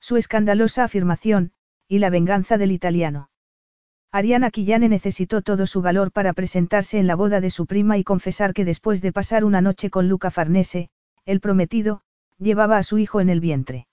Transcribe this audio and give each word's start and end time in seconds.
Su 0.00 0.16
escandalosa 0.16 0.84
afirmación, 0.84 1.52
y 1.88 1.98
la 1.98 2.10
venganza 2.10 2.58
del 2.58 2.72
italiano. 2.72 3.30
Ariana 4.12 4.50
Quillane 4.50 4.88
necesitó 4.88 5.42
todo 5.42 5.66
su 5.66 5.82
valor 5.82 6.12
para 6.12 6.32
presentarse 6.32 6.98
en 6.98 7.06
la 7.06 7.16
boda 7.16 7.40
de 7.40 7.50
su 7.50 7.66
prima 7.66 7.98
y 7.98 8.04
confesar 8.04 8.54
que 8.54 8.64
después 8.64 9.02
de 9.02 9.12
pasar 9.12 9.44
una 9.44 9.60
noche 9.60 9.90
con 9.90 10.08
Luca 10.08 10.30
Farnese, 10.30 10.88
el 11.24 11.40
prometido, 11.40 12.02
llevaba 12.38 12.78
a 12.78 12.82
su 12.82 12.98
hijo 12.98 13.20
en 13.20 13.28
el 13.28 13.40
vientre. 13.40 13.86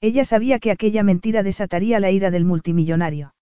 Ella 0.00 0.24
sabía 0.24 0.58
que 0.58 0.70
aquella 0.70 1.02
mentira 1.02 1.42
desataría 1.42 1.98
la 1.98 2.10
ira 2.10 2.30
del 2.30 2.44
multimillonario. 2.44 3.34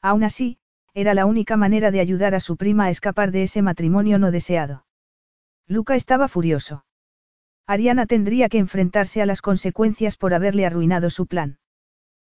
Aún 0.00 0.24
así, 0.24 0.58
era 0.94 1.14
la 1.14 1.26
única 1.26 1.56
manera 1.56 1.90
de 1.90 2.00
ayudar 2.00 2.34
a 2.34 2.40
su 2.40 2.56
prima 2.56 2.84
a 2.84 2.90
escapar 2.90 3.32
de 3.32 3.42
ese 3.42 3.62
matrimonio 3.62 4.18
no 4.18 4.30
deseado. 4.30 4.86
Luca 5.66 5.96
estaba 5.96 6.28
furioso. 6.28 6.84
Ariana 7.66 8.06
tendría 8.06 8.48
que 8.48 8.58
enfrentarse 8.58 9.22
a 9.22 9.26
las 9.26 9.40
consecuencias 9.40 10.16
por 10.16 10.34
haberle 10.34 10.66
arruinado 10.66 11.08
su 11.10 11.26
plan. 11.26 11.58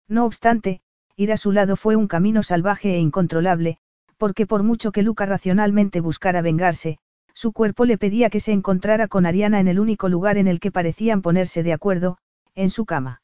No 0.07 0.25
obstante, 0.25 0.81
ir 1.15 1.31
a 1.31 1.37
su 1.37 1.51
lado 1.51 1.75
fue 1.77 1.95
un 1.95 2.07
camino 2.07 2.43
salvaje 2.43 2.95
e 2.95 2.99
incontrolable, 2.99 3.77
porque 4.17 4.45
por 4.45 4.63
mucho 4.63 4.91
que 4.91 5.03
Luca 5.03 5.25
racionalmente 5.25 6.01
buscara 6.01 6.41
vengarse, 6.41 6.97
su 7.33 7.53
cuerpo 7.53 7.85
le 7.85 7.97
pedía 7.97 8.29
que 8.29 8.41
se 8.41 8.51
encontrara 8.51 9.07
con 9.07 9.25
Ariana 9.25 9.59
en 9.59 9.67
el 9.69 9.79
único 9.79 10.09
lugar 10.09 10.37
en 10.37 10.47
el 10.47 10.59
que 10.59 10.71
parecían 10.71 11.21
ponerse 11.21 11.63
de 11.63 11.73
acuerdo, 11.73 12.17
en 12.53 12.69
su 12.69 12.85
cama. 12.85 13.21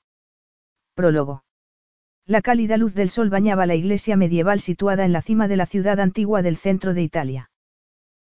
Prólogo. 0.96 1.44
La 2.26 2.42
cálida 2.42 2.78
luz 2.78 2.94
del 2.94 3.10
sol 3.10 3.30
bañaba 3.30 3.66
la 3.66 3.76
iglesia 3.76 4.18
medieval 4.18 4.60
situada 4.60 5.06
en 5.06 5.12
la 5.12 5.22
cima 5.22 5.48
de 5.48 5.58
la 5.58 5.66
ciudad 5.66 6.00
antigua 6.00 6.42
del 6.42 6.58
centro 6.58 6.94
de 6.94 7.02
Italia. 7.02 7.52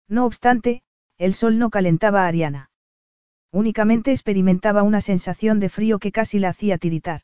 No 0.09 0.25
obstante, 0.25 0.83
el 1.19 1.35
sol 1.35 1.59
no 1.59 1.71
calentaba 1.71 2.25
a 2.25 2.29
Ariana. 2.29 2.71
Únicamente 3.55 4.11
experimentaba 4.11 4.83
una 4.83 5.01
sensación 5.01 5.61
de 5.61 5.69
frío 5.69 6.01
que 6.01 6.11
casi 6.11 6.41
la 6.41 6.49
hacía 6.49 6.77
tiritar. 6.77 7.21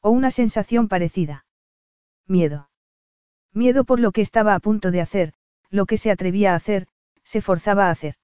O 0.00 0.10
una 0.10 0.30
sensación 0.30 0.86
parecida. 0.86 1.44
Miedo. 2.28 2.70
Miedo 3.52 3.82
por 3.82 3.98
lo 3.98 4.12
que 4.12 4.20
estaba 4.20 4.54
a 4.54 4.60
punto 4.60 4.92
de 4.92 5.00
hacer, 5.00 5.32
lo 5.68 5.86
que 5.86 5.96
se 5.96 6.12
atrevía 6.12 6.52
a 6.52 6.54
hacer, 6.54 6.86
se 7.24 7.40
forzaba 7.40 7.88
a 7.88 7.90
hacer. 7.90 8.14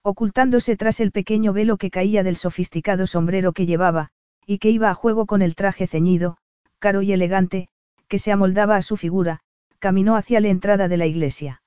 Ocultándose 0.00 0.76
tras 0.76 1.00
el 1.00 1.10
pequeño 1.10 1.52
velo 1.52 1.76
que 1.76 1.90
caía 1.90 2.22
del 2.22 2.36
sofisticado 2.36 3.08
sombrero 3.08 3.52
que 3.52 3.66
llevaba, 3.66 4.10
y 4.46 4.58
que 4.58 4.70
iba 4.70 4.90
a 4.90 4.94
juego 4.94 5.26
con 5.26 5.42
el 5.42 5.56
traje 5.56 5.88
ceñido, 5.88 6.36
caro 6.78 7.02
y 7.02 7.12
elegante, 7.12 7.66
que 8.06 8.20
se 8.20 8.30
amoldaba 8.30 8.76
a 8.76 8.82
su 8.82 8.96
figura, 8.96 9.40
caminó 9.80 10.14
hacia 10.14 10.38
la 10.38 10.50
entrada 10.50 10.86
de 10.86 10.98
la 10.98 11.06
iglesia. 11.06 11.63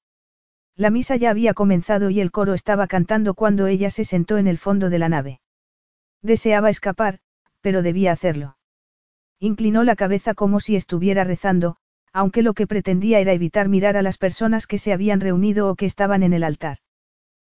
La 0.78 0.92
misa 0.92 1.16
ya 1.16 1.32
había 1.32 1.56
comenzado 1.56 2.12
y 2.12 2.20
el 2.20 2.32
coro 2.32 2.54
estaba 2.54 2.86
cantando 2.86 3.34
cuando 3.34 3.66
ella 3.66 3.90
se 3.90 4.06
sentó 4.06 4.38
en 4.38 4.46
el 4.46 4.60
fondo 4.60 4.92
de 4.92 5.00
la 5.00 5.10
nave. 5.10 5.42
Deseaba 6.22 6.70
escapar, 6.70 7.18
pero 7.62 7.82
debía 7.82 8.12
hacerlo. 8.12 8.58
Inclinó 9.40 9.84
la 9.84 9.96
cabeza 9.96 10.36
como 10.36 10.60
si 10.60 10.76
estuviera 10.76 11.24
rezando, 11.24 11.78
aunque 12.14 12.44
lo 12.44 12.54
que 12.54 12.68
pretendía 12.68 13.20
era 13.20 13.34
evitar 13.34 13.70
mirar 13.70 13.98
a 13.98 14.04
las 14.04 14.20
personas 14.20 14.68
que 14.68 14.78
se 14.78 14.94
habían 14.94 15.20
reunido 15.20 15.68
o 15.68 15.76
que 15.76 15.88
estaban 15.88 16.22
en 16.22 16.34
el 16.34 16.44
altar. 16.44 16.78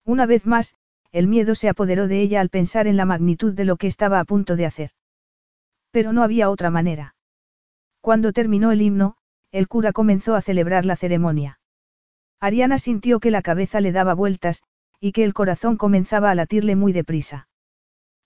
Una 0.05 0.25
vez 0.25 0.45
más, 0.45 0.75
el 1.11 1.27
miedo 1.27 1.55
se 1.55 1.67
apoderó 1.67 2.07
de 2.07 2.21
ella 2.21 2.39
al 2.39 2.49
pensar 2.49 2.87
en 2.87 2.95
la 2.95 3.05
magnitud 3.05 3.53
de 3.53 3.65
lo 3.65 3.75
que 3.75 3.87
estaba 3.87 4.21
a 4.21 4.25
punto 4.25 4.55
de 4.55 4.65
hacer. 4.65 4.91
Pero 5.91 6.13
no 6.13 6.23
había 6.23 6.49
otra 6.49 6.69
manera. 6.69 7.15
Cuando 7.99 8.31
terminó 8.31 8.71
el 8.71 8.81
himno, 8.81 9.17
el 9.51 9.67
cura 9.67 9.91
comenzó 9.91 10.35
a 10.35 10.41
celebrar 10.41 10.85
la 10.85 10.95
ceremonia. 10.95 11.58
Ariana 12.39 12.77
sintió 12.77 13.19
que 13.19 13.31
la 13.31 13.41
cabeza 13.41 13.81
le 13.81 13.91
daba 13.91 14.13
vueltas, 14.13 14.63
y 14.99 15.11
que 15.11 15.23
el 15.23 15.33
corazón 15.33 15.77
comenzaba 15.77 16.31
a 16.31 16.35
latirle 16.35 16.75
muy 16.75 16.93
deprisa. 16.93 17.47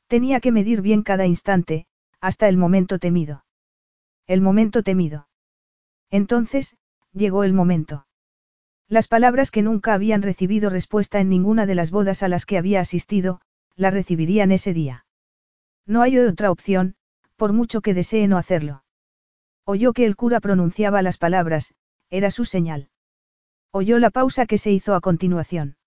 Tenía 0.07 0.39
que 0.39 0.51
medir 0.51 0.81
bien 0.81 1.03
cada 1.03 1.25
instante, 1.25 1.87
hasta 2.19 2.47
el 2.47 2.57
momento 2.57 2.99
temido. 2.99 3.45
El 4.27 4.41
momento 4.41 4.83
temido. 4.83 5.27
Entonces, 6.09 6.75
llegó 7.11 7.43
el 7.43 7.53
momento. 7.53 8.07
Las 8.87 9.07
palabras 9.07 9.49
que 9.49 9.61
nunca 9.61 9.93
habían 9.93 10.21
recibido 10.21 10.69
respuesta 10.69 11.19
en 11.19 11.29
ninguna 11.29 11.65
de 11.65 11.75
las 11.75 11.89
bodas 11.89 12.21
a 12.21 12.27
las 12.27 12.45
que 12.45 12.57
había 12.57 12.79
asistido, 12.79 13.41
la 13.75 13.89
recibirían 13.89 14.51
ese 14.51 14.73
día. 14.73 15.05
No 15.85 16.01
hay 16.01 16.17
otra 16.17 16.51
opción, 16.51 16.95
por 17.35 17.53
mucho 17.53 17.81
que 17.81 17.93
desee 17.93 18.27
no 18.27 18.37
hacerlo. 18.37 18.83
Oyó 19.65 19.93
que 19.93 20.05
el 20.05 20.15
cura 20.15 20.39
pronunciaba 20.39 21.01
las 21.01 21.17
palabras, 21.17 21.73
era 22.09 22.29
su 22.29 22.45
señal. 22.45 22.89
Oyó 23.75 23.97
la 23.97 24.11
pausa 24.11 24.45
que 24.45 24.59
se 24.59 24.71
hizo 24.71 24.93
a 24.93 25.01
continuación. 25.01 25.77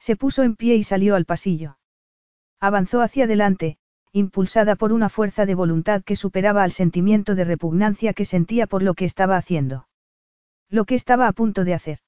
Se 0.00 0.16
puso 0.16 0.44
en 0.44 0.56
pie 0.56 0.76
y 0.76 0.82
salió 0.82 1.14
al 1.14 1.26
pasillo. 1.26 1.76
Avanzó 2.58 3.02
hacia 3.02 3.24
adelante, 3.24 3.76
impulsada 4.12 4.76
por 4.76 4.94
una 4.94 5.10
fuerza 5.10 5.44
de 5.44 5.54
voluntad 5.54 6.02
que 6.02 6.16
superaba 6.16 6.62
al 6.62 6.72
sentimiento 6.72 7.34
de 7.34 7.44
repugnancia 7.44 8.14
que 8.14 8.24
sentía 8.24 8.66
por 8.66 8.82
lo 8.82 8.94
que 8.94 9.04
estaba 9.04 9.36
haciendo. 9.36 9.86
Lo 10.70 10.86
que 10.86 10.94
estaba 10.94 11.28
a 11.28 11.32
punto 11.32 11.64
de 11.64 11.74
hacer. 11.74 11.98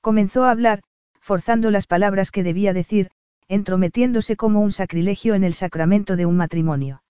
Comenzó 0.00 0.44
a 0.44 0.50
hablar, 0.50 0.82
forzando 1.20 1.70
las 1.70 1.86
palabras 1.86 2.32
que 2.32 2.42
debía 2.42 2.72
decir, 2.72 3.12
entrometiéndose 3.46 4.36
como 4.36 4.60
un 4.60 4.72
sacrilegio 4.72 5.34
en 5.34 5.44
el 5.44 5.54
sacramento 5.54 6.16
de 6.16 6.26
un 6.26 6.36
matrimonio. 6.36 7.04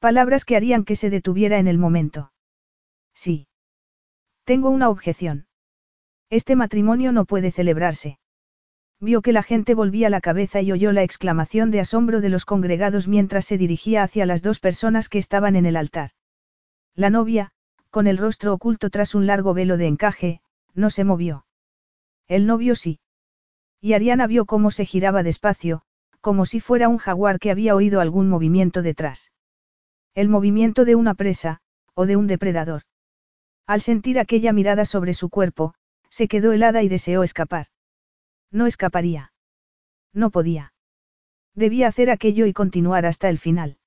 Palabras 0.00 0.44
que 0.44 0.56
harían 0.56 0.84
que 0.84 0.96
se 0.96 1.08
detuviera 1.08 1.58
en 1.58 1.66
el 1.66 1.78
momento. 1.78 2.30
Sí. 3.14 3.48
Tengo 4.44 4.68
una 4.68 4.90
objeción. 4.90 5.45
Este 6.30 6.56
matrimonio 6.56 7.12
no 7.12 7.24
puede 7.24 7.52
celebrarse. 7.52 8.18
Vio 9.00 9.22
que 9.22 9.32
la 9.32 9.42
gente 9.42 9.74
volvía 9.74 10.10
la 10.10 10.20
cabeza 10.20 10.60
y 10.62 10.72
oyó 10.72 10.90
la 10.90 11.02
exclamación 11.02 11.70
de 11.70 11.80
asombro 11.80 12.20
de 12.20 12.30
los 12.30 12.44
congregados 12.44 13.08
mientras 13.08 13.44
se 13.44 13.58
dirigía 13.58 14.02
hacia 14.02 14.26
las 14.26 14.42
dos 14.42 14.58
personas 14.58 15.08
que 15.08 15.18
estaban 15.18 15.54
en 15.54 15.66
el 15.66 15.76
altar. 15.76 16.10
La 16.94 17.10
novia, 17.10 17.52
con 17.90 18.06
el 18.06 18.18
rostro 18.18 18.54
oculto 18.54 18.90
tras 18.90 19.14
un 19.14 19.26
largo 19.26 19.54
velo 19.54 19.76
de 19.76 19.86
encaje, 19.86 20.40
no 20.74 20.90
se 20.90 21.04
movió. 21.04 21.46
El 22.26 22.46
novio 22.46 22.74
sí. 22.74 23.00
Y 23.80 23.92
Ariana 23.92 24.26
vio 24.26 24.46
cómo 24.46 24.70
se 24.70 24.84
giraba 24.86 25.22
despacio, 25.22 25.82
como 26.20 26.44
si 26.46 26.58
fuera 26.60 26.88
un 26.88 26.98
jaguar 26.98 27.38
que 27.38 27.50
había 27.50 27.76
oído 27.76 28.00
algún 28.00 28.28
movimiento 28.28 28.82
detrás. 28.82 29.30
El 30.14 30.28
movimiento 30.28 30.84
de 30.84 30.94
una 30.96 31.14
presa, 31.14 31.60
o 31.94 32.06
de 32.06 32.16
un 32.16 32.26
depredador. 32.26 32.82
Al 33.66 33.80
sentir 33.80 34.18
aquella 34.18 34.52
mirada 34.52 34.86
sobre 34.86 35.14
su 35.14 35.28
cuerpo, 35.28 35.74
se 36.10 36.28
quedó 36.28 36.52
helada 36.52 36.82
y 36.82 36.88
deseó 36.88 37.22
escapar. 37.22 37.66
No 38.50 38.66
escaparía. 38.66 39.32
No 40.12 40.30
podía. 40.30 40.72
Debía 41.54 41.88
hacer 41.88 42.10
aquello 42.10 42.46
y 42.46 42.52
continuar 42.52 43.06
hasta 43.06 43.28
el 43.28 43.38
final. 43.38 43.78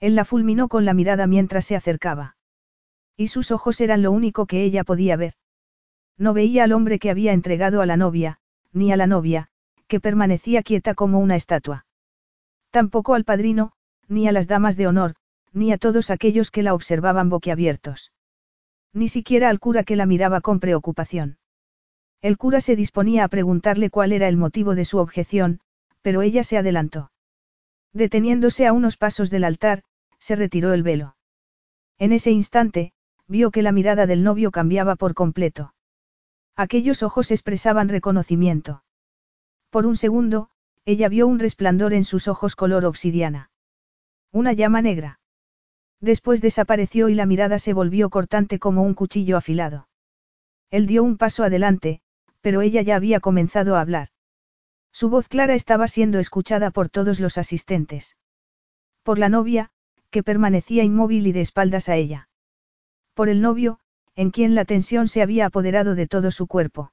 Él 0.00 0.14
la 0.14 0.24
fulminó 0.24 0.68
con 0.68 0.84
la 0.84 0.94
mirada 0.94 1.26
mientras 1.26 1.64
se 1.64 1.76
acercaba. 1.76 2.36
Y 3.16 3.28
sus 3.28 3.50
ojos 3.50 3.80
eran 3.80 4.02
lo 4.02 4.12
único 4.12 4.46
que 4.46 4.64
ella 4.64 4.84
podía 4.84 5.16
ver. 5.16 5.34
No 6.16 6.34
veía 6.34 6.64
al 6.64 6.72
hombre 6.72 6.98
que 6.98 7.10
había 7.10 7.32
entregado 7.32 7.80
a 7.80 7.86
la 7.86 7.96
novia, 7.96 8.38
ni 8.72 8.92
a 8.92 8.96
la 8.96 9.06
novia, 9.06 9.48
que 9.86 10.00
permanecía 10.00 10.62
quieta 10.62 10.94
como 10.94 11.18
una 11.20 11.36
estatua. 11.36 11.86
Tampoco 12.70 13.14
al 13.14 13.24
padrino, 13.24 13.72
ni 14.08 14.28
a 14.28 14.32
las 14.32 14.46
damas 14.46 14.76
de 14.76 14.86
honor, 14.86 15.14
ni 15.52 15.72
a 15.72 15.78
todos 15.78 16.10
aquellos 16.10 16.50
que 16.50 16.62
la 16.62 16.74
observaban 16.74 17.28
boquiabiertos. 17.28 18.12
Ni 18.92 19.08
siquiera 19.08 19.48
al 19.48 19.60
cura 19.60 19.84
que 19.84 19.96
la 19.96 20.06
miraba 20.06 20.40
con 20.40 20.60
preocupación. 20.60 21.38
El 22.24 22.38
cura 22.38 22.62
se 22.62 22.74
disponía 22.74 23.22
a 23.24 23.28
preguntarle 23.28 23.90
cuál 23.90 24.10
era 24.10 24.28
el 24.28 24.38
motivo 24.38 24.74
de 24.74 24.86
su 24.86 24.96
objeción, 24.96 25.60
pero 26.00 26.22
ella 26.22 26.42
se 26.42 26.56
adelantó. 26.56 27.12
Deteniéndose 27.92 28.66
a 28.66 28.72
unos 28.72 28.96
pasos 28.96 29.28
del 29.28 29.44
altar, 29.44 29.82
se 30.18 30.34
retiró 30.34 30.72
el 30.72 30.82
velo. 30.82 31.16
En 31.98 32.12
ese 32.12 32.30
instante, 32.30 32.94
vio 33.28 33.50
que 33.50 33.60
la 33.60 33.72
mirada 33.72 34.06
del 34.06 34.22
novio 34.22 34.52
cambiaba 34.52 34.96
por 34.96 35.12
completo. 35.12 35.74
Aquellos 36.56 37.02
ojos 37.02 37.30
expresaban 37.30 37.90
reconocimiento. 37.90 38.84
Por 39.68 39.84
un 39.84 39.94
segundo, 39.94 40.48
ella 40.86 41.10
vio 41.10 41.26
un 41.26 41.38
resplandor 41.38 41.92
en 41.92 42.04
sus 42.04 42.26
ojos 42.26 42.56
color 42.56 42.86
obsidiana. 42.86 43.50
Una 44.32 44.54
llama 44.54 44.80
negra. 44.80 45.20
Después 46.00 46.40
desapareció 46.40 47.10
y 47.10 47.14
la 47.16 47.26
mirada 47.26 47.58
se 47.58 47.74
volvió 47.74 48.08
cortante 48.08 48.58
como 48.58 48.82
un 48.82 48.94
cuchillo 48.94 49.36
afilado. 49.36 49.88
Él 50.70 50.86
dio 50.86 51.04
un 51.04 51.18
paso 51.18 51.44
adelante, 51.44 52.00
pero 52.44 52.60
ella 52.60 52.82
ya 52.82 52.96
había 52.96 53.20
comenzado 53.20 53.74
a 53.74 53.80
hablar. 53.80 54.08
Su 54.92 55.08
voz 55.08 55.28
clara 55.28 55.54
estaba 55.54 55.88
siendo 55.88 56.18
escuchada 56.18 56.70
por 56.70 56.90
todos 56.90 57.18
los 57.18 57.38
asistentes. 57.38 58.18
Por 59.02 59.18
la 59.18 59.30
novia, 59.30 59.70
que 60.10 60.22
permanecía 60.22 60.84
inmóvil 60.84 61.26
y 61.26 61.32
de 61.32 61.40
espaldas 61.40 61.88
a 61.88 61.96
ella. 61.96 62.28
Por 63.14 63.30
el 63.30 63.40
novio, 63.40 63.80
en 64.14 64.30
quien 64.30 64.54
la 64.54 64.66
tensión 64.66 65.08
se 65.08 65.22
había 65.22 65.46
apoderado 65.46 65.94
de 65.94 66.06
todo 66.06 66.30
su 66.30 66.46
cuerpo. 66.46 66.92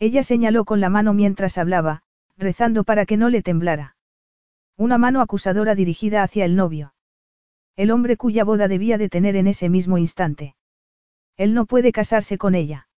Ella 0.00 0.22
señaló 0.22 0.66
con 0.66 0.82
la 0.82 0.90
mano 0.90 1.14
mientras 1.14 1.56
hablaba, 1.56 2.02
rezando 2.36 2.84
para 2.84 3.06
que 3.06 3.16
no 3.16 3.30
le 3.30 3.40
temblara. 3.40 3.96
Una 4.76 4.98
mano 4.98 5.22
acusadora 5.22 5.76
dirigida 5.76 6.22
hacia 6.22 6.44
el 6.44 6.56
novio. 6.56 6.92
El 7.74 7.90
hombre 7.90 8.18
cuya 8.18 8.44
boda 8.44 8.68
debía 8.68 8.98
de 8.98 9.08
tener 9.08 9.34
en 9.34 9.46
ese 9.46 9.70
mismo 9.70 9.96
instante. 9.96 10.56
Él 11.38 11.54
no 11.54 11.64
puede 11.64 11.90
casarse 11.90 12.36
con 12.36 12.54
ella. 12.54 12.90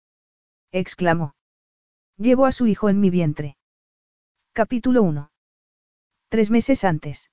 exclamó. 0.73 1.37
Llevo 2.21 2.45
a 2.45 2.53
su 2.53 2.67
hijo 2.67 2.91
en 2.91 3.01
mi 3.01 3.09
vientre. 3.09 3.57
Capítulo 4.53 5.03
1. 5.05 5.31
Tres 6.29 6.51
meses 6.51 6.85
antes. 6.85 7.31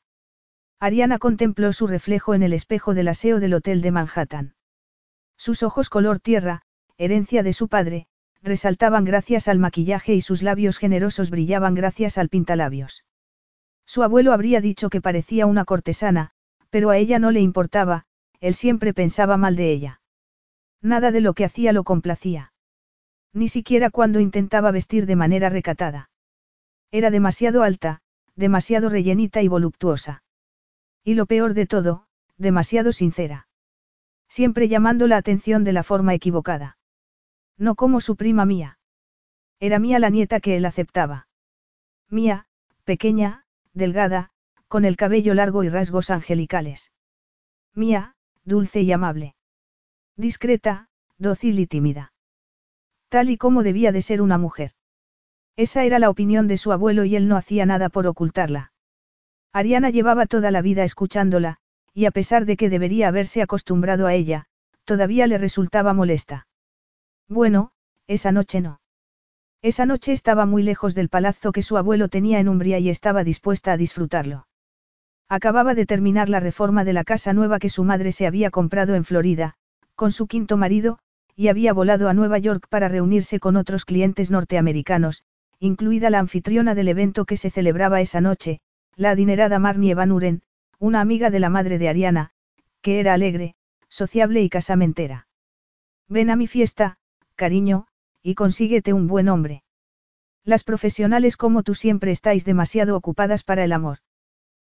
Ariana 0.80 1.20
contempló 1.20 1.74
su 1.74 1.88
reflejo 1.88 2.34
en 2.34 2.42
el 2.42 2.54
espejo 2.54 2.94
del 2.94 3.10
aseo 3.10 3.42
del 3.42 3.54
hotel 3.54 3.82
de 3.82 3.92
Manhattan. 3.92 4.56
Sus 5.36 5.62
ojos 5.62 5.90
color 5.90 6.22
tierra, 6.22 6.62
herencia 6.98 7.44
de 7.44 7.52
su 7.52 7.68
padre, 7.68 8.08
resaltaban 8.42 9.04
gracias 9.04 9.50
al 9.50 9.60
maquillaje 9.60 10.14
y 10.14 10.22
sus 10.22 10.42
labios 10.42 10.78
generosos 10.78 11.32
brillaban 11.32 11.76
gracias 11.76 12.18
al 12.18 12.30
pintalabios. 12.30 13.04
Su 13.86 14.04
abuelo 14.04 14.32
habría 14.32 14.62
dicho 14.62 14.90
que 14.90 15.02
parecía 15.02 15.48
una 15.48 15.66
cortesana, 15.66 16.32
pero 16.70 16.92
a 16.92 16.98
ella 16.98 17.20
no 17.20 17.32
le 17.32 17.42
importaba, 17.42 18.06
él 18.40 18.56
siempre 18.56 18.94
pensaba 18.94 19.36
mal 19.36 19.58
de 19.58 19.70
ella. 19.70 20.00
Nada 20.82 21.12
de 21.12 21.20
lo 21.20 21.34
que 21.34 21.44
hacía 21.44 21.74
lo 21.74 21.84
complacía. 21.84 22.54
Ni 23.38 23.50
siquiera 23.50 23.92
cuando 23.92 24.20
intentaba 24.20 24.72
vestir 24.72 25.06
de 25.06 25.16
manera 25.16 25.50
recatada. 25.50 26.10
Era 26.90 27.12
demasiado 27.12 27.62
alta, 27.62 28.02
demasiado 28.36 28.90
rellenita 28.90 29.44
y 29.44 29.48
voluptuosa. 29.48 30.24
Y 31.04 31.14
lo 31.14 31.28
peor 31.28 31.54
de 31.54 31.68
todo, 31.68 32.08
demasiado 32.38 32.92
sincera. 32.92 33.48
Siempre 34.28 34.68
llamando 34.70 35.06
la 35.06 35.18
atención 35.18 35.64
de 35.64 35.72
la 35.72 35.84
forma 35.84 36.16
equivocada. 36.16 36.80
No 37.60 37.76
como 37.76 38.02
su 38.02 38.16
prima 38.16 38.44
mía. 38.48 38.80
Era 39.60 39.78
mía 39.78 40.00
la 40.00 40.10
nieta 40.10 40.40
que 40.40 40.58
él 40.58 40.66
aceptaba. 40.66 41.28
Mía, 42.10 42.48
pequeña, 42.86 43.46
delgada, 43.72 44.32
con 44.68 44.84
el 44.84 44.98
cabello 44.98 45.36
largo 45.36 45.64
y 45.64 45.70
rasgos 45.70 46.10
angelicales. 46.10 46.92
Mía, 47.76 48.16
dulce 48.46 48.82
y 48.82 48.92
amable. 48.92 49.36
Discreta, 50.16 50.90
dócil 51.20 51.60
y 51.60 51.68
tímida. 51.68 52.14
Tal 53.10 53.30
y 53.30 53.38
como 53.38 53.64
debía 53.64 53.92
de 53.92 54.02
ser 54.02 54.22
una 54.22 54.38
mujer. 54.38 54.72
Esa 55.56 55.84
era 55.84 55.98
la 56.00 56.10
opinión 56.10 56.48
de 56.48 56.58
su 56.58 56.72
abuelo 56.72 57.06
y 57.06 57.16
él 57.16 57.28
no 57.28 57.38
hacía 57.38 57.66
nada 57.66 57.90
por 57.90 58.06
ocultarla. 58.06 58.74
Ariana 59.54 59.90
llevaba 59.90 60.26
toda 60.26 60.52
la 60.52 60.62
vida 60.62 60.84
escuchándola, 60.84 61.58
y 61.94 62.06
a 62.06 62.12
pesar 62.12 62.46
de 62.46 62.58
que 62.58 62.70
debería 62.70 63.08
haberse 63.08 63.42
acostumbrado 63.42 64.06
a 64.06 64.14
ella, 64.14 64.46
todavía 64.86 65.26
le 65.26 65.38
resultaba 65.38 65.94
molesta. 65.94 66.48
Bueno, 67.28 67.72
esa 68.06 68.32
noche 68.32 68.62
no. 68.62 68.80
Esa 69.62 69.86
noche 69.86 70.14
estaba 70.14 70.46
muy 70.46 70.62
lejos 70.62 70.94
del 70.94 71.10
palazzo 71.10 71.52
que 71.52 71.64
su 71.64 71.78
abuelo 71.78 72.08
tenía 72.08 72.40
en 72.40 72.48
Umbria 72.48 72.78
y 72.78 72.90
estaba 72.90 73.24
dispuesta 73.24 73.72
a 73.72 73.78
disfrutarlo. 73.78 74.48
Acababa 75.28 75.74
de 75.74 75.86
terminar 75.86 76.30
la 76.30 76.40
reforma 76.40 76.84
de 76.84 76.94
la 76.94 77.04
casa 77.04 77.34
nueva 77.34 77.60
que 77.60 77.70
su 77.70 77.84
madre 77.84 78.12
se 78.12 78.28
había 78.28 78.52
comprado 78.52 78.94
en 78.96 79.04
Florida, 79.04 79.56
con 79.96 80.12
su 80.12 80.28
quinto 80.28 80.56
marido, 80.56 81.00
y 81.40 81.50
había 81.50 81.72
volado 81.72 82.10
a 82.10 82.16
Nueva 82.16 82.40
York 82.40 82.66
para 82.68 82.90
reunirse 82.90 83.40
con 83.40 83.58
otros 83.58 83.86
clientes 83.86 84.32
norteamericanos, 84.32 85.24
incluida 85.60 86.10
la 86.10 86.18
anfitriona 86.18 86.74
del 86.74 86.88
evento 86.88 87.26
que 87.26 87.38
se 87.38 87.52
celebraba 87.52 88.02
esa 88.02 88.22
noche, 88.22 88.60
la 88.96 89.12
adinerada 89.12 89.60
Marnie 89.60 89.94
Van 89.94 90.12
Uren, 90.12 90.42
una 90.80 91.00
amiga 91.00 91.30
de 91.30 91.40
la 91.40 91.52
madre 91.52 91.78
de 91.78 91.90
Ariana, 91.90 92.32
que 92.82 93.00
era 93.00 93.14
alegre, 93.14 93.54
sociable 93.88 94.42
y 94.42 94.50
casamentera. 94.50 95.28
Ven 96.08 96.32
a 96.32 96.36
mi 96.36 96.48
fiesta, 96.48 96.98
cariño, 97.36 97.86
y 98.24 98.34
consíguete 98.34 98.94
un 98.94 99.06
buen 99.06 99.30
hombre. 99.30 99.64
Las 100.44 100.64
profesionales 100.64 101.38
como 101.38 101.62
tú 101.62 101.76
siempre 101.76 102.12
estáis 102.12 102.46
demasiado 102.46 102.98
ocupadas 102.98 103.44
para 103.44 103.64
el 103.64 103.74
amor. 103.74 104.00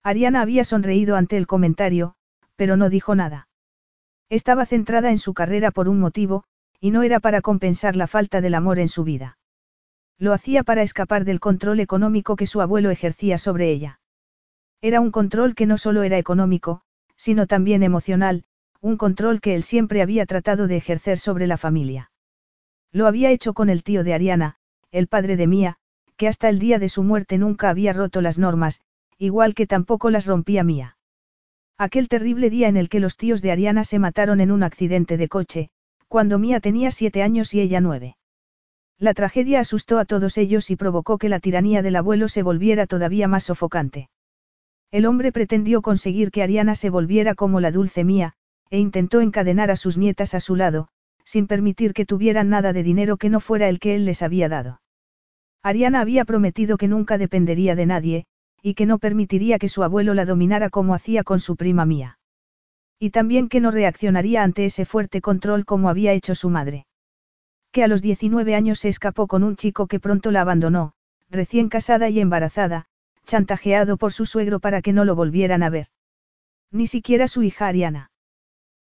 Ariana 0.03 0.41
había 0.41 0.65
sonreído 0.65 1.15
ante 1.15 1.37
el 1.37 1.47
comentario, 1.47 2.17
pero 2.57 2.77
no 2.77 2.91
dijo 2.91 3.15
nada. 3.15 3.49
Estaba 4.29 4.67
centrada 4.67 5.11
en 5.11 5.19
su 5.19 5.33
carrera 5.33 5.71
por 5.71 5.89
un 5.89 6.01
motivo, 6.01 6.45
y 6.81 6.91
no 6.91 7.03
era 7.03 7.21
para 7.21 7.41
compensar 7.41 7.97
la 7.97 8.07
falta 8.07 8.41
del 8.41 8.55
amor 8.55 8.79
en 8.79 8.89
su 8.89 9.05
vida. 9.05 9.39
Lo 10.19 10.33
hacía 10.33 10.65
para 10.65 10.83
escapar 10.83 11.25
del 11.25 11.41
control 11.41 11.81
económico 11.81 12.37
que 12.37 12.47
su 12.47 12.61
abuelo 12.61 12.91
ejercía 12.91 13.39
sobre 13.39 13.71
ella. 13.71 14.01
Era 14.81 15.01
un 15.01 15.11
control 15.11 15.55
que 15.55 15.67
no 15.67 15.79
solo 15.79 16.03
era 16.03 16.19
económico, 16.19 16.83
sino 17.17 17.47
también 17.47 17.83
emocional, 17.83 18.45
un 18.81 18.97
control 18.97 19.41
que 19.41 19.55
él 19.55 19.63
siempre 19.63 20.03
había 20.03 20.25
tratado 20.27 20.69
de 20.69 20.77
ejercer 20.77 21.19
sobre 21.19 21.47
la 21.47 21.57
familia. 21.57 22.11
Lo 22.93 23.07
había 23.07 23.31
hecho 23.31 23.55
con 23.55 23.71
el 23.71 23.83
tío 23.83 24.05
de 24.05 24.15
Ariana, 24.15 24.57
el 24.91 25.09
padre 25.09 25.37
de 25.37 25.47
Mía, 25.47 25.77
que 26.17 26.29
hasta 26.29 26.49
el 26.49 26.59
día 26.59 26.79
de 26.79 26.89
su 26.89 27.03
muerte 27.03 27.39
nunca 27.39 27.71
había 27.71 27.93
roto 27.93 28.21
las 28.21 28.39
normas, 28.39 28.81
igual 29.19 29.55
que 29.55 29.67
tampoco 29.67 30.11
las 30.11 30.27
rompía 30.27 30.63
Mía. 30.65 30.97
Aquel 31.77 32.09
terrible 32.09 32.51
día 32.51 32.69
en 32.69 32.77
el 32.77 32.89
que 32.89 33.01
los 33.01 33.17
tíos 33.17 33.43
de 33.43 33.53
Ariana 33.53 33.85
se 33.85 33.99
mataron 33.99 34.41
en 34.41 34.51
un 34.51 34.63
accidente 34.63 35.17
de 35.17 35.29
coche, 35.29 35.71
cuando 36.09 36.39
Mía 36.39 36.61
tenía 36.61 36.91
siete 36.91 37.23
años 37.23 37.55
y 37.55 37.61
ella 37.61 37.81
nueve. 37.81 38.17
La 38.99 39.15
tragedia 39.15 39.61
asustó 39.61 39.99
a 39.99 40.05
todos 40.05 40.39
ellos 40.39 40.71
y 40.71 40.77
provocó 40.77 41.19
que 41.19 41.29
la 41.29 41.39
tiranía 41.39 41.83
del 41.83 41.97
abuelo 41.97 42.29
se 42.29 42.43
volviera 42.43 42.87
todavía 42.87 43.29
más 43.29 43.45
sofocante. 43.45 44.09
El 44.91 45.07
hombre 45.07 45.33
pretendió 45.33 45.83
conseguir 45.83 46.31
que 46.31 46.43
Ariana 46.43 46.75
se 46.75 46.91
volviera 46.91 47.35
como 47.35 47.61
la 47.61 47.71
dulce 47.71 48.05
Mía, 48.05 48.33
e 48.71 48.79
intentó 48.79 49.21
encadenar 49.21 49.71
a 49.71 49.77
sus 49.77 49.99
nietas 49.99 50.35
a 50.35 50.41
su 50.41 50.57
lado, 50.57 50.89
sin 51.25 51.47
permitir 51.47 51.93
que 51.93 52.07
tuvieran 52.07 52.49
nada 52.49 52.73
de 52.73 52.83
dinero 52.83 53.19
que 53.19 53.29
no 53.29 53.39
fuera 53.39 53.69
el 53.69 53.79
que 53.79 53.95
él 53.95 54.05
les 54.05 54.23
había 54.23 54.49
dado. 54.49 54.81
Ariana 55.63 56.01
había 56.01 56.25
prometido 56.25 56.79
que 56.79 56.89
nunca 56.89 57.19
dependería 57.19 57.77
de 57.77 57.87
nadie, 57.87 58.25
y 58.63 58.75
que 58.75 58.87
no 58.87 58.99
permitiría 58.99 59.59
que 59.59 59.69
su 59.69 59.83
abuelo 59.83 60.15
la 60.15 60.25
dominara 60.25 60.71
como 60.71 60.95
hacía 60.95 61.23
con 61.23 61.39
su 61.39 61.57
prima 61.57 61.85
mía. 61.85 62.18
Y 62.99 63.11
también 63.11 63.49
que 63.49 63.61
no 63.61 63.71
reaccionaría 63.71 64.43
ante 64.43 64.65
ese 64.65 64.85
fuerte 64.85 65.21
control 65.21 65.65
como 65.65 65.89
había 65.89 66.13
hecho 66.13 66.35
su 66.35 66.51
madre. 66.51 66.87
Que 67.71 67.85
a 67.85 67.89
los 67.89 68.03
19 68.03 68.55
años 68.55 68.81
se 68.81 68.89
escapó 68.89 69.27
con 69.27 69.45
un 69.45 69.57
chico 69.57 69.87
que 69.87 70.01
pronto 70.01 70.31
la 70.31 70.41
abandonó, 70.41 70.95
recién 71.31 71.69
casada 71.69 72.09
y 72.09 72.21
embarazada, 72.21 72.87
chantajeado 73.27 73.99
por 73.99 74.13
su 74.13 74.27
suegro 74.27 74.59
para 74.59 74.83
que 74.83 74.93
no 74.93 75.05
lo 75.05 75.15
volvieran 75.15 75.63
a 75.63 75.71
ver. 75.71 75.89
Ni 76.73 76.87
siquiera 76.87 77.29
su 77.29 77.43
hija 77.43 77.69
Ariana. 77.69 78.11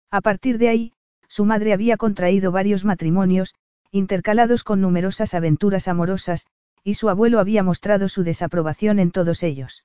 A 0.10 0.22
partir 0.22 0.58
de 0.58 0.70
ahí, 0.70 0.94
su 1.27 1.46
madre 1.46 1.74
había 1.74 1.98
contraído 1.98 2.51
varios 2.51 2.86
matrimonios, 2.86 3.53
intercalados 3.91 4.63
con 4.63 4.82
numerosas 4.82 5.34
aventuras 5.34 5.88
amorosas, 5.88 6.48
y 6.84 6.94
su 6.94 7.10
abuelo 7.10 7.39
había 7.39 7.63
mostrado 7.63 8.08
su 8.08 8.24
desaprobación 8.24 9.00
en 9.00 9.12
todos 9.12 9.44
ellos. 9.44 9.84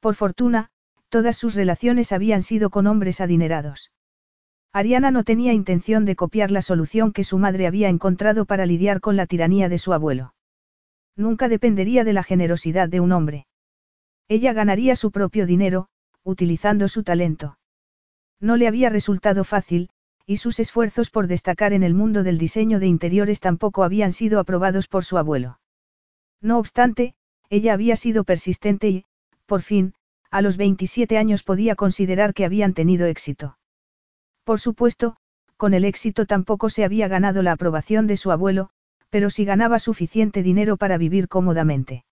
Por 0.00 0.14
fortuna, 0.14 0.70
todas 1.08 1.36
sus 1.36 1.54
relaciones 1.54 2.12
habían 2.12 2.42
sido 2.42 2.70
con 2.70 2.86
hombres 2.86 3.20
adinerados. 3.20 3.90
Ariana 4.72 5.10
no 5.10 5.24
tenía 5.24 5.52
intención 5.52 6.04
de 6.04 6.16
copiar 6.16 6.50
la 6.50 6.62
solución 6.62 7.12
que 7.12 7.24
su 7.24 7.38
madre 7.38 7.66
había 7.66 7.88
encontrado 7.88 8.44
para 8.44 8.66
lidiar 8.66 9.00
con 9.00 9.16
la 9.16 9.26
tiranía 9.26 9.68
de 9.68 9.78
su 9.78 9.92
abuelo. 9.92 10.34
Nunca 11.16 11.48
dependería 11.48 12.04
de 12.04 12.12
la 12.12 12.22
generosidad 12.22 12.88
de 12.88 13.00
un 13.00 13.12
hombre. 13.12 13.46
Ella 14.28 14.52
ganaría 14.52 14.96
su 14.96 15.10
propio 15.10 15.46
dinero, 15.46 15.88
utilizando 16.24 16.88
su 16.88 17.04
talento. 17.04 17.58
No 18.38 18.56
le 18.56 18.68
había 18.68 18.90
resultado 18.90 19.44
fácil, 19.44 19.88
y 20.26 20.38
sus 20.38 20.58
esfuerzos 20.58 21.08
por 21.08 21.26
destacar 21.28 21.72
en 21.72 21.84
el 21.84 21.94
mundo 21.94 22.22
del 22.22 22.36
diseño 22.36 22.80
de 22.80 22.88
interiores 22.88 23.40
tampoco 23.40 23.84
habían 23.84 24.12
sido 24.12 24.40
aprobados 24.40 24.88
por 24.88 25.04
su 25.04 25.16
abuelo. 25.16 25.60
No 26.42 26.58
obstante, 26.58 27.14
ella 27.48 27.72
había 27.72 27.96
sido 27.96 28.24
persistente 28.24 28.88
y, 28.88 29.04
por 29.46 29.62
fin, 29.62 29.94
a 30.36 30.42
los 30.42 30.58
27 30.58 31.16
años 31.16 31.42
podía 31.42 31.76
considerar 31.76 32.34
que 32.34 32.44
habían 32.44 32.74
tenido 32.74 33.06
éxito. 33.06 33.56
Por 34.44 34.60
supuesto, 34.60 35.16
con 35.56 35.72
el 35.72 35.86
éxito 35.86 36.26
tampoco 36.26 36.68
se 36.68 36.84
había 36.84 37.08
ganado 37.08 37.40
la 37.42 37.52
aprobación 37.52 38.06
de 38.06 38.18
su 38.18 38.30
abuelo, 38.30 38.68
pero 39.08 39.30
sí 39.30 39.46
ganaba 39.46 39.78
suficiente 39.78 40.42
dinero 40.42 40.76
para 40.76 40.98
vivir 40.98 41.28
cómodamente. 41.28 42.04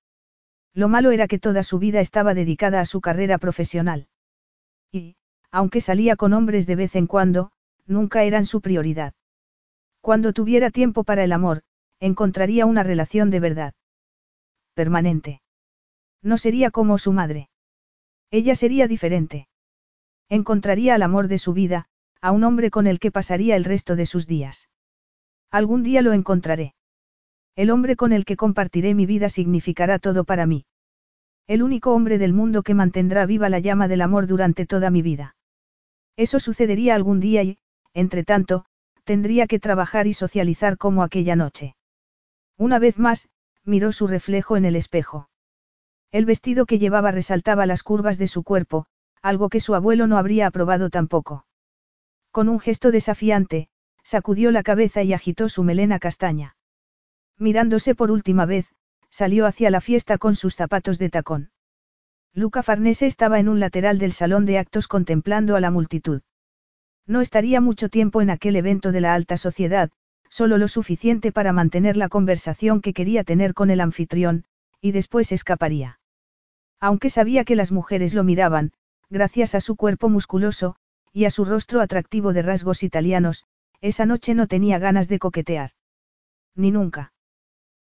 Lo 0.72 0.88
malo 0.88 1.10
era 1.10 1.28
que 1.28 1.38
toda 1.38 1.62
su 1.62 1.78
vida 1.78 2.00
estaba 2.00 2.32
dedicada 2.32 2.80
a 2.80 2.86
su 2.86 3.02
carrera 3.02 3.36
profesional. 3.36 4.08
Y, 4.90 5.16
aunque 5.50 5.82
salía 5.82 6.16
con 6.16 6.32
hombres 6.32 6.66
de 6.66 6.76
vez 6.76 6.96
en 6.96 7.06
cuando, 7.06 7.52
nunca 7.84 8.22
eran 8.22 8.46
su 8.46 8.62
prioridad. 8.62 9.12
Cuando 10.00 10.32
tuviera 10.32 10.70
tiempo 10.70 11.04
para 11.04 11.24
el 11.24 11.32
amor, 11.32 11.62
encontraría 12.00 12.64
una 12.64 12.84
relación 12.84 13.28
de 13.28 13.40
verdad. 13.40 13.74
Permanente. 14.72 15.42
No 16.22 16.38
sería 16.38 16.70
como 16.70 16.96
su 16.96 17.12
madre. 17.12 17.50
Ella 18.30 18.54
sería 18.54 18.88
diferente. 18.88 19.48
Encontraría 20.28 20.94
al 20.94 21.02
amor 21.02 21.28
de 21.28 21.38
su 21.38 21.52
vida, 21.52 21.86
a 22.20 22.32
un 22.32 22.44
hombre 22.44 22.70
con 22.70 22.86
el 22.86 22.98
que 22.98 23.10
pasaría 23.10 23.56
el 23.56 23.64
resto 23.64 23.96
de 23.96 24.06
sus 24.06 24.26
días. 24.26 24.68
Algún 25.50 25.82
día 25.82 26.02
lo 26.02 26.12
encontraré. 26.12 26.74
El 27.54 27.70
hombre 27.70 27.96
con 27.96 28.12
el 28.12 28.24
que 28.24 28.36
compartiré 28.36 28.94
mi 28.94 29.06
vida 29.06 29.28
significará 29.28 29.98
todo 29.98 30.24
para 30.24 30.46
mí. 30.46 30.66
El 31.46 31.62
único 31.62 31.92
hombre 31.94 32.18
del 32.18 32.32
mundo 32.32 32.62
que 32.62 32.74
mantendrá 32.74 33.26
viva 33.26 33.48
la 33.48 33.58
llama 33.58 33.86
del 33.86 34.00
amor 34.00 34.26
durante 34.26 34.66
toda 34.66 34.90
mi 34.90 35.02
vida. 35.02 35.36
Eso 36.16 36.40
sucedería 36.40 36.94
algún 36.94 37.20
día 37.20 37.42
y, 37.42 37.58
entre 37.92 38.24
tanto, 38.24 38.64
tendría 39.04 39.46
que 39.46 39.60
trabajar 39.60 40.06
y 40.06 40.14
socializar 40.14 40.78
como 40.78 41.02
aquella 41.02 41.36
noche. 41.36 41.76
Una 42.56 42.78
vez 42.78 42.98
más, 42.98 43.28
miró 43.64 43.92
su 43.92 44.06
reflejo 44.06 44.56
en 44.56 44.64
el 44.64 44.76
espejo. 44.76 45.28
El 46.12 46.26
vestido 46.26 46.66
que 46.66 46.78
llevaba 46.78 47.10
resaltaba 47.10 47.66
las 47.66 47.82
curvas 47.82 48.18
de 48.18 48.28
su 48.28 48.42
cuerpo, 48.42 48.86
algo 49.22 49.48
que 49.48 49.60
su 49.60 49.74
abuelo 49.74 50.06
no 50.06 50.18
habría 50.18 50.46
aprobado 50.46 50.90
tampoco. 50.90 51.46
Con 52.30 52.48
un 52.48 52.60
gesto 52.60 52.90
desafiante, 52.90 53.68
sacudió 54.02 54.50
la 54.50 54.62
cabeza 54.62 55.02
y 55.02 55.12
agitó 55.12 55.48
su 55.48 55.64
melena 55.64 55.98
castaña. 55.98 56.56
Mirándose 57.38 57.94
por 57.94 58.10
última 58.10 58.46
vez, 58.46 58.74
salió 59.10 59.46
hacia 59.46 59.70
la 59.70 59.80
fiesta 59.80 60.18
con 60.18 60.34
sus 60.34 60.56
zapatos 60.56 60.98
de 60.98 61.10
tacón. 61.10 61.50
Luca 62.32 62.62
Farnese 62.62 63.06
estaba 63.06 63.38
en 63.38 63.48
un 63.48 63.60
lateral 63.60 63.98
del 63.98 64.12
salón 64.12 64.44
de 64.44 64.58
actos 64.58 64.88
contemplando 64.88 65.56
a 65.56 65.60
la 65.60 65.70
multitud. 65.70 66.22
No 67.06 67.20
estaría 67.20 67.60
mucho 67.60 67.88
tiempo 67.88 68.22
en 68.22 68.30
aquel 68.30 68.56
evento 68.56 68.90
de 68.90 69.00
la 69.00 69.14
alta 69.14 69.36
sociedad, 69.36 69.90
solo 70.28 70.58
lo 70.58 70.68
suficiente 70.68 71.32
para 71.32 71.52
mantener 71.52 71.96
la 71.96 72.08
conversación 72.08 72.80
que 72.80 72.92
quería 72.92 73.22
tener 73.22 73.54
con 73.54 73.70
el 73.70 73.80
anfitrión, 73.80 74.44
y 74.84 74.92
después 74.92 75.32
escaparía. 75.32 75.98
Aunque 76.78 77.08
sabía 77.08 77.46
que 77.46 77.56
las 77.56 77.72
mujeres 77.72 78.12
lo 78.12 78.22
miraban, 78.22 78.72
gracias 79.08 79.54
a 79.54 79.62
su 79.62 79.76
cuerpo 79.76 80.10
musculoso, 80.10 80.76
y 81.10 81.24
a 81.24 81.30
su 81.30 81.46
rostro 81.46 81.80
atractivo 81.80 82.34
de 82.34 82.42
rasgos 82.42 82.82
italianos, 82.82 83.46
esa 83.80 84.04
noche 84.04 84.34
no 84.34 84.46
tenía 84.46 84.78
ganas 84.78 85.08
de 85.08 85.18
coquetear. 85.18 85.70
Ni 86.54 86.70
nunca. 86.70 87.14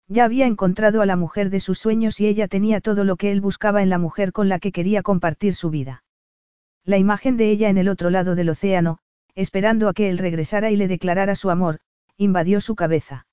Ya 0.07 0.25
había 0.25 0.47
encontrado 0.47 1.03
a 1.03 1.05
la 1.05 1.15
mujer 1.15 1.51
de 1.51 1.59
sus 1.59 1.77
sueños 1.77 2.19
y 2.19 2.25
ella 2.25 2.47
tenía 2.47 2.81
todo 2.81 3.03
lo 3.03 3.15
que 3.15 3.31
él 3.31 3.41
buscaba 3.41 3.83
en 3.83 3.91
la 3.91 3.99
mujer 3.99 4.31
con 4.31 4.49
la 4.49 4.57
que 4.57 4.71
quería 4.71 5.03
compartir 5.03 5.53
su 5.53 5.69
vida. 5.69 6.03
La 6.83 6.97
imagen 6.97 7.37
de 7.37 7.51
ella 7.51 7.69
en 7.69 7.77
el 7.77 7.89
otro 7.89 8.09
lado 8.09 8.33
del 8.33 8.49
océano, 8.49 8.97
esperando 9.35 9.87
a 9.87 9.93
que 9.93 10.09
él 10.09 10.17
regresara 10.17 10.71
y 10.71 10.75
le 10.77 10.87
declarara 10.87 11.35
su 11.35 11.51
amor, 11.51 11.77
invadió 12.17 12.59
su 12.59 12.73
cabeza. 12.73 13.27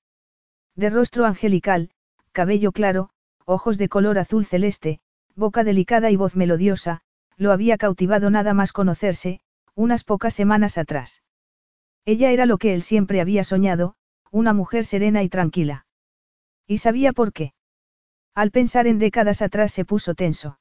De 0.75 0.91
rostro 0.91 1.25
angelical, 1.25 1.89
cabello 2.31 2.71
claro, 2.71 3.09
ojos 3.45 3.77
de 3.77 3.89
color 3.89 4.19
azul 4.19 4.45
celeste, 4.45 4.99
boca 5.35 5.63
delicada 5.63 6.11
y 6.11 6.15
voz 6.15 6.35
melodiosa, 6.35 7.01
lo 7.37 7.51
había 7.51 7.77
cautivado 7.77 8.29
nada 8.29 8.53
más 8.53 8.73
conocerse, 8.73 9.39
unas 9.75 10.03
pocas 10.03 10.33
semanas 10.33 10.77
atrás. 10.77 11.21
Ella 12.05 12.31
era 12.31 12.45
lo 12.45 12.57
que 12.57 12.73
él 12.73 12.81
siempre 12.81 13.21
había 13.21 13.43
soñado, 13.43 13.95
una 14.31 14.53
mujer 14.53 14.85
serena 14.85 15.23
y 15.23 15.29
tranquila. 15.29 15.85
Y 16.67 16.79
sabía 16.79 17.13
por 17.13 17.33
qué. 17.33 17.53
Al 18.33 18.51
pensar 18.51 18.87
en 18.87 18.99
décadas 18.99 19.41
atrás 19.41 19.71
se 19.71 19.85
puso 19.85 20.13
tenso. 20.13 20.59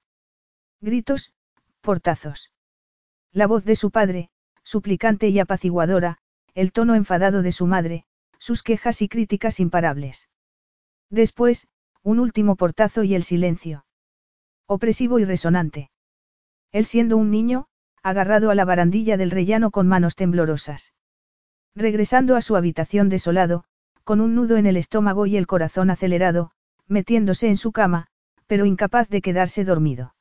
Gritos, 0.81 1.33
portazos. 1.81 2.53
La 3.33 3.47
voz 3.47 3.65
de 3.65 3.77
su 3.77 3.91
padre, 3.91 4.31
suplicante 4.63 5.29
y 5.29 5.39
apaciguadora, 5.39 6.19
el 6.55 6.73
tono 6.73 6.95
enfadado 6.95 7.43
de 7.43 7.53
su 7.53 7.67
madre, 7.67 8.05
sus 8.39 8.63
quejas 8.63 9.03
y 9.03 9.09
críticas 9.09 9.61
imparables. 9.61 10.29
Después, 11.11 11.67
un 12.05 12.21
último 12.21 12.55
portazo 12.55 13.03
y 13.03 13.15
el 13.15 13.25
silencio. 13.25 13.87
Opresivo 14.67 15.19
y 15.21 15.25
resonante. 15.25 15.91
Él 16.71 16.85
siendo 16.85 17.17
un 17.17 17.31
niño, 17.31 17.67
agarrado 18.03 18.51
a 18.51 18.55
la 18.55 18.67
barandilla 18.67 19.17
del 19.17 19.31
rellano 19.31 19.71
con 19.71 19.89
manos 19.89 20.15
temblorosas. 20.15 20.93
Regresando 21.75 22.37
a 22.37 22.43
su 22.43 22.57
habitación 22.57 23.09
desolado, 23.09 23.65
con 24.05 24.21
un 24.21 24.35
nudo 24.35 24.59
en 24.59 24.67
el 24.67 24.77
estómago 24.77 25.25
y 25.25 25.39
el 25.39 25.47
corazón 25.47 25.89
acelerado, 25.89 26.51
metiéndose 26.87 27.49
en 27.49 27.57
su 27.57 27.73
cama, 27.73 28.09
pero 28.47 28.67
incapaz 28.67 29.09
de 29.09 29.23
quedarse 29.23 29.65
dormido. 29.65 30.15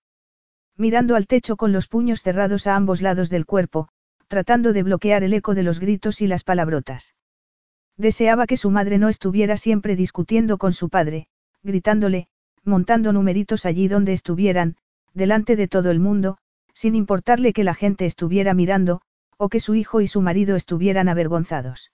Mirando 0.77 1.17
al 1.17 1.27
techo 1.27 1.57
con 1.57 1.73
los 1.73 1.89
puños 1.89 2.21
cerrados 2.21 2.65
a 2.65 2.77
ambos 2.77 3.01
lados 3.01 3.29
del 3.29 3.45
cuerpo, 3.45 3.89
tratando 4.29 4.71
de 4.71 4.83
bloquear 4.83 5.21
el 5.23 5.33
eco 5.33 5.53
de 5.53 5.63
los 5.63 5.81
gritos 5.81 6.21
y 6.21 6.27
las 6.27 6.45
palabrotas. 6.45 7.13
Deseaba 7.97 8.47
que 8.47 8.55
su 8.55 8.71
madre 8.71 8.99
no 8.99 9.09
estuviera 9.09 9.57
siempre 9.57 9.97
discutiendo 9.97 10.57
con 10.57 10.71
su 10.71 10.87
padre, 10.87 11.27
gritándole, 11.63 12.27
montando 12.63 13.13
numeritos 13.13 13.65
allí 13.65 13.87
donde 13.87 14.13
estuvieran, 14.13 14.75
delante 15.13 15.55
de 15.55 15.67
todo 15.67 15.91
el 15.91 15.99
mundo, 15.99 16.37
sin 16.73 16.95
importarle 16.95 17.53
que 17.53 17.63
la 17.63 17.73
gente 17.73 18.05
estuviera 18.05 18.53
mirando, 18.53 19.01
o 19.37 19.49
que 19.49 19.59
su 19.59 19.75
hijo 19.75 20.01
y 20.01 20.07
su 20.07 20.21
marido 20.21 20.55
estuvieran 20.55 21.09
avergonzados. 21.09 21.91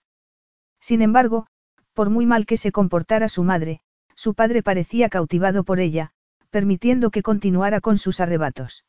Sin 0.80 1.02
embargo, 1.02 1.46
por 1.92 2.10
muy 2.10 2.26
mal 2.26 2.46
que 2.46 2.56
se 2.56 2.72
comportara 2.72 3.28
su 3.28 3.42
madre, 3.44 3.80
su 4.14 4.34
padre 4.34 4.62
parecía 4.62 5.08
cautivado 5.08 5.64
por 5.64 5.80
ella, 5.80 6.12
permitiendo 6.50 7.10
que 7.10 7.22
continuara 7.22 7.80
con 7.80 7.98
sus 7.98 8.20
arrebatos. 8.20 8.84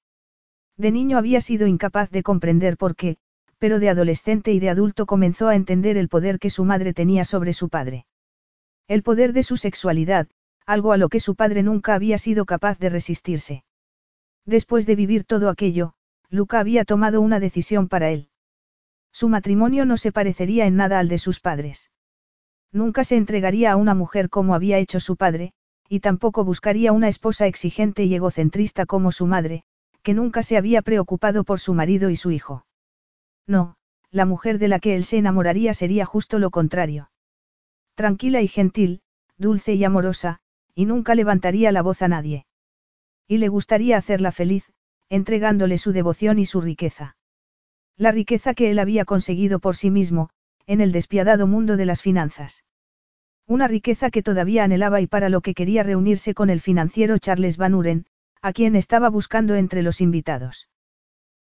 De 0.77 0.91
niño 0.91 1.17
había 1.17 1.41
sido 1.41 1.67
incapaz 1.67 2.09
de 2.09 2.23
comprender 2.23 2.77
por 2.77 2.95
qué, 2.95 3.17
pero 3.59 3.79
de 3.79 3.89
adolescente 3.89 4.51
y 4.51 4.59
de 4.59 4.69
adulto 4.69 5.05
comenzó 5.05 5.47
a 5.47 5.55
entender 5.55 5.97
el 5.97 6.09
poder 6.09 6.39
que 6.39 6.49
su 6.49 6.65
madre 6.65 6.93
tenía 6.93 7.25
sobre 7.25 7.53
su 7.53 7.69
padre. 7.69 8.05
El 8.87 9.03
poder 9.03 9.33
de 9.33 9.43
su 9.43 9.57
sexualidad, 9.57 10.27
algo 10.65 10.91
a 10.91 10.97
lo 10.97 11.09
que 11.09 11.19
su 11.19 11.35
padre 11.35 11.63
nunca 11.63 11.95
había 11.95 12.17
sido 12.17 12.45
capaz 12.45 12.79
de 12.79 12.89
resistirse. 12.89 13.63
Después 14.45 14.85
de 14.85 14.95
vivir 14.95 15.23
todo 15.23 15.49
aquello, 15.49 15.93
Luca 16.29 16.59
había 16.59 16.85
tomado 16.85 17.21
una 17.21 17.39
decisión 17.39 17.87
para 17.87 18.09
él. 18.09 18.29
Su 19.11 19.27
matrimonio 19.27 19.85
no 19.85 19.97
se 19.97 20.11
parecería 20.11 20.65
en 20.65 20.75
nada 20.77 20.99
al 20.99 21.09
de 21.09 21.17
sus 21.17 21.39
padres. 21.39 21.91
Nunca 22.71 23.03
se 23.03 23.17
entregaría 23.17 23.71
a 23.71 23.75
una 23.75 23.93
mujer 23.93 24.29
como 24.29 24.55
había 24.55 24.77
hecho 24.77 24.99
su 24.99 25.17
padre, 25.17 25.53
y 25.89 25.99
tampoco 25.99 26.45
buscaría 26.45 26.93
una 26.93 27.09
esposa 27.09 27.47
exigente 27.47 28.05
y 28.05 28.15
egocentrista 28.15 28.85
como 28.85 29.11
su 29.11 29.27
madre, 29.27 29.63
que 30.03 30.13
nunca 30.13 30.41
se 30.41 30.55
había 30.55 30.81
preocupado 30.81 31.43
por 31.43 31.59
su 31.59 31.73
marido 31.73 32.09
y 32.09 32.15
su 32.15 32.31
hijo. 32.31 32.65
No, 33.45 33.75
la 34.09 34.25
mujer 34.25 34.57
de 34.57 34.69
la 34.69 34.79
que 34.79 34.95
él 34.95 35.03
se 35.03 35.17
enamoraría 35.17 35.73
sería 35.73 36.05
justo 36.05 36.39
lo 36.39 36.49
contrario. 36.49 37.11
Tranquila 37.95 38.41
y 38.41 38.47
gentil, 38.47 39.01
dulce 39.37 39.73
y 39.73 39.83
amorosa, 39.83 40.39
y 40.75 40.85
nunca 40.85 41.15
levantaría 41.15 41.71
la 41.71 41.81
voz 41.81 42.01
a 42.01 42.07
nadie. 42.07 42.45
Y 43.27 43.37
le 43.37 43.47
gustaría 43.47 43.97
hacerla 43.97 44.31
feliz, 44.31 44.71
entregándole 45.09 45.77
su 45.77 45.91
devoción 45.91 46.39
y 46.39 46.45
su 46.45 46.61
riqueza. 46.61 47.15
La 47.97 48.11
riqueza 48.11 48.53
que 48.53 48.71
él 48.71 48.79
había 48.79 49.05
conseguido 49.05 49.59
por 49.59 49.75
sí 49.75 49.91
mismo, 49.91 50.29
en 50.67 50.81
el 50.81 50.91
despiadado 50.91 51.47
mundo 51.47 51.77
de 51.77 51.85
las 51.85 52.01
finanzas. 52.01 52.63
Una 53.47 53.67
riqueza 53.67 54.09
que 54.09 54.23
todavía 54.23 54.63
anhelaba 54.63 55.01
y 55.01 55.07
para 55.07 55.29
lo 55.29 55.41
que 55.41 55.53
quería 55.53 55.83
reunirse 55.83 56.33
con 56.33 56.49
el 56.49 56.61
financiero 56.61 57.17
Charles 57.17 57.57
Van 57.57 57.75
Uren, 57.75 58.05
a 58.41 58.53
quien 58.53 58.75
estaba 58.75 59.09
buscando 59.09 59.55
entre 59.55 59.81
los 59.81 60.01
invitados. 60.01 60.69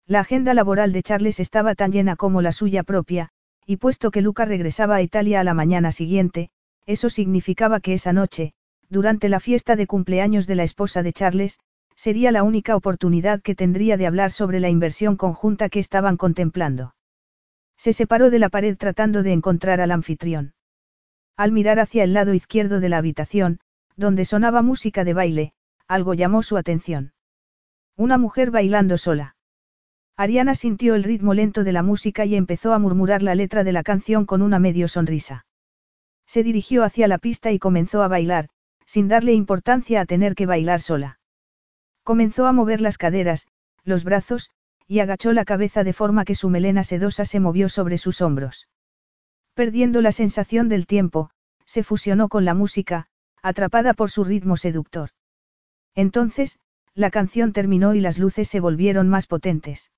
La 0.07 0.21
agenda 0.21 0.55
laboral 0.55 0.93
de 0.93 1.03
Charles 1.03 1.39
estaba 1.39 1.75
tan 1.75 1.93
llena 1.93 2.17
como 2.17 2.41
la 2.41 2.53
suya 2.53 2.83
propia, 2.83 3.29
y 3.67 3.77
puesto 3.77 4.11
que 4.11 4.23
Luca 4.23 4.47
regresaba 4.47 4.97
a 4.97 5.03
Italia 5.03 5.41
a 5.41 5.45
la 5.45 5.53
mañana 5.53 5.93
siguiente, 5.93 6.49
eso 6.87 7.11
significaba 7.11 7.81
que 7.81 7.93
esa 7.93 8.15
noche, 8.15 8.55
durante 8.91 9.29
la 9.29 9.41
fiesta 9.41 9.77
de 9.77 9.87
cumpleaños 9.87 10.47
de 10.47 10.55
la 10.55 10.63
esposa 10.63 11.03
de 11.03 11.13
Charles, 11.13 11.59
sería 11.95 12.31
la 12.31 12.43
única 12.43 12.77
oportunidad 12.77 13.43
que 13.43 13.55
tendría 13.55 13.97
de 13.97 14.07
hablar 14.07 14.31
sobre 14.31 14.61
la 14.61 14.69
inversión 14.69 15.17
conjunta 15.17 15.69
que 15.69 15.81
estaban 15.81 16.17
contemplando. 16.17 16.95
Se 17.77 17.93
separó 17.93 18.31
de 18.31 18.39
la 18.39 18.49
pared 18.49 18.77
tratando 18.77 19.23
de 19.23 19.33
encontrar 19.33 19.81
al 19.81 19.91
anfitrión. 19.91 20.55
Al 21.37 21.53
mirar 21.53 21.81
hacia 21.81 22.05
el 22.05 22.13
lado 22.13 22.35
izquierdo 22.35 22.81
de 22.81 22.89
la 22.89 22.99
habitación, 22.99 23.61
donde 23.97 24.25
sonaba 24.25 24.63
música 24.63 25.05
de 25.05 25.15
baile, 25.15 25.53
algo 25.89 26.15
llamó 26.15 26.43
su 26.43 26.57
atención. 26.57 27.13
Una 27.97 28.17
mujer 28.17 28.51
bailando 28.51 28.97
sola. 28.97 29.37
Ariana 30.17 30.55
sintió 30.55 30.95
el 30.95 31.05
ritmo 31.05 31.35
lento 31.35 31.65
de 31.65 31.73
la 31.73 31.83
música 31.83 32.25
y 32.25 32.35
empezó 32.35 32.73
a 32.73 32.79
murmurar 32.79 33.23
la 33.23 33.35
letra 33.35 33.65
de 33.65 33.73
la 33.73 33.83
canción 33.83 34.25
con 34.27 34.43
una 34.43 34.59
medio 34.59 34.89
sonrisa. 34.89 35.47
Se 36.27 36.43
dirigió 36.43 36.85
hacia 36.85 37.09
la 37.09 37.19
pista 37.19 37.53
y 37.53 37.59
comenzó 37.59 38.03
a 38.03 38.09
bailar, 38.09 38.51
sin 38.89 39.07
darle 39.07 39.35
importancia 39.35 40.01
a 40.01 40.07
tener 40.07 40.35
que 40.35 40.47
bailar 40.47 40.81
sola. 40.81 41.21
Comenzó 42.05 42.47
a 42.47 42.55
mover 42.55 42.81
las 42.81 42.97
caderas, 42.97 43.47
los 43.85 44.03
brazos, 44.03 44.51
y 44.87 45.01
agachó 45.01 45.35
la 45.35 45.45
cabeza 45.45 45.85
de 45.85 45.93
forma 45.93 46.25
que 46.25 46.35
su 46.35 46.49
melena 46.49 46.83
sedosa 46.85 47.27
se 47.27 47.39
movió 47.39 47.69
sobre 47.69 47.99
sus 47.99 48.23
hombros. 48.23 48.67
Perdiendo 49.53 50.01
la 50.01 50.11
sensación 50.11 50.71
del 50.71 50.87
tiempo, 50.87 51.31
se 51.67 51.85
fusionó 51.85 52.31
con 52.31 52.47
la 52.47 52.55
música, 52.55 53.09
atrapada 53.43 53.93
por 53.93 54.11
su 54.11 54.25
ritmo 54.25 54.57
seductor. 54.57 55.11
Entonces, 55.95 56.59
la 56.95 57.11
canción 57.11 57.53
terminó 57.53 57.95
y 57.95 58.01
las 58.01 58.19
luces 58.19 58.49
se 58.49 58.59
volvieron 58.59 59.11
más 59.11 59.27
potentes. 59.27 59.93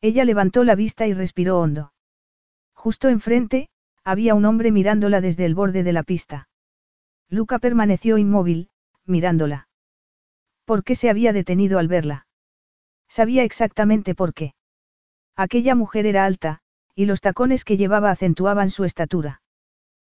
Ella 0.00 0.24
levantó 0.24 0.64
la 0.64 0.74
vista 0.74 1.06
y 1.06 1.12
respiró 1.12 1.60
hondo. 1.60 1.92
Justo 2.72 3.10
enfrente, 3.10 3.68
había 4.04 4.34
un 4.34 4.46
hombre 4.46 4.72
mirándola 4.72 5.20
desde 5.20 5.44
el 5.44 5.54
borde 5.54 5.82
de 5.82 5.92
la 5.92 6.02
pista. 6.02 6.48
Luca 7.28 7.58
permaneció 7.58 8.18
inmóvil, 8.18 8.68
mirándola. 9.04 9.68
¿Por 10.64 10.84
qué 10.84 10.94
se 10.94 11.10
había 11.10 11.32
detenido 11.32 11.78
al 11.78 11.88
verla? 11.88 12.26
Sabía 13.08 13.44
exactamente 13.44 14.14
por 14.14 14.34
qué. 14.34 14.54
Aquella 15.36 15.74
mujer 15.74 16.06
era 16.06 16.24
alta, 16.24 16.60
y 16.94 17.06
los 17.06 17.20
tacones 17.20 17.64
que 17.64 17.76
llevaba 17.76 18.10
acentuaban 18.10 18.70
su 18.70 18.84
estatura. 18.84 19.42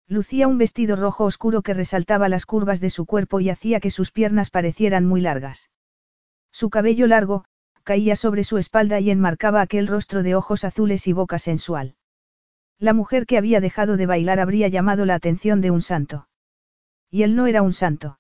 Lucía 0.08 0.48
un 0.48 0.58
vestido 0.58 0.96
rojo 0.96 1.26
oscuro 1.26 1.62
que 1.62 1.74
resaltaba 1.74 2.28
las 2.28 2.46
curvas 2.46 2.82
de 2.82 2.90
su 2.90 3.06
cuerpo 3.06 3.40
y 3.40 3.50
hacía 3.50 3.80
que 3.80 3.92
sus 3.92 4.12
piernas 4.12 4.50
parecieran 4.50 5.06
muy 5.06 5.22
largas. 5.22 5.70
Su 6.52 6.70
cabello 6.70 7.08
largo, 7.08 7.46
caía 7.84 8.16
sobre 8.16 8.44
su 8.44 8.58
espalda 8.58 9.00
y 9.00 9.10
enmarcaba 9.10 9.62
aquel 9.62 9.88
rostro 9.88 10.24
de 10.24 10.36
ojos 10.36 10.64
azules 10.64 11.08
y 11.08 11.14
boca 11.14 11.40
sensual. 11.40 11.96
La 12.78 12.94
mujer 12.94 13.26
que 13.26 13.38
había 13.38 13.62
dejado 13.62 13.96
de 13.96 14.06
bailar 14.06 14.40
habría 14.40 14.68
llamado 14.68 15.06
la 15.06 15.16
atención 15.16 15.62
de 15.62 15.72
un 15.72 15.82
santo. 15.82 16.28
Y 17.12 17.24
él 17.24 17.36
no 17.36 17.46
era 17.46 17.62
un 17.62 17.74
santo. 17.74 18.18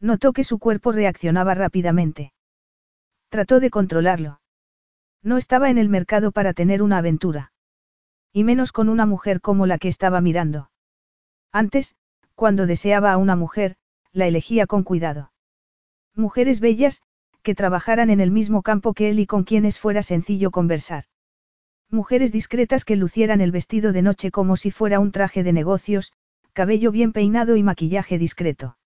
Notó 0.00 0.32
que 0.32 0.44
su 0.44 0.58
cuerpo 0.58 0.92
reaccionaba 0.92 1.54
rápidamente. 1.54 2.32
Trató 3.28 3.60
de 3.60 3.70
controlarlo. 3.70 4.40
No 5.22 5.36
estaba 5.36 5.70
en 5.70 5.78
el 5.78 5.88
mercado 5.88 6.32
para 6.32 6.52
tener 6.52 6.82
una 6.82 6.98
aventura. 6.98 7.52
Y 8.32 8.44
menos 8.44 8.72
con 8.72 8.88
una 8.88 9.06
mujer 9.06 9.40
como 9.40 9.66
la 9.66 9.78
que 9.78 9.88
estaba 9.88 10.20
mirando. 10.20 10.70
Antes, 11.52 11.94
cuando 12.34 12.66
deseaba 12.66 13.12
a 13.12 13.16
una 13.16 13.36
mujer, 13.36 13.76
la 14.12 14.26
elegía 14.26 14.66
con 14.66 14.82
cuidado. 14.82 15.32
Mujeres 16.14 16.60
bellas, 16.60 17.02
que 17.42 17.54
trabajaran 17.54 18.10
en 18.10 18.20
el 18.20 18.30
mismo 18.30 18.62
campo 18.62 18.94
que 18.94 19.10
él 19.10 19.20
y 19.20 19.26
con 19.26 19.44
quienes 19.44 19.78
fuera 19.78 20.02
sencillo 20.02 20.50
conversar. 20.50 21.04
Mujeres 21.90 22.32
discretas 22.32 22.84
que 22.84 22.96
lucieran 22.96 23.40
el 23.40 23.52
vestido 23.52 23.92
de 23.92 24.02
noche 24.02 24.30
como 24.30 24.56
si 24.56 24.70
fuera 24.70 25.00
un 25.00 25.12
traje 25.12 25.42
de 25.42 25.52
negocios, 25.52 26.12
cabello 26.60 26.92
bien 26.92 27.12
peinado 27.12 27.56
y 27.56 27.62
maquillaje 27.62 28.18
discreto. 28.18 28.76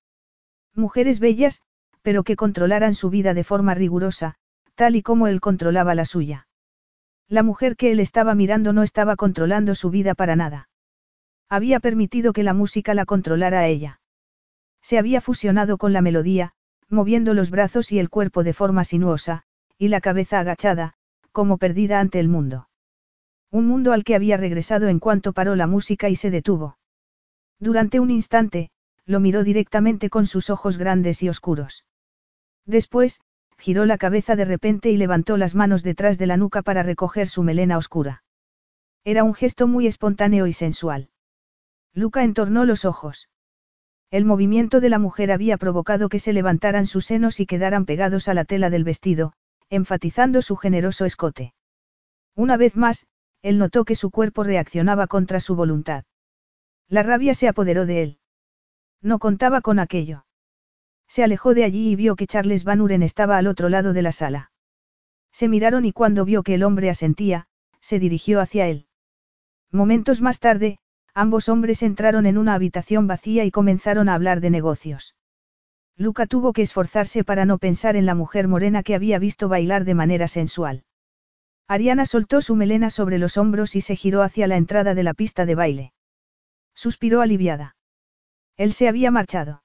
Mujeres 0.76 1.18
bellas, 1.18 1.60
pero 2.02 2.22
que 2.22 2.36
controlaran 2.36 2.94
su 2.94 3.10
vida 3.10 3.34
de 3.34 3.42
forma 3.42 3.74
rigurosa, 3.74 4.36
tal 4.76 4.94
y 4.94 5.02
como 5.02 5.26
él 5.26 5.40
controlaba 5.40 5.96
la 5.96 6.04
suya. 6.04 6.46
La 7.28 7.42
mujer 7.42 7.74
que 7.74 7.90
él 7.90 7.98
estaba 7.98 8.36
mirando 8.36 8.72
no 8.72 8.84
estaba 8.84 9.16
controlando 9.16 9.74
su 9.74 9.90
vida 9.90 10.14
para 10.14 10.36
nada. 10.36 10.68
Había 11.48 11.80
permitido 11.80 12.32
que 12.32 12.44
la 12.44 12.54
música 12.54 12.94
la 12.94 13.06
controlara 13.06 13.58
a 13.58 13.66
ella. 13.66 14.00
Se 14.80 14.96
había 14.96 15.20
fusionado 15.20 15.76
con 15.76 15.92
la 15.92 16.00
melodía, 16.00 16.52
moviendo 16.88 17.34
los 17.34 17.50
brazos 17.50 17.90
y 17.90 17.98
el 17.98 18.08
cuerpo 18.08 18.44
de 18.44 18.52
forma 18.52 18.84
sinuosa, 18.84 19.42
y 19.78 19.88
la 19.88 20.00
cabeza 20.00 20.38
agachada, 20.38 20.94
como 21.32 21.58
perdida 21.58 21.98
ante 21.98 22.20
el 22.20 22.28
mundo. 22.28 22.68
Un 23.50 23.66
mundo 23.66 23.92
al 23.92 24.04
que 24.04 24.14
había 24.14 24.36
regresado 24.36 24.86
en 24.86 25.00
cuanto 25.00 25.32
paró 25.32 25.56
la 25.56 25.66
música 25.66 26.08
y 26.08 26.14
se 26.14 26.30
detuvo. 26.30 26.78
Durante 27.58 28.00
un 28.00 28.10
instante, 28.10 28.70
lo 29.06 29.20
miró 29.20 29.44
directamente 29.44 30.10
con 30.10 30.26
sus 30.26 30.50
ojos 30.50 30.78
grandes 30.78 31.22
y 31.22 31.28
oscuros. 31.28 31.84
Después, 32.66 33.20
giró 33.58 33.86
la 33.86 33.98
cabeza 33.98 34.36
de 34.36 34.44
repente 34.44 34.90
y 34.90 34.96
levantó 34.96 35.36
las 35.36 35.54
manos 35.54 35.82
detrás 35.82 36.18
de 36.18 36.26
la 36.26 36.36
nuca 36.36 36.62
para 36.62 36.82
recoger 36.82 37.28
su 37.28 37.42
melena 37.42 37.78
oscura. 37.78 38.22
Era 39.04 39.24
un 39.24 39.34
gesto 39.34 39.66
muy 39.66 39.86
espontáneo 39.86 40.46
y 40.46 40.52
sensual. 40.52 41.10
Luca 41.92 42.24
entornó 42.24 42.64
los 42.64 42.84
ojos. 42.84 43.28
El 44.10 44.24
movimiento 44.24 44.80
de 44.80 44.88
la 44.88 44.98
mujer 44.98 45.30
había 45.30 45.56
provocado 45.56 46.08
que 46.08 46.18
se 46.18 46.32
levantaran 46.32 46.86
sus 46.86 47.06
senos 47.06 47.40
y 47.40 47.46
quedaran 47.46 47.84
pegados 47.84 48.28
a 48.28 48.34
la 48.34 48.44
tela 48.44 48.70
del 48.70 48.84
vestido, 48.84 49.32
enfatizando 49.70 50.40
su 50.42 50.56
generoso 50.56 51.04
escote. 51.04 51.54
Una 52.34 52.56
vez 52.56 52.76
más, 52.76 53.06
él 53.42 53.58
notó 53.58 53.84
que 53.84 53.94
su 53.94 54.10
cuerpo 54.10 54.42
reaccionaba 54.42 55.06
contra 55.06 55.40
su 55.40 55.54
voluntad. 55.54 56.04
La 56.88 57.02
rabia 57.02 57.34
se 57.34 57.48
apoderó 57.48 57.86
de 57.86 58.02
él. 58.02 58.18
No 59.00 59.18
contaba 59.18 59.60
con 59.60 59.78
aquello. 59.78 60.26
Se 61.08 61.22
alejó 61.22 61.54
de 61.54 61.64
allí 61.64 61.90
y 61.90 61.96
vio 61.96 62.16
que 62.16 62.26
Charles 62.26 62.64
Van 62.64 62.80
Uren 62.80 63.02
estaba 63.02 63.36
al 63.36 63.46
otro 63.46 63.68
lado 63.68 63.92
de 63.92 64.02
la 64.02 64.12
sala. 64.12 64.50
Se 65.32 65.48
miraron 65.48 65.84
y 65.84 65.92
cuando 65.92 66.24
vio 66.24 66.42
que 66.42 66.54
el 66.54 66.62
hombre 66.62 66.90
asentía, 66.90 67.46
se 67.80 67.98
dirigió 67.98 68.40
hacia 68.40 68.68
él. 68.68 68.86
Momentos 69.70 70.20
más 70.20 70.40
tarde, 70.40 70.78
Ambos 71.16 71.48
hombres 71.48 71.84
entraron 71.84 72.26
en 72.26 72.36
una 72.36 72.54
habitación 72.54 73.06
vacía 73.06 73.44
y 73.44 73.52
comenzaron 73.52 74.08
a 74.08 74.14
hablar 74.14 74.40
de 74.40 74.50
negocios. 74.50 75.14
Luca 75.96 76.26
tuvo 76.26 76.52
que 76.52 76.62
esforzarse 76.62 77.22
para 77.22 77.44
no 77.44 77.58
pensar 77.58 77.94
en 77.94 78.04
la 78.04 78.16
mujer 78.16 78.48
morena 78.48 78.82
que 78.82 78.96
había 78.96 79.20
visto 79.20 79.48
bailar 79.48 79.84
de 79.84 79.94
manera 79.94 80.26
sensual. 80.26 80.82
Ariana 81.68 82.04
soltó 82.04 82.42
su 82.42 82.56
melena 82.56 82.90
sobre 82.90 83.18
los 83.18 83.36
hombros 83.36 83.76
y 83.76 83.80
se 83.80 83.94
giró 83.94 84.22
hacia 84.22 84.48
la 84.48 84.56
entrada 84.56 84.96
de 84.96 85.04
la 85.04 85.14
pista 85.14 85.46
de 85.46 85.54
baile. 85.54 85.92
Suspiró 86.74 87.20
aliviada. 87.20 87.76
Él 88.56 88.72
se 88.72 88.88
había 88.88 89.10
marchado. 89.10 89.62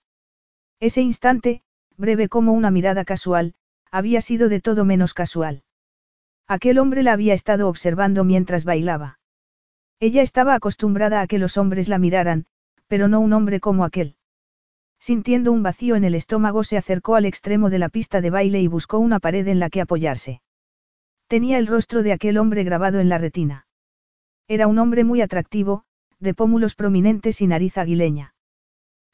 Ese 0.80 1.02
instante, 1.02 1.62
breve 1.98 2.30
como 2.30 2.54
una 2.54 2.72
mirada 2.72 3.06
casual, 3.06 3.54
había 3.91 4.22
sido 4.22 4.50
de 4.50 4.62
todo 4.62 4.86
menos 4.86 5.13
casual. 5.13 5.63
Aquel 6.48 6.80
hombre 6.80 7.04
la 7.04 7.13
había 7.13 7.34
estado 7.34 7.67
observando 7.67 8.24
mientras 8.24 8.63
bailaba. 8.63 9.19
Ella 10.00 10.22
estaba 10.22 10.56
acostumbrada 10.56 11.22
a 11.22 11.28
que 11.28 11.39
los 11.39 11.58
hombres 11.58 11.89
la 11.89 12.00
miraran, 12.00 12.45
pero 12.88 13.08
no 13.08 13.19
un 13.19 13.34
hombre 13.34 13.60
como 13.60 13.84
aquel. 13.84 14.15
Sintiendo 15.00 15.52
un 15.52 15.63
vacío 15.63 15.95
en 15.95 16.04
el 16.04 16.15
estómago 16.15 16.63
se 16.63 16.78
acercó 16.78 17.15
al 17.15 17.26
extremo 17.26 17.69
de 17.69 17.80
la 17.80 17.89
pista 17.89 18.22
de 18.22 18.30
baile 18.30 18.62
y 18.62 18.67
buscó 18.67 19.00
una 19.00 19.19
pared 19.19 19.48
en 19.48 19.60
la 19.60 19.69
que 19.69 19.82
apoyarse. 19.82 20.41
Tenía 21.28 21.58
el 21.58 21.67
rostro 21.67 22.02
de 22.02 22.12
aquel 22.13 22.38
hombre 22.38 22.63
grabado 22.63 23.00
en 23.00 23.10
la 23.10 23.17
retina. 23.17 23.67
Era 24.48 24.67
un 24.67 24.80
hombre 24.80 25.04
muy 25.04 25.22
atractivo, 25.22 25.84
de 26.19 26.34
pómulos 26.34 26.75
prominentes 26.75 27.41
y 27.41 27.47
nariz 27.47 27.77
aguileña. 27.77 28.34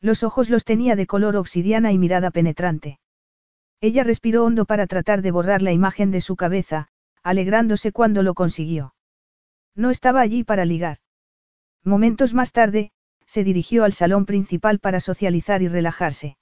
Los 0.02 0.24
ojos 0.24 0.50
los 0.50 0.66
tenía 0.66 0.96
de 0.96 1.08
color 1.08 1.36
obsidiana 1.36 1.92
y 1.92 1.98
mirada 1.98 2.32
penetrante. 2.32 3.00
Ella 3.82 4.04
respiró 4.04 4.46
hondo 4.46 4.66
para 4.66 4.88
tratar 4.88 5.22
de 5.22 5.32
borrar 5.32 5.62
la 5.62 5.72
imagen 5.72 6.12
de 6.12 6.22
su 6.22 6.36
cabeza, 6.36 6.88
alegrándose 7.24 7.92
cuando 7.92 8.24
lo 8.24 8.34
consiguió. 8.34 8.96
No 9.76 9.92
estaba 9.92 10.22
allí 10.22 10.44
para 10.44 10.66
ligar. 10.66 10.98
Momentos 11.84 12.34
más 12.34 12.52
tarde, 12.52 12.92
se 13.26 13.44
dirigió 13.44 13.84
al 13.84 13.94
salón 13.94 14.26
principal 14.26 14.80
para 14.80 15.00
socializar 15.00 15.62
y 15.62 15.68
relajarse. 15.68 16.38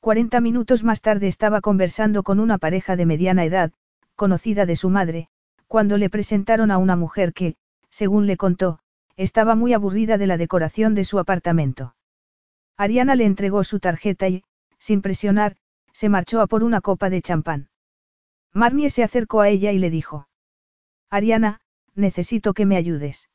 Cuarenta 0.00 0.40
minutos 0.40 0.84
más 0.84 1.00
tarde 1.00 1.28
estaba 1.28 1.60
conversando 1.60 2.22
con 2.22 2.38
una 2.38 2.58
pareja 2.58 2.96
de 2.96 3.06
mediana 3.06 3.44
edad, 3.44 3.72
conocida 4.14 4.66
de 4.66 4.76
su 4.76 4.90
madre, 4.90 5.28
cuando 5.66 5.96
le 5.96 6.10
presentaron 6.10 6.70
a 6.70 6.78
una 6.78 6.96
mujer 6.96 7.32
que, 7.32 7.56
según 7.90 8.26
le 8.26 8.36
contó, 8.36 8.80
estaba 9.16 9.54
muy 9.54 9.72
aburrida 9.72 10.18
de 10.18 10.26
la 10.26 10.36
decoración 10.36 10.94
de 10.94 11.04
su 11.04 11.18
apartamento. 11.18 11.94
Ariana 12.76 13.14
le 13.14 13.24
entregó 13.24 13.62
su 13.64 13.78
tarjeta 13.78 14.28
y, 14.28 14.44
sin 14.78 15.02
presionar, 15.02 15.56
se 15.92 16.08
marchó 16.08 16.40
a 16.40 16.46
por 16.46 16.64
una 16.64 16.80
copa 16.80 17.10
de 17.10 17.22
champán. 17.22 17.68
Marnie 18.52 18.90
se 18.90 19.02
acercó 19.02 19.40
a 19.40 19.48
ella 19.48 19.72
y 19.72 19.78
le 19.78 19.90
dijo. 19.90 20.28
Ariana, 21.10 21.60
necesito 21.94 22.54
que 22.54 22.66
me 22.66 22.76
ayudes. 22.76 23.28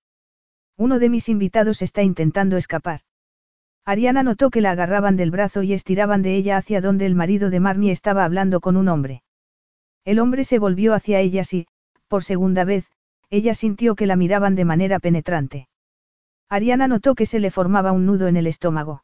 Uno 0.77 0.99
de 0.99 1.09
mis 1.09 1.29
invitados 1.29 1.81
está 1.81 2.03
intentando 2.03 2.57
escapar. 2.57 3.01
Ariana 3.85 4.23
notó 4.23 4.49
que 4.49 4.61
la 4.61 4.71
agarraban 4.71 5.15
del 5.15 5.31
brazo 5.31 5.63
y 5.63 5.73
estiraban 5.73 6.21
de 6.21 6.35
ella 6.35 6.57
hacia 6.57 6.81
donde 6.81 7.05
el 7.05 7.15
marido 7.15 7.49
de 7.49 7.59
Marnie 7.59 7.91
estaba 7.91 8.23
hablando 8.23 8.59
con 8.59 8.77
un 8.77 8.87
hombre. 8.87 9.23
El 10.05 10.19
hombre 10.19 10.43
se 10.43 10.59
volvió 10.59 10.93
hacia 10.93 11.19
ellas 11.19 11.53
y, 11.53 11.67
por 12.07 12.23
segunda 12.23 12.63
vez, 12.63 12.91
ella 13.29 13.53
sintió 13.53 13.95
que 13.95 14.07
la 14.07 14.15
miraban 14.15 14.55
de 14.55 14.65
manera 14.65 14.99
penetrante. 14.99 15.67
Ariana 16.49 16.87
notó 16.87 17.13
que 17.15 17.25
se 17.25 17.39
le 17.39 17.51
formaba 17.51 17.91
un 17.91 18.05
nudo 18.05 18.27
en 18.27 18.37
el 18.37 18.47
estómago. 18.47 19.03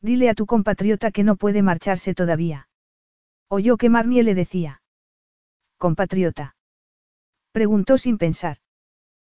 Dile 0.00 0.30
a 0.30 0.34
tu 0.34 0.46
compatriota 0.46 1.10
que 1.10 1.24
no 1.24 1.36
puede 1.36 1.62
marcharse 1.62 2.14
todavía. 2.14 2.68
Oyó 3.48 3.76
que 3.76 3.90
Marnie 3.90 4.22
le 4.22 4.34
decía. 4.34 4.82
Compatriota. 5.78 6.56
Preguntó 7.52 7.98
sin 7.98 8.18
pensar. 8.18 8.58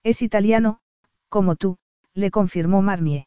Es 0.03 0.21
italiano, 0.21 0.79
como 1.29 1.55
tú, 1.55 1.77
le 2.13 2.31
confirmó 2.31 2.81
Marnier. 2.81 3.25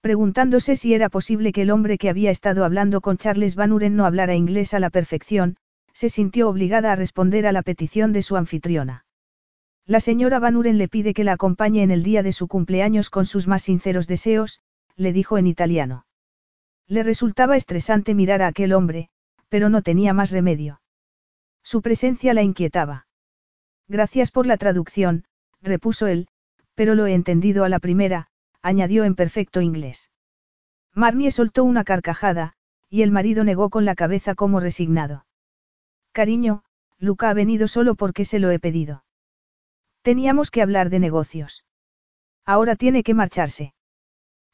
Preguntándose 0.00 0.74
si 0.74 0.94
era 0.94 1.08
posible 1.08 1.52
que 1.52 1.62
el 1.62 1.70
hombre 1.70 1.98
que 1.98 2.08
había 2.08 2.30
estado 2.30 2.64
hablando 2.64 3.00
con 3.00 3.18
Charles 3.18 3.54
Van 3.54 3.72
Uren 3.72 3.94
no 3.94 4.04
hablara 4.04 4.34
inglés 4.34 4.74
a 4.74 4.80
la 4.80 4.90
perfección, 4.90 5.56
se 5.92 6.08
sintió 6.08 6.48
obligada 6.48 6.92
a 6.92 6.96
responder 6.96 7.46
a 7.46 7.52
la 7.52 7.62
petición 7.62 8.12
de 8.12 8.22
su 8.22 8.36
anfitriona. 8.36 9.04
La 9.86 9.98
señora 9.98 10.38
Van 10.38 10.56
Uren 10.56 10.78
le 10.78 10.88
pide 10.88 11.12
que 11.12 11.24
la 11.24 11.32
acompañe 11.32 11.82
en 11.82 11.90
el 11.90 12.02
día 12.02 12.22
de 12.22 12.32
su 12.32 12.46
cumpleaños 12.46 13.10
con 13.10 13.26
sus 13.26 13.48
más 13.48 13.62
sinceros 13.62 14.06
deseos, 14.06 14.60
le 14.96 15.12
dijo 15.12 15.38
en 15.38 15.46
italiano. 15.46 16.06
Le 16.86 17.02
resultaba 17.02 17.56
estresante 17.56 18.14
mirar 18.14 18.42
a 18.42 18.46
aquel 18.46 18.72
hombre, 18.72 19.08
pero 19.48 19.68
no 19.68 19.82
tenía 19.82 20.12
más 20.12 20.30
remedio. 20.30 20.80
Su 21.62 21.82
presencia 21.82 22.32
la 22.32 22.42
inquietaba. 22.42 23.06
Gracias 23.88 24.30
por 24.30 24.46
la 24.46 24.56
traducción, 24.56 25.24
repuso 25.60 26.06
él, 26.06 26.28
pero 26.74 26.94
lo 26.94 27.06
he 27.06 27.14
entendido 27.14 27.64
a 27.64 27.68
la 27.68 27.78
primera, 27.78 28.28
añadió 28.62 29.04
en 29.04 29.14
perfecto 29.14 29.60
inglés. 29.60 30.10
Marnie 30.94 31.30
soltó 31.30 31.64
una 31.64 31.84
carcajada, 31.84 32.54
y 32.88 33.02
el 33.02 33.10
marido 33.10 33.42
negó 33.42 33.70
con 33.70 33.84
la 33.84 33.94
cabeza 33.94 34.34
como 34.34 34.60
resignado. 34.60 35.26
Cariño, 36.12 36.62
Luca 36.98 37.30
ha 37.30 37.34
venido 37.34 37.66
solo 37.66 37.94
porque 37.94 38.24
se 38.24 38.38
lo 38.38 38.50
he 38.50 38.58
pedido. 38.58 39.02
Teníamos 40.02 40.50
que 40.50 40.62
hablar 40.62 40.90
de 40.90 40.98
negocios. 40.98 41.64
Ahora 42.44 42.76
tiene 42.76 43.02
que 43.02 43.14
marcharse. 43.14 43.74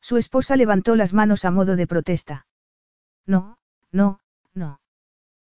Su 0.00 0.16
esposa 0.18 0.56
levantó 0.56 0.94
las 0.94 1.12
manos 1.12 1.44
a 1.44 1.50
modo 1.50 1.74
de 1.74 1.86
protesta. 1.86 2.46
No, 3.26 3.58
no, 3.90 4.20
no. 4.54 4.80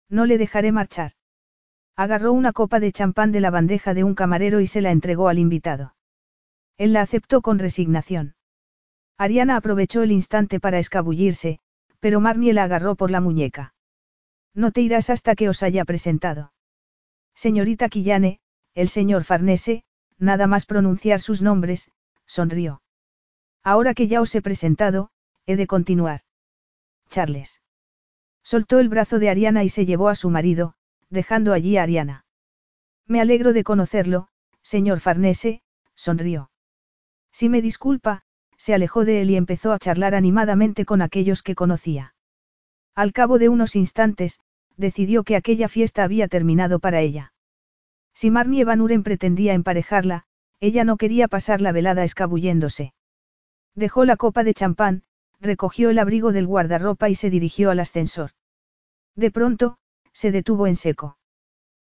No 0.09 0.25
le 0.25 0.37
dejaré 0.37 0.71
marchar. 0.71 1.13
Agarró 1.95 2.33
una 2.33 2.51
copa 2.51 2.81
de 2.81 2.91
champán 2.91 3.31
de 3.31 3.39
la 3.39 3.51
bandeja 3.51 3.93
de 3.93 4.03
un 4.03 4.15
camarero 4.15 4.59
y 4.59 4.67
se 4.67 4.81
la 4.81 4.91
entregó 4.91 5.29
al 5.29 5.39
invitado. 5.39 5.95
Él 6.77 6.91
la 6.91 7.01
aceptó 7.01 7.41
con 7.41 7.57
resignación. 7.57 8.35
Ariana 9.17 9.55
aprovechó 9.55 10.03
el 10.03 10.11
instante 10.11 10.59
para 10.59 10.77
escabullirse, 10.77 11.59
pero 12.01 12.19
Marnie 12.19 12.51
la 12.51 12.65
agarró 12.65 12.95
por 12.95 13.11
la 13.11 13.21
muñeca. 13.21 13.73
No 14.53 14.71
te 14.71 14.81
irás 14.81 15.09
hasta 15.09 15.35
que 15.35 15.47
os 15.47 15.63
haya 15.63 15.85
presentado. 15.85 16.51
Señorita 17.33 17.87
Quillane, 17.87 18.39
el 18.73 18.89
señor 18.89 19.23
Farnese, 19.23 19.84
nada 20.17 20.47
más 20.47 20.65
pronunciar 20.65 21.21
sus 21.21 21.41
nombres, 21.41 21.91
sonrió. 22.25 22.81
Ahora 23.63 23.93
que 23.93 24.07
ya 24.07 24.21
os 24.21 24.33
he 24.35 24.41
presentado, 24.41 25.09
he 25.45 25.55
de 25.55 25.67
continuar. 25.67 26.21
Charles. 27.09 27.61
Soltó 28.43 28.79
el 28.79 28.89
brazo 28.89 29.19
de 29.19 29.29
Ariana 29.29 29.63
y 29.63 29.69
se 29.69 29.85
llevó 29.85 30.09
a 30.09 30.15
su 30.15 30.29
marido, 30.29 30.75
dejando 31.09 31.53
allí 31.53 31.77
a 31.77 31.83
Ariana. 31.83 32.25
Me 33.07 33.21
alegro 33.21 33.53
de 33.53 33.63
conocerlo, 33.63 34.27
señor 34.61 34.99
Farnese, 34.99 35.61
sonrió. 35.95 36.51
Si 37.31 37.49
me 37.49 37.61
disculpa, 37.61 38.23
se 38.57 38.73
alejó 38.73 39.05
de 39.05 39.21
él 39.21 39.29
y 39.31 39.35
empezó 39.35 39.73
a 39.73 39.79
charlar 39.79 40.15
animadamente 40.15 40.85
con 40.85 41.01
aquellos 41.01 41.43
que 41.43 41.55
conocía. 41.55 42.15
Al 42.95 43.11
cabo 43.13 43.37
de 43.39 43.49
unos 43.49 43.75
instantes, 43.75 44.39
decidió 44.77 45.23
que 45.23 45.35
aquella 45.35 45.67
fiesta 45.67 46.03
había 46.03 46.27
terminado 46.27 46.79
para 46.79 47.01
ella. 47.01 47.33
Si 48.15 48.31
Marnie 48.31 48.63
Van 48.63 48.81
Uren 48.81 49.03
pretendía 49.03 49.53
emparejarla, 49.53 50.23
ella 50.61 50.85
no 50.85 50.95
quería 50.95 51.27
pasar 51.27 51.59
la 51.59 51.73
velada 51.73 52.05
escabulléndose. 52.05 52.93
Dejó 53.75 54.05
la 54.05 54.15
copa 54.15 54.45
de 54.45 54.53
champán, 54.53 55.03
recogió 55.41 55.89
el 55.89 55.99
abrigo 55.99 56.31
del 56.31 56.47
guardarropa 56.47 57.09
y 57.09 57.15
se 57.15 57.29
dirigió 57.29 57.71
al 57.71 57.81
ascensor. 57.81 58.31
De 59.15 59.31
pronto, 59.31 59.77
se 60.13 60.31
detuvo 60.31 60.65
en 60.65 60.77
seco. 60.77 61.17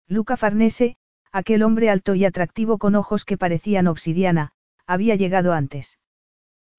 Luca 0.07 0.37
Farnese, 0.37 0.95
aquel 1.33 1.61
hombre 1.61 1.89
alto 1.89 2.15
y 2.15 2.23
atractivo 2.23 2.77
con 2.77 2.95
ojos 2.95 3.25
que 3.25 3.37
parecían 3.37 3.87
obsidiana, 3.87 4.53
había 4.87 5.15
llegado 5.15 5.51
antes. 5.51 5.99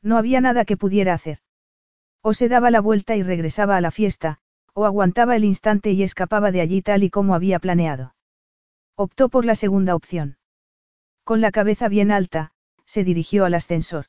No 0.03 0.17
había 0.17 0.41
nada 0.41 0.65
que 0.65 0.79
pudiera 0.79 1.13
hacer. 1.13 1.39
O 2.23 2.33
se 2.33 2.49
daba 2.49 2.71
la 2.71 2.81
vuelta 2.81 3.15
y 3.15 3.23
regresaba 3.23 3.77
a 3.77 3.83
la 3.83 3.91
fiesta, 3.91 4.39
o 4.73 4.87
aguantaba 4.87 5.37
el 5.37 5.45
instante 5.45 5.91
y 5.93 6.03
escapaba 6.03 6.51
de 6.51 6.63
allí 6.63 6.81
tal 6.81 7.03
y 7.03 7.11
como 7.11 7.35
había 7.35 7.59
planeado. 7.59 8.14
Optó 8.97 9.29
por 9.29 9.45
la 9.45 9.57
segunda 9.57 9.97
opción. 9.97 10.39
Con 11.25 11.41
la 11.41 11.51
cabeza 11.51 11.89
bien 11.89 12.13
alta, 12.13 12.53
se 12.85 13.03
dirigió 13.03 13.45
al 13.45 13.55
ascensor. 13.55 14.07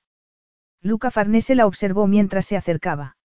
Luca 0.81 1.09
Farnese 1.09 1.55
la 1.55 1.65
observó 1.65 2.05
mientras 2.05 2.45
se 2.45 2.55
acercaba. 2.55 3.17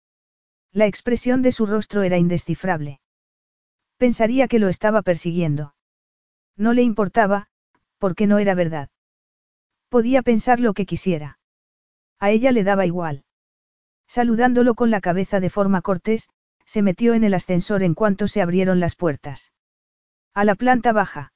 La 0.72 0.86
expresión 0.86 1.42
de 1.42 1.52
su 1.52 1.66
rostro 1.66 2.02
era 2.02 2.16
indescifrable. 2.16 3.00
Pensaría 3.98 4.48
que 4.48 4.58
lo 4.58 4.68
estaba 4.68 5.02
persiguiendo. 5.02 5.74
No 6.56 6.72
le 6.72 6.82
importaba, 6.82 7.48
porque 7.98 8.26
no 8.26 8.38
era 8.38 8.54
verdad. 8.54 8.88
Podía 9.90 10.22
pensar 10.22 10.60
lo 10.60 10.72
que 10.72 10.86
quisiera. 10.86 11.38
A 12.18 12.30
ella 12.30 12.52
le 12.52 12.64
daba 12.64 12.86
igual. 12.86 13.24
Saludándolo 14.06 14.74
con 14.74 14.90
la 14.90 15.02
cabeza 15.02 15.40
de 15.40 15.50
forma 15.50 15.82
cortés, 15.82 16.30
se 16.64 16.80
metió 16.80 17.12
en 17.12 17.24
el 17.24 17.34
ascensor 17.34 17.82
en 17.82 17.94
cuanto 17.94 18.28
se 18.28 18.40
abrieron 18.40 18.80
las 18.80 18.94
puertas. 18.94 19.52
¿A 20.32 20.44
la 20.44 20.54
planta 20.54 20.92
baja? 20.92 21.32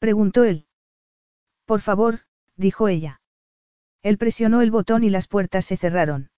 Preguntó 0.00 0.42
él. 0.42 0.66
Por 1.66 1.82
favor, 1.82 2.20
dijo 2.56 2.88
ella. 2.88 3.20
Él 4.02 4.18
presionó 4.18 4.62
el 4.62 4.72
botón 4.72 5.04
y 5.04 5.10
las 5.10 5.28
puertas 5.28 5.66
se 5.66 5.76
cerraron. 5.76 6.30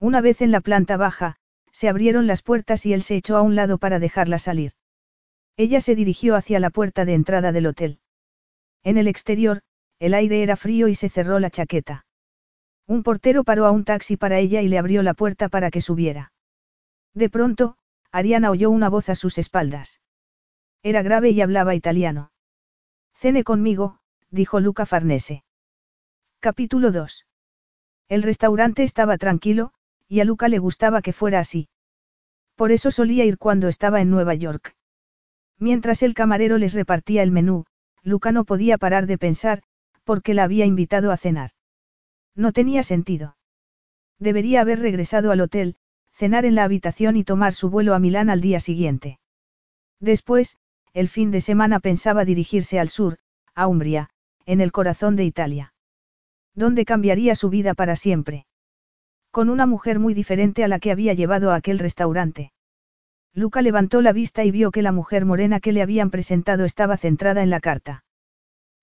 Una 0.00 0.20
vez 0.20 0.40
en 0.40 0.52
la 0.52 0.60
planta 0.60 0.96
baja, 0.96 1.36
se 1.72 1.88
abrieron 1.88 2.26
las 2.26 2.42
puertas 2.42 2.86
y 2.86 2.94
él 2.94 3.02
se 3.02 3.16
echó 3.16 3.36
a 3.36 3.42
un 3.42 3.56
lado 3.56 3.76
para 3.76 3.98
dejarla 3.98 4.38
salir. 4.38 4.72
Ella 5.56 5.80
se 5.80 5.94
dirigió 5.94 6.36
hacia 6.36 6.60
la 6.60 6.70
puerta 6.70 7.04
de 7.04 7.14
entrada 7.14 7.52
del 7.52 7.66
hotel. 7.66 7.98
En 8.84 8.98
el 8.98 9.08
exterior, 9.08 9.62
el 9.98 10.14
aire 10.14 10.42
era 10.42 10.56
frío 10.56 10.88
y 10.88 10.94
se 10.94 11.08
cerró 11.08 11.40
la 11.40 11.50
chaqueta. 11.50 12.06
Un 12.86 13.02
portero 13.02 13.42
paró 13.42 13.66
a 13.66 13.72
un 13.72 13.84
taxi 13.84 14.16
para 14.16 14.38
ella 14.38 14.62
y 14.62 14.68
le 14.68 14.78
abrió 14.78 15.02
la 15.02 15.14
puerta 15.14 15.48
para 15.48 15.70
que 15.70 15.80
subiera. 15.80 16.32
De 17.14 17.28
pronto, 17.28 17.78
Ariana 18.12 18.50
oyó 18.50 18.70
una 18.70 18.88
voz 18.88 19.08
a 19.08 19.16
sus 19.16 19.38
espaldas. 19.38 20.00
Era 20.82 21.02
grave 21.02 21.30
y 21.30 21.40
hablaba 21.40 21.74
italiano. 21.74 22.30
Cene 23.18 23.44
conmigo, 23.44 23.98
dijo 24.30 24.60
Luca 24.60 24.84
Farnese. 24.84 25.42
Capítulo 26.38 26.92
2. 26.92 27.24
El 28.08 28.22
restaurante 28.22 28.82
estaba 28.82 29.16
tranquilo, 29.16 29.72
y 30.06 30.20
a 30.20 30.26
Luca 30.26 30.48
le 30.48 30.58
gustaba 30.58 31.00
que 31.00 31.14
fuera 31.14 31.40
así. 31.40 31.70
Por 32.56 32.72
eso 32.72 32.90
solía 32.90 33.24
ir 33.24 33.38
cuando 33.38 33.68
estaba 33.68 34.02
en 34.02 34.10
Nueva 34.10 34.34
York. 34.34 34.76
Mientras 35.58 36.02
el 36.02 36.12
camarero 36.12 36.58
les 36.58 36.74
repartía 36.74 37.22
el 37.22 37.30
menú, 37.30 37.64
Luca 38.02 38.32
no 38.32 38.44
podía 38.44 38.76
parar 38.76 39.06
de 39.06 39.16
pensar, 39.16 39.62
porque 40.04 40.34
la 40.34 40.44
había 40.44 40.66
invitado 40.66 41.10
a 41.10 41.16
cenar. 41.16 41.52
No 42.34 42.52
tenía 42.52 42.82
sentido. 42.82 43.38
Debería 44.18 44.60
haber 44.60 44.80
regresado 44.80 45.30
al 45.30 45.40
hotel, 45.40 45.76
cenar 46.12 46.44
en 46.44 46.54
la 46.54 46.64
habitación 46.64 47.16
y 47.16 47.24
tomar 47.24 47.54
su 47.54 47.70
vuelo 47.70 47.94
a 47.94 47.98
Milán 47.98 48.28
al 48.28 48.42
día 48.42 48.60
siguiente. 48.60 49.20
Después, 50.00 50.58
el 50.96 51.10
fin 51.10 51.30
de 51.30 51.42
semana 51.42 51.78
pensaba 51.78 52.24
dirigirse 52.24 52.80
al 52.80 52.88
sur, 52.88 53.18
a 53.54 53.66
Umbria, 53.66 54.08
en 54.46 54.62
el 54.62 54.72
corazón 54.72 55.14
de 55.14 55.24
Italia. 55.24 55.74
Donde 56.54 56.86
cambiaría 56.86 57.34
su 57.34 57.50
vida 57.50 57.74
para 57.74 57.96
siempre. 57.96 58.46
Con 59.30 59.50
una 59.50 59.66
mujer 59.66 59.98
muy 59.98 60.14
diferente 60.14 60.64
a 60.64 60.68
la 60.68 60.78
que 60.78 60.90
había 60.90 61.12
llevado 61.12 61.50
a 61.50 61.56
aquel 61.56 61.78
restaurante. 61.78 62.50
Luca 63.34 63.60
levantó 63.60 64.00
la 64.00 64.14
vista 64.14 64.42
y 64.46 64.50
vio 64.50 64.70
que 64.70 64.80
la 64.80 64.90
mujer 64.90 65.26
morena 65.26 65.60
que 65.60 65.72
le 65.72 65.82
habían 65.82 66.08
presentado 66.08 66.64
estaba 66.64 66.96
centrada 66.96 67.42
en 67.42 67.50
la 67.50 67.60
carta. 67.60 68.06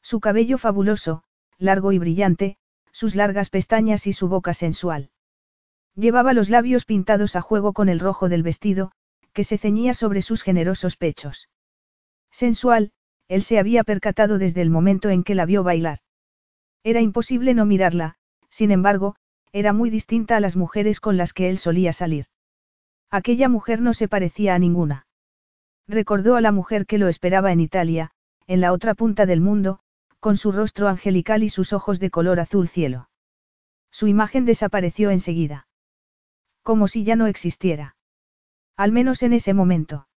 Su 0.03 0.19
cabello 0.19 0.59
fabuloso, 0.59 1.23
largo 1.57 1.93
y 1.93 1.97
brillante, 1.97 2.57
sus 2.91 3.15
largas 3.15 3.49
pestañas 3.49 4.05
y 4.05 4.13
su 4.13 4.27
boca 4.27 4.53
sensual. 4.53 5.09
Llevaba 5.95 6.33
los 6.33 6.51
labios 6.51 6.85
pintados 6.85 7.35
a 7.35 7.41
juego 7.41 7.73
con 7.73 7.89
el 7.89 7.99
rojo 7.99 8.29
del 8.29 8.43
vestido, 8.43 8.91
que 9.33 9.43
se 9.43 9.57
ceñía 9.57 9.95
sobre 9.95 10.21
sus 10.21 10.43
generosos 10.43 10.95
pechos. 10.95 11.49
Sensual, 12.33 12.91
él 13.27 13.43
se 13.43 13.59
había 13.59 13.83
percatado 13.83 14.39
desde 14.39 14.61
el 14.61 14.71
momento 14.71 15.09
en 15.09 15.23
que 15.23 15.35
la 15.35 15.45
vio 15.45 15.63
bailar. 15.63 15.99
Era 16.83 16.99
imposible 16.99 17.53
no 17.53 17.65
mirarla, 17.65 18.15
sin 18.49 18.71
embargo, 18.71 19.15
era 19.51 19.71
muy 19.71 19.91
distinta 19.91 20.35
a 20.35 20.39
las 20.39 20.55
mujeres 20.55 20.99
con 20.99 21.15
las 21.15 21.31
que 21.31 21.49
él 21.49 21.59
solía 21.59 21.93
salir. 21.93 22.25
Aquella 23.11 23.49
mujer 23.49 23.81
no 23.81 23.93
se 23.93 24.07
parecía 24.07 24.55
a 24.55 24.59
ninguna. 24.59 25.05
Recordó 25.87 26.35
a 26.35 26.41
la 26.41 26.51
mujer 26.51 26.87
que 26.87 26.97
lo 26.97 27.07
esperaba 27.07 27.51
en 27.51 27.59
Italia, 27.59 28.11
en 28.47 28.61
la 28.61 28.73
otra 28.73 28.95
punta 28.95 29.27
del 29.27 29.39
mundo, 29.39 29.79
con 30.19 30.35
su 30.35 30.51
rostro 30.51 30.87
angelical 30.87 31.43
y 31.43 31.49
sus 31.49 31.71
ojos 31.71 31.99
de 31.99 32.09
color 32.09 32.39
azul 32.39 32.67
cielo. 32.67 33.09
Su 33.91 34.07
imagen 34.07 34.45
desapareció 34.45 35.11
enseguida. 35.11 35.67
Como 36.63 36.87
si 36.87 37.03
ya 37.03 37.15
no 37.15 37.27
existiera. 37.27 37.95
Al 38.75 38.91
menos 38.91 39.21
en 39.21 39.33
ese 39.33 39.53
momento. 39.53 40.07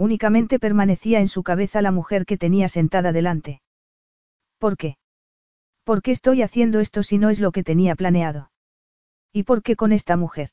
Únicamente 0.00 0.58
permanecía 0.58 1.20
en 1.20 1.28
su 1.28 1.42
cabeza 1.42 1.82
la 1.82 1.92
mujer 1.92 2.24
que 2.24 2.38
tenía 2.38 2.68
sentada 2.68 3.12
delante. 3.12 3.60
¿Por 4.56 4.78
qué? 4.78 4.96
¿Por 5.84 6.00
qué 6.00 6.10
estoy 6.10 6.40
haciendo 6.40 6.80
esto 6.80 7.02
si 7.02 7.18
no 7.18 7.28
es 7.28 7.38
lo 7.38 7.52
que 7.52 7.62
tenía 7.62 7.94
planeado? 7.96 8.50
¿Y 9.30 9.42
por 9.42 9.62
qué 9.62 9.76
con 9.76 9.92
esta 9.92 10.16
mujer? 10.16 10.52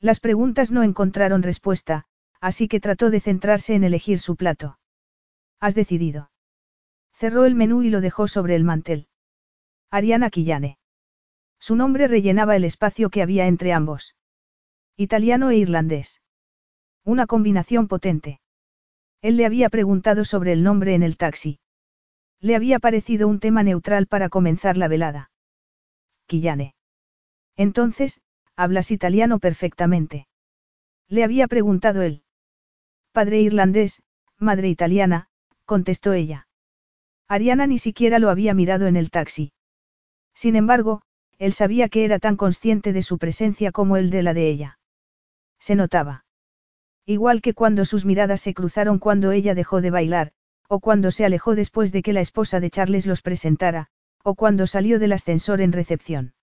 Las 0.00 0.18
preguntas 0.18 0.72
no 0.72 0.82
encontraron 0.82 1.44
respuesta, 1.44 2.06
así 2.40 2.66
que 2.66 2.80
trató 2.80 3.10
de 3.10 3.20
centrarse 3.20 3.76
en 3.76 3.84
elegir 3.84 4.18
su 4.18 4.34
plato. 4.34 4.80
¿Has 5.60 5.76
decidido? 5.76 6.32
Cerró 7.12 7.44
el 7.44 7.54
menú 7.54 7.84
y 7.84 7.90
lo 7.90 8.00
dejó 8.00 8.26
sobre 8.26 8.56
el 8.56 8.64
mantel. 8.64 9.06
Ariana 9.92 10.28
Quillane. 10.28 10.76
Su 11.60 11.76
nombre 11.76 12.08
rellenaba 12.08 12.56
el 12.56 12.64
espacio 12.64 13.10
que 13.10 13.22
había 13.22 13.46
entre 13.46 13.72
ambos. 13.72 14.16
Italiano 14.96 15.50
e 15.50 15.56
irlandés. 15.56 16.20
Una 17.04 17.28
combinación 17.28 17.86
potente. 17.86 18.40
Él 19.26 19.36
le 19.36 19.44
había 19.44 19.70
preguntado 19.70 20.24
sobre 20.24 20.52
el 20.52 20.62
nombre 20.62 20.94
en 20.94 21.02
el 21.02 21.16
taxi. 21.16 21.58
Le 22.40 22.54
había 22.54 22.78
parecido 22.78 23.26
un 23.26 23.40
tema 23.40 23.64
neutral 23.64 24.06
para 24.06 24.28
comenzar 24.28 24.76
la 24.76 24.86
velada. 24.86 25.32
Quillane. 26.26 26.76
Entonces, 27.56 28.20
hablas 28.54 28.92
italiano 28.92 29.40
perfectamente. 29.40 30.28
Le 31.08 31.24
había 31.24 31.48
preguntado 31.48 32.02
él. 32.02 32.22
Padre 33.10 33.40
irlandés, 33.40 34.00
madre 34.38 34.68
italiana, 34.68 35.26
contestó 35.64 36.12
ella. 36.12 36.46
Ariana 37.26 37.66
ni 37.66 37.80
siquiera 37.80 38.20
lo 38.20 38.30
había 38.30 38.54
mirado 38.54 38.86
en 38.86 38.94
el 38.94 39.10
taxi. 39.10 39.52
Sin 40.34 40.54
embargo, 40.54 41.02
él 41.38 41.52
sabía 41.52 41.88
que 41.88 42.04
era 42.04 42.20
tan 42.20 42.36
consciente 42.36 42.92
de 42.92 43.02
su 43.02 43.18
presencia 43.18 43.72
como 43.72 43.96
él 43.96 44.10
de 44.10 44.22
la 44.22 44.34
de 44.34 44.48
ella. 44.48 44.78
Se 45.58 45.74
notaba. 45.74 46.25
Igual 47.06 47.40
que 47.40 47.54
cuando 47.54 47.84
sus 47.84 48.04
miradas 48.04 48.40
se 48.40 48.52
cruzaron 48.52 48.98
cuando 48.98 49.30
ella 49.30 49.54
dejó 49.54 49.80
de 49.80 49.90
bailar, 49.90 50.32
o 50.68 50.80
cuando 50.80 51.12
se 51.12 51.24
alejó 51.24 51.54
después 51.54 51.92
de 51.92 52.02
que 52.02 52.12
la 52.12 52.20
esposa 52.20 52.58
de 52.58 52.68
Charles 52.68 53.06
los 53.06 53.22
presentara, 53.22 53.86
o 54.24 54.34
cuando 54.34 54.66
salió 54.66 54.98
del 54.98 55.12
ascensor 55.12 55.60
en 55.60 55.70
recepción. 55.70 56.34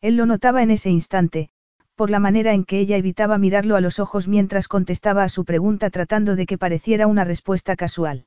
Él 0.00 0.16
lo 0.16 0.26
notaba 0.26 0.62
en 0.62 0.70
ese 0.70 0.90
instante, 0.90 1.50
por 1.96 2.08
la 2.08 2.20
manera 2.20 2.54
en 2.54 2.64
que 2.64 2.78
ella 2.78 2.96
evitaba 2.96 3.36
mirarlo 3.36 3.74
a 3.74 3.80
los 3.80 3.98
ojos 3.98 4.28
mientras 4.28 4.68
contestaba 4.68 5.24
a 5.24 5.28
su 5.28 5.44
pregunta 5.44 5.90
tratando 5.90 6.36
de 6.36 6.46
que 6.46 6.56
pareciera 6.56 7.08
una 7.08 7.24
respuesta 7.24 7.74
casual. 7.74 8.26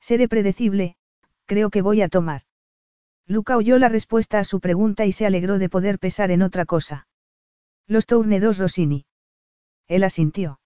Seré 0.00 0.28
predecible, 0.28 0.96
creo 1.44 1.68
que 1.68 1.82
voy 1.82 2.00
a 2.00 2.08
tomar. 2.08 2.42
Luca 3.26 3.58
oyó 3.58 3.78
la 3.78 3.90
respuesta 3.90 4.38
a 4.38 4.44
su 4.44 4.60
pregunta 4.60 5.04
y 5.04 5.12
se 5.12 5.26
alegró 5.26 5.58
de 5.58 5.68
poder 5.68 5.98
pesar 5.98 6.30
en 6.30 6.42
otra 6.42 6.64
cosa. 6.64 7.06
Los 7.86 8.06
Tournedos 8.06 8.58
Rossini. 8.58 9.04
Él 9.86 10.04
asintió. 10.04 10.59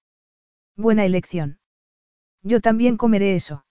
Buena 0.76 1.04
elección. 1.04 1.58
Yo 2.42 2.60
también 2.60 2.96
comeré 2.96 3.34
eso. 3.34 3.64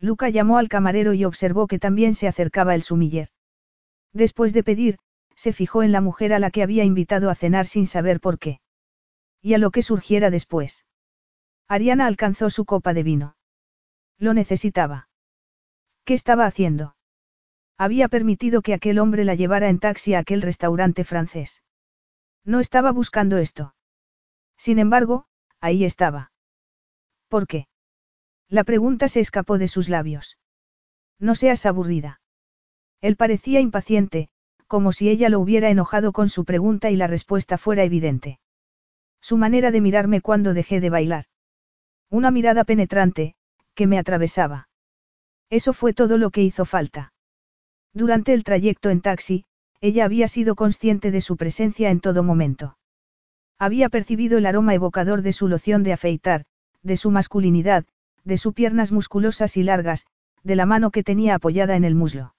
Luca 0.00 0.28
llamó 0.28 0.58
al 0.58 0.68
camarero 0.68 1.14
y 1.14 1.24
observó 1.24 1.66
que 1.66 1.78
también 1.78 2.14
se 2.14 2.28
acercaba 2.28 2.74
el 2.74 2.82
sumiller. 2.82 3.28
Después 4.12 4.52
de 4.52 4.64
pedir, 4.64 4.98
se 5.34 5.52
fijó 5.52 5.82
en 5.82 5.92
la 5.92 6.00
mujer 6.00 6.32
a 6.32 6.38
la 6.38 6.50
que 6.50 6.62
había 6.62 6.84
invitado 6.84 7.30
a 7.30 7.34
cenar 7.34 7.66
sin 7.66 7.86
saber 7.86 8.20
por 8.20 8.38
qué. 8.38 8.60
Y 9.40 9.54
a 9.54 9.58
lo 9.58 9.70
que 9.70 9.82
surgiera 9.82 10.30
después. 10.30 10.84
Ariana 11.68 12.06
alcanzó 12.06 12.50
su 12.50 12.64
copa 12.64 12.92
de 12.92 13.02
vino. 13.02 13.36
Lo 14.18 14.34
necesitaba. 14.34 15.08
¿Qué 16.04 16.14
estaba 16.14 16.46
haciendo? 16.46 16.96
Había 17.78 18.08
permitido 18.08 18.62
que 18.62 18.74
aquel 18.74 18.98
hombre 18.98 19.24
la 19.24 19.34
llevara 19.34 19.68
en 19.68 19.78
taxi 19.78 20.14
a 20.14 20.20
aquel 20.20 20.42
restaurante 20.42 21.04
francés. 21.04 21.62
No 22.44 22.60
estaba 22.60 22.92
buscando 22.92 23.38
esto. 23.38 23.74
Sin 24.56 24.78
embargo, 24.78 25.26
ahí 25.66 25.84
estaba. 25.84 26.32
¿Por 27.28 27.46
qué? 27.46 27.68
La 28.48 28.64
pregunta 28.64 29.08
se 29.08 29.20
escapó 29.20 29.58
de 29.58 29.68
sus 29.68 29.88
labios. 29.88 30.38
No 31.18 31.34
seas 31.34 31.66
aburrida. 31.66 32.20
Él 33.00 33.16
parecía 33.16 33.60
impaciente, 33.60 34.28
como 34.66 34.92
si 34.92 35.08
ella 35.08 35.28
lo 35.28 35.40
hubiera 35.40 35.70
enojado 35.70 36.12
con 36.12 36.28
su 36.28 36.44
pregunta 36.44 36.90
y 36.90 36.96
la 36.96 37.06
respuesta 37.06 37.58
fuera 37.58 37.84
evidente. 37.84 38.38
Su 39.20 39.36
manera 39.36 39.70
de 39.70 39.80
mirarme 39.80 40.20
cuando 40.20 40.54
dejé 40.54 40.80
de 40.80 40.90
bailar. 40.90 41.24
Una 42.10 42.30
mirada 42.30 42.64
penetrante, 42.64 43.34
que 43.74 43.86
me 43.86 43.98
atravesaba. 43.98 44.68
Eso 45.50 45.72
fue 45.72 45.92
todo 45.92 46.18
lo 46.18 46.30
que 46.30 46.42
hizo 46.42 46.64
falta. 46.64 47.12
Durante 47.92 48.32
el 48.32 48.44
trayecto 48.44 48.90
en 48.90 49.00
taxi, 49.00 49.44
ella 49.80 50.04
había 50.04 50.28
sido 50.28 50.54
consciente 50.54 51.10
de 51.10 51.20
su 51.20 51.36
presencia 51.36 51.90
en 51.90 52.00
todo 52.00 52.22
momento. 52.22 52.76
Había 53.58 53.88
percibido 53.88 54.38
el 54.38 54.46
aroma 54.46 54.74
evocador 54.74 55.22
de 55.22 55.32
su 55.32 55.48
loción 55.48 55.82
de 55.82 55.92
afeitar, 55.92 56.44
de 56.82 56.96
su 56.96 57.10
masculinidad, 57.10 57.84
de 58.24 58.36
sus 58.36 58.52
piernas 58.52 58.92
musculosas 58.92 59.56
y 59.56 59.62
largas, 59.62 60.06
de 60.42 60.56
la 60.56 60.66
mano 60.66 60.90
que 60.90 61.02
tenía 61.02 61.34
apoyada 61.34 61.76
en 61.76 61.84
el 61.84 61.94
muslo. 61.94 62.34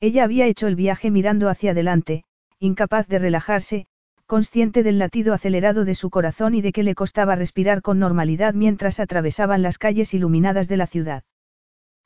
Ella 0.00 0.24
había 0.24 0.46
hecho 0.46 0.66
el 0.66 0.76
viaje 0.76 1.10
mirando 1.10 1.48
hacia 1.48 1.72
adelante, 1.72 2.24
incapaz 2.58 3.06
de 3.06 3.18
relajarse, 3.18 3.86
consciente 4.26 4.82
del 4.82 4.98
latido 4.98 5.34
acelerado 5.34 5.84
de 5.84 5.94
su 5.94 6.08
corazón 6.08 6.54
y 6.54 6.62
de 6.62 6.72
que 6.72 6.84
le 6.84 6.94
costaba 6.94 7.34
respirar 7.34 7.82
con 7.82 7.98
normalidad 7.98 8.54
mientras 8.54 9.00
atravesaban 9.00 9.60
las 9.60 9.76
calles 9.76 10.14
iluminadas 10.14 10.68
de 10.68 10.76
la 10.76 10.86
ciudad. 10.86 11.24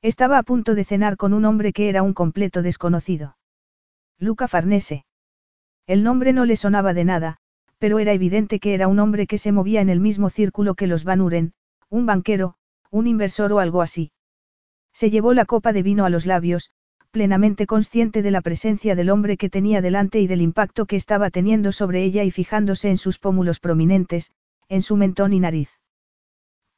Estaba 0.02 0.38
a 0.38 0.42
punto 0.42 0.74
de 0.74 0.84
cenar 0.84 1.16
con 1.16 1.34
un 1.34 1.44
hombre 1.44 1.72
que 1.72 1.88
era 1.88 2.02
un 2.02 2.14
completo 2.14 2.62
desconocido. 2.62 3.36
Luca 4.18 4.48
Farnese. 4.48 5.04
El 5.86 6.02
nombre 6.02 6.32
no 6.32 6.46
le 6.46 6.56
sonaba 6.56 6.94
de 6.94 7.04
nada, 7.04 7.38
pero 7.78 7.98
era 7.98 8.12
evidente 8.12 8.60
que 8.60 8.74
era 8.74 8.88
un 8.88 8.98
hombre 8.98 9.26
que 9.26 9.38
se 9.38 9.52
movía 9.52 9.80
en 9.80 9.88
el 9.88 10.00
mismo 10.00 10.30
círculo 10.30 10.74
que 10.74 10.86
los 10.86 11.04
Van 11.04 11.20
Uren, 11.20 11.52
un 11.90 12.06
banquero, 12.06 12.54
un 12.90 13.06
inversor 13.06 13.52
o 13.52 13.58
algo 13.58 13.82
así. 13.82 14.12
Se 14.92 15.10
llevó 15.10 15.34
la 15.34 15.44
copa 15.44 15.72
de 15.72 15.82
vino 15.82 16.04
a 16.04 16.10
los 16.10 16.26
labios, 16.26 16.70
plenamente 17.10 17.66
consciente 17.66 18.22
de 18.22 18.30
la 18.30 18.40
presencia 18.40 18.94
del 18.96 19.10
hombre 19.10 19.36
que 19.36 19.48
tenía 19.48 19.80
delante 19.80 20.20
y 20.20 20.26
del 20.26 20.42
impacto 20.42 20.86
que 20.86 20.96
estaba 20.96 21.30
teniendo 21.30 21.70
sobre 21.70 22.02
ella 22.02 22.24
y 22.24 22.30
fijándose 22.30 22.90
en 22.90 22.96
sus 22.96 23.18
pómulos 23.18 23.60
prominentes, 23.60 24.32
en 24.68 24.82
su 24.82 24.96
mentón 24.96 25.32
y 25.32 25.40
nariz. 25.40 25.70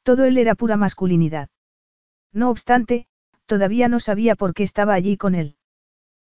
Todo 0.03 0.25
él 0.25 0.37
era 0.37 0.55
pura 0.55 0.77
masculinidad. 0.77 1.49
No 2.33 2.49
obstante, 2.49 3.07
todavía 3.45 3.87
no 3.87 3.99
sabía 3.99 4.35
por 4.35 4.53
qué 4.53 4.63
estaba 4.63 4.93
allí 4.93 5.17
con 5.17 5.33
él. 5.33 5.55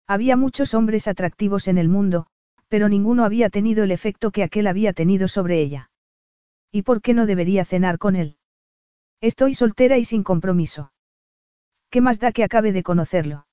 Había 0.07 0.37
muchos 0.37 0.73
hombres 0.75 1.07
atractivos 1.07 1.67
en 1.67 1.79
el 1.79 1.89
mundo, 1.89 2.27
pero 2.67 2.89
ninguno 2.89 3.25
había 3.25 3.49
tenido 3.49 3.83
el 3.83 3.91
efecto 3.91 4.31
que 4.31 4.43
aquel 4.43 4.67
había 4.67 4.93
tenido 4.93 5.27
sobre 5.27 5.61
ella. 5.61 5.89
¿Y 6.71 6.81
por 6.81 7.01
qué 7.01 7.13
no 7.13 7.25
debería 7.25 7.65
cenar 7.65 7.97
con 7.97 8.15
él? 8.15 8.37
Estoy 9.21 9.53
soltera 9.53 9.97
y 9.97 10.05
sin 10.05 10.23
compromiso. 10.23 10.91
¿Qué 11.89 12.01
más 12.01 12.19
da 12.19 12.31
que 12.31 12.43
acabe 12.43 12.71
de 12.73 12.83
conocerlo? 12.83 13.47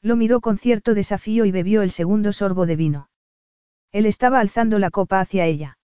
Lo 0.00 0.16
miró 0.16 0.40
con 0.40 0.56
cierto 0.56 0.94
desafío 0.94 1.44
y 1.44 1.50
bebió 1.50 1.82
el 1.82 1.90
segundo 1.90 2.32
sorbo 2.32 2.66
de 2.66 2.76
vino. 2.76 3.10
Él 3.92 4.06
estaba 4.06 4.40
alzando 4.40 4.78
la 4.78 4.90
copa 4.90 5.20
hacia 5.20 5.44
ella. 5.44 5.78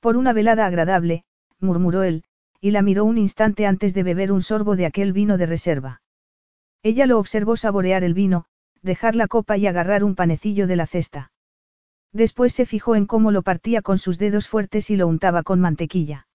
Por 0.00 0.16
una 0.16 0.32
velada 0.32 0.66
agradable, 0.66 1.24
murmuró 1.60 2.02
él, 2.02 2.24
y 2.60 2.70
la 2.70 2.80
miró 2.80 3.04
un 3.04 3.18
instante 3.18 3.66
antes 3.66 3.92
de 3.92 4.02
beber 4.02 4.32
un 4.32 4.40
sorbo 4.40 4.76
de 4.76 4.86
aquel 4.86 5.12
vino 5.12 5.36
de 5.36 5.46
reserva. 5.46 6.00
Ella 6.82 7.06
lo 7.06 7.18
observó 7.18 7.56
saborear 7.56 8.04
el 8.04 8.14
vino, 8.14 8.46
dejar 8.80 9.16
la 9.16 9.26
copa 9.26 9.56
y 9.56 9.66
agarrar 9.66 10.04
un 10.04 10.14
panecillo 10.14 10.66
de 10.66 10.76
la 10.76 10.86
cesta. 10.86 11.32
Después 12.14 12.54
se 12.54 12.64
fijó 12.64 12.96
en 12.96 13.04
cómo 13.04 13.30
lo 13.30 13.42
partía 13.42 13.82
con 13.82 13.98
sus 13.98 14.18
dedos 14.18 14.48
fuertes 14.48 14.88
y 14.88 14.96
lo 14.96 15.06
untaba 15.06 15.42
con 15.42 15.60
mantequilla. 15.60 16.26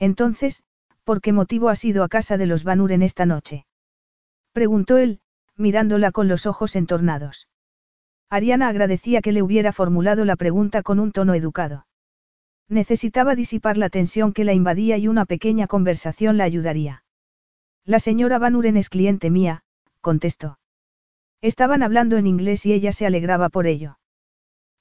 Entonces, 0.00 0.64
¿Por 1.04 1.20
qué 1.20 1.34
motivo 1.34 1.68
has 1.68 1.84
ido 1.84 2.02
a 2.02 2.08
casa 2.08 2.38
de 2.38 2.46
los 2.46 2.64
Van 2.64 3.02
esta 3.02 3.26
noche? 3.26 3.66
Preguntó 4.52 4.96
él, 4.96 5.20
mirándola 5.54 6.12
con 6.12 6.28
los 6.28 6.46
ojos 6.46 6.76
entornados. 6.76 7.46
Ariana 8.30 8.68
agradecía 8.68 9.20
que 9.20 9.32
le 9.32 9.42
hubiera 9.42 9.72
formulado 9.72 10.24
la 10.24 10.36
pregunta 10.36 10.82
con 10.82 10.98
un 10.98 11.12
tono 11.12 11.34
educado. 11.34 11.86
Necesitaba 12.70 13.34
disipar 13.34 13.76
la 13.76 13.90
tensión 13.90 14.32
que 14.32 14.44
la 14.44 14.54
invadía 14.54 14.96
y 14.96 15.08
una 15.08 15.26
pequeña 15.26 15.66
conversación 15.66 16.38
la 16.38 16.44
ayudaría. 16.44 17.04
La 17.84 17.98
señora 17.98 18.38
Van 18.38 18.56
Uren 18.56 18.78
es 18.78 18.88
cliente 18.88 19.30
mía, 19.30 19.62
contestó. 20.00 20.58
Estaban 21.42 21.82
hablando 21.82 22.16
en 22.16 22.26
inglés 22.26 22.64
y 22.64 22.72
ella 22.72 22.92
se 22.92 23.04
alegraba 23.04 23.50
por 23.50 23.66
ello. 23.66 23.98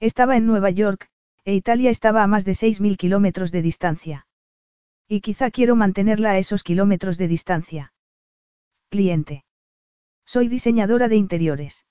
Estaba 0.04 0.36
en 0.36 0.46
Nueva 0.46 0.70
York, 0.70 1.08
e 1.46 1.56
Italia 1.56 1.89
estaba 1.89 2.24
a 2.24 2.28
más 2.28 2.44
de 2.44 2.52
6.000 2.52 2.98
kilómetros 2.98 3.54
de 3.54 3.62
distancia. 3.62 4.28
Y 5.08 5.22
quizá 5.22 5.50
quiero 5.50 5.78
mantenerla 5.78 6.32
a 6.32 6.38
esos 6.38 6.62
kilómetros 6.62 7.18
de 7.18 7.30
distancia. 7.30 7.94
Cliente. 8.89 9.46
Soy 10.26 10.50
diseñadora 10.50 11.08
de 11.08 11.16
interiores. 11.16 11.86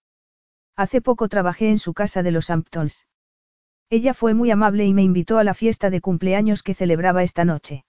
Hace 0.77 1.01
poco 1.01 1.31
trabajé 1.31 1.71
en 1.71 1.79
su 1.79 1.95
casa 1.95 2.23
de 2.23 2.33
los 2.33 2.51
Hamptons. 2.51 3.07
Ella 3.89 4.13
fue 4.13 4.35
muy 4.35 4.51
amable 4.51 4.85
y 4.85 4.93
me 4.93 5.03
invitó 5.03 5.39
a 5.39 5.45
la 5.45 5.55
fiesta 5.55 5.89
de 5.89 6.03
cumpleaños 6.03 6.63
que 6.63 6.75
celebraba 6.75 7.23
esta 7.23 7.47
noche. 7.47 7.87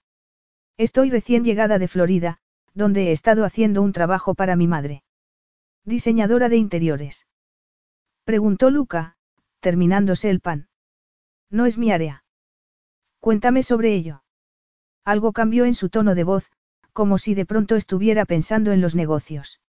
Estoy 0.77 1.09
recién 1.09 1.43
llegada 1.43 1.79
de 1.79 1.89
Florida, 1.89 2.39
donde 2.73 3.09
he 3.09 3.11
estado 3.11 3.43
haciendo 3.43 3.81
un 3.81 3.91
trabajo 3.91 4.35
para 4.35 4.55
mi 4.55 4.67
madre. 4.67 5.03
Diseñadora 5.83 6.47
de 6.47 6.55
interiores. 6.55 7.27
Preguntó 8.23 8.69
Luca, 8.69 9.17
terminándose 9.63 10.29
el 10.29 10.41
pan. 10.41 10.67
No 11.49 11.65
es 11.65 11.77
mi 11.77 11.91
área. 11.91 12.25
Cuéntame 13.21 13.63
sobre 13.63 13.95
ello. 13.95 14.23
Algo 15.05 15.31
cambió 15.31 15.63
en 15.63 15.73
su 15.73 15.89
tono 15.89 16.15
de 16.15 16.25
voz, 16.25 16.51
como 16.91 17.17
si 17.17 17.33
de 17.33 17.45
pronto 17.45 17.77
estuviera 17.77 18.25
pensando 18.25 18.73
en 18.73 18.81
los 18.81 18.93
negocios. 18.93 19.61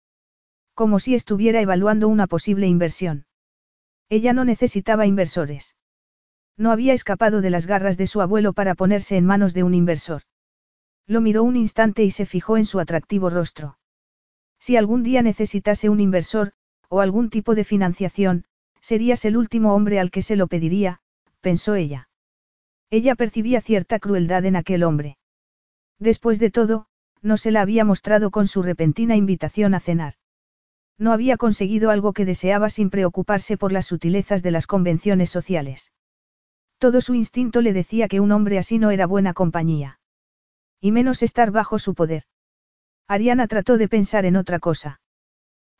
Como 0.75 0.99
si 0.99 1.15
estuviera 1.15 1.61
evaluando 1.61 2.09
una 2.09 2.27
posible 2.27 2.67
inversión. 2.67 3.27
Ella 4.09 4.33
no 4.33 4.47
necesitaba 4.47 5.07
inversores. 5.07 5.77
No 6.57 6.73
había 6.73 6.95
escapado 6.95 7.43
de 7.43 7.51
las 7.51 7.67
garras 7.67 7.99
de 7.99 8.07
su 8.07 8.23
abuelo 8.23 8.55
para 8.55 8.75
ponerse 8.75 9.19
en 9.19 9.27
manos 9.27 9.53
de 9.53 9.63
un 9.63 9.75
inversor. 9.75 10.23
Lo 11.07 11.21
miró 11.21 11.43
un 11.43 11.57
instante 11.57 12.03
y 12.03 12.11
se 12.11 12.25
fijó 12.25 12.57
en 12.57 12.65
su 12.65 12.81
atractivo 12.81 13.29
rostro. 13.29 13.77
Si 14.59 14.79
algún 14.79 15.03
día 15.03 15.21
necesitase 15.21 15.91
un 15.91 16.01
inversor, 16.01 16.53
o 16.89 17.01
algún 17.01 17.29
tipo 17.29 17.55
de 17.55 17.65
financiación, 17.65 18.45
serías 18.83 19.25
el 19.25 19.39
último 19.39 19.75
hombre 19.75 19.99
al 19.99 20.11
que 20.11 20.21
se 20.21 20.37
lo 20.37 20.49
pediría, 20.49 21.01
pensó 21.41 21.75
ella. 21.75 22.11
Ella 22.91 23.15
percibía 23.15 23.63
cierta 23.63 23.99
crueldad 23.99 24.45
en 24.45 24.57
aquel 24.57 24.83
hombre. 24.83 25.17
Después 25.99 26.39
de 26.39 26.51
todo, 26.51 26.87
no 27.23 27.37
se 27.37 27.53
la 27.53 27.63
había 27.63 27.85
mostrado 27.85 28.31
con 28.31 28.47
su 28.47 28.63
repentina 28.63 29.17
invitación 29.17 29.75
a 29.75 29.81
cenar. 29.81 30.15
No 30.99 31.13
había 31.13 31.37
conseguido 31.37 31.91
algo 31.91 32.13
que 32.13 32.25
deseaba 32.25 32.69
sin 32.69 32.91
preocuparse 32.91 33.57
por 33.57 33.73
las 33.73 33.87
sutilezas 33.87 34.43
de 34.43 34.51
las 34.51 34.67
convenciones 34.67 35.31
sociales. 35.31 35.93
Todo 36.79 37.01
su 37.01 37.15
instinto 37.15 37.61
le 37.63 37.73
decía 37.73 38.09
que 38.09 38.21
un 38.21 38.33
hombre 38.33 38.59
así 38.59 38.79
no 38.79 38.91
era 38.91 39.07
buena 39.07 39.33
compañía. 39.33 40.01
Y 40.81 40.91
menos 40.91 41.23
estar 41.23 41.53
bajo 41.53 41.79
su 41.79 41.95
poder. 41.95 42.25
Ariana 43.07 43.47
trató 43.47 43.79
de 43.79 43.89
pensar 43.89 44.25
en 44.27 44.37
otra 44.37 44.59
cosa. 44.59 45.01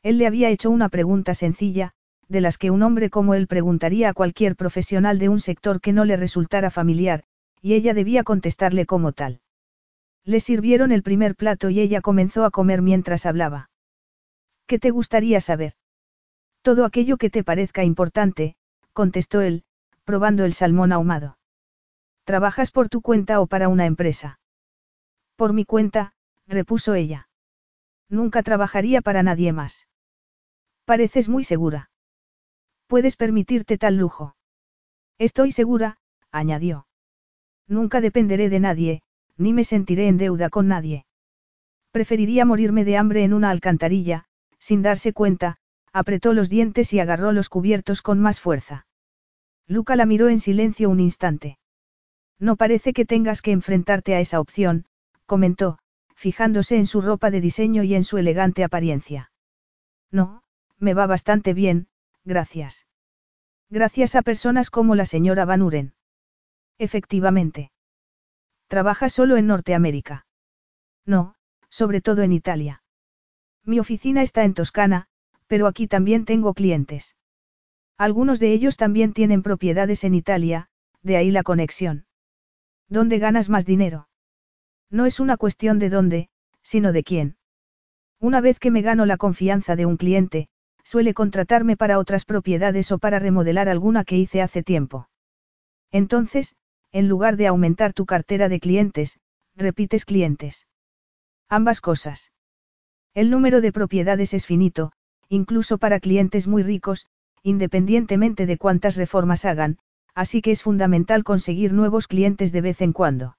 Él 0.01 0.17
le 0.17 0.27
había 0.27 0.49
hecho 0.49 0.69
una 0.69 0.89
pregunta 0.89 1.33
sencilla, 1.33 1.93
de 2.33 2.41
las 2.41 2.57
que 2.57 2.71
un 2.71 2.81
hombre 2.81 3.09
como 3.09 3.35
él 3.35 3.47
preguntaría 3.47 4.09
a 4.09 4.13
cualquier 4.13 4.55
profesional 4.55 5.19
de 5.19 5.29
un 5.29 5.39
sector 5.39 5.79
que 5.79 5.93
no 5.93 6.03
le 6.03 6.17
resultara 6.17 6.71
familiar, 6.71 7.23
y 7.61 7.75
ella 7.75 7.93
debía 7.93 8.23
contestarle 8.23 8.85
como 8.85 9.13
tal. 9.13 9.39
Le 10.25 10.39
sirvieron 10.39 10.91
el 10.91 11.03
primer 11.03 11.35
plato 11.35 11.69
y 11.69 11.79
ella 11.79 12.01
comenzó 12.01 12.43
a 12.43 12.51
comer 12.51 12.81
mientras 12.81 13.27
hablaba. 13.27 13.69
¿Qué 14.65 14.79
te 14.79 14.89
gustaría 14.89 15.39
saber? 15.41 15.73
Todo 16.63 16.85
aquello 16.85 17.17
que 17.17 17.29
te 17.29 17.43
parezca 17.43 17.83
importante, 17.83 18.55
contestó 18.93 19.41
él, 19.41 19.63
probando 20.03 20.43
el 20.43 20.53
salmón 20.53 20.91
ahumado. 20.91 21.37
¿Trabajas 22.23 22.71
por 22.71 22.89
tu 22.89 23.01
cuenta 23.01 23.41
o 23.41 23.47
para 23.47 23.67
una 23.69 23.85
empresa? 23.85 24.39
Por 25.35 25.53
mi 25.53 25.65
cuenta, 25.65 26.13
repuso 26.47 26.95
ella. 26.95 27.29
Nunca 28.09 28.41
trabajaría 28.41 29.01
para 29.01 29.21
nadie 29.21 29.53
más. 29.53 29.87
Pareces 30.85 31.29
muy 31.29 31.43
segura. 31.43 31.91
Puedes 32.87 33.15
permitirte 33.15 33.77
tal 33.77 33.97
lujo. 33.97 34.35
Estoy 35.17 35.51
segura, 35.51 35.97
añadió. 36.31 36.87
Nunca 37.67 38.01
dependeré 38.01 38.49
de 38.49 38.59
nadie, 38.59 39.01
ni 39.37 39.53
me 39.53 39.63
sentiré 39.63 40.07
en 40.07 40.17
deuda 40.17 40.49
con 40.49 40.67
nadie. 40.67 41.05
Preferiría 41.91 42.45
morirme 42.45 42.83
de 42.83 42.97
hambre 42.97 43.23
en 43.23 43.33
una 43.33 43.49
alcantarilla, 43.49 44.25
sin 44.59 44.81
darse 44.81 45.13
cuenta, 45.13 45.57
apretó 45.91 46.33
los 46.33 46.49
dientes 46.49 46.91
y 46.93 46.99
agarró 46.99 47.31
los 47.31 47.49
cubiertos 47.49 48.01
con 48.01 48.19
más 48.19 48.39
fuerza. 48.39 48.87
Luca 49.67 49.95
la 49.95 50.05
miró 50.05 50.27
en 50.27 50.39
silencio 50.39 50.89
un 50.89 50.99
instante. 50.99 51.57
No 52.39 52.55
parece 52.55 52.93
que 52.93 53.05
tengas 53.05 53.41
que 53.41 53.51
enfrentarte 53.51 54.15
a 54.15 54.19
esa 54.19 54.39
opción, 54.39 54.85
comentó, 55.25 55.77
fijándose 56.15 56.77
en 56.77 56.85
su 56.85 57.01
ropa 57.01 57.31
de 57.31 57.41
diseño 57.41 57.83
y 57.83 57.95
en 57.95 58.03
su 58.03 58.17
elegante 58.17 58.63
apariencia. 58.63 59.31
No, 60.11 60.43
me 60.79 60.93
va 60.93 61.05
bastante 61.07 61.53
bien, 61.53 61.87
gracias. 62.25 62.87
Gracias 63.69 64.15
a 64.15 64.21
personas 64.21 64.69
como 64.69 64.95
la 64.95 65.05
señora 65.05 65.45
Van 65.45 65.61
Uren. 65.61 65.93
Efectivamente. 66.77 67.71
¿Trabaja 68.67 69.09
solo 69.09 69.37
en 69.37 69.47
Norteamérica? 69.47 70.25
No, 71.05 71.35
sobre 71.69 72.01
todo 72.01 72.21
en 72.21 72.31
Italia. 72.31 72.83
Mi 73.63 73.79
oficina 73.79 74.21
está 74.21 74.43
en 74.43 74.53
Toscana, 74.53 75.07
pero 75.47 75.67
aquí 75.67 75.87
también 75.87 76.25
tengo 76.25 76.53
clientes. 76.53 77.15
Algunos 77.97 78.39
de 78.39 78.51
ellos 78.53 78.77
también 78.77 79.13
tienen 79.13 79.43
propiedades 79.43 80.03
en 80.03 80.15
Italia, 80.15 80.69
de 81.01 81.17
ahí 81.17 81.31
la 81.31 81.43
conexión. 81.43 82.05
¿Dónde 82.89 83.19
ganas 83.19 83.49
más 83.49 83.65
dinero? 83.65 84.07
No 84.89 85.05
es 85.05 85.19
una 85.19 85.37
cuestión 85.37 85.79
de 85.79 85.89
dónde, 85.89 86.29
sino 86.61 86.91
de 86.91 87.03
quién. 87.03 87.37
Una 88.19 88.41
vez 88.41 88.59
que 88.59 88.71
me 88.71 88.81
gano 88.81 89.05
la 89.05 89.17
confianza 89.17 89.75
de 89.75 89.85
un 89.85 89.97
cliente, 89.97 90.49
suele 90.83 91.13
contratarme 91.13 91.77
para 91.77 91.97
otras 91.97 92.25
propiedades 92.25 92.91
o 92.91 92.99
para 92.99 93.19
remodelar 93.19 93.69
alguna 93.69 94.03
que 94.03 94.17
hice 94.17 94.41
hace 94.41 94.63
tiempo. 94.63 95.09
Entonces, 95.91 96.55
en 96.91 97.07
lugar 97.07 97.37
de 97.37 97.47
aumentar 97.47 97.93
tu 97.93 98.05
cartera 98.05 98.49
de 98.49 98.59
clientes, 98.59 99.19
repites 99.55 100.05
clientes. 100.05 100.67
Ambas 101.49 101.81
cosas. 101.81 102.31
El 103.13 103.29
número 103.29 103.61
de 103.61 103.71
propiedades 103.71 104.33
es 104.33 104.45
finito, 104.45 104.91
incluso 105.29 105.77
para 105.77 105.99
clientes 105.99 106.47
muy 106.47 106.63
ricos, 106.63 107.05
independientemente 107.43 108.45
de 108.45 108.57
cuántas 108.57 108.95
reformas 108.95 109.45
hagan, 109.45 109.77
así 110.15 110.41
que 110.41 110.51
es 110.51 110.61
fundamental 110.61 111.23
conseguir 111.23 111.73
nuevos 111.73 112.07
clientes 112.07 112.51
de 112.51 112.61
vez 112.61 112.81
en 112.81 112.93
cuando. 112.93 113.37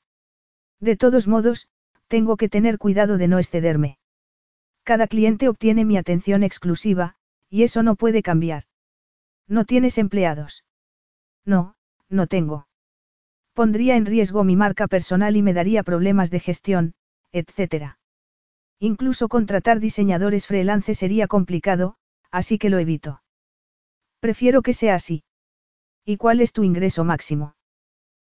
De 0.80 0.96
todos 0.96 1.26
modos, 1.26 1.68
tengo 2.08 2.36
que 2.36 2.48
tener 2.48 2.78
cuidado 2.78 3.18
de 3.18 3.28
no 3.28 3.38
excederme. 3.38 3.98
Cada 4.82 5.06
cliente 5.06 5.48
obtiene 5.48 5.84
mi 5.84 5.96
atención 5.96 6.42
exclusiva, 6.42 7.16
y 7.54 7.62
eso 7.62 7.84
no 7.84 7.94
puede 7.94 8.20
cambiar. 8.24 8.64
¿No 9.46 9.64
tienes 9.64 9.96
empleados? 9.98 10.64
No, 11.44 11.76
no 12.08 12.26
tengo. 12.26 12.66
Pondría 13.52 13.94
en 13.94 14.06
riesgo 14.06 14.42
mi 14.42 14.56
marca 14.56 14.88
personal 14.88 15.36
y 15.36 15.42
me 15.42 15.54
daría 15.54 15.84
problemas 15.84 16.32
de 16.32 16.40
gestión, 16.40 16.94
etc. 17.30 17.94
Incluso 18.80 19.28
contratar 19.28 19.78
diseñadores 19.78 20.48
freelance 20.48 20.96
sería 20.96 21.28
complicado, 21.28 21.94
así 22.32 22.58
que 22.58 22.70
lo 22.70 22.80
evito. 22.80 23.22
Prefiero 24.18 24.60
que 24.60 24.72
sea 24.72 24.96
así. 24.96 25.22
¿Y 26.04 26.16
cuál 26.16 26.40
es 26.40 26.52
tu 26.52 26.64
ingreso 26.64 27.04
máximo? 27.04 27.54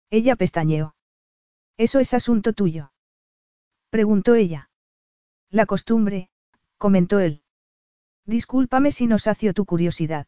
Ella 0.08 0.36
pestañeó. 0.36 0.94
Eso 1.76 1.98
es 1.98 2.14
asunto 2.14 2.52
tuyo. 2.52 2.92
Preguntó 3.90 4.36
ella. 4.36 4.70
La 5.50 5.66
costumbre, 5.66 6.30
comentó 6.78 7.18
él. 7.18 7.42
Discúlpame 8.26 8.90
si 8.90 9.06
no 9.06 9.18
sacio 9.18 9.54
tu 9.54 9.64
curiosidad. 9.64 10.26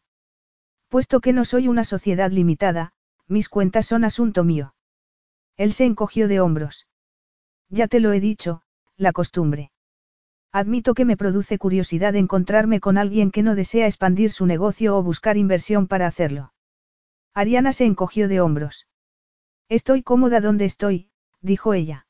Puesto 0.87 1.19
que 1.19 1.33
no 1.33 1.45
soy 1.45 1.67
una 1.67 1.83
sociedad 1.83 2.31
limitada, 2.31 2.93
mis 3.27 3.49
cuentas 3.49 3.85
son 3.85 4.03
asunto 4.03 4.43
mío. 4.43 4.73
Él 5.57 5.73
se 5.73 5.85
encogió 5.85 6.27
de 6.27 6.39
hombros. 6.39 6.87
Ya 7.69 7.87
te 7.87 7.99
lo 7.99 8.13
he 8.13 8.19
dicho, 8.19 8.63
la 8.95 9.11
costumbre. 9.11 9.71
Admito 10.51 10.95
que 10.95 11.05
me 11.05 11.17
produce 11.17 11.59
curiosidad 11.59 12.15
encontrarme 12.15 12.79
con 12.79 12.97
alguien 12.97 13.29
que 13.29 13.43
no 13.43 13.53
desea 13.53 13.85
expandir 13.85 14.31
su 14.31 14.47
negocio 14.47 14.97
o 14.97 15.03
buscar 15.03 15.37
inversión 15.37 15.87
para 15.87 16.07
hacerlo. 16.07 16.53
Ariana 17.35 17.71
se 17.71 17.85
encogió 17.85 18.27
de 18.27 18.41
hombros. 18.41 18.87
Estoy 19.67 20.01
cómoda 20.01 20.41
donde 20.41 20.65
estoy, 20.65 21.11
dijo 21.41 21.75
ella. 21.75 22.07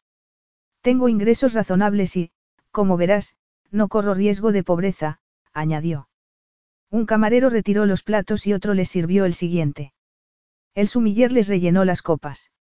Tengo 0.81 1.09
ingresos 1.09 1.53
razonables 1.53 2.15
y, 2.15 2.31
como 2.71 2.95
verás, 2.95 3.35
no 3.71 3.89
corro 3.89 4.13
riesgo 4.13 4.53
de 4.53 4.63
pobreza, 4.63 5.19
añadió. 5.53 6.09
Un 6.91 7.05
camarero 7.05 7.49
retiró 7.49 7.85
los 7.85 8.03
platos 8.03 8.47
y 8.47 8.53
otro 8.53 8.73
les 8.73 8.89
sirvió 8.89 9.25
el 9.25 9.33
siguiente. 9.33 9.93
El 10.75 10.87
sumiller 10.87 11.31
les 11.31 11.47
rellenó 11.47 11.85
las 11.85 12.01
copas. 12.01 12.51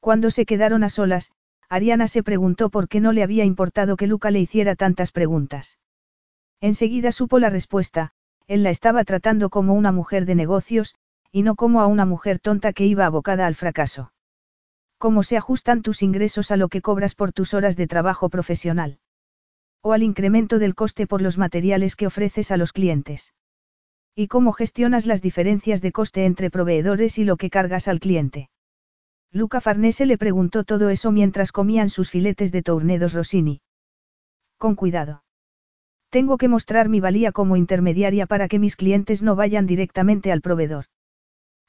Cuando 0.00 0.30
se 0.30 0.46
quedaron 0.46 0.84
a 0.84 0.90
solas, 0.90 1.32
Ariana 1.68 2.08
se 2.08 2.22
preguntó 2.22 2.70
por 2.70 2.88
qué 2.88 3.00
no 3.00 3.12
le 3.12 3.22
había 3.22 3.44
importado 3.44 3.96
que 3.96 4.06
Luca 4.06 4.30
le 4.30 4.40
hiciera 4.40 4.74
tantas 4.76 5.12
preguntas. 5.12 5.78
Enseguida 6.60 7.12
supo 7.12 7.38
la 7.38 7.50
respuesta, 7.50 8.12
él 8.46 8.62
la 8.62 8.70
estaba 8.70 9.04
tratando 9.04 9.50
como 9.50 9.74
una 9.74 9.92
mujer 9.92 10.26
de 10.26 10.34
negocios, 10.34 10.94
y 11.30 11.42
no 11.42 11.54
como 11.54 11.80
a 11.80 11.86
una 11.86 12.04
mujer 12.04 12.38
tonta 12.38 12.72
que 12.72 12.86
iba 12.86 13.06
abocada 13.06 13.46
al 13.46 13.54
fracaso. 13.54 14.12
¿Cómo 14.98 15.22
se 15.22 15.36
ajustan 15.36 15.82
tus 15.82 16.02
ingresos 16.02 16.50
a 16.50 16.56
lo 16.56 16.68
que 16.68 16.82
cobras 16.82 17.14
por 17.14 17.32
tus 17.32 17.54
horas 17.54 17.76
de 17.76 17.86
trabajo 17.86 18.28
profesional? 18.28 18.98
¿O 19.84 19.92
al 19.92 20.04
incremento 20.04 20.60
del 20.60 20.76
coste 20.76 21.08
por 21.08 21.20
los 21.20 21.38
materiales 21.38 21.96
que 21.96 22.06
ofreces 22.06 22.52
a 22.52 22.56
los 22.56 22.72
clientes? 22.72 23.34
¿Y 24.14 24.28
cómo 24.28 24.52
gestionas 24.52 25.06
las 25.06 25.22
diferencias 25.22 25.82
de 25.82 25.90
coste 25.90 26.24
entre 26.24 26.50
proveedores 26.50 27.18
y 27.18 27.24
lo 27.24 27.36
que 27.36 27.50
cargas 27.50 27.88
al 27.88 27.98
cliente? 27.98 28.48
Luca 29.32 29.60
Farnese 29.60 30.06
le 30.06 30.18
preguntó 30.18 30.62
todo 30.62 30.88
eso 30.88 31.10
mientras 31.10 31.50
comían 31.50 31.90
sus 31.90 32.10
filetes 32.10 32.52
de 32.52 32.62
tournedos 32.62 33.14
Rossini. 33.14 33.60
Con 34.56 34.76
cuidado. 34.76 35.24
Tengo 36.10 36.38
que 36.38 36.46
mostrar 36.46 36.88
mi 36.88 37.00
valía 37.00 37.32
como 37.32 37.56
intermediaria 37.56 38.26
para 38.26 38.46
que 38.46 38.60
mis 38.60 38.76
clientes 38.76 39.22
no 39.22 39.34
vayan 39.34 39.66
directamente 39.66 40.30
al 40.30 40.42
proveedor. 40.42 40.84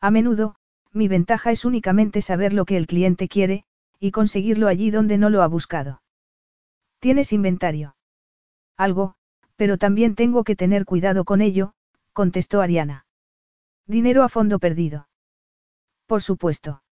A 0.01 0.11
menudo, 0.11 0.55
mi 0.91 1.07
ventaja 1.07 1.51
es 1.51 1.65
únicamente 1.65 2.21
saber 2.21 2.53
lo 2.53 2.65
que 2.65 2.77
el 2.77 2.85
cliente 2.85 3.27
quiere, 3.27 3.63
y 3.99 4.11
conseguirlo 4.11 4.67
allí 4.67 4.91
donde 4.91 5.17
no 5.17 5.31
lo 5.31 5.41
ha 5.41 5.47
buscado. 5.47 6.03
¿Tienes 6.99 7.33
inventario? 7.33 7.95
Algo, 8.77 9.15
pero 9.55 9.77
también 9.77 10.15
tengo 10.15 10.43
que 10.43 10.55
tener 10.55 10.85
cuidado 10.85 11.25
con 11.25 11.41
ello, 11.41 11.73
contestó 12.13 12.61
Ariana. 12.61 13.05
Dinero 13.87 14.23
a 14.23 14.29
fondo 14.29 14.59
perdido. 14.59 15.07
Por 16.05 16.21
supuesto. 16.21 16.83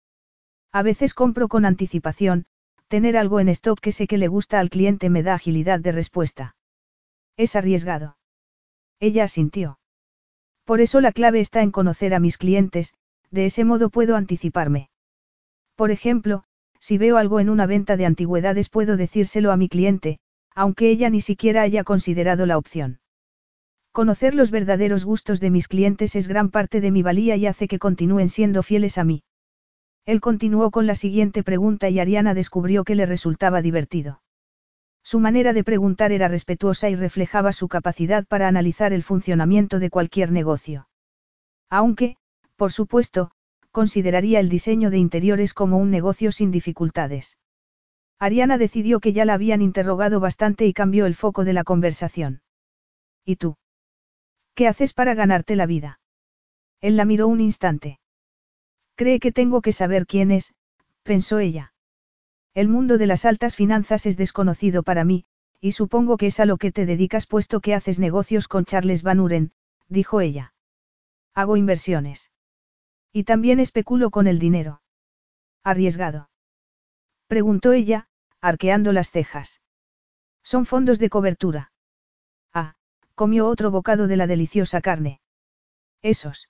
A 0.72 0.84
veces 0.84 1.14
compro 1.14 1.48
con 1.48 1.66
anticipación, 1.66 2.46
tener 2.88 3.18
algo 3.18 3.40
en 3.40 3.50
stock 3.50 3.80
que 3.80 3.92
sé 3.92 4.08
que 4.08 4.18
le 4.18 4.28
gusta 4.28 4.60
al 4.60 4.70
cliente 4.70 5.10
me 5.10 5.24
da 5.24 5.34
agilidad 5.34 5.80
de 5.80 5.92
respuesta. 5.92 6.56
Es 7.38 7.56
arriesgado. 7.56 8.18
Ella 9.00 9.24
asintió. 9.24 9.80
Por 10.66 10.80
eso 10.82 11.02
la 11.02 11.12
clave 11.12 11.40
está 11.40 11.62
en 11.62 11.72
conocer 11.72 12.14
a 12.14 12.20
mis 12.20 12.38
clientes, 12.38 12.94
de 13.32 13.46
ese 13.46 13.66
modo 13.66 13.90
puedo 13.90 14.16
anticiparme. 14.16 14.90
Por 15.76 15.92
ejemplo, 15.92 16.44
si 16.80 16.98
veo 16.98 17.18
algo 17.18 17.40
en 17.40 17.50
una 17.50 17.66
venta 17.66 17.98
de 17.98 18.06
antigüedades 18.06 18.70
puedo 18.70 18.98
decírselo 18.98 19.52
a 19.52 19.58
mi 19.58 19.70
cliente, 19.70 20.20
aunque 20.56 20.90
ella 20.90 21.10
ni 21.10 21.22
siquiera 21.22 21.62
haya 21.62 21.84
considerado 21.84 22.46
la 22.46 22.58
opción. 22.58 23.00
Conocer 23.92 24.36
los 24.36 24.52
verdaderos 24.52 25.04
gustos 25.04 25.40
de 25.40 25.50
mis 25.50 25.68
clientes 25.68 26.16
es 26.16 26.28
gran 26.28 26.50
parte 26.50 26.80
de 26.80 26.92
mi 26.92 27.04
valía 27.04 27.36
y 27.36 27.46
hace 27.46 27.68
que 27.68 27.80
continúen 27.80 28.30
siendo 28.30 28.64
fieles 28.64 28.98
a 28.98 29.04
mí. 29.04 29.24
Él 30.06 30.22
continuó 30.22 30.72
con 30.72 30.88
la 30.88 30.96
siguiente 30.96 31.44
pregunta 31.44 31.90
y 31.90 32.00
Ariana 32.00 32.34
descubrió 32.34 32.84
que 32.84 32.96
le 32.96 33.06
resultaba 33.06 33.62
divertido. 33.62 34.22
Su 35.04 35.20
manera 35.20 35.54
de 35.54 35.64
preguntar 35.64 36.12
era 36.12 36.28
respetuosa 36.28 36.90
y 36.90 36.96
reflejaba 36.96 37.54
su 37.54 37.68
capacidad 37.68 38.26
para 38.26 38.48
analizar 38.48 38.94
el 38.94 39.04
funcionamiento 39.04 39.80
de 39.80 39.90
cualquier 39.90 40.32
negocio. 40.32 40.88
Aunque, 41.70 42.18
por 42.56 42.72
supuesto, 42.72 43.32
consideraría 43.72 44.40
el 44.40 44.50
diseño 44.50 44.90
de 44.90 44.98
interiores 44.98 45.54
como 45.54 45.78
un 45.78 45.90
negocio 45.90 46.32
sin 46.32 46.52
dificultades. 46.52 47.38
Ariana 48.22 48.60
decidió 48.60 49.00
que 49.00 49.14
ya 49.14 49.26
la 49.26 49.34
habían 49.34 49.64
interrogado 49.64 50.20
bastante 50.20 50.68
y 50.68 50.74
cambió 50.74 51.08
el 51.08 51.16
foco 51.16 51.44
de 51.44 51.54
la 51.54 51.64
conversación. 51.64 52.44
¿Y 53.26 53.38
tú? 53.38 53.56
¿Qué 54.54 54.68
haces 54.68 54.94
para 54.94 55.16
ganarte 55.16 55.56
la 55.56 55.66
vida? 55.66 56.00
Él 56.82 56.98
la 56.98 57.06
miró 57.06 57.28
un 57.28 57.42
instante. 57.42 58.00
Cree 58.94 59.20
que 59.20 59.32
tengo 59.32 59.64
que 59.64 59.74
saber 59.74 60.06
quién 60.06 60.30
es, 60.30 60.54
pensó 61.02 61.40
ella. 61.40 61.74
El 62.54 62.68
mundo 62.68 63.00
de 63.00 63.08
las 63.08 63.26
altas 63.26 63.56
finanzas 63.56 64.06
es 64.06 64.18
desconocido 64.18 64.84
para 64.84 65.04
mí, 65.04 65.26
y 65.60 65.72
supongo 65.72 66.18
que 66.18 66.28
es 66.28 66.40
a 66.40 66.46
lo 66.46 66.58
que 66.58 66.72
te 66.72 66.86
dedicas 66.86 67.26
puesto 67.26 67.60
que 67.60 67.74
haces 67.74 67.98
negocios 67.98 68.48
con 68.48 68.66
Charles 68.66 69.02
Van 69.02 69.20
Uren, 69.20 69.52
dijo 69.88 70.22
ella. 70.22 70.54
Hago 71.34 71.58
inversiones. 71.58 72.30
Y 73.12 73.24
también 73.24 73.60
especulo 73.60 74.12
con 74.12 74.28
el 74.28 74.38
dinero. 74.38 74.84
Arriesgado. 75.64 76.30
Preguntó 77.28 77.72
ella, 77.72 78.10
arqueando 78.42 78.92
las 78.92 79.12
cejas. 79.12 79.62
Son 80.44 80.66
fondos 80.66 81.00
de 81.00 81.10
cobertura. 81.10 81.72
Ah, 82.54 82.74
comió 83.16 83.48
otro 83.48 83.72
bocado 83.72 84.08
de 84.08 84.18
la 84.18 84.28
deliciosa 84.28 84.82
carne. 84.82 85.22
Esos. 86.02 86.50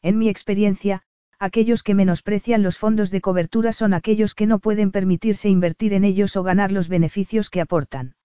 En 0.00 0.18
mi 0.18 0.28
experiencia, 0.28 1.02
aquellos 1.38 1.82
que 1.82 1.94
menosprecian 1.94 2.62
los 2.62 2.78
fondos 2.78 3.10
de 3.10 3.20
cobertura 3.20 3.72
son 3.72 3.92
aquellos 3.92 4.34
que 4.34 4.46
no 4.46 4.58
pueden 4.58 4.90
permitirse 4.90 5.48
invertir 5.48 5.92
en 5.92 6.04
ellos 6.04 6.36
o 6.36 6.42
ganar 6.42 6.72
los 6.72 6.88
beneficios 6.88 7.50
que 7.50 7.60
aportan. 7.60 8.16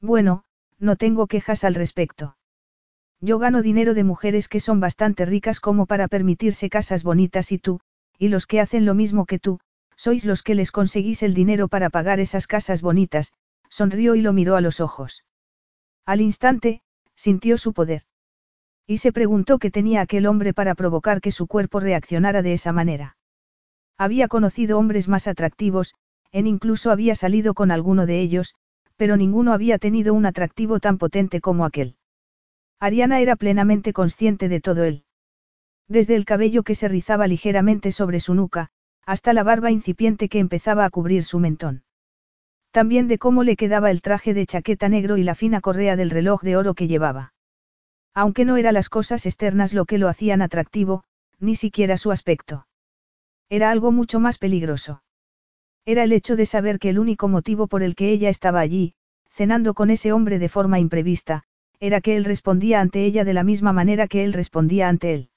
Bueno, 0.00 0.44
no 0.78 0.96
tengo 0.96 1.26
quejas 1.26 1.64
al 1.64 1.74
respecto. 1.74 2.36
Yo 3.20 3.38
gano 3.38 3.62
dinero 3.62 3.94
de 3.94 4.04
mujeres 4.04 4.48
que 4.48 4.60
son 4.60 4.80
bastante 4.80 5.24
ricas 5.24 5.58
como 5.58 5.86
para 5.86 6.08
permitirse 6.08 6.68
casas 6.68 7.02
bonitas 7.02 7.52
y 7.52 7.58
tú, 7.58 7.80
y 8.18 8.28
los 8.28 8.46
que 8.46 8.60
hacen 8.60 8.84
lo 8.84 8.94
mismo 8.94 9.24
que 9.24 9.38
tú, 9.38 9.60
sois 9.96 10.24
los 10.24 10.42
que 10.42 10.54
les 10.54 10.70
conseguís 10.70 11.22
el 11.22 11.34
dinero 11.34 11.68
para 11.68 11.90
pagar 11.90 12.20
esas 12.20 12.46
casas 12.46 12.82
bonitas, 12.82 13.32
sonrió 13.68 14.14
y 14.14 14.22
lo 14.22 14.32
miró 14.32 14.56
a 14.56 14.60
los 14.60 14.80
ojos. 14.80 15.24
Al 16.06 16.20
instante, 16.20 16.82
sintió 17.14 17.58
su 17.58 17.72
poder. 17.72 18.02
Y 18.86 18.98
se 18.98 19.12
preguntó 19.12 19.58
qué 19.58 19.70
tenía 19.70 20.02
aquel 20.02 20.26
hombre 20.26 20.52
para 20.52 20.74
provocar 20.74 21.20
que 21.20 21.30
su 21.30 21.46
cuerpo 21.46 21.80
reaccionara 21.80 22.42
de 22.42 22.52
esa 22.52 22.72
manera. 22.72 23.16
Había 23.96 24.28
conocido 24.28 24.78
hombres 24.78 25.08
más 25.08 25.26
atractivos, 25.28 25.94
en 26.32 26.46
incluso 26.46 26.90
había 26.90 27.14
salido 27.14 27.54
con 27.54 27.70
alguno 27.70 28.06
de 28.06 28.20
ellos, 28.20 28.54
pero 28.96 29.16
ninguno 29.16 29.52
había 29.52 29.78
tenido 29.78 30.14
un 30.14 30.26
atractivo 30.26 30.80
tan 30.80 30.98
potente 30.98 31.40
como 31.40 31.64
aquel. 31.64 31.96
Ariana 32.80 33.20
era 33.20 33.36
plenamente 33.36 33.92
consciente 33.92 34.48
de 34.48 34.60
todo 34.60 34.84
él. 34.84 35.04
Desde 35.88 36.16
el 36.16 36.24
cabello 36.24 36.62
que 36.62 36.74
se 36.74 36.88
rizaba 36.88 37.26
ligeramente 37.26 37.92
sobre 37.92 38.20
su 38.20 38.34
nuca, 38.34 38.70
hasta 39.06 39.32
la 39.32 39.42
barba 39.42 39.70
incipiente 39.70 40.28
que 40.28 40.38
empezaba 40.38 40.84
a 40.84 40.90
cubrir 40.90 41.24
su 41.24 41.38
mentón. 41.38 41.84
También 42.70 43.06
de 43.06 43.18
cómo 43.18 43.44
le 43.44 43.56
quedaba 43.56 43.90
el 43.90 44.02
traje 44.02 44.34
de 44.34 44.46
chaqueta 44.46 44.88
negro 44.88 45.16
y 45.16 45.22
la 45.22 45.34
fina 45.34 45.60
correa 45.60 45.96
del 45.96 46.10
reloj 46.10 46.42
de 46.42 46.56
oro 46.56 46.74
que 46.74 46.88
llevaba. 46.88 47.32
Aunque 48.14 48.44
no 48.44 48.56
eran 48.56 48.74
las 48.74 48.88
cosas 48.88 49.26
externas 49.26 49.74
lo 49.74 49.84
que 49.84 49.98
lo 49.98 50.08
hacían 50.08 50.42
atractivo, 50.42 51.04
ni 51.38 51.54
siquiera 51.56 51.96
su 51.96 52.10
aspecto. 52.10 52.66
Era 53.48 53.70
algo 53.70 53.92
mucho 53.92 54.20
más 54.20 54.38
peligroso. 54.38 55.02
Era 55.84 56.04
el 56.04 56.12
hecho 56.12 56.36
de 56.36 56.46
saber 56.46 56.78
que 56.78 56.90
el 56.90 56.98
único 56.98 57.28
motivo 57.28 57.66
por 57.66 57.82
el 57.82 57.94
que 57.94 58.10
ella 58.10 58.28
estaba 58.28 58.60
allí, 58.60 58.94
cenando 59.28 59.74
con 59.74 59.90
ese 59.90 60.12
hombre 60.12 60.38
de 60.38 60.48
forma 60.48 60.78
imprevista, 60.78 61.42
era 61.80 62.00
que 62.00 62.16
él 62.16 62.24
respondía 62.24 62.80
ante 62.80 63.04
ella 63.04 63.24
de 63.24 63.34
la 63.34 63.44
misma 63.44 63.72
manera 63.72 64.08
que 64.08 64.24
él 64.24 64.32
respondía 64.32 64.88
ante 64.88 65.14
él. 65.14 65.30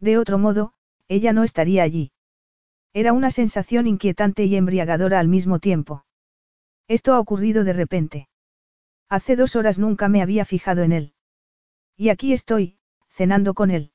De 0.00 0.18
otro 0.18 0.38
modo, 0.38 0.72
ella 1.06 1.32
no 1.32 1.44
estaría 1.44 1.82
allí. 1.82 2.12
Era 2.92 3.12
una 3.12 3.30
sensación 3.30 3.86
inquietante 3.86 4.44
y 4.44 4.56
embriagadora 4.56 5.20
al 5.20 5.28
mismo 5.28 5.58
tiempo. 5.58 6.04
Esto 6.88 7.14
ha 7.14 7.20
ocurrido 7.20 7.62
de 7.62 7.72
repente. 7.72 8.28
Hace 9.08 9.36
dos 9.36 9.54
horas 9.54 9.78
nunca 9.78 10.08
me 10.08 10.22
había 10.22 10.44
fijado 10.44 10.82
en 10.82 10.92
él. 10.92 11.14
Y 11.96 12.08
aquí 12.08 12.32
estoy, 12.32 12.78
cenando 13.08 13.54
con 13.54 13.70
él. 13.70 13.92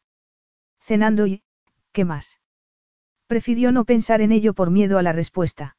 Cenando 0.80 1.28
y, 1.28 1.44
¿qué 1.92 2.06
más? 2.06 2.40
Prefirió 3.28 3.72
no 3.72 3.86
pensar 3.86 4.22
en 4.22 4.32
ello 4.32 4.54
por 4.54 4.70
miedo 4.72 4.98
a 4.98 5.04
la 5.04 5.12
respuesta. 5.12 5.78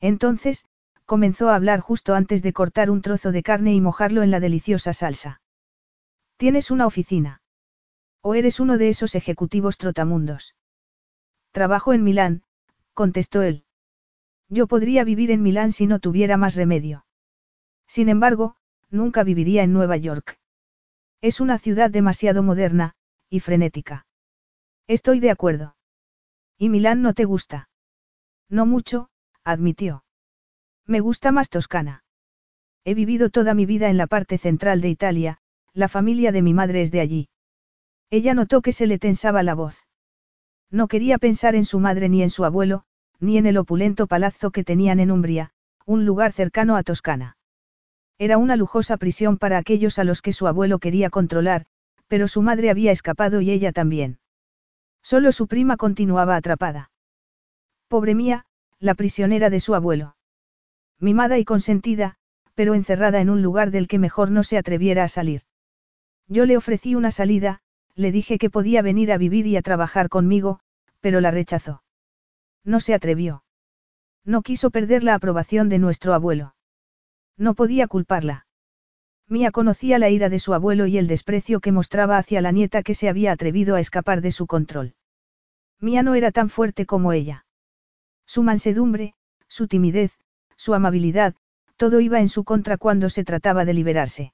Entonces, 0.00 0.64
comenzó 1.06 1.48
a 1.48 1.56
hablar 1.56 1.80
justo 1.80 2.14
antes 2.14 2.42
de 2.42 2.52
cortar 2.52 2.90
un 2.90 3.02
trozo 3.02 3.32
de 3.32 3.42
carne 3.42 3.74
y 3.74 3.80
mojarlo 3.80 4.22
en 4.22 4.30
la 4.30 4.40
deliciosa 4.40 4.92
salsa. 4.92 5.40
¿Tienes 6.36 6.70
una 6.70 6.86
oficina? 6.86 7.40
¿O 8.20 8.34
eres 8.34 8.60
uno 8.60 8.78
de 8.78 8.90
esos 8.90 9.14
ejecutivos 9.14 9.78
trotamundos? 9.78 10.54
Trabajo 11.58 11.92
en 11.92 12.04
Milán, 12.04 12.44
contestó 12.94 13.42
él. 13.42 13.64
Yo 14.48 14.68
podría 14.68 15.02
vivir 15.02 15.32
en 15.32 15.42
Milán 15.42 15.72
si 15.72 15.88
no 15.88 15.98
tuviera 15.98 16.36
más 16.36 16.54
remedio. 16.54 17.04
Sin 17.88 18.08
embargo, 18.08 18.54
nunca 18.90 19.24
viviría 19.24 19.64
en 19.64 19.72
Nueva 19.72 19.96
York. 19.96 20.38
Es 21.20 21.40
una 21.40 21.58
ciudad 21.58 21.90
demasiado 21.90 22.44
moderna, 22.44 22.94
y 23.28 23.40
frenética. 23.40 24.06
Estoy 24.86 25.18
de 25.18 25.32
acuerdo. 25.32 25.74
¿Y 26.58 26.68
Milán 26.68 27.02
no 27.02 27.12
te 27.12 27.24
gusta? 27.24 27.70
No 28.48 28.64
mucho, 28.64 29.10
admitió. 29.42 30.04
Me 30.86 31.00
gusta 31.00 31.32
más 31.32 31.50
Toscana. 31.50 32.04
He 32.84 32.94
vivido 32.94 33.30
toda 33.30 33.54
mi 33.54 33.66
vida 33.66 33.90
en 33.90 33.96
la 33.96 34.06
parte 34.06 34.38
central 34.38 34.80
de 34.80 34.90
Italia, 34.90 35.38
la 35.72 35.88
familia 35.88 36.30
de 36.30 36.40
mi 36.40 36.54
madre 36.54 36.82
es 36.82 36.92
de 36.92 37.00
allí. 37.00 37.28
Ella 38.10 38.34
notó 38.34 38.62
que 38.62 38.70
se 38.70 38.86
le 38.86 39.00
tensaba 39.00 39.42
la 39.42 39.56
voz. 39.56 39.87
No 40.70 40.88
quería 40.88 41.18
pensar 41.18 41.54
en 41.54 41.64
su 41.64 41.80
madre 41.80 42.08
ni 42.08 42.22
en 42.22 42.30
su 42.30 42.44
abuelo, 42.44 42.84
ni 43.20 43.38
en 43.38 43.46
el 43.46 43.56
opulento 43.56 44.06
palazzo 44.06 44.50
que 44.50 44.64
tenían 44.64 45.00
en 45.00 45.10
Umbria, 45.10 45.52
un 45.86 46.04
lugar 46.04 46.32
cercano 46.32 46.76
a 46.76 46.82
Toscana. 46.82 47.36
Era 48.18 48.36
una 48.36 48.56
lujosa 48.56 48.96
prisión 48.96 49.38
para 49.38 49.58
aquellos 49.58 49.98
a 49.98 50.04
los 50.04 50.22
que 50.22 50.32
su 50.32 50.46
abuelo 50.46 50.78
quería 50.78 51.08
controlar, 51.08 51.66
pero 52.08 52.28
su 52.28 52.42
madre 52.42 52.70
había 52.70 52.92
escapado 52.92 53.40
y 53.40 53.50
ella 53.50 53.72
también. 53.72 54.18
Solo 55.02 55.32
su 55.32 55.46
prima 55.46 55.76
continuaba 55.76 56.36
atrapada. 56.36 56.90
Pobre 57.88 58.14
mía, 58.14 58.44
la 58.80 58.94
prisionera 58.94 59.50
de 59.50 59.60
su 59.60 59.74
abuelo. 59.74 60.16
Mimada 61.00 61.38
y 61.38 61.44
consentida, 61.44 62.16
pero 62.54 62.74
encerrada 62.74 63.20
en 63.20 63.30
un 63.30 63.40
lugar 63.40 63.70
del 63.70 63.88
que 63.88 63.98
mejor 63.98 64.30
no 64.30 64.42
se 64.42 64.58
atreviera 64.58 65.04
a 65.04 65.08
salir. 65.08 65.42
Yo 66.26 66.44
le 66.44 66.56
ofrecí 66.56 66.94
una 66.94 67.10
salida, 67.10 67.60
le 67.98 68.12
dije 68.12 68.38
que 68.38 68.48
podía 68.48 68.80
venir 68.80 69.10
a 69.10 69.18
vivir 69.18 69.48
y 69.48 69.56
a 69.56 69.62
trabajar 69.62 70.08
conmigo, 70.08 70.60
pero 71.00 71.20
la 71.20 71.32
rechazó. 71.32 71.82
No 72.64 72.78
se 72.78 72.94
atrevió. 72.94 73.42
No 74.24 74.42
quiso 74.42 74.70
perder 74.70 75.02
la 75.02 75.14
aprobación 75.14 75.68
de 75.68 75.80
nuestro 75.80 76.14
abuelo. 76.14 76.54
No 77.36 77.54
podía 77.54 77.88
culparla. 77.88 78.46
Mía 79.26 79.50
conocía 79.50 79.98
la 79.98 80.10
ira 80.10 80.28
de 80.28 80.38
su 80.38 80.54
abuelo 80.54 80.86
y 80.86 80.96
el 80.96 81.08
desprecio 81.08 81.58
que 81.58 81.72
mostraba 81.72 82.18
hacia 82.18 82.40
la 82.40 82.52
nieta 82.52 82.84
que 82.84 82.94
se 82.94 83.08
había 83.08 83.32
atrevido 83.32 83.74
a 83.74 83.80
escapar 83.80 84.20
de 84.20 84.30
su 84.30 84.46
control. 84.46 84.94
Mía 85.80 86.04
no 86.04 86.14
era 86.14 86.30
tan 86.30 86.50
fuerte 86.50 86.86
como 86.86 87.12
ella. 87.12 87.46
Su 88.26 88.44
mansedumbre, 88.44 89.14
su 89.48 89.66
timidez, 89.66 90.12
su 90.56 90.72
amabilidad, 90.72 91.34
todo 91.76 91.98
iba 91.98 92.20
en 92.20 92.28
su 92.28 92.44
contra 92.44 92.76
cuando 92.76 93.10
se 93.10 93.24
trataba 93.24 93.64
de 93.64 93.74
liberarse. 93.74 94.32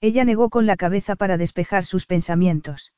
Ella 0.00 0.24
negó 0.24 0.50
con 0.50 0.66
la 0.66 0.76
cabeza 0.76 1.16
para 1.16 1.36
despejar 1.36 1.84
sus 1.84 2.06
pensamientos. 2.06 2.92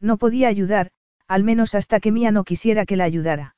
No 0.00 0.16
podía 0.16 0.48
ayudar, 0.48 0.90
al 1.26 1.44
menos 1.44 1.74
hasta 1.74 2.00
que 2.00 2.12
Mía 2.12 2.30
no 2.30 2.44
quisiera 2.44 2.86
que 2.86 2.96
la 2.96 3.04
ayudara. 3.04 3.56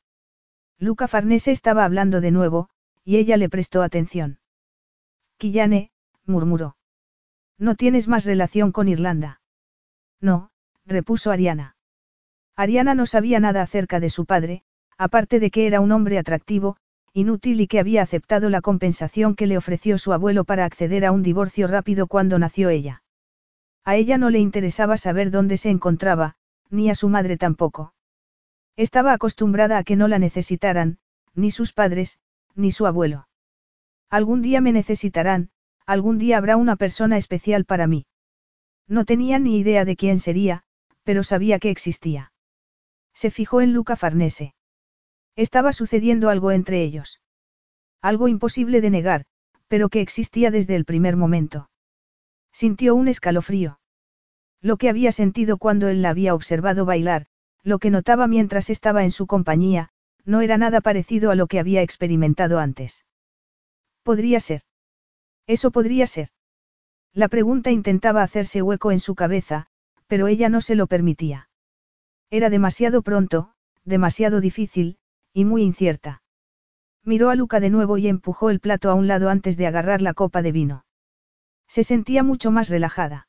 Luca 0.78 1.08
Farnese 1.08 1.52
estaba 1.52 1.84
hablando 1.84 2.20
de 2.20 2.30
nuevo, 2.30 2.68
y 3.04 3.16
ella 3.16 3.36
le 3.36 3.48
prestó 3.48 3.82
atención. 3.82 4.40
Quillane, 5.38 5.90
murmuró. 6.24 6.76
¿No 7.58 7.74
tienes 7.74 8.08
más 8.08 8.24
relación 8.24 8.72
con 8.72 8.88
Irlanda? 8.88 9.40
No, 10.20 10.50
repuso 10.84 11.30
Ariana. 11.30 11.76
Ariana 12.56 12.94
no 12.94 13.06
sabía 13.06 13.40
nada 13.40 13.62
acerca 13.62 14.00
de 14.00 14.10
su 14.10 14.26
padre, 14.26 14.62
aparte 14.98 15.40
de 15.40 15.50
que 15.50 15.66
era 15.66 15.80
un 15.80 15.92
hombre 15.92 16.18
atractivo, 16.18 16.76
inútil 17.14 17.60
y 17.60 17.66
que 17.66 17.78
había 17.78 18.02
aceptado 18.02 18.48
la 18.48 18.60
compensación 18.60 19.34
que 19.34 19.46
le 19.46 19.58
ofreció 19.58 19.98
su 19.98 20.12
abuelo 20.12 20.44
para 20.44 20.64
acceder 20.64 21.04
a 21.04 21.12
un 21.12 21.22
divorcio 21.22 21.66
rápido 21.66 22.06
cuando 22.06 22.38
nació 22.38 22.70
ella. 22.70 23.02
A 23.84 23.96
ella 23.96 24.16
no 24.16 24.30
le 24.30 24.38
interesaba 24.38 24.96
saber 24.96 25.30
dónde 25.30 25.56
se 25.56 25.70
encontraba, 25.70 26.36
ni 26.70 26.88
a 26.88 26.94
su 26.94 27.08
madre 27.08 27.36
tampoco. 27.36 27.94
Estaba 28.76 29.12
acostumbrada 29.12 29.78
a 29.78 29.84
que 29.84 29.96
no 29.96 30.08
la 30.08 30.18
necesitaran, 30.18 30.98
ni 31.34 31.50
sus 31.50 31.72
padres, 31.72 32.18
ni 32.54 32.72
su 32.72 32.86
abuelo. 32.86 33.28
Algún 34.08 34.40
día 34.40 34.60
me 34.60 34.72
necesitarán, 34.72 35.50
algún 35.86 36.18
día 36.18 36.38
habrá 36.38 36.56
una 36.56 36.76
persona 36.76 37.16
especial 37.18 37.64
para 37.64 37.86
mí. 37.86 38.06
No 38.88 39.04
tenía 39.04 39.38
ni 39.38 39.58
idea 39.58 39.84
de 39.84 39.96
quién 39.96 40.18
sería, 40.18 40.64
pero 41.02 41.24
sabía 41.24 41.58
que 41.58 41.70
existía. 41.70 42.32
Se 43.14 43.30
fijó 43.30 43.60
en 43.60 43.72
Luca 43.72 43.96
Farnese. 43.96 44.54
Estaba 45.36 45.72
sucediendo 45.72 46.28
algo 46.28 46.50
entre 46.50 46.82
ellos. 46.82 47.20
Algo 48.00 48.28
imposible 48.28 48.80
de 48.80 48.90
negar, 48.90 49.24
pero 49.68 49.88
que 49.88 50.00
existía 50.00 50.50
desde 50.50 50.76
el 50.76 50.84
primer 50.84 51.16
momento. 51.16 51.70
Sintió 52.52 52.94
un 52.94 53.08
escalofrío. 53.08 53.80
Lo 54.60 54.76
que 54.76 54.88
había 54.90 55.12
sentido 55.12 55.56
cuando 55.56 55.88
él 55.88 56.02
la 56.02 56.10
había 56.10 56.34
observado 56.34 56.84
bailar, 56.84 57.26
lo 57.62 57.78
que 57.78 57.90
notaba 57.90 58.26
mientras 58.26 58.70
estaba 58.70 59.04
en 59.04 59.10
su 59.10 59.26
compañía, 59.26 59.90
no 60.24 60.40
era 60.40 60.58
nada 60.58 60.80
parecido 60.80 61.30
a 61.30 61.34
lo 61.34 61.46
que 61.46 61.58
había 61.58 61.82
experimentado 61.82 62.58
antes. 62.58 63.04
Podría 64.02 64.40
ser. 64.40 64.62
Eso 65.46 65.70
podría 65.70 66.06
ser. 66.06 66.28
La 67.12 67.28
pregunta 67.28 67.70
intentaba 67.70 68.22
hacerse 68.22 68.62
hueco 68.62 68.92
en 68.92 69.00
su 69.00 69.14
cabeza, 69.14 69.66
pero 70.06 70.28
ella 70.28 70.48
no 70.48 70.60
se 70.60 70.74
lo 70.74 70.86
permitía. 70.86 71.48
Era 72.30 72.50
demasiado 72.50 73.02
pronto, 73.02 73.54
demasiado 73.84 74.40
difícil, 74.40 74.98
y 75.32 75.44
muy 75.44 75.62
incierta. 75.62 76.22
Miró 77.04 77.30
a 77.30 77.34
Luca 77.34 77.60
de 77.60 77.70
nuevo 77.70 77.98
y 77.98 78.08
empujó 78.08 78.50
el 78.50 78.60
plato 78.60 78.90
a 78.90 78.94
un 78.94 79.08
lado 79.08 79.28
antes 79.28 79.56
de 79.56 79.66
agarrar 79.66 80.02
la 80.02 80.14
copa 80.14 80.42
de 80.42 80.52
vino. 80.52 80.84
Se 81.66 81.84
sentía 81.84 82.22
mucho 82.22 82.50
más 82.50 82.68
relajada. 82.68 83.28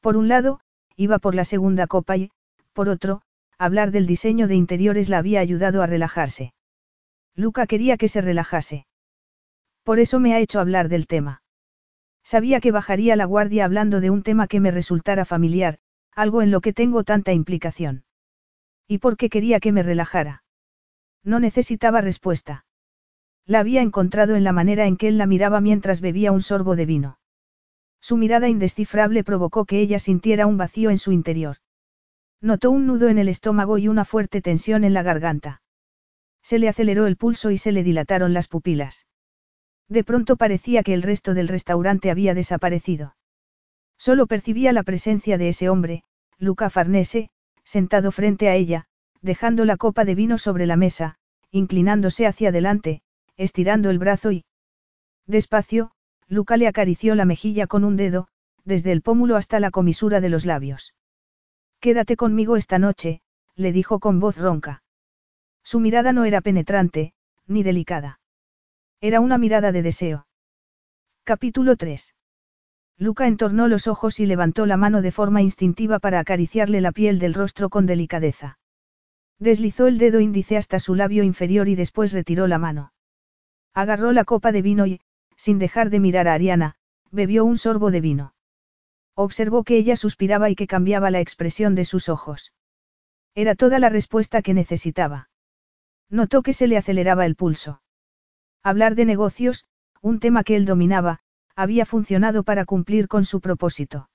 Por 0.00 0.16
un 0.16 0.28
lado, 0.28 0.60
iba 0.96 1.18
por 1.18 1.34
la 1.34 1.44
segunda 1.44 1.86
copa 1.86 2.16
y, 2.16 2.30
por 2.72 2.88
otro, 2.88 3.22
hablar 3.58 3.90
del 3.90 4.06
diseño 4.06 4.48
de 4.48 4.54
interiores 4.54 5.08
la 5.08 5.18
había 5.18 5.40
ayudado 5.40 5.82
a 5.82 5.86
relajarse. 5.86 6.54
Luca 7.34 7.66
quería 7.66 7.96
que 7.96 8.08
se 8.08 8.20
relajase. 8.20 8.86
Por 9.82 9.98
eso 9.98 10.20
me 10.20 10.34
ha 10.34 10.40
hecho 10.40 10.60
hablar 10.60 10.88
del 10.88 11.06
tema. 11.06 11.42
Sabía 12.22 12.60
que 12.60 12.72
bajaría 12.72 13.16
la 13.16 13.24
guardia 13.24 13.64
hablando 13.64 14.00
de 14.00 14.10
un 14.10 14.22
tema 14.22 14.46
que 14.48 14.60
me 14.60 14.70
resultara 14.70 15.24
familiar, 15.24 15.78
algo 16.14 16.42
en 16.42 16.50
lo 16.50 16.60
que 16.60 16.72
tengo 16.72 17.04
tanta 17.04 17.32
implicación. 17.32 18.04
¿Y 18.86 18.98
por 18.98 19.16
qué 19.16 19.28
quería 19.30 19.60
que 19.60 19.72
me 19.72 19.82
relajara? 19.82 20.42
No 21.24 21.40
necesitaba 21.40 22.00
respuesta. 22.00 22.64
La 23.46 23.60
había 23.60 23.82
encontrado 23.82 24.36
en 24.36 24.44
la 24.44 24.52
manera 24.52 24.86
en 24.86 24.96
que 24.96 25.08
él 25.08 25.18
la 25.18 25.26
miraba 25.26 25.60
mientras 25.60 26.00
bebía 26.00 26.32
un 26.32 26.42
sorbo 26.42 26.76
de 26.76 26.86
vino. 26.86 27.18
Su 28.00 28.16
mirada 28.16 28.48
indescifrable 28.48 29.24
provocó 29.24 29.64
que 29.64 29.80
ella 29.80 29.98
sintiera 29.98 30.46
un 30.46 30.56
vacío 30.56 30.90
en 30.90 30.98
su 30.98 31.12
interior. 31.12 31.56
Notó 32.40 32.70
un 32.70 32.86
nudo 32.86 33.08
en 33.08 33.18
el 33.18 33.28
estómago 33.28 33.78
y 33.78 33.88
una 33.88 34.04
fuerte 34.04 34.40
tensión 34.40 34.84
en 34.84 34.94
la 34.94 35.02
garganta. 35.02 35.62
Se 36.42 36.58
le 36.58 36.68
aceleró 36.68 37.06
el 37.06 37.16
pulso 37.16 37.50
y 37.50 37.58
se 37.58 37.72
le 37.72 37.82
dilataron 37.82 38.32
las 38.32 38.48
pupilas. 38.48 39.06
De 39.88 40.04
pronto 40.04 40.36
parecía 40.36 40.82
que 40.82 40.94
el 40.94 41.02
resto 41.02 41.34
del 41.34 41.48
restaurante 41.48 42.10
había 42.10 42.34
desaparecido. 42.34 43.16
Solo 43.96 44.26
percibía 44.26 44.72
la 44.72 44.84
presencia 44.84 45.38
de 45.38 45.48
ese 45.48 45.68
hombre, 45.68 46.04
Luca 46.38 46.70
Farnese, 46.70 47.30
sentado 47.64 48.12
frente 48.12 48.48
a 48.48 48.54
ella, 48.54 48.86
dejando 49.22 49.64
la 49.64 49.76
copa 49.76 50.04
de 50.04 50.14
vino 50.14 50.38
sobre 50.38 50.66
la 50.66 50.76
mesa, 50.76 51.16
inclinándose 51.50 52.26
hacia 52.26 52.50
adelante, 52.50 53.02
estirando 53.36 53.90
el 53.90 53.98
brazo 53.98 54.32
y... 54.32 54.44
Despacio, 55.26 55.92
Luca 56.26 56.56
le 56.56 56.68
acarició 56.68 57.14
la 57.14 57.24
mejilla 57.24 57.66
con 57.66 57.84
un 57.84 57.96
dedo, 57.96 58.28
desde 58.64 58.92
el 58.92 59.02
pómulo 59.02 59.36
hasta 59.36 59.60
la 59.60 59.70
comisura 59.70 60.20
de 60.20 60.28
los 60.28 60.44
labios. 60.44 60.94
Quédate 61.80 62.16
conmigo 62.16 62.56
esta 62.56 62.78
noche, 62.78 63.20
le 63.54 63.72
dijo 63.72 63.98
con 63.98 64.20
voz 64.20 64.36
ronca. 64.36 64.82
Su 65.62 65.80
mirada 65.80 66.12
no 66.12 66.24
era 66.24 66.40
penetrante, 66.40 67.12
ni 67.46 67.62
delicada. 67.62 68.20
Era 69.00 69.20
una 69.20 69.38
mirada 69.38 69.72
de 69.72 69.82
deseo. 69.82 70.26
Capítulo 71.24 71.76
3. 71.76 72.14
Luca 72.98 73.26
entornó 73.26 73.68
los 73.68 73.86
ojos 73.86 74.18
y 74.18 74.26
levantó 74.26 74.66
la 74.66 74.76
mano 74.76 75.02
de 75.02 75.12
forma 75.12 75.40
instintiva 75.40 75.98
para 75.98 76.18
acariciarle 76.18 76.80
la 76.80 76.90
piel 76.90 77.18
del 77.18 77.34
rostro 77.34 77.70
con 77.70 77.86
delicadeza. 77.86 78.57
Deslizó 79.38 79.86
el 79.86 79.98
dedo 79.98 80.20
índice 80.20 80.56
hasta 80.56 80.80
su 80.80 80.94
labio 80.94 81.22
inferior 81.22 81.68
y 81.68 81.74
después 81.76 82.12
retiró 82.12 82.46
la 82.46 82.58
mano. 82.58 82.92
Agarró 83.72 84.12
la 84.12 84.24
copa 84.24 84.50
de 84.50 84.62
vino 84.62 84.86
y, 84.86 85.00
sin 85.36 85.58
dejar 85.58 85.90
de 85.90 86.00
mirar 86.00 86.26
a 86.26 86.34
Ariana, 86.34 86.74
bebió 87.10 87.44
un 87.44 87.56
sorbo 87.56 87.90
de 87.90 88.00
vino. 88.00 88.34
Observó 89.14 89.64
que 89.64 89.76
ella 89.76 89.96
suspiraba 89.96 90.50
y 90.50 90.56
que 90.56 90.66
cambiaba 90.66 91.10
la 91.10 91.20
expresión 91.20 91.74
de 91.74 91.84
sus 91.84 92.08
ojos. 92.08 92.52
Era 93.34 93.54
toda 93.54 93.78
la 93.78 93.88
respuesta 93.88 94.42
que 94.42 94.54
necesitaba. 94.54 95.30
Notó 96.10 96.42
que 96.42 96.52
se 96.52 96.66
le 96.66 96.76
aceleraba 96.76 97.26
el 97.26 97.36
pulso. 97.36 97.82
Hablar 98.62 98.94
de 98.94 99.04
negocios, 99.04 99.66
un 100.00 100.18
tema 100.18 100.42
que 100.42 100.56
él 100.56 100.64
dominaba, 100.64 101.20
había 101.54 101.86
funcionado 101.86 102.42
para 102.42 102.64
cumplir 102.64 103.08
con 103.08 103.24
su 103.24 103.40
propósito. 103.40 104.10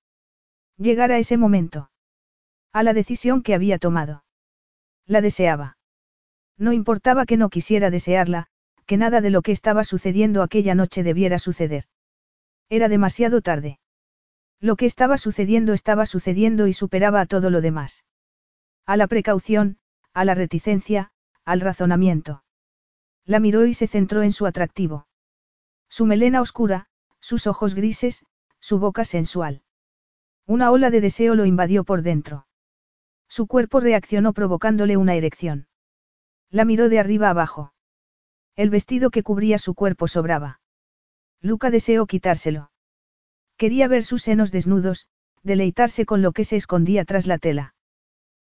Llegar 0.78 1.12
a 1.12 1.18
ese 1.18 1.38
momento. 1.38 1.92
A 2.74 2.84
la 2.84 2.94
decisión 2.94 3.44
que 3.44 3.54
había 3.54 3.78
tomado. 3.78 4.23
La 5.06 5.22
deseaba. 5.22 5.78
No 6.58 6.74
importaba 6.74 7.26
que 7.26 7.38
no 7.38 7.50
quisiera 7.50 7.90
desearla, 7.90 8.48
que 8.86 8.98
nada 8.98 9.22
de 9.22 9.30
lo 9.30 9.42
que 9.42 9.52
estaba 9.52 9.84
sucediendo 9.84 10.42
aquella 10.42 10.76
noche 10.76 11.04
debiera 11.04 11.40
suceder. 11.40 11.86
Era 12.70 12.90
demasiado 12.90 13.42
tarde. 13.42 13.80
Lo 14.60 14.76
que 14.76 14.86
estaba 14.86 15.18
sucediendo 15.18 15.74
estaba 15.74 16.06
sucediendo 16.06 16.68
y 16.68 16.74
superaba 16.74 17.22
a 17.22 17.26
todo 17.26 17.50
lo 17.50 17.62
demás. 17.62 18.06
A 18.86 18.98
la 18.98 19.08
precaución, 19.08 19.78
a 20.14 20.26
la 20.26 20.36
reticencia, 20.36 21.12
al 21.44 21.62
razonamiento. 21.62 22.44
La 23.26 23.40
miró 23.40 23.66
y 23.66 23.74
se 23.74 23.88
centró 23.88 24.24
en 24.24 24.32
su 24.32 24.46
atractivo. 24.46 25.08
Su 25.90 26.06
melena 26.06 26.42
oscura, 26.42 26.88
sus 27.20 27.48
ojos 27.48 27.76
grises, 27.76 28.26
su 28.60 28.80
boca 28.80 29.06
sensual. 29.06 29.64
Una 30.46 30.72
ola 30.72 30.90
de 30.90 31.02
deseo 31.02 31.36
lo 31.36 31.46
invadió 31.46 31.84
por 31.84 32.02
dentro. 32.02 32.48
Su 33.36 33.48
cuerpo 33.48 33.80
reaccionó 33.80 34.32
provocándole 34.34 34.96
una 34.96 35.16
erección. 35.16 35.66
La 36.52 36.66
miró 36.66 36.88
de 36.88 37.00
arriba 37.00 37.32
abajo. 37.32 37.74
El 38.56 38.70
vestido 38.70 39.10
que 39.10 39.24
cubría 39.24 39.58
su 39.58 39.74
cuerpo 39.74 40.08
sobraba. 40.08 40.62
Luca 41.42 41.72
deseó 41.72 42.06
quitárselo. 42.06 42.70
Quería 43.58 43.88
ver 43.88 44.04
sus 44.04 44.22
senos 44.22 44.52
desnudos, 44.52 45.08
deleitarse 45.42 46.06
con 46.06 46.22
lo 46.22 46.32
que 46.32 46.44
se 46.44 46.58
escondía 46.58 47.06
tras 47.06 47.26
la 47.26 47.40
tela. 47.40 47.74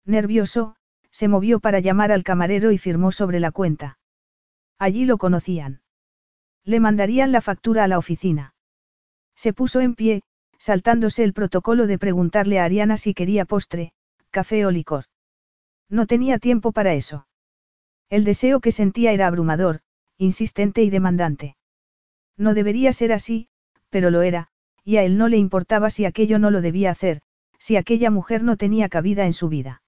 Nervioso, 0.03 0.75
se 1.11 1.29
movió 1.29 1.61
para 1.61 1.79
llamar 1.79 2.11
al 2.11 2.25
camarero 2.25 2.73
y 2.73 2.77
firmó 2.77 3.13
sobre 3.13 3.39
la 3.39 3.51
cuenta. 3.53 3.99
Allí 4.79 5.05
lo 5.05 5.17
conocían. 5.17 5.81
Le 6.65 6.81
mandarían 6.81 7.31
la 7.31 7.39
factura 7.39 7.85
a 7.85 7.87
la 7.87 7.97
oficina. 7.97 8.53
Se 9.33 9.53
puso 9.53 9.79
en 9.79 9.95
pie, 9.95 10.23
saltándose 10.57 11.23
el 11.23 11.31
protocolo 11.31 11.87
de 11.87 11.97
preguntarle 11.97 12.59
a 12.59 12.65
Ariana 12.65 12.97
si 12.97 13.13
quería 13.13 13.45
postre, 13.45 13.93
café 14.33 14.65
o 14.65 14.71
licor. 14.71 15.05
No 15.89 16.07
tenía 16.07 16.39
tiempo 16.39 16.73
para 16.73 16.93
eso. 16.93 17.27
El 18.09 18.25
deseo 18.25 18.59
que 18.59 18.71
sentía 18.71 19.13
era 19.13 19.27
abrumador, 19.27 19.79
insistente 20.17 20.83
y 20.83 20.89
demandante. 20.89 21.55
No 22.35 22.53
debería 22.53 22.91
ser 22.91 23.13
así, 23.13 23.47
pero 23.89 24.09
lo 24.09 24.23
era, 24.23 24.49
y 24.83 24.97
a 24.97 25.03
él 25.03 25.17
no 25.17 25.29
le 25.29 25.37
importaba 25.37 25.89
si 25.89 26.03
aquello 26.03 26.39
no 26.39 26.51
lo 26.51 26.61
debía 26.61 26.91
hacer, 26.91 27.21
si 27.59 27.77
aquella 27.77 28.09
mujer 28.09 28.43
no 28.43 28.57
tenía 28.57 28.89
cabida 28.89 29.25
en 29.25 29.33
su 29.33 29.47
vida. 29.49 29.83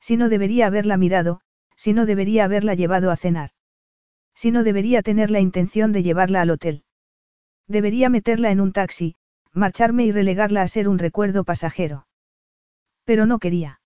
Si 0.00 0.16
no 0.16 0.28
debería 0.28 0.66
haberla 0.66 0.96
mirado, 0.96 1.40
si 1.76 1.92
no 1.92 2.06
debería 2.06 2.44
haberla 2.44 2.74
llevado 2.74 3.10
a 3.10 3.16
cenar. 3.16 3.50
Si 4.34 4.50
no 4.50 4.64
debería 4.64 5.02
tener 5.02 5.30
la 5.30 5.40
intención 5.40 5.92
de 5.92 6.02
llevarla 6.02 6.42
al 6.42 6.50
hotel. 6.50 6.84
Debería 7.68 8.10
meterla 8.10 8.50
en 8.50 8.60
un 8.60 8.72
taxi, 8.72 9.14
marcharme 9.52 10.04
y 10.04 10.12
relegarla 10.12 10.62
a 10.62 10.68
ser 10.68 10.88
un 10.88 10.98
recuerdo 10.98 11.44
pasajero. 11.44 12.06
Pero 13.10 13.26
no 13.26 13.40
quería. 13.40 13.80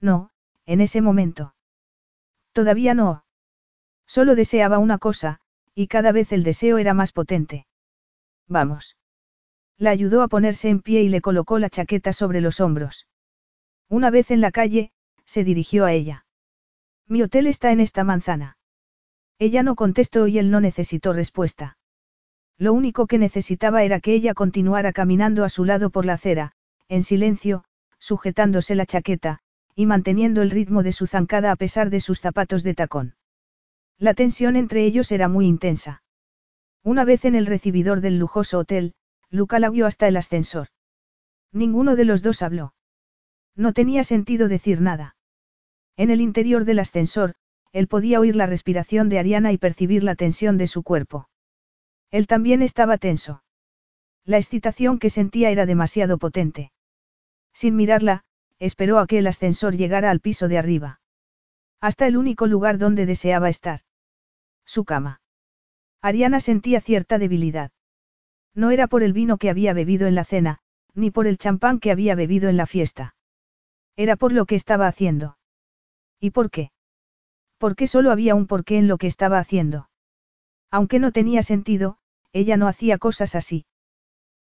No, 0.00 0.30
en 0.66 0.80
ese 0.80 1.02
momento. 1.02 1.54
Todavía 2.50 2.94
no. 2.94 3.24
Solo 4.08 4.34
deseaba 4.34 4.80
una 4.80 4.98
cosa, 4.98 5.38
y 5.72 5.86
cada 5.86 6.10
vez 6.10 6.32
el 6.32 6.42
deseo 6.42 6.78
era 6.78 6.92
más 6.92 7.12
potente. 7.12 7.68
Vamos. 8.48 8.96
La 9.78 9.90
ayudó 9.90 10.22
a 10.22 10.26
ponerse 10.26 10.68
en 10.68 10.80
pie 10.80 11.02
y 11.02 11.08
le 11.08 11.20
colocó 11.20 11.60
la 11.60 11.70
chaqueta 11.70 12.12
sobre 12.12 12.40
los 12.40 12.58
hombros. 12.58 13.06
Una 13.88 14.10
vez 14.10 14.32
en 14.32 14.40
la 14.40 14.50
calle, 14.50 14.90
se 15.24 15.44
dirigió 15.44 15.84
a 15.84 15.92
ella. 15.92 16.26
Mi 17.06 17.22
hotel 17.22 17.46
está 17.46 17.70
en 17.70 17.78
esta 17.78 18.02
manzana. 18.02 18.58
Ella 19.38 19.62
no 19.62 19.76
contestó 19.76 20.26
y 20.26 20.40
él 20.40 20.50
no 20.50 20.60
necesitó 20.60 21.12
respuesta. 21.12 21.78
Lo 22.58 22.72
único 22.72 23.06
que 23.06 23.18
necesitaba 23.18 23.84
era 23.84 24.00
que 24.00 24.12
ella 24.12 24.34
continuara 24.34 24.92
caminando 24.92 25.44
a 25.44 25.48
su 25.50 25.64
lado 25.64 25.90
por 25.90 26.04
la 26.04 26.14
acera, 26.14 26.50
en 26.88 27.04
silencio, 27.04 27.62
sujetándose 28.10 28.74
la 28.74 28.86
chaqueta, 28.86 29.38
y 29.76 29.86
manteniendo 29.86 30.42
el 30.42 30.50
ritmo 30.50 30.82
de 30.82 30.90
su 30.90 31.06
zancada 31.06 31.52
a 31.52 31.56
pesar 31.56 31.90
de 31.90 32.00
sus 32.00 32.20
zapatos 32.20 32.64
de 32.64 32.74
tacón. 32.74 33.14
La 33.98 34.14
tensión 34.14 34.56
entre 34.56 34.84
ellos 34.84 35.12
era 35.12 35.28
muy 35.28 35.46
intensa. 35.46 36.02
Una 36.82 37.04
vez 37.04 37.24
en 37.24 37.36
el 37.36 37.46
recibidor 37.46 38.00
del 38.00 38.18
lujoso 38.18 38.58
hotel, 38.58 38.94
Luca 39.30 39.60
la 39.60 39.70
guió 39.70 39.86
hasta 39.86 40.08
el 40.08 40.16
ascensor. 40.16 40.66
Ninguno 41.52 41.94
de 41.94 42.04
los 42.04 42.20
dos 42.20 42.42
habló. 42.42 42.74
No 43.54 43.72
tenía 43.72 44.02
sentido 44.02 44.48
decir 44.48 44.80
nada. 44.80 45.14
En 45.96 46.10
el 46.10 46.20
interior 46.20 46.64
del 46.64 46.80
ascensor, 46.80 47.34
él 47.70 47.86
podía 47.86 48.18
oír 48.18 48.34
la 48.34 48.46
respiración 48.46 49.08
de 49.08 49.20
Ariana 49.20 49.52
y 49.52 49.58
percibir 49.58 50.02
la 50.02 50.16
tensión 50.16 50.58
de 50.58 50.66
su 50.66 50.82
cuerpo. 50.82 51.28
Él 52.10 52.26
también 52.26 52.60
estaba 52.60 52.98
tenso. 52.98 53.44
La 54.24 54.38
excitación 54.38 54.98
que 54.98 55.10
sentía 55.10 55.50
era 55.50 55.64
demasiado 55.64 56.18
potente. 56.18 56.72
Sin 57.60 57.76
mirarla, 57.76 58.24
esperó 58.58 58.98
a 58.98 59.06
que 59.06 59.18
el 59.18 59.26
ascensor 59.26 59.76
llegara 59.76 60.10
al 60.10 60.20
piso 60.20 60.48
de 60.48 60.56
arriba. 60.56 61.02
Hasta 61.78 62.06
el 62.06 62.16
único 62.16 62.46
lugar 62.46 62.78
donde 62.78 63.04
deseaba 63.04 63.50
estar. 63.50 63.82
Su 64.64 64.86
cama. 64.86 65.20
Ariana 66.00 66.40
sentía 66.40 66.80
cierta 66.80 67.18
debilidad. 67.18 67.70
No 68.54 68.70
era 68.70 68.86
por 68.86 69.02
el 69.02 69.12
vino 69.12 69.36
que 69.36 69.50
había 69.50 69.74
bebido 69.74 70.06
en 70.06 70.14
la 70.14 70.24
cena, 70.24 70.60
ni 70.94 71.10
por 71.10 71.26
el 71.26 71.36
champán 71.36 71.80
que 71.80 71.90
había 71.90 72.14
bebido 72.14 72.48
en 72.48 72.56
la 72.56 72.64
fiesta. 72.64 73.14
Era 73.94 74.16
por 74.16 74.32
lo 74.32 74.46
que 74.46 74.54
estaba 74.54 74.86
haciendo. 74.86 75.36
¿Y 76.18 76.30
por 76.30 76.50
qué? 76.50 76.72
Porque 77.58 77.88
solo 77.88 78.10
había 78.10 78.34
un 78.34 78.46
porqué 78.46 78.78
en 78.78 78.88
lo 78.88 78.96
que 78.96 79.06
estaba 79.06 79.38
haciendo. 79.38 79.90
Aunque 80.70 80.98
no 80.98 81.12
tenía 81.12 81.42
sentido, 81.42 81.98
ella 82.32 82.56
no 82.56 82.68
hacía 82.68 82.96
cosas 82.96 83.34
así. 83.34 83.66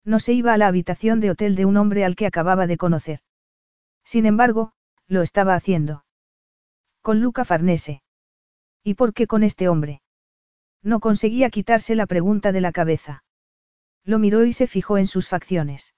No 0.09 0.21
se 0.21 0.33
iba 0.33 0.55
a 0.55 0.57
la 0.57 0.69
habitación 0.69 1.21
de 1.21 1.31
hotel 1.31 1.55
de 1.55 1.67
un 1.67 1.77
hombre 1.77 2.03
al 2.03 2.17
que 2.17 2.25
acababa 2.25 2.67
de 2.67 2.79
conocer. 2.79 3.21
Sin 4.05 4.25
embargo, 4.25 4.73
lo 5.07 5.21
estaba 5.21 5.55
haciendo. 5.55 6.07
Con 7.03 7.21
Luca 7.21 7.45
Farnese. 7.45 8.03
¿Y 8.83 8.95
por 8.95 9.13
qué 9.13 9.27
con 9.27 9.43
este 9.43 9.69
hombre? 9.69 10.01
No 10.83 11.01
conseguía 11.01 11.51
quitarse 11.51 11.95
la 11.95 12.07
pregunta 12.07 12.53
de 12.53 12.63
la 12.63 12.73
cabeza. 12.73 13.23
Lo 14.03 14.19
miró 14.19 14.47
y 14.47 14.55
se 14.55 14.67
fijó 14.67 14.97
en 14.97 15.07
sus 15.07 15.29
facciones. 15.29 15.95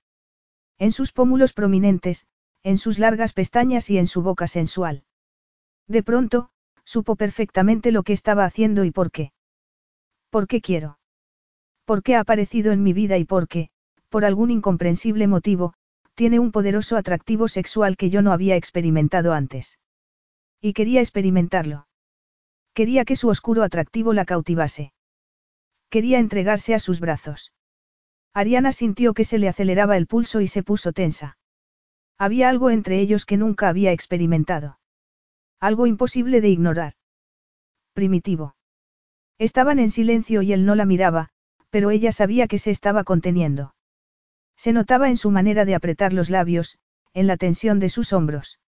En 0.77 0.91
sus 0.91 1.13
pómulos 1.13 1.53
prominentes, 1.53 2.27
en 2.65 2.79
sus 2.79 2.99
largas 2.99 3.33
pestañas 3.33 3.91
y 3.91 3.99
en 3.99 4.09
su 4.09 4.23
boca 4.23 4.49
sensual. 4.49 5.05
De 5.87 6.03
pronto, 6.03 6.51
supo 6.83 7.15
perfectamente 7.15 7.93
lo 7.93 8.03
que 8.03 8.15
estaba 8.15 8.45
haciendo 8.45 8.83
y 8.83 8.91
por 8.91 9.13
qué. 9.13 9.31
¿Por 10.31 10.49
qué 10.49 10.61
quiero? 10.61 10.99
¿Por 11.85 12.03
qué 12.03 12.17
ha 12.17 12.21
aparecido 12.21 12.73
en 12.73 12.83
mi 12.83 12.93
vida 12.93 13.17
y 13.17 13.25
por 13.25 13.47
qué, 13.47 13.71
por 14.11 14.25
algún 14.27 14.51
incomprensible 14.51 15.27
motivo, 15.27 15.73
tiene 16.15 16.39
un 16.39 16.53
poderoso 16.53 16.99
atractivo 16.99 17.49
sexual 17.49 17.97
que 17.97 18.11
yo 18.11 18.21
no 18.21 18.33
había 18.33 18.57
experimentado 18.57 19.33
antes? 19.33 19.79
Y 20.61 20.75
quería 20.75 21.01
experimentarlo. 21.01 21.87
Quería 22.75 23.07
que 23.07 23.17
su 23.17 23.29
oscuro 23.29 23.63
atractivo 23.63 24.13
la 24.13 24.27
cautivase. 24.27 24.93
Quería 25.89 26.19
entregarse 26.19 26.75
a 26.75 26.79
sus 26.79 27.01
brazos. 27.01 27.53
Ariana 28.35 28.73
sintió 28.73 29.15
que 29.15 29.25
se 29.25 29.39
le 29.39 29.49
aceleraba 29.49 29.97
el 29.97 30.07
pulso 30.07 30.41
y 30.41 30.47
se 30.47 30.63
puso 30.63 30.93
tensa. 30.93 31.39
Había 32.19 32.49
algo 32.49 32.71
entre 32.71 33.01
ellos 33.01 33.25
que 33.25 33.37
nunca 33.39 33.69
había 33.69 33.93
experimentado. 33.93 34.79
Algo 35.59 35.87
imposible 35.87 36.41
de 36.41 36.51
ignorar. 36.51 36.93
Primitivo. 37.95 38.55
Estaban 39.39 39.79
en 39.79 39.91
silencio 39.91 40.43
y 40.43 40.53
él 40.53 40.67
no 40.67 40.75
la 40.75 40.85
miraba, 40.85 41.31
pero 41.71 41.91
ella 41.91 42.13
sabía 42.13 42.47
que 42.47 42.59
se 42.59 42.71
estaba 42.71 43.05
conteniendo. 43.05 43.73
Se 44.61 44.75
notaba 44.75 45.09
en 45.09 45.17
su 45.17 45.31
manera 45.31 45.65
de 45.65 45.75
apretar 45.75 46.13
los 46.13 46.29
labios, 46.29 46.77
en 47.15 47.27
la 47.27 47.39
tensión 47.39 47.81
de 47.81 47.89
sus 47.89 48.13
hombros. 48.13 48.61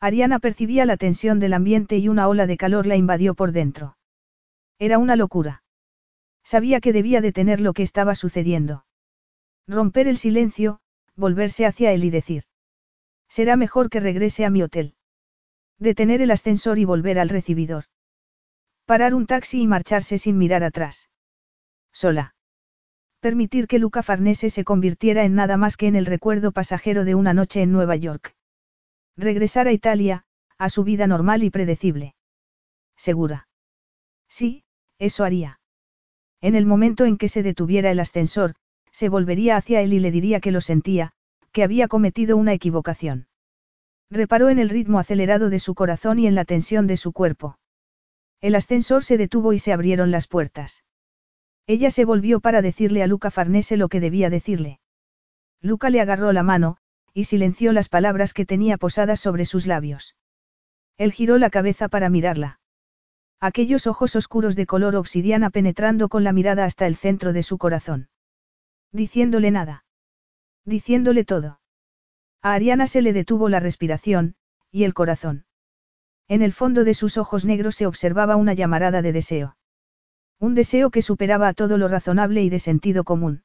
Ariana 0.00 0.38
percibía 0.38 0.86
la 0.86 0.96
tensión 0.96 1.40
del 1.40 1.52
ambiente 1.52 1.98
y 1.98 2.08
una 2.08 2.26
ola 2.26 2.46
de 2.46 2.56
calor 2.56 2.86
la 2.86 2.96
invadió 2.96 3.34
por 3.34 3.52
dentro. 3.52 3.98
Era 4.78 4.96
una 4.96 5.16
locura. 5.16 5.62
Sabía 6.42 6.80
que 6.80 6.94
debía 6.94 7.20
detener 7.20 7.60
lo 7.60 7.74
que 7.74 7.82
estaba 7.82 8.14
sucediendo. 8.14 8.86
Romper 9.68 10.08
el 10.08 10.16
silencio, 10.16 10.80
volverse 11.16 11.66
hacia 11.66 11.92
él 11.92 12.02
y 12.04 12.08
decir. 12.08 12.44
Será 13.28 13.56
mejor 13.56 13.90
que 13.90 14.00
regrese 14.00 14.46
a 14.46 14.50
mi 14.50 14.62
hotel. 14.62 14.94
Detener 15.78 16.22
el 16.22 16.30
ascensor 16.30 16.78
y 16.78 16.86
volver 16.86 17.18
al 17.18 17.28
recibidor. 17.28 17.84
Parar 18.86 19.14
un 19.14 19.26
taxi 19.26 19.60
y 19.60 19.66
marcharse 19.66 20.16
sin 20.16 20.38
mirar 20.38 20.64
atrás. 20.64 21.10
Sola. 21.92 22.34
Permitir 23.20 23.66
que 23.66 23.78
Luca 23.78 24.02
Farnese 24.02 24.48
se 24.48 24.64
convirtiera 24.64 25.24
en 25.24 25.34
nada 25.34 25.58
más 25.58 25.76
que 25.76 25.86
en 25.86 25.94
el 25.94 26.06
recuerdo 26.06 26.52
pasajero 26.52 27.04
de 27.04 27.14
una 27.14 27.34
noche 27.34 27.60
en 27.60 27.70
Nueva 27.70 27.96
York. 27.96 28.34
Regresar 29.14 29.68
a 29.68 29.72
Italia, 29.72 30.24
a 30.56 30.70
su 30.70 30.84
vida 30.84 31.06
normal 31.06 31.42
y 31.42 31.50
predecible. 31.50 32.14
¿Segura? 32.96 33.48
Sí, 34.26 34.64
eso 34.98 35.24
haría. 35.24 35.60
En 36.40 36.54
el 36.54 36.64
momento 36.64 37.04
en 37.04 37.18
que 37.18 37.28
se 37.28 37.42
detuviera 37.42 37.90
el 37.90 38.00
ascensor, 38.00 38.54
se 38.90 39.10
volvería 39.10 39.56
hacia 39.56 39.82
él 39.82 39.92
y 39.92 40.00
le 40.00 40.10
diría 40.10 40.40
que 40.40 40.50
lo 40.50 40.62
sentía, 40.62 41.12
que 41.52 41.62
había 41.62 41.88
cometido 41.88 42.38
una 42.38 42.54
equivocación. 42.54 43.28
Reparó 44.10 44.48
en 44.48 44.58
el 44.58 44.70
ritmo 44.70 44.98
acelerado 44.98 45.50
de 45.50 45.58
su 45.58 45.74
corazón 45.74 46.18
y 46.18 46.26
en 46.26 46.34
la 46.34 46.46
tensión 46.46 46.86
de 46.86 46.96
su 46.96 47.12
cuerpo. 47.12 47.58
El 48.40 48.54
ascensor 48.54 49.04
se 49.04 49.18
detuvo 49.18 49.52
y 49.52 49.58
se 49.58 49.74
abrieron 49.74 50.10
las 50.10 50.26
puertas. 50.26 50.84
Ella 51.70 51.92
se 51.92 52.04
volvió 52.04 52.40
para 52.40 52.62
decirle 52.62 53.00
a 53.00 53.06
Luca 53.06 53.30
Farnese 53.30 53.76
lo 53.76 53.88
que 53.88 54.00
debía 54.00 54.28
decirle. 54.28 54.80
Luca 55.60 55.88
le 55.88 56.00
agarró 56.00 56.32
la 56.32 56.42
mano, 56.42 56.78
y 57.14 57.26
silenció 57.26 57.72
las 57.72 57.88
palabras 57.88 58.34
que 58.34 58.44
tenía 58.44 58.76
posadas 58.76 59.20
sobre 59.20 59.44
sus 59.44 59.68
labios. 59.68 60.16
Él 60.96 61.12
giró 61.12 61.38
la 61.38 61.48
cabeza 61.48 61.86
para 61.88 62.10
mirarla. 62.10 62.58
Aquellos 63.38 63.86
ojos 63.86 64.16
oscuros 64.16 64.56
de 64.56 64.66
color 64.66 64.96
obsidiana 64.96 65.50
penetrando 65.50 66.08
con 66.08 66.24
la 66.24 66.32
mirada 66.32 66.64
hasta 66.64 66.88
el 66.88 66.96
centro 66.96 67.32
de 67.32 67.44
su 67.44 67.56
corazón. 67.56 68.08
Diciéndole 68.90 69.52
nada. 69.52 69.84
Diciéndole 70.64 71.24
todo. 71.24 71.60
A 72.42 72.54
Ariana 72.54 72.88
se 72.88 73.00
le 73.00 73.12
detuvo 73.12 73.48
la 73.48 73.60
respiración, 73.60 74.34
y 74.72 74.82
el 74.82 74.92
corazón. 74.92 75.44
En 76.26 76.42
el 76.42 76.52
fondo 76.52 76.82
de 76.82 76.94
sus 76.94 77.16
ojos 77.16 77.44
negros 77.44 77.76
se 77.76 77.86
observaba 77.86 78.34
una 78.34 78.54
llamarada 78.54 79.02
de 79.02 79.12
deseo. 79.12 79.56
Un 80.40 80.54
deseo 80.54 80.90
que 80.90 81.02
superaba 81.02 81.48
a 81.48 81.52
todo 81.52 81.76
lo 81.76 81.86
razonable 81.86 82.42
y 82.42 82.48
de 82.48 82.58
sentido 82.58 83.04
común. 83.04 83.42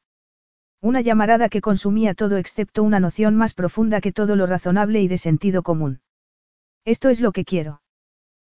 Una 0.82 1.02
llamarada 1.02 1.50
que 1.50 1.60
consumía 1.60 2.14
todo 2.14 2.38
excepto 2.38 2.84
una 2.84 3.02
noción 3.02 3.36
más 3.36 3.54
profunda 3.54 4.00
que 4.00 4.14
todo 4.14 4.38
lo 4.38 4.48
razonable 4.48 5.02
y 5.02 5.10
de 5.10 5.18
sentido 5.18 5.62
común. 5.62 6.00
Esto 6.86 7.10
es 7.10 7.20
lo 7.20 7.34
que 7.34 7.44
quiero. 7.44 7.82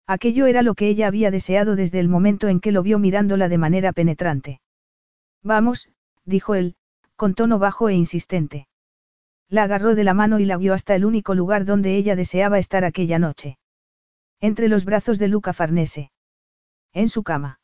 Aquello 0.07 0.47
era 0.47 0.63
lo 0.63 0.75
que 0.75 0.89
ella 0.89 1.09
había 1.09 1.33
deseado 1.33 1.75
desde 1.75 1.99
el 1.99 2.09
momento 2.09 2.47
en 2.47 2.61
que 2.61 2.71
lo 2.71 2.85
vio 2.85 3.01
mirándola 3.01 3.49
de 3.49 3.59
manera 3.59 3.93
penetrante. 3.93 4.61
Vamos, 5.43 5.91
dijo 6.25 6.55
él, 6.55 6.77
con 7.17 7.35
tono 7.35 7.59
bajo 7.59 7.89
e 7.89 7.95
insistente. 7.95 8.69
La 9.49 9.65
agarró 9.65 9.97
de 9.97 10.05
la 10.05 10.15
mano 10.15 10.39
y 10.39 10.45
la 10.45 10.59
guió 10.59 10.75
hasta 10.75 10.95
el 10.95 11.05
único 11.05 11.35
lugar 11.35 11.65
donde 11.65 11.97
ella 11.97 12.15
deseaba 12.15 12.59
estar 12.59 12.85
aquella 12.85 13.19
noche. 13.19 13.59
Entre 14.41 14.69
los 14.69 14.85
brazos 14.85 15.19
de 15.19 15.27
Luca 15.27 15.53
Farnese. 15.53 16.13
En 16.93 17.09
su 17.09 17.23
cama. 17.25 17.59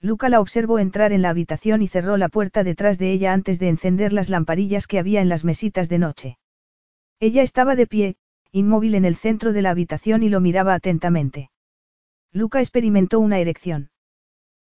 Luca 0.00 0.28
la 0.28 0.40
observó 0.40 0.78
entrar 0.78 1.12
en 1.12 1.22
la 1.22 1.30
habitación 1.30 1.82
y 1.82 1.88
cerró 1.88 2.16
la 2.16 2.28
puerta 2.28 2.62
detrás 2.62 2.98
de 2.98 3.10
ella 3.10 3.32
antes 3.32 3.58
de 3.58 3.68
encender 3.68 4.12
las 4.12 4.28
lamparillas 4.28 4.86
que 4.86 4.98
había 4.98 5.20
en 5.20 5.28
las 5.28 5.44
mesitas 5.44 5.88
de 5.88 5.98
noche. 5.98 6.38
Ella 7.18 7.42
estaba 7.42 7.74
de 7.74 7.88
pie, 7.88 8.16
inmóvil 8.52 8.94
en 8.94 9.04
el 9.04 9.16
centro 9.16 9.52
de 9.52 9.62
la 9.62 9.70
habitación 9.70 10.22
y 10.22 10.28
lo 10.28 10.40
miraba 10.40 10.74
atentamente. 10.74 11.50
Luca 12.32 12.60
experimentó 12.60 13.18
una 13.18 13.38
erección. 13.38 13.90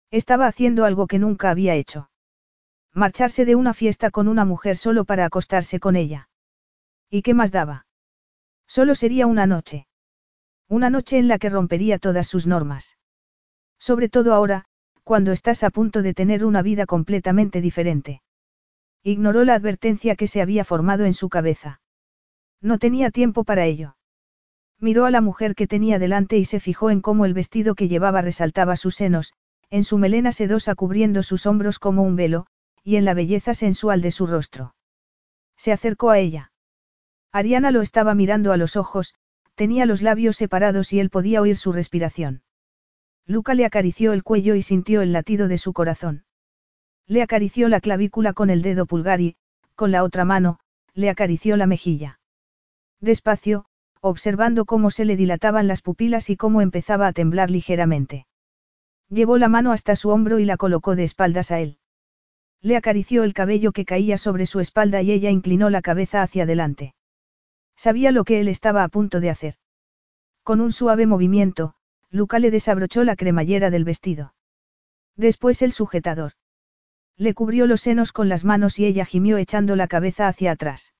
Estaba 0.09 0.47
haciendo 0.47 0.85
algo 0.85 1.07
que 1.07 1.19
nunca 1.19 1.49
había 1.49 1.75
hecho. 1.75 2.09
Marcharse 2.93 3.43
de 3.43 3.55
una 3.55 3.73
fiesta 3.73 4.11
con 4.11 4.29
una 4.29 4.45
mujer 4.45 4.77
solo 4.77 5.03
para 5.03 5.25
acostarse 5.25 5.81
con 5.81 5.97
ella. 5.97 6.29
¿Y 7.09 7.23
qué 7.23 7.33
más 7.33 7.51
daba? 7.51 7.87
Solo 8.67 8.95
sería 8.95 9.27
una 9.27 9.45
noche. 9.45 9.87
Una 10.69 10.89
noche 10.89 11.17
en 11.17 11.27
la 11.27 11.37
que 11.37 11.49
rompería 11.49 11.99
todas 11.99 12.27
sus 12.27 12.47
normas. 12.47 12.97
Sobre 13.77 14.07
todo 14.07 14.33
ahora, 14.33 14.65
cuando 15.05 15.31
estás 15.31 15.63
a 15.63 15.69
punto 15.69 16.01
de 16.01 16.15
tener 16.15 16.43
una 16.43 16.63
vida 16.63 16.87
completamente 16.87 17.61
diferente. 17.61 18.23
Ignoró 19.03 19.45
la 19.45 19.53
advertencia 19.53 20.15
que 20.15 20.25
se 20.25 20.41
había 20.41 20.65
formado 20.65 21.05
en 21.05 21.13
su 21.13 21.29
cabeza. 21.29 21.79
No 22.59 22.79
tenía 22.79 23.11
tiempo 23.11 23.43
para 23.43 23.65
ello. 23.65 23.97
Miró 24.79 25.05
a 25.05 25.11
la 25.11 25.21
mujer 25.21 25.53
que 25.53 25.67
tenía 25.67 25.99
delante 25.99 26.37
y 26.39 26.45
se 26.45 26.59
fijó 26.59 26.89
en 26.89 27.01
cómo 27.01 27.25
el 27.25 27.35
vestido 27.35 27.75
que 27.75 27.87
llevaba 27.87 28.21
resaltaba 28.21 28.75
sus 28.75 28.95
senos, 28.95 29.33
en 29.69 29.83
su 29.83 29.99
melena 29.99 30.31
sedosa 30.31 30.73
cubriendo 30.73 31.21
sus 31.21 31.45
hombros 31.45 31.77
como 31.77 32.01
un 32.01 32.15
velo, 32.15 32.47
y 32.83 32.95
en 32.95 33.05
la 33.05 33.13
belleza 33.13 33.53
sensual 33.53 34.01
de 34.01 34.09
su 34.09 34.25
rostro. 34.25 34.73
Se 35.55 35.71
acercó 35.71 36.09
a 36.09 36.17
ella. 36.17 36.51
Ariana 37.31 37.69
lo 37.69 37.83
estaba 37.83 38.15
mirando 38.15 38.51
a 38.51 38.57
los 38.57 38.75
ojos, 38.75 39.13
tenía 39.53 39.85
los 39.85 40.01
labios 40.01 40.35
separados 40.35 40.93
y 40.93 40.99
él 40.99 41.11
podía 41.11 41.41
oír 41.41 41.57
su 41.57 41.71
respiración. 41.71 42.41
Luca 43.27 43.53
le 43.53 43.65
acarició 43.65 44.13
el 44.13 44.23
cuello 44.23 44.55
y 44.55 44.61
sintió 44.61 45.01
el 45.01 45.11
latido 45.11 45.47
de 45.47 45.57
su 45.57 45.73
corazón. 45.73 46.25
Le 47.07 47.21
acarició 47.21 47.69
la 47.69 47.79
clavícula 47.79 48.33
con 48.33 48.49
el 48.49 48.61
dedo 48.61 48.85
pulgar 48.85 49.21
y, 49.21 49.35
con 49.75 49.91
la 49.91 50.03
otra 50.03 50.25
mano, 50.25 50.59
le 50.93 51.09
acarició 51.09 51.57
la 51.57 51.67
mejilla. 51.67 52.19
Despacio, 53.01 53.65
observando 53.99 54.65
cómo 54.65 54.91
se 54.91 55.05
le 55.05 55.15
dilataban 55.15 55.67
las 55.67 55.81
pupilas 55.81 56.29
y 56.29 56.37
cómo 56.37 56.61
empezaba 56.61 57.07
a 57.07 57.13
temblar 57.13 57.49
ligeramente. 57.49 58.25
Llevó 59.09 59.37
la 59.37 59.49
mano 59.49 59.71
hasta 59.71 59.95
su 59.95 60.09
hombro 60.09 60.39
y 60.39 60.45
la 60.45 60.57
colocó 60.57 60.95
de 60.95 61.03
espaldas 61.03 61.51
a 61.51 61.59
él. 61.59 61.77
Le 62.61 62.77
acarició 62.77 63.23
el 63.23 63.33
cabello 63.33 63.71
que 63.71 63.85
caía 63.85 64.17
sobre 64.17 64.47
su 64.47 64.59
espalda 64.59 65.01
y 65.03 65.11
ella 65.11 65.29
inclinó 65.29 65.69
la 65.69 65.83
cabeza 65.83 66.23
hacia 66.23 66.43
adelante. 66.43 66.95
Sabía 67.75 68.11
lo 68.11 68.23
que 68.23 68.39
él 68.39 68.47
estaba 68.47 68.83
a 68.83 68.87
punto 68.87 69.19
de 69.19 69.29
hacer. 69.29 69.55
Con 70.43 70.61
un 70.61 70.71
suave 70.71 71.05
movimiento, 71.05 71.74
Luca 72.15 72.39
le 72.39 72.49
desabrochó 72.49 73.03
la 73.03 73.17
cremallera 73.17 73.69
del 73.69 73.83
vestido. 73.83 74.33
Después 75.17 75.61
el 75.61 75.73
sujetador. 75.73 76.31
Le 77.17 77.33
cubrió 77.33 77.67
los 77.67 77.81
senos 77.81 78.13
con 78.13 78.29
las 78.29 78.45
manos 78.45 78.79
y 78.79 78.85
ella 78.85 79.05
gimió 79.05 79.35
echando 79.37 79.75
la 79.75 79.89
cabeza 79.89 80.29
hacia 80.29 80.51
atrás. 80.51 80.93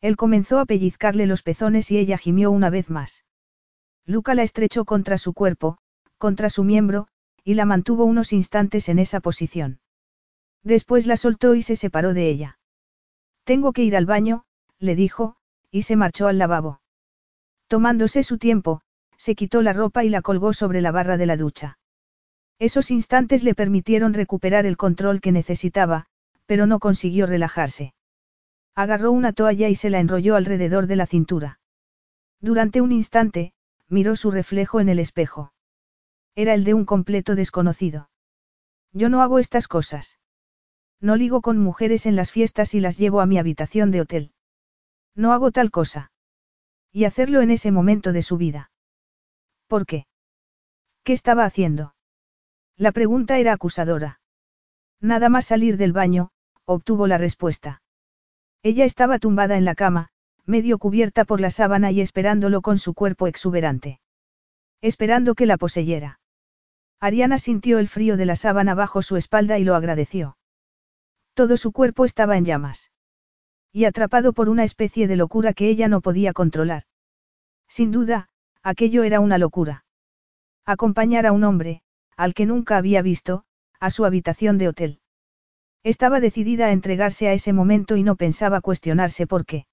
Él 0.00 0.16
comenzó 0.16 0.58
a 0.58 0.64
pellizcarle 0.64 1.26
los 1.26 1.42
pezones 1.42 1.90
y 1.90 1.98
ella 1.98 2.16
gimió 2.16 2.50
una 2.50 2.70
vez 2.70 2.88
más. 2.88 3.26
Luca 4.06 4.34
la 4.34 4.42
estrechó 4.42 4.86
contra 4.86 5.18
su 5.18 5.34
cuerpo, 5.34 5.76
contra 6.16 6.48
su 6.48 6.64
miembro, 6.64 7.08
y 7.44 7.52
la 7.52 7.66
mantuvo 7.66 8.06
unos 8.06 8.32
instantes 8.32 8.88
en 8.88 8.98
esa 8.98 9.20
posición. 9.20 9.80
Después 10.62 11.06
la 11.06 11.18
soltó 11.18 11.54
y 11.54 11.60
se 11.60 11.76
separó 11.76 12.14
de 12.14 12.30
ella. 12.30 12.58
Tengo 13.44 13.74
que 13.74 13.82
ir 13.82 13.94
al 13.94 14.06
baño, 14.06 14.44
le 14.78 14.94
dijo, 14.94 15.36
y 15.70 15.82
se 15.82 15.96
marchó 15.96 16.28
al 16.28 16.38
lavabo. 16.38 16.80
Tomándose 17.68 18.22
su 18.22 18.38
tiempo, 18.38 18.80
se 19.20 19.34
quitó 19.34 19.60
la 19.60 19.74
ropa 19.74 20.02
y 20.02 20.08
la 20.08 20.22
colgó 20.22 20.54
sobre 20.54 20.80
la 20.80 20.92
barra 20.92 21.18
de 21.18 21.26
la 21.26 21.36
ducha. 21.36 21.78
Esos 22.58 22.90
instantes 22.90 23.44
le 23.44 23.54
permitieron 23.54 24.14
recuperar 24.14 24.64
el 24.64 24.78
control 24.78 25.20
que 25.20 25.30
necesitaba, 25.30 26.06
pero 26.46 26.66
no 26.66 26.78
consiguió 26.78 27.26
relajarse. 27.26 27.92
Agarró 28.74 29.12
una 29.12 29.34
toalla 29.34 29.68
y 29.68 29.74
se 29.74 29.90
la 29.90 30.00
enrolló 30.00 30.36
alrededor 30.36 30.86
de 30.86 30.96
la 30.96 31.04
cintura. 31.04 31.60
Durante 32.40 32.80
un 32.80 32.92
instante, 32.92 33.52
miró 33.90 34.16
su 34.16 34.30
reflejo 34.30 34.80
en 34.80 34.88
el 34.88 34.98
espejo. 34.98 35.52
Era 36.34 36.54
el 36.54 36.64
de 36.64 36.72
un 36.72 36.86
completo 36.86 37.34
desconocido. 37.34 38.08
Yo 38.94 39.10
no 39.10 39.20
hago 39.20 39.38
estas 39.38 39.68
cosas. 39.68 40.18
No 40.98 41.16
ligo 41.16 41.42
con 41.42 41.58
mujeres 41.58 42.06
en 42.06 42.16
las 42.16 42.30
fiestas 42.30 42.72
y 42.72 42.80
las 42.80 42.96
llevo 42.96 43.20
a 43.20 43.26
mi 43.26 43.38
habitación 43.38 43.90
de 43.90 44.00
hotel. 44.00 44.32
No 45.14 45.34
hago 45.34 45.50
tal 45.50 45.70
cosa. 45.70 46.10
Y 46.90 47.04
hacerlo 47.04 47.42
en 47.42 47.50
ese 47.50 47.70
momento 47.70 48.14
de 48.14 48.22
su 48.22 48.38
vida. 48.38 48.70
¿Por 49.70 49.86
qué? 49.86 50.06
¿Qué 51.04 51.12
estaba 51.12 51.44
haciendo? 51.44 51.94
La 52.76 52.90
pregunta 52.90 53.38
era 53.38 53.52
acusadora. 53.52 54.20
Nada 55.00 55.28
más 55.28 55.46
salir 55.46 55.76
del 55.76 55.92
baño, 55.92 56.30
obtuvo 56.64 57.06
la 57.06 57.18
respuesta. 57.18 57.80
Ella 58.64 58.84
estaba 58.84 59.20
tumbada 59.20 59.56
en 59.56 59.64
la 59.64 59.76
cama, 59.76 60.08
medio 60.44 60.78
cubierta 60.78 61.24
por 61.24 61.40
la 61.40 61.52
sábana 61.52 61.92
y 61.92 62.00
esperándolo 62.00 62.62
con 62.62 62.78
su 62.78 62.94
cuerpo 62.94 63.28
exuberante. 63.28 64.00
Esperando 64.80 65.36
que 65.36 65.46
la 65.46 65.56
poseyera. 65.56 66.18
Ariana 66.98 67.38
sintió 67.38 67.78
el 67.78 67.86
frío 67.86 68.16
de 68.16 68.26
la 68.26 68.34
sábana 68.34 68.74
bajo 68.74 69.02
su 69.02 69.16
espalda 69.16 69.60
y 69.60 69.62
lo 69.62 69.76
agradeció. 69.76 70.36
Todo 71.34 71.56
su 71.56 71.70
cuerpo 71.70 72.04
estaba 72.04 72.36
en 72.36 72.44
llamas. 72.44 72.90
Y 73.70 73.84
atrapado 73.84 74.32
por 74.32 74.48
una 74.48 74.64
especie 74.64 75.06
de 75.06 75.14
locura 75.14 75.52
que 75.52 75.68
ella 75.68 75.86
no 75.86 76.00
podía 76.00 76.32
controlar. 76.32 76.86
Sin 77.68 77.92
duda, 77.92 78.30
aquello 78.62 79.02
era 79.02 79.20
una 79.20 79.38
locura. 79.38 79.84
Acompañar 80.66 81.26
a 81.26 81.32
un 81.32 81.44
hombre, 81.44 81.82
al 82.16 82.34
que 82.34 82.46
nunca 82.46 82.76
había 82.76 83.02
visto, 83.02 83.44
a 83.80 83.90
su 83.90 84.04
habitación 84.04 84.58
de 84.58 84.68
hotel. 84.68 85.00
Estaba 85.82 86.20
decidida 86.20 86.66
a 86.66 86.72
entregarse 86.72 87.28
a 87.28 87.32
ese 87.32 87.52
momento 87.52 87.96
y 87.96 88.02
no 88.02 88.16
pensaba 88.16 88.60
cuestionarse 88.60 89.26
por 89.26 89.46
qué. 89.46 89.66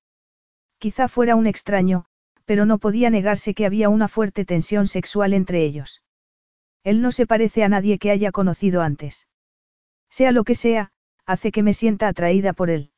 Quizá 0.77 1.07
fuera 1.07 1.35
un 1.35 1.47
extraño, 1.47 2.05
pero 2.45 2.65
no 2.65 2.77
podía 2.77 3.09
negarse 3.09 3.53
que 3.53 3.65
había 3.65 3.89
una 3.89 4.07
fuerte 4.07 4.45
tensión 4.45 4.87
sexual 4.87 5.33
entre 5.33 5.63
ellos. 5.63 6.01
Él 6.83 7.01
no 7.01 7.11
se 7.11 7.27
parece 7.27 7.65
a 7.65 7.69
nadie 7.69 7.99
que 7.99 8.11
haya 8.11 8.31
conocido 8.31 8.81
antes. 8.81 9.27
Sea 10.09 10.31
lo 10.31 10.45
que 10.45 10.55
sea, 10.55 10.91
hace 11.25 11.51
que 11.51 11.63
me 11.63 11.73
sienta 11.73 12.07
atraída 12.07 12.53
por 12.53 12.69
él. 12.69 12.91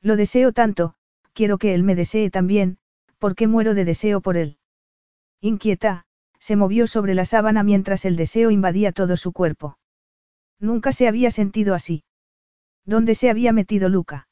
Lo 0.00 0.16
deseo 0.16 0.50
tanto, 0.50 0.96
quiero 1.32 1.58
que 1.58 1.74
él 1.74 1.84
me 1.84 1.94
desee 1.94 2.30
también, 2.30 2.78
porque 3.18 3.46
muero 3.46 3.74
de 3.74 3.84
deseo 3.84 4.20
por 4.20 4.36
él. 4.36 4.58
Inquieta, 5.44 6.06
se 6.38 6.56
movió 6.56 6.86
sobre 6.86 7.14
la 7.14 7.26
sábana 7.26 7.62
mientras 7.62 8.06
el 8.06 8.16
deseo 8.16 8.50
invadía 8.50 8.92
todo 8.92 9.18
su 9.18 9.32
cuerpo. 9.32 9.76
Nunca 10.58 10.90
se 10.90 11.06
había 11.06 11.30
sentido 11.30 11.74
así. 11.74 12.02
¿Dónde 12.86 13.14
se 13.14 13.28
había 13.28 13.52
metido 13.52 13.90
Luca? 13.90 14.26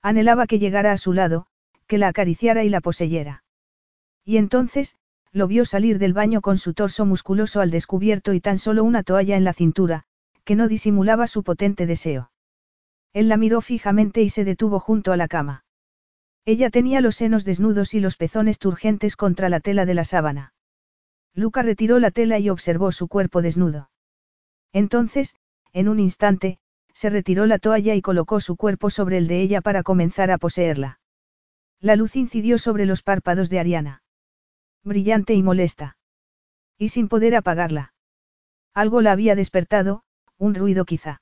Anhelaba 0.00 0.46
que 0.46 0.60
llegara 0.60 0.92
a 0.92 0.96
su 0.96 1.12
lado, 1.12 1.48
que 1.88 1.98
la 1.98 2.06
acariciara 2.06 2.62
y 2.62 2.68
la 2.68 2.80
poseyera. 2.80 3.42
Y 4.24 4.36
entonces, 4.36 4.96
lo 5.32 5.48
vio 5.48 5.64
salir 5.64 5.98
del 5.98 6.12
baño 6.12 6.40
con 6.40 6.56
su 6.56 6.72
torso 6.72 7.04
musculoso 7.04 7.60
al 7.60 7.72
descubierto 7.72 8.32
y 8.32 8.40
tan 8.40 8.58
solo 8.58 8.84
una 8.84 9.02
toalla 9.02 9.36
en 9.36 9.42
la 9.42 9.54
cintura, 9.54 10.04
que 10.44 10.54
no 10.54 10.68
disimulaba 10.68 11.26
su 11.26 11.42
potente 11.42 11.84
deseo. 11.84 12.30
Él 13.12 13.28
la 13.28 13.38
miró 13.38 13.60
fijamente 13.60 14.22
y 14.22 14.28
se 14.28 14.44
detuvo 14.44 14.78
junto 14.78 15.10
a 15.10 15.16
la 15.16 15.26
cama. 15.26 15.64
Ella 16.48 16.70
tenía 16.70 17.02
los 17.02 17.16
senos 17.16 17.44
desnudos 17.44 17.92
y 17.92 18.00
los 18.00 18.16
pezones 18.16 18.58
turgentes 18.58 19.16
contra 19.16 19.50
la 19.50 19.60
tela 19.60 19.84
de 19.84 19.92
la 19.92 20.04
sábana. 20.04 20.54
Luca 21.34 21.60
retiró 21.60 21.98
la 21.98 22.10
tela 22.10 22.38
y 22.38 22.48
observó 22.48 22.90
su 22.90 23.06
cuerpo 23.06 23.42
desnudo. 23.42 23.90
Entonces, 24.72 25.36
en 25.74 25.90
un 25.90 26.00
instante, 26.00 26.58
se 26.94 27.10
retiró 27.10 27.44
la 27.44 27.58
toalla 27.58 27.94
y 27.96 28.00
colocó 28.00 28.40
su 28.40 28.56
cuerpo 28.56 28.88
sobre 28.88 29.18
el 29.18 29.26
de 29.26 29.42
ella 29.42 29.60
para 29.60 29.82
comenzar 29.82 30.30
a 30.30 30.38
poseerla. 30.38 31.00
La 31.80 31.96
luz 31.96 32.16
incidió 32.16 32.56
sobre 32.56 32.86
los 32.86 33.02
párpados 33.02 33.50
de 33.50 33.58
Ariana. 33.58 34.02
Brillante 34.82 35.34
y 35.34 35.42
molesta. 35.42 35.98
Y 36.78 36.88
sin 36.88 37.08
poder 37.08 37.36
apagarla. 37.36 37.92
Algo 38.72 39.02
la 39.02 39.12
había 39.12 39.34
despertado, 39.34 40.02
un 40.38 40.54
ruido 40.54 40.86
quizá. 40.86 41.20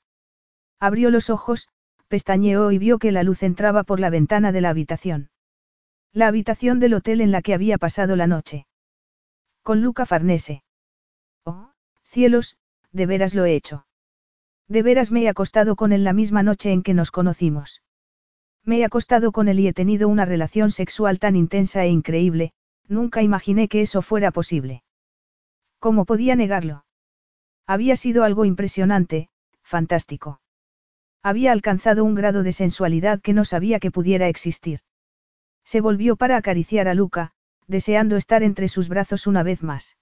Abrió 0.79 1.11
los 1.11 1.31
ojos, 1.31 1.67
pestañeó 2.09 2.71
y 2.73 2.79
vio 2.79 2.99
que 2.99 3.13
la 3.13 3.23
luz 3.23 3.43
entraba 3.43 3.85
por 3.85 4.01
la 4.01 4.11
ventana 4.11 4.53
de 4.53 4.61
la 4.61 4.71
habitación. 4.71 5.31
La 6.13 6.29
habitación 6.29 6.81
del 6.81 6.95
hotel 6.95 7.21
en 7.21 7.31
la 7.31 7.43
que 7.43 7.55
había 7.55 7.79
pasado 7.79 8.17
la 8.17 8.27
noche. 8.27 8.67
Con 9.63 9.83
Luca 9.83 10.07
Farnese. 10.07 10.63
Oh, 11.45 11.71
cielos, 12.05 12.57
de 12.93 13.07
veras 13.07 13.35
lo 13.35 13.45
he 13.45 13.55
hecho. 13.55 13.87
De 14.69 14.83
veras 14.83 15.11
me 15.11 15.23
he 15.23 15.29
acostado 15.29 15.77
con 15.77 15.93
él 15.93 16.05
la 16.05 16.13
misma 16.13 16.43
noche 16.43 16.73
en 16.73 16.83
que 16.83 16.95
nos 16.95 17.11
conocimos. 17.11 17.83
Me 18.65 18.79
he 18.79 18.85
acostado 18.85 19.31
con 19.31 19.49
él 19.49 19.61
y 19.61 19.69
he 19.69 19.73
tenido 19.73 20.09
una 20.09 20.25
relación 20.25 20.71
sexual 20.71 21.19
tan 21.19 21.37
intensa 21.37 21.85
e 21.85 21.89
increíble, 21.89 22.53
nunca 22.89 23.23
imaginé 23.23 23.69
que 23.69 23.83
eso 23.83 24.03
fuera 24.03 24.31
posible. 24.33 24.83
¿Cómo 25.79 26.05
podía 26.05 26.35
negarlo? 26.35 26.85
Había 27.67 27.97
sido 27.97 28.25
algo 28.25 28.45
impresionante, 28.45 29.29
fantástico. 29.63 30.41
Había 31.27 31.51
alcanzado 31.51 32.05
un 32.05 32.15
grado 32.15 32.45
de 32.45 32.53
sensualidad 32.53 33.21
que 33.21 33.33
no 33.33 33.45
sabía 33.45 33.81
que 33.81 33.91
pudiera 33.91 34.29
existir. 34.29 34.79
Se 35.65 35.81
volvió 35.81 36.15
para 36.15 36.37
acariciar 36.37 36.87
a 36.87 36.95
Luca, 36.95 37.33
deseando 37.67 38.17
estar 38.17 38.45
entre 38.45 38.69
sus 38.69 38.89
brazos 38.89 39.27
una 39.27 39.43
vez 39.43 39.61
más. 39.65 39.97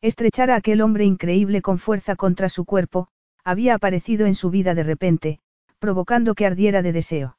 Estrechar 0.00 0.50
a 0.50 0.56
aquel 0.56 0.80
hombre 0.80 1.04
increíble 1.04 1.60
con 1.60 1.78
fuerza 1.78 2.16
contra 2.16 2.48
su 2.48 2.64
cuerpo, 2.64 3.08
había 3.44 3.74
aparecido 3.74 4.24
en 4.24 4.34
su 4.34 4.48
vida 4.48 4.74
de 4.74 4.84
repente, 4.84 5.40
provocando 5.80 6.34
que 6.34 6.46
ardiera 6.46 6.80
de 6.80 6.92
deseo. 6.92 7.36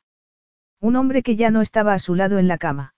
Un 0.80 0.96
hombre 0.96 1.24
que 1.24 1.36
ya 1.36 1.50
no 1.50 1.62
estaba 1.62 1.96
a 1.96 2.00
su 2.00 2.14
lado 2.14 2.38
en 2.38 2.48
la 2.48 2.60
cama. 2.60 2.94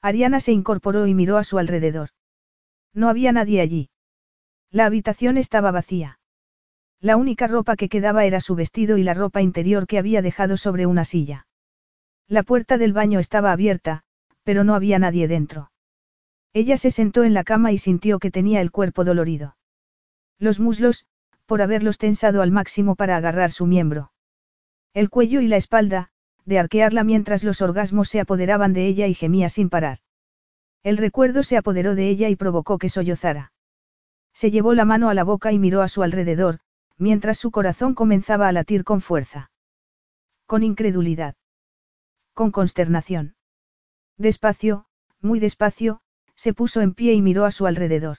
Ariana 0.00 0.40
se 0.40 0.52
incorporó 0.52 1.06
y 1.06 1.12
miró 1.12 1.36
a 1.36 1.44
su 1.44 1.58
alrededor. 1.58 2.08
No 2.94 3.10
había 3.10 3.32
nadie 3.32 3.60
allí. 3.60 3.90
La 4.70 4.86
habitación 4.86 5.36
estaba 5.36 5.72
vacía. 5.72 6.20
La 7.00 7.16
única 7.16 7.46
ropa 7.46 7.76
que 7.76 7.88
quedaba 7.88 8.24
era 8.24 8.40
su 8.40 8.54
vestido 8.54 8.96
y 8.96 9.02
la 9.02 9.14
ropa 9.14 9.42
interior 9.42 9.86
que 9.86 9.98
había 9.98 10.22
dejado 10.22 10.56
sobre 10.56 10.86
una 10.86 11.04
silla. 11.04 11.46
La 12.28 12.42
puerta 12.42 12.78
del 12.78 12.92
baño 12.92 13.18
estaba 13.18 13.52
abierta, 13.52 14.02
pero 14.42 14.64
no 14.64 14.74
había 14.74 14.98
nadie 14.98 15.28
dentro. 15.28 15.70
Ella 16.52 16.76
se 16.76 16.90
sentó 16.90 17.24
en 17.24 17.34
la 17.34 17.44
cama 17.44 17.72
y 17.72 17.78
sintió 17.78 18.18
que 18.18 18.30
tenía 18.30 18.60
el 18.60 18.70
cuerpo 18.70 19.04
dolorido. 19.04 19.56
Los 20.38 20.58
muslos, 20.58 21.04
por 21.44 21.62
haberlos 21.62 21.98
tensado 21.98 22.42
al 22.42 22.50
máximo 22.50 22.96
para 22.96 23.16
agarrar 23.16 23.50
su 23.50 23.66
miembro. 23.66 24.12
El 24.94 25.10
cuello 25.10 25.40
y 25.40 25.48
la 25.48 25.56
espalda, 25.56 26.08
de 26.44 26.58
arquearla 26.58 27.04
mientras 27.04 27.44
los 27.44 27.60
orgasmos 27.60 28.08
se 28.08 28.20
apoderaban 28.20 28.72
de 28.72 28.86
ella 28.86 29.06
y 29.06 29.14
gemía 29.14 29.48
sin 29.48 29.68
parar. 29.68 29.98
El 30.82 30.96
recuerdo 30.96 31.42
se 31.42 31.56
apoderó 31.56 31.94
de 31.94 32.08
ella 32.08 32.28
y 32.28 32.36
provocó 32.36 32.78
que 32.78 32.88
sollozara. 32.88 33.52
Se 34.32 34.50
llevó 34.50 34.74
la 34.74 34.84
mano 34.84 35.08
a 35.08 35.14
la 35.14 35.24
boca 35.24 35.52
y 35.52 35.58
miró 35.58 35.82
a 35.82 35.88
su 35.88 36.02
alrededor, 36.02 36.60
mientras 36.98 37.38
su 37.38 37.50
corazón 37.50 37.94
comenzaba 37.94 38.48
a 38.48 38.52
latir 38.52 38.84
con 38.84 39.00
fuerza. 39.00 39.50
Con 40.46 40.62
incredulidad. 40.62 41.34
Con 42.34 42.50
consternación. 42.50 43.36
Despacio, 44.18 44.86
muy 45.20 45.40
despacio, 45.40 46.00
se 46.34 46.54
puso 46.54 46.80
en 46.80 46.94
pie 46.94 47.14
y 47.14 47.22
miró 47.22 47.44
a 47.44 47.50
su 47.50 47.66
alrededor. 47.66 48.18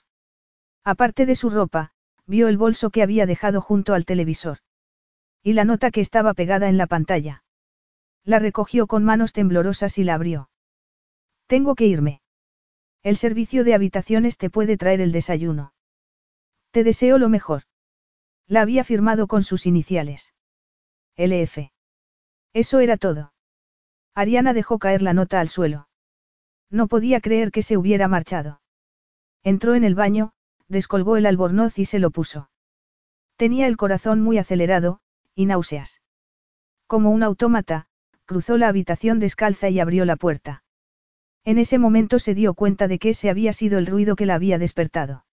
Aparte 0.84 1.26
de 1.26 1.34
su 1.34 1.50
ropa, 1.50 1.92
vio 2.26 2.48
el 2.48 2.56
bolso 2.56 2.90
que 2.90 3.02
había 3.02 3.26
dejado 3.26 3.60
junto 3.60 3.94
al 3.94 4.04
televisor. 4.04 4.58
Y 5.42 5.54
la 5.54 5.64
nota 5.64 5.90
que 5.90 6.00
estaba 6.00 6.34
pegada 6.34 6.68
en 6.68 6.76
la 6.76 6.86
pantalla. 6.86 7.44
La 8.24 8.38
recogió 8.38 8.86
con 8.86 9.04
manos 9.04 9.32
temblorosas 9.32 9.98
y 9.98 10.04
la 10.04 10.14
abrió. 10.14 10.50
Tengo 11.46 11.74
que 11.74 11.86
irme. 11.86 12.20
El 13.02 13.16
servicio 13.16 13.64
de 13.64 13.74
habitaciones 13.74 14.36
te 14.36 14.50
puede 14.50 14.76
traer 14.76 15.00
el 15.00 15.12
desayuno. 15.12 15.72
Te 16.72 16.84
deseo 16.84 17.18
lo 17.18 17.28
mejor. 17.28 17.62
La 18.48 18.62
había 18.62 18.82
firmado 18.82 19.26
con 19.26 19.42
sus 19.42 19.66
iniciales. 19.66 20.34
LF. 21.16 21.70
Eso 22.54 22.80
era 22.80 22.96
todo. 22.96 23.34
Ariana 24.14 24.54
dejó 24.54 24.78
caer 24.78 25.02
la 25.02 25.12
nota 25.12 25.40
al 25.40 25.48
suelo. 25.48 25.88
No 26.70 26.88
podía 26.88 27.20
creer 27.20 27.50
que 27.50 27.62
se 27.62 27.76
hubiera 27.76 28.08
marchado. 28.08 28.62
Entró 29.42 29.74
en 29.74 29.84
el 29.84 29.94
baño, 29.94 30.32
descolgó 30.66 31.18
el 31.18 31.26
albornoz 31.26 31.78
y 31.78 31.84
se 31.84 31.98
lo 31.98 32.10
puso. 32.10 32.50
Tenía 33.36 33.66
el 33.66 33.76
corazón 33.76 34.20
muy 34.22 34.38
acelerado, 34.38 35.00
y 35.34 35.46
náuseas. 35.46 36.00
Como 36.86 37.10
un 37.10 37.22
autómata, 37.22 37.86
cruzó 38.24 38.56
la 38.56 38.68
habitación 38.68 39.20
descalza 39.20 39.68
y 39.68 39.78
abrió 39.78 40.06
la 40.06 40.16
puerta. 40.16 40.64
En 41.44 41.58
ese 41.58 41.78
momento 41.78 42.18
se 42.18 42.34
dio 42.34 42.54
cuenta 42.54 42.88
de 42.88 42.98
que 42.98 43.10
ese 43.10 43.30
había 43.30 43.52
sido 43.52 43.78
el 43.78 43.86
ruido 43.86 44.16
que 44.16 44.26
la 44.26 44.34
había 44.34 44.58
despertado. 44.58 45.26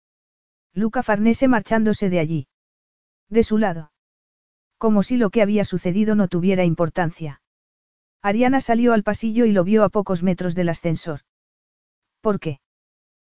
Luca 0.74 1.02
Farnese 1.02 1.48
marchándose 1.48 2.10
de 2.10 2.20
allí. 2.20 2.48
De 3.30 3.44
su 3.44 3.58
lado. 3.58 3.92
Como 4.78 5.04
si 5.04 5.18
lo 5.18 5.30
que 5.30 5.42
había 5.42 5.66
sucedido 5.66 6.16
no 6.16 6.28
tuviera 6.28 6.64
importancia. 6.64 7.42
Ariana 8.22 8.60
salió 8.62 8.94
al 8.94 9.04
pasillo 9.04 9.46
y 9.46 9.52
lo 9.52 9.64
vio 9.64 9.84
a 9.84 9.90
pocos 9.90 10.24
metros 10.24 10.56
del 10.56 10.70
ascensor. 10.70 11.22
¿Por 12.22 12.40
qué? 12.40 12.60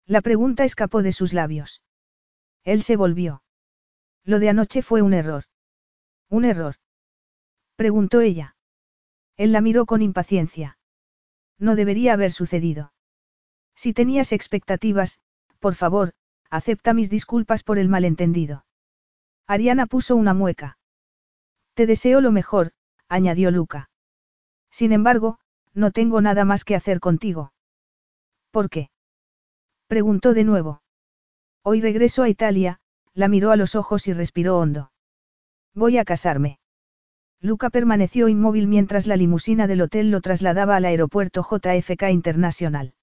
La 0.06 0.20
pregunta 0.20 0.64
escapó 0.64 1.02
de 1.02 1.12
sus 1.12 1.32
labios. 1.32 1.82
Él 2.64 2.82
se 2.82 2.96
volvió. 2.96 3.42
Lo 4.24 4.38
de 4.38 4.48
anoche 4.48 4.82
fue 4.82 5.02
un 5.02 5.14
error. 5.14 5.44
¿Un 6.28 6.44
error? 6.44 6.76
Preguntó 7.76 8.20
ella. 8.20 8.56
Él 9.36 9.52
la 9.52 9.60
miró 9.60 9.86
con 9.86 10.02
impaciencia. 10.02 10.78
No 11.58 11.76
debería 11.76 12.12
haber 12.12 12.32
sucedido. 12.32 12.92
Si 13.74 13.92
tenías 13.92 14.32
expectativas, 14.32 15.20
por 15.58 15.74
favor, 15.74 16.12
acepta 16.50 16.92
mis 16.92 17.10
disculpas 17.10 17.62
por 17.62 17.78
el 17.78 17.88
malentendido. 17.88 18.64
Ariana 19.50 19.86
puso 19.86 20.14
una 20.14 20.32
mueca. 20.32 20.78
Te 21.74 21.84
deseo 21.86 22.20
lo 22.20 22.30
mejor, 22.30 22.70
añadió 23.08 23.50
Luca. 23.50 23.90
Sin 24.70 24.92
embargo, 24.92 25.40
no 25.74 25.90
tengo 25.90 26.20
nada 26.20 26.44
más 26.44 26.62
que 26.62 26.76
hacer 26.76 27.00
contigo. 27.00 27.52
¿Por 28.52 28.70
qué? 28.70 28.90
Preguntó 29.88 30.34
de 30.34 30.44
nuevo. 30.44 30.82
Hoy 31.64 31.80
regreso 31.80 32.22
a 32.22 32.28
Italia, 32.28 32.78
la 33.12 33.26
miró 33.26 33.50
a 33.50 33.56
los 33.56 33.74
ojos 33.74 34.06
y 34.06 34.12
respiró 34.12 34.56
hondo. 34.56 34.92
Voy 35.74 35.98
a 35.98 36.04
casarme. 36.04 36.60
Luca 37.40 37.70
permaneció 37.70 38.28
inmóvil 38.28 38.68
mientras 38.68 39.08
la 39.08 39.16
limusina 39.16 39.66
del 39.66 39.80
hotel 39.80 40.12
lo 40.12 40.20
trasladaba 40.20 40.76
al 40.76 40.84
aeropuerto 40.84 41.42
JFK 41.42 42.04
Internacional. 42.12 42.94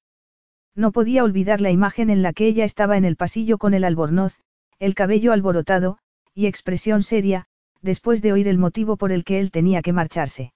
No 0.75 0.93
podía 0.93 1.25
olvidar 1.25 1.59
la 1.59 1.71
imagen 1.71 2.09
en 2.09 2.21
la 2.21 2.31
que 2.31 2.47
ella 2.47 2.63
estaba 2.63 2.95
en 2.95 3.03
el 3.03 3.17
pasillo 3.17 3.57
con 3.57 3.73
el 3.73 3.83
albornoz, 3.83 4.39
el 4.79 4.95
cabello 4.95 5.33
alborotado, 5.33 5.99
y 6.38 6.45
expresión 6.45 7.01
seria, 7.01 7.47
después 7.81 8.21
de 8.21 8.31
oír 8.31 8.47
el 8.47 8.59
motivo 8.59 8.95
por 8.95 9.11
el 9.11 9.23
que 9.23 9.39
él 9.39 9.49
tenía 9.49 9.81
que 9.81 9.91
marcharse. 9.91 10.53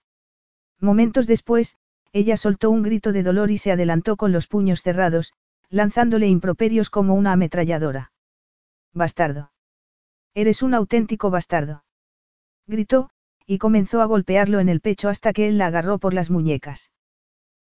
Momentos 0.79 1.25
después, 1.25 1.75
ella 2.13 2.38
soltó 2.38 2.69
un 2.69 2.84
grito 2.84 3.11
de 3.11 3.23
dolor 3.23 3.49
y 3.49 3.57
se 3.57 3.71
adelantó 3.71 4.15
con 4.15 4.32
los 4.32 4.45
puños 4.45 4.84
cerrados, 4.84 5.34
lanzándole 5.69 6.27
improperios 6.27 6.91
como 6.91 7.15
una 7.15 7.32
ametralladora. 7.32 8.11
Bastardo. 8.93 9.53
Eres 10.36 10.61
un 10.61 10.75
auténtico 10.75 11.32
bastardo. 11.32 11.84
Gritó, 12.67 13.09
y 13.47 13.57
comenzó 13.57 14.03
a 14.03 14.05
golpearlo 14.05 14.59
en 14.59 14.69
el 14.69 14.82
pecho 14.82 15.09
hasta 15.09 15.34
que 15.34 15.47
él 15.47 15.57
la 15.57 15.65
agarró 15.65 15.97
por 15.97 16.13
las 16.13 16.29
muñecas. 16.29 16.91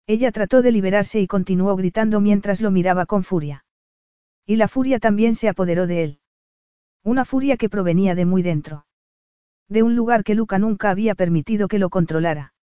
Ella 0.06 0.30
trató 0.30 0.62
de 0.62 0.70
liberarse 0.70 1.20
y 1.20 1.26
continuó 1.26 1.74
gritando 1.74 2.20
mientras 2.20 2.60
lo 2.60 2.70
miraba 2.70 3.06
con 3.06 3.24
furia. 3.24 3.64
Y 4.46 4.54
la 4.54 4.68
furia 4.68 5.00
también 5.00 5.34
se 5.34 5.48
apoderó 5.48 5.88
de 5.88 6.04
él. 6.04 6.20
Una 7.04 7.26
furia 7.26 7.58
que 7.58 7.68
provenía 7.68 8.14
de 8.14 8.24
muy 8.24 8.42
dentro. 8.42 8.86
De 9.68 9.82
un 9.82 9.94
lugar 9.94 10.24
que 10.24 10.34
Luca 10.34 10.58
nunca 10.58 10.88
había 10.88 11.14
permitido 11.14 11.68
que 11.68 11.78
lo 11.78 11.90
controlara. 11.90 12.54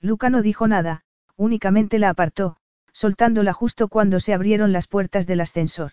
Luca 0.00 0.28
no 0.28 0.42
dijo 0.42 0.66
nada, 0.66 1.04
únicamente 1.36 2.00
la 2.00 2.08
apartó, 2.10 2.56
soltándola 2.92 3.52
justo 3.52 3.86
cuando 3.86 4.18
se 4.18 4.34
abrieron 4.34 4.72
las 4.72 4.88
puertas 4.88 5.28
del 5.28 5.40
ascensor. 5.40 5.92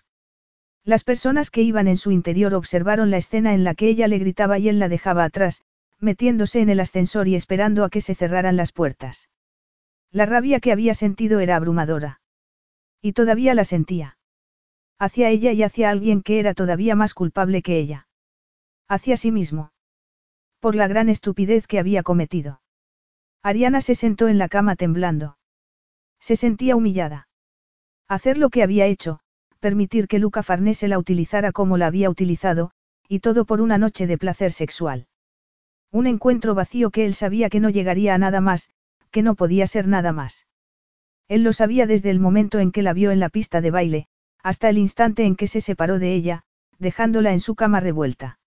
Las 0.84 1.04
personas 1.04 1.52
que 1.52 1.62
iban 1.62 1.86
en 1.86 1.98
su 1.98 2.10
interior 2.10 2.52
observaron 2.54 3.12
la 3.12 3.18
escena 3.18 3.54
en 3.54 3.62
la 3.62 3.74
que 3.74 3.88
ella 3.88 4.08
le 4.08 4.18
gritaba 4.18 4.58
y 4.58 4.68
él 4.68 4.80
la 4.80 4.88
dejaba 4.88 5.22
atrás, 5.22 5.62
metiéndose 6.00 6.60
en 6.60 6.70
el 6.70 6.80
ascensor 6.80 7.28
y 7.28 7.36
esperando 7.36 7.84
a 7.84 7.90
que 7.90 8.00
se 8.00 8.16
cerraran 8.16 8.56
las 8.56 8.72
puertas. 8.72 9.28
La 10.10 10.26
rabia 10.26 10.58
que 10.58 10.72
había 10.72 10.94
sentido 10.94 11.38
era 11.38 11.54
abrumadora. 11.54 12.20
Y 13.00 13.12
todavía 13.12 13.54
la 13.54 13.64
sentía. 13.64 14.17
Hacia 14.98 15.30
ella 15.30 15.52
y 15.52 15.62
hacia 15.62 15.90
alguien 15.90 16.22
que 16.22 16.40
era 16.40 16.54
todavía 16.54 16.96
más 16.96 17.14
culpable 17.14 17.62
que 17.62 17.78
ella. 17.78 18.08
Hacia 18.88 19.16
sí 19.16 19.30
mismo. 19.30 19.72
Por 20.60 20.74
la 20.74 20.88
gran 20.88 21.08
estupidez 21.08 21.66
que 21.66 21.78
había 21.78 22.02
cometido. 22.02 22.60
Ariana 23.42 23.80
se 23.80 23.94
sentó 23.94 24.26
en 24.26 24.38
la 24.38 24.48
cama 24.48 24.74
temblando. 24.74 25.38
Se 26.18 26.34
sentía 26.34 26.74
humillada. 26.74 27.28
Hacer 28.08 28.38
lo 28.38 28.50
que 28.50 28.62
había 28.64 28.86
hecho, 28.86 29.20
permitir 29.60 30.08
que 30.08 30.18
Luca 30.18 30.42
Farnese 30.42 30.88
la 30.88 30.98
utilizara 30.98 31.52
como 31.52 31.76
la 31.76 31.86
había 31.86 32.10
utilizado, 32.10 32.72
y 33.06 33.20
todo 33.20 33.44
por 33.44 33.60
una 33.60 33.78
noche 33.78 34.06
de 34.06 34.18
placer 34.18 34.52
sexual. 34.52 35.06
Un 35.92 36.06
encuentro 36.06 36.54
vacío 36.54 36.90
que 36.90 37.06
él 37.06 37.14
sabía 37.14 37.48
que 37.48 37.60
no 37.60 37.70
llegaría 37.70 38.14
a 38.14 38.18
nada 38.18 38.40
más, 38.40 38.70
que 39.10 39.22
no 39.22 39.36
podía 39.36 39.66
ser 39.66 39.86
nada 39.86 40.12
más. 40.12 40.46
Él 41.28 41.42
lo 41.42 41.52
sabía 41.52 41.86
desde 41.86 42.10
el 42.10 42.18
momento 42.18 42.58
en 42.58 42.72
que 42.72 42.82
la 42.82 42.92
vio 42.92 43.10
en 43.10 43.20
la 43.20 43.28
pista 43.28 43.60
de 43.60 43.70
baile, 43.70 44.08
hasta 44.42 44.68
el 44.68 44.78
instante 44.78 45.24
en 45.24 45.36
que 45.36 45.46
se 45.46 45.60
separó 45.60 45.98
de 45.98 46.14
ella, 46.14 46.44
dejándola 46.78 47.32
en 47.32 47.40
su 47.40 47.54
cama 47.54 47.80
revuelta. 47.80 48.38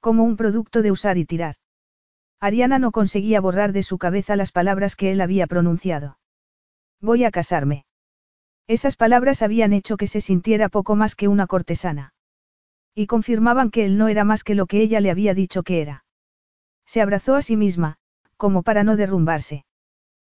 Como 0.00 0.24
un 0.24 0.36
producto 0.36 0.82
de 0.82 0.90
usar 0.90 1.18
y 1.18 1.24
tirar. 1.24 1.56
Ariana 2.40 2.78
no 2.78 2.90
conseguía 2.90 3.40
borrar 3.40 3.72
de 3.72 3.82
su 3.82 3.98
cabeza 3.98 4.36
las 4.36 4.52
palabras 4.52 4.96
que 4.96 5.12
él 5.12 5.20
había 5.20 5.46
pronunciado. 5.46 6.18
Voy 7.00 7.24
a 7.24 7.30
casarme. 7.30 7.86
Esas 8.66 8.96
palabras 8.96 9.42
habían 9.42 9.72
hecho 9.72 9.96
que 9.96 10.06
se 10.06 10.20
sintiera 10.20 10.68
poco 10.68 10.96
más 10.96 11.14
que 11.14 11.28
una 11.28 11.46
cortesana. 11.46 12.12
Y 12.94 13.06
confirmaban 13.06 13.70
que 13.70 13.84
él 13.84 13.98
no 13.98 14.08
era 14.08 14.24
más 14.24 14.44
que 14.44 14.54
lo 14.54 14.66
que 14.66 14.80
ella 14.80 15.00
le 15.00 15.10
había 15.10 15.34
dicho 15.34 15.62
que 15.62 15.82
era. 15.82 16.04
Se 16.86 17.00
abrazó 17.00 17.34
a 17.34 17.42
sí 17.42 17.56
misma, 17.56 17.96
como 18.36 18.62
para 18.62 18.84
no 18.84 18.96
derrumbarse. 18.96 19.64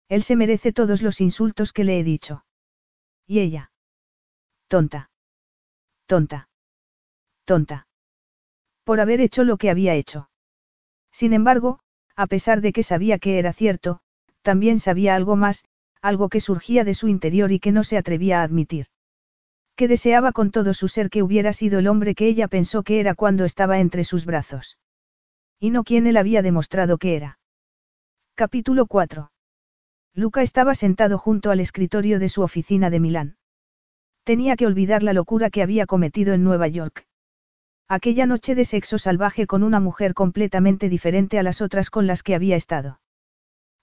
Él 0.09 0.23
se 0.23 0.37
merece 0.37 0.73
todos 0.73 1.03
los 1.03 1.21
insultos 1.21 1.73
que 1.73 1.85
le 1.85 1.99
he 1.99 2.05
dicho. 2.05 2.45
¿Y 3.27 3.41
ella? 3.41 3.71
Tonta. 4.69 5.11
Tonta. 6.07 6.49
Tonta. 7.45 7.87
Por 8.85 9.01
haber 9.01 9.21
hecho 9.21 9.45
lo 9.45 9.57
que 9.57 9.71
había 9.71 9.95
hecho. 9.95 10.29
Sin 11.13 11.33
embargo, 11.33 11.81
a 12.17 12.27
pesar 12.27 12.61
de 12.61 12.73
que 12.73 12.83
sabía 12.83 13.19
que 13.19 13.39
era 13.39 13.53
cierto, 13.53 14.01
también 14.43 14.79
sabía 14.81 15.15
algo 15.15 15.37
más, 15.37 15.65
algo 16.03 16.29
que 16.29 16.41
surgía 16.41 16.85
de 16.85 16.95
su 16.95 17.09
interior 17.09 17.53
y 17.53 17.61
que 17.61 17.73
no 17.73 17.85
se 17.85 17.97
atrevía 17.97 18.41
a 18.41 18.43
admitir. 18.43 18.87
Que 19.77 19.89
deseaba 19.89 20.33
con 20.33 20.51
todo 20.51 20.75
su 20.75 20.89
ser 20.89 21.11
que 21.11 21.23
hubiera 21.23 21.53
sido 21.53 21.79
el 21.79 21.89
hombre 21.89 22.15
que 22.15 22.27
ella 22.27 22.49
pensó 22.49 22.83
que 22.83 23.01
era 23.01 23.15
cuando 23.15 23.45
estaba 23.45 23.81
entre 23.81 24.05
sus 24.05 24.25
brazos. 24.25 24.79
Y 25.61 25.71
no 25.71 25.85
quien 25.85 26.07
él 26.07 26.17
había 26.17 26.43
demostrado 26.43 26.99
que 26.99 27.17
era. 27.17 27.39
Capítulo 28.35 28.87
4. 28.87 29.31
Luca 30.15 30.43
estaba 30.43 30.75
sentado 30.75 31.19
junto 31.19 31.51
al 31.51 31.61
escritorio 31.61 32.19
de 32.19 32.29
su 32.29 32.43
oficina 32.43 32.91
de 32.91 33.01
Milán. 33.01 33.36
Tenía 34.27 34.57
que 34.57 34.67
olvidar 34.67 35.05
la 35.05 35.13
locura 35.13 35.51
que 35.51 35.63
había 35.63 35.87
cometido 35.87 36.35
en 36.35 36.43
Nueva 36.43 36.67
York. 36.67 37.07
Aquella 37.87 38.27
noche 38.27 38.57
de 38.57 38.65
sexo 38.65 38.99
salvaje 38.99 39.47
con 39.47 39.63
una 39.63 39.79
mujer 39.79 40.15
completamente 40.15 40.89
diferente 40.89 41.39
a 41.39 41.45
las 41.45 41.63
otras 41.63 41.91
con 41.91 42.09
las 42.09 42.25
que 42.25 42.35
había 42.35 42.57
estado. 42.57 43.01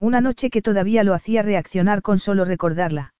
Una 0.01 0.19
noche 0.19 0.49
que 0.49 0.61
todavía 0.61 1.05
lo 1.05 1.13
hacía 1.13 1.43
reaccionar 1.43 2.01
con 2.01 2.19
solo 2.19 2.43
recordarla. 2.43 3.13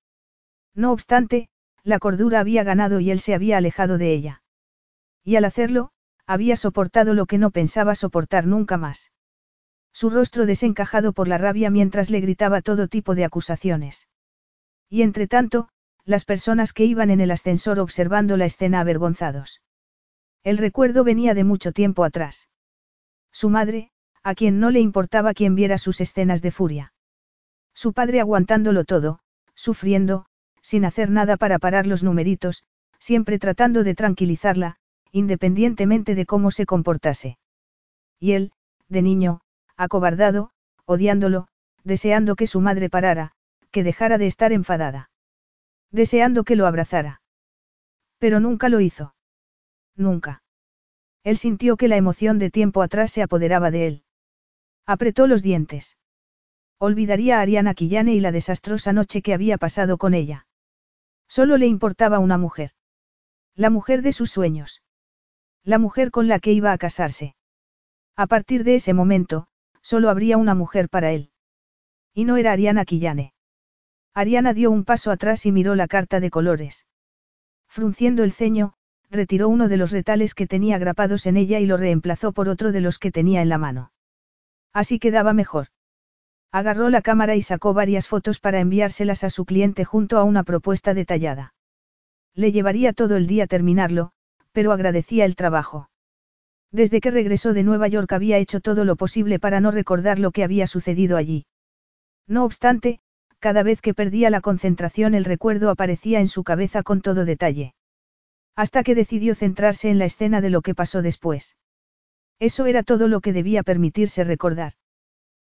No 0.76 0.91
obstante, 0.91 1.47
la 1.82 1.97
cordura 1.97 2.41
había 2.41 2.65
ganado 2.65 2.99
y 2.99 3.09
él 3.09 3.21
se 3.21 3.34
había 3.34 3.55
alejado 3.55 3.97
de 3.97 4.11
ella. 4.11 4.43
Y 5.24 5.38
al 5.38 5.45
hacerlo, 5.45 5.91
había 6.28 6.57
soportado 6.57 7.13
lo 7.13 7.26
que 7.26 7.38
no 7.38 7.51
pensaba 7.51 7.95
soportar 7.95 8.47
nunca 8.47 8.76
más 8.78 9.11
su 9.93 10.09
rostro 10.09 10.45
desencajado 10.45 11.13
por 11.13 11.28
la 11.28 11.38
rabia 11.38 11.69
mientras 11.69 12.09
le 12.09 12.19
gritaba 12.19 12.61
todo 12.61 12.89
tipo 12.89 13.15
de 13.15 13.24
acusaciones. 13.24 14.09
Y 14.89 15.03
entre 15.03 15.28
tanto, 15.28 15.69
las 16.06 16.26
personas 16.26 16.74
que 16.74 16.86
iban 16.86 17.10
en 17.10 17.22
el 17.22 17.32
ascensor 17.32 17.80
observando 17.80 18.38
la 18.38 18.45
escena 18.45 18.82
avergonzados. 18.82 19.62
El 20.43 20.58
recuerdo 20.58 21.04
venía 21.04 21.34
de 21.34 21.43
mucho 21.43 21.72
tiempo 21.72 22.04
atrás. 22.04 22.49
Su 23.32 23.49
madre, 23.49 23.91
a 24.24 24.36
quien 24.36 24.60
no 24.60 24.70
le 24.72 24.80
importaba 24.80 25.34
quien 25.34 25.56
viera 25.56 25.78
sus 25.78 26.01
escenas 26.01 26.41
de 26.41 26.51
furia. 26.51 26.93
Su 27.74 27.93
padre 27.93 28.20
aguantándolo 28.20 28.84
todo, 28.84 29.20
sufriendo, 29.56 30.26
sin 30.62 30.86
hacer 30.86 31.10
nada 31.10 31.38
para 31.38 31.60
parar 31.60 31.88
los 31.88 32.04
numeritos, 32.04 32.64
siempre 32.99 33.39
tratando 33.39 33.84
de 33.84 33.95
tranquilizarla, 33.95 34.78
independientemente 35.12 36.16
de 36.16 36.26
cómo 36.26 36.51
se 36.51 36.66
comportase. 36.66 37.38
Y 38.20 38.34
él, 38.34 38.51
de 38.89 39.01
niño, 39.01 39.41
acobardado, 39.78 40.51
odiándolo, 40.86 41.47
deseando 41.84 42.36
que 42.36 42.47
su 42.47 42.62
madre 42.62 42.89
parara, 42.89 43.32
que 43.72 43.84
dejara 43.84 44.18
de 44.18 44.28
estar 44.28 44.51
enfadada. 44.51 45.10
Deseando 45.94 46.44
que 46.44 46.56
lo 46.56 46.66
abrazara. 46.66 47.22
Pero 48.18 48.39
nunca 48.39 48.68
lo 48.68 48.82
hizo. 48.82 49.14
Nunca. 49.96 50.41
Él 51.24 51.38
sintió 51.38 51.78
que 51.78 51.88
la 51.88 51.98
emoción 51.98 52.39
de 52.39 52.50
tiempo 52.50 52.82
atrás 52.82 53.12
se 53.12 53.22
apoderaba 53.22 53.70
de 53.70 53.88
él. 53.88 54.04
Apretó 54.88 55.28
los 55.28 55.44
dientes. 55.44 55.98
Olvidaría 56.80 57.38
a 57.38 57.41
Ariana 57.41 57.76
Quillane 57.76 58.16
y 58.16 58.20
la 58.20 58.32
desastrosa 58.32 58.91
noche 58.91 59.22
que 59.22 59.36
había 59.36 59.60
pasado 59.60 59.98
con 59.98 60.16
ella. 60.16 60.48
Solo 61.28 61.58
le 61.58 61.68
importaba 61.68 62.18
una 62.18 62.39
mujer. 62.39 62.72
La 63.56 63.70
mujer 63.70 64.02
de 64.02 64.14
sus 64.14 64.32
sueños. 64.32 64.82
La 65.64 65.78
mujer 65.78 66.10
con 66.10 66.28
la 66.28 66.39
que 66.39 66.54
iba 66.54 66.72
a 66.72 66.78
casarse. 66.80 67.36
A 68.16 68.26
partir 68.26 68.64
de 68.64 68.76
ese 68.76 68.94
momento, 68.94 69.46
solo 69.82 70.10
habría 70.10 70.38
una 70.38 70.56
mujer 70.56 70.89
para 70.89 71.12
él. 71.12 71.30
Y 72.16 72.26
no 72.26 72.38
era 72.38 72.52
Ariana 72.52 72.84
Quillane. 72.84 73.34
Ariana 74.14 74.53
dio 74.53 74.70
un 74.70 74.86
paso 74.86 75.11
atrás 75.11 75.45
y 75.45 75.51
miró 75.51 75.76
la 75.76 75.88
carta 75.88 76.20
de 76.20 76.30
colores. 76.30 76.86
Frunciendo 77.68 78.24
el 78.24 78.32
ceño, 78.32 78.74
retiró 79.09 79.49
uno 79.49 79.68
de 79.68 79.78
los 79.78 79.91
retales 79.91 80.36
que 80.36 80.47
tenía 80.47 80.78
grapados 80.78 81.26
en 81.26 81.38
ella 81.38 81.59
y 81.59 81.66
lo 81.66 81.78
reemplazó 81.78 82.32
por 82.32 82.49
otro 82.49 82.72
de 82.72 82.82
los 82.82 82.99
que 82.99 83.11
tenía 83.11 83.41
en 83.41 83.49
la 83.49 83.57
mano. 83.57 83.91
Así 84.72 84.99
quedaba 84.99 85.34
mejor. 85.34 85.68
Agarró 86.51 86.89
la 86.89 87.01
cámara 87.01 87.36
y 87.36 87.41
sacó 87.41 87.74
varias 87.74 88.07
fotos 88.07 88.39
para 88.39 88.59
enviárselas 88.59 89.24
a 89.24 89.32
su 89.32 89.45
cliente 89.45 89.86
junto 89.86 90.20
a 90.20 90.24
una 90.24 90.43
propuesta 90.43 90.93
detallada. 90.93 91.55
Le 92.36 92.51
llevaría 92.51 92.93
todo 92.93 93.16
el 93.16 93.26
día 93.26 93.47
terminarlo, 93.47 94.11
pero 94.51 94.72
agradecía 94.72 95.26
el 95.26 95.36
trabajo. 95.36 95.89
Desde 96.72 97.01
que 97.01 97.11
regresó 97.11 97.53
de 97.53 97.64
Nueva 97.64 97.88
York 97.88 98.11
había 98.14 98.38
hecho 98.38 98.59
todo 98.59 98.86
lo 98.86 98.95
posible 98.95 99.39
para 99.39 99.59
no 99.59 99.72
recordar 99.72 100.20
lo 100.20 100.32
que 100.32 100.43
había 100.43 100.68
sucedido 100.68 101.18
allí. 101.18 101.45
No 102.28 102.45
obstante, 102.45 102.99
cada 103.44 103.62
vez 103.62 103.82
que 103.82 103.94
perdía 103.94 104.30
la 104.30 104.39
concentración 104.39 105.14
el 105.14 105.26
recuerdo 105.26 105.70
aparecía 105.70 106.22
en 106.22 106.30
su 106.30 106.46
cabeza 106.46 106.82
con 106.82 107.02
todo 107.02 107.26
detalle. 107.26 107.76
Hasta 108.56 108.84
que 108.84 108.96
decidió 108.96 109.36
centrarse 109.36 109.89
en 109.89 110.00
la 110.00 110.06
escena 110.06 110.39
de 110.39 110.50
lo 110.50 110.62
que 110.62 110.74
pasó 110.74 111.02
después. 111.02 111.58
Eso 112.39 112.68
era 112.68 112.84
todo 112.84 113.10
lo 113.10 113.20
que 113.20 113.34
debía 113.34 113.62
permitirse 113.62 114.24
recordar. 114.24 114.76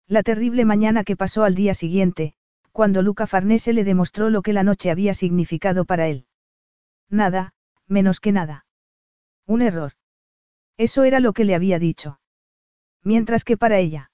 La 0.08 0.24
terrible 0.24 0.66
mañana 0.66 1.04
que 1.04 1.16
pasó 1.16 1.44
al 1.44 1.54
día 1.54 1.76
siguiente, 1.76 2.34
cuando 2.72 3.04
Luca 3.04 3.28
Farnese 3.28 3.74
le 3.74 3.84
demostró 3.84 4.32
lo 4.32 4.42
que 4.42 4.54
la 4.54 4.64
noche 4.64 4.90
había 4.90 5.14
significado 5.14 5.86
para 5.86 6.08
él. 6.08 6.26
Nada, 7.12 7.54
menos 7.88 8.20
que 8.20 8.32
nada. 8.32 8.66
Un 9.46 9.62
error. 9.62 9.92
Eso 10.78 11.04
era 11.04 11.20
lo 11.20 11.34
que 11.34 11.46
le 11.46 11.54
había 11.54 11.78
dicho. 11.78 12.20
Mientras 13.04 13.44
que 13.44 13.56
para 13.56 13.78
ella. 13.78 14.10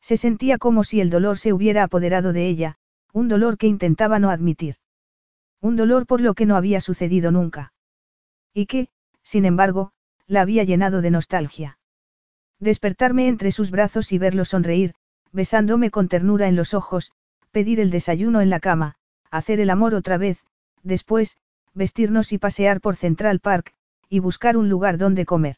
Se 0.00 0.16
sentía 0.16 0.58
como 0.58 0.84
si 0.84 1.00
el 1.00 1.10
dolor 1.10 1.36
se 1.36 1.52
hubiera 1.52 1.82
apoderado 1.82 2.32
de 2.32 2.46
ella, 2.46 2.78
un 3.12 3.28
dolor 3.28 3.58
que 3.58 3.66
intentaba 3.66 4.18
no 4.18 4.30
admitir. 4.30 4.76
Un 5.60 5.76
dolor 5.76 6.06
por 6.06 6.20
lo 6.20 6.34
que 6.34 6.46
no 6.46 6.56
había 6.56 6.80
sucedido 6.80 7.30
nunca. 7.30 7.72
Y 8.54 8.66
que, 8.66 8.88
sin 9.22 9.44
embargo, 9.44 9.92
la 10.26 10.40
había 10.40 10.64
llenado 10.64 11.02
de 11.02 11.10
nostalgia. 11.10 11.78
Despertarme 12.58 13.28
entre 13.28 13.52
sus 13.52 13.70
brazos 13.70 14.12
y 14.12 14.18
verlo 14.18 14.44
sonreír, 14.44 14.94
besándome 15.32 15.90
con 15.90 16.08
ternura 16.08 16.48
en 16.48 16.56
los 16.56 16.74
ojos, 16.74 17.12
pedir 17.50 17.80
el 17.80 17.90
desayuno 17.90 18.40
en 18.40 18.50
la 18.50 18.60
cama, 18.60 18.96
hacer 19.30 19.60
el 19.60 19.70
amor 19.70 19.94
otra 19.94 20.16
vez, 20.16 20.44
después, 20.82 21.36
vestirnos 21.74 22.32
y 22.32 22.38
pasear 22.38 22.80
por 22.80 22.96
Central 22.96 23.40
Park, 23.40 23.74
y 24.08 24.18
buscar 24.18 24.56
un 24.56 24.68
lugar 24.68 24.98
donde 24.98 25.24
comer. 25.24 25.56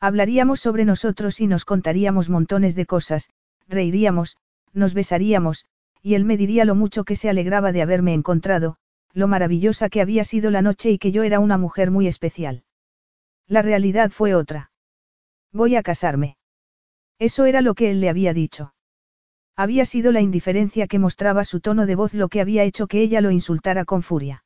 Hablaríamos 0.00 0.60
sobre 0.60 0.84
nosotros 0.84 1.40
y 1.40 1.46
nos 1.46 1.64
contaríamos 1.64 2.28
montones 2.28 2.74
de 2.74 2.86
cosas, 2.86 3.30
reiríamos, 3.68 4.36
nos 4.72 4.94
besaríamos, 4.94 5.66
y 6.02 6.14
él 6.14 6.24
me 6.24 6.36
diría 6.36 6.64
lo 6.64 6.74
mucho 6.74 7.04
que 7.04 7.16
se 7.16 7.30
alegraba 7.30 7.72
de 7.72 7.80
haberme 7.80 8.12
encontrado, 8.12 8.76
lo 9.12 9.28
maravillosa 9.28 9.88
que 9.88 10.00
había 10.00 10.24
sido 10.24 10.50
la 10.50 10.62
noche 10.62 10.90
y 10.90 10.98
que 10.98 11.12
yo 11.12 11.22
era 11.22 11.38
una 11.38 11.58
mujer 11.58 11.90
muy 11.90 12.08
especial. 12.08 12.64
La 13.46 13.62
realidad 13.62 14.10
fue 14.10 14.34
otra. 14.34 14.72
Voy 15.52 15.76
a 15.76 15.82
casarme. 15.82 16.36
Eso 17.18 17.44
era 17.44 17.60
lo 17.60 17.74
que 17.74 17.90
él 17.90 18.00
le 18.00 18.08
había 18.08 18.32
dicho. 18.32 18.74
Había 19.54 19.84
sido 19.84 20.12
la 20.12 20.20
indiferencia 20.20 20.86
que 20.86 20.98
mostraba 20.98 21.44
su 21.44 21.60
tono 21.60 21.86
de 21.86 21.94
voz 21.94 22.14
lo 22.14 22.28
que 22.28 22.40
había 22.40 22.64
hecho 22.64 22.86
que 22.86 23.02
ella 23.02 23.20
lo 23.20 23.30
insultara 23.30 23.84
con 23.84 24.02
furia. 24.02 24.44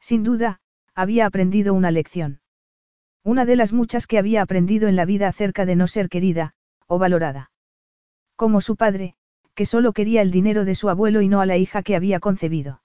Sin 0.00 0.24
duda, 0.24 0.60
había 0.94 1.26
aprendido 1.26 1.74
una 1.74 1.90
lección. 1.90 2.40
Una 3.22 3.44
de 3.44 3.56
las 3.56 3.72
muchas 3.72 4.06
que 4.06 4.18
había 4.18 4.42
aprendido 4.42 4.88
en 4.88 4.96
la 4.96 5.04
vida 5.04 5.28
acerca 5.28 5.64
de 5.64 5.76
no 5.76 5.86
ser 5.86 6.08
querida, 6.08 6.54
o 6.86 6.98
valorada. 6.98 7.50
Como 8.34 8.60
su 8.60 8.76
padre, 8.76 9.15
que 9.56 9.66
solo 9.66 9.92
quería 9.92 10.22
el 10.22 10.30
dinero 10.30 10.64
de 10.64 10.74
su 10.74 10.88
abuelo 10.90 11.22
y 11.22 11.28
no 11.28 11.40
a 11.40 11.46
la 11.46 11.56
hija 11.56 11.82
que 11.82 11.96
había 11.96 12.20
concebido. 12.20 12.82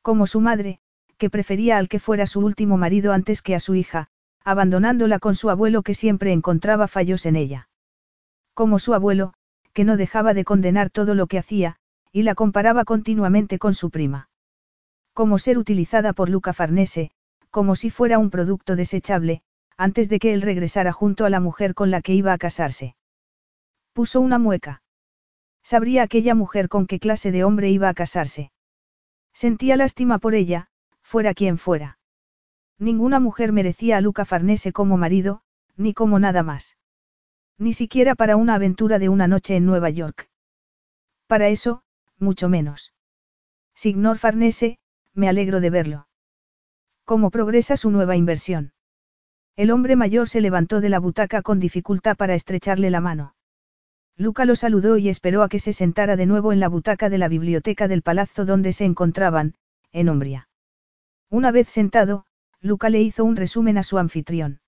Como 0.00 0.26
su 0.26 0.40
madre, 0.40 0.78
que 1.18 1.28
prefería 1.28 1.76
al 1.76 1.88
que 1.88 1.98
fuera 1.98 2.26
su 2.26 2.40
último 2.40 2.78
marido 2.78 3.12
antes 3.12 3.42
que 3.42 3.54
a 3.54 3.60
su 3.60 3.74
hija, 3.74 4.06
abandonándola 4.44 5.18
con 5.18 5.34
su 5.34 5.50
abuelo 5.50 5.82
que 5.82 5.94
siempre 5.94 6.32
encontraba 6.32 6.88
fallos 6.88 7.26
en 7.26 7.36
ella. 7.36 7.68
Como 8.54 8.78
su 8.78 8.94
abuelo, 8.94 9.34
que 9.72 9.84
no 9.84 9.96
dejaba 9.96 10.32
de 10.32 10.44
condenar 10.44 10.90
todo 10.90 11.14
lo 11.14 11.26
que 11.26 11.38
hacía, 11.38 11.76
y 12.12 12.22
la 12.22 12.34
comparaba 12.34 12.84
continuamente 12.84 13.58
con 13.58 13.74
su 13.74 13.90
prima. 13.90 14.28
Como 15.12 15.38
ser 15.38 15.58
utilizada 15.58 16.12
por 16.12 16.28
Luca 16.28 16.52
Farnese, 16.52 17.10
como 17.50 17.74
si 17.74 17.90
fuera 17.90 18.18
un 18.18 18.30
producto 18.30 18.76
desechable, 18.76 19.42
antes 19.76 20.08
de 20.08 20.20
que 20.20 20.32
él 20.34 20.42
regresara 20.42 20.92
junto 20.92 21.24
a 21.24 21.30
la 21.30 21.40
mujer 21.40 21.74
con 21.74 21.90
la 21.90 22.00
que 22.00 22.14
iba 22.14 22.32
a 22.32 22.38
casarse. 22.38 22.94
Puso 23.92 24.20
una 24.20 24.38
mueca. 24.38 24.82
Sabría 25.62 26.02
aquella 26.02 26.34
mujer 26.34 26.68
con 26.68 26.86
qué 26.86 26.98
clase 26.98 27.32
de 27.32 27.44
hombre 27.44 27.70
iba 27.70 27.88
a 27.88 27.94
casarse. 27.94 28.52
Sentía 29.32 29.76
lástima 29.76 30.18
por 30.18 30.34
ella, 30.34 30.68
fuera 31.02 31.34
quien 31.34 31.58
fuera. 31.58 31.98
Ninguna 32.78 33.20
mujer 33.20 33.52
merecía 33.52 33.98
a 33.98 34.00
Luca 34.00 34.24
Farnese 34.24 34.72
como 34.72 34.96
marido, 34.96 35.42
ni 35.76 35.94
como 35.94 36.18
nada 36.18 36.42
más. 36.42 36.78
Ni 37.58 37.74
siquiera 37.74 38.14
para 38.14 38.36
una 38.36 38.54
aventura 38.54 38.98
de 38.98 39.08
una 39.08 39.28
noche 39.28 39.56
en 39.56 39.66
Nueva 39.66 39.90
York. 39.90 40.30
Para 41.26 41.48
eso, 41.48 41.82
mucho 42.18 42.48
menos. 42.48 42.94
Signor 43.74 44.18
Farnese, 44.18 44.78
me 45.14 45.28
alegro 45.28 45.60
de 45.60 45.70
verlo. 45.70 46.08
¿Cómo 47.04 47.30
progresa 47.30 47.76
su 47.76 47.90
nueva 47.90 48.16
inversión? 48.16 48.72
El 49.56 49.70
hombre 49.70 49.96
mayor 49.96 50.28
se 50.28 50.40
levantó 50.40 50.80
de 50.80 50.88
la 50.88 51.00
butaca 51.00 51.42
con 51.42 51.60
dificultad 51.60 52.16
para 52.16 52.34
estrecharle 52.34 52.90
la 52.90 53.00
mano. 53.00 53.34
Luca 54.20 54.44
lo 54.44 54.54
saludó 54.54 54.98
y 54.98 55.08
esperó 55.08 55.42
a 55.42 55.48
que 55.48 55.58
se 55.58 55.72
sentara 55.72 56.14
de 56.14 56.26
nuevo 56.26 56.52
en 56.52 56.60
la 56.60 56.68
butaca 56.68 57.08
de 57.08 57.16
la 57.16 57.26
biblioteca 57.26 57.88
del 57.88 58.02
palazzo 58.02 58.44
donde 58.44 58.74
se 58.74 58.84
encontraban, 58.84 59.54
en 59.92 60.10
Umbria. 60.10 60.50
Una 61.30 61.50
vez 61.50 61.68
sentado, 61.68 62.26
Luca 62.60 62.90
le 62.90 63.00
hizo 63.00 63.24
un 63.24 63.34
resumen 63.34 63.78
a 63.78 63.82
su 63.82 63.96
anfitrión. 63.96 64.60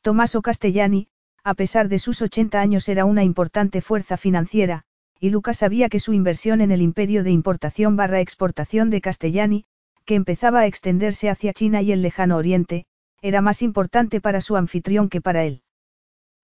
Tommaso 0.00 0.40
Castellani, 0.40 1.08
a 1.44 1.52
pesar 1.52 1.90
de 1.90 1.98
sus 1.98 2.22
80 2.22 2.62
años 2.62 2.88
era 2.88 3.04
una 3.04 3.22
importante 3.22 3.82
fuerza 3.82 4.16
financiera, 4.16 4.84
y 5.20 5.28
Lucas 5.28 5.58
sabía 5.58 5.90
que 5.90 6.00
su 6.00 6.14
inversión 6.14 6.62
en 6.62 6.70
el 6.70 6.80
imperio 6.80 7.24
de 7.24 7.30
importación 7.30 7.94
barra 7.96 8.20
exportación 8.20 8.88
de 8.88 9.02
Castellani, 9.02 9.66
que 10.06 10.14
empezaba 10.14 10.60
a 10.60 10.66
extenderse 10.66 11.28
hacia 11.28 11.52
China 11.52 11.82
y 11.82 11.92
el 11.92 12.00
lejano 12.00 12.38
oriente, 12.38 12.86
era 13.20 13.42
más 13.42 13.60
importante 13.60 14.22
para 14.22 14.40
su 14.40 14.56
anfitrión 14.56 15.10
que 15.10 15.20
para 15.20 15.44
él. 15.44 15.60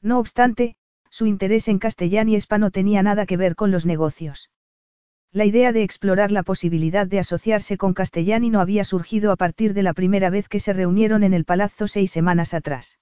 No 0.02 0.18
obstante, 0.18 0.76
su 1.10 1.26
interés 1.26 1.68
en 1.68 1.78
Castellani 1.78 2.36
Spa 2.36 2.58
no 2.58 2.70
tenía 2.70 3.02
nada 3.02 3.26
que 3.26 3.36
ver 3.36 3.54
con 3.54 3.70
los 3.70 3.86
negocios. 3.86 4.50
La 5.30 5.44
idea 5.44 5.72
de 5.72 5.82
explorar 5.82 6.32
la 6.32 6.42
posibilidad 6.42 7.06
de 7.06 7.18
asociarse 7.18 7.76
con 7.76 7.92
Castellani 7.92 8.48
no 8.48 8.60
había 8.60 8.84
surgido 8.84 9.30
a 9.30 9.36
partir 9.36 9.74
de 9.74 9.82
la 9.82 9.92
primera 9.92 10.30
vez 10.30 10.48
que 10.48 10.60
se 10.60 10.72
reunieron 10.72 11.22
en 11.22 11.34
el 11.34 11.44
palazzo 11.44 11.86
seis 11.86 12.10
semanas 12.10 12.54
atrás. 12.54 12.98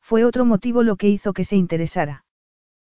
Fue 0.00 0.24
otro 0.24 0.44
motivo 0.44 0.82
lo 0.82 0.96
que 0.96 1.08
hizo 1.08 1.32
que 1.32 1.44
se 1.44 1.56
interesara. 1.56 2.24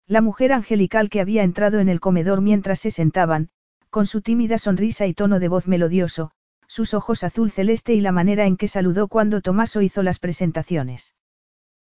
La 0.08 0.22
mujer 0.22 0.52
angelical 0.52 1.10
que 1.10 1.22
había 1.22 1.44
entrado 1.44 1.80
en 1.80 1.90
el 1.90 2.00
comedor 2.00 2.42
mientras 2.42 2.80
se 2.80 2.90
sentaban, 2.90 3.50
con 3.92 4.08
su 4.08 4.22
tímida 4.22 4.58
sonrisa 4.58 5.06
y 5.06 5.14
tono 5.14 5.40
de 5.40 5.48
voz 5.48 5.68
melodioso, 5.68 6.32
sus 6.68 6.94
ojos 6.94 7.24
azul 7.24 7.52
celeste 7.52 7.94
y 7.94 8.02
la 8.02 8.12
manera 8.12 8.46
en 8.46 8.58
que 8.58 8.68
saludó 8.68 9.08
cuando 9.08 9.42
Tomaso 9.42 9.82
hizo 9.82 10.04
las 10.04 10.20
presentaciones. 10.20 11.14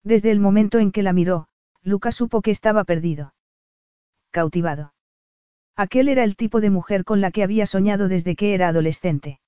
Desde 0.04 0.32
el 0.32 0.40
momento 0.40 0.80
en 0.80 0.92
que 0.92 1.04
la 1.04 1.14
miró, 1.14 1.48
Lucas 1.84 2.16
supo 2.16 2.42
que 2.42 2.52
estaba 2.52 2.84
perdido. 2.84 3.34
Cautivado. 4.32 4.94
Aquel 5.76 6.10
era 6.10 6.24
el 6.24 6.36
tipo 6.36 6.60
de 6.60 6.70
mujer 6.70 7.04
con 7.04 7.22
la 7.22 7.32
que 7.32 7.44
había 7.44 7.66
soñado 7.66 8.08
desde 8.08 8.36
que 8.36 8.54
era 8.54 8.70
adolescente. 8.70 9.40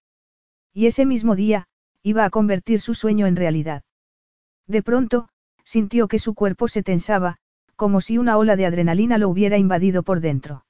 Y 0.73 0.85
ese 0.85 1.05
mismo 1.05 1.35
día, 1.35 1.67
iba 2.03 2.25
a 2.25 2.29
convertir 2.29 2.79
su 2.79 2.93
sueño 2.93 3.27
en 3.27 3.35
realidad. 3.35 3.83
De 4.67 4.83
pronto, 4.83 5.29
sintió 5.63 6.07
que 6.07 6.19
su 6.19 6.33
cuerpo 6.35 6.67
se 6.67 6.83
tensaba, 6.83 7.37
como 7.75 8.01
si 8.01 8.17
una 8.17 8.37
ola 8.37 8.55
de 8.55 8.65
adrenalina 8.65 9.17
lo 9.17 9.29
hubiera 9.29 9.57
invadido 9.57 10.03
por 10.03 10.19
dentro. 10.19 10.65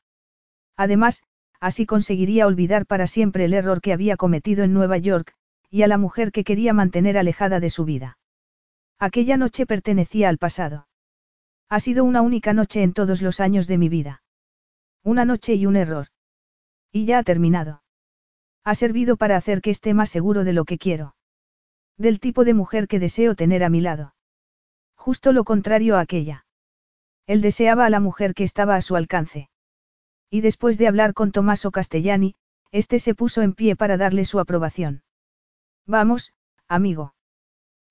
Además, 0.78 1.24
así 1.60 1.86
conseguiría 1.86 2.48
olvidar 2.48 2.86
para 2.86 3.08
siempre 3.08 3.46
el 3.46 3.54
error 3.54 3.82
que 3.82 3.94
había 3.94 4.18
cometido 4.18 4.64
en 4.64 4.74
Nueva 4.74 4.98
York, 4.98 5.34
y 5.70 5.84
a 5.84 5.88
la 5.88 5.98
mujer 5.98 6.32
que 6.32 6.44
quería 6.44 6.74
mantener 6.74 7.18
alejada 7.18 7.60
de 7.60 7.70
su 7.70 7.86
vida. 7.86 8.18
Aquella 8.98 9.38
noche 9.38 9.66
pertenecía 9.66 10.30
al 10.30 10.38
pasado. 10.38 10.89
Ha 11.70 11.80
sido 11.80 12.04
una 12.04 12.22
única 12.22 12.54
noche 12.54 12.82
en 12.82 12.94
todos 12.94 13.22
los 13.22 13.40
años 13.40 13.68
de 13.68 13.78
mi 13.78 13.90
vida. 13.90 14.24
Una 15.04 15.24
noche 15.24 15.54
y 15.54 15.68
un 15.68 15.76
error. 15.76 16.08
Y 16.92 17.06
ya 17.06 17.20
ha 17.20 17.24
terminado. 17.24 17.84
Ha 18.64 18.74
servido 18.74 19.18
para 19.18 19.38
hacer 19.38 19.62
que 19.62 19.70
esté 19.70 19.94
más 19.94 20.10
seguro 20.10 20.44
de 20.44 20.54
lo 20.54 20.66
que 20.66 20.80
quiero. 20.80 21.16
Del 21.98 22.20
tipo 22.20 22.44
de 22.44 22.56
mujer 22.56 22.88
que 22.88 23.00
deseo 23.00 23.36
tener 23.36 23.64
a 23.64 23.70
mi 23.70 23.82
lado. 23.82 24.16
Justo 24.96 25.32
lo 25.32 25.44
contrario 25.44 25.96
a 25.96 26.02
aquella. 26.02 26.46
Él 27.28 27.42
deseaba 27.42 27.86
a 27.86 27.90
la 27.90 28.00
mujer 28.00 28.34
que 28.34 28.44
estaba 28.44 28.76
a 28.76 28.82
su 28.82 28.96
alcance. 28.96 29.50
Y 30.32 30.42
después 30.42 30.78
de 30.78 30.88
hablar 30.88 31.14
con 31.14 31.32
Tomaso 31.32 31.72
Castellani, 31.72 32.36
este 32.72 33.00
se 33.00 33.14
puso 33.14 33.42
en 33.44 33.54
pie 33.54 33.76
para 33.76 33.98
darle 33.98 34.26
su 34.26 34.40
aprobación. 34.40 35.04
Vamos, 35.86 36.34
amigo. 36.68 37.14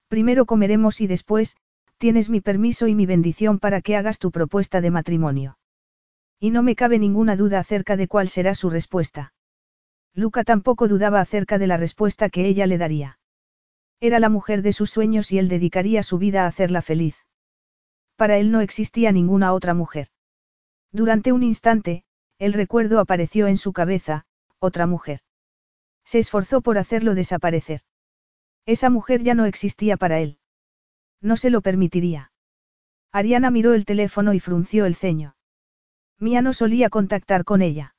Primero 0.09 0.47
comeremos 0.47 1.01
y 1.01 1.07
después, 1.07 1.57
tienes 1.99 2.31
mi 2.31 2.41
permiso 2.41 2.87
y 2.87 2.95
mi 2.95 3.07
bendición 3.07 3.59
para 3.59 3.83
que 3.83 3.97
hagas 3.97 4.19
tu 4.19 4.31
propuesta 4.31 4.81
de 4.81 4.91
matrimonio. 4.91 5.59
Y 6.41 6.51
no 6.51 6.63
me 6.63 6.77
cabe 6.77 6.99
ninguna 6.99 7.37
duda 7.37 7.59
acerca 7.59 7.97
de 7.97 8.09
cuál 8.09 8.29
será 8.29 8.55
su 8.55 8.71
respuesta. 8.71 9.35
Luca 10.15 10.45
tampoco 10.45 10.89
dudaba 10.89 11.21
acerca 11.21 11.59
de 11.59 11.67
la 11.67 11.77
respuesta 11.77 12.31
que 12.31 12.47
ella 12.47 12.67
le 12.67 12.79
daría. 12.79 13.19
Era 14.01 14.21
la 14.21 14.29
mujer 14.29 14.63
de 14.63 14.73
sus 14.73 14.91
sueños 14.91 15.33
y 15.33 15.39
él 15.39 15.49
dedicaría 15.49 16.03
su 16.05 16.19
vida 16.19 16.45
a 16.45 16.47
hacerla 16.47 16.83
feliz. 16.83 17.17
Para 18.17 18.39
él 18.39 18.53
no 18.53 18.61
existía 18.61 19.11
ninguna 19.13 19.53
otra 19.53 19.75
mujer. 19.75 20.09
Durante 20.93 21.33
un 21.33 21.43
instante, 21.43 22.05
el 22.39 22.53
recuerdo 22.53 23.01
apareció 23.01 23.49
en 23.49 23.57
su 23.57 23.73
cabeza, 23.73 24.25
otra 24.61 24.87
mujer. 24.87 25.21
Se 26.05 26.21
esforzó 26.21 26.63
por 26.63 26.79
hacerlo 26.79 27.15
desaparecer. 27.15 27.83
Esa 28.67 28.89
mujer 28.89 29.23
ya 29.23 29.35
no 29.35 29.45
existía 29.45 29.97
para 29.97 30.21
él. 30.21 30.39
No 31.21 31.37
se 31.37 31.51
lo 31.51 31.61
permitiría. 31.61 32.33
Ariana 33.13 33.51
miró 33.51 33.75
el 33.75 33.85
teléfono 33.85 34.35
y 34.35 34.41
frunció 34.41 34.87
el 34.87 34.95
ceño. 34.95 35.35
Mía 36.19 36.43
no 36.43 36.53
solía 36.53 36.91
contactar 36.91 37.45
con 37.45 37.63
ella. 37.63 37.95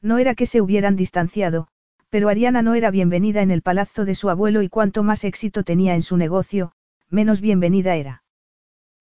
No 0.00 0.18
era 0.18 0.34
que 0.34 0.46
se 0.46 0.60
hubieran 0.60 0.96
distanciado, 0.96 1.68
pero 2.10 2.28
Ariana 2.28 2.62
no 2.62 2.74
era 2.74 2.90
bienvenida 2.90 3.42
en 3.42 3.50
el 3.50 3.62
palazzo 3.62 4.04
de 4.04 4.14
su 4.14 4.30
abuelo 4.30 4.62
y 4.62 4.68
cuanto 4.68 5.02
más 5.02 5.24
éxito 5.24 5.64
tenía 5.64 5.94
en 5.94 6.02
su 6.02 6.16
negocio, 6.16 6.72
menos 7.10 7.40
bienvenida 7.40 7.96
era. 7.96 8.22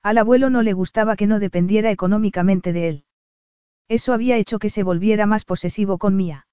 Al 0.02 0.18
abuelo 0.18 0.50
no 0.50 0.62
le 0.62 0.74
gustaba 0.74 1.16
que 1.16 1.28
no 1.28 1.40
dependiera 1.40 1.92
económicamente 1.92 2.74
de 2.74 2.90
él. 2.90 3.06
Eso 3.88 4.14
había 4.14 4.38
hecho 4.38 4.60
que 4.60 4.70
se 4.70 4.84
volviera 4.84 5.26
más 5.26 5.46
posesivo 5.46 5.98
con 5.98 6.16
Mía. 6.16 6.48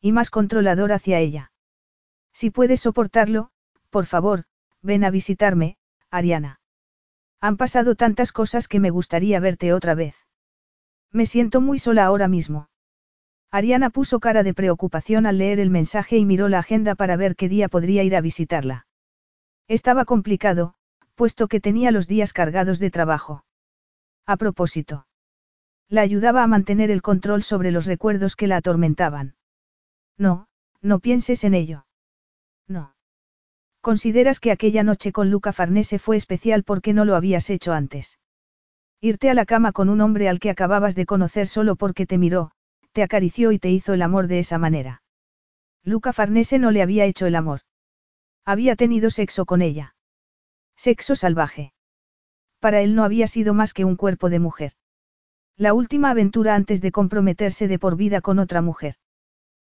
Y 0.00 0.12
más 0.12 0.30
controlador 0.30 0.92
hacia 0.92 1.18
ella. 1.20 1.52
Si 2.32 2.50
puedes 2.50 2.80
soportarlo, 2.80 3.50
por 3.90 4.06
favor, 4.06 4.44
ven 4.82 5.04
a 5.04 5.10
visitarme, 5.10 5.76
Ariana. 6.16 6.60
Han 7.40 7.58
pasado 7.58 7.94
tantas 7.94 8.32
cosas 8.32 8.68
que 8.68 8.80
me 8.80 8.90
gustaría 8.90 9.38
verte 9.38 9.72
otra 9.72 9.94
vez. 9.94 10.16
Me 11.12 11.26
siento 11.26 11.60
muy 11.60 11.78
sola 11.78 12.06
ahora 12.06 12.26
mismo. 12.26 12.68
Ariana 13.50 13.90
puso 13.90 14.18
cara 14.18 14.42
de 14.42 14.54
preocupación 14.54 15.26
al 15.26 15.38
leer 15.38 15.60
el 15.60 15.70
mensaje 15.70 16.16
y 16.16 16.24
miró 16.24 16.48
la 16.48 16.60
agenda 16.60 16.94
para 16.94 17.16
ver 17.16 17.36
qué 17.36 17.48
día 17.48 17.68
podría 17.68 18.02
ir 18.02 18.16
a 18.16 18.20
visitarla. 18.20 18.86
Estaba 19.68 20.04
complicado, 20.04 20.74
puesto 21.14 21.48
que 21.48 21.60
tenía 21.60 21.90
los 21.90 22.06
días 22.06 22.32
cargados 22.32 22.78
de 22.78 22.90
trabajo. 22.90 23.44
A 24.26 24.36
propósito. 24.36 25.06
La 25.88 26.00
ayudaba 26.00 26.42
a 26.42 26.46
mantener 26.46 26.90
el 26.90 27.02
control 27.02 27.42
sobre 27.42 27.70
los 27.70 27.86
recuerdos 27.86 28.36
que 28.36 28.46
la 28.46 28.56
atormentaban. 28.56 29.36
No, 30.18 30.48
no 30.80 30.98
pienses 30.98 31.44
en 31.44 31.54
ello. 31.54 31.86
No. 32.66 32.95
¿Consideras 33.86 34.40
que 34.40 34.50
aquella 34.50 34.82
noche 34.82 35.12
con 35.12 35.30
Luca 35.30 35.52
Farnese 35.52 36.00
fue 36.00 36.16
especial 36.16 36.64
porque 36.64 36.92
no 36.92 37.04
lo 37.04 37.14
habías 37.14 37.48
hecho 37.50 37.72
antes? 37.72 38.18
Irte 39.00 39.30
a 39.30 39.34
la 39.34 39.46
cama 39.46 39.70
con 39.70 39.88
un 39.90 40.00
hombre 40.00 40.28
al 40.28 40.40
que 40.40 40.50
acababas 40.50 40.96
de 40.96 41.06
conocer 41.06 41.46
solo 41.46 41.76
porque 41.76 42.04
te 42.04 42.18
miró, 42.18 42.50
te 42.90 43.04
acarició 43.04 43.52
y 43.52 43.60
te 43.60 43.70
hizo 43.70 43.94
el 43.94 44.02
amor 44.02 44.26
de 44.26 44.40
esa 44.40 44.58
manera. 44.58 45.02
Luca 45.84 46.12
Farnese 46.12 46.58
no 46.58 46.72
le 46.72 46.82
había 46.82 47.04
hecho 47.04 47.26
el 47.26 47.36
amor. 47.36 47.60
Había 48.44 48.74
tenido 48.74 49.08
sexo 49.08 49.46
con 49.46 49.62
ella. 49.62 49.94
Sexo 50.74 51.14
salvaje. 51.14 51.72
Para 52.58 52.80
él 52.80 52.96
no 52.96 53.04
había 53.04 53.28
sido 53.28 53.54
más 53.54 53.72
que 53.72 53.84
un 53.84 53.94
cuerpo 53.94 54.30
de 54.30 54.40
mujer. 54.40 54.72
La 55.56 55.74
última 55.74 56.10
aventura 56.10 56.56
antes 56.56 56.80
de 56.80 56.90
comprometerse 56.90 57.68
de 57.68 57.78
por 57.78 57.94
vida 57.96 58.20
con 58.20 58.40
otra 58.40 58.62
mujer. 58.62 58.96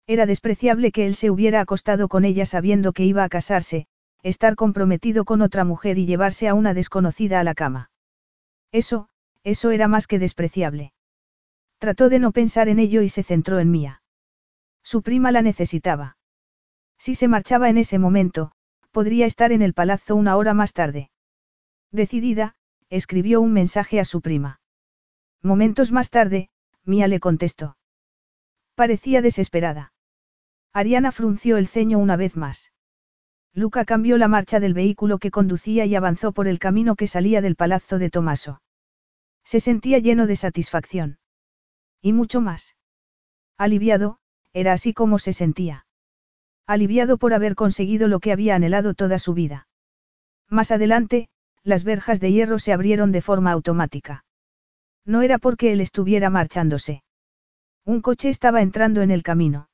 Era 0.05 0.28
despreciable 0.28 0.91
que 0.91 1.07
él 1.07 1.16
se 1.16 1.32
hubiera 1.32 1.61
acostado 1.61 2.07
con 2.09 2.26
ella 2.26 2.45
sabiendo 2.45 2.93
que 2.93 3.05
iba 3.05 3.24
a 3.24 3.30
casarse, 3.30 3.88
estar 4.24 4.55
comprometido 4.55 5.26
con 5.26 5.41
otra 5.41 5.65
mujer 5.65 5.97
y 5.97 6.05
llevarse 6.05 6.47
a 6.47 6.53
una 6.53 6.74
desconocida 6.74 7.39
a 7.39 7.43
la 7.43 7.53
cama. 7.53 7.91
Eso, 8.71 9.09
eso 9.43 9.71
era 9.71 9.88
más 9.88 10.07
que 10.07 10.19
despreciable. 10.19 10.93
Trató 11.78 12.09
de 12.09 12.19
no 12.19 12.32
pensar 12.32 12.69
en 12.69 12.80
ello 12.80 13.01
y 13.01 13.09
se 13.09 13.24
centró 13.24 13.59
en 13.59 13.69
Mía. 13.69 14.01
Su 14.82 15.01
prima 15.01 15.32
la 15.32 15.41
necesitaba. 15.41 16.17
Si 16.97 17.15
se 17.15 17.28
marchaba 17.28 17.69
en 17.69 17.78
ese 17.78 17.99
momento, 17.99 18.53
podría 18.91 19.26
estar 19.26 19.51
en 19.51 19.61
el 19.61 19.74
palazzo 19.74 20.15
una 20.15 20.38
hora 20.38 20.53
más 20.53 20.74
tarde. 20.74 21.09
Decidida, 21.91 22.55
escribió 22.89 23.41
un 23.41 23.53
mensaje 23.53 23.99
a 23.99 24.05
su 24.05 24.21
prima. 24.21 24.61
Momentos 25.41 25.91
más 25.91 26.09
tarde, 26.09 26.49
Mía 26.86 27.07
le 27.07 27.19
contestó. 27.19 27.78
Parecía 28.76 29.21
desesperada. 29.21 29.93
Ariana 30.74 31.11
frunció 31.11 31.57
el 31.57 31.67
ceño 31.67 31.99
una 31.99 32.15
vez 32.15 32.36
más. 32.36 32.72
Luca 33.53 33.85
cambió 33.85 34.17
la 34.17 34.27
marcha 34.27 34.59
del 34.59 34.73
vehículo 34.73 35.19
que 35.19 35.29
conducía 35.29 35.85
y 35.85 35.95
avanzó 35.95 36.31
por 36.31 36.47
el 36.47 36.57
camino 36.57 36.95
que 36.95 37.07
salía 37.07 37.41
del 37.41 37.55
palazzo 37.55 37.99
de 37.99 38.09
Tomaso. 38.09 38.61
Se 39.43 39.59
sentía 39.59 39.99
lleno 39.99 40.25
de 40.25 40.35
satisfacción. 40.35 41.19
Y 42.01 42.13
mucho 42.13 42.41
más. 42.41 42.75
Aliviado, 43.57 44.17
era 44.53 44.73
así 44.73 44.93
como 44.93 45.19
se 45.19 45.33
sentía. 45.33 45.85
Aliviado 46.65 47.17
por 47.17 47.33
haber 47.33 47.55
conseguido 47.55 48.07
lo 48.07 48.19
que 48.19 48.31
había 48.31 48.55
anhelado 48.55 48.93
toda 48.93 49.19
su 49.19 49.33
vida. 49.33 49.67
Más 50.49 50.71
adelante, 50.71 51.29
las 51.63 51.83
verjas 51.83 52.19
de 52.19 52.31
hierro 52.31 52.57
se 52.57 52.73
abrieron 52.73 53.11
de 53.11 53.21
forma 53.21 53.51
automática. 53.51 54.25
No 55.05 55.21
era 55.21 55.37
porque 55.37 55.73
él 55.73 55.81
estuviera 55.81 56.29
marchándose. 56.29 57.03
Un 57.85 58.01
coche 58.01 58.29
estaba 58.29 58.61
entrando 58.61 59.01
en 59.01 59.11
el 59.11 59.23
camino. 59.23 59.67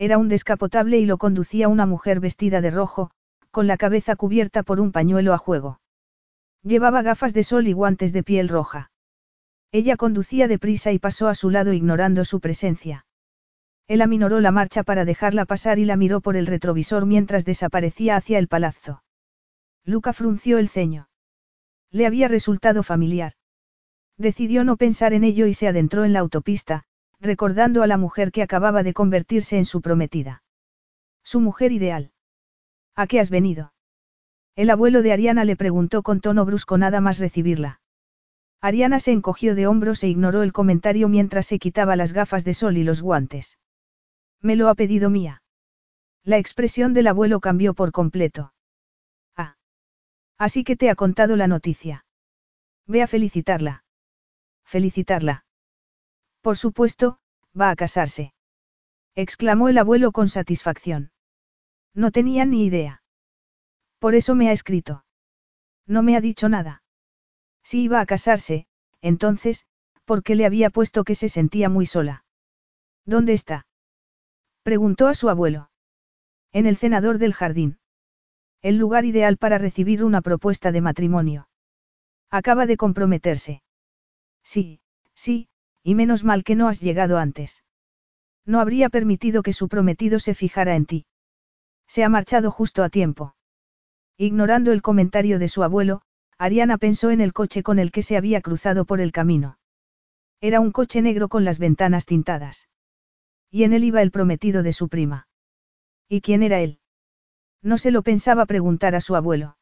Era 0.00 0.16
un 0.16 0.30
descapotable 0.30 0.98
y 0.98 1.04
lo 1.04 1.18
conducía 1.18 1.68
una 1.68 1.84
mujer 1.84 2.20
vestida 2.20 2.62
de 2.62 2.70
rojo, 2.70 3.10
con 3.50 3.66
la 3.66 3.76
cabeza 3.76 4.16
cubierta 4.16 4.62
por 4.62 4.80
un 4.80 4.92
pañuelo 4.92 5.34
a 5.34 5.38
juego. 5.38 5.78
Llevaba 6.62 7.02
gafas 7.02 7.34
de 7.34 7.44
sol 7.44 7.66
y 7.68 7.74
guantes 7.74 8.14
de 8.14 8.22
piel 8.22 8.48
roja. 8.48 8.90
Ella 9.72 9.98
conducía 9.98 10.48
deprisa 10.48 10.90
y 10.90 10.98
pasó 10.98 11.28
a 11.28 11.34
su 11.34 11.50
lado 11.50 11.74
ignorando 11.74 12.24
su 12.24 12.40
presencia. 12.40 13.04
Él 13.88 14.00
aminoró 14.00 14.40
la 14.40 14.52
marcha 14.52 14.84
para 14.84 15.04
dejarla 15.04 15.44
pasar 15.44 15.78
y 15.78 15.84
la 15.84 15.96
miró 15.96 16.22
por 16.22 16.34
el 16.34 16.46
retrovisor 16.46 17.04
mientras 17.04 17.44
desaparecía 17.44 18.16
hacia 18.16 18.38
el 18.38 18.48
palazzo. 18.48 19.02
Luca 19.84 20.14
frunció 20.14 20.56
el 20.56 20.70
ceño. 20.70 21.10
Le 21.90 22.06
había 22.06 22.26
resultado 22.26 22.82
familiar. 22.82 23.34
Decidió 24.16 24.64
no 24.64 24.78
pensar 24.78 25.12
en 25.12 25.24
ello 25.24 25.44
y 25.46 25.52
se 25.52 25.68
adentró 25.68 26.06
en 26.06 26.14
la 26.14 26.20
autopista, 26.20 26.84
recordando 27.20 27.82
a 27.82 27.86
la 27.86 27.98
mujer 27.98 28.32
que 28.32 28.42
acababa 28.42 28.82
de 28.82 28.94
convertirse 28.94 29.58
en 29.58 29.64
su 29.64 29.82
prometida. 29.82 30.42
Su 31.22 31.40
mujer 31.40 31.72
ideal. 31.72 32.12
¿A 32.96 33.06
qué 33.06 33.20
has 33.20 33.30
venido? 33.30 33.72
El 34.56 34.70
abuelo 34.70 35.02
de 35.02 35.12
Ariana 35.12 35.44
le 35.44 35.56
preguntó 35.56 36.02
con 36.02 36.20
tono 36.20 36.44
brusco 36.44 36.78
nada 36.78 37.00
más 37.00 37.18
recibirla. 37.18 37.80
Ariana 38.60 39.00
se 39.00 39.12
encogió 39.12 39.54
de 39.54 39.66
hombros 39.66 40.02
e 40.02 40.08
ignoró 40.08 40.42
el 40.42 40.52
comentario 40.52 41.08
mientras 41.08 41.46
se 41.46 41.58
quitaba 41.58 41.96
las 41.96 42.12
gafas 42.12 42.44
de 42.44 42.54
sol 42.54 42.76
y 42.76 42.84
los 42.84 43.00
guantes. 43.00 43.58
Me 44.40 44.56
lo 44.56 44.68
ha 44.68 44.74
pedido 44.74 45.08
mía. 45.08 45.42
La 46.24 46.38
expresión 46.38 46.92
del 46.92 47.06
abuelo 47.06 47.40
cambió 47.40 47.74
por 47.74 47.92
completo. 47.92 48.52
Ah. 49.36 49.56
Así 50.36 50.64
que 50.64 50.76
te 50.76 50.90
ha 50.90 50.94
contado 50.94 51.36
la 51.36 51.46
noticia. 51.46 52.04
Ve 52.86 53.02
a 53.02 53.06
felicitarla. 53.06 53.84
Felicitarla. 54.64 55.44
Por 56.40 56.56
supuesto, 56.56 57.18
va 57.58 57.70
a 57.70 57.76
casarse. 57.76 58.32
Exclamó 59.14 59.68
el 59.68 59.78
abuelo 59.78 60.12
con 60.12 60.28
satisfacción. 60.28 61.12
No 61.94 62.10
tenía 62.10 62.44
ni 62.44 62.64
idea. 62.64 63.02
Por 63.98 64.14
eso 64.14 64.34
me 64.34 64.48
ha 64.48 64.52
escrito. 64.52 65.04
No 65.86 66.02
me 66.02 66.16
ha 66.16 66.20
dicho 66.20 66.48
nada. 66.48 66.82
Si 67.62 67.82
iba 67.82 68.00
a 68.00 68.06
casarse, 68.06 68.66
entonces, 69.02 69.66
¿por 70.04 70.22
qué 70.22 70.34
le 70.34 70.46
había 70.46 70.70
puesto 70.70 71.04
que 71.04 71.14
se 71.14 71.28
sentía 71.28 71.68
muy 71.68 71.84
sola? 71.84 72.24
¿Dónde 73.04 73.34
está? 73.34 73.66
Preguntó 74.62 75.08
a 75.08 75.14
su 75.14 75.28
abuelo. 75.28 75.70
En 76.52 76.66
el 76.66 76.76
cenador 76.76 77.18
del 77.18 77.34
jardín. 77.34 77.78
El 78.62 78.76
lugar 78.76 79.04
ideal 79.04 79.36
para 79.36 79.58
recibir 79.58 80.04
una 80.04 80.22
propuesta 80.22 80.72
de 80.72 80.80
matrimonio. 80.80 81.48
Acaba 82.30 82.66
de 82.66 82.76
comprometerse. 82.76 83.62
Sí, 84.42 84.80
sí, 85.14 85.49
y 85.82 85.94
menos 85.94 86.24
mal 86.24 86.44
que 86.44 86.54
no 86.54 86.68
has 86.68 86.80
llegado 86.80 87.18
antes. 87.18 87.64
No 88.46 88.60
habría 88.60 88.88
permitido 88.88 89.42
que 89.42 89.52
su 89.52 89.68
prometido 89.68 90.18
se 90.18 90.34
fijara 90.34 90.76
en 90.76 90.86
ti. 90.86 91.06
Se 91.86 92.04
ha 92.04 92.08
marchado 92.08 92.50
justo 92.50 92.82
a 92.82 92.88
tiempo. 92.88 93.34
Ignorando 94.16 94.72
el 94.72 94.82
comentario 94.82 95.38
de 95.38 95.48
su 95.48 95.62
abuelo, 95.62 96.02
Ariana 96.38 96.78
pensó 96.78 97.10
en 97.10 97.20
el 97.20 97.32
coche 97.32 97.62
con 97.62 97.78
el 97.78 97.90
que 97.90 98.02
se 98.02 98.16
había 98.16 98.40
cruzado 98.40 98.84
por 98.84 99.00
el 99.00 99.12
camino. 99.12 99.58
Era 100.40 100.60
un 100.60 100.72
coche 100.72 101.02
negro 101.02 101.28
con 101.28 101.44
las 101.44 101.58
ventanas 101.58 102.06
tintadas. 102.06 102.68
Y 103.50 103.64
en 103.64 103.72
él 103.72 103.84
iba 103.84 104.00
el 104.00 104.10
prometido 104.10 104.62
de 104.62 104.72
su 104.72 104.88
prima. 104.88 105.28
¿Y 106.08 106.20
quién 106.20 106.42
era 106.42 106.60
él? 106.60 106.80
No 107.62 107.78
se 107.78 107.90
lo 107.90 108.02
pensaba 108.02 108.46
preguntar 108.46 108.94
a 108.94 109.00
su 109.00 109.16
abuelo. 109.16 109.58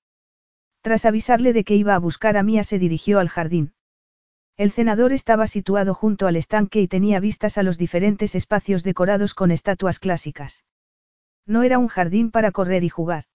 Tras 0.82 1.04
avisarle 1.04 1.52
de 1.52 1.64
que 1.64 1.74
iba 1.74 1.94
a 1.94 1.98
buscar 1.98 2.36
a 2.36 2.42
Mía 2.42 2.62
se 2.62 2.78
dirigió 2.78 3.18
al 3.18 3.28
jardín. 3.28 3.74
El 4.58 4.72
cenador 4.72 5.12
estaba 5.12 5.46
situado 5.46 5.94
junto 5.94 6.26
al 6.26 6.34
estanque 6.34 6.80
y 6.80 6.88
tenía 6.88 7.20
vistas 7.20 7.58
a 7.58 7.62
los 7.62 7.78
diferentes 7.78 8.34
espacios 8.34 8.82
decorados 8.82 9.32
con 9.32 9.52
estatuas 9.52 10.00
clásicas. 10.00 10.64
No 11.46 11.62
era 11.62 11.78
un 11.78 11.86
jardín 11.86 12.32
para 12.32 12.50
correr 12.50 12.82
y 12.82 12.88
jugar. 12.88 13.26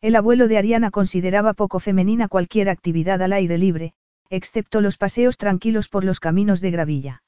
El 0.00 0.16
abuelo 0.16 0.48
de 0.48 0.58
Ariana 0.58 0.90
consideraba 0.90 1.54
poco 1.54 1.78
femenina 1.78 2.26
cualquier 2.26 2.68
actividad 2.68 3.22
al 3.22 3.32
aire 3.32 3.58
libre, 3.58 3.94
excepto 4.28 4.80
los 4.80 4.96
paseos 4.96 5.36
tranquilos 5.36 5.88
por 5.88 6.02
los 6.02 6.18
caminos 6.18 6.60
de 6.60 6.72
gravilla. 6.72 7.22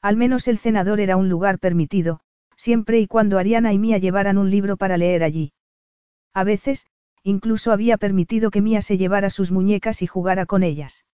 Al 0.00 0.16
menos 0.16 0.48
el 0.48 0.56
cenador 0.56 1.00
era 1.00 1.18
un 1.18 1.28
lugar 1.28 1.58
permitido, 1.58 2.20
siempre 2.56 2.98
y 2.98 3.06
cuando 3.06 3.38
Ariana 3.38 3.74
y 3.74 3.78
Mía 3.78 3.98
llevaran 3.98 4.38
un 4.38 4.50
libro 4.50 4.78
para 4.78 4.96
leer 4.96 5.22
allí. 5.22 5.52
A 6.32 6.44
veces, 6.44 6.86
incluso 7.22 7.72
había 7.72 7.98
permitido 7.98 8.50
que 8.50 8.62
Mía 8.62 8.80
se 8.80 8.96
llevara 8.96 9.28
sus 9.28 9.50
muñecas 9.50 10.00
y 10.00 10.06
jugara 10.06 10.46
con 10.46 10.62
ellas. 10.62 11.04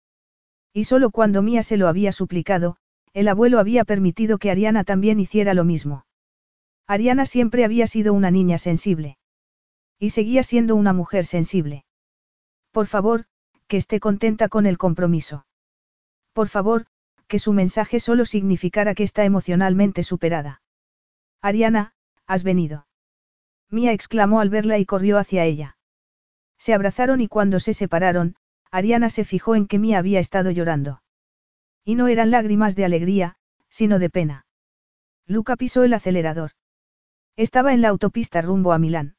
Y 0.74 0.84
solo 0.84 1.10
cuando 1.10 1.40
Mía 1.40 1.62
se 1.62 1.76
lo 1.76 1.86
había 1.86 2.10
suplicado, 2.10 2.76
el 3.12 3.28
abuelo 3.28 3.60
había 3.60 3.84
permitido 3.84 4.38
que 4.38 4.50
Ariana 4.50 4.82
también 4.82 5.20
hiciera 5.20 5.54
lo 5.54 5.64
mismo. 5.64 6.04
Ariana 6.88 7.26
siempre 7.26 7.64
había 7.64 7.86
sido 7.86 8.12
una 8.12 8.32
niña 8.32 8.58
sensible. 8.58 9.16
Y 10.00 10.10
seguía 10.10 10.42
siendo 10.42 10.74
una 10.74 10.92
mujer 10.92 11.24
sensible. 11.24 11.84
Por 12.72 12.88
favor, 12.88 13.26
que 13.68 13.76
esté 13.76 14.00
contenta 14.00 14.48
con 14.48 14.66
el 14.66 14.76
compromiso. 14.76 15.46
Por 16.32 16.48
favor, 16.48 16.86
que 17.28 17.38
su 17.38 17.52
mensaje 17.52 18.00
solo 18.00 18.26
significara 18.26 18.96
que 18.96 19.04
está 19.04 19.24
emocionalmente 19.24 20.02
superada. 20.02 20.60
Ariana, 21.40 21.94
has 22.26 22.42
venido. 22.42 22.88
Mía 23.70 23.92
exclamó 23.92 24.40
al 24.40 24.50
verla 24.50 24.78
y 24.78 24.84
corrió 24.84 25.18
hacia 25.18 25.44
ella. 25.44 25.76
Se 26.58 26.74
abrazaron 26.74 27.20
y 27.20 27.28
cuando 27.28 27.60
se 27.60 27.74
separaron, 27.74 28.34
Ariana 28.74 29.08
se 29.08 29.24
fijó 29.24 29.54
en 29.54 29.68
que 29.68 29.78
Mía 29.78 30.00
había 30.00 30.18
estado 30.18 30.50
llorando. 30.50 31.00
Y 31.84 31.94
no 31.94 32.08
eran 32.08 32.32
lágrimas 32.32 32.74
de 32.74 32.84
alegría, 32.84 33.36
sino 33.68 34.00
de 34.00 34.10
pena. 34.10 34.46
Luca 35.28 35.54
pisó 35.54 35.84
el 35.84 35.94
acelerador. 35.94 36.50
Estaba 37.36 37.72
en 37.72 37.82
la 37.82 37.90
autopista 37.90 38.42
rumbo 38.42 38.72
a 38.72 38.80
Milán. 38.80 39.14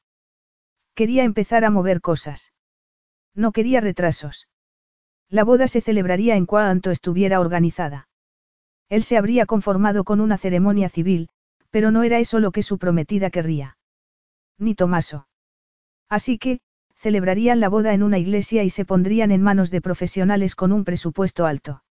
Quería 0.93 1.23
empezar 1.23 1.63
a 1.63 1.69
mover 1.69 2.01
cosas. 2.01 2.51
No 3.33 3.53
quería 3.53 3.79
retrasos. 3.79 4.49
La 5.29 5.45
boda 5.45 5.69
se 5.69 5.79
celebraría 5.79 6.35
en 6.35 6.45
cuanto 6.45 6.91
estuviera 6.91 7.39
organizada. 7.39 8.09
Él 8.89 9.03
se 9.03 9.17
habría 9.17 9.45
conformado 9.45 10.03
con 10.03 10.19
una 10.19 10.37
ceremonia 10.37 10.89
civil, 10.89 11.29
pero 11.69 11.91
no 11.91 12.03
era 12.03 12.19
eso 12.19 12.41
lo 12.41 12.51
que 12.51 12.61
su 12.61 12.77
prometida 12.77 13.29
querría. 13.29 13.77
Ni 14.57 14.75
Tomaso. 14.75 15.29
Así 16.09 16.37
que, 16.39 16.59
celebrarían 17.05 17.59
la 17.59 17.69
boda 17.69 17.93
en 17.93 18.01
una 18.01 18.17
iglesia 18.17 18.63
y 18.63 18.71
se 18.71 18.83
pondrían 18.83 19.29
en 19.29 19.39
manos 19.39 19.69
de 19.69 19.79
profesionales 19.79 20.55
con 20.55 20.71
un 20.71 20.83
presupuesto 20.83 21.45
alto. 21.45 21.83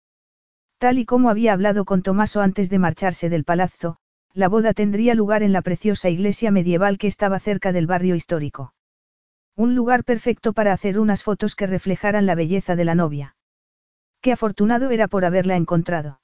Tal 0.79 0.99
y 0.99 1.05
como 1.05 1.31
había 1.31 1.53
hablado 1.53 1.85
con 1.85 2.03
Tomaso 2.03 2.41
antes 2.41 2.69
de 2.69 2.81
marcharse 2.81 3.29
del 3.29 3.45
palazzo, 3.45 3.99
la 4.33 4.49
boda 4.49 4.75
tendría 4.75 5.15
lugar 5.15 5.45
en 5.45 5.53
la 5.53 5.63
preciosa 5.63 6.11
iglesia 6.11 6.51
medieval 6.51 6.99
que 6.99 7.07
estaba 7.07 7.39
cerca 7.39 7.71
del 7.71 7.87
barrio 7.87 8.17
histórico. 8.17 8.75
Un 9.55 9.77
lugar 9.77 10.03
perfecto 10.03 10.53
para 10.53 10.73
hacer 10.73 10.99
unas 10.99 11.23
fotos 11.23 11.55
que 11.55 11.69
reflejaran 11.69 12.27
la 12.27 12.35
belleza 12.35 12.75
de 12.75 12.85
la 12.85 12.97
novia. 12.97 13.37
Qué 14.21 14.33
afortunado 14.33 14.91
era 14.91 15.07
por 15.07 15.25
haberla 15.25 15.55
encontrado. 15.55 16.23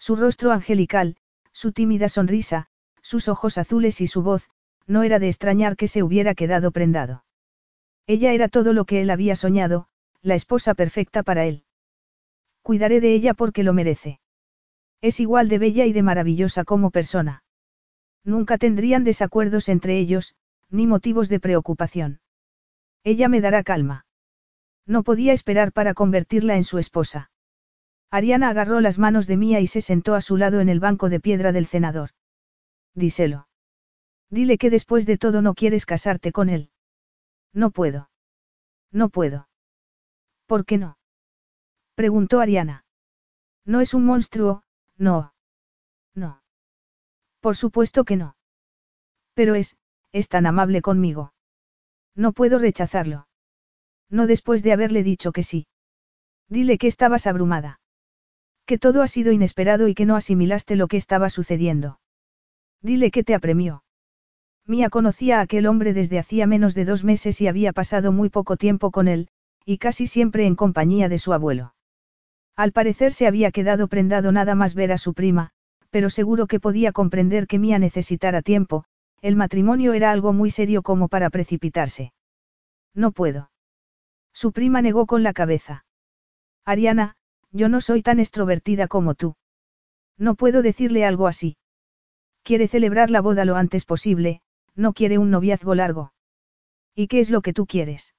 Su 0.00 0.16
rostro 0.16 0.50
angelical, 0.50 1.16
su 1.52 1.70
tímida 1.70 2.08
sonrisa, 2.08 2.66
sus 3.02 3.28
ojos 3.28 3.56
azules 3.56 4.00
y 4.00 4.08
su 4.08 4.24
voz, 4.24 4.50
no 4.88 5.04
era 5.04 5.20
de 5.20 5.28
extrañar 5.28 5.76
que 5.76 5.86
se 5.86 6.02
hubiera 6.02 6.34
quedado 6.34 6.72
prendado. 6.72 7.22
Ella 8.10 8.32
era 8.32 8.48
todo 8.48 8.72
lo 8.72 8.86
que 8.86 9.02
él 9.02 9.10
había 9.10 9.36
soñado, 9.36 9.86
la 10.20 10.34
esposa 10.34 10.74
perfecta 10.74 11.22
para 11.22 11.46
él. 11.46 11.62
Cuidaré 12.60 13.00
de 13.00 13.14
ella 13.14 13.34
porque 13.34 13.62
lo 13.62 13.72
merece. 13.72 14.18
Es 15.00 15.20
igual 15.20 15.48
de 15.48 15.58
bella 15.60 15.86
y 15.86 15.92
de 15.92 16.02
maravillosa 16.02 16.64
como 16.64 16.90
persona. 16.90 17.44
Nunca 18.24 18.58
tendrían 18.58 19.04
desacuerdos 19.04 19.68
entre 19.68 19.96
ellos, 19.96 20.34
ni 20.70 20.88
motivos 20.88 21.28
de 21.28 21.38
preocupación. 21.38 22.20
Ella 23.04 23.28
me 23.28 23.40
dará 23.40 23.62
calma. 23.62 24.06
No 24.86 25.04
podía 25.04 25.32
esperar 25.32 25.70
para 25.70 25.94
convertirla 25.94 26.56
en 26.56 26.64
su 26.64 26.78
esposa. 26.78 27.30
Ariana 28.10 28.48
agarró 28.48 28.80
las 28.80 28.98
manos 28.98 29.28
de 29.28 29.36
Mía 29.36 29.60
y 29.60 29.68
se 29.68 29.82
sentó 29.82 30.16
a 30.16 30.20
su 30.20 30.36
lado 30.36 30.58
en 30.58 30.68
el 30.68 30.80
banco 30.80 31.10
de 31.10 31.20
piedra 31.20 31.52
del 31.52 31.68
cenador. 31.68 32.10
Díselo. 32.92 33.46
Dile 34.30 34.58
que 34.58 34.68
después 34.68 35.06
de 35.06 35.16
todo 35.16 35.42
no 35.42 35.54
quieres 35.54 35.86
casarte 35.86 36.32
con 36.32 36.48
él. 36.48 36.72
No 37.52 37.70
puedo. 37.70 38.10
No 38.92 39.08
puedo. 39.08 39.48
¿Por 40.46 40.64
qué 40.64 40.78
no? 40.78 40.98
Preguntó 41.94 42.40
Ariana. 42.40 42.84
No 43.64 43.80
es 43.80 43.94
un 43.94 44.04
monstruo, 44.04 44.62
no. 44.96 45.34
No. 46.14 46.42
Por 47.40 47.56
supuesto 47.56 48.04
que 48.04 48.16
no. 48.16 48.36
Pero 49.34 49.54
es, 49.54 49.76
es 50.12 50.28
tan 50.28 50.46
amable 50.46 50.82
conmigo. 50.82 51.32
No 52.14 52.32
puedo 52.32 52.58
rechazarlo. 52.58 53.28
No 54.08 54.26
después 54.26 54.62
de 54.62 54.72
haberle 54.72 55.02
dicho 55.02 55.32
que 55.32 55.42
sí. 55.42 55.66
Dile 56.48 56.78
que 56.78 56.88
estabas 56.88 57.26
abrumada. 57.26 57.80
Que 58.66 58.78
todo 58.78 59.02
ha 59.02 59.08
sido 59.08 59.32
inesperado 59.32 59.88
y 59.88 59.94
que 59.94 60.06
no 60.06 60.16
asimilaste 60.16 60.76
lo 60.76 60.88
que 60.88 60.96
estaba 60.96 61.30
sucediendo. 61.30 62.00
Dile 62.82 63.10
que 63.10 63.24
te 63.24 63.34
apremió. 63.34 63.84
Mía 64.70 64.88
conocía 64.88 65.38
a 65.38 65.40
aquel 65.40 65.66
hombre 65.66 65.92
desde 65.94 66.20
hacía 66.20 66.46
menos 66.46 66.76
de 66.76 66.84
dos 66.84 67.02
meses 67.02 67.40
y 67.40 67.48
había 67.48 67.72
pasado 67.72 68.12
muy 68.12 68.28
poco 68.28 68.56
tiempo 68.56 68.92
con 68.92 69.08
él, 69.08 69.26
y 69.64 69.78
casi 69.78 70.06
siempre 70.06 70.46
en 70.46 70.54
compañía 70.54 71.08
de 71.08 71.18
su 71.18 71.32
abuelo. 71.32 71.74
Al 72.54 72.70
parecer 72.70 73.12
se 73.12 73.26
había 73.26 73.50
quedado 73.50 73.88
prendado 73.88 74.30
nada 74.30 74.54
más 74.54 74.76
ver 74.76 74.92
a 74.92 74.98
su 74.98 75.12
prima, 75.12 75.50
pero 75.90 76.08
seguro 76.08 76.46
que 76.46 76.60
podía 76.60 76.92
comprender 76.92 77.48
que 77.48 77.58
Mía 77.58 77.80
necesitara 77.80 78.42
tiempo, 78.42 78.84
el 79.22 79.34
matrimonio 79.34 79.92
era 79.92 80.12
algo 80.12 80.32
muy 80.32 80.52
serio 80.52 80.82
como 80.82 81.08
para 81.08 81.30
precipitarse. 81.30 82.12
No 82.94 83.10
puedo. 83.10 83.50
Su 84.32 84.52
prima 84.52 84.82
negó 84.82 85.06
con 85.06 85.24
la 85.24 85.32
cabeza. 85.32 85.84
Ariana, 86.64 87.16
yo 87.50 87.68
no 87.68 87.80
soy 87.80 88.02
tan 88.02 88.20
extrovertida 88.20 88.86
como 88.86 89.16
tú. 89.16 89.34
No 90.16 90.36
puedo 90.36 90.62
decirle 90.62 91.04
algo 91.04 91.26
así. 91.26 91.56
Quiere 92.44 92.68
celebrar 92.68 93.10
la 93.10 93.20
boda 93.20 93.44
lo 93.44 93.56
antes 93.56 93.84
posible, 93.84 94.42
no 94.74 94.92
quiere 94.92 95.18
un 95.18 95.30
noviazgo 95.30 95.74
largo. 95.74 96.12
¿Y 96.94 97.08
qué 97.08 97.20
es 97.20 97.30
lo 97.30 97.42
que 97.42 97.52
tú 97.52 97.66
quieres? 97.66 98.14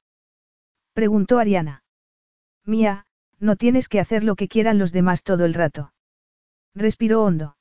Preguntó 0.94 1.40
Ariana. 1.40 1.84
Mía, 2.66 3.06
no 3.40 3.56
tienes 3.56 3.88
que 3.88 4.00
hacer 4.00 4.24
lo 4.24 4.36
que 4.36 4.48
quieran 4.48 4.78
los 4.78 4.92
demás 4.92 5.24
todo 5.24 5.46
el 5.46 5.54
rato. 5.54 5.94
Respiró 6.76 7.24
hondo. 7.24 7.58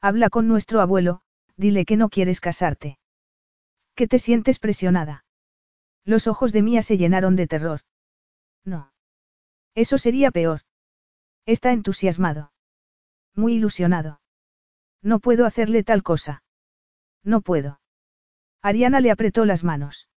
Habla 0.00 0.30
con 0.30 0.48
nuestro 0.48 0.80
abuelo, 0.80 1.20
dile 1.56 1.84
que 1.84 1.96
no 1.96 2.08
quieres 2.08 2.40
casarte. 2.40 2.98
Que 3.94 4.08
te 4.08 4.18
sientes 4.18 4.58
presionada. 4.58 5.24
Los 6.04 6.26
ojos 6.26 6.52
de 6.52 6.62
Mía 6.62 6.82
se 6.82 6.98
llenaron 6.98 7.36
de 7.36 7.46
terror. 7.46 7.80
No. 8.64 8.92
Eso 9.74 9.98
sería 9.98 10.30
peor. 10.30 10.62
Está 11.46 11.72
entusiasmado. 11.72 12.52
Muy 13.34 13.54
ilusionado. 13.54 14.20
No 15.02 15.20
puedo 15.20 15.46
hacerle 15.46 15.84
tal 15.84 16.02
cosa. 16.02 16.42
No 17.22 17.40
puedo. 17.40 17.80
Ariana 18.64 19.00
le 19.00 19.10
apretó 19.10 19.44
las 19.44 19.62
manos. 19.62 20.08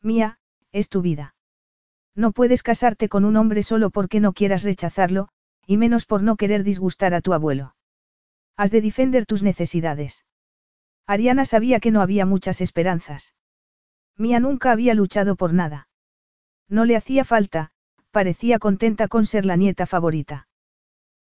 Mía, 0.00 0.38
es 0.72 0.88
tu 0.88 1.02
vida. 1.02 1.34
No 2.14 2.32
puedes 2.32 2.62
casarte 2.62 3.10
con 3.10 3.26
un 3.26 3.36
hombre 3.36 3.62
solo 3.62 3.90
porque 3.90 4.18
no 4.18 4.32
quieras 4.32 4.62
rechazarlo, 4.62 5.28
y 5.66 5.76
menos 5.76 6.06
por 6.06 6.22
no 6.22 6.36
querer 6.36 6.64
disgustar 6.64 7.12
a 7.12 7.20
tu 7.20 7.34
abuelo. 7.34 7.76
Has 8.56 8.70
de 8.70 8.80
defender 8.80 9.26
tus 9.26 9.42
necesidades. 9.42 10.24
Ariana 11.06 11.44
sabía 11.44 11.78
que 11.78 11.90
no 11.90 12.00
había 12.00 12.24
muchas 12.24 12.62
esperanzas. 12.62 13.34
Mía 14.16 14.40
nunca 14.40 14.72
había 14.72 14.94
luchado 14.94 15.36
por 15.36 15.52
nada. 15.52 15.90
No 16.70 16.86
le 16.86 16.96
hacía 16.96 17.26
falta, 17.26 17.72
parecía 18.10 18.58
contenta 18.58 19.06
con 19.06 19.26
ser 19.26 19.44
la 19.44 19.56
nieta 19.56 19.84
favorita. 19.84 20.48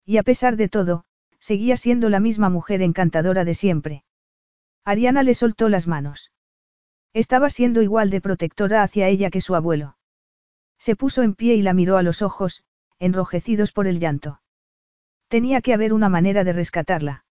Y 0.05 0.17
a 0.17 0.23
pesar 0.23 0.55
de 0.55 0.69
todo, 0.69 1.05
seguía 1.39 1.77
siendo 1.77 2.11
la 2.11 2.19
misma 2.19 2.51
mujer 2.51 2.83
encantadora 2.83 3.43
de 3.43 3.55
siempre. 3.55 4.03
Ariana 4.85 5.23
le 5.23 5.33
soltó 5.33 5.67
las 5.67 5.87
manos. 5.87 6.29
Estaba 7.13 7.49
siendo 7.49 7.81
igual 7.81 8.09
de 8.09 8.21
protectora 8.21 8.81
hacia 8.81 9.07
ella 9.07 9.29
que 9.29 9.41
su 9.41 9.55
abuelo. 9.55 9.97
Se 10.77 10.95
puso 10.95 11.21
en 11.21 11.35
pie 11.35 11.55
y 11.55 11.61
la 11.61 11.73
miró 11.73 11.97
a 11.97 12.03
los 12.03 12.21
ojos, 12.21 12.63
enrojecidos 12.99 13.71
por 13.71 13.87
el 13.87 13.99
llanto. 13.99 14.41
Tenía 15.27 15.61
que 15.61 15.73
haber 15.73 15.93
una 15.93 16.09
manera 16.09 16.43
de 16.43 16.53
rescatarla. 16.53 17.25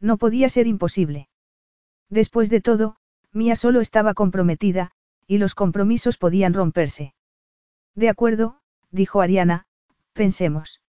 No 0.00 0.16
podía 0.18 0.48
ser 0.48 0.66
imposible. 0.66 1.28
Después 2.08 2.50
de 2.50 2.60
todo, 2.60 2.96
Mía 3.32 3.56
solo 3.56 3.80
estaba 3.80 4.14
comprometida, 4.14 4.92
y 5.26 5.38
los 5.38 5.54
compromisos 5.54 6.16
podían 6.16 6.54
romperse. 6.54 7.14
De 7.94 8.08
acuerdo, 8.08 8.60
dijo 8.90 9.20
Ariana, 9.20 9.66
pensemos. 10.12 10.80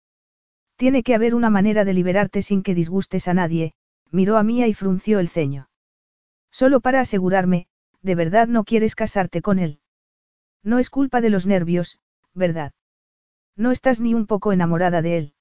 Tiene 0.77 1.03
que 1.03 1.15
haber 1.15 1.35
una 1.35 1.51
manera 1.51 1.85
de 1.85 1.95
liberarte 1.95 2.43
sin 2.43 2.63
que 2.63 2.75
disgustes 2.75 3.27
a 3.29 3.35
nadie, 3.35 3.75
miró 4.11 4.37
a 4.37 4.43
Mía 4.43 4.69
y 4.69 4.75
frunció 4.75 5.19
el 5.19 5.29
ceño. 5.29 5.69
Solo 6.51 6.81
para 6.81 7.01
asegurarme, 7.01 7.67
de 8.03 8.15
verdad 8.15 8.49
no 8.49 8.65
quieres 8.65 8.95
casarte 8.95 9.43
con 9.43 9.59
él. 9.59 9.81
No 10.63 10.79
es 10.79 10.91
culpa 10.91 11.21
de 11.21 11.31
los 11.31 11.47
nervios, 11.47 11.99
¿verdad? 12.35 12.73
No 13.57 13.73
estás 13.73 14.01
ni 14.01 14.15
un 14.15 14.27
poco 14.27 14.53
enamorada 14.53 15.03
de 15.03 15.19
él. 15.19 15.35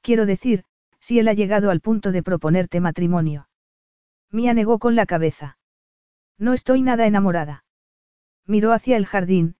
Quiero 0.00 0.26
decir, 0.26 0.64
si 1.00 1.18
él 1.18 1.28
ha 1.28 1.32
llegado 1.32 1.70
al 1.70 1.80
punto 1.80 2.12
de 2.12 2.22
proponerte 2.22 2.80
matrimonio. 2.80 3.48
Mía 4.30 4.54
negó 4.54 4.78
con 4.78 4.96
la 4.96 5.06
cabeza. 5.06 5.58
No 6.38 6.52
estoy 6.52 6.82
nada 6.82 7.06
enamorada. 7.06 7.64
Miró 8.46 8.72
hacia 8.72 8.96
el 8.96 9.06
jardín, 9.06 9.56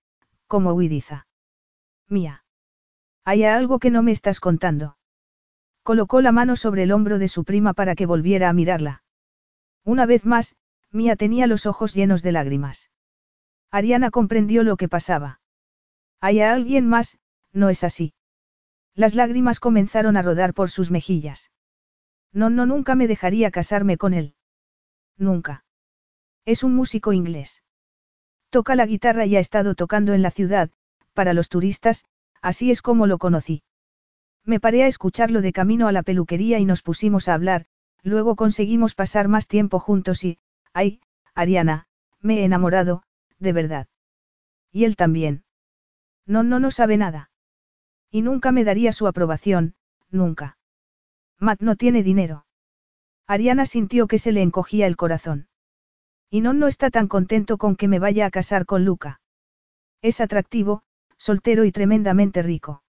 como 0.47 0.73
huidiza. 0.73 1.27
Mía. 2.09 2.45
Hay 3.25 3.45
algo 3.45 3.79
que 3.79 3.91
no 3.91 4.03
me 4.03 4.13
estás 4.13 4.41
contando. 4.41 4.97
Colocó 5.83 6.21
la 6.21 6.33
mano 6.33 6.57
sobre 6.57 6.83
el 6.83 6.93
hombro 6.93 7.19
de 7.19 7.29
su 7.29 7.45
prima 7.45 7.75
para 7.75 7.95
que 7.95 8.07
volviera 8.07 8.49
a 8.49 8.53
mirarla. 8.53 9.03
Una 9.85 10.07
vez 10.07 10.25
más, 10.25 10.57
Mía 10.93 11.17
tenía 11.17 11.47
los 11.47 11.67
ojos 11.67 11.95
llenos 11.95 12.23
de 12.23 12.33
lágrimas. 12.33 12.91
Ariana 13.71 14.11
comprendió 14.11 14.63
lo 14.63 14.77
que 14.77 14.89
pasaba. 14.89 15.41
Hay 16.21 16.41
a 16.41 16.53
alguien 16.53 16.89
más, 16.89 17.19
no 17.53 17.69
es 17.69 17.85
así. 17.85 18.15
Las 18.95 19.15
lágrimas 19.15 19.61
comenzaron 19.61 20.17
a 20.17 20.23
rodar 20.23 20.55
por 20.55 20.71
sus 20.71 20.91
mejillas. 20.91 21.51
No, 22.33 22.51
no, 22.51 22.67
nunca 22.67 22.95
me 22.95 23.07
dejaría 23.07 23.51
casarme 23.51 23.97
con 23.97 24.15
él. 24.15 24.35
Nunca. 25.17 25.65
Es 26.45 26.63
un 26.63 26.75
músico 26.75 27.13
inglés. 27.13 27.63
Toca 28.51 28.75
la 28.75 28.87
guitarra 28.87 29.27
y 29.27 29.37
ha 29.37 29.41
estado 29.41 29.75
tocando 29.75 30.15
en 30.15 30.23
la 30.23 30.31
ciudad, 30.31 30.71
para 31.13 31.35
los 31.35 31.49
turistas, 31.49 32.07
así 32.41 32.71
es 32.71 32.81
como 32.81 33.07
lo 33.07 33.19
conocí. 33.19 33.63
Me 34.45 34.61
paré 34.61 34.85
a 34.85 34.87
escucharlo 34.87 35.43
de 35.43 35.53
camino 35.53 35.89
a 35.89 35.93
la 35.93 36.03
peluquería 36.03 36.59
y 36.59 36.65
nos 36.65 36.83
pusimos 36.83 37.29
a 37.29 37.35
hablar, 37.35 37.67
luego 38.03 38.37
conseguimos 38.37 38.95
pasar 38.95 39.29
más 39.29 39.47
tiempo 39.47 39.79
juntos 39.79 40.25
y, 40.25 40.39
ay, 40.79 41.01
Ariana, 41.35 41.89
me 42.21 42.39
he 42.39 42.45
enamorado, 42.45 43.03
de 43.41 43.53
verdad. 43.53 43.89
Y 44.71 44.85
él 44.85 44.95
también. 44.95 45.43
No, 46.25 46.45
no, 46.45 46.61
no 46.61 46.71
sabe 46.71 46.97
nada. 46.97 47.31
Y 48.13 48.23
nunca 48.23 48.53
me 48.53 48.63
daría 48.63 48.93
su 48.93 49.09
aprobación, 49.09 49.75
nunca. 50.11 50.57
Matt 51.41 51.63
no 51.63 51.75
tiene 51.75 52.05
dinero. 52.05 52.47
Ariana 53.27 53.67
sintió 53.67 54.07
que 54.07 54.19
se 54.19 54.31
le 54.31 54.41
encogía 54.41 54.87
el 54.87 54.97
corazón. 54.97 55.49
Y 56.31 56.43
no 56.43 56.53
no 56.53 56.69
está 56.69 56.91
tan 56.91 57.09
contento 57.09 57.59
con 57.59 57.75
que 57.75 57.89
me 57.89 57.99
vaya 57.99 58.27
a 58.27 58.31
casar 58.31 58.65
con 58.65 58.85
Luca. 58.85 59.21
Es 60.01 60.21
atractivo, 60.21 60.83
soltero 61.17 61.65
y 61.65 61.73
tremendamente 61.73 62.41
rico. 62.43 62.85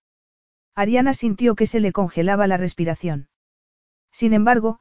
Ariana 0.76 1.14
sintió 1.14 1.56
que 1.56 1.66
se 1.66 1.80
le 1.80 1.92
congelaba 1.92 2.46
la 2.46 2.58
respiración. 2.58 3.30
Sin 4.12 4.34
embargo, 4.34 4.80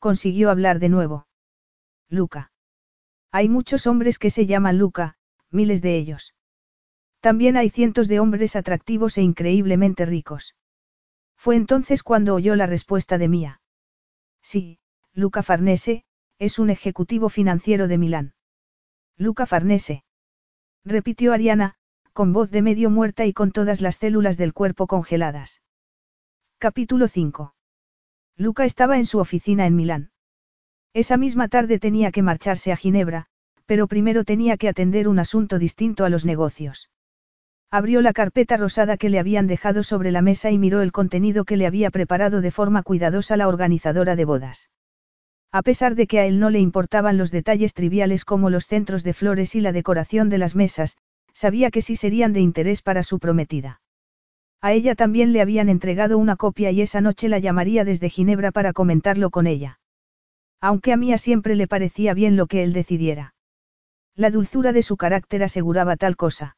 consiguió 0.00 0.50
hablar 0.50 0.80
de 0.80 0.88
nuevo. 0.88 1.27
Luca. 2.08 2.50
Hay 3.30 3.48
muchos 3.48 3.86
hombres 3.86 4.18
que 4.18 4.30
se 4.30 4.46
llaman 4.46 4.78
Luca, 4.78 5.16
miles 5.50 5.82
de 5.82 5.96
ellos. 5.96 6.34
También 7.20 7.56
hay 7.56 7.68
cientos 7.68 8.08
de 8.08 8.20
hombres 8.20 8.56
atractivos 8.56 9.18
e 9.18 9.22
increíblemente 9.22 10.06
ricos. 10.06 10.54
Fue 11.36 11.56
entonces 11.56 12.02
cuando 12.02 12.34
oyó 12.34 12.56
la 12.56 12.66
respuesta 12.66 13.18
de 13.18 13.28
Mía. 13.28 13.60
Sí, 14.42 14.78
Luca 15.12 15.42
Farnese, 15.42 16.04
es 16.38 16.58
un 16.58 16.70
ejecutivo 16.70 17.28
financiero 17.28 17.88
de 17.88 17.98
Milán. 17.98 18.34
Luca 19.16 19.46
Farnese. 19.46 20.04
Repitió 20.84 21.32
Ariana, 21.32 21.74
con 22.12 22.32
voz 22.32 22.50
de 22.50 22.62
medio 22.62 22.88
muerta 22.88 23.26
y 23.26 23.32
con 23.32 23.52
todas 23.52 23.80
las 23.80 23.96
células 23.96 24.36
del 24.36 24.54
cuerpo 24.54 24.86
congeladas. 24.86 25.60
Capítulo 26.58 27.08
5. 27.08 27.54
Luca 28.36 28.64
estaba 28.64 28.96
en 28.96 29.06
su 29.06 29.18
oficina 29.18 29.66
en 29.66 29.76
Milán. 29.76 30.10
Esa 30.94 31.16
misma 31.16 31.48
tarde 31.48 31.78
tenía 31.78 32.10
que 32.10 32.22
marcharse 32.22 32.72
a 32.72 32.76
Ginebra, 32.76 33.26
pero 33.66 33.86
primero 33.86 34.24
tenía 34.24 34.56
que 34.56 34.68
atender 34.68 35.08
un 35.08 35.18
asunto 35.18 35.58
distinto 35.58 36.04
a 36.04 36.08
los 36.08 36.24
negocios. 36.24 36.90
Abrió 37.70 38.00
la 38.00 38.14
carpeta 38.14 38.56
rosada 38.56 38.96
que 38.96 39.10
le 39.10 39.18
habían 39.18 39.46
dejado 39.46 39.82
sobre 39.82 40.10
la 40.10 40.22
mesa 40.22 40.50
y 40.50 40.56
miró 40.56 40.80
el 40.80 40.90
contenido 40.90 41.44
que 41.44 41.58
le 41.58 41.66
había 41.66 41.90
preparado 41.90 42.40
de 42.40 42.50
forma 42.50 42.82
cuidadosa 42.82 43.36
la 43.36 43.46
organizadora 43.46 44.16
de 44.16 44.24
bodas. 44.24 44.70
A 45.52 45.62
pesar 45.62 45.94
de 45.94 46.06
que 46.06 46.18
a 46.18 46.26
él 46.26 46.40
no 46.40 46.48
le 46.48 46.60
importaban 46.60 47.18
los 47.18 47.30
detalles 47.30 47.74
triviales 47.74 48.24
como 48.24 48.48
los 48.48 48.66
centros 48.66 49.04
de 49.04 49.12
flores 49.12 49.54
y 49.54 49.60
la 49.60 49.72
decoración 49.72 50.30
de 50.30 50.38
las 50.38 50.56
mesas, 50.56 50.96
sabía 51.34 51.70
que 51.70 51.82
sí 51.82 51.94
serían 51.94 52.32
de 52.32 52.40
interés 52.40 52.80
para 52.80 53.02
su 53.02 53.18
prometida. 53.18 53.80
A 54.62 54.72
ella 54.72 54.94
también 54.94 55.32
le 55.32 55.42
habían 55.42 55.68
entregado 55.68 56.16
una 56.16 56.36
copia 56.36 56.70
y 56.70 56.80
esa 56.80 57.02
noche 57.02 57.28
la 57.28 57.38
llamaría 57.38 57.84
desde 57.84 58.08
Ginebra 58.08 58.50
para 58.50 58.72
comentarlo 58.72 59.28
con 59.30 59.46
ella. 59.46 59.78
Aunque 60.60 60.92
a 60.92 60.96
Mía 60.96 61.18
siempre 61.18 61.54
le 61.54 61.68
parecía 61.68 62.14
bien 62.14 62.36
lo 62.36 62.46
que 62.46 62.62
él 62.62 62.72
decidiera. 62.72 63.34
La 64.14 64.30
dulzura 64.30 64.72
de 64.72 64.82
su 64.82 64.96
carácter 64.96 65.42
aseguraba 65.42 65.96
tal 65.96 66.16
cosa. 66.16 66.56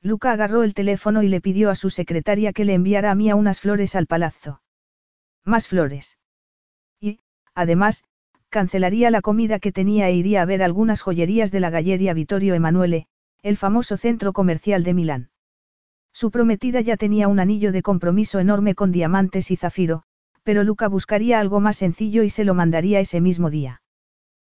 Luca 0.00 0.32
agarró 0.32 0.64
el 0.64 0.74
teléfono 0.74 1.22
y 1.22 1.28
le 1.28 1.40
pidió 1.40 1.70
a 1.70 1.76
su 1.76 1.90
secretaria 1.90 2.52
que 2.52 2.64
le 2.64 2.74
enviara 2.74 3.12
a 3.12 3.14
Mía 3.14 3.36
unas 3.36 3.60
flores 3.60 3.94
al 3.94 4.08
palazzo. 4.08 4.60
Más 5.44 5.68
flores. 5.68 6.18
Y, 7.00 7.20
además, 7.54 8.02
cancelaría 8.48 9.10
la 9.10 9.22
comida 9.22 9.60
que 9.60 9.72
tenía 9.72 10.08
e 10.08 10.14
iría 10.14 10.42
a 10.42 10.44
ver 10.44 10.62
algunas 10.62 11.02
joyerías 11.02 11.52
de 11.52 11.60
la 11.60 11.70
Galleria 11.70 12.14
Vittorio 12.14 12.54
Emanuele, 12.54 13.06
el 13.42 13.56
famoso 13.56 13.96
centro 13.96 14.32
comercial 14.32 14.82
de 14.82 14.94
Milán. 14.94 15.30
Su 16.12 16.30
prometida 16.30 16.80
ya 16.80 16.96
tenía 16.96 17.28
un 17.28 17.40
anillo 17.40 17.72
de 17.72 17.82
compromiso 17.82 18.40
enorme 18.40 18.74
con 18.74 18.92
diamantes 18.92 19.50
y 19.50 19.56
zafiro, 19.56 20.02
pero 20.42 20.64
Luca 20.64 20.88
buscaría 20.88 21.38
algo 21.40 21.60
más 21.60 21.76
sencillo 21.76 22.22
y 22.22 22.30
se 22.30 22.44
lo 22.44 22.54
mandaría 22.54 23.00
ese 23.00 23.20
mismo 23.20 23.50
día. 23.50 23.82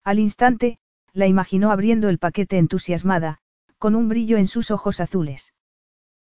Al 0.03 0.19
instante, 0.19 0.79
la 1.13 1.27
imaginó 1.27 1.71
abriendo 1.71 2.09
el 2.09 2.19
paquete 2.19 2.57
entusiasmada, 2.57 3.39
con 3.77 3.95
un 3.95 4.09
brillo 4.09 4.37
en 4.37 4.47
sus 4.47 4.71
ojos 4.71 4.99
azules. 4.99 5.53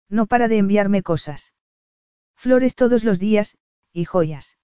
No 0.10 0.26
para 0.26 0.48
de 0.48 0.58
enviarme 0.58 1.04
cosas. 1.04 1.54
Flores 2.36 2.76
todos 2.76 3.04
los 3.04 3.20
días, 3.20 3.58
y 3.92 4.06
joyas. 4.06 4.58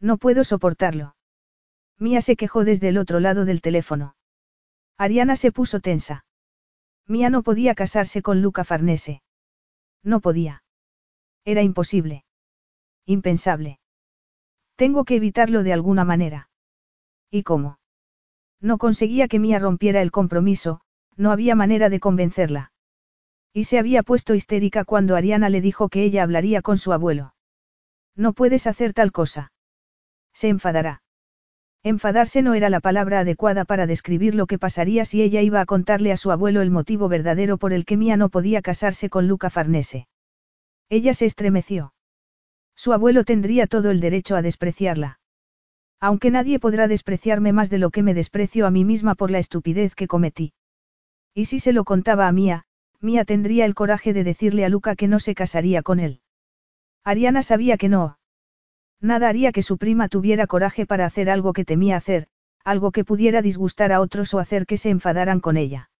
No 0.00 0.18
puedo 0.18 0.44
soportarlo. 0.44 1.16
Mía 1.98 2.20
se 2.20 2.36
quejó 2.36 2.64
desde 2.64 2.88
el 2.88 2.98
otro 2.98 3.20
lado 3.20 3.44
del 3.44 3.60
teléfono. 3.60 4.16
Ariana 4.96 5.36
se 5.36 5.52
puso 5.52 5.80
tensa. 5.80 6.24
Mía 7.06 7.30
no 7.30 7.42
podía 7.42 7.74
casarse 7.74 8.20
con 8.20 8.42
Luca 8.42 8.64
Farnese. 8.64 9.22
No 10.02 10.20
podía. 10.20 10.62
Era 11.44 11.62
imposible. 11.62 12.24
Impensable. 13.06 13.80
Tengo 14.78 15.04
que 15.04 15.16
evitarlo 15.16 15.64
de 15.64 15.72
alguna 15.72 16.04
manera. 16.04 16.50
¿Y 17.32 17.42
cómo? 17.42 17.80
No 18.60 18.78
conseguía 18.78 19.26
que 19.26 19.40
Mía 19.40 19.58
rompiera 19.58 20.02
el 20.02 20.12
compromiso, 20.12 20.82
no 21.16 21.32
había 21.32 21.56
manera 21.56 21.88
de 21.88 21.98
convencerla. 21.98 22.70
Y 23.52 23.64
se 23.64 23.80
había 23.80 24.04
puesto 24.04 24.36
histérica 24.36 24.84
cuando 24.84 25.16
Ariana 25.16 25.48
le 25.48 25.60
dijo 25.60 25.88
que 25.88 26.04
ella 26.04 26.22
hablaría 26.22 26.62
con 26.62 26.78
su 26.78 26.92
abuelo. 26.92 27.34
No 28.14 28.34
puedes 28.34 28.68
hacer 28.68 28.92
tal 28.92 29.10
cosa. 29.10 29.50
Se 30.32 30.48
enfadará. 30.48 31.02
Enfadarse 31.82 32.42
no 32.42 32.54
era 32.54 32.70
la 32.70 32.78
palabra 32.78 33.18
adecuada 33.18 33.64
para 33.64 33.88
describir 33.88 34.36
lo 34.36 34.46
que 34.46 34.60
pasaría 34.60 35.04
si 35.04 35.22
ella 35.22 35.42
iba 35.42 35.60
a 35.60 35.66
contarle 35.66 36.12
a 36.12 36.16
su 36.16 36.30
abuelo 36.30 36.62
el 36.62 36.70
motivo 36.70 37.08
verdadero 37.08 37.58
por 37.58 37.72
el 37.72 37.84
que 37.84 37.96
Mía 37.96 38.16
no 38.16 38.28
podía 38.28 38.62
casarse 38.62 39.10
con 39.10 39.26
Luca 39.26 39.50
Farnese. 39.50 40.06
Ella 40.88 41.14
se 41.14 41.26
estremeció. 41.26 41.94
Su 42.78 42.92
abuelo 42.92 43.24
tendría 43.24 43.66
todo 43.66 43.90
el 43.90 43.98
derecho 43.98 44.36
a 44.36 44.42
despreciarla. 44.42 45.18
Aunque 45.98 46.30
nadie 46.30 46.60
podrá 46.60 46.86
despreciarme 46.86 47.52
más 47.52 47.70
de 47.70 47.78
lo 47.78 47.90
que 47.90 48.04
me 48.04 48.14
desprecio 48.14 48.68
a 48.68 48.70
mí 48.70 48.84
misma 48.84 49.16
por 49.16 49.32
la 49.32 49.40
estupidez 49.40 49.96
que 49.96 50.06
cometí. 50.06 50.52
Y 51.34 51.46
si 51.46 51.58
se 51.58 51.72
lo 51.72 51.82
contaba 51.82 52.28
a 52.28 52.32
Mía, 52.32 52.66
Mía 53.00 53.24
tendría 53.24 53.64
el 53.64 53.74
coraje 53.74 54.12
de 54.12 54.22
decirle 54.22 54.64
a 54.64 54.68
Luca 54.68 54.94
que 54.94 55.08
no 55.08 55.18
se 55.18 55.34
casaría 55.34 55.82
con 55.82 55.98
él. 55.98 56.20
Ariana 57.02 57.42
sabía 57.42 57.78
que 57.78 57.88
no. 57.88 58.20
Nada 59.00 59.28
haría 59.28 59.50
que 59.50 59.64
su 59.64 59.76
prima 59.76 60.08
tuviera 60.08 60.46
coraje 60.46 60.86
para 60.86 61.04
hacer 61.04 61.30
algo 61.30 61.52
que 61.54 61.64
temía 61.64 61.96
hacer, 61.96 62.28
algo 62.62 62.92
que 62.92 63.04
pudiera 63.04 63.42
disgustar 63.42 63.90
a 63.90 64.00
otros 64.00 64.32
o 64.34 64.38
hacer 64.38 64.66
que 64.66 64.76
se 64.76 64.90
enfadaran 64.90 65.40
con 65.40 65.56
ella. 65.56 65.90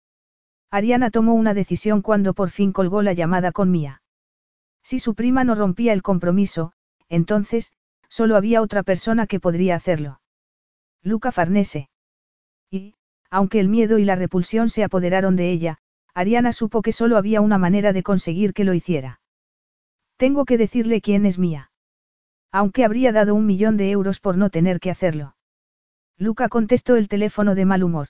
Ariana 0.70 1.10
tomó 1.10 1.34
una 1.34 1.54
decisión 1.54 2.02
cuando 2.02 2.34
por 2.34 2.50
fin 2.50 2.70
colgó 2.70 3.02
la 3.02 3.14
llamada 3.14 3.50
con 3.50 3.72
Mía. 3.72 4.00
Si 4.88 5.00
su 5.00 5.14
prima 5.14 5.44
no 5.44 5.54
rompía 5.54 5.92
el 5.92 6.00
compromiso, 6.00 6.72
entonces, 7.10 7.74
solo 8.08 8.36
había 8.36 8.62
otra 8.62 8.82
persona 8.82 9.26
que 9.26 9.38
podría 9.38 9.74
hacerlo. 9.74 10.22
Luca 11.02 11.30
Farnese. 11.30 11.90
Y, 12.70 12.94
aunque 13.28 13.60
el 13.60 13.68
miedo 13.68 13.98
y 13.98 14.06
la 14.06 14.16
repulsión 14.16 14.70
se 14.70 14.84
apoderaron 14.84 15.36
de 15.36 15.50
ella, 15.50 15.76
Ariana 16.14 16.54
supo 16.54 16.80
que 16.80 16.92
solo 16.92 17.18
había 17.18 17.42
una 17.42 17.58
manera 17.58 17.92
de 17.92 18.02
conseguir 18.02 18.54
que 18.54 18.64
lo 18.64 18.72
hiciera. 18.72 19.20
Tengo 20.16 20.46
que 20.46 20.56
decirle 20.56 21.02
quién 21.02 21.26
es 21.26 21.38
mía. 21.38 21.70
Aunque 22.50 22.82
habría 22.82 23.12
dado 23.12 23.34
un 23.34 23.44
millón 23.44 23.76
de 23.76 23.90
euros 23.90 24.20
por 24.20 24.38
no 24.38 24.48
tener 24.48 24.80
que 24.80 24.90
hacerlo. 24.90 25.36
Luca 26.16 26.48
contestó 26.48 26.96
el 26.96 27.08
teléfono 27.08 27.54
de 27.54 27.66
mal 27.66 27.84
humor. 27.84 28.08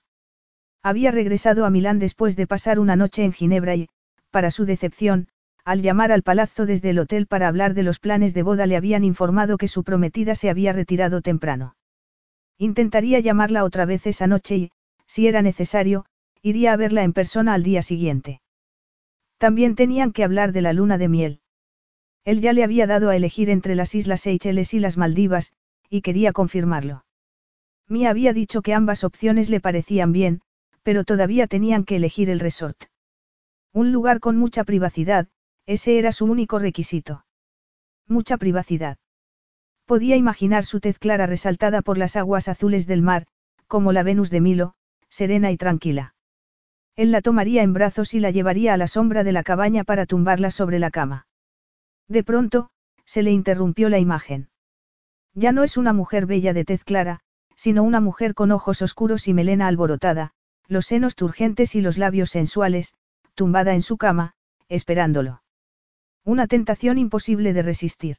Había 0.85 1.11
regresado 1.11 1.65
a 1.65 1.71
Milán 1.71 1.99
después 1.99 2.37
de 2.37 2.47
pasar 2.47 2.79
una 2.79 2.95
noche 2.95 3.25
en 3.25 3.33
Ginebra 3.33 3.75
y, 3.75 3.89
para 4.31 4.53
su 4.53 4.65
decepción, 4.65 5.27
al 5.69 5.83
llamar 5.83 6.13
al 6.13 6.23
palazzo 6.23 6.65
desde 6.65 6.89
el 6.89 6.99
hotel 6.99 7.27
para 7.27 7.47
hablar 7.47 7.75
de 7.75 7.83
los 7.83 7.99
planes 7.99 8.33
de 8.33 8.43
boda 8.43 8.65
le 8.65 8.75
habían 8.75 9.05
informado 9.05 9.59
que 9.59 9.69
su 9.69 9.85
prometida 9.85 10.35
se 10.35 10.49
había 10.49 10.73
retirado 10.73 11.21
temprano. 11.21 11.77
Intentaría 12.57 13.21
llamarla 13.21 13.65
otra 13.65 13.85
vez 13.85 14.07
esa 14.07 14.27
noche 14.27 14.57
y, 14.57 14.71
si 15.07 15.27
era 15.27 15.43
necesario, 15.43 16.07
iría 16.41 16.73
a 16.73 16.77
verla 16.79 17.03
en 17.03 17.13
persona 17.13 17.53
al 17.53 17.65
día 17.65 17.83
siguiente. 17.83 18.41
También 19.37 19.75
tenían 19.75 20.13
que 20.13 20.25
hablar 20.25 20.53
de 20.53 20.63
la 20.63 20.73
luna 20.73 20.97
de 20.97 21.09
miel. 21.11 21.41
Él 22.25 22.41
ya 22.41 22.55
le 22.55 22.65
había 22.65 22.87
dado 22.87 23.11
a 23.11 23.17
elegir 23.17 23.51
entre 23.51 23.75
las 23.75 23.95
Islas 23.95 24.23
Seychelles 24.23 24.73
y 24.73 24.79
las 24.79 24.97
Maldivas, 24.97 25.53
y 25.91 26.01
quería 26.01 26.33
confirmarlo. 26.33 27.05
Mia 27.89 28.09
había 28.09 28.33
dicho 28.33 28.63
que 28.63 28.73
ambas 28.73 29.05
opciones 29.05 29.51
le 29.51 29.61
parecían 29.61 30.13
bien, 30.13 30.41
pero 30.83 31.05
todavía 31.05 31.47
tenían 31.47 31.85
que 31.85 31.97
elegir 31.97 32.31
el 32.31 32.41
resort. 32.41 32.85
Un 33.75 33.93
lugar 33.93 34.19
con 34.19 34.39
mucha 34.39 34.65
privacidad, 34.65 35.29
ese 35.69 35.99
era 35.99 36.13
su 36.13 36.25
único 36.25 36.59
requisito. 36.59 37.27
Mucha 38.07 38.39
privacidad. 38.39 38.97
Podía 39.85 40.17
imaginar 40.17 40.65
su 40.65 40.81
tez 40.81 40.99
clara 40.99 41.27
resaltada 41.27 41.83
por 41.83 41.99
las 41.99 42.17
aguas 42.17 42.49
azules 42.49 42.87
del 42.87 43.03
mar, 43.03 43.27
como 43.67 43.93
la 43.93 44.03
Venus 44.03 44.31
de 44.31 44.41
Milo, 44.41 44.73
serena 45.11 45.51
y 45.51 45.59
tranquila. 45.59 46.15
Él 46.97 47.13
la 47.13 47.21
tomaría 47.21 47.63
en 47.63 47.75
brazos 47.75 48.15
y 48.15 48.19
la 48.19 48.31
llevaría 48.31 48.73
a 48.73 48.79
la 48.79 48.87
sombra 48.87 49.25
de 49.25 49.33
la 49.33 49.43
cabaña 49.43 49.85
para 49.85 50.07
tumbarla 50.07 50.51
sobre 50.51 50.79
la 50.79 50.91
cama. 50.91 51.27
De 52.09 52.25
pronto, 52.25 52.71
se 53.05 53.23
le 53.23 53.31
interrumpió 53.31 53.91
la 53.91 53.99
imagen. 53.99 54.49
Ya 55.35 55.53
no 55.53 55.65
es 55.65 55.77
una 55.77 55.93
mujer 55.93 56.25
bella 56.25 56.55
de 56.55 56.65
tez 56.65 56.83
clara, 56.83 57.21
sino 57.57 57.83
una 57.83 58.01
mujer 58.01 58.33
con 58.33 58.53
ojos 58.53 58.81
oscuros 58.81 59.29
y 59.29 59.35
melena 59.35 59.67
alborotada, 59.67 60.33
los 60.67 60.87
senos 60.87 61.15
turgentes 61.15 61.75
y 61.75 61.83
los 61.83 61.99
labios 61.99 62.31
sensuales, 62.31 62.95
tumbada 63.35 63.75
en 63.75 63.83
su 63.83 63.99
cama, 63.99 64.33
esperándolo. 64.71 65.43
Una 66.29 66.47
tentación 66.47 66.99
imposible 66.99 67.55
de 67.55 67.63
resistir. 67.63 68.19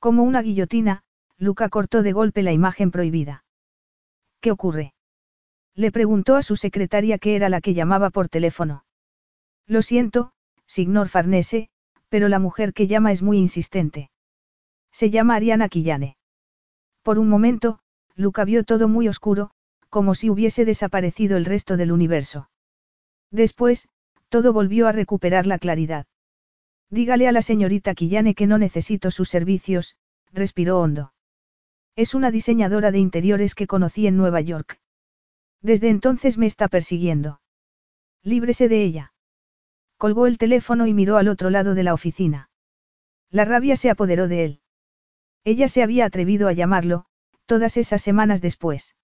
Como 0.00 0.24
una 0.24 0.42
guillotina, 0.42 1.04
Luca 1.38 1.68
cortó 1.68 2.02
de 2.02 2.10
golpe 2.10 2.42
la 2.42 2.50
imagen 2.50 2.90
prohibida. 2.90 3.44
¿Qué 4.40 4.50
ocurre? 4.50 4.92
Le 5.76 5.92
preguntó 5.92 6.34
a 6.34 6.42
su 6.42 6.56
secretaria 6.56 7.18
que 7.18 7.36
era 7.36 7.48
la 7.48 7.60
que 7.60 7.74
llamaba 7.74 8.10
por 8.10 8.28
teléfono. 8.28 8.84
Lo 9.68 9.82
siento, 9.82 10.32
signor 10.66 11.08
Farnese, 11.08 11.68
pero 12.08 12.28
la 12.28 12.40
mujer 12.40 12.72
que 12.72 12.88
llama 12.88 13.12
es 13.12 13.22
muy 13.22 13.38
insistente. 13.38 14.10
Se 14.90 15.10
llama 15.10 15.36
Ariana 15.36 15.68
Quillane. 15.68 16.16
Por 17.04 17.20
un 17.20 17.28
momento, 17.28 17.78
Luca 18.16 18.44
vio 18.44 18.64
todo 18.64 18.88
muy 18.88 19.06
oscuro, 19.06 19.52
como 19.90 20.16
si 20.16 20.28
hubiese 20.28 20.64
desaparecido 20.64 21.36
el 21.36 21.44
resto 21.44 21.76
del 21.76 21.92
universo. 21.92 22.50
Después, 23.30 23.88
todo 24.28 24.52
volvió 24.52 24.88
a 24.88 24.92
recuperar 24.92 25.46
la 25.46 25.58
claridad. 25.58 26.06
Dígale 26.92 27.26
a 27.26 27.32
la 27.32 27.40
señorita 27.40 27.94
Quillane 27.94 28.34
que 28.34 28.46
no 28.46 28.58
necesito 28.58 29.10
sus 29.10 29.30
servicios, 29.30 29.96
respiró 30.30 30.78
hondo. 30.78 31.14
Es 31.96 32.14
una 32.14 32.30
diseñadora 32.30 32.90
de 32.90 32.98
interiores 32.98 33.54
que 33.54 33.66
conocí 33.66 34.06
en 34.06 34.18
Nueva 34.18 34.42
York. 34.42 34.78
Desde 35.62 35.88
entonces 35.88 36.36
me 36.36 36.44
está 36.44 36.68
persiguiendo. 36.68 37.40
Líbrese 38.22 38.68
de 38.68 38.82
ella. 38.84 39.14
Colgó 39.96 40.26
el 40.26 40.36
teléfono 40.36 40.86
y 40.86 40.92
miró 40.92 41.16
al 41.16 41.28
otro 41.28 41.48
lado 41.48 41.74
de 41.74 41.82
la 41.82 41.94
oficina. 41.94 42.50
La 43.30 43.46
rabia 43.46 43.76
se 43.76 43.88
apoderó 43.88 44.28
de 44.28 44.44
él. 44.44 44.60
Ella 45.44 45.68
se 45.68 45.82
había 45.82 46.04
atrevido 46.04 46.46
a 46.46 46.52
llamarlo, 46.52 47.06
todas 47.46 47.78
esas 47.78 48.02
semanas 48.02 48.42
después. 48.42 48.96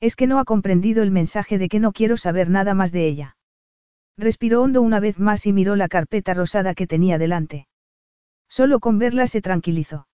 Es 0.00 0.16
que 0.16 0.26
no 0.26 0.40
ha 0.40 0.44
comprendido 0.44 1.04
el 1.04 1.12
mensaje 1.12 1.58
de 1.58 1.68
que 1.68 1.78
no 1.78 1.92
quiero 1.92 2.16
saber 2.16 2.50
nada 2.50 2.74
más 2.74 2.90
de 2.90 3.06
ella. 3.06 3.36
Respiró 4.16 4.62
hondo 4.62 4.80
una 4.82 5.00
vez 5.00 5.18
más 5.18 5.46
y 5.46 5.52
miró 5.52 5.76
la 5.76 5.88
carpeta 5.88 6.34
rosada 6.34 6.74
que 6.74 6.86
tenía 6.86 7.18
delante. 7.18 7.66
Solo 8.48 8.78
con 8.80 8.98
verla 8.98 9.26
se 9.26 9.40
tranquilizó. 9.40 10.06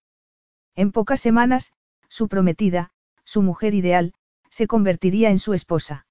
En 0.74 0.92
pocas 0.92 1.20
semanas, 1.20 1.74
su 2.08 2.28
prometida, 2.28 2.92
su 3.24 3.42
mujer 3.42 3.74
ideal, 3.74 4.14
se 4.48 4.66
convertiría 4.66 5.30
en 5.30 5.38
su 5.38 5.54
esposa. 5.54 6.06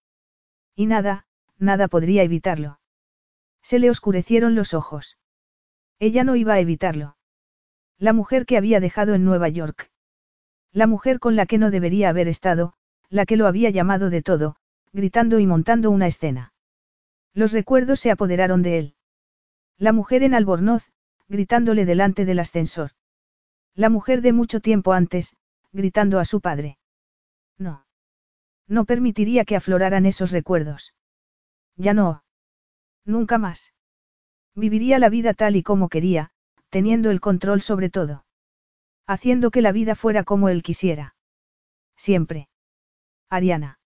Y 0.76 0.86
nada, 0.86 1.26
nada 1.58 1.88
podría 1.88 2.24
evitarlo. 2.24 2.80
Se 3.62 3.80
le 3.80 3.90
oscurecieron 3.90 4.56
los 4.56 4.74
ojos. 4.74 5.18
Ella 6.00 6.24
no 6.24 6.36
iba 6.36 6.54
a 6.54 6.60
evitarlo. 6.60 7.18
La 7.98 8.14
mujer 8.14 8.46
que 8.46 8.58
había 8.58 8.80
dejado 8.80 9.14
en 9.14 9.26
Nueva 9.26 9.50
York. 9.50 9.92
La 10.72 10.88
mujer 10.88 11.20
con 11.20 11.36
la 11.36 11.46
que 11.46 11.58
no 11.58 11.72
debería 11.72 12.10
haber 12.10 12.28
estado, 12.28 12.74
la 13.10 13.26
que 13.26 13.36
lo 13.36 13.48
había 13.48 13.72
llamado 13.72 14.10
de 14.10 14.22
todo, 14.22 14.56
gritando 14.94 15.40
y 15.40 15.48
montando 15.48 15.92
una 15.92 16.08
escena. 16.08 16.54
Los 17.34 17.52
recuerdos 17.52 18.00
se 18.00 18.12
apoderaron 18.12 18.62
de 18.62 18.80
él. 18.80 18.96
La 19.78 19.94
mujer 19.94 20.24
en 20.24 20.34
Albornoz, 20.34 20.90
gritándole 21.28 21.86
delante 21.86 22.26
del 22.26 22.40
ascensor. 22.40 22.92
La 23.76 23.90
mujer 23.90 24.22
de 24.22 24.34
mucho 24.34 24.60
tiempo 24.60 24.94
antes, 24.94 25.36
gritando 25.72 26.20
a 26.20 26.26
su 26.26 26.42
padre. 26.42 26.78
No. 27.58 27.86
No 28.68 28.86
permitiría 28.86 29.46
que 29.46 29.56
afloraran 29.56 30.06
esos 30.06 30.32
recuerdos. 30.32 30.94
Ya 31.76 31.94
no. 31.94 32.24
Nunca 33.06 33.38
más. 33.38 33.74
Viviría 34.56 35.00
la 35.00 35.10
vida 35.10 35.34
tal 35.34 35.56
y 35.56 35.64
como 35.64 35.90
quería, 35.90 36.32
teniendo 36.70 37.10
el 37.12 37.22
control 37.22 37.62
sobre 37.62 37.90
todo. 37.90 38.26
Haciendo 39.08 39.50
que 39.50 39.62
la 39.62 39.72
vida 39.72 39.96
fuera 39.96 40.24
como 40.24 40.50
él 40.50 40.62
quisiera. 40.62 41.16
Siempre. 41.96 42.50
Ariana. 43.30 43.79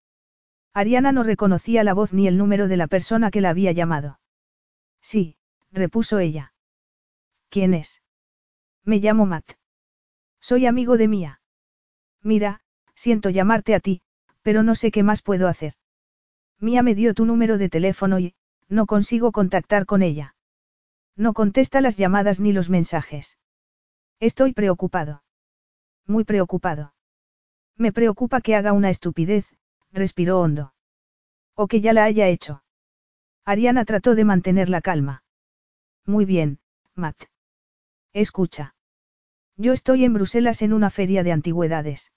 Ariana 0.74 1.12
no 1.12 1.24
reconocía 1.24 1.84
la 1.84 1.94
voz 1.94 2.14
ni 2.14 2.28
el 2.28 2.38
número 2.38 2.68
de 2.68 2.78
la 2.78 2.88
persona 2.88 3.30
que 3.30 3.42
la 3.42 3.50
había 3.50 3.72
llamado. 3.72 4.20
Sí, 5.02 5.38
repuso 5.72 6.20
ella. 6.20 6.54
¿Quién 7.50 7.74
es? 7.74 8.02
Me 8.84 8.98
llamo 8.98 9.26
Matt. 9.26 9.54
Soy 10.40 10.66
amigo 10.66 10.98
de 10.98 11.08
Mía. 11.08 11.42
Mira, 12.22 12.62
siento 12.96 13.30
llamarte 13.30 13.76
a 13.76 13.80
ti, 13.80 14.02
pero 14.42 14.64
no 14.64 14.76
sé 14.76 14.92
qué 14.92 15.04
más 15.04 15.22
puedo 15.22 15.48
hacer. 15.48 15.74
Mía 16.60 16.82
me 16.82 16.96
dio 16.96 17.14
tu 17.14 17.26
número 17.26 17.58
de 17.58 17.70
teléfono 17.70 18.20
y, 18.20 18.34
no 18.68 18.88
consigo 18.88 19.32
contactar 19.32 19.86
con 19.86 20.02
ella. 20.02 20.36
No 21.16 21.34
contesta 21.34 21.82
las 21.82 21.98
llamadas 21.98 22.40
ni 22.40 22.52
los 22.52 22.70
mensajes. 22.70 23.38
Estoy 24.20 24.54
preocupado. 24.54 25.24
Muy 26.08 26.24
preocupado. 26.24 26.94
Me 27.78 27.92
preocupa 27.92 28.42
que 28.42 28.56
haga 28.56 28.74
una 28.74 28.90
estupidez, 28.90 29.46
respiró 29.94 30.42
hondo. 30.42 30.74
O 31.56 31.68
que 31.68 31.80
ya 31.80 31.94
la 31.94 32.04
haya 32.04 32.28
hecho. 32.28 32.64
Ariana 33.46 33.86
trató 33.86 34.16
de 34.16 34.26
mantener 34.26 34.70
la 34.70 34.82
calma. 34.82 35.24
Muy 36.06 36.26
bien, 36.26 36.60
Matt. 36.96 37.24
Escucha. 38.12 38.76
Yo 39.56 39.74
estoy 39.74 40.04
en 40.04 40.14
Bruselas 40.14 40.62
en 40.62 40.74
una 40.74 40.90
feria 40.90 41.24
de 41.24 41.32
antigüedades. 41.32 42.12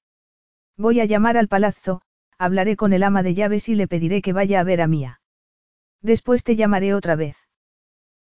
Voy 0.76 1.00
a 1.00 1.04
llamar 1.04 1.36
al 1.36 1.48
palazzo, 1.48 2.02
hablaré 2.38 2.76
con 2.76 2.92
el 2.92 3.02
ama 3.02 3.22
de 3.22 3.34
llaves 3.34 3.68
y 3.68 3.74
le 3.74 3.88
pediré 3.88 4.22
que 4.22 4.32
vaya 4.32 4.60
a 4.60 4.64
ver 4.64 4.80
a 4.80 4.86
Mía. 4.86 5.20
Después 6.02 6.44
te 6.44 6.56
llamaré 6.56 6.94
otra 6.94 7.16
vez. 7.16 7.36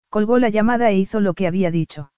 Colgó 0.09 0.39
la 0.39 0.48
llamada 0.48 0.90
e 0.90 0.98
hizo 0.98 1.20
lo 1.20 1.35
que 1.35 1.47
había 1.47 1.70
dicho. 1.70 2.12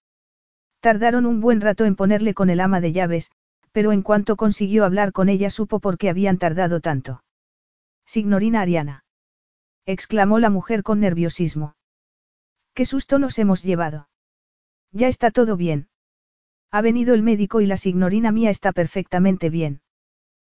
Tardaron 0.80 1.26
un 1.26 1.40
buen 1.40 1.60
rato 1.60 1.84
en 1.84 1.96
ponerle 1.96 2.34
con 2.34 2.50
el 2.50 2.60
ama 2.60 2.80
de 2.80 2.92
llaves, 2.92 3.30
pero 3.72 3.92
en 3.92 4.02
cuanto 4.02 4.36
consiguió 4.36 4.84
hablar 4.84 5.12
con 5.12 5.28
ella 5.28 5.50
supo 5.50 5.80
por 5.80 5.98
qué 5.98 6.10
habían 6.10 6.38
tardado 6.38 6.80
tanto. 6.80 7.24
Signorina 8.06 8.60
Ariana. 8.60 9.04
exclamó 9.86 10.38
la 10.38 10.50
mujer 10.50 10.82
con 10.82 11.00
nerviosismo. 11.00 11.74
¿Qué 12.74 12.84
susto 12.84 13.18
nos 13.18 13.38
hemos 13.38 13.62
llevado? 13.62 14.08
Ya 14.92 15.08
está 15.08 15.30
todo 15.30 15.56
bien. 15.56 15.88
Ha 16.70 16.80
venido 16.80 17.14
el 17.14 17.22
médico 17.22 17.60
y 17.60 17.66
la 17.66 17.76
signorina 17.76 18.32
mía 18.32 18.50
está 18.50 18.72
perfectamente 18.72 19.50
bien. 19.50 19.80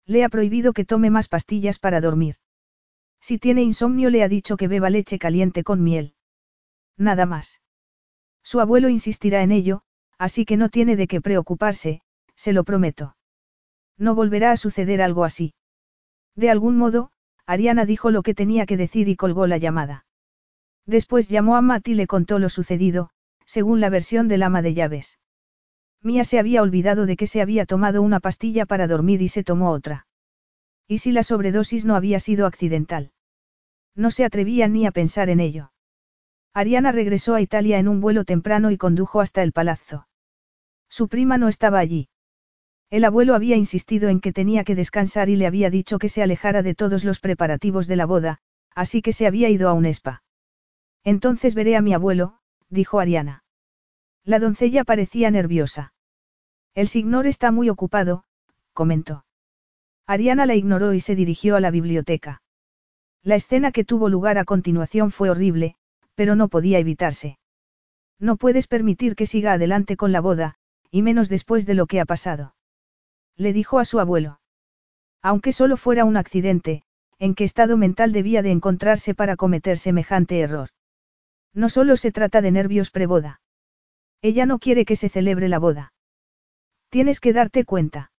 Le 0.05 0.23
ha 0.23 0.29
prohibido 0.29 0.73
que 0.73 0.85
tome 0.85 1.09
más 1.09 1.27
pastillas 1.27 1.79
para 1.79 2.01
dormir. 2.01 2.35
Si 3.21 3.37
tiene 3.37 3.63
insomnio 3.63 4.09
le 4.09 4.23
ha 4.23 4.27
dicho 4.27 4.57
que 4.57 4.67
beba 4.67 4.89
leche 4.89 5.17
caliente 5.17 5.63
con 5.63 5.81
miel. 5.81 6.15
Nada 6.97 7.25
más. 7.25 7.61
Su 8.43 8.59
abuelo 8.59 8.89
insistirá 8.89 9.43
en 9.43 9.51
ello, 9.51 9.83
así 10.17 10.45
que 10.45 10.57
no 10.57 10.69
tiene 10.69 10.95
de 10.95 11.07
qué 11.07 11.21
preocuparse, 11.21 12.01
se 12.35 12.53
lo 12.53 12.63
prometo. 12.63 13.15
No 13.97 14.15
volverá 14.15 14.51
a 14.51 14.57
suceder 14.57 15.01
algo 15.01 15.23
así. 15.23 15.53
De 16.35 16.49
algún 16.49 16.77
modo, 16.77 17.11
Ariana 17.45 17.85
dijo 17.85 18.11
lo 18.11 18.23
que 18.23 18.33
tenía 18.33 18.65
que 18.65 18.77
decir 18.77 19.09
y 19.09 19.15
colgó 19.15 19.47
la 19.47 19.57
llamada. 19.57 20.05
Después 20.85 21.29
llamó 21.29 21.55
a 21.55 21.61
Matt 21.61 21.87
y 21.87 21.93
le 21.93 22.07
contó 22.07 22.39
lo 22.39 22.49
sucedido, 22.49 23.09
según 23.45 23.79
la 23.79 23.89
versión 23.89 24.27
del 24.27 24.43
ama 24.43 24.61
de 24.61 24.73
llaves. 24.73 25.19
Mía 26.01 26.25
se 26.25 26.39
había 26.39 26.61
olvidado 26.61 27.05
de 27.05 27.15
que 27.15 27.27
se 27.27 27.41
había 27.41 27.65
tomado 27.65 28.01
una 28.01 28.19
pastilla 28.19 28.65
para 28.65 28.87
dormir 28.87 29.21
y 29.21 29.29
se 29.29 29.43
tomó 29.43 29.71
otra. 29.71 30.07
¿Y 30.87 30.97
si 30.97 31.11
la 31.11 31.23
sobredosis 31.23 31.85
no 31.85 31.95
había 31.95 32.19
sido 32.19 32.45
accidental? 32.45 33.11
No 33.95 34.11
se 34.11 34.25
atrevía 34.25 34.67
ni 34.67 34.85
a 34.85 34.91
pensar 34.91 35.29
en 35.29 35.39
ello. 35.39 35.71
Ariana 36.53 36.91
regresó 36.91 37.35
a 37.35 37.41
Italia 37.41 37.79
en 37.79 37.87
un 37.87 38.01
vuelo 38.01 38.25
temprano 38.25 38.69
y 38.71 38.77
condujo 38.77 39.21
hasta 39.21 39.43
el 39.43 39.53
palazzo. 39.53 40.07
Su 40.89 41.07
prima 41.07 41.37
no 41.37 41.47
estaba 41.47 41.79
allí. 41.79 42.09
El 42.93 43.05
abuelo 43.05 43.33
había 43.33 43.55
insistido 43.55 44.09
en 44.09 44.19
que 44.19 44.31
tenía 44.31 44.63
que 44.63 44.75
descansar 44.75 45.27
y 45.27 45.35
le 45.35 45.47
había 45.47 45.71
dicho 45.71 45.97
que 45.97 46.09
se 46.09 46.21
alejara 46.21 46.61
de 46.61 46.75
todos 46.75 47.03
los 47.03 47.19
preparativos 47.19 47.87
de 47.87 47.95
la 47.95 48.05
boda, 48.05 48.37
así 48.75 49.01
que 49.01 49.13
se 49.13 49.25
había 49.25 49.49
ido 49.49 49.67
a 49.67 49.73
un 49.73 49.87
spa. 49.87 50.21
Entonces 51.03 51.55
veré 51.55 51.75
a 51.75 51.81
mi 51.81 51.95
abuelo, 51.95 52.37
dijo 52.69 52.99
Ariana. 52.99 53.45
La 54.23 54.37
doncella 54.37 54.83
parecía 54.83 55.31
nerviosa. 55.31 55.95
El 56.75 56.87
signor 56.87 57.25
está 57.25 57.51
muy 57.51 57.67
ocupado, 57.67 58.25
comentó. 58.73 59.25
Ariana 60.05 60.45
la 60.45 60.53
ignoró 60.53 60.93
y 60.93 60.99
se 60.99 61.15
dirigió 61.15 61.55
a 61.55 61.61
la 61.61 61.71
biblioteca. 61.71 62.43
La 63.23 63.33
escena 63.33 63.71
que 63.71 63.83
tuvo 63.83 64.07
lugar 64.07 64.37
a 64.37 64.45
continuación 64.45 65.09
fue 65.09 65.31
horrible, 65.31 65.77
pero 66.13 66.35
no 66.35 66.47
podía 66.47 66.77
evitarse. 66.77 67.39
No 68.19 68.37
puedes 68.37 68.67
permitir 68.67 69.15
que 69.15 69.25
siga 69.25 69.53
adelante 69.53 69.97
con 69.97 70.11
la 70.11 70.21
boda, 70.21 70.57
y 70.91 71.01
menos 71.01 71.27
después 71.27 71.65
de 71.65 71.73
lo 71.73 71.87
que 71.87 71.99
ha 71.99 72.05
pasado. 72.05 72.53
Le 73.37 73.53
dijo 73.53 73.79
a 73.79 73.85
su 73.85 73.99
abuelo. 73.99 74.39
Aunque 75.21 75.53
solo 75.53 75.77
fuera 75.77 76.05
un 76.05 76.17
accidente, 76.17 76.83
¿en 77.19 77.35
qué 77.35 77.43
estado 77.43 77.77
mental 77.77 78.11
debía 78.11 78.41
de 78.41 78.51
encontrarse 78.51 79.15
para 79.15 79.35
cometer 79.35 79.77
semejante 79.77 80.39
error? 80.39 80.69
No 81.53 81.69
solo 81.69 81.97
se 81.97 82.11
trata 82.11 82.41
de 82.41 82.51
nervios 82.51 82.89
preboda. 82.91 83.41
Ella 84.21 84.45
no 84.45 84.59
quiere 84.59 84.85
que 84.85 84.95
se 84.95 85.09
celebre 85.09 85.49
la 85.49 85.59
boda. 85.59 85.93
Tienes 86.89 87.19
que 87.19 87.33
darte 87.33 87.65
cuenta. 87.65 88.11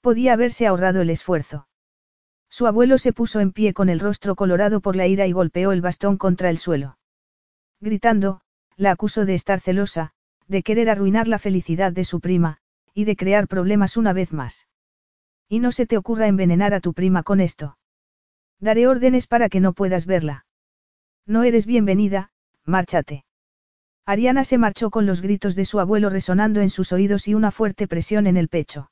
Podía 0.00 0.32
haberse 0.32 0.66
ahorrado 0.66 1.02
el 1.02 1.10
esfuerzo. 1.10 1.68
Su 2.48 2.66
abuelo 2.66 2.98
se 2.98 3.12
puso 3.12 3.40
en 3.40 3.52
pie 3.52 3.74
con 3.74 3.88
el 3.88 4.00
rostro 4.00 4.36
colorado 4.36 4.80
por 4.80 4.96
la 4.96 5.06
ira 5.06 5.26
y 5.26 5.32
golpeó 5.32 5.72
el 5.72 5.80
bastón 5.80 6.16
contra 6.16 6.50
el 6.50 6.58
suelo. 6.58 6.98
Gritando, 7.80 8.40
la 8.76 8.92
acusó 8.92 9.24
de 9.24 9.34
estar 9.34 9.60
celosa, 9.60 10.12
de 10.46 10.62
querer 10.62 10.88
arruinar 10.88 11.28
la 11.28 11.38
felicidad 11.38 11.92
de 11.92 12.04
su 12.04 12.20
prima, 12.20 12.58
y 12.96 13.04
de 13.04 13.14
crear 13.14 13.46
problemas 13.46 13.98
una 13.98 14.14
vez 14.14 14.32
más. 14.32 14.68
Y 15.50 15.60
no 15.60 15.70
se 15.70 15.86
te 15.86 15.98
ocurra 15.98 16.28
envenenar 16.28 16.72
a 16.72 16.80
tu 16.80 16.94
prima 16.94 17.22
con 17.22 17.40
esto. 17.40 17.76
Daré 18.58 18.88
órdenes 18.88 19.26
para 19.26 19.50
que 19.50 19.60
no 19.60 19.74
puedas 19.74 20.06
verla. 20.06 20.46
No 21.26 21.42
eres 21.42 21.66
bienvenida, 21.66 22.30
márchate. 22.64 23.26
Ariana 24.06 24.44
se 24.44 24.56
marchó 24.56 24.88
con 24.88 25.04
los 25.04 25.20
gritos 25.20 25.54
de 25.54 25.66
su 25.66 25.78
abuelo 25.78 26.08
resonando 26.08 26.62
en 26.62 26.70
sus 26.70 26.90
oídos 26.90 27.28
y 27.28 27.34
una 27.34 27.50
fuerte 27.50 27.86
presión 27.86 28.26
en 28.26 28.38
el 28.38 28.48
pecho. 28.48 28.90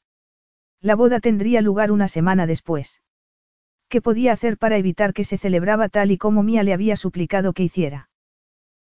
La 0.83 0.97
boda 0.97 1.19
tendría 1.19 1.63
lugar 1.63 1.91
una 1.91 2.09
semana 2.09 2.47
después. 2.47 3.01
¿Qué 3.89 4.03
podía 4.03 4.33
hacer 4.33 4.59
para 4.59 4.77
evitar 4.77 5.15
que 5.15 5.25
se 5.25 5.39
celebraba 5.39 5.89
tal 5.89 6.11
y 6.11 6.19
como 6.19 6.43
Mía 6.43 6.63
le 6.63 6.75
había 6.75 6.97
suplicado 6.97 7.55
que 7.55 7.63
hiciera? 7.63 8.11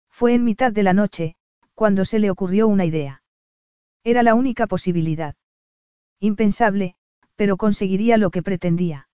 Fue 0.09 0.33
en 0.33 0.43
mitad 0.43 0.73
de 0.73 0.83
la 0.83 0.91
noche, 0.91 1.37
cuando 1.75 2.03
se 2.03 2.19
le 2.19 2.29
ocurrió 2.29 2.67
una 2.67 2.83
idea. 2.83 3.22
Era 4.03 4.23
la 4.23 4.35
única 4.35 4.67
posibilidad. 4.67 5.35
Impensable, 6.19 6.95
pero 7.35 7.57
conseguiría 7.57 8.17
lo 8.17 8.31
que 8.31 8.43
pretendía. 8.43 9.07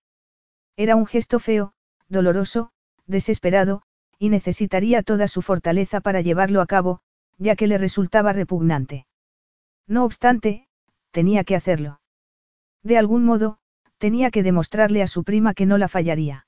Era 0.76 0.96
un 0.96 1.06
gesto 1.06 1.38
feo, 1.38 1.72
doloroso, 2.08 2.70
desesperado, 3.06 3.82
y 4.18 4.28
necesitaría 4.28 5.02
toda 5.02 5.28
su 5.28 5.42
fortaleza 5.42 6.00
para 6.00 6.20
llevarlo 6.20 6.60
a 6.60 6.66
cabo, 6.66 7.00
ya 7.38 7.56
que 7.56 7.66
le 7.66 7.78
resultaba 7.78 8.32
repugnante. 8.32 9.06
No 9.86 10.04
obstante, 10.04 10.68
tenía 11.10 11.44
que 11.44 11.56
hacerlo. 11.56 12.00
De 12.82 12.98
algún 12.98 13.24
modo, 13.24 13.58
tenía 13.98 14.30
que 14.30 14.42
demostrarle 14.42 15.02
a 15.02 15.06
su 15.06 15.24
prima 15.24 15.54
que 15.54 15.66
no 15.66 15.78
la 15.78 15.88
fallaría. 15.88 16.46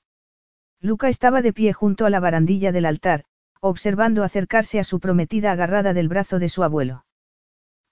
Luca 0.81 1.07
estaba 1.07 1.41
de 1.41 1.53
pie 1.53 1.71
junto 1.71 2.05
a 2.05 2.09
la 2.09 2.19
barandilla 2.19 2.71
del 2.71 2.85
altar, 2.85 3.25
observando 3.61 4.23
acercarse 4.23 4.79
a 4.79 4.83
su 4.83 4.99
prometida 4.99 5.51
agarrada 5.51 5.93
del 5.93 6.09
brazo 6.09 6.39
de 6.39 6.49
su 6.49 6.63
abuelo. 6.63 7.05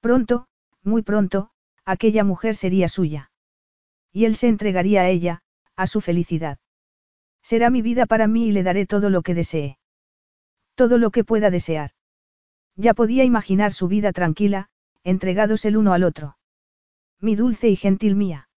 Pronto, 0.02 0.48
muy 0.84 1.04
pronto, 1.04 1.52
aquella 1.86 2.24
mujer 2.24 2.56
sería 2.56 2.90
suya. 2.90 3.32
Y 4.12 4.26
él 4.26 4.36
se 4.36 4.48
entregaría 4.48 5.02
a 5.02 5.10
ella, 5.10 5.42
a 5.76 5.88
su 5.88 6.02
felicidad. 6.02 6.58
Será 7.44 7.70
mi 7.70 7.82
vida 7.82 8.06
para 8.08 8.28
mí 8.28 8.48
y 8.48 8.52
le 8.52 8.64
daré 8.64 8.86
todo 8.86 9.10
lo 9.10 9.22
que 9.22 9.36
desee. 9.36 9.78
Todo 10.76 10.98
lo 10.98 11.12
que 11.12 11.24
pueda 11.24 11.50
desear. 11.50 11.92
Ya 12.76 12.94
podía 12.94 13.24
imaginar 13.24 13.74
su 13.74 13.88
vida 13.88 14.12
tranquila, 14.12 14.70
entregados 15.04 15.66
el 15.66 15.78
uno 15.78 15.94
al 15.94 16.04
otro. 16.04 16.38
Mi 17.20 17.36
dulce 17.36 17.70
y 17.70 17.76
gentil 17.76 18.16
mía. 18.16 18.50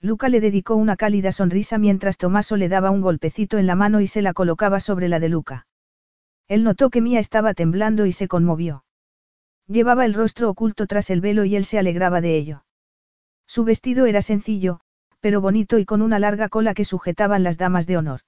Luca 0.00 0.28
le 0.28 0.40
dedicó 0.40 0.74
una 0.74 0.96
cálida 0.96 1.32
sonrisa 1.32 1.78
mientras 1.78 2.16
Tomaso 2.16 2.56
le 2.56 2.68
daba 2.68 2.90
un 2.90 3.02
golpecito 3.02 3.58
en 3.58 3.66
la 3.66 3.76
mano 3.76 4.00
y 4.00 4.06
se 4.06 4.22
la 4.22 4.32
colocaba 4.32 4.80
sobre 4.80 5.08
la 5.08 5.20
de 5.20 5.28
Luca. 5.28 5.66
Él 6.48 6.64
notó 6.64 6.90
que 6.90 7.00
Mía 7.00 7.20
estaba 7.20 7.54
temblando 7.54 8.06
y 8.06 8.12
se 8.12 8.26
conmovió. 8.26 8.84
Llevaba 9.66 10.04
el 10.04 10.14
rostro 10.14 10.50
oculto 10.50 10.86
tras 10.86 11.10
el 11.10 11.20
velo 11.20 11.44
y 11.44 11.56
él 11.56 11.64
se 11.64 11.78
alegraba 11.78 12.20
de 12.20 12.36
ello. 12.36 12.64
Su 13.46 13.64
vestido 13.64 14.06
era 14.06 14.22
sencillo, 14.22 14.80
pero 15.20 15.40
bonito 15.40 15.78
y 15.78 15.84
con 15.84 16.02
una 16.02 16.18
larga 16.18 16.48
cola 16.48 16.74
que 16.74 16.84
sujetaban 16.84 17.42
las 17.42 17.58
damas 17.58 17.86
de 17.86 17.96
honor. 17.96 18.20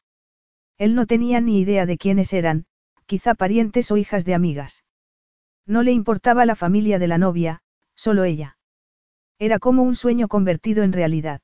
Él 0.79 0.95
no 0.95 1.07
tenía 1.07 1.41
ni 1.41 1.61
idea 1.61 1.87
de 1.87 1.99
quiénes 1.99 2.33
eran, 2.33 2.67
quizá 3.07 3.35
parientes 3.35 3.91
o 3.91 3.97
hijas 3.97 4.25
de 4.25 4.35
amigas. 4.35 4.85
No 5.67 5.83
le 5.83 5.93
importaba 5.93 6.47
la 6.47 6.57
familia 6.57 6.99
de 6.99 7.09
la 7.09 7.19
novia, 7.19 7.63
solo 7.95 8.25
ella. 8.25 8.59
Era 9.39 9.59
como 9.59 9.83
un 9.83 9.95
sueño 9.95 10.29
convertido 10.29 10.83
en 10.83 10.93
realidad. 10.93 11.41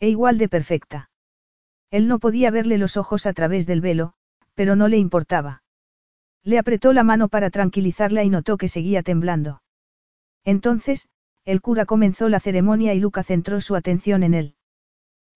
E 0.00 0.08
igual 0.08 0.38
de 0.38 0.48
perfecta. 0.48 1.10
Él 1.90 2.08
no 2.08 2.18
podía 2.18 2.50
verle 2.50 2.78
los 2.78 2.96
ojos 2.96 3.26
a 3.26 3.32
través 3.32 3.66
del 3.66 3.80
velo, 3.80 4.14
pero 4.54 4.76
no 4.76 4.88
le 4.88 4.98
importaba. 4.98 5.62
Le 6.44 6.58
apretó 6.58 6.92
la 6.92 7.04
mano 7.04 7.28
para 7.28 7.50
tranquilizarla 7.50 8.24
y 8.24 8.30
notó 8.30 8.56
que 8.56 8.68
seguía 8.68 9.02
temblando. 9.02 9.62
Entonces, 10.44 11.08
el 11.44 11.60
cura 11.60 11.86
comenzó 11.86 12.28
la 12.28 12.40
ceremonia 12.40 12.94
y 12.94 13.00
Luca 13.00 13.22
centró 13.22 13.60
su 13.60 13.74
atención 13.76 14.22
en 14.22 14.34
él. 14.34 14.54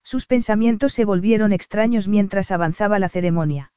Sus 0.03 0.25
pensamientos 0.25 0.93
se 0.93 1.05
volvieron 1.05 1.53
extraños 1.53 2.07
mientras 2.07 2.51
avanzaba 2.51 2.99
la 2.99 3.09
ceremonia. 3.09 3.71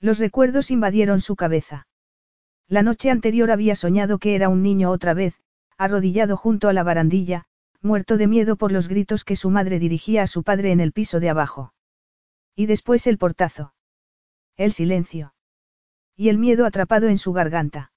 Los 0.00 0.18
recuerdos 0.18 0.70
invadieron 0.70 1.20
su 1.20 1.36
cabeza. 1.36 1.86
La 2.68 2.82
noche 2.82 3.10
anterior 3.10 3.50
había 3.50 3.74
soñado 3.74 4.18
que 4.18 4.34
era 4.34 4.48
un 4.48 4.62
niño 4.62 4.90
otra 4.90 5.12
vez, 5.12 5.34
arrodillado 5.76 6.36
junto 6.36 6.68
a 6.68 6.72
la 6.72 6.82
barandilla, 6.82 7.46
muerto 7.82 8.16
de 8.16 8.26
miedo 8.26 8.56
por 8.56 8.70
los 8.70 8.88
gritos 8.88 9.24
que 9.24 9.36
su 9.36 9.50
madre 9.50 9.78
dirigía 9.78 10.22
a 10.22 10.26
su 10.26 10.42
padre 10.42 10.72
en 10.72 10.80
el 10.80 10.92
piso 10.92 11.20
de 11.20 11.30
abajo. 11.30 11.74
Y 12.54 12.66
después 12.66 13.06
el 13.06 13.18
portazo. 13.18 13.74
El 14.56 14.72
silencio. 14.72 15.34
Y 16.20 16.28
el 16.28 16.36
miedo 16.36 16.66
atrapado 16.66 17.08
en 17.08 17.16
su 17.16 17.32
garganta. 17.32 17.92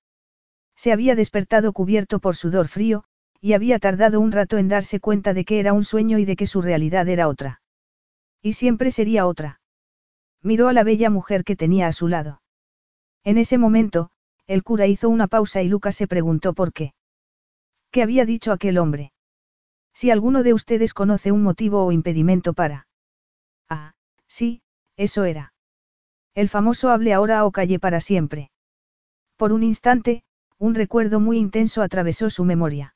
Se 0.77 0.93
había 0.93 1.13
despertado 1.13 1.73
cubierto 1.73 2.19
por 2.19 2.37
sudor 2.37 2.69
frío, 2.69 3.03
y 3.41 3.51
había 3.51 3.79
tardado 3.79 4.21
un 4.21 4.31
rato 4.31 4.57
en 4.57 4.69
darse 4.69 5.01
cuenta 5.01 5.33
de 5.33 5.43
que 5.43 5.59
era 5.59 5.73
un 5.73 5.83
sueño 5.83 6.17
y 6.19 6.23
de 6.23 6.37
que 6.37 6.47
su 6.47 6.61
realidad 6.61 7.09
era 7.09 7.27
otra. 7.27 7.61
Y 8.41 8.53
siempre 8.53 8.91
sería 8.91 9.27
otra. 9.27 9.59
Miró 10.41 10.69
a 10.69 10.73
la 10.73 10.85
bella 10.85 11.09
mujer 11.09 11.43
que 11.43 11.57
tenía 11.57 11.87
a 11.87 11.91
su 11.91 12.07
lado. 12.07 12.41
En 13.25 13.37
ese 13.37 13.57
momento, 13.57 14.09
el 14.47 14.63
cura 14.63 14.87
hizo 14.87 15.09
una 15.09 15.27
pausa 15.27 15.61
y 15.61 15.67
Lucas 15.67 15.97
se 15.97 16.07
preguntó 16.07 16.53
por 16.53 16.71
qué. 16.71 16.93
¿Qué 17.91 18.03
había 18.03 18.23
dicho 18.23 18.53
aquel 18.53 18.77
hombre? 18.77 19.11
Si 19.93 20.11
alguno 20.11 20.43
de 20.43 20.53
ustedes 20.53 20.93
conoce 20.93 21.33
un 21.33 21.43
motivo 21.43 21.83
o 21.83 21.91
impedimento 21.91 22.53
para... 22.53 22.87
Ah, 23.67 23.95
sí, 24.29 24.61
eso 24.95 25.25
era. 25.25 25.52
El 26.35 26.49
famoso 26.49 26.89
hable 26.89 27.13
ahora 27.13 27.45
o 27.45 27.51
calle 27.51 27.79
para 27.79 28.01
siempre. 28.01 28.51
Por 29.37 29.53
un 29.53 29.63
instante, 29.63 30.23
un 30.57 30.75
recuerdo 30.75 31.19
muy 31.19 31.37
intenso 31.37 31.81
atravesó 31.81 32.29
su 32.29 32.45
memoria. 32.45 32.95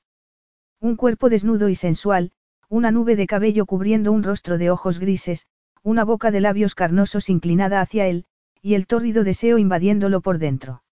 Un 0.79 0.95
cuerpo 0.95 1.29
desnudo 1.29 1.69
y 1.69 1.75
sensual, 1.75 2.31
una 2.69 2.91
nube 2.91 3.15
de 3.15 3.27
cabello 3.27 3.65
cubriendo 3.65 4.11
un 4.11 4.23
rostro 4.23 4.57
de 4.57 4.69
ojos 4.71 4.99
grises, 4.99 5.47
una 5.83 6.03
boca 6.03 6.31
de 6.31 6.41
labios 6.41 6.75
carnosos 6.75 7.29
inclinada 7.29 7.81
hacia 7.81 8.07
él, 8.07 8.25
y 8.61 8.73
el 8.73 8.87
tórrido 8.87 9.23
deseo 9.23 9.57
invadiéndolo 9.57 10.21
por 10.21 10.37
dentro. 10.37 10.83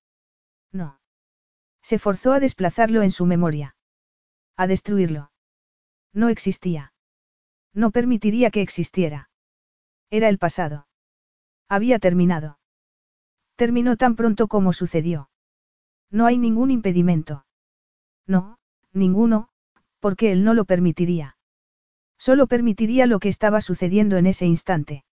No. 0.72 1.00
Se 1.82 2.00
forzó 2.00 2.32
a 2.34 2.40
desplazarlo 2.40 3.02
en 3.02 3.12
su 3.12 3.26
memoria. 3.26 3.76
A 4.56 4.68
destruirlo. 4.68 5.32
No 6.14 6.30
existía. 6.30 6.94
No 7.74 7.92
permitiría 7.92 8.52
que 8.52 8.62
existiera. 8.62 9.30
Era 10.10 10.30
el 10.30 10.38
pasado. 10.38 10.88
Había 11.70 12.00
terminado. 12.00 12.60
Terminó 13.56 13.96
tan 13.98 14.16
pronto 14.16 14.48
como 14.48 14.74
sucedió. 14.74 15.30
No 16.12 16.26
hay 16.26 16.38
ningún 16.38 16.72
impedimento. 16.72 17.46
No, 18.28 18.58
ninguno, 18.94 19.50
porque 20.00 20.32
él 20.32 20.44
no 20.44 20.54
lo 20.54 20.66
permitiría. 20.66 21.38
Solo 22.18 22.48
permitiría 22.48 23.08
lo 23.08 23.20
que 23.20 23.30
estaba 23.30 23.62
sucediendo 23.62 24.18
en 24.18 24.28
ese 24.28 24.46
instante. 24.46 25.04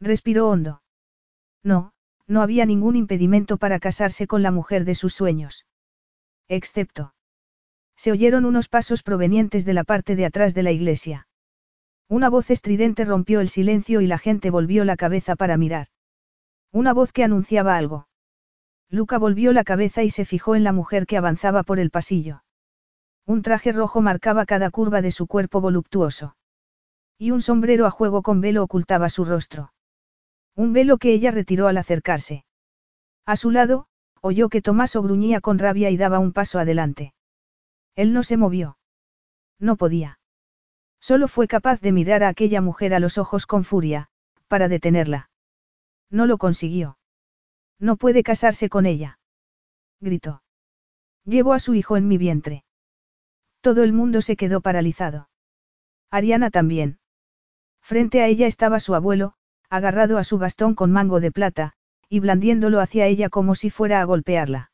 Respiró 0.00 0.48
hondo. 0.48 0.82
No, 1.62 1.92
no 2.26 2.42
había 2.42 2.66
ningún 2.66 2.96
impedimento 2.96 3.56
para 3.56 3.80
casarse 3.80 4.26
con 4.26 4.42
la 4.42 4.50
mujer 4.50 4.84
de 4.84 4.94
sus 4.94 5.14
sueños. 5.14 5.66
Excepto. 6.48 7.14
Se 7.96 8.12
oyeron 8.12 8.44
unos 8.44 8.68
pasos 8.68 9.02
provenientes 9.02 9.64
de 9.64 9.74
la 9.74 9.84
parte 9.84 10.16
de 10.16 10.24
atrás 10.24 10.54
de 10.54 10.62
la 10.62 10.72
iglesia. 10.72 11.26
Una 12.10 12.28
voz 12.28 12.50
estridente 12.50 13.04
rompió 13.04 13.40
el 13.40 13.48
silencio 13.48 14.00
y 14.00 14.08
la 14.08 14.18
gente 14.18 14.50
volvió 14.50 14.84
la 14.84 14.96
cabeza 14.96 15.36
para 15.36 15.56
mirar. 15.56 15.86
Una 16.72 16.92
voz 16.92 17.12
que 17.12 17.22
anunciaba 17.22 17.76
algo. 17.76 18.08
Luca 18.88 19.16
volvió 19.16 19.52
la 19.52 19.62
cabeza 19.62 20.02
y 20.02 20.10
se 20.10 20.24
fijó 20.24 20.56
en 20.56 20.64
la 20.64 20.72
mujer 20.72 21.06
que 21.06 21.16
avanzaba 21.16 21.62
por 21.62 21.78
el 21.78 21.90
pasillo. 21.90 22.42
Un 23.26 23.42
traje 23.42 23.70
rojo 23.70 24.00
marcaba 24.00 24.44
cada 24.44 24.70
curva 24.70 25.02
de 25.02 25.12
su 25.12 25.28
cuerpo 25.28 25.60
voluptuoso. 25.60 26.34
Y 27.16 27.30
un 27.30 27.42
sombrero 27.42 27.86
a 27.86 27.92
juego 27.92 28.22
con 28.22 28.40
velo 28.40 28.64
ocultaba 28.64 29.08
su 29.08 29.24
rostro. 29.24 29.72
Un 30.56 30.72
velo 30.72 30.98
que 30.98 31.12
ella 31.12 31.30
retiró 31.30 31.68
al 31.68 31.78
acercarse. 31.78 32.44
A 33.24 33.36
su 33.36 33.52
lado, 33.52 33.86
oyó 34.20 34.48
que 34.48 34.62
Tomaso 34.62 35.00
gruñía 35.00 35.40
con 35.40 35.60
rabia 35.60 35.90
y 35.90 35.96
daba 35.96 36.18
un 36.18 36.32
paso 36.32 36.58
adelante. 36.58 37.14
Él 37.94 38.12
no 38.12 38.24
se 38.24 38.36
movió. 38.36 38.78
No 39.60 39.76
podía. 39.76 40.19
Solo 41.00 41.28
fue 41.28 41.48
capaz 41.48 41.80
de 41.80 41.92
mirar 41.92 42.22
a 42.22 42.28
aquella 42.28 42.60
mujer 42.60 42.94
a 42.94 43.00
los 43.00 43.18
ojos 43.18 43.46
con 43.46 43.64
furia, 43.64 44.08
para 44.48 44.68
detenerla. 44.68 45.30
No 46.10 46.26
lo 46.26 46.38
consiguió. 46.38 46.98
No 47.78 47.96
puede 47.96 48.22
casarse 48.22 48.68
con 48.68 48.84
ella. 48.84 49.18
Gritó. 50.00 50.42
Llevo 51.24 51.52
a 51.52 51.58
su 51.58 51.74
hijo 51.74 51.96
en 51.96 52.08
mi 52.08 52.18
vientre. 52.18 52.64
Todo 53.60 53.82
el 53.82 53.92
mundo 53.92 54.22
se 54.22 54.36
quedó 54.36 54.60
paralizado. 54.60 55.28
Ariana 56.10 56.50
también. 56.50 56.98
Frente 57.80 58.22
a 58.22 58.26
ella 58.26 58.46
estaba 58.46 58.80
su 58.80 58.94
abuelo, 58.94 59.34
agarrado 59.68 60.18
a 60.18 60.24
su 60.24 60.38
bastón 60.38 60.74
con 60.74 60.90
mango 60.90 61.20
de 61.20 61.30
plata, 61.30 61.74
y 62.08 62.20
blandiéndolo 62.20 62.80
hacia 62.80 63.06
ella 63.06 63.28
como 63.28 63.54
si 63.54 63.70
fuera 63.70 64.00
a 64.00 64.04
golpearla. 64.04 64.72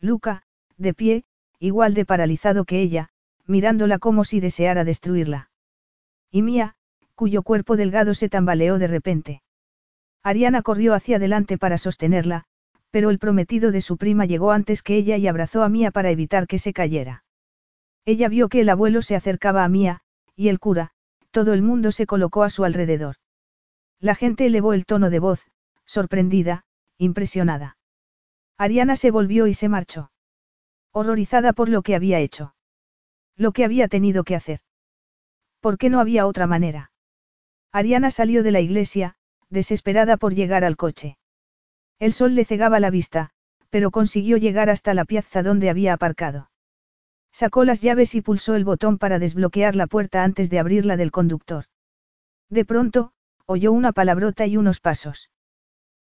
Luca, 0.00 0.42
de 0.76 0.94
pie, 0.94 1.24
igual 1.58 1.94
de 1.94 2.04
paralizado 2.04 2.64
que 2.64 2.80
ella, 2.80 3.10
mirándola 3.48 3.98
como 3.98 4.22
si 4.24 4.38
deseara 4.38 4.84
destruirla. 4.84 5.50
Y 6.30 6.42
Mía, 6.42 6.76
cuyo 7.16 7.42
cuerpo 7.42 7.76
delgado 7.76 8.14
se 8.14 8.28
tambaleó 8.28 8.78
de 8.78 8.86
repente. 8.86 9.42
Ariana 10.22 10.62
corrió 10.62 10.94
hacia 10.94 11.16
adelante 11.16 11.58
para 11.58 11.78
sostenerla, 11.78 12.44
pero 12.90 13.10
el 13.10 13.18
prometido 13.18 13.72
de 13.72 13.80
su 13.80 13.96
prima 13.96 14.26
llegó 14.26 14.52
antes 14.52 14.82
que 14.82 14.96
ella 14.96 15.16
y 15.16 15.26
abrazó 15.26 15.62
a 15.62 15.68
Mía 15.68 15.90
para 15.90 16.10
evitar 16.10 16.46
que 16.46 16.58
se 16.58 16.72
cayera. 16.72 17.24
Ella 18.04 18.28
vio 18.28 18.48
que 18.48 18.60
el 18.60 18.68
abuelo 18.68 19.02
se 19.02 19.16
acercaba 19.16 19.64
a 19.64 19.68
Mía, 19.68 20.02
y 20.36 20.48
el 20.48 20.60
cura, 20.60 20.92
todo 21.30 21.52
el 21.52 21.62
mundo 21.62 21.90
se 21.90 22.06
colocó 22.06 22.44
a 22.44 22.50
su 22.50 22.64
alrededor. 22.64 23.16
La 23.98 24.14
gente 24.14 24.46
elevó 24.46 24.72
el 24.72 24.86
tono 24.86 25.10
de 25.10 25.18
voz, 25.18 25.50
sorprendida, 25.84 26.64
impresionada. 26.98 27.76
Ariana 28.56 28.96
se 28.96 29.10
volvió 29.10 29.46
y 29.46 29.54
se 29.54 29.68
marchó 29.68 30.10
horrorizada 30.92 31.52
por 31.52 31.68
lo 31.68 31.82
que 31.82 31.94
había 31.94 32.18
hecho. 32.18 32.54
Lo 33.38 33.52
que 33.52 33.64
había 33.64 33.86
tenido 33.88 34.24
que 34.24 34.34
hacer. 34.34 34.60
¿Por 35.60 35.78
qué 35.78 35.88
no 35.88 36.00
había 36.00 36.26
otra 36.26 36.46
manera? 36.46 36.90
Ariana 37.72 38.10
salió 38.10 38.42
de 38.42 38.50
la 38.50 38.60
iglesia, 38.60 39.14
desesperada 39.48 40.16
por 40.16 40.34
llegar 40.34 40.64
al 40.64 40.76
coche. 40.76 41.16
El 42.00 42.12
sol 42.12 42.34
le 42.34 42.44
cegaba 42.44 42.80
la 42.80 42.90
vista, 42.90 43.30
pero 43.70 43.92
consiguió 43.92 44.36
llegar 44.36 44.70
hasta 44.70 44.92
la 44.92 45.04
piazza 45.04 45.42
donde 45.42 45.70
había 45.70 45.92
aparcado. 45.92 46.50
Sacó 47.32 47.64
las 47.64 47.80
llaves 47.80 48.16
y 48.16 48.22
pulsó 48.22 48.56
el 48.56 48.64
botón 48.64 48.98
para 48.98 49.20
desbloquear 49.20 49.76
la 49.76 49.86
puerta 49.86 50.24
antes 50.24 50.50
de 50.50 50.58
abrirla 50.58 50.96
del 50.96 51.12
conductor. 51.12 51.66
De 52.50 52.64
pronto, 52.64 53.12
oyó 53.46 53.72
una 53.72 53.92
palabrota 53.92 54.46
y 54.46 54.56
unos 54.56 54.80
pasos. 54.80 55.30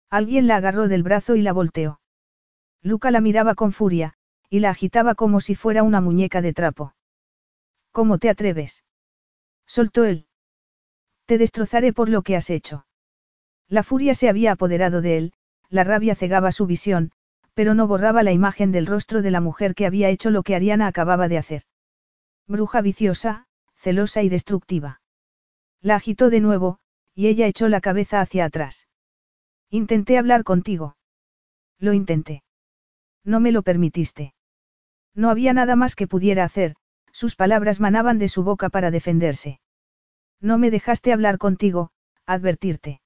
Alguien 0.09 0.47
la 0.47 0.55
agarró 0.55 0.87
del 0.87 1.03
brazo 1.03 1.35
y 1.35 1.43
la 1.43 1.53
volteó. 1.53 1.99
Luca 2.81 3.11
la 3.11 3.21
miraba 3.21 3.53
con 3.53 3.73
furia, 3.73 4.13
y 4.49 4.59
la 4.59 4.71
agitaba 4.71 5.13
como 5.13 5.39
si 5.39 5.53
fuera 5.53 5.83
una 5.83 6.01
muñeca 6.01 6.41
de 6.41 6.53
trapo. 6.53 6.93
¿Cómo 7.97 8.19
te 8.19 8.29
atreves? 8.29 8.83
Soltó 9.65 10.05
él. 10.05 10.27
Te 11.25 11.39
destrozaré 11.39 11.93
por 11.93 12.09
lo 12.09 12.21
que 12.21 12.35
has 12.35 12.51
hecho. 12.51 12.85
La 13.67 13.81
furia 13.81 14.13
se 14.13 14.29
había 14.29 14.51
apoderado 14.51 15.01
de 15.01 15.17
él, 15.17 15.33
la 15.69 15.83
rabia 15.83 16.13
cegaba 16.13 16.51
su 16.51 16.67
visión, 16.67 17.11
pero 17.55 17.73
no 17.73 17.87
borraba 17.87 18.21
la 18.21 18.33
imagen 18.33 18.71
del 18.71 18.85
rostro 18.85 19.23
de 19.23 19.31
la 19.31 19.41
mujer 19.41 19.73
que 19.73 19.87
había 19.87 20.09
hecho 20.09 20.29
lo 20.29 20.43
que 20.43 20.53
Ariana 20.53 20.85
acababa 20.85 21.27
de 21.27 21.39
hacer. 21.39 21.63
Bruja 22.45 22.81
viciosa, 22.81 23.47
celosa 23.77 24.21
y 24.21 24.29
destructiva. 24.29 25.01
La 25.81 25.95
agitó 25.95 26.29
de 26.29 26.39
nuevo, 26.39 26.77
y 27.15 27.25
ella 27.25 27.47
echó 27.47 27.67
la 27.67 27.81
cabeza 27.81 28.21
hacia 28.21 28.45
atrás. 28.45 28.87
Intenté 29.71 30.19
hablar 30.19 30.43
contigo. 30.43 30.97
Lo 31.79 31.93
intenté. 31.93 32.43
No 33.23 33.39
me 33.39 33.51
lo 33.51 33.63
permitiste. 33.63 34.35
No 35.15 35.31
había 35.31 35.51
nada 35.53 35.75
más 35.75 35.95
que 35.95 36.05
pudiera 36.05 36.43
hacer, 36.43 36.75
sus 37.11 37.35
palabras 37.35 37.79
manaban 37.79 38.19
de 38.19 38.27
su 38.27 38.43
boca 38.43 38.69
para 38.69 38.91
defenderse. 38.91 39.59
No 40.39 40.57
me 40.57 40.71
dejaste 40.71 41.13
hablar 41.13 41.37
contigo, 41.37 41.91
advertirte. 42.25 43.01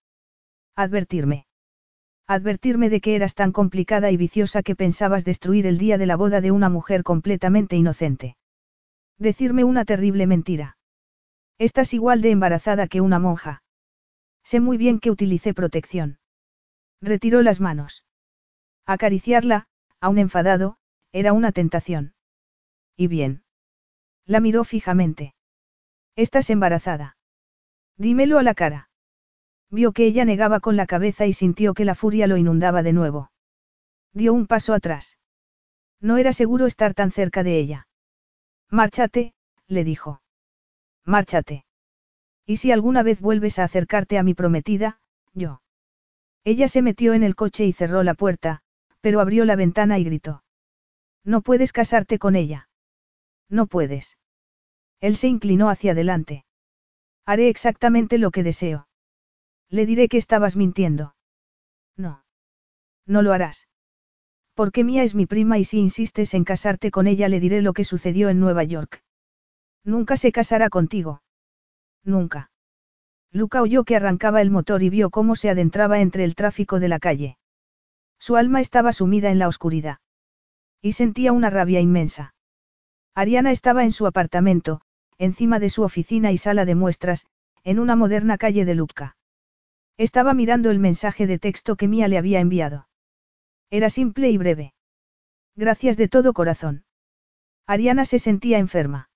Advertirme. 0.75 1.45
Advertirme 2.27 2.89
de 2.89 3.01
que 3.01 3.15
eras 3.15 3.35
tan 3.35 3.51
complicada 3.51 4.11
y 4.11 4.17
viciosa 4.17 4.63
que 4.63 4.75
pensabas 4.75 5.25
destruir 5.25 5.65
el 5.65 5.77
día 5.77 5.97
de 5.97 6.05
la 6.05 6.15
boda 6.15 6.41
de 6.41 6.51
una 6.51 6.69
mujer 6.69 7.03
completamente 7.03 7.75
inocente. 7.75 8.37
Decirme 9.17 9.63
una 9.63 9.85
terrible 9.85 10.27
mentira. 10.27 10.77
Estás 11.57 11.93
igual 11.93 12.21
de 12.21 12.31
embarazada 12.31 12.87
que 12.87 13.01
una 13.01 13.19
monja. 13.19 13.63
Sé 14.43 14.59
muy 14.59 14.77
bien 14.77 14.99
que 14.99 15.11
utilicé 15.11 15.53
protección. 15.53 16.19
Retiró 17.01 17.41
las 17.41 17.59
manos. 17.59 18.05
Acariciarla, 18.85 19.67
aún 19.99 20.17
enfadado, 20.17 20.77
era 21.11 21.33
una 21.33 21.51
tentación. 21.51 22.13
¿Y 22.97 23.07
bien? 23.07 23.40
La 24.31 24.39
miró 24.39 24.63
fijamente. 24.63 25.35
Estás 26.15 26.49
embarazada. 26.49 27.17
Dímelo 27.97 28.39
a 28.39 28.43
la 28.43 28.53
cara. 28.53 28.87
Vio 29.69 29.91
que 29.91 30.05
ella 30.05 30.23
negaba 30.23 30.61
con 30.61 30.77
la 30.77 30.85
cabeza 30.85 31.25
y 31.25 31.33
sintió 31.33 31.73
que 31.73 31.83
la 31.83 31.95
furia 31.95 32.27
lo 32.27 32.37
inundaba 32.37 32.81
de 32.81 32.93
nuevo. 32.93 33.29
Dio 34.13 34.33
un 34.33 34.47
paso 34.47 34.73
atrás. 34.73 35.17
No 35.99 36.15
era 36.15 36.31
seguro 36.31 36.65
estar 36.65 36.93
tan 36.93 37.11
cerca 37.11 37.43
de 37.43 37.59
ella. 37.59 37.89
Márchate, 38.69 39.33
le 39.67 39.83
dijo. 39.83 40.21
Márchate. 41.03 41.65
Y 42.45 42.55
si 42.55 42.71
alguna 42.71 43.03
vez 43.03 43.19
vuelves 43.19 43.59
a 43.59 43.65
acercarte 43.65 44.17
a 44.17 44.23
mi 44.23 44.33
prometida, 44.33 45.01
yo. 45.33 45.61
Ella 46.45 46.69
se 46.69 46.81
metió 46.81 47.13
en 47.13 47.23
el 47.23 47.35
coche 47.35 47.65
y 47.65 47.73
cerró 47.73 48.01
la 48.01 48.13
puerta, 48.13 48.61
pero 49.01 49.19
abrió 49.19 49.43
la 49.43 49.57
ventana 49.57 49.99
y 49.99 50.05
gritó. 50.05 50.45
No 51.25 51.41
puedes 51.41 51.73
casarte 51.73 52.17
con 52.17 52.37
ella. 52.37 52.69
No 53.49 53.67
puedes. 53.67 54.15
Él 55.01 55.17
se 55.17 55.27
inclinó 55.27 55.69
hacia 55.69 55.91
adelante. 55.91 56.45
Haré 57.25 57.49
exactamente 57.49 58.17
lo 58.17 58.31
que 58.31 58.43
deseo. 58.43 58.87
Le 59.69 59.85
diré 59.85 60.07
que 60.07 60.17
estabas 60.17 60.55
mintiendo. 60.55 61.15
No. 61.97 62.23
No 63.07 63.21
lo 63.21 63.33
harás. 63.33 63.67
Porque 64.53 64.83
Mía 64.83 65.03
es 65.03 65.15
mi 65.15 65.25
prima 65.25 65.57
y 65.57 65.65
si 65.65 65.79
insistes 65.79 66.33
en 66.33 66.43
casarte 66.43 66.91
con 66.91 67.07
ella 67.07 67.29
le 67.29 67.39
diré 67.39 67.61
lo 67.61 67.73
que 67.73 67.83
sucedió 67.83 68.29
en 68.29 68.39
Nueva 68.39 68.63
York. 68.63 69.03
Nunca 69.83 70.17
se 70.17 70.31
casará 70.31 70.69
contigo. 70.69 71.23
Nunca. 72.03 72.51
Luca 73.31 73.61
oyó 73.61 73.85
que 73.85 73.95
arrancaba 73.95 74.41
el 74.41 74.51
motor 74.51 74.83
y 74.83 74.89
vio 74.89 75.09
cómo 75.09 75.35
se 75.35 75.49
adentraba 75.49 76.01
entre 76.01 76.25
el 76.25 76.35
tráfico 76.35 76.79
de 76.79 76.89
la 76.89 76.99
calle. 76.99 77.37
Su 78.19 78.35
alma 78.35 78.61
estaba 78.61 78.93
sumida 78.93 79.31
en 79.31 79.39
la 79.39 79.47
oscuridad. 79.47 79.97
Y 80.81 80.91
sentía 80.91 81.31
una 81.31 81.49
rabia 81.49 81.79
inmensa. 81.79 82.35
Ariana 83.15 83.51
estaba 83.51 83.83
en 83.83 83.91
su 83.91 84.05
apartamento, 84.05 84.81
encima 85.17 85.59
de 85.59 85.69
su 85.69 85.83
oficina 85.83 86.31
y 86.31 86.37
sala 86.37 86.65
de 86.65 86.75
muestras, 86.75 87.27
en 87.63 87.79
una 87.79 87.95
moderna 87.95 88.37
calle 88.37 88.65
de 88.65 88.75
Lucca. 88.75 89.15
Estaba 89.97 90.33
mirando 90.33 90.71
el 90.71 90.79
mensaje 90.79 91.27
de 91.27 91.37
texto 91.37 91.75
que 91.75 91.87
Mía 91.87 92.07
le 92.07 92.17
había 92.17 92.39
enviado. 92.39 92.87
Era 93.69 93.89
simple 93.89 94.29
y 94.29 94.37
breve. 94.37 94.73
Gracias 95.55 95.97
de 95.97 96.07
todo 96.07 96.33
corazón. 96.33 96.85
Ariana 97.67 98.05
se 98.05 98.19
sentía 98.19 98.57
enferma. 98.57 99.09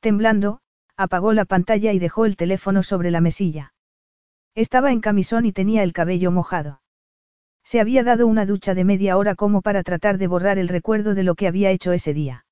Temblando, 0.00 0.60
apagó 0.96 1.32
la 1.32 1.44
pantalla 1.44 1.92
y 1.92 1.98
dejó 1.98 2.24
el 2.24 2.36
teléfono 2.36 2.82
sobre 2.82 3.10
la 3.10 3.20
mesilla. 3.20 3.74
Estaba 4.54 4.92
en 4.92 5.00
camisón 5.00 5.44
y 5.44 5.52
tenía 5.52 5.82
el 5.82 5.92
cabello 5.92 6.30
mojado. 6.30 6.80
Se 7.64 7.80
había 7.80 8.04
dado 8.04 8.26
una 8.26 8.46
ducha 8.46 8.74
de 8.74 8.84
media 8.84 9.16
hora 9.16 9.34
como 9.34 9.60
para 9.60 9.82
tratar 9.82 10.18
de 10.18 10.28
borrar 10.28 10.58
el 10.58 10.68
recuerdo 10.68 11.14
de 11.14 11.24
lo 11.24 11.34
que 11.34 11.48
había 11.48 11.70
hecho 11.70 11.92
ese 11.92 12.14
día. 12.14 12.46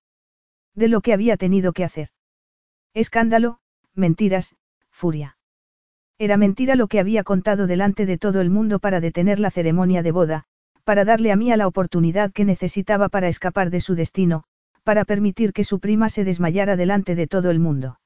De 0.75 0.89
lo 0.89 1.01
que 1.01 1.13
había 1.13 1.37
tenido 1.37 1.73
que 1.73 1.85
hacer. 1.85 2.09
Escándalo, 2.95 3.59
mentiras, 3.95 4.55
furia. 4.91 5.37
Era 6.17 6.37
mentira 6.37 6.77
lo 6.77 6.87
que 6.87 7.01
había 7.01 7.25
contado 7.25 7.67
delante 7.67 8.07
de 8.07 8.19
todo 8.19 8.41
el 8.41 8.51
mundo 8.51 8.79
para 8.79 9.01
detener 9.01 9.41
la 9.41 9.51
ceremonia 9.51 10.05
de 10.05 10.13
boda, 10.13 10.45
para 10.85 11.05
darle 11.05 11.33
a 11.33 11.37
Mía 11.37 11.57
la 11.57 11.67
oportunidad 11.67 12.33
que 12.33 12.45
necesitaba 12.45 13.09
para 13.09 13.27
escapar 13.27 13.71
de 13.71 13.81
su 13.81 13.97
destino, 13.97 14.45
para 14.85 15.05
permitir 15.05 15.53
que 15.53 15.65
su 15.65 15.81
prima 15.81 16.09
se 16.09 16.23
desmayara 16.23 16.77
delante 16.77 17.17
de 17.17 17.27
todo 17.27 17.51
el 17.51 17.59
mundo. 17.59 17.99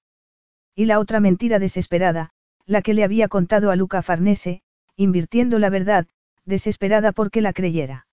Y 0.74 0.86
la 0.86 1.00
otra 1.00 1.20
mentira 1.20 1.58
desesperada, 1.58 2.30
la 2.64 2.80
que 2.80 2.94
le 2.94 3.04
había 3.04 3.28
contado 3.28 3.70
a 3.70 3.76
Luca 3.76 4.00
Farnese, 4.00 4.62
invirtiendo 4.96 5.58
la 5.58 5.68
verdad, 5.68 6.06
desesperada 6.46 7.12
porque 7.12 7.42
la 7.42 7.52
creyera. 7.52 8.06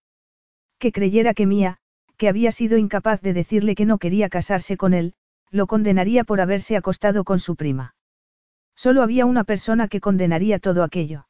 Que 0.78 0.92
creyera 0.92 1.34
que 1.34 1.46
Mía, 1.46 1.78
que 2.18 2.28
había 2.28 2.52
sido 2.52 2.78
incapaz 2.78 3.22
de 3.22 3.34
decirle 3.34 3.76
que 3.76 3.86
no 3.86 3.98
quería 3.98 4.28
casarse 4.28 4.76
con 4.76 4.94
él, 4.94 5.14
lo 5.56 5.68
condenaría 5.68 6.26
por 6.26 6.42
haberse 6.42 6.76
acostado 6.76 7.24
con 7.24 7.40
su 7.40 7.56
prima. 7.56 7.96
Solo 8.76 9.02
había 9.02 9.26
una 9.26 9.46
persona 9.46 9.88
que 9.88 10.02
condenaría 10.02 10.60
todo 10.60 10.84
aquello. 10.84 11.28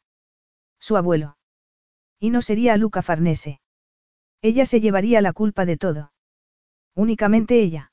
Su 0.79 0.97
abuelo. 0.97 1.37
Y 2.19 2.31
no 2.31 2.41
sería 2.41 2.75
Luca 2.75 3.03
Farnese. 3.03 3.61
Ella 4.41 4.65
se 4.65 4.81
llevaría 4.81 5.21
la 5.21 5.31
culpa 5.31 5.65
de 5.65 5.77
todo. 5.77 6.11
Únicamente 6.95 7.61
ella. 7.61 7.91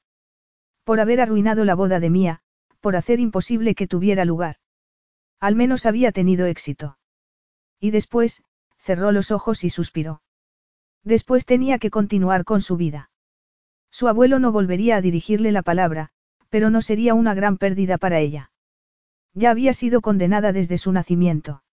Por 0.84 1.00
haber 1.00 1.20
arruinado 1.20 1.66
la 1.66 1.74
boda 1.74 2.00
de 2.00 2.08
Mía, 2.08 2.40
por 2.80 2.96
hacer 2.96 3.20
imposible 3.20 3.74
que 3.74 3.86
tuviera 3.86 4.24
lugar. 4.24 4.56
Al 5.38 5.54
menos 5.54 5.84
había 5.84 6.12
tenido 6.12 6.46
éxito. 6.46 6.96
Y 7.78 7.90
después, 7.90 8.42
cerró 8.78 9.12
los 9.12 9.30
ojos 9.30 9.64
y 9.64 9.70
suspiró. 9.70 10.22
Después 11.04 11.44
tenía 11.44 11.78
que 11.78 11.90
continuar 11.90 12.44
con 12.44 12.62
su 12.62 12.78
vida. 12.78 13.10
Su 13.90 14.08
abuelo 14.08 14.38
no 14.38 14.50
volvería 14.50 14.96
a 14.96 15.02
dirigirle 15.02 15.52
la 15.52 15.60
palabra, 15.62 16.10
pero 16.52 16.68
no 16.68 16.82
sería 16.82 17.14
una 17.14 17.32
gran 17.32 17.56
pérdida 17.56 17.96
para 17.96 18.18
ella. 18.18 18.50
Ya 19.32 19.50
había 19.50 19.72
sido 19.72 20.02
condenada 20.02 20.52
desde 20.52 20.76
su 20.76 20.92
nacimiento. 20.92 21.64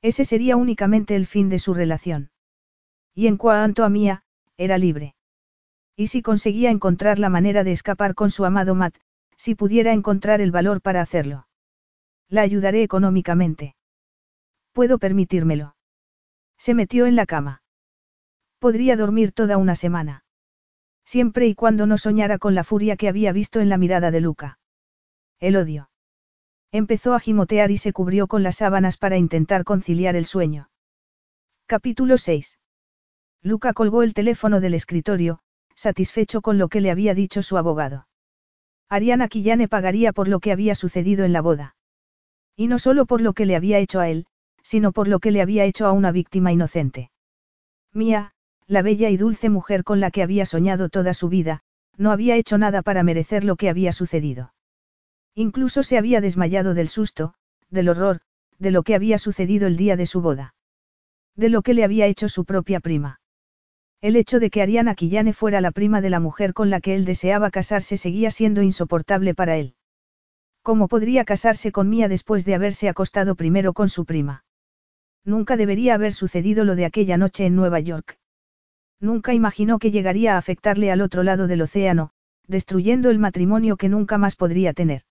Ese 0.00 0.24
sería 0.24 0.56
únicamente 0.56 1.14
el 1.14 1.26
fin 1.26 1.50
de 1.50 1.58
su 1.58 1.74
relación. 1.74 2.30
Y 3.14 3.26
en 3.26 3.36
cuanto 3.36 3.84
a 3.84 3.90
Mía, 3.90 4.22
era 4.56 4.78
libre. 4.78 5.14
Y 5.94 6.06
si 6.06 6.22
conseguía 6.22 6.70
encontrar 6.70 7.18
la 7.18 7.28
manera 7.28 7.64
de 7.64 7.72
escapar 7.72 8.14
con 8.14 8.30
su 8.30 8.46
amado 8.46 8.74
Matt, 8.74 8.96
si 9.36 9.54
pudiera 9.54 9.92
encontrar 9.92 10.40
el 10.40 10.52
valor 10.52 10.80
para 10.80 11.02
hacerlo. 11.02 11.46
La 12.30 12.40
ayudaré 12.40 12.82
económicamente. 12.82 13.76
Puedo 14.72 14.98
permitírmelo. 14.98 15.76
Se 16.56 16.72
metió 16.72 17.04
en 17.04 17.14
la 17.14 17.26
cama. 17.26 17.62
Podría 18.58 18.96
dormir 18.96 19.32
toda 19.32 19.58
una 19.58 19.76
semana. 19.76 20.24
Siempre 21.08 21.46
y 21.46 21.54
cuando 21.54 21.86
no 21.86 21.96
soñara 21.96 22.36
con 22.36 22.54
la 22.54 22.64
furia 22.64 22.98
que 22.98 23.08
había 23.08 23.32
visto 23.32 23.60
en 23.60 23.70
la 23.70 23.78
mirada 23.78 24.10
de 24.10 24.20
Luca. 24.20 24.58
El 25.40 25.56
odio. 25.56 25.88
Empezó 26.70 27.14
a 27.14 27.18
gimotear 27.18 27.70
y 27.70 27.78
se 27.78 27.94
cubrió 27.94 28.26
con 28.26 28.42
las 28.42 28.56
sábanas 28.56 28.98
para 28.98 29.16
intentar 29.16 29.64
conciliar 29.64 30.16
el 30.16 30.26
sueño. 30.26 30.68
Capítulo 31.64 32.18
6. 32.18 32.58
Luca 33.40 33.72
colgó 33.72 34.02
el 34.02 34.12
teléfono 34.12 34.60
del 34.60 34.74
escritorio, 34.74 35.38
satisfecho 35.74 36.42
con 36.42 36.58
lo 36.58 36.68
que 36.68 36.82
le 36.82 36.90
había 36.90 37.14
dicho 37.14 37.40
su 37.40 37.56
abogado. 37.56 38.06
Ariana 38.90 39.28
Quillane 39.28 39.66
pagaría 39.66 40.12
por 40.12 40.28
lo 40.28 40.40
que 40.40 40.52
había 40.52 40.74
sucedido 40.74 41.24
en 41.24 41.32
la 41.32 41.40
boda. 41.40 41.74
Y 42.54 42.66
no 42.66 42.78
solo 42.78 43.06
por 43.06 43.22
lo 43.22 43.32
que 43.32 43.46
le 43.46 43.56
había 43.56 43.78
hecho 43.78 44.00
a 44.00 44.10
él, 44.10 44.26
sino 44.62 44.92
por 44.92 45.08
lo 45.08 45.20
que 45.20 45.30
le 45.30 45.40
había 45.40 45.64
hecho 45.64 45.86
a 45.86 45.92
una 45.92 46.12
víctima 46.12 46.52
inocente. 46.52 47.10
Mía, 47.94 48.34
la 48.68 48.82
bella 48.82 49.08
y 49.08 49.16
dulce 49.16 49.48
mujer 49.48 49.82
con 49.82 49.98
la 49.98 50.10
que 50.10 50.22
había 50.22 50.44
soñado 50.44 50.90
toda 50.90 51.14
su 51.14 51.30
vida, 51.30 51.62
no 51.96 52.12
había 52.12 52.36
hecho 52.36 52.58
nada 52.58 52.82
para 52.82 53.02
merecer 53.02 53.42
lo 53.42 53.56
que 53.56 53.70
había 53.70 53.92
sucedido. 53.92 54.52
Incluso 55.34 55.82
se 55.82 55.96
había 55.96 56.20
desmayado 56.20 56.74
del 56.74 56.88
susto, 56.88 57.34
del 57.70 57.88
horror, 57.88 58.20
de 58.58 58.70
lo 58.70 58.82
que 58.82 58.94
había 58.94 59.18
sucedido 59.18 59.66
el 59.66 59.76
día 59.76 59.96
de 59.96 60.04
su 60.04 60.20
boda. 60.20 60.54
De 61.34 61.48
lo 61.48 61.62
que 61.62 61.72
le 61.72 61.82
había 61.82 62.06
hecho 62.06 62.28
su 62.28 62.44
propia 62.44 62.80
prima. 62.80 63.20
El 64.00 64.16
hecho 64.16 64.38
de 64.38 64.50
que 64.50 64.62
Ariana 64.62 64.94
Quillane 64.94 65.32
fuera 65.32 65.60
la 65.60 65.72
prima 65.72 66.00
de 66.00 66.10
la 66.10 66.20
mujer 66.20 66.52
con 66.52 66.68
la 66.68 66.80
que 66.80 66.94
él 66.94 67.04
deseaba 67.04 67.50
casarse 67.50 67.96
seguía 67.96 68.30
siendo 68.30 68.62
insoportable 68.62 69.34
para 69.34 69.56
él. 69.56 69.74
¿Cómo 70.62 70.88
podría 70.88 71.24
casarse 71.24 71.72
con 71.72 71.88
Mía 71.88 72.08
después 72.08 72.44
de 72.44 72.54
haberse 72.54 72.88
acostado 72.88 73.34
primero 73.34 73.72
con 73.72 73.88
su 73.88 74.04
prima? 74.04 74.44
Nunca 75.24 75.56
debería 75.56 75.94
haber 75.94 76.12
sucedido 76.12 76.64
lo 76.64 76.76
de 76.76 76.84
aquella 76.84 77.16
noche 77.16 77.46
en 77.46 77.56
Nueva 77.56 77.80
York. 77.80 78.18
Nunca 79.00 79.32
imaginó 79.32 79.78
que 79.78 79.90
llegaría 79.90 80.34
a 80.34 80.38
afectarle 80.38 80.90
al 80.90 81.00
otro 81.00 81.22
lado 81.22 81.46
del 81.46 81.62
océano, 81.62 82.10
destruyendo 82.46 83.10
el 83.10 83.18
matrimonio 83.18 83.76
que 83.76 83.88
nunca 83.88 84.18
más 84.18 84.34
podría 84.34 84.72
tener. 84.72 85.02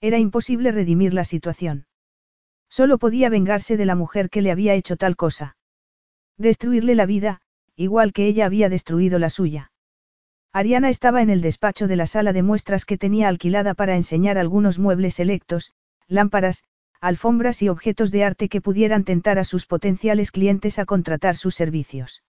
Era 0.00 0.18
imposible 0.18 0.72
redimir 0.72 1.12
la 1.12 1.24
situación. 1.24 1.86
Solo 2.70 2.98
podía 2.98 3.28
vengarse 3.28 3.76
de 3.76 3.84
la 3.84 3.94
mujer 3.94 4.30
que 4.30 4.40
le 4.40 4.50
había 4.50 4.74
hecho 4.74 4.96
tal 4.96 5.14
cosa. 5.14 5.56
Destruirle 6.38 6.94
la 6.94 7.04
vida, 7.04 7.40
igual 7.76 8.12
que 8.12 8.26
ella 8.26 8.46
había 8.46 8.68
destruido 8.68 9.18
la 9.18 9.28
suya. 9.28 9.70
Ariana 10.52 10.88
estaba 10.88 11.22
en 11.22 11.30
el 11.30 11.42
despacho 11.42 11.88
de 11.88 11.96
la 11.96 12.06
sala 12.06 12.32
de 12.32 12.42
muestras 12.42 12.84
que 12.84 12.98
tenía 12.98 13.28
alquilada 13.28 13.74
para 13.74 13.96
enseñar 13.96 14.38
algunos 14.38 14.78
muebles 14.78 15.14
selectos, 15.14 15.72
lámparas, 16.08 16.64
alfombras 17.00 17.62
y 17.62 17.68
objetos 17.68 18.10
de 18.10 18.24
arte 18.24 18.48
que 18.48 18.60
pudieran 18.60 19.04
tentar 19.04 19.38
a 19.38 19.44
sus 19.44 19.66
potenciales 19.66 20.30
clientes 20.30 20.78
a 20.78 20.84
contratar 20.84 21.36
sus 21.36 21.54
servicios. 21.54 22.22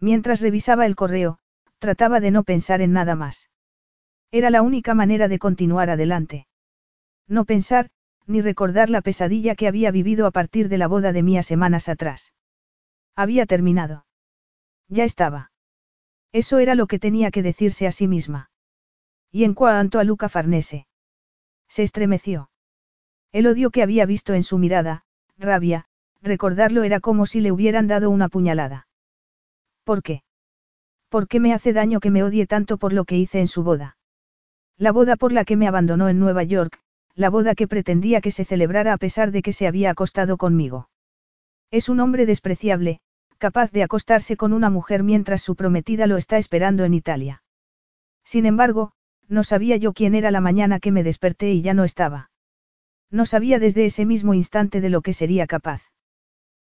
Mientras 0.00 0.40
revisaba 0.40 0.86
el 0.86 0.96
correo, 0.96 1.38
trataba 1.78 2.20
de 2.20 2.30
no 2.30 2.44
pensar 2.44 2.80
en 2.80 2.92
nada 2.92 3.14
más. 3.14 3.50
Era 4.30 4.50
la 4.50 4.62
única 4.62 4.94
manera 4.94 5.28
de 5.28 5.38
continuar 5.38 5.90
adelante. 5.90 6.46
No 7.28 7.44
pensar, 7.44 7.90
ni 8.26 8.40
recordar 8.40 8.90
la 8.90 9.02
pesadilla 9.02 9.54
que 9.54 9.68
había 9.68 9.90
vivido 9.90 10.26
a 10.26 10.30
partir 10.30 10.68
de 10.68 10.78
la 10.78 10.88
boda 10.88 11.12
de 11.12 11.22
Mía 11.22 11.42
semanas 11.42 11.88
atrás. 11.88 12.34
Había 13.14 13.46
terminado. 13.46 14.06
Ya 14.88 15.04
estaba. 15.04 15.52
Eso 16.32 16.58
era 16.58 16.74
lo 16.74 16.86
que 16.86 16.98
tenía 16.98 17.30
que 17.30 17.42
decirse 17.42 17.86
a 17.86 17.92
sí 17.92 18.08
misma. 18.08 18.50
Y 19.30 19.44
en 19.44 19.54
cuanto 19.54 19.98
a 19.98 20.04
Luca 20.04 20.28
Farnese. 20.28 20.86
Se 21.68 21.82
estremeció. 21.82 22.50
El 23.32 23.46
odio 23.46 23.70
que 23.70 23.82
había 23.82 24.06
visto 24.06 24.34
en 24.34 24.42
su 24.42 24.58
mirada, 24.58 25.04
rabia, 25.38 25.86
recordarlo 26.22 26.82
era 26.82 27.00
como 27.00 27.26
si 27.26 27.40
le 27.40 27.52
hubieran 27.52 27.86
dado 27.86 28.10
una 28.10 28.28
puñalada. 28.28 28.85
¿Por 29.86 30.02
qué? 30.02 30.24
¿Por 31.10 31.28
qué 31.28 31.38
me 31.38 31.54
hace 31.54 31.72
daño 31.72 32.00
que 32.00 32.10
me 32.10 32.24
odie 32.24 32.48
tanto 32.48 32.76
por 32.76 32.92
lo 32.92 33.04
que 33.04 33.16
hice 33.16 33.38
en 33.38 33.46
su 33.46 33.62
boda? 33.62 33.96
La 34.76 34.90
boda 34.90 35.14
por 35.14 35.30
la 35.30 35.44
que 35.44 35.56
me 35.56 35.68
abandonó 35.68 36.08
en 36.08 36.18
Nueva 36.18 36.42
York, 36.42 36.80
la 37.14 37.30
boda 37.30 37.54
que 37.54 37.68
pretendía 37.68 38.20
que 38.20 38.32
se 38.32 38.44
celebrara 38.44 38.92
a 38.92 38.96
pesar 38.96 39.30
de 39.30 39.42
que 39.42 39.52
se 39.52 39.68
había 39.68 39.92
acostado 39.92 40.38
conmigo. 40.38 40.90
Es 41.70 41.88
un 41.88 42.00
hombre 42.00 42.26
despreciable, 42.26 42.98
capaz 43.38 43.70
de 43.70 43.84
acostarse 43.84 44.36
con 44.36 44.52
una 44.52 44.70
mujer 44.70 45.04
mientras 45.04 45.40
su 45.40 45.54
prometida 45.54 46.08
lo 46.08 46.16
está 46.16 46.36
esperando 46.36 46.82
en 46.82 46.92
Italia. 46.92 47.44
Sin 48.24 48.44
embargo, 48.44 48.90
no 49.28 49.44
sabía 49.44 49.76
yo 49.76 49.92
quién 49.92 50.16
era 50.16 50.32
la 50.32 50.40
mañana 50.40 50.80
que 50.80 50.90
me 50.90 51.04
desperté 51.04 51.52
y 51.52 51.62
ya 51.62 51.74
no 51.74 51.84
estaba. 51.84 52.32
No 53.08 53.24
sabía 53.24 53.60
desde 53.60 53.86
ese 53.86 54.04
mismo 54.04 54.34
instante 54.34 54.80
de 54.80 54.90
lo 54.90 55.00
que 55.00 55.12
sería 55.12 55.46
capaz. 55.46 55.80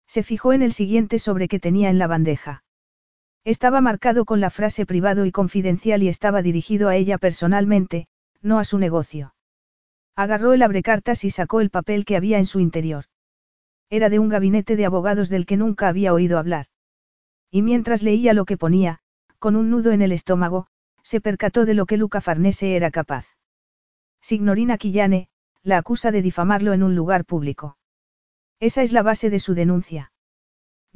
Se 0.07 0.23
fijó 0.23 0.53
en 0.53 0.61
el 0.61 0.75
siguiente 0.75 1.19
sobre 1.19 1.49
que 1.49 1.59
tenía 1.59 1.89
en 1.89 1.99
la 1.99 2.09
bandeja. 2.09 2.66
Estaba 3.47 3.81
marcado 3.81 4.25
con 4.25 4.41
la 4.41 4.51
frase 4.51 4.87
privado 4.87 5.25
y 5.25 5.31
confidencial 5.31 6.03
y 6.03 6.09
estaba 6.09 6.43
dirigido 6.43 6.89
a 6.89 6.97
ella 6.97 7.17
personalmente, 7.17 8.09
no 8.43 8.59
a 8.59 8.65
su 8.65 8.77
negocio. 8.77 9.37
Agarró 10.17 10.53
el 10.53 10.63
abrecartas 10.63 11.23
y 11.23 11.31
sacó 11.31 11.61
el 11.61 11.71
papel 11.71 12.05
que 12.05 12.17
había 12.17 12.41
en 12.41 12.47
su 12.47 12.59
interior. 12.59 13.05
Era 13.89 14.09
de 14.09 14.19
un 14.19 14.31
gabinete 14.31 14.75
de 14.75 14.85
abogados 14.85 15.29
del 15.29 15.47
que 15.47 15.57
nunca 15.57 15.87
había 15.87 16.13
oído 16.13 16.41
hablar. 16.41 16.67
Y 17.49 17.63
mientras 17.63 18.03
leía 18.03 18.35
lo 18.35 18.47
que 18.47 18.57
ponía, 18.57 18.99
con 19.39 19.55
un 19.55 19.71
nudo 19.71 19.93
en 19.93 20.03
el 20.03 20.11
estómago, 20.11 20.67
se 21.05 21.21
percató 21.21 21.67
de 21.67 21.75
lo 21.75 21.87
que 21.87 21.99
Luca 21.99 22.21
Farnese 22.21 22.75
era 22.75 22.91
capaz. 22.91 23.29
Signorina 24.21 24.77
Quillane, 24.77 25.29
la 25.63 25.79
acusa 25.79 26.11
de 26.11 26.21
difamarlo 26.21 26.73
en 26.73 26.83
un 26.83 26.97
lugar 26.97 27.25
público. 27.25 27.79
Esa 28.59 28.83
es 28.83 28.91
la 28.91 29.03
base 29.03 29.31
de 29.31 29.39
su 29.39 29.55
denuncia. 29.55 30.11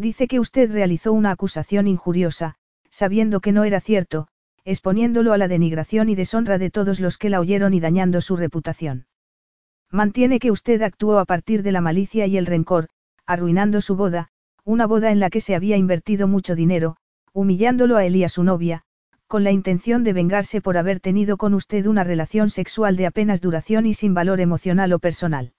Dice 0.00 0.28
que 0.28 0.40
usted 0.40 0.72
realizó 0.72 1.12
una 1.12 1.30
acusación 1.30 1.86
injuriosa, 1.86 2.54
sabiendo 2.88 3.40
que 3.40 3.52
no 3.52 3.64
era 3.64 3.82
cierto, 3.82 4.28
exponiéndolo 4.64 5.34
a 5.34 5.36
la 5.36 5.46
denigración 5.46 6.08
y 6.08 6.14
deshonra 6.14 6.56
de 6.56 6.70
todos 6.70 7.00
los 7.00 7.18
que 7.18 7.28
la 7.28 7.38
oyeron 7.38 7.74
y 7.74 7.80
dañando 7.80 8.22
su 8.22 8.34
reputación. 8.34 9.04
Mantiene 9.90 10.38
que 10.38 10.50
usted 10.50 10.80
actuó 10.80 11.18
a 11.18 11.26
partir 11.26 11.62
de 11.62 11.72
la 11.72 11.82
malicia 11.82 12.26
y 12.26 12.38
el 12.38 12.46
rencor, 12.46 12.88
arruinando 13.26 13.82
su 13.82 13.94
boda, 13.94 14.28
una 14.64 14.86
boda 14.86 15.10
en 15.10 15.20
la 15.20 15.28
que 15.28 15.42
se 15.42 15.54
había 15.54 15.76
invertido 15.76 16.26
mucho 16.26 16.54
dinero, 16.54 16.96
humillándolo 17.34 17.98
a 17.98 18.06
él 18.06 18.16
y 18.16 18.24
a 18.24 18.30
su 18.30 18.42
novia, 18.42 18.84
con 19.26 19.44
la 19.44 19.50
intención 19.50 20.02
de 20.02 20.14
vengarse 20.14 20.62
por 20.62 20.78
haber 20.78 21.00
tenido 21.00 21.36
con 21.36 21.52
usted 21.52 21.84
una 21.84 22.04
relación 22.04 22.48
sexual 22.48 22.96
de 22.96 23.04
apenas 23.04 23.42
duración 23.42 23.84
y 23.84 23.92
sin 23.92 24.14
valor 24.14 24.40
emocional 24.40 24.94
o 24.94 24.98
personal. 24.98 25.52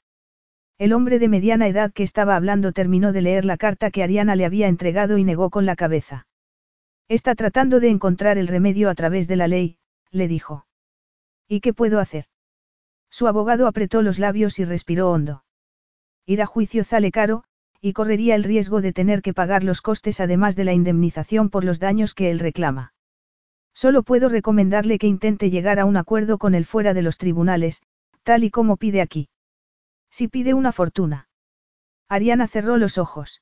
El 0.81 0.93
hombre 0.93 1.19
de 1.19 1.29
mediana 1.29 1.67
edad 1.67 1.93
que 1.93 2.01
estaba 2.01 2.35
hablando 2.35 2.71
terminó 2.71 3.13
de 3.13 3.21
leer 3.21 3.45
la 3.45 3.55
carta 3.55 3.91
que 3.91 4.01
Ariana 4.01 4.35
le 4.35 4.45
había 4.45 4.67
entregado 4.67 5.19
y 5.19 5.23
negó 5.23 5.51
con 5.51 5.67
la 5.67 5.75
cabeza. 5.75 6.25
Está 7.07 7.35
tratando 7.35 7.79
de 7.79 7.89
encontrar 7.89 8.39
el 8.39 8.47
remedio 8.47 8.89
a 8.89 8.95
través 8.95 9.27
de 9.27 9.35
la 9.35 9.47
ley, 9.47 9.77
le 10.09 10.27
dijo. 10.27 10.65
¿Y 11.47 11.59
qué 11.59 11.71
puedo 11.71 11.99
hacer? 11.99 12.25
Su 13.11 13.27
abogado 13.27 13.67
apretó 13.67 14.01
los 14.01 14.17
labios 14.17 14.57
y 14.57 14.65
respiró 14.65 15.11
hondo. 15.11 15.43
Ir 16.25 16.41
a 16.41 16.47
juicio 16.47 16.83
sale 16.83 17.11
caro, 17.11 17.43
y 17.79 17.93
correría 17.93 18.33
el 18.33 18.43
riesgo 18.43 18.81
de 18.81 18.91
tener 18.91 19.21
que 19.21 19.35
pagar 19.35 19.63
los 19.63 19.83
costes 19.83 20.19
además 20.19 20.55
de 20.55 20.63
la 20.63 20.73
indemnización 20.73 21.51
por 21.51 21.63
los 21.63 21.79
daños 21.79 22.15
que 22.15 22.31
él 22.31 22.39
reclama. 22.39 22.95
Solo 23.75 24.01
puedo 24.01 24.29
recomendarle 24.29 24.97
que 24.97 25.05
intente 25.05 25.51
llegar 25.51 25.79
a 25.79 25.85
un 25.85 25.95
acuerdo 25.95 26.39
con 26.39 26.55
él 26.55 26.65
fuera 26.65 26.95
de 26.95 27.03
los 27.03 27.19
tribunales, 27.19 27.83
tal 28.23 28.43
y 28.43 28.49
como 28.49 28.77
pide 28.77 29.01
aquí. 29.01 29.29
Si 30.11 30.27
pide 30.27 30.53
una 30.53 30.71
fortuna. 30.71 31.29
Ariana 32.09 32.47
cerró 32.47 32.77
los 32.77 32.97
ojos. 32.97 33.41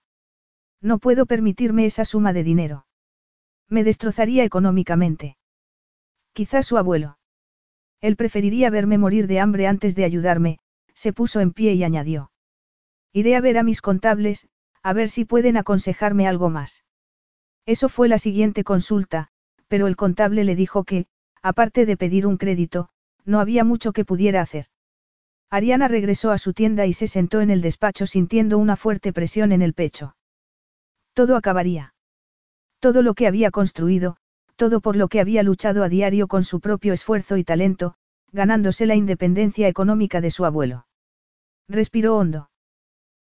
No 0.81 0.99
puedo 0.99 1.25
permitirme 1.25 1.85
esa 1.85 2.05
suma 2.05 2.31
de 2.31 2.43
dinero. 2.43 2.85
Me 3.67 3.83
destrozaría 3.83 4.43
económicamente. 4.43 5.37
Quizás 6.33 6.67
su 6.67 6.77
abuelo. 6.77 7.17
Él 7.99 8.15
preferiría 8.15 8.69
verme 8.69 8.97
morir 8.97 9.27
de 9.27 9.39
hambre 9.39 9.67
antes 9.67 9.95
de 9.95 10.05
ayudarme, 10.05 10.59
se 10.93 11.11
puso 11.11 11.41
en 11.41 11.51
pie 11.51 11.73
y 11.73 11.83
añadió. 11.83 12.31
Iré 13.11 13.35
a 13.35 13.41
ver 13.41 13.57
a 13.57 13.63
mis 13.63 13.81
contables, 13.81 14.47
a 14.83 14.93
ver 14.93 15.09
si 15.09 15.25
pueden 15.25 15.57
aconsejarme 15.57 16.27
algo 16.27 16.49
más. 16.49 16.85
Eso 17.65 17.89
fue 17.89 18.07
la 18.07 18.17
siguiente 18.17 18.63
consulta, 18.63 19.29
pero 19.67 19.87
el 19.87 19.95
contable 19.95 20.43
le 20.43 20.55
dijo 20.55 20.83
que, 20.83 21.07
aparte 21.41 21.85
de 21.85 21.97
pedir 21.97 22.25
un 22.25 22.37
crédito, 22.37 22.89
no 23.25 23.39
había 23.39 23.63
mucho 23.63 23.91
que 23.91 24.05
pudiera 24.05 24.41
hacer. 24.41 24.67
Ariana 25.49 25.87
regresó 25.87 26.31
a 26.31 26.37
su 26.37 26.53
tienda 26.53 26.85
y 26.85 26.93
se 26.93 27.07
sentó 27.07 27.41
en 27.41 27.49
el 27.49 27.61
despacho 27.61 28.05
sintiendo 28.05 28.57
una 28.57 28.75
fuerte 28.75 29.11
presión 29.13 29.51
en 29.51 29.61
el 29.61 29.73
pecho. 29.73 30.15
Todo 31.13 31.35
acabaría. 31.35 31.95
Todo 32.79 33.01
lo 33.01 33.13
que 33.15 33.27
había 33.27 33.49
construido, 33.49 34.17
todo 34.55 34.79
por 34.79 34.95
lo 34.95 35.07
que 35.07 35.19
había 35.19 35.41
luchado 35.41 35.83
a 35.83 35.89
diario 35.89 36.27
con 36.27 36.43
su 36.43 36.59
propio 36.59 36.93
esfuerzo 36.93 37.37
y 37.37 37.43
talento, 37.43 37.95
ganándose 38.31 38.85
la 38.85 38.95
independencia 38.95 39.67
económica 39.67 40.21
de 40.21 40.31
su 40.31 40.45
abuelo. 40.45 40.85
Respiró 41.67 42.17
hondo. 42.17 42.51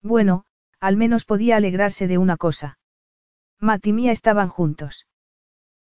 Bueno, 0.01 0.45
al 0.79 0.97
menos 0.97 1.25
podía 1.25 1.57
alegrarse 1.57 2.07
de 2.07 2.17
una 2.17 2.37
cosa. 2.37 2.79
Matt 3.59 3.87
y 3.87 3.93
Mía 3.93 4.11
estaban 4.11 4.49
juntos. 4.49 5.07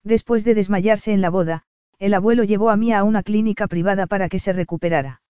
Después 0.02 0.44
de 0.44 0.54
desmayarse 0.54 1.12
en 1.12 1.20
la 1.20 1.30
boda, 1.30 1.64
el 1.98 2.14
abuelo 2.14 2.44
llevó 2.44 2.70
a 2.70 2.76
Mía 2.76 2.98
a 2.98 3.04
una 3.04 3.22
clínica 3.22 3.66
privada 3.66 4.06
para 4.06 4.28
que 4.28 4.38
se 4.38 4.52
recuperara. 4.52 5.22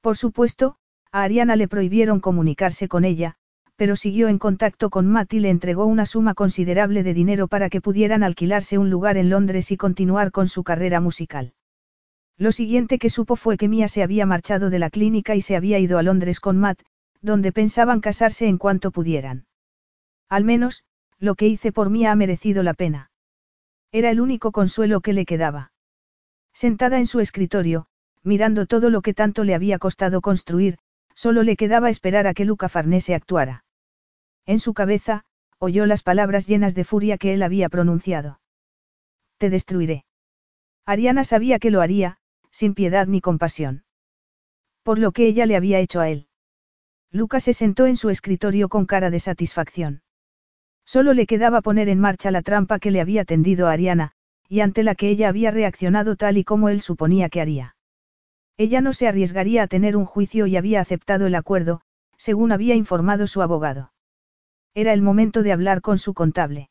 Por 0.00 0.16
supuesto, 0.16 0.76
a 1.12 1.22
Ariana 1.22 1.56
le 1.56 1.68
prohibieron 1.68 2.20
comunicarse 2.20 2.88
con 2.88 3.04
ella, 3.04 3.36
pero 3.76 3.96
siguió 3.96 4.28
en 4.28 4.38
contacto 4.38 4.90
con 4.90 5.06
Matt 5.06 5.34
y 5.34 5.40
le 5.40 5.50
entregó 5.50 5.86
una 5.86 6.04
suma 6.04 6.34
considerable 6.34 7.02
de 7.02 7.14
dinero 7.14 7.46
para 7.48 7.70
que 7.70 7.80
pudieran 7.80 8.22
alquilarse 8.22 8.76
un 8.76 8.90
lugar 8.90 9.16
en 9.16 9.30
Londres 9.30 9.70
y 9.70 9.76
continuar 9.76 10.32
con 10.32 10.48
su 10.48 10.64
carrera 10.64 11.00
musical. 11.00 11.54
Lo 12.36 12.52
siguiente 12.52 12.98
que 12.98 13.10
supo 13.10 13.36
fue 13.36 13.56
que 13.56 13.68
Mia 13.68 13.88
se 13.88 14.02
había 14.02 14.26
marchado 14.26 14.70
de 14.70 14.78
la 14.78 14.90
clínica 14.90 15.34
y 15.34 15.42
se 15.42 15.56
había 15.56 15.78
ido 15.78 15.98
a 15.98 16.02
Londres 16.02 16.40
con 16.40 16.58
Matt, 16.58 16.80
donde 17.20 17.52
pensaban 17.52 18.00
casarse 18.00 18.46
en 18.46 18.58
cuanto 18.58 18.90
pudieran. 18.90 19.46
Al 20.28 20.44
menos, 20.44 20.84
lo 21.18 21.34
que 21.34 21.48
hice 21.48 21.72
por 21.72 21.90
Mia 21.90 22.12
ha 22.12 22.16
merecido 22.16 22.62
la 22.62 22.74
pena. 22.74 23.10
Era 23.90 24.10
el 24.10 24.20
único 24.20 24.52
consuelo 24.52 25.00
que 25.00 25.12
le 25.12 25.24
quedaba. 25.24 25.72
Sentada 26.52 26.98
en 26.98 27.06
su 27.06 27.20
escritorio, 27.20 27.86
mirando 28.28 28.66
todo 28.66 28.90
lo 28.90 29.02
que 29.02 29.14
tanto 29.14 29.42
le 29.42 29.54
había 29.54 29.78
costado 29.78 30.20
construir, 30.20 30.78
solo 31.14 31.42
le 31.42 31.56
quedaba 31.56 31.90
esperar 31.90 32.28
a 32.28 32.34
que 32.34 32.44
Luca 32.44 32.68
Farnese 32.68 33.14
actuara. 33.14 33.64
En 34.46 34.60
su 34.60 34.74
cabeza, 34.74 35.24
oyó 35.58 35.86
las 35.86 36.02
palabras 36.02 36.46
llenas 36.46 36.74
de 36.76 36.84
furia 36.84 37.18
que 37.18 37.34
él 37.34 37.42
había 37.42 37.68
pronunciado. 37.68 38.40
Te 39.38 39.50
destruiré. 39.50 40.04
Ariana 40.86 41.24
sabía 41.24 41.58
que 41.58 41.70
lo 41.70 41.80
haría, 41.80 42.18
sin 42.50 42.74
piedad 42.74 43.06
ni 43.06 43.20
compasión. 43.20 43.84
Por 44.82 44.98
lo 44.98 45.12
que 45.12 45.26
ella 45.26 45.46
le 45.46 45.56
había 45.56 45.80
hecho 45.80 46.00
a 46.00 46.08
él. 46.08 46.28
Luca 47.10 47.40
se 47.40 47.54
sentó 47.54 47.86
en 47.86 47.96
su 47.96 48.10
escritorio 48.10 48.68
con 48.68 48.86
cara 48.86 49.10
de 49.10 49.20
satisfacción. 49.20 50.02
Solo 50.84 51.14
le 51.14 51.26
quedaba 51.26 51.62
poner 51.62 51.88
en 51.88 52.00
marcha 52.00 52.30
la 52.30 52.42
trampa 52.42 52.78
que 52.78 52.90
le 52.90 53.00
había 53.00 53.24
tendido 53.24 53.68
a 53.68 53.72
Ariana, 53.72 54.12
y 54.48 54.60
ante 54.60 54.82
la 54.82 54.94
que 54.94 55.08
ella 55.08 55.28
había 55.28 55.50
reaccionado 55.50 56.16
tal 56.16 56.38
y 56.38 56.44
como 56.44 56.68
él 56.68 56.80
suponía 56.80 57.28
que 57.28 57.40
haría. 57.40 57.76
Ella 58.58 58.80
no 58.80 58.92
se 58.92 59.06
arriesgaría 59.06 59.62
a 59.62 59.66
tener 59.68 59.96
un 59.96 60.04
juicio 60.04 60.48
y 60.48 60.56
había 60.56 60.80
aceptado 60.80 61.26
el 61.26 61.36
acuerdo, 61.36 61.80
según 62.16 62.50
había 62.50 62.74
informado 62.74 63.28
su 63.28 63.40
abogado. 63.40 63.92
Era 64.74 64.92
el 64.92 65.00
momento 65.00 65.44
de 65.44 65.52
hablar 65.52 65.80
con 65.80 65.96
su 65.96 66.12
contable. 66.12 66.68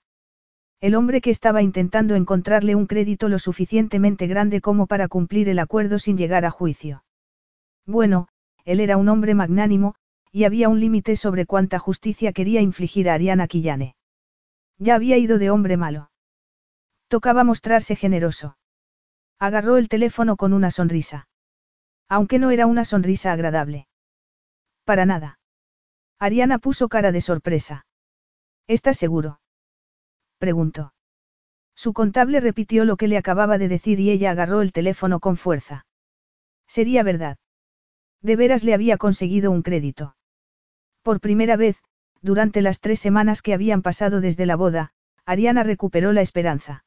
El 0.81 0.95
hombre 0.95 1.21
que 1.21 1.29
estaba 1.29 1.61
intentando 1.61 2.15
encontrarle 2.15 2.75
un 2.75 2.87
crédito 2.87 3.29
lo 3.29 3.39
suficientemente 3.39 4.27
grande 4.27 4.59
como 4.59 4.85
para 4.85 5.07
cumplir 5.07 5.47
el 5.47 5.59
acuerdo 5.59 5.97
sin 5.97 6.17
llegar 6.17 6.43
a 6.43 6.51
juicio. 6.51 7.05
Bueno, 7.85 8.27
él 8.65 8.81
era 8.81 8.97
un 8.97 9.07
hombre 9.07 9.33
magnánimo, 9.33 9.95
y 10.29 10.43
había 10.43 10.67
un 10.67 10.81
límite 10.81 11.15
sobre 11.15 11.45
cuánta 11.45 11.79
justicia 11.79 12.33
quería 12.33 12.61
infligir 12.61 13.09
a 13.09 13.13
Ariana 13.13 13.47
Quillane. 13.47 13.95
Ya 14.77 14.95
había 14.95 15.17
ido 15.17 15.39
de 15.39 15.49
hombre 15.51 15.77
malo. 15.77 16.11
Tocaba 17.07 17.45
mostrarse 17.45 17.95
generoso. 17.95 18.57
Agarró 19.39 19.77
el 19.77 19.87
teléfono 19.87 20.35
con 20.35 20.51
una 20.51 20.69
sonrisa. 20.69 21.27
Aunque 22.09 22.39
no 22.39 22.51
era 22.51 22.65
una 22.65 22.85
sonrisa 22.85 23.31
agradable. 23.31 23.87
Para 24.85 25.05
nada. 25.05 25.39
Ariana 26.19 26.57
puso 26.59 26.87
cara 26.87 27.11
de 27.11 27.21
sorpresa. 27.21 27.85
¿Estás 28.67 28.97
seguro? 28.97 29.39
Preguntó. 30.37 30.93
Su 31.75 31.93
contable 31.93 32.39
repitió 32.39 32.85
lo 32.85 32.97
que 32.97 33.07
le 33.07 33.17
acababa 33.17 33.57
de 33.57 33.67
decir 33.67 33.99
y 33.99 34.09
ella 34.09 34.31
agarró 34.31 34.61
el 34.61 34.71
teléfono 34.71 35.19
con 35.19 35.37
fuerza. 35.37 35.85
Sería 36.67 37.03
verdad. 37.03 37.37
De 38.21 38.35
veras 38.35 38.63
le 38.63 38.73
había 38.73 38.97
conseguido 38.97 39.51
un 39.51 39.61
crédito. 39.61 40.15
Por 41.03 41.19
primera 41.19 41.55
vez, 41.55 41.77
durante 42.21 42.61
las 42.61 42.79
tres 42.81 42.99
semanas 42.99 43.41
que 43.41 43.53
habían 43.53 43.81
pasado 43.81 44.21
desde 44.21 44.45
la 44.45 44.55
boda, 44.55 44.91
Ariana 45.25 45.63
recuperó 45.63 46.13
la 46.13 46.21
esperanza. 46.21 46.85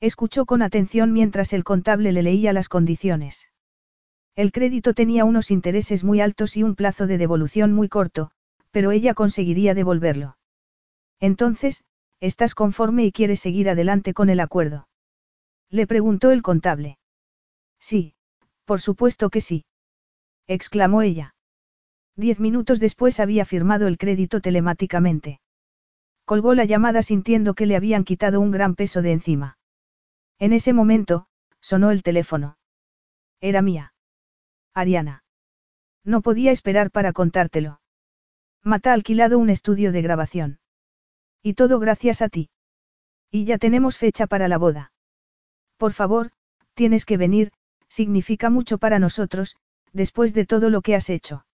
Escuchó 0.00 0.46
con 0.46 0.62
atención 0.62 1.12
mientras 1.12 1.52
el 1.52 1.64
contable 1.64 2.12
le 2.12 2.22
leía 2.22 2.52
las 2.52 2.68
condiciones. 2.68 3.51
El 4.34 4.50
crédito 4.50 4.94
tenía 4.94 5.24
unos 5.24 5.50
intereses 5.50 6.04
muy 6.04 6.20
altos 6.20 6.56
y 6.56 6.62
un 6.62 6.74
plazo 6.74 7.06
de 7.06 7.18
devolución 7.18 7.72
muy 7.72 7.88
corto, 7.88 8.30
pero 8.70 8.90
ella 8.90 9.12
conseguiría 9.12 9.74
devolverlo. 9.74 10.38
Entonces, 11.20 11.84
¿estás 12.20 12.54
conforme 12.54 13.04
y 13.04 13.12
quieres 13.12 13.40
seguir 13.40 13.68
adelante 13.68 14.14
con 14.14 14.30
el 14.30 14.40
acuerdo? 14.40 14.88
Le 15.68 15.86
preguntó 15.86 16.30
el 16.30 16.42
contable. 16.42 16.98
Sí, 17.78 18.14
por 18.64 18.80
supuesto 18.80 19.28
que 19.28 19.40
sí. 19.40 19.64
exclamó 20.46 21.02
ella. 21.02 21.34
Diez 22.16 22.40
minutos 22.40 22.80
después 22.80 23.20
había 23.20 23.44
firmado 23.44 23.86
el 23.86 23.98
crédito 23.98 24.40
telemáticamente. 24.40 25.40
Colgó 26.24 26.54
la 26.54 26.64
llamada 26.64 27.02
sintiendo 27.02 27.54
que 27.54 27.66
le 27.66 27.76
habían 27.76 28.04
quitado 28.04 28.40
un 28.40 28.50
gran 28.50 28.74
peso 28.74 29.02
de 29.02 29.12
encima. 29.12 29.58
En 30.38 30.52
ese 30.52 30.72
momento, 30.72 31.26
sonó 31.60 31.90
el 31.90 32.02
teléfono. 32.02 32.56
Era 33.40 33.62
mía. 33.62 33.91
Ariana. 34.74 35.24
No 36.04 36.22
podía 36.22 36.52
esperar 36.52 36.90
para 36.90 37.12
contártelo. 37.12 37.80
Mata 38.62 38.90
ha 38.90 38.94
alquilado 38.94 39.38
un 39.38 39.50
estudio 39.50 39.92
de 39.92 40.02
grabación. 40.02 40.60
Y 41.42 41.54
todo 41.54 41.78
gracias 41.78 42.22
a 42.22 42.28
ti. 42.28 42.50
Y 43.30 43.44
ya 43.44 43.58
tenemos 43.58 43.98
fecha 43.98 44.26
para 44.26 44.48
la 44.48 44.58
boda. 44.58 44.92
Por 45.76 45.92
favor, 45.92 46.30
tienes 46.74 47.04
que 47.04 47.16
venir, 47.16 47.52
significa 47.88 48.50
mucho 48.50 48.78
para 48.78 48.98
nosotros, 48.98 49.56
después 49.92 50.34
de 50.34 50.46
todo 50.46 50.70
lo 50.70 50.80
que 50.82 50.94
has 50.94 51.10
hecho. 51.10 51.46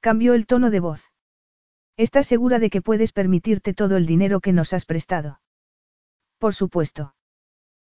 Cambió 0.00 0.34
el 0.34 0.46
tono 0.46 0.70
de 0.70 0.80
voz. 0.80 1.12
¿Estás 1.96 2.26
segura 2.26 2.58
de 2.58 2.70
que 2.70 2.82
puedes 2.82 3.12
permitirte 3.12 3.74
todo 3.74 3.96
el 3.96 4.06
dinero 4.06 4.40
que 4.40 4.52
nos 4.52 4.72
has 4.72 4.84
prestado? 4.84 5.40
Por 6.38 6.54
supuesto. 6.54 7.14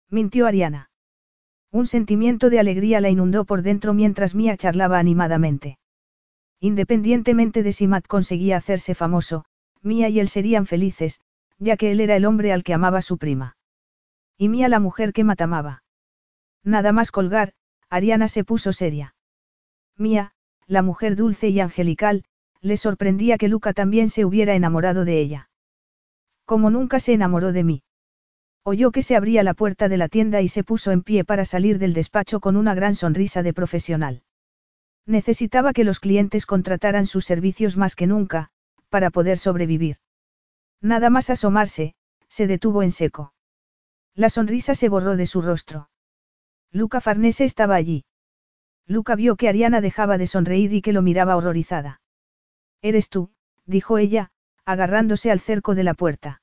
Mintió 0.09 0.47
Ariana. 0.47 0.92
Un 1.73 1.87
sentimiento 1.87 2.51
de 2.51 2.61
alegría 2.61 3.01
la 3.01 3.09
inundó 3.09 3.47
por 3.47 3.63
dentro 3.63 3.95
mientras 3.95 4.35
Mia 4.35 4.59
charlaba 4.59 4.99
animadamente. 4.99 5.79
Independientemente 6.61 7.63
de 7.63 7.73
si 7.73 7.89
Matt 7.89 8.07
conseguía 8.07 8.59
hacerse 8.59 8.95
famoso, 8.95 9.47
Mia 9.81 10.11
y 10.11 10.21
él 10.21 10.29
serían 10.29 10.67
felices, 10.67 11.21
ya 11.59 11.79
que 11.79 11.91
él 11.91 12.01
era 12.01 12.15
el 12.15 12.27
hombre 12.27 12.53
al 12.53 12.63
que 12.63 12.75
amaba 12.75 13.01
su 13.01 13.17
prima. 13.17 13.57
Y 14.37 14.51
Mia 14.51 14.69
la 14.69 14.81
mujer 14.81 15.15
que 15.15 15.25
Matt 15.25 15.41
amaba. 15.41 15.83
Nada 16.63 16.93
más 16.93 17.11
colgar, 17.11 17.55
Ariana 17.89 18.29
se 18.29 18.45
puso 18.45 18.75
seria. 18.75 19.15
Mia, 19.97 20.35
la 20.67 20.83
mujer 20.83 21.17
dulce 21.17 21.49
y 21.49 21.59
angelical, 21.61 22.25
le 22.61 22.77
sorprendía 22.77 23.39
que 23.39 23.49
Luca 23.49 23.73
también 23.73 24.11
se 24.11 24.25
hubiera 24.27 24.55
enamorado 24.55 25.05
de 25.05 25.21
ella. 25.21 25.51
Como 26.45 26.71
nunca 26.71 27.01
se 27.01 27.15
enamoró 27.15 27.53
de 27.53 27.65
mí. 27.65 27.83
Oyó 28.65 28.93
que 28.93 29.03
se 29.03 29.17
abría 29.17 29.43
la 29.43 29.55
puerta 29.55 29.89
de 29.89 29.97
la 29.97 30.09
tienda 30.09 30.41
y 30.41 30.49
se 30.49 30.63
puso 30.63 30.93
en 30.93 31.03
pie 31.03 31.25
para 31.25 31.45
salir 31.45 31.79
del 31.79 31.95
despacho 31.95 32.39
con 32.41 32.57
una 32.57 32.75
gran 32.75 32.95
sonrisa 32.95 33.43
de 33.43 33.53
profesional. 33.53 34.23
Necesitaba 35.05 35.73
que 35.73 35.83
los 35.83 35.99
clientes 35.99 36.47
contrataran 36.47 37.07
sus 37.07 37.25
servicios 37.25 37.77
más 37.77 37.97
que 37.97 38.07
nunca, 38.07 38.51
para 38.89 39.11
poder 39.11 39.39
sobrevivir. 39.39 39.97
Nada 40.81 41.11
más 41.11 41.29
asomarse, 41.29 41.95
se 42.29 42.47
detuvo 42.47 42.83
en 42.83 42.93
seco. 42.93 43.35
La 44.15 44.29
sonrisa 44.29 44.75
se 44.75 44.89
borró 44.89 45.17
de 45.17 45.27
su 45.27 45.43
rostro. 45.43 45.91
Luca 46.71 47.01
Farnese 47.01 47.45
estaba 47.45 47.75
allí. 47.75 48.05
Luca 48.87 49.17
vio 49.17 49.37
que 49.37 49.49
Ariana 49.49 49.81
dejaba 49.81 50.19
de 50.19 50.27
sonreír 50.27 50.73
y 50.73 50.83
que 50.83 50.93
lo 50.93 51.03
miraba 51.03 51.37
horrorizada. 51.37 52.01
Eres 52.81 53.09
tú, 53.09 53.33
dijo 53.65 53.99
ella, 53.99 54.31
agarrándose 54.65 55.31
al 55.31 55.41
cerco 55.41 55.75
de 55.75 55.85
la 55.85 55.95
puerta. 55.95 56.42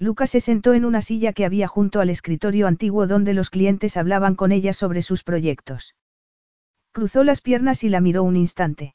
Luca 0.00 0.28
se 0.28 0.40
sentó 0.40 0.74
en 0.74 0.84
una 0.84 1.02
silla 1.02 1.32
que 1.32 1.44
había 1.44 1.66
junto 1.66 2.00
al 2.00 2.08
escritorio 2.08 2.68
antiguo 2.68 3.08
donde 3.08 3.34
los 3.34 3.50
clientes 3.50 3.96
hablaban 3.96 4.36
con 4.36 4.52
ella 4.52 4.72
sobre 4.72 5.02
sus 5.02 5.24
proyectos. 5.24 5.96
Cruzó 6.92 7.24
las 7.24 7.40
piernas 7.40 7.82
y 7.82 7.88
la 7.88 8.00
miró 8.00 8.22
un 8.22 8.36
instante. 8.36 8.94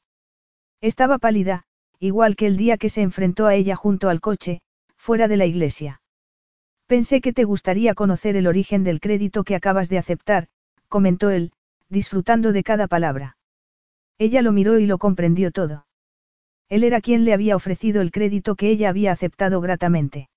Estaba 0.80 1.18
pálida, 1.18 1.66
igual 2.00 2.38
que 2.38 2.48
el 2.48 2.56
día 2.56 2.78
que 2.78 2.90
se 2.90 3.02
enfrentó 3.02 3.48
a 3.48 3.56
ella 3.56 3.76
junto 3.76 4.10
al 4.10 4.22
coche, 4.22 4.62
fuera 4.96 5.28
de 5.28 5.38
la 5.38 5.46
iglesia. 5.46 6.02
Pensé 6.88 7.20
que 7.20 7.34
te 7.34 7.44
gustaría 7.44 7.96
conocer 7.96 8.38
el 8.38 8.48
origen 8.48 8.84
del 8.84 9.00
crédito 9.02 9.44
que 9.44 9.56
acabas 9.56 9.90
de 9.90 9.98
aceptar, 9.98 10.48
comentó 10.88 11.30
él, 11.32 11.52
disfrutando 11.90 12.54
de 12.54 12.64
cada 12.64 12.88
palabra. 12.88 13.38
Ella 14.18 14.42
lo 14.42 14.54
miró 14.54 14.80
y 14.80 14.86
lo 14.86 14.98
comprendió 14.98 15.52
todo. 15.52 15.86
Él 16.70 16.84
era 16.84 17.02
quien 17.02 17.26
le 17.26 17.34
había 17.34 17.56
ofrecido 17.58 18.02
el 18.02 18.12
crédito 18.12 18.56
que 18.56 18.70
ella 18.70 18.90
había 18.90 19.12
aceptado 19.12 19.60
gratamente. 19.60 20.30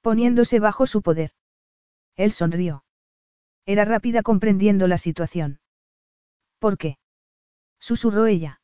Poniéndose 0.00 0.60
bajo 0.60 0.86
su 0.86 1.02
poder. 1.02 1.32
Él 2.16 2.32
sonrió. 2.32 2.84
Era 3.66 3.84
rápida 3.84 4.22
comprendiendo 4.22 4.88
la 4.88 4.98
situación. 4.98 5.60
¿Por 6.58 6.78
qué? 6.78 6.98
susurró 7.78 8.26
ella. 8.26 8.60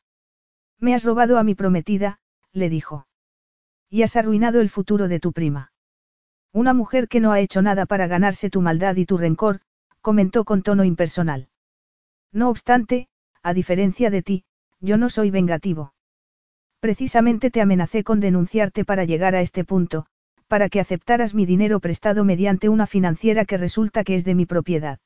Me 0.79 0.93
has 0.93 1.03
robado 1.03 1.37
a 1.37 1.43
mi 1.43 1.55
prometida, 1.55 2.19
le 2.51 2.69
dijo. 2.69 3.07
Y 3.89 4.03
has 4.03 4.15
arruinado 4.15 4.61
el 4.61 4.69
futuro 4.69 5.07
de 5.07 5.19
tu 5.19 5.31
prima. 5.31 5.71
Una 6.51 6.73
mujer 6.73 7.07
que 7.07 7.19
no 7.19 7.31
ha 7.31 7.39
hecho 7.39 7.61
nada 7.61 7.85
para 7.85 8.07
ganarse 8.07 8.49
tu 8.49 8.61
maldad 8.61 8.95
y 8.95 9.05
tu 9.05 9.17
rencor, 9.17 9.61
comentó 10.01 10.43
con 10.45 10.63
tono 10.63 10.83
impersonal. 10.83 11.49
No 12.31 12.49
obstante, 12.49 13.07
a 13.41 13.53
diferencia 13.53 14.09
de 14.09 14.21
ti, 14.21 14.45
yo 14.79 14.97
no 14.97 15.09
soy 15.09 15.31
vengativo. 15.31 15.93
Precisamente 16.79 17.51
te 17.51 17.61
amenacé 17.61 18.03
con 18.03 18.19
denunciarte 18.19 18.85
para 18.85 19.05
llegar 19.05 19.35
a 19.35 19.41
este 19.41 19.63
punto, 19.63 20.05
para 20.47 20.69
que 20.69 20.79
aceptaras 20.79 21.33
mi 21.33 21.45
dinero 21.45 21.79
prestado 21.79 22.23
mediante 22.23 22.69
una 22.69 22.87
financiera 22.87 23.45
que 23.45 23.57
resulta 23.57 24.03
que 24.03 24.15
es 24.15 24.25
de 24.25 24.35
mi 24.35 24.45
propiedad. 24.45 24.99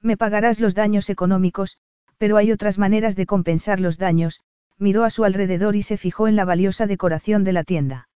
Me 0.00 0.16
pagarás 0.16 0.60
los 0.60 0.74
daños 0.74 1.10
económicos, 1.10 1.78
pero 2.18 2.36
hay 2.36 2.52
otras 2.52 2.78
maneras 2.78 3.16
de 3.16 3.26
compensar 3.26 3.80
los 3.80 3.98
daños, 3.98 4.40
miró 4.78 5.04
a 5.04 5.10
su 5.10 5.24
alrededor 5.24 5.76
y 5.76 5.82
se 5.82 5.96
fijó 5.96 6.28
en 6.28 6.36
la 6.36 6.44
valiosa 6.44 6.86
decoración 6.86 7.44
de 7.44 7.52
la 7.52 7.64
tienda. 7.64 8.08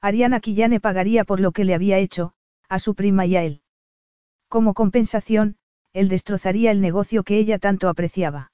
Ariana 0.00 0.40
Quillane 0.40 0.80
pagaría 0.80 1.24
por 1.24 1.40
lo 1.40 1.52
que 1.52 1.64
le 1.64 1.74
había 1.74 1.98
hecho, 1.98 2.34
a 2.68 2.78
su 2.78 2.94
prima 2.94 3.26
y 3.26 3.36
a 3.36 3.42
él. 3.42 3.62
Como 4.48 4.74
compensación, 4.74 5.56
él 5.92 6.08
destrozaría 6.08 6.70
el 6.70 6.80
negocio 6.80 7.22
que 7.22 7.38
ella 7.38 7.58
tanto 7.58 7.88
apreciaba. 7.88 8.52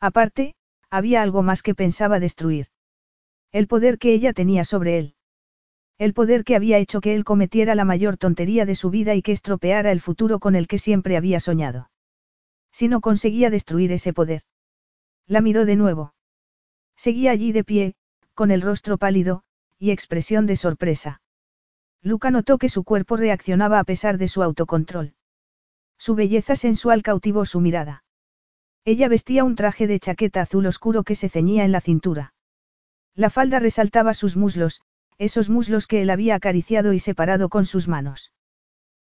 Aparte, 0.00 0.54
había 0.90 1.22
algo 1.22 1.42
más 1.42 1.62
que 1.62 1.74
pensaba 1.74 2.20
destruir. 2.20 2.68
El 3.50 3.66
poder 3.66 3.98
que 3.98 4.12
ella 4.14 4.32
tenía 4.32 4.64
sobre 4.64 4.98
él. 4.98 5.14
El 5.98 6.14
poder 6.14 6.44
que 6.44 6.56
había 6.56 6.78
hecho 6.78 7.00
que 7.00 7.14
él 7.14 7.24
cometiera 7.24 7.74
la 7.74 7.84
mayor 7.84 8.16
tontería 8.16 8.66
de 8.66 8.74
su 8.74 8.90
vida 8.90 9.14
y 9.14 9.22
que 9.22 9.32
estropeara 9.32 9.92
el 9.92 10.00
futuro 10.00 10.40
con 10.40 10.54
el 10.54 10.66
que 10.66 10.78
siempre 10.78 11.16
había 11.16 11.40
soñado. 11.40 11.90
Si 12.72 12.88
no 12.88 13.00
conseguía 13.00 13.50
destruir 13.50 13.92
ese 13.92 14.12
poder. 14.12 14.42
La 15.26 15.40
miró 15.40 15.64
de 15.64 15.76
nuevo. 15.76 16.14
Seguía 16.96 17.30
allí 17.30 17.52
de 17.52 17.64
pie, 17.64 17.94
con 18.34 18.50
el 18.50 18.62
rostro 18.62 18.98
pálido, 18.98 19.44
y 19.78 19.90
expresión 19.90 20.46
de 20.46 20.56
sorpresa. 20.56 21.20
Luca 22.02 22.30
notó 22.30 22.58
que 22.58 22.68
su 22.68 22.84
cuerpo 22.84 23.16
reaccionaba 23.16 23.78
a 23.78 23.84
pesar 23.84 24.18
de 24.18 24.28
su 24.28 24.42
autocontrol. 24.42 25.14
Su 25.98 26.14
belleza 26.14 26.56
sensual 26.56 27.02
cautivó 27.02 27.46
su 27.46 27.60
mirada. 27.60 28.04
Ella 28.84 29.08
vestía 29.08 29.44
un 29.44 29.54
traje 29.54 29.86
de 29.86 30.00
chaqueta 30.00 30.40
azul 30.42 30.66
oscuro 30.66 31.04
que 31.04 31.14
se 31.14 31.28
ceñía 31.28 31.64
en 31.64 31.70
la 31.70 31.80
cintura. 31.80 32.34
La 33.14 33.30
falda 33.30 33.60
resaltaba 33.60 34.14
sus 34.14 34.36
muslos, 34.36 34.80
esos 35.22 35.48
muslos 35.48 35.86
que 35.86 36.02
él 36.02 36.10
había 36.10 36.34
acariciado 36.34 36.92
y 36.92 36.98
separado 36.98 37.48
con 37.48 37.64
sus 37.64 37.86
manos. 37.86 38.32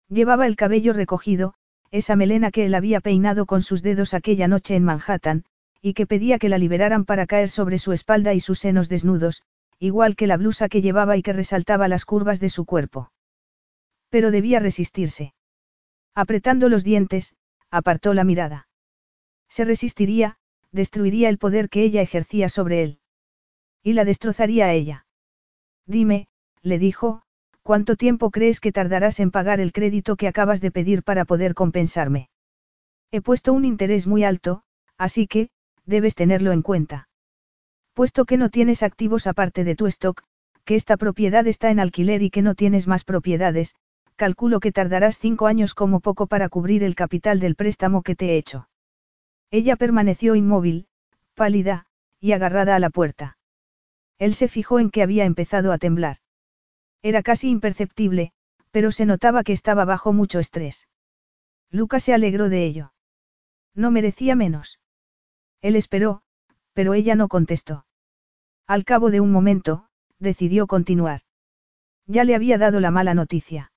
Llevaba 0.08 0.46
el 0.46 0.56
cabello 0.56 0.94
recogido, 0.94 1.54
esa 1.90 2.16
melena 2.16 2.50
que 2.50 2.64
él 2.64 2.74
había 2.74 3.00
peinado 3.00 3.44
con 3.44 3.62
sus 3.62 3.82
dedos 3.82 4.14
aquella 4.14 4.48
noche 4.48 4.76
en 4.76 4.84
Manhattan, 4.84 5.44
y 5.82 5.92
que 5.92 6.06
pedía 6.06 6.38
que 6.38 6.48
la 6.48 6.56
liberaran 6.56 7.04
para 7.04 7.26
caer 7.26 7.50
sobre 7.50 7.78
su 7.78 7.92
espalda 7.92 8.32
y 8.32 8.40
sus 8.40 8.60
senos 8.60 8.88
desnudos, 8.88 9.42
igual 9.78 10.16
que 10.16 10.26
la 10.26 10.38
blusa 10.38 10.70
que 10.70 10.80
llevaba 10.80 11.18
y 11.18 11.22
que 11.22 11.34
resaltaba 11.34 11.86
las 11.86 12.06
curvas 12.06 12.40
de 12.40 12.48
su 12.48 12.64
cuerpo. 12.64 13.12
Pero 14.08 14.30
debía 14.30 14.58
resistirse. 14.58 15.34
Apretando 16.14 16.70
los 16.70 16.82
dientes, 16.82 17.34
apartó 17.70 18.14
la 18.14 18.24
mirada. 18.24 18.68
Se 19.50 19.66
resistiría, 19.66 20.38
destruiría 20.72 21.28
el 21.28 21.36
poder 21.36 21.68
que 21.68 21.82
ella 21.82 22.00
ejercía 22.00 22.48
sobre 22.48 22.82
él. 22.82 23.00
Y 23.82 23.92
la 23.92 24.06
destrozaría 24.06 24.66
a 24.66 24.72
ella. 24.72 25.05
Dime, 25.86 26.26
le 26.62 26.78
dijo, 26.78 27.22
¿cuánto 27.62 27.96
tiempo 27.96 28.30
crees 28.30 28.60
que 28.60 28.72
tardarás 28.72 29.20
en 29.20 29.30
pagar 29.30 29.60
el 29.60 29.72
crédito 29.72 30.16
que 30.16 30.28
acabas 30.28 30.60
de 30.60 30.70
pedir 30.70 31.02
para 31.02 31.24
poder 31.24 31.54
compensarme? 31.54 32.28
He 33.12 33.20
puesto 33.20 33.52
un 33.52 33.64
interés 33.64 34.06
muy 34.06 34.24
alto, 34.24 34.62
así 34.98 35.26
que, 35.26 35.50
debes 35.84 36.14
tenerlo 36.16 36.52
en 36.52 36.62
cuenta. 36.62 37.08
Puesto 37.94 38.24
que 38.24 38.36
no 38.36 38.50
tienes 38.50 38.82
activos 38.82 39.26
aparte 39.26 39.64
de 39.64 39.76
tu 39.76 39.86
stock, 39.86 40.22
que 40.64 40.74
esta 40.74 40.96
propiedad 40.96 41.46
está 41.46 41.70
en 41.70 41.78
alquiler 41.78 42.22
y 42.22 42.30
que 42.30 42.42
no 42.42 42.54
tienes 42.54 42.88
más 42.88 43.04
propiedades, 43.04 43.76
calculo 44.16 44.60
que 44.60 44.72
tardarás 44.72 45.18
cinco 45.18 45.46
años 45.46 45.74
como 45.74 46.00
poco 46.00 46.26
para 46.26 46.48
cubrir 46.48 46.82
el 46.82 46.96
capital 46.96 47.38
del 47.38 47.54
préstamo 47.54 48.02
que 48.02 48.16
te 48.16 48.30
he 48.30 48.36
hecho. 48.36 48.68
Ella 49.50 49.76
permaneció 49.76 50.34
inmóvil, 50.34 50.88
pálida, 51.34 51.86
y 52.20 52.32
agarrada 52.32 52.74
a 52.74 52.80
la 52.80 52.90
puerta. 52.90 53.38
Él 54.18 54.34
se 54.34 54.48
fijó 54.48 54.78
en 54.78 54.90
que 54.90 55.02
había 55.02 55.24
empezado 55.24 55.72
a 55.72 55.78
temblar. 55.78 56.18
Era 57.02 57.22
casi 57.22 57.50
imperceptible, 57.50 58.32
pero 58.70 58.90
se 58.92 59.06
notaba 59.06 59.42
que 59.42 59.52
estaba 59.52 59.84
bajo 59.84 60.12
mucho 60.12 60.38
estrés. 60.38 60.88
Lucas 61.70 62.04
se 62.04 62.14
alegró 62.14 62.48
de 62.48 62.64
ello. 62.64 62.92
No 63.74 63.90
merecía 63.90 64.36
menos. 64.36 64.80
Él 65.60 65.76
esperó, 65.76 66.22
pero 66.72 66.94
ella 66.94 67.14
no 67.14 67.28
contestó. 67.28 67.86
Al 68.66 68.84
cabo 68.84 69.10
de 69.10 69.20
un 69.20 69.30
momento, 69.30 69.88
decidió 70.18 70.66
continuar. 70.66 71.22
Ya 72.06 72.24
le 72.24 72.34
había 72.34 72.58
dado 72.58 72.80
la 72.80 72.90
mala 72.90 73.14
noticia. 73.14 73.72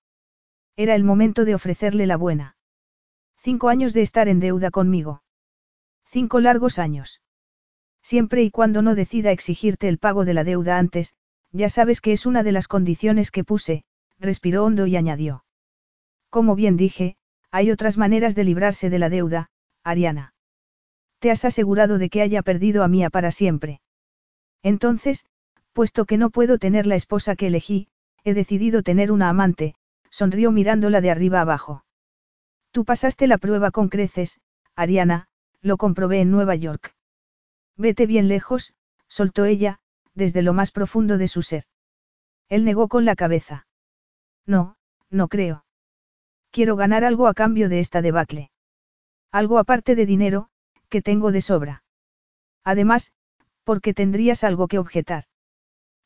Era 0.75 0.95
el 0.95 1.03
momento 1.03 1.45
de 1.45 1.55
ofrecerle 1.55 2.07
la 2.07 2.17
buena. 2.17 2.55
Cinco 3.37 3.69
años 3.69 3.93
de 3.93 4.01
estar 4.01 4.27
en 4.27 4.39
deuda 4.39 4.71
conmigo. 4.71 5.23
Cinco 6.05 6.39
largos 6.39 6.79
años. 6.79 7.21
Siempre 8.01 8.43
y 8.43 8.51
cuando 8.51 8.81
no 8.81 8.95
decida 8.95 9.31
exigirte 9.31 9.87
el 9.87 9.97
pago 9.97 10.25
de 10.25 10.33
la 10.33 10.43
deuda 10.43 10.77
antes, 10.77 11.13
ya 11.51 11.69
sabes 11.69 12.01
que 12.01 12.11
es 12.11 12.25
una 12.25 12.43
de 12.43 12.51
las 12.51 12.67
condiciones 12.67 13.31
que 13.31 13.43
puse, 13.43 13.83
respiró 14.19 14.65
hondo 14.65 14.87
y 14.87 14.95
añadió. 14.95 15.43
Como 16.29 16.55
bien 16.55 16.77
dije, 16.77 17.15
hay 17.51 17.71
otras 17.71 17.97
maneras 17.97 18.35
de 18.35 18.43
librarse 18.43 18.89
de 18.89 18.99
la 18.99 19.09
deuda, 19.09 19.49
Ariana. 19.83 20.33
Te 21.19 21.31
has 21.31 21.43
asegurado 21.45 21.97
de 21.97 22.09
que 22.09 22.21
haya 22.21 22.41
perdido 22.43 22.83
a 22.83 22.87
Mía 22.87 23.09
para 23.09 23.31
siempre. 23.31 23.81
Entonces, 24.61 25.25
puesto 25.73 26.05
que 26.05 26.17
no 26.17 26.29
puedo 26.29 26.57
tener 26.57 26.85
la 26.85 26.95
esposa 26.95 27.35
que 27.35 27.47
elegí, 27.47 27.87
he 28.23 28.33
decidido 28.33 28.83
tener 28.83 29.11
una 29.11 29.29
amante, 29.29 29.75
sonrió 30.09 30.51
mirándola 30.51 31.01
de 31.01 31.11
arriba 31.11 31.41
abajo. 31.41 31.83
Tú 32.71 32.85
pasaste 32.85 33.27
la 33.27 33.37
prueba 33.37 33.71
con 33.71 33.89
creces, 33.89 34.39
Ariana, 34.75 35.27
lo 35.61 35.77
comprobé 35.77 36.21
en 36.21 36.31
Nueva 36.31 36.55
York. 36.55 36.93
Vete 37.79 38.05
bien 38.07 38.27
lejos, 38.27 38.73
soltó 39.07 39.45
ella, 39.45 39.79
desde 40.13 40.41
lo 40.41 40.53
más 40.53 40.71
profundo 40.71 41.17
de 41.17 41.29
su 41.29 41.41
ser. 41.41 41.63
Él 42.49 42.65
negó 42.65 42.89
con 42.89 43.05
la 43.05 43.15
cabeza. 43.15 43.67
No, 44.45 44.75
no 45.09 45.29
creo. 45.29 45.63
Quiero 46.51 46.75
ganar 46.75 47.05
algo 47.05 47.27
a 47.27 47.33
cambio 47.33 47.69
de 47.69 47.79
esta 47.79 48.01
debacle. 48.01 48.51
Algo 49.31 49.59
aparte 49.59 49.95
de 49.95 50.05
dinero, 50.05 50.49
que 50.89 51.01
tengo 51.01 51.31
de 51.31 51.39
sobra. 51.39 51.85
Además, 52.65 53.13
porque 53.63 53.93
tendrías 53.93 54.43
algo 54.43 54.67
que 54.67 54.77
objetar. 54.77 55.23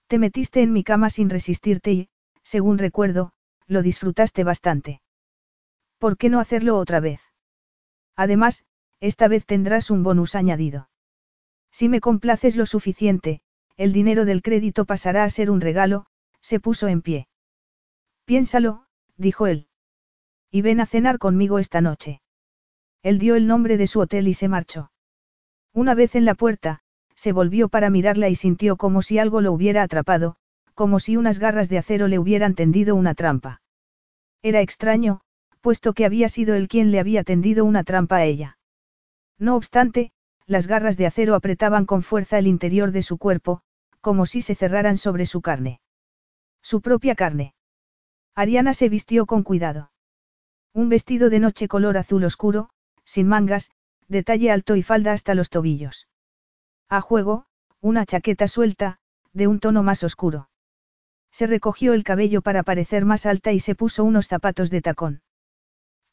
Te 0.06 0.20
metiste 0.20 0.62
en 0.62 0.74
mi 0.74 0.84
cama 0.84 1.10
sin 1.10 1.32
resistirte 1.32 1.92
y, 1.92 2.10
según 2.44 2.78
recuerdo, 2.78 3.34
lo 3.66 3.82
disfrutaste 3.82 4.44
bastante. 4.44 5.02
¿Por 5.98 6.18
qué 6.18 6.30
no 6.30 6.40
hacerlo 6.40 6.78
otra 6.78 7.00
vez? 7.00 7.20
Además, 8.16 8.64
esta 9.00 9.28
vez 9.28 9.48
tendrás 9.48 9.90
un 9.90 10.04
bonus 10.04 10.36
añadido. 10.36 10.90
Si 11.74 11.90
me 11.90 12.02
complaces 12.02 12.56
lo 12.56 12.68
suficiente, 12.68 13.42
el 13.78 13.94
dinero 13.94 14.26
del 14.26 14.44
crédito 14.44 14.86
pasará 14.86 15.24
a 15.24 15.30
ser 15.32 15.50
un 15.50 15.60
regalo, 15.60 16.06
se 16.40 16.60
puso 16.60 16.88
en 16.88 17.02
pie. 17.02 17.28
Piénsalo, 18.26 18.86
dijo 19.18 19.48
él. 19.48 19.68
Y 20.52 20.62
ven 20.62 20.80
a 20.80 20.86
cenar 20.86 21.18
conmigo 21.18 21.58
esta 21.58 21.82
noche. 21.82 22.22
Él 23.02 23.18
dio 23.18 23.36
el 23.36 23.48
nombre 23.48 23.78
de 23.78 23.88
su 23.88 24.00
hotel 24.00 24.28
y 24.28 24.36
se 24.36 24.48
marchó. 24.48 24.92
Una 25.74 25.96
vez 25.96 26.14
en 26.14 26.26
la 26.26 26.36
puerta, 26.36 26.82
se 27.16 27.32
volvió 27.32 27.70
para 27.70 27.90
mirarla 27.90 28.30
y 28.30 28.36
sintió 28.36 28.78
como 28.78 29.02
si 29.02 29.18
algo 29.18 29.42
lo 29.42 29.52
hubiera 29.52 29.82
atrapado, 29.82 30.36
como 30.76 31.00
si 31.00 31.18
unas 31.18 31.40
garras 31.40 31.70
de 31.70 31.80
acero 31.80 32.08
le 32.08 32.20
hubieran 32.20 32.54
tendido 32.54 32.96
una 32.96 33.16
trampa. 33.16 33.62
Era 34.44 34.62
extraño, 34.62 35.22
puesto 35.60 35.94
que 35.94 36.06
había 36.06 36.30
sido 36.30 36.54
él 36.54 36.68
quien 36.68 36.92
le 36.92 37.00
había 37.00 37.24
tendido 37.24 37.66
una 37.66 37.84
trampa 37.84 38.18
a 38.18 38.26
ella. 38.26 38.60
No 39.40 39.56
obstante, 39.56 40.12
las 40.46 40.68
garras 40.68 40.98
de 40.98 41.06
acero 41.06 41.36
apretaban 41.36 41.86
con 41.86 42.04
fuerza 42.04 42.38
el 42.38 42.48
interior 42.48 42.92
de 42.92 43.02
su 43.02 43.18
cuerpo, 43.18 43.62
como 44.02 44.26
si 44.26 44.42
se 44.42 44.56
cerraran 44.56 44.98
sobre 44.98 45.26
su 45.26 45.42
carne. 45.42 45.80
Su 46.62 46.82
propia 46.82 47.16
carne. 47.16 47.56
Ariana 48.36 48.74
se 48.74 48.90
vistió 48.90 49.26
con 49.26 49.44
cuidado. 49.44 49.92
Un 50.74 50.90
vestido 50.90 51.30
de 51.30 51.40
noche 51.40 51.68
color 51.68 51.98
azul 51.98 52.24
oscuro, 52.24 52.70
sin 53.06 53.28
mangas, 53.28 53.72
de 54.08 54.24
talle 54.24 54.52
alto 54.52 54.76
y 54.76 54.84
falda 54.84 55.14
hasta 55.14 55.36
los 55.36 55.50
tobillos. 55.50 56.08
A 56.90 57.02
juego, 57.02 57.46
una 57.80 58.06
chaqueta 58.06 58.48
suelta, 58.48 59.00
de 59.34 59.48
un 59.48 59.60
tono 59.60 59.84
más 59.84 60.04
oscuro. 60.04 60.50
Se 61.32 61.48
recogió 61.48 61.94
el 61.94 62.04
cabello 62.04 62.42
para 62.42 62.64
parecer 62.64 63.06
más 63.06 63.26
alta 63.26 63.52
y 63.52 63.60
se 63.60 63.76
puso 63.76 64.04
unos 64.04 64.28
zapatos 64.28 64.70
de 64.70 64.82
tacón. 64.82 65.22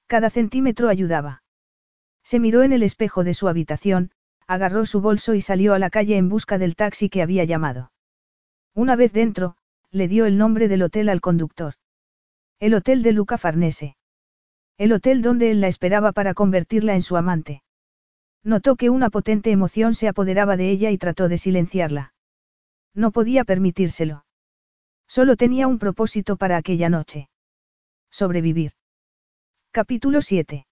Cada 0.06 0.30
centímetro 0.30 0.88
ayudaba. 0.88 1.42
Se 2.22 2.38
miró 2.40 2.62
en 2.62 2.72
el 2.72 2.82
espejo 2.82 3.24
de 3.24 3.34
su 3.34 3.48
habitación, 3.48 4.10
agarró 4.50 4.84
su 4.84 5.00
bolso 5.00 5.34
y 5.34 5.40
salió 5.40 5.74
a 5.74 5.78
la 5.78 5.90
calle 5.90 6.16
en 6.16 6.28
busca 6.28 6.58
del 6.58 6.74
taxi 6.74 7.08
que 7.08 7.22
había 7.22 7.44
llamado. 7.44 7.92
Una 8.74 8.96
vez 8.96 9.12
dentro, 9.12 9.56
le 9.92 10.08
dio 10.08 10.26
el 10.26 10.38
nombre 10.38 10.66
del 10.66 10.82
hotel 10.82 11.08
al 11.08 11.20
conductor. 11.20 11.74
El 12.58 12.74
hotel 12.74 13.04
de 13.04 13.12
Luca 13.12 13.38
Farnese. 13.38 13.96
El 14.76 14.92
hotel 14.92 15.22
donde 15.22 15.52
él 15.52 15.60
la 15.60 15.68
esperaba 15.68 16.10
para 16.10 16.34
convertirla 16.34 16.96
en 16.96 17.02
su 17.02 17.16
amante. 17.16 17.62
Notó 18.42 18.74
que 18.74 18.90
una 18.90 19.08
potente 19.08 19.52
emoción 19.52 19.94
se 19.94 20.08
apoderaba 20.08 20.56
de 20.56 20.70
ella 20.70 20.90
y 20.90 20.98
trató 20.98 21.28
de 21.28 21.38
silenciarla. 21.38 22.12
No 22.92 23.12
podía 23.12 23.44
permitírselo. 23.44 24.24
Solo 25.06 25.36
tenía 25.36 25.68
un 25.68 25.78
propósito 25.78 26.36
para 26.36 26.56
aquella 26.56 26.88
noche. 26.88 27.30
Sobrevivir. 28.10 28.72
Capítulo 29.70 30.22
7. 30.22 30.66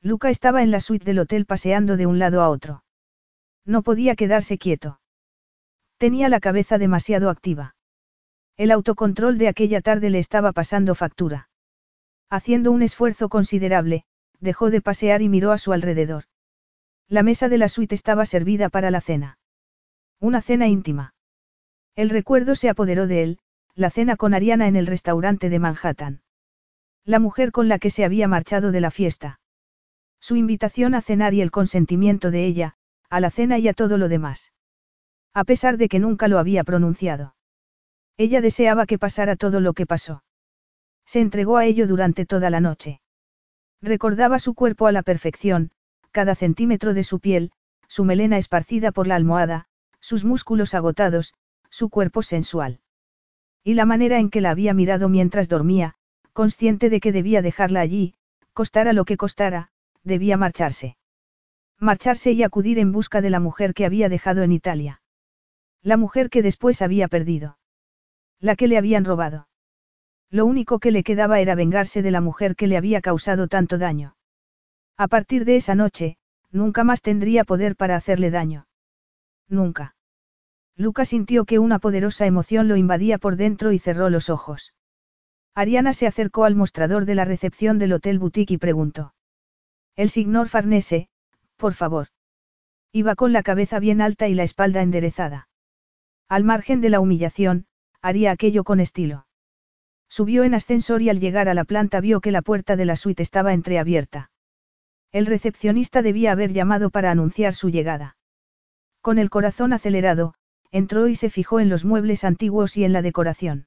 Luca 0.00 0.30
estaba 0.30 0.62
en 0.62 0.70
la 0.70 0.80
suite 0.80 1.04
del 1.04 1.18
hotel 1.18 1.44
paseando 1.44 1.98
de 1.98 2.06
un 2.06 2.18
lado 2.18 2.40
a 2.40 2.48
otro. 2.48 2.83
No 3.64 3.82
podía 3.82 4.14
quedarse 4.14 4.58
quieto. 4.58 5.00
Tenía 5.98 6.28
la 6.28 6.40
cabeza 6.40 6.78
demasiado 6.78 7.30
activa. 7.30 7.76
El 8.56 8.70
autocontrol 8.70 9.38
de 9.38 9.48
aquella 9.48 9.80
tarde 9.80 10.10
le 10.10 10.18
estaba 10.18 10.52
pasando 10.52 10.94
factura. 10.94 11.48
Haciendo 12.30 12.72
un 12.72 12.82
esfuerzo 12.82 13.28
considerable, 13.28 14.04
dejó 14.40 14.70
de 14.70 14.80
pasear 14.80 15.22
y 15.22 15.28
miró 15.28 15.52
a 15.52 15.58
su 15.58 15.72
alrededor. 15.72 16.24
La 17.08 17.22
mesa 17.22 17.48
de 17.48 17.58
la 17.58 17.68
suite 17.68 17.94
estaba 17.94 18.26
servida 18.26 18.68
para 18.68 18.90
la 18.90 19.00
cena. 19.00 19.38
Una 20.20 20.42
cena 20.42 20.68
íntima. 20.68 21.14
El 21.96 22.10
recuerdo 22.10 22.54
se 22.54 22.68
apoderó 22.68 23.06
de 23.06 23.22
él, 23.22 23.38
la 23.74 23.90
cena 23.90 24.16
con 24.16 24.34
Ariana 24.34 24.68
en 24.68 24.76
el 24.76 24.86
restaurante 24.86 25.48
de 25.48 25.58
Manhattan. 25.58 26.22
La 27.04 27.18
mujer 27.18 27.52
con 27.52 27.68
la 27.68 27.78
que 27.78 27.90
se 27.90 28.04
había 28.04 28.28
marchado 28.28 28.72
de 28.72 28.80
la 28.80 28.90
fiesta. 28.90 29.40
Su 30.20 30.36
invitación 30.36 30.94
a 30.94 31.02
cenar 31.02 31.34
y 31.34 31.42
el 31.42 31.50
consentimiento 31.50 32.30
de 32.30 32.46
ella, 32.46 32.76
a 33.10 33.20
la 33.20 33.30
cena 33.30 33.58
y 33.58 33.68
a 33.68 33.74
todo 33.74 33.98
lo 33.98 34.08
demás. 34.08 34.52
A 35.32 35.44
pesar 35.44 35.76
de 35.76 35.88
que 35.88 35.98
nunca 35.98 36.28
lo 36.28 36.38
había 36.38 36.64
pronunciado. 36.64 37.34
Ella 38.16 38.40
deseaba 38.40 38.86
que 38.86 38.98
pasara 38.98 39.36
todo 39.36 39.60
lo 39.60 39.72
que 39.72 39.86
pasó. 39.86 40.22
Se 41.06 41.20
entregó 41.20 41.56
a 41.56 41.66
ello 41.66 41.86
durante 41.86 42.26
toda 42.26 42.50
la 42.50 42.60
noche. 42.60 43.00
Recordaba 43.82 44.38
su 44.38 44.54
cuerpo 44.54 44.86
a 44.86 44.92
la 44.92 45.02
perfección, 45.02 45.70
cada 46.12 46.34
centímetro 46.34 46.94
de 46.94 47.04
su 47.04 47.20
piel, 47.20 47.50
su 47.88 48.04
melena 48.04 48.38
esparcida 48.38 48.92
por 48.92 49.06
la 49.06 49.16
almohada, 49.16 49.66
sus 50.00 50.24
músculos 50.24 50.74
agotados, 50.74 51.34
su 51.70 51.90
cuerpo 51.90 52.22
sensual. 52.22 52.80
Y 53.64 53.74
la 53.74 53.84
manera 53.84 54.18
en 54.18 54.30
que 54.30 54.40
la 54.40 54.50
había 54.50 54.74
mirado 54.74 55.08
mientras 55.08 55.48
dormía, 55.48 55.94
consciente 56.32 56.90
de 56.90 57.00
que 57.00 57.12
debía 57.12 57.42
dejarla 57.42 57.80
allí, 57.80 58.14
costara 58.52 58.92
lo 58.92 59.04
que 59.04 59.16
costara, 59.16 59.70
debía 60.04 60.36
marcharse. 60.36 60.96
Marcharse 61.80 62.32
y 62.32 62.42
acudir 62.42 62.78
en 62.78 62.92
busca 62.92 63.20
de 63.20 63.30
la 63.30 63.40
mujer 63.40 63.74
que 63.74 63.84
había 63.84 64.08
dejado 64.08 64.42
en 64.42 64.52
Italia. 64.52 65.02
La 65.82 65.96
mujer 65.96 66.30
que 66.30 66.42
después 66.42 66.82
había 66.82 67.08
perdido. 67.08 67.58
La 68.40 68.56
que 68.56 68.68
le 68.68 68.78
habían 68.78 69.04
robado. 69.04 69.48
Lo 70.30 70.46
único 70.46 70.78
que 70.78 70.90
le 70.90 71.02
quedaba 71.02 71.40
era 71.40 71.54
vengarse 71.54 72.02
de 72.02 72.10
la 72.10 72.20
mujer 72.20 72.56
que 72.56 72.66
le 72.66 72.76
había 72.76 73.00
causado 73.00 73.48
tanto 73.48 73.78
daño. 73.78 74.16
A 74.96 75.08
partir 75.08 75.44
de 75.44 75.56
esa 75.56 75.74
noche, 75.74 76.16
nunca 76.50 76.84
más 76.84 77.02
tendría 77.02 77.44
poder 77.44 77.76
para 77.76 77.96
hacerle 77.96 78.30
daño. 78.30 78.66
Nunca. 79.48 79.94
Luca 80.76 81.04
sintió 81.04 81.44
que 81.44 81.58
una 81.58 81.78
poderosa 81.78 82.26
emoción 82.26 82.66
lo 82.68 82.76
invadía 82.76 83.18
por 83.18 83.36
dentro 83.36 83.72
y 83.72 83.78
cerró 83.78 84.10
los 84.10 84.30
ojos. 84.30 84.74
Ariana 85.54 85.92
se 85.92 86.06
acercó 86.06 86.44
al 86.44 86.56
mostrador 86.56 87.04
de 87.04 87.14
la 87.14 87.24
recepción 87.24 87.78
del 87.78 87.92
Hotel 87.92 88.18
Boutique 88.18 88.54
y 88.54 88.58
preguntó. 88.58 89.14
El 89.94 90.10
señor 90.10 90.48
Farnese, 90.48 91.08
por 91.56 91.74
favor. 91.74 92.08
Iba 92.92 93.14
con 93.14 93.32
la 93.32 93.42
cabeza 93.42 93.78
bien 93.78 94.00
alta 94.00 94.28
y 94.28 94.34
la 94.34 94.44
espalda 94.44 94.82
enderezada. 94.82 95.48
Al 96.28 96.44
margen 96.44 96.80
de 96.80 96.90
la 96.90 97.00
humillación, 97.00 97.66
haría 98.00 98.30
aquello 98.30 98.64
con 98.64 98.80
estilo. 98.80 99.26
Subió 100.08 100.44
en 100.44 100.54
ascensor 100.54 101.02
y 101.02 101.08
al 101.08 101.20
llegar 101.20 101.48
a 101.48 101.54
la 101.54 101.64
planta 101.64 102.00
vio 102.00 102.20
que 102.20 102.30
la 102.30 102.42
puerta 102.42 102.76
de 102.76 102.84
la 102.84 102.96
suite 102.96 103.22
estaba 103.22 103.52
entreabierta. 103.52 104.30
El 105.10 105.26
recepcionista 105.26 106.02
debía 106.02 106.32
haber 106.32 106.52
llamado 106.52 106.90
para 106.90 107.10
anunciar 107.10 107.54
su 107.54 107.70
llegada. 107.70 108.16
Con 109.00 109.18
el 109.18 109.30
corazón 109.30 109.72
acelerado, 109.72 110.34
entró 110.70 111.08
y 111.08 111.14
se 111.14 111.30
fijó 111.30 111.60
en 111.60 111.68
los 111.68 111.84
muebles 111.84 112.24
antiguos 112.24 112.76
y 112.76 112.84
en 112.84 112.92
la 112.92 113.02
decoración. 113.02 113.66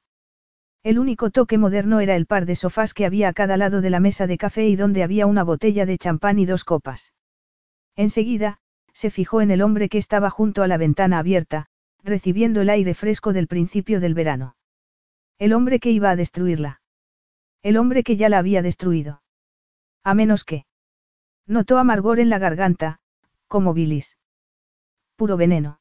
El 0.84 1.00
único 1.00 1.32
toque 1.32 1.58
moderno 1.58 2.00
era 2.00 2.16
el 2.16 2.28
par 2.28 2.46
de 2.46 2.56
sofás 2.56 2.94
que 2.94 3.06
había 3.06 3.30
a 3.30 3.34
cada 3.34 3.58
lado 3.58 3.82
de 3.82 3.90
la 3.90 4.00
mesa 4.00 4.28
de 4.28 4.38
café 4.38 4.68
y 4.68 4.76
donde 4.76 5.04
había 5.04 5.26
una 5.26 5.44
botella 5.44 5.86
de 5.86 5.98
champán 5.98 6.40
y 6.40 6.46
dos 6.46 6.64
copas. 6.64 7.14
Enseguida, 7.98 8.60
se 8.94 9.10
fijó 9.10 9.42
en 9.42 9.52
el 9.52 9.62
hombre 9.62 9.90
que 9.90 9.98
estaba 9.98 10.30
junto 10.30 10.64
a 10.64 10.68
la 10.68 10.78
ventana 10.78 11.20
abierta, 11.20 11.66
recibiendo 12.04 12.62
el 12.62 12.70
aire 12.70 12.94
fresco 12.94 13.34
del 13.34 13.48
principio 13.48 14.00
del 14.00 14.14
verano. 14.14 14.56
El 15.40 15.52
hombre 15.52 15.80
que 15.80 15.92
iba 15.92 16.12
a 16.12 16.16
destruirla. 16.16 16.82
El 17.64 17.76
hombre 17.76 18.04
que 18.04 18.16
ya 18.16 18.30
la 18.30 18.38
había 18.38 18.62
destruido. 18.62 19.24
A 20.04 20.14
menos 20.14 20.46
que. 20.46 20.66
Notó 21.48 21.80
amargor 21.80 22.20
en 22.20 22.30
la 22.30 22.40
garganta, 22.40 23.00
como 23.48 23.74
bilis. 23.74 24.18
Puro 25.16 25.36
veneno. 25.36 25.80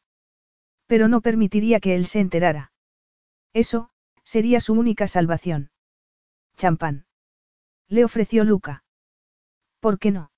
Pero 0.86 1.08
no 1.08 1.20
permitiría 1.20 1.80
que 1.80 1.96
él 1.96 2.06
se 2.06 2.20
enterara. 2.20 2.72
Eso, 3.52 3.90
sería 4.24 4.60
su 4.60 4.72
única 4.72 5.06
salvación. 5.06 5.70
Champán. 6.56 7.06
Le 7.88 8.04
ofreció 8.04 8.44
Luca. 8.44 8.84
¿Por 9.80 9.98
qué 9.98 10.10
no? 10.10 10.30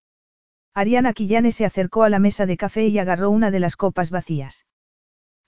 Ariana 0.79 1.13
Quillane 1.13 1.51
se 1.51 1.65
acercó 1.65 2.05
a 2.05 2.09
la 2.09 2.21
mesa 2.21 2.47
de 2.47 2.57
café 2.57 2.87
y 2.87 3.01
agarró 3.01 3.31
una 3.31 3.51
de 3.51 3.59
las 3.59 3.75
copas 3.75 4.11
vacías. 4.11 4.65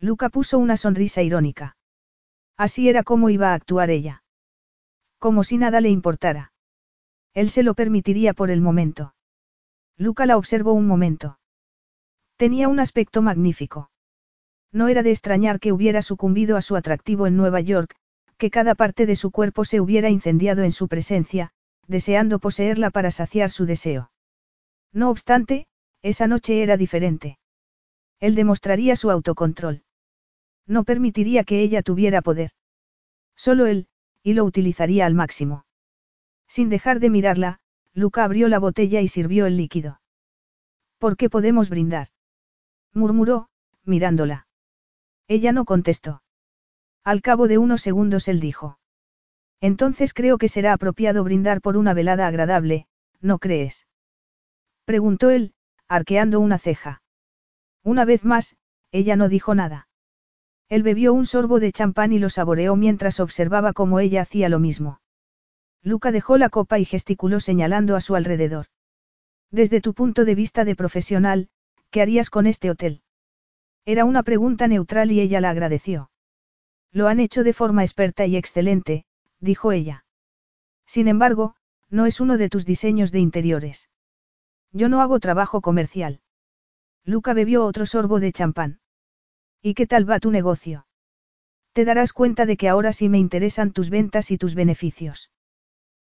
Luca 0.01 0.29
puso 0.29 0.59
una 0.59 0.77
sonrisa 0.77 1.23
irónica. 1.23 1.77
Así 2.57 2.89
era 2.89 3.05
como 3.05 3.31
iba 3.31 3.53
a 3.53 3.55
actuar 3.55 3.91
ella. 3.91 4.25
Como 5.21 5.45
si 5.45 5.57
nada 5.57 5.81
le 5.81 5.89
importara. 5.89 6.53
Él 7.33 7.49
se 7.51 7.63
lo 7.63 7.75
permitiría 7.75 8.35
por 8.35 8.51
el 8.51 8.61
momento. 8.61 9.15
Luca 9.97 10.27
la 10.27 10.37
observó 10.37 10.73
un 10.73 10.89
momento. 10.89 11.39
Tenía 12.37 12.67
un 12.67 12.81
aspecto 12.81 13.23
magnífico. 13.23 13.93
No 14.73 14.89
era 14.89 15.05
de 15.05 15.13
extrañar 15.13 15.61
que 15.61 15.71
hubiera 15.71 16.03
sucumbido 16.03 16.57
a 16.57 16.61
su 16.61 16.75
atractivo 16.75 17.29
en 17.29 17.37
Nueva 17.37 17.61
York, 17.61 17.95
que 18.37 18.51
cada 18.51 18.75
parte 18.75 19.07
de 19.07 19.15
su 19.15 19.31
cuerpo 19.31 19.65
se 19.65 19.81
hubiera 19.81 20.11
incendiado 20.11 20.65
en 20.65 20.73
su 20.73 20.89
presencia, 20.89 21.53
deseando 21.87 22.41
poseerla 22.41 22.91
para 22.91 23.13
saciar 23.13 23.51
su 23.51 23.65
deseo. 23.65 24.11
No 24.93 25.11
obstante, 25.11 25.67
esa 26.03 26.27
noche 26.27 26.63
era 26.63 26.77
diferente. 26.77 27.39
Él 28.19 28.35
demostraría 28.35 28.97
su 28.97 29.11
autocontrol. 29.11 29.83
No 30.67 30.85
permitiría 30.85 31.45
que 31.45 31.63
ella 31.63 31.83
tuviera 31.83 32.23
poder. 32.23 32.51
Solo 33.37 33.67
él, 33.67 33.89
y 34.23 34.35
lo 34.35 34.45
utilizaría 34.45 35.07
al 35.07 35.15
máximo. 35.15 35.65
Sin 36.47 36.69
dejar 36.69 37.01
de 37.01 37.11
mirarla, 37.11 37.61
Luca 37.95 38.25
abrió 38.25 38.49
la 38.49 38.59
botella 38.59 39.01
y 39.01 39.09
sirvió 39.09 39.47
el 39.47 39.57
líquido. 39.57 40.01
¿Por 40.99 41.17
qué 41.17 41.31
podemos 41.31 41.71
brindar? 41.71 42.09
murmuró, 42.93 43.49
mirándola. 43.85 44.47
Ella 45.29 45.53
no 45.53 45.65
contestó. 45.65 46.23
Al 47.05 47.23
cabo 47.23 47.49
de 47.49 47.59
unos 47.59 47.81
segundos 47.81 48.29
él 48.29 48.41
dijo. 48.41 48.79
Entonces 49.61 50.13
creo 50.13 50.39
que 50.39 50.49
será 50.49 50.73
apropiado 50.73 51.25
brindar 51.25 51.61
por 51.61 51.77
una 51.77 51.95
velada 51.95 52.27
agradable, 52.27 52.87
¿no 53.21 53.39
crees? 53.39 53.87
Preguntó 54.91 55.31
él, 55.31 55.55
arqueando 55.87 56.41
una 56.41 56.59
ceja. 56.59 57.01
Una 57.85 58.05
vez 58.05 58.25
más, 58.25 58.57
ella 58.91 59.15
no 59.15 59.29
dijo 59.29 59.55
nada. 59.55 59.87
Él 60.69 60.83
bebió 60.83 61.15
un 61.15 61.27
sorbo 61.27 61.61
de 61.61 61.71
champán 61.71 62.13
y 62.13 62.19
lo 62.19 62.29
saboreó 62.29 62.75
mientras 62.75 63.21
observaba 63.21 63.73
cómo 63.73 64.01
ella 64.01 64.23
hacía 64.23 64.49
lo 64.49 64.59
mismo. 64.59 65.01
Luca 65.81 66.11
dejó 66.11 66.39
la 66.39 66.49
copa 66.49 66.81
y 66.81 66.85
gesticuló 66.85 67.39
señalando 67.39 67.95
a 67.95 68.01
su 68.01 68.17
alrededor. 68.17 68.67
Desde 69.53 69.81
tu 69.81 69.95
punto 69.95 70.25
de 70.25 70.35
vista 70.35 70.65
de 70.65 70.75
profesional, 70.75 71.51
¿qué 71.93 72.03
harías 72.03 72.29
con 72.29 72.49
este 72.49 72.69
hotel? 72.69 73.03
Era 73.85 74.05
una 74.05 74.25
pregunta 74.25 74.67
neutral 74.67 75.13
y 75.13 75.21
ella 75.21 75.41
la 75.41 75.51
agradeció. 75.51 76.11
Lo 76.91 77.07
han 77.07 77.21
hecho 77.21 77.45
de 77.45 77.53
forma 77.53 77.85
experta 77.85 78.27
y 78.27 78.37
excelente, 78.37 79.05
dijo 79.39 79.71
ella. 79.71 80.05
Sin 80.85 81.07
embargo, 81.07 81.55
no 81.91 82.07
es 82.07 82.21
uno 82.21 82.39
de 82.39 82.49
tus 82.49 82.67
diseños 82.67 83.13
de 83.13 83.21
interiores. 83.21 83.90
Yo 84.73 84.89
no 84.89 85.01
hago 85.01 85.19
trabajo 85.21 85.61
comercial. 85.61 86.21
Luca 87.05 87.35
bebió 87.35 87.65
otro 87.65 87.87
sorbo 87.87 88.21
de 88.21 88.33
champán. 88.33 88.81
¿Y 89.63 89.75
qué 89.75 89.87
tal 89.87 90.09
va 90.09 90.21
tu 90.21 90.31
negocio? 90.31 90.87
Te 91.73 91.85
darás 91.85 92.13
cuenta 92.13 92.47
de 92.47 92.57
que 92.57 92.69
ahora 92.69 92.93
sí 92.93 93.09
me 93.09 93.19
interesan 93.19 93.73
tus 93.73 93.91
ventas 93.91 94.31
y 94.31 94.39
tus 94.39 94.55
beneficios. 94.55 95.31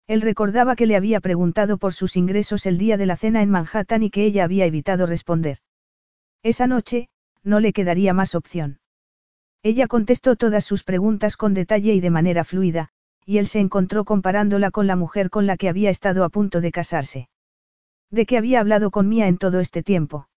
Él 0.07 0.21
recordaba 0.21 0.75
que 0.75 0.85
le 0.85 0.95
había 0.95 1.19
preguntado 1.19 1.77
por 1.77 1.93
sus 1.93 2.15
ingresos 2.15 2.65
el 2.65 2.77
día 2.77 2.97
de 2.97 3.07
la 3.07 3.17
cena 3.17 3.41
en 3.41 3.49
Manhattan 3.49 4.03
y 4.03 4.11
que 4.11 4.25
ella 4.25 4.43
había 4.43 4.65
evitado 4.65 5.05
responder. 5.05 5.59
Esa 6.43 6.67
noche, 6.67 7.09
no 7.43 7.59
le 7.59 7.73
quedaría 7.73 8.13
más 8.13 8.35
opción. 8.35 8.79
Ella 9.63 9.87
contestó 9.87 10.35
todas 10.35 10.63
sus 10.63 10.83
preguntas 10.83 11.37
con 11.37 11.55
detalle 11.55 11.93
y 11.93 11.99
de 11.99 12.11
manera 12.11 12.43
fluida, 12.43 12.89
y 13.25 13.39
él 13.39 13.47
se 13.47 13.59
encontró 13.59 14.05
comparándola 14.05 14.69
con 14.69 14.85
la 14.85 14.95
mujer 14.95 15.31
con 15.31 15.47
la 15.47 15.57
que 15.57 15.69
había 15.69 15.89
estado 15.89 16.23
a 16.23 16.29
punto 16.29 16.61
de 16.61 16.71
casarse. 16.71 17.29
De 18.15 18.25
que 18.25 18.37
había 18.37 18.61
hablado 18.61 18.91
con 18.91 19.09
Mía 19.09 19.27
en 19.27 19.37
todo 19.37 19.59
este 19.59 19.83
tiempo. 19.83 20.29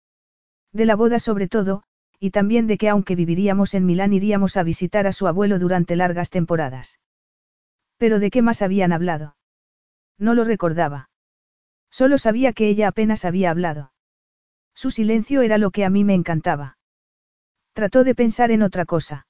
De 0.74 0.86
la 0.86 0.96
boda 0.96 1.20
sobre 1.20 1.48
todo, 1.48 1.84
y 2.20 2.32
también 2.32 2.66
de 2.66 2.80
que 2.80 2.90
aunque 2.90 3.16
viviríamos 3.16 3.76
en 3.76 3.86
Milán 3.86 4.14
iríamos 4.14 4.58
a 4.58 4.64
visitar 4.64 5.06
a 5.06 5.12
su 5.12 5.28
abuelo 5.28 5.60
durante 5.60 5.96
largas 5.96 6.32
temporadas. 6.32 7.00
Pero 7.98 8.18
¿de 8.18 8.32
qué 8.32 8.42
más 8.42 8.64
habían 8.64 8.94
hablado? 8.94 9.38
No 10.18 10.34
lo 10.34 10.44
recordaba. 10.44 11.12
Solo 11.92 12.18
sabía 12.18 12.52
que 12.52 12.68
ella 12.68 12.88
apenas 12.88 13.26
había 13.26 13.52
hablado. 13.52 13.94
Su 14.74 14.90
silencio 14.90 15.44
era 15.44 15.60
lo 15.60 15.70
que 15.70 15.86
a 15.86 15.92
mí 15.92 16.04
me 16.04 16.16
encantaba. 16.16 16.80
Trató 17.74 18.04
de 18.04 18.16
pensar 18.16 18.50
en 18.50 18.64
otra 18.64 18.86
cosa. 18.86 19.28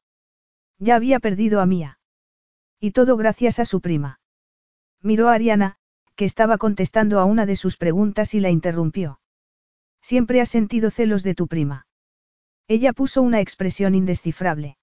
Ya 0.80 0.96
había 0.96 1.20
perdido 1.20 1.60
a 1.60 1.66
Mía. 1.66 2.00
Y 2.80 2.92
todo 2.92 3.18
gracias 3.18 3.60
a 3.60 3.66
su 3.66 3.82
prima. 3.82 4.22
Miró 5.02 5.28
a 5.28 5.34
Ariana, 5.34 5.77
que 6.18 6.26
estaba 6.26 6.58
contestando 6.58 7.20
a 7.22 7.26
una 7.26 7.46
de 7.46 7.56
sus 7.56 7.78
preguntas 7.78 8.34
y 8.34 8.42
la 8.42 8.50
interrumpió. 8.50 9.22
Siempre 10.02 10.42
has 10.42 10.50
sentido 10.50 10.90
celos 10.90 11.24
de 11.24 11.36
tu 11.36 11.48
prima. 11.48 11.88
Ella 12.68 12.92
puso 12.92 13.22
una 13.22 13.40
expresión 13.40 13.96
indescifrable. 13.96 14.78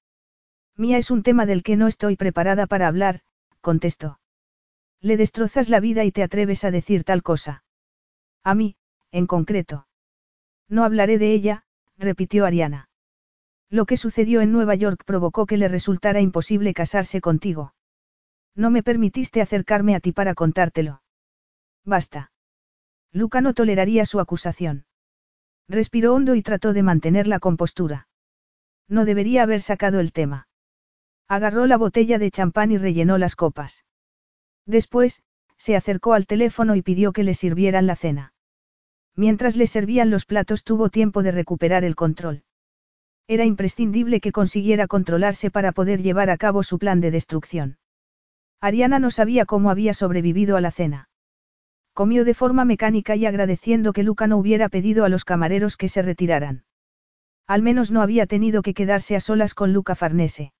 Mía 0.77 0.97
es 0.97 1.11
un 1.11 1.23
tema 1.23 1.44
del 1.44 1.62
que 1.62 1.77
no 1.77 1.86
estoy 1.86 2.16
preparada 2.16 2.66
para 2.66 2.89
hablar, 2.89 3.20
contestó. 3.61 4.20
Le 5.01 5.16
destrozas 5.16 5.69
la 5.69 5.81
vida 5.81 6.05
y 6.05 6.12
te 6.12 6.23
atreves 6.23 6.65
a 6.65 6.70
decir 6.70 7.05
tal 7.05 7.23
cosa. 7.23 7.65
A 8.43 8.55
mí, 8.55 8.77
en 9.11 9.27
concreto. 9.27 9.86
No 10.69 10.85
hablaré 10.85 11.19
de 11.19 11.32
ella, 11.32 11.65
repitió 11.98 12.47
Ariana. 12.47 12.89
Lo 13.70 13.86
que 13.86 13.97
sucedió 13.97 14.40
en 14.40 14.52
Nueva 14.52 14.74
York 14.74 15.02
provocó 15.05 15.47
que 15.47 15.56
le 15.56 15.69
resultara 15.69 16.20
imposible 16.20 16.74
casarse 16.74 17.20
contigo. 17.20 17.74
No 18.55 18.70
me 18.70 18.82
permitiste 18.82 19.43
acercarme 19.43 19.94
a 19.94 20.01
ti 20.01 20.12
para 20.12 20.35
contártelo. 20.35 21.03
Basta. 21.85 22.32
Luca 23.12 23.40
no 23.40 23.55
toleraría 23.55 24.06
su 24.06 24.20
acusación. 24.20 24.86
Respiró 25.69 26.15
hondo 26.15 26.35
y 26.35 26.43
trató 26.43 26.73
de 26.73 26.82
mantener 26.82 27.27
la 27.27 27.39
compostura. 27.39 28.09
No 28.89 29.05
debería 29.05 29.43
haber 29.43 29.61
sacado 29.62 30.01
el 30.01 30.12
tema. 30.12 30.48
Agarró 31.28 31.66
la 31.66 31.77
botella 31.77 32.19
de 32.19 32.31
champán 32.31 32.70
y 32.70 32.77
rellenó 32.77 33.16
las 33.19 33.36
copas. 33.36 33.85
Después, 34.66 35.23
se 35.56 35.77
acercó 35.77 36.12
al 36.12 36.27
teléfono 36.27 36.74
y 36.74 36.82
pidió 36.82 37.12
que 37.12 37.23
le 37.23 37.35
sirvieran 37.35 37.86
la 37.86 37.97
cena. 37.97 38.32
Mientras 39.16 39.56
le 39.56 39.66
servían 39.66 40.11
los 40.11 40.27
platos 40.27 40.65
tuvo 40.65 40.90
tiempo 40.90 41.23
de 41.23 41.31
recuperar 41.31 41.85
el 41.85 41.94
control. 41.94 42.43
Era 43.27 43.44
imprescindible 43.44 44.20
que 44.20 44.32
consiguiera 44.32 44.86
controlarse 44.86 45.51
para 45.51 45.73
poder 45.73 46.02
llevar 46.02 46.28
a 46.28 46.36
cabo 46.36 46.62
su 46.62 46.78
plan 46.78 47.01
de 47.01 47.11
destrucción. 47.11 47.78
Ariana 48.61 48.98
no 48.98 49.11
sabía 49.11 49.47
cómo 49.47 49.70
había 49.70 49.94
sobrevivido 49.94 50.56
a 50.56 50.61
la 50.61 50.70
cena. 50.70 51.09
Comió 51.94 52.24
de 52.24 52.34
forma 52.34 52.64
mecánica 52.64 53.14
y 53.14 53.24
agradeciendo 53.24 53.92
que 53.92 54.02
Luca 54.02 54.26
no 54.26 54.36
hubiera 54.36 54.68
pedido 54.68 55.04
a 55.04 55.08
los 55.08 55.24
camareros 55.24 55.76
que 55.76 55.88
se 55.88 56.02
retiraran. 56.02 56.64
Al 57.46 57.62
menos 57.62 57.92
no 57.92 58.02
había 58.02 58.26
tenido 58.26 58.62
que 58.62 58.74
quedarse 58.74 59.14
a 59.14 59.20
solas 59.20 59.54
con 59.54 59.72
Luca 59.72 59.94
Farnese. 59.94 60.52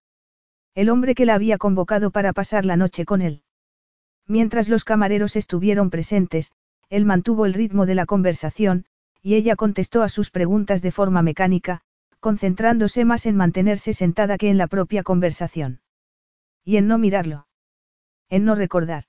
El 0.77 0.89
hombre 0.90 1.16
que 1.16 1.27
la 1.27 1.35
había 1.35 1.59
convocado 1.59 2.12
para 2.12 2.32
pasar 2.32 2.65
la 2.65 2.77
noche 2.77 3.05
con 3.05 3.20
él. 3.20 3.43
Mientras 4.28 4.69
los 4.69 4.85
camareros 4.85 5.35
estuvieron 5.35 5.90
presentes, 5.90 6.52
él 6.89 7.05
mantuvo 7.05 7.47
el 7.47 7.55
ritmo 7.55 7.85
de 7.85 7.97
la 7.97 8.06
conversación, 8.06 8.85
y 9.20 9.35
ella 9.35 9.56
contestó 9.56 10.02
a 10.02 10.09
sus 10.09 10.31
preguntas 10.31 10.82
de 10.82 10.93
forma 10.93 11.23
mecánica, 11.23 11.81
concentrándose 12.20 13.05
más 13.05 13.27
en 13.27 13.36
mantenerse 13.36 13.93
sentada 13.93 14.39
que 14.39 14.51
en 14.51 14.59
la 14.59 14.69
propia 14.69 15.02
conversación. 15.02 15.81
Y 16.65 16.77
en 16.77 16.86
no 16.86 16.97
mirarlo. 16.97 17.48
En 18.28 18.44
no 18.44 18.55
recordar. 18.55 19.05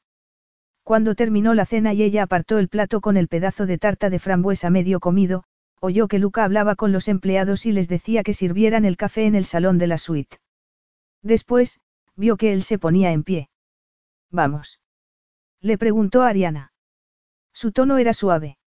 Cuando 0.86 1.16
terminó 1.16 1.56
la 1.56 1.66
cena 1.66 1.96
y 1.96 2.04
ella 2.04 2.22
apartó 2.22 2.60
el 2.60 2.70
plato 2.70 3.02
con 3.02 3.18
el 3.18 3.28
pedazo 3.28 3.66
de 3.66 3.80
tarta 3.80 4.12
de 4.12 4.20
frambuesa 4.20 4.70
medio 4.70 5.00
comido, 5.00 5.44
oyó 5.80 6.08
que 6.08 6.20
Luca 6.20 6.44
hablaba 6.44 6.76
con 6.76 6.92
los 6.92 7.08
empleados 7.08 7.66
y 7.66 7.72
les 7.72 7.88
decía 7.88 8.22
que 8.22 8.36
sirvieran 8.36 8.86
el 8.86 8.96
café 8.96 9.26
en 9.26 9.34
el 9.34 9.46
salón 9.46 9.80
de 9.80 9.88
la 9.88 9.98
suite. 9.98 10.38
Después, 11.24 11.80
vio 12.16 12.38
que 12.38 12.54
él 12.54 12.62
se 12.62 12.78
ponía 12.78 13.12
en 13.14 13.24
pie. 13.24 13.50
Vamos. 14.30 14.80
Le 15.60 15.80
preguntó 15.80 16.22
a 16.22 16.28
Ariana. 16.28 16.72
Su 17.52 17.72
tono 17.72 17.98
era 17.98 18.14
suave. 18.14 18.60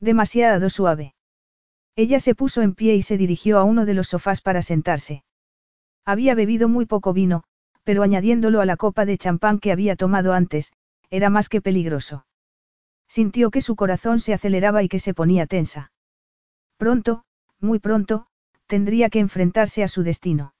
Demasiado 0.00 0.68
suave. 0.68 1.14
Ella 1.94 2.18
se 2.18 2.34
puso 2.34 2.62
en 2.62 2.74
pie 2.74 2.96
y 2.96 3.02
se 3.02 3.16
dirigió 3.16 3.58
a 3.58 3.62
uno 3.62 3.86
de 3.86 3.94
los 3.94 4.08
sofás 4.08 4.40
para 4.40 4.62
sentarse. 4.62 5.22
Había 6.04 6.34
bebido 6.34 6.68
muy 6.68 6.86
poco 6.86 7.12
vino, 7.12 7.44
pero 7.84 8.02
añadiéndolo 8.02 8.60
a 8.60 8.66
la 8.66 8.76
copa 8.76 9.04
de 9.04 9.16
champán 9.16 9.60
que 9.60 9.70
había 9.70 9.94
tomado 9.94 10.32
antes, 10.32 10.72
era 11.10 11.30
más 11.30 11.48
que 11.48 11.60
peligroso. 11.60 12.26
Sintió 13.08 13.50
que 13.50 13.60
su 13.60 13.76
corazón 13.76 14.20
se 14.20 14.34
aceleraba 14.34 14.82
y 14.82 14.88
que 14.88 14.98
se 14.98 15.14
ponía 15.14 15.46
tensa. 15.46 15.92
Pronto, 16.76 17.24
muy 17.60 17.78
pronto, 17.78 18.26
tendría 18.66 19.10
que 19.10 19.20
enfrentarse 19.20 19.82
a 19.82 19.88
su 19.88 20.02
destino. 20.02 20.54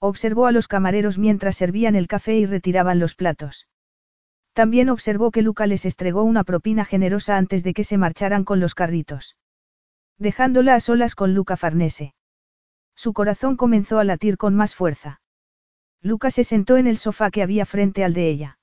Observó 0.00 0.46
a 0.46 0.52
los 0.52 0.68
camareros 0.68 1.18
mientras 1.18 1.56
servían 1.56 1.94
el 1.94 2.08
café 2.08 2.36
y 2.36 2.46
retiraban 2.46 2.98
los 2.98 3.14
platos. 3.14 3.68
También 4.52 4.88
observó 4.88 5.30
que 5.30 5.42
Luca 5.42 5.66
les 5.66 5.84
estregó 5.84 6.24
una 6.24 6.44
propina 6.44 6.84
generosa 6.84 7.36
antes 7.36 7.62
de 7.62 7.72
que 7.72 7.84
se 7.84 7.98
marcharan 7.98 8.44
con 8.44 8.60
los 8.60 8.74
carritos 8.74 9.36
dejándola 10.20 10.74
a 10.74 10.80
solas 10.80 11.14
con 11.14 11.34
Luca 11.34 11.56
Farnese. 11.56 12.14
Su 12.94 13.14
corazón 13.14 13.56
comenzó 13.56 13.98
a 13.98 14.04
latir 14.04 14.36
con 14.36 14.54
más 14.54 14.74
fuerza. 14.74 15.22
Luca 16.02 16.30
se 16.30 16.44
sentó 16.44 16.76
en 16.76 16.86
el 16.86 16.98
sofá 16.98 17.30
que 17.30 17.42
había 17.42 17.64
frente 17.64 18.04
al 18.04 18.12
de 18.12 18.28
ella. 18.28 18.58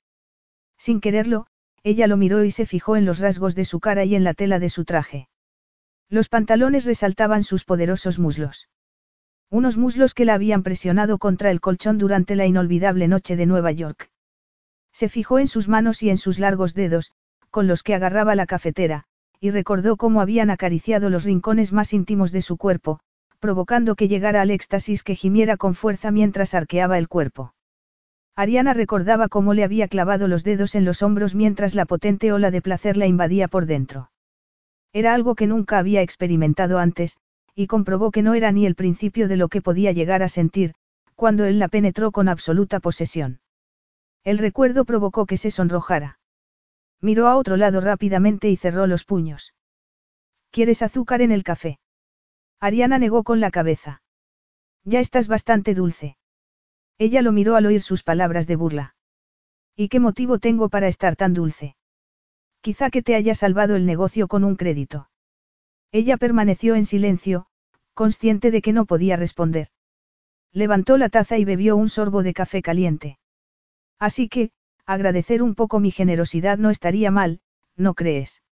Sin 0.78 1.00
quererlo, 1.00 1.46
ella 1.82 2.06
lo 2.06 2.16
miró 2.16 2.44
y 2.44 2.50
se 2.50 2.66
fijó 2.66 2.96
en 2.96 3.04
los 3.04 3.18
rasgos 3.18 3.54
de 3.54 3.64
su 3.64 3.80
cara 3.80 4.04
y 4.04 4.14
en 4.14 4.24
la 4.24 4.34
tela 4.34 4.58
de 4.58 4.70
su 4.70 4.84
traje. 4.84 5.28
Los 6.08 6.28
pantalones 6.28 6.84
resaltaban 6.86 7.42
sus 7.42 7.64
poderosos 7.64 8.18
muslos. 8.18 8.68
Unos 9.50 9.76
muslos 9.76 10.14
que 10.14 10.24
la 10.24 10.34
habían 10.34 10.62
presionado 10.62 11.18
contra 11.18 11.50
el 11.50 11.60
colchón 11.60 11.98
durante 11.98 12.36
la 12.36 12.46
inolvidable 12.46 13.08
noche 13.08 13.36
de 13.36 13.46
Nueva 13.46 13.72
York. 13.72 14.10
Se 14.92 15.08
fijó 15.08 15.38
en 15.38 15.48
sus 15.48 15.68
manos 15.68 16.02
y 16.02 16.10
en 16.10 16.18
sus 16.18 16.38
largos 16.38 16.74
dedos, 16.74 17.12
con 17.50 17.66
los 17.66 17.82
que 17.82 17.94
agarraba 17.94 18.34
la 18.34 18.46
cafetera, 18.46 19.04
y 19.40 19.50
recordó 19.50 19.96
cómo 19.96 20.20
habían 20.20 20.50
acariciado 20.50 21.10
los 21.10 21.24
rincones 21.24 21.72
más 21.72 21.92
íntimos 21.92 22.32
de 22.32 22.42
su 22.42 22.56
cuerpo, 22.56 23.00
provocando 23.38 23.94
que 23.94 24.08
llegara 24.08 24.42
al 24.42 24.50
éxtasis 24.50 25.02
que 25.02 25.14
gimiera 25.14 25.56
con 25.56 25.74
fuerza 25.74 26.10
mientras 26.10 26.54
arqueaba 26.54 26.98
el 26.98 27.08
cuerpo. 27.08 27.54
Ariana 28.38 28.72
recordaba 28.72 29.26
cómo 29.26 29.52
le 29.52 29.64
había 29.64 29.88
clavado 29.88 30.28
los 30.28 30.44
dedos 30.44 30.76
en 30.76 30.84
los 30.84 31.02
hombros 31.02 31.34
mientras 31.34 31.74
la 31.74 31.86
potente 31.86 32.30
ola 32.30 32.52
de 32.52 32.62
placer 32.62 32.96
la 32.96 33.08
invadía 33.08 33.48
por 33.48 33.66
dentro. 33.66 34.12
Era 34.92 35.12
algo 35.12 35.34
que 35.34 35.48
nunca 35.48 35.76
había 35.76 36.02
experimentado 36.02 36.78
antes, 36.78 37.16
y 37.56 37.66
comprobó 37.66 38.12
que 38.12 38.22
no 38.22 38.34
era 38.34 38.52
ni 38.52 38.64
el 38.64 38.76
principio 38.76 39.26
de 39.26 39.36
lo 39.36 39.48
que 39.48 39.60
podía 39.60 39.90
llegar 39.90 40.22
a 40.22 40.28
sentir, 40.28 40.74
cuando 41.16 41.46
él 41.46 41.58
la 41.58 41.66
penetró 41.66 42.12
con 42.12 42.28
absoluta 42.28 42.78
posesión. 42.78 43.40
El 44.22 44.38
recuerdo 44.38 44.84
provocó 44.84 45.26
que 45.26 45.36
se 45.36 45.50
sonrojara. 45.50 46.20
Miró 47.00 47.26
a 47.26 47.36
otro 47.36 47.56
lado 47.56 47.80
rápidamente 47.80 48.48
y 48.50 48.56
cerró 48.56 48.86
los 48.86 49.02
puños. 49.02 49.52
¿Quieres 50.52 50.82
azúcar 50.82 51.22
en 51.22 51.32
el 51.32 51.42
café? 51.42 51.80
Ariana 52.60 53.00
negó 53.00 53.24
con 53.24 53.40
la 53.40 53.50
cabeza. 53.50 54.00
Ya 54.84 55.00
estás 55.00 55.26
bastante 55.26 55.74
dulce. 55.74 56.17
Ella 56.98 57.22
lo 57.22 57.32
miró 57.32 57.56
al 57.56 57.66
oír 57.66 57.80
sus 57.80 58.02
palabras 58.02 58.46
de 58.46 58.56
burla. 58.56 58.94
¿Y 59.76 59.88
qué 59.88 60.00
motivo 60.00 60.38
tengo 60.38 60.68
para 60.68 60.88
estar 60.88 61.14
tan 61.14 61.32
dulce? 61.32 61.76
Quizá 62.60 62.90
que 62.90 63.02
te 63.02 63.14
haya 63.14 63.34
salvado 63.34 63.76
el 63.76 63.86
negocio 63.86 64.26
con 64.26 64.42
un 64.42 64.56
crédito. 64.56 65.08
Ella 65.92 66.16
permaneció 66.16 66.74
en 66.74 66.84
silencio, 66.84 67.46
consciente 67.94 68.50
de 68.50 68.60
que 68.60 68.72
no 68.72 68.84
podía 68.84 69.16
responder. 69.16 69.68
Levantó 70.52 70.98
la 70.98 71.08
taza 71.08 71.38
y 71.38 71.44
bebió 71.44 71.76
un 71.76 71.88
sorbo 71.88 72.22
de 72.22 72.34
café 72.34 72.62
caliente. 72.62 73.18
Así 73.98 74.28
que, 74.28 74.50
agradecer 74.86 75.42
un 75.42 75.54
poco 75.54 75.80
mi 75.80 75.90
generosidad 75.90 76.58
no 76.58 76.70
estaría 76.70 77.10
mal, 77.10 77.40
¿no 77.76 77.94
crees? 77.94 78.42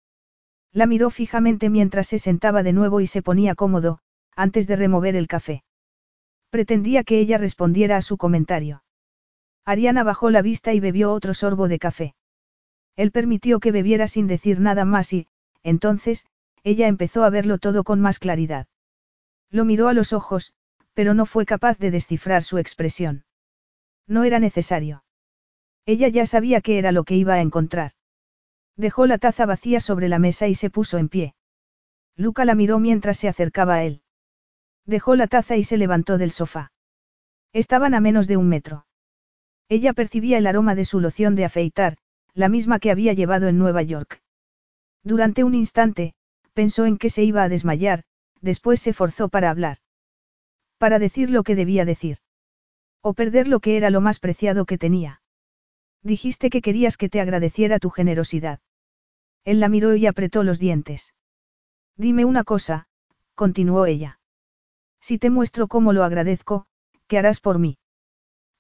La 0.72 0.86
miró 0.86 1.10
fijamente 1.10 1.70
mientras 1.70 2.06
se 2.06 2.18
sentaba 2.18 2.62
de 2.62 2.72
nuevo 2.72 3.00
y 3.00 3.06
se 3.06 3.22
ponía 3.22 3.54
cómodo, 3.54 3.98
antes 4.36 4.66
de 4.66 4.76
remover 4.76 5.16
el 5.16 5.26
café. 5.26 5.64
Pretendía 6.50 7.04
que 7.04 7.18
ella 7.18 7.38
respondiera 7.38 7.96
a 7.96 8.02
su 8.02 8.16
comentario. 8.16 8.82
Ariana 9.64 10.04
bajó 10.04 10.30
la 10.30 10.42
vista 10.42 10.72
y 10.74 10.80
bebió 10.80 11.12
otro 11.12 11.34
sorbo 11.34 11.68
de 11.68 11.78
café. 11.78 12.14
Él 12.94 13.10
permitió 13.10 13.60
que 13.60 13.72
bebiera 13.72 14.08
sin 14.08 14.26
decir 14.26 14.60
nada 14.60 14.84
más 14.84 15.12
y, 15.12 15.26
entonces, 15.62 16.26
ella 16.62 16.88
empezó 16.88 17.24
a 17.24 17.30
verlo 17.30 17.58
todo 17.58 17.84
con 17.84 18.00
más 18.00 18.18
claridad. 18.18 18.68
Lo 19.50 19.64
miró 19.64 19.88
a 19.88 19.92
los 19.92 20.12
ojos, 20.12 20.54
pero 20.94 21.14
no 21.14 21.26
fue 21.26 21.46
capaz 21.46 21.78
de 21.78 21.90
descifrar 21.90 22.42
su 22.42 22.58
expresión. 22.58 23.24
No 24.06 24.24
era 24.24 24.38
necesario. 24.38 25.04
Ella 25.84 26.08
ya 26.08 26.26
sabía 26.26 26.60
qué 26.60 26.78
era 26.78 26.90
lo 26.90 27.04
que 27.04 27.16
iba 27.16 27.34
a 27.34 27.40
encontrar. 27.40 27.92
Dejó 28.76 29.06
la 29.06 29.18
taza 29.18 29.46
vacía 29.46 29.80
sobre 29.80 30.08
la 30.08 30.18
mesa 30.18 30.48
y 30.48 30.54
se 30.54 30.70
puso 30.70 30.98
en 30.98 31.08
pie. 31.08 31.34
Luca 32.16 32.44
la 32.44 32.54
miró 32.54 32.78
mientras 32.78 33.18
se 33.18 33.28
acercaba 33.28 33.74
a 33.74 33.84
él. 33.84 34.02
Dejó 34.86 35.16
la 35.16 35.26
taza 35.26 35.56
y 35.56 35.64
se 35.64 35.76
levantó 35.76 36.16
del 36.16 36.30
sofá. 36.30 36.72
Estaban 37.52 37.94
a 37.94 38.00
menos 38.00 38.28
de 38.28 38.36
un 38.36 38.48
metro. 38.48 38.86
Ella 39.68 39.92
percibía 39.92 40.38
el 40.38 40.46
aroma 40.46 40.74
de 40.74 40.84
su 40.84 41.00
loción 41.00 41.34
de 41.34 41.44
afeitar, 41.44 41.98
la 42.34 42.48
misma 42.48 42.78
que 42.78 42.90
había 42.90 43.12
llevado 43.12 43.48
en 43.48 43.58
Nueva 43.58 43.82
York. 43.82 44.22
Durante 45.02 45.42
un 45.42 45.54
instante, 45.54 46.14
pensó 46.52 46.86
en 46.86 46.98
que 46.98 47.10
se 47.10 47.24
iba 47.24 47.42
a 47.42 47.48
desmayar, 47.48 48.04
después 48.40 48.80
se 48.80 48.92
forzó 48.92 49.28
para 49.28 49.50
hablar. 49.50 49.78
Para 50.78 50.98
decir 50.98 51.30
lo 51.30 51.42
que 51.42 51.56
debía 51.56 51.84
decir. 51.84 52.18
O 53.02 53.14
perder 53.14 53.48
lo 53.48 53.60
que 53.60 53.76
era 53.76 53.90
lo 53.90 54.00
más 54.00 54.20
preciado 54.20 54.66
que 54.66 54.78
tenía. 54.78 55.22
Dijiste 56.02 56.50
que 56.50 56.62
querías 56.62 56.96
que 56.96 57.08
te 57.08 57.20
agradeciera 57.20 57.78
tu 57.78 57.90
generosidad. 57.90 58.60
Él 59.44 59.58
la 59.60 59.68
miró 59.68 59.96
y 59.96 60.06
apretó 60.06 60.42
los 60.42 60.58
dientes. 60.58 61.14
Dime 61.96 62.24
una 62.24 62.44
cosa, 62.44 62.88
continuó 63.34 63.86
ella. 63.86 64.20
Si 65.06 65.18
te 65.18 65.30
muestro 65.30 65.68
cómo 65.68 65.92
lo 65.92 66.02
agradezco, 66.02 66.66
¿qué 67.06 67.16
harás 67.16 67.38
por 67.38 67.60
mí? 67.60 67.78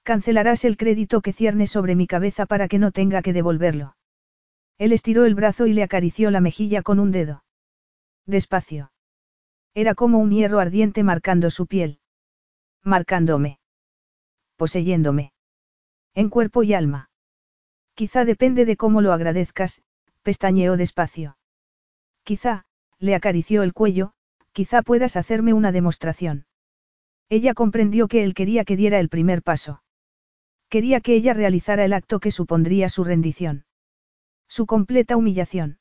Cancelarás 0.04 0.64
el 0.64 0.76
crédito 0.76 1.20
que 1.20 1.32
cierne 1.32 1.66
sobre 1.66 1.96
mi 1.96 2.06
cabeza 2.06 2.46
para 2.46 2.68
que 2.68 2.78
no 2.78 2.92
tenga 2.92 3.20
que 3.20 3.32
devolverlo. 3.32 3.96
Él 4.78 4.92
estiró 4.92 5.24
el 5.24 5.34
brazo 5.34 5.66
y 5.66 5.72
le 5.72 5.82
acarició 5.82 6.30
la 6.30 6.40
mejilla 6.40 6.82
con 6.82 7.00
un 7.00 7.10
dedo. 7.10 7.42
Despacio. 8.26 8.92
Era 9.74 9.96
como 9.96 10.18
un 10.20 10.30
hierro 10.30 10.60
ardiente 10.60 11.02
marcando 11.02 11.50
su 11.50 11.66
piel. 11.66 11.98
Marcándome. 12.84 13.58
Poseyéndome. 14.54 15.32
En 16.14 16.30
cuerpo 16.30 16.62
y 16.62 16.74
alma. 16.74 17.10
Quizá 17.94 18.24
depende 18.24 18.64
de 18.66 18.76
cómo 18.76 19.00
lo 19.00 19.12
agradezcas, 19.12 19.82
pestañeó 20.22 20.76
despacio. 20.76 21.38
Quizá, 22.22 22.66
le 23.00 23.16
acarició 23.16 23.64
el 23.64 23.72
cuello, 23.72 24.12
quizá 24.56 24.80
puedas 24.80 25.18
hacerme 25.18 25.52
una 25.52 25.70
demostración. 25.70 26.46
Ella 27.28 27.52
comprendió 27.52 28.08
que 28.08 28.24
él 28.24 28.32
quería 28.32 28.64
que 28.64 28.74
diera 28.74 28.98
el 29.00 29.10
primer 29.10 29.42
paso. 29.42 29.82
Quería 30.70 31.02
que 31.02 31.14
ella 31.14 31.34
realizara 31.34 31.84
el 31.84 31.92
acto 31.92 32.20
que 32.20 32.30
supondría 32.30 32.88
su 32.88 33.04
rendición. 33.04 33.66
Su 34.48 34.64
completa 34.64 35.18
humillación. 35.18 35.78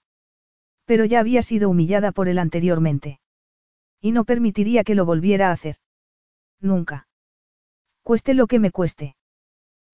Pero 0.83 1.05
ya 1.05 1.21
había 1.21 1.41
sido 1.41 1.69
humillada 1.69 2.11
por 2.11 2.27
él 2.27 2.37
anteriormente. 2.37 3.21
Y 4.01 4.11
no 4.11 4.25
permitiría 4.25 4.83
que 4.83 4.93
lo 4.93 5.05
volviera 5.05 5.51
a 5.51 5.53
hacer. 5.53 5.77
Nunca. 6.59 7.07
Cueste 8.03 8.33
lo 8.33 8.45
que 8.45 8.59
me 8.59 8.71
cueste. 8.71 9.15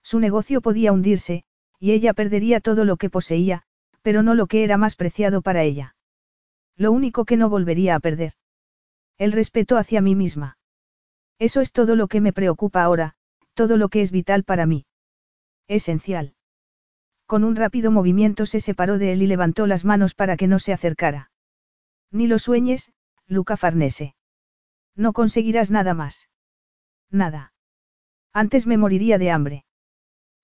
Su 0.02 0.20
negocio 0.20 0.60
podía 0.60 0.91
hundirse, 0.91 1.44
y 1.78 1.91
ella 1.91 2.16
perdería 2.16 2.62
todo 2.62 2.84
lo 2.84 2.98
que 2.98 3.12
poseía, 3.12 3.62
pero 4.02 4.24
no 4.24 4.34
lo 4.34 4.48
que 4.48 4.64
era 4.64 4.80
más 4.80 4.95
preciado 4.95 5.44
para 5.44 5.62
ella. 5.62 5.95
Lo 6.78 6.91
único 6.91 7.26
que 7.26 7.38
no 7.38 7.48
volvería 7.48 7.94
a 7.94 7.99
perder. 7.99 8.34
El 9.22 9.34
respeto 9.34 9.77
hacia 9.77 10.02
mí 10.02 10.15
misma. 10.15 10.57
Eso 11.38 11.61
es 11.61 11.72
todo 11.72 11.95
lo 11.95 12.07
que 12.07 12.22
me 12.22 12.34
preocupa 12.34 12.81
ahora, 12.81 13.14
todo 13.53 13.77
lo 13.77 13.88
que 13.89 14.02
es 14.02 14.11
vital 14.11 14.43
para 14.43 14.65
mí. 14.65 14.88
Esencial. 15.68 16.34
Con 17.27 17.43
un 17.43 17.56
rápido 17.56 17.91
movimiento 17.91 18.48
se 18.48 18.60
separó 18.60 18.98
de 18.98 19.14
él 19.14 19.22
y 19.22 19.27
levantó 19.27 19.68
las 19.68 19.85
manos 19.85 20.15
para 20.15 20.38
que 20.38 20.48
no 20.48 20.57
se 20.57 20.73
acercara. 20.73 21.30
Ni 22.10 22.26
lo 22.26 22.39
sueñes, 22.39 22.93
Luca 23.27 23.57
Farnese. 23.57 24.15
No 24.95 25.14
conseguirás 25.14 25.69
nada 25.69 25.93
más. 25.93 26.27
Nada. 27.11 27.53
Antes 28.34 28.65
me 28.65 28.77
moriría 28.80 29.19
de 29.19 29.30
hambre. 29.30 29.65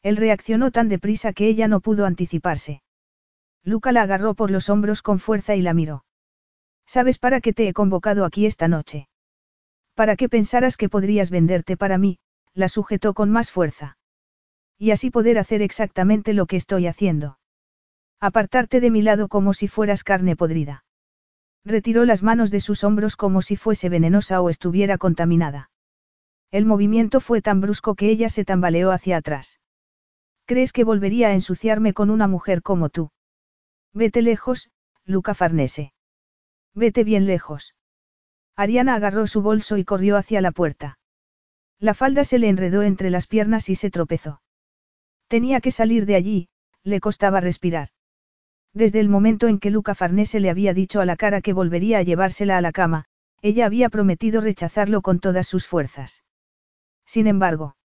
Él 0.03 0.17
reaccionó 0.17 0.69
tan 0.69 0.87
deprisa 0.87 1.33
que 1.33 1.47
ella 1.47 1.67
no 1.67 1.81
pudo 1.81 2.05
anticiparse. 2.05 2.83
Luca 3.63 3.91
la 3.91 4.03
agarró 4.03 4.35
por 4.35 4.51
los 4.51 4.69
hombros 4.69 5.01
con 5.01 5.17
fuerza 5.17 5.55
y 5.55 5.63
la 5.63 5.73
miró. 5.73 6.05
¿Sabes 6.87 7.19
para 7.19 7.41
qué 7.41 7.51
te 7.51 7.67
he 7.67 7.73
convocado 7.73 8.23
aquí 8.23 8.45
esta 8.45 8.69
noche? 8.69 9.09
Para 9.93 10.15
que 10.15 10.29
pensaras 10.29 10.77
que 10.77 10.87
podrías 10.87 11.29
venderte 11.29 11.75
para 11.75 11.97
mí, 11.97 12.19
la 12.53 12.69
sujetó 12.69 13.13
con 13.13 13.29
más 13.29 13.51
fuerza. 13.51 13.97
Y 14.77 14.91
así 14.91 15.11
poder 15.11 15.37
hacer 15.37 15.61
exactamente 15.61 16.33
lo 16.33 16.45
que 16.45 16.55
estoy 16.55 16.87
haciendo. 16.87 17.39
Apartarte 18.21 18.79
de 18.79 18.89
mi 18.89 19.01
lado 19.01 19.27
como 19.27 19.53
si 19.53 19.67
fueras 19.67 20.03
carne 20.03 20.35
podrida. 20.35 20.85
Retiró 21.65 22.05
las 22.05 22.23
manos 22.23 22.51
de 22.51 22.61
sus 22.61 22.85
hombros 22.85 23.17
como 23.17 23.41
si 23.41 23.57
fuese 23.57 23.89
venenosa 23.89 24.41
o 24.41 24.49
estuviera 24.49 24.97
contaminada. 24.97 25.69
El 26.51 26.65
movimiento 26.65 27.19
fue 27.19 27.41
tan 27.41 27.59
brusco 27.59 27.95
que 27.95 28.09
ella 28.09 28.29
se 28.29 28.45
tambaleó 28.45 28.91
hacia 28.91 29.17
atrás. 29.17 29.59
¿Crees 30.45 30.71
que 30.71 30.85
volvería 30.85 31.27
a 31.27 31.33
ensuciarme 31.33 31.93
con 31.93 32.09
una 32.09 32.29
mujer 32.29 32.61
como 32.61 32.87
tú? 32.89 33.11
Vete 33.93 34.21
lejos, 34.21 34.71
Luca 35.03 35.33
Farnese. 35.33 35.91
Vete 36.77 37.03
bien 37.03 37.25
lejos. 37.25 37.73
Ariana 38.55 38.93
agarró 38.93 39.25
su 39.25 39.41
bolso 39.41 39.77
y 39.77 39.83
corrió 39.83 40.15
hacia 40.15 40.41
la 40.41 40.51
puerta. 40.51 40.99
La 41.79 41.95
falda 41.95 42.23
se 42.23 42.37
le 42.37 42.49
enredó 42.49 42.83
entre 42.83 43.09
las 43.09 43.25
piernas 43.25 43.69
y 43.69 43.73
se 43.73 43.89
tropezó. 43.89 44.43
Tenía 45.27 45.59
que 45.59 45.71
salir 45.71 46.05
de 46.05 46.13
allí, 46.13 46.49
le 46.83 46.99
costaba 46.99 47.39
respirar. 47.39 47.89
Desde 48.75 48.99
el 48.99 49.09
momento 49.09 49.47
en 49.47 49.57
que 49.57 49.71
Luca 49.71 49.95
Farnese 49.95 50.39
le 50.39 50.51
había 50.51 50.75
dicho 50.75 51.01
a 51.01 51.05
la 51.05 51.15
cara 51.15 51.41
que 51.41 51.51
volvería 51.51 51.97
a 51.97 52.03
llevársela 52.03 52.57
a 52.57 52.61
la 52.61 52.71
cama, 52.71 53.05
ella 53.41 53.65
había 53.65 53.89
prometido 53.89 54.39
rechazarlo 54.39 55.01
con 55.01 55.19
todas 55.19 55.47
sus 55.47 55.65
fuerzas. 55.65 56.23
Sin 57.07 57.25
embargo. 57.25 57.75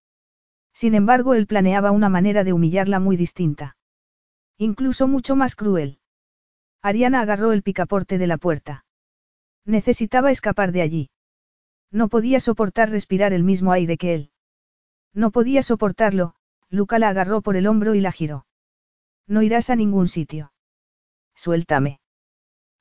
Sin 0.75 0.95
embargo, 0.95 1.33
él 1.33 1.47
planeaba 1.47 1.93
una 1.93 2.11
manera 2.11 2.45
de 2.45 2.53
humillarla 2.53 3.01
muy 3.01 3.17
distinta. 3.17 3.79
Incluso 4.59 5.09
mucho 5.09 5.35
más 5.35 5.57
cruel. 5.57 6.02
Ariana 6.83 7.21
agarró 7.21 7.53
el 7.53 7.63
picaporte 7.63 8.19
de 8.19 8.27
la 8.27 8.39
puerta. 8.39 8.85
Necesitaba 9.65 10.33
escapar 10.33 10.73
de 10.73 10.83
allí. 10.83 11.11
No 11.93 12.09
podía 12.09 12.41
soportar 12.41 12.91
respirar 12.91 13.33
el 13.33 13.45
mismo 13.45 13.71
aire 13.71 13.97
que 13.97 14.15
él. 14.15 14.31
No 15.15 15.31
podía 15.31 15.63
soportarlo, 15.63 16.35
Luca 16.71 16.99
la 16.99 17.11
agarró 17.11 17.41
por 17.43 17.57
el 17.57 17.67
hombro 17.67 17.95
y 17.95 18.01
la 18.01 18.11
giró. 18.11 18.47
No 19.29 19.43
irás 19.43 19.71
a 19.71 19.77
ningún 19.77 20.09
sitio. 20.09 20.53
Suéltame. 21.35 22.01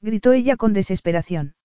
Gritó 0.01 0.33
ella 0.33 0.57
con 0.57 0.73
desesperación. 0.73 1.55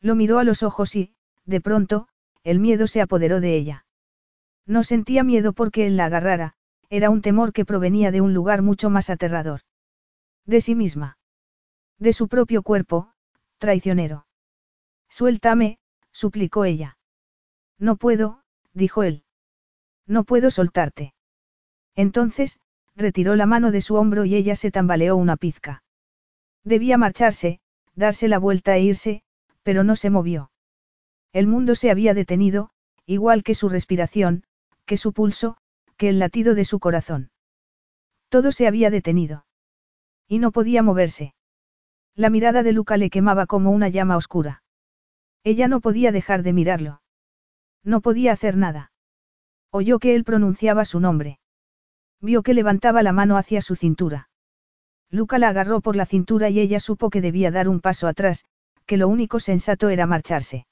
Lo 0.00 0.14
miró 0.14 0.38
a 0.38 0.44
los 0.44 0.62
ojos 0.62 0.94
y, 0.96 1.14
de 1.46 1.60
pronto, 1.62 2.08
el 2.42 2.58
miedo 2.58 2.86
se 2.86 3.00
apoderó 3.00 3.40
de 3.40 3.56
ella. 3.56 3.86
No 4.66 4.84
sentía 4.84 5.24
miedo 5.24 5.54
porque 5.54 5.86
él 5.86 5.96
la 5.96 6.06
agarrara, 6.06 6.54
era 6.90 7.08
un 7.08 7.22
temor 7.22 7.52
que 7.52 7.64
provenía 7.64 8.10
de 8.10 8.20
un 8.20 8.34
lugar 8.34 8.60
mucho 8.60 8.90
más 8.90 9.08
aterrador. 9.08 9.60
De 10.44 10.60
sí 10.60 10.74
misma. 10.74 11.16
De 11.98 12.12
su 12.12 12.28
propio 12.28 12.62
cuerpo, 12.62 13.12
traicionero. 13.58 14.26
Suéltame, 15.08 15.78
suplicó 16.12 16.64
ella. 16.64 16.98
No 17.78 17.96
puedo, 17.96 18.42
dijo 18.72 19.02
él. 19.02 19.24
No 20.06 20.24
puedo 20.24 20.50
soltarte. 20.50 21.14
Entonces, 21.94 22.60
retiró 22.96 23.36
la 23.36 23.46
mano 23.46 23.70
de 23.70 23.80
su 23.80 23.94
hombro 23.94 24.24
y 24.24 24.34
ella 24.34 24.56
se 24.56 24.70
tambaleó 24.70 25.16
una 25.16 25.36
pizca. 25.36 25.82
Debía 26.64 26.98
marcharse, 26.98 27.60
darse 27.94 28.28
la 28.28 28.38
vuelta 28.38 28.76
e 28.76 28.82
irse, 28.82 29.22
pero 29.62 29.84
no 29.84 29.96
se 29.96 30.10
movió. 30.10 30.50
El 31.32 31.46
mundo 31.46 31.74
se 31.74 31.90
había 31.90 32.14
detenido, 32.14 32.70
igual 33.06 33.42
que 33.42 33.54
su 33.54 33.68
respiración, 33.68 34.44
que 34.84 34.96
su 34.96 35.12
pulso, 35.12 35.56
que 35.96 36.08
el 36.08 36.18
latido 36.18 36.54
de 36.54 36.64
su 36.64 36.78
corazón. 36.80 37.30
Todo 38.28 38.52
se 38.52 38.66
había 38.66 38.90
detenido. 38.90 39.46
Y 40.28 40.38
no 40.38 40.52
podía 40.52 40.82
moverse. 40.82 41.34
La 42.16 42.30
mirada 42.30 42.62
de 42.62 42.72
Luca 42.72 42.96
le 42.96 43.10
quemaba 43.10 43.46
como 43.46 43.70
una 43.70 43.88
llama 43.88 44.16
oscura. 44.16 44.62
Ella 45.42 45.66
no 45.66 45.80
podía 45.80 46.12
dejar 46.12 46.42
de 46.42 46.52
mirarlo. 46.52 47.02
No 47.82 48.00
podía 48.00 48.32
hacer 48.32 48.56
nada. 48.56 48.92
Oyó 49.70 49.98
que 49.98 50.14
él 50.14 50.24
pronunciaba 50.24 50.84
su 50.84 51.00
nombre. 51.00 51.40
Vio 52.20 52.42
que 52.42 52.54
levantaba 52.54 53.02
la 53.02 53.12
mano 53.12 53.36
hacia 53.36 53.60
su 53.60 53.74
cintura. 53.74 54.28
Luca 55.10 55.38
la 55.38 55.48
agarró 55.48 55.80
por 55.80 55.96
la 55.96 56.06
cintura 56.06 56.50
y 56.50 56.60
ella 56.60 56.80
supo 56.80 57.10
que 57.10 57.20
debía 57.20 57.50
dar 57.50 57.68
un 57.68 57.80
paso 57.80 58.06
atrás, 58.06 58.44
que 58.86 58.96
lo 58.96 59.08
único 59.08 59.40
sensato 59.40 59.88
era 59.88 60.06
marcharse. 60.06 60.66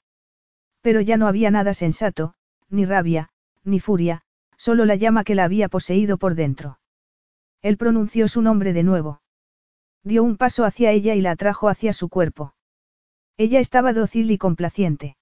Pero 0.81 1.01
ya 1.01 1.17
no 1.17 1.27
había 1.27 1.51
nada 1.51 1.73
sensato, 1.73 2.35
ni 2.69 2.85
rabia, 2.85 3.29
ni 3.63 3.79
furia, 3.79 4.21
solo 4.57 4.85
la 4.85 4.95
llama 4.95 5.23
que 5.23 5.35
la 5.35 5.43
había 5.43 5.69
poseído 5.69 6.17
por 6.17 6.35
dentro. 6.35 6.79
Él 7.61 7.77
pronunció 7.77 8.27
su 8.27 8.41
nombre 8.41 8.73
de 8.73 8.83
nuevo. 8.83 9.22
Dio 10.03 10.23
un 10.23 10.37
paso 10.37 10.65
hacia 10.65 10.91
ella 10.91 11.15
y 11.15 11.21
la 11.21 11.31
atrajo 11.31 11.69
hacia 11.69 11.93
su 11.93 12.09
cuerpo. 12.09 12.53
Ella 13.37 13.59
estaba 13.59 13.93
dócil 13.93 14.29
y 14.31 14.37
complaciente. 14.37 15.17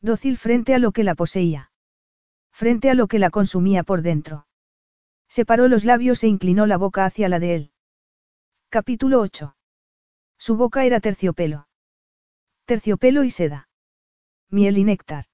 Dócil 0.00 0.36
frente 0.36 0.74
a 0.74 0.78
lo 0.78 0.92
que 0.92 1.04
la 1.04 1.14
poseía. 1.14 1.72
Frente 2.52 2.88
a 2.88 2.94
lo 2.94 3.08
que 3.08 3.18
la 3.18 3.30
consumía 3.30 3.82
por 3.82 4.02
dentro. 4.02 4.46
Separó 5.28 5.68
los 5.68 5.84
labios 5.84 6.22
e 6.22 6.28
inclinó 6.28 6.66
la 6.66 6.76
boca 6.76 7.04
hacia 7.04 7.28
la 7.28 7.38
de 7.38 7.54
él. 7.54 7.72
Capítulo 8.68 9.20
8. 9.20 9.56
Su 10.38 10.56
boca 10.56 10.84
era 10.84 11.00
terciopelo. 11.00 11.68
Terciopelo 12.64 13.24
y 13.24 13.30
seda. 13.30 13.68
Miel 14.50 14.78
y 14.78 14.84
néctar. 14.84 15.24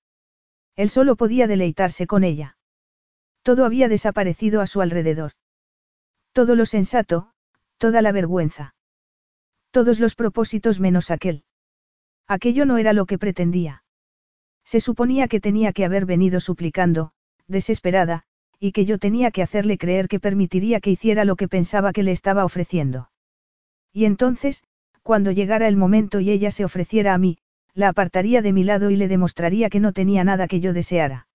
Él 0.74 0.88
solo 0.88 1.16
podía 1.16 1.46
deleitarse 1.46 2.06
con 2.06 2.24
ella. 2.24 2.56
Todo 3.42 3.66
había 3.66 3.88
desaparecido 3.88 4.60
a 4.60 4.66
su 4.66 4.80
alrededor. 4.80 5.32
Todo 6.32 6.54
lo 6.54 6.64
sensato, 6.64 7.31
toda 7.82 8.00
la 8.00 8.12
vergüenza. 8.12 8.76
Todos 9.72 9.98
los 9.98 10.14
propósitos 10.14 10.78
menos 10.78 11.10
aquel. 11.10 11.42
Aquello 12.28 12.64
no 12.64 12.78
era 12.78 12.92
lo 12.92 13.06
que 13.06 13.18
pretendía. 13.18 13.82
Se 14.64 14.78
suponía 14.78 15.26
que 15.26 15.40
tenía 15.40 15.72
que 15.72 15.84
haber 15.84 16.06
venido 16.06 16.38
suplicando, 16.38 17.10
desesperada, 17.48 18.22
y 18.60 18.70
que 18.70 18.84
yo 18.84 18.98
tenía 18.98 19.32
que 19.32 19.42
hacerle 19.42 19.78
creer 19.78 20.06
que 20.06 20.20
permitiría 20.20 20.78
que 20.78 20.92
hiciera 20.92 21.24
lo 21.24 21.34
que 21.34 21.48
pensaba 21.48 21.92
que 21.92 22.04
le 22.04 22.12
estaba 22.12 22.44
ofreciendo. 22.44 23.10
Y 23.92 24.04
entonces, 24.04 24.62
cuando 25.02 25.32
llegara 25.32 25.66
el 25.66 25.76
momento 25.76 26.20
y 26.20 26.30
ella 26.30 26.52
se 26.52 26.64
ofreciera 26.64 27.14
a 27.14 27.18
mí, 27.18 27.38
la 27.74 27.88
apartaría 27.88 28.42
de 28.42 28.52
mi 28.52 28.62
lado 28.62 28.92
y 28.92 28.96
le 28.96 29.08
demostraría 29.08 29.70
que 29.70 29.80
no 29.80 29.92
tenía 29.92 30.22
nada 30.22 30.46
que 30.46 30.60
yo 30.60 30.72
deseara. 30.72 31.26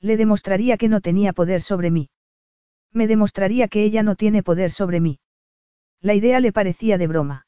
Le 0.00 0.16
demostraría 0.16 0.76
que 0.76 0.88
no 0.88 1.00
tenía 1.00 1.32
poder 1.32 1.62
sobre 1.62 1.90
mí. 1.90 2.10
Me 2.92 3.08
demostraría 3.08 3.66
que 3.66 3.82
ella 3.82 4.04
no 4.04 4.14
tiene 4.14 4.44
poder 4.44 4.70
sobre 4.70 5.00
mí. 5.00 5.18
La 6.04 6.12
idea 6.12 6.38
le 6.38 6.52
parecía 6.52 6.98
de 6.98 7.06
broma. 7.06 7.46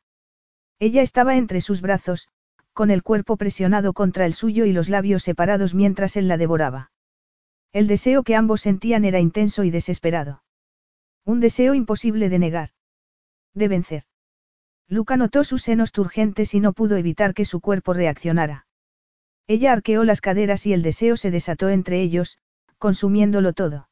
Ella 0.79 1.03
estaba 1.03 1.37
entre 1.37 1.61
sus 1.61 1.83
brazos, 1.83 2.29
con 2.73 2.91
el 2.91 3.03
cuerpo 3.03 3.37
presionado 3.37 3.93
contra 3.93 4.25
el 4.25 4.33
suyo 4.33 4.65
y 4.65 4.73
los 4.73 4.89
labios 4.89 5.25
separados 5.25 5.75
mientras 5.75 6.17
él 6.17 6.27
la 6.27 6.39
devoraba. 6.39 6.91
El 7.75 7.87
deseo 7.87 8.23
que 8.23 8.35
ambos 8.35 8.63
sentían 8.63 9.05
era 9.05 9.21
intenso 9.21 9.63
y 9.63 9.71
desesperado. 9.71 10.43
Un 11.27 11.41
deseo 11.41 11.75
imposible 11.75 12.31
de 12.31 12.39
negar. 12.39 12.71
De 13.53 13.69
vencer. 13.69 14.05
Luca 14.89 15.19
notó 15.19 15.45
sus 15.45 15.61
senos 15.61 15.93
turgentes 15.93 16.55
y 16.55 16.61
no 16.61 16.73
pudo 16.73 16.97
evitar 16.97 17.35
que 17.35 17.45
su 17.45 17.61
cuerpo 17.61 17.93
reaccionara. 17.93 18.67
Ella 19.47 19.75
arqueó 19.75 20.03
las 20.03 20.23
caderas 20.23 20.65
y 20.65 20.73
el 20.73 20.81
deseo 20.81 21.19
se 21.19 21.31
desató 21.31 21.69
entre 21.69 22.01
ellos, 22.01 22.39
consumiéndolo 22.79 23.53
todo. 23.53 23.91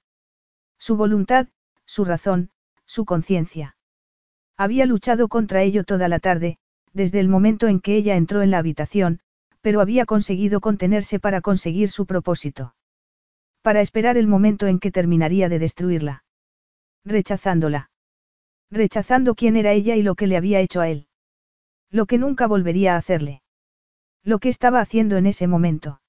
Su 0.79 0.97
voluntad, 0.97 1.49
su 1.85 2.07
razón, 2.07 2.49
su 2.87 3.05
conciencia. 3.05 3.74
Había 4.57 4.87
luchado 4.87 5.29
contra 5.29 5.63
ello 5.63 5.85
toda 5.85 6.09
la 6.09 6.21
tarde, 6.21 6.59
desde 6.93 7.21
el 7.21 7.29
momento 7.29 7.67
en 7.67 7.81
que 7.81 7.97
ella 7.97 8.17
entró 8.17 8.43
en 8.43 8.51
la 8.51 8.59
habitación, 8.59 9.21
pero 9.61 9.81
había 9.81 10.07
conseguido 10.07 10.61
contenerse 10.61 11.19
para 11.19 11.41
conseguir 11.41 11.91
su 11.91 12.07
propósito. 12.07 12.75
Para 13.63 13.81
esperar 13.81 14.17
el 14.17 14.27
momento 14.27 14.67
en 14.67 14.79
que 14.79 14.93
terminaría 14.93 15.49
de 15.49 15.59
destruirla. 15.59 16.25
Rechazándola. 17.05 17.91
Rechazando 18.71 19.35
quién 19.35 19.57
era 19.57 19.73
ella 19.73 19.97
y 19.97 20.03
lo 20.03 20.15
que 20.15 20.27
le 20.27 20.37
había 20.37 20.61
hecho 20.61 20.81
a 20.81 20.89
él. 20.89 21.09
Lo 21.91 22.07
que 22.07 22.19
nunca 22.19 22.47
volvería 22.47 22.95
a 22.95 22.99
hacerle. 22.99 23.43
Lo 24.23 24.39
que 24.39 24.49
estaba 24.49 24.81
haciendo 24.81 25.17
en 25.17 25.27
ese 25.27 25.47
momento. 25.47 26.01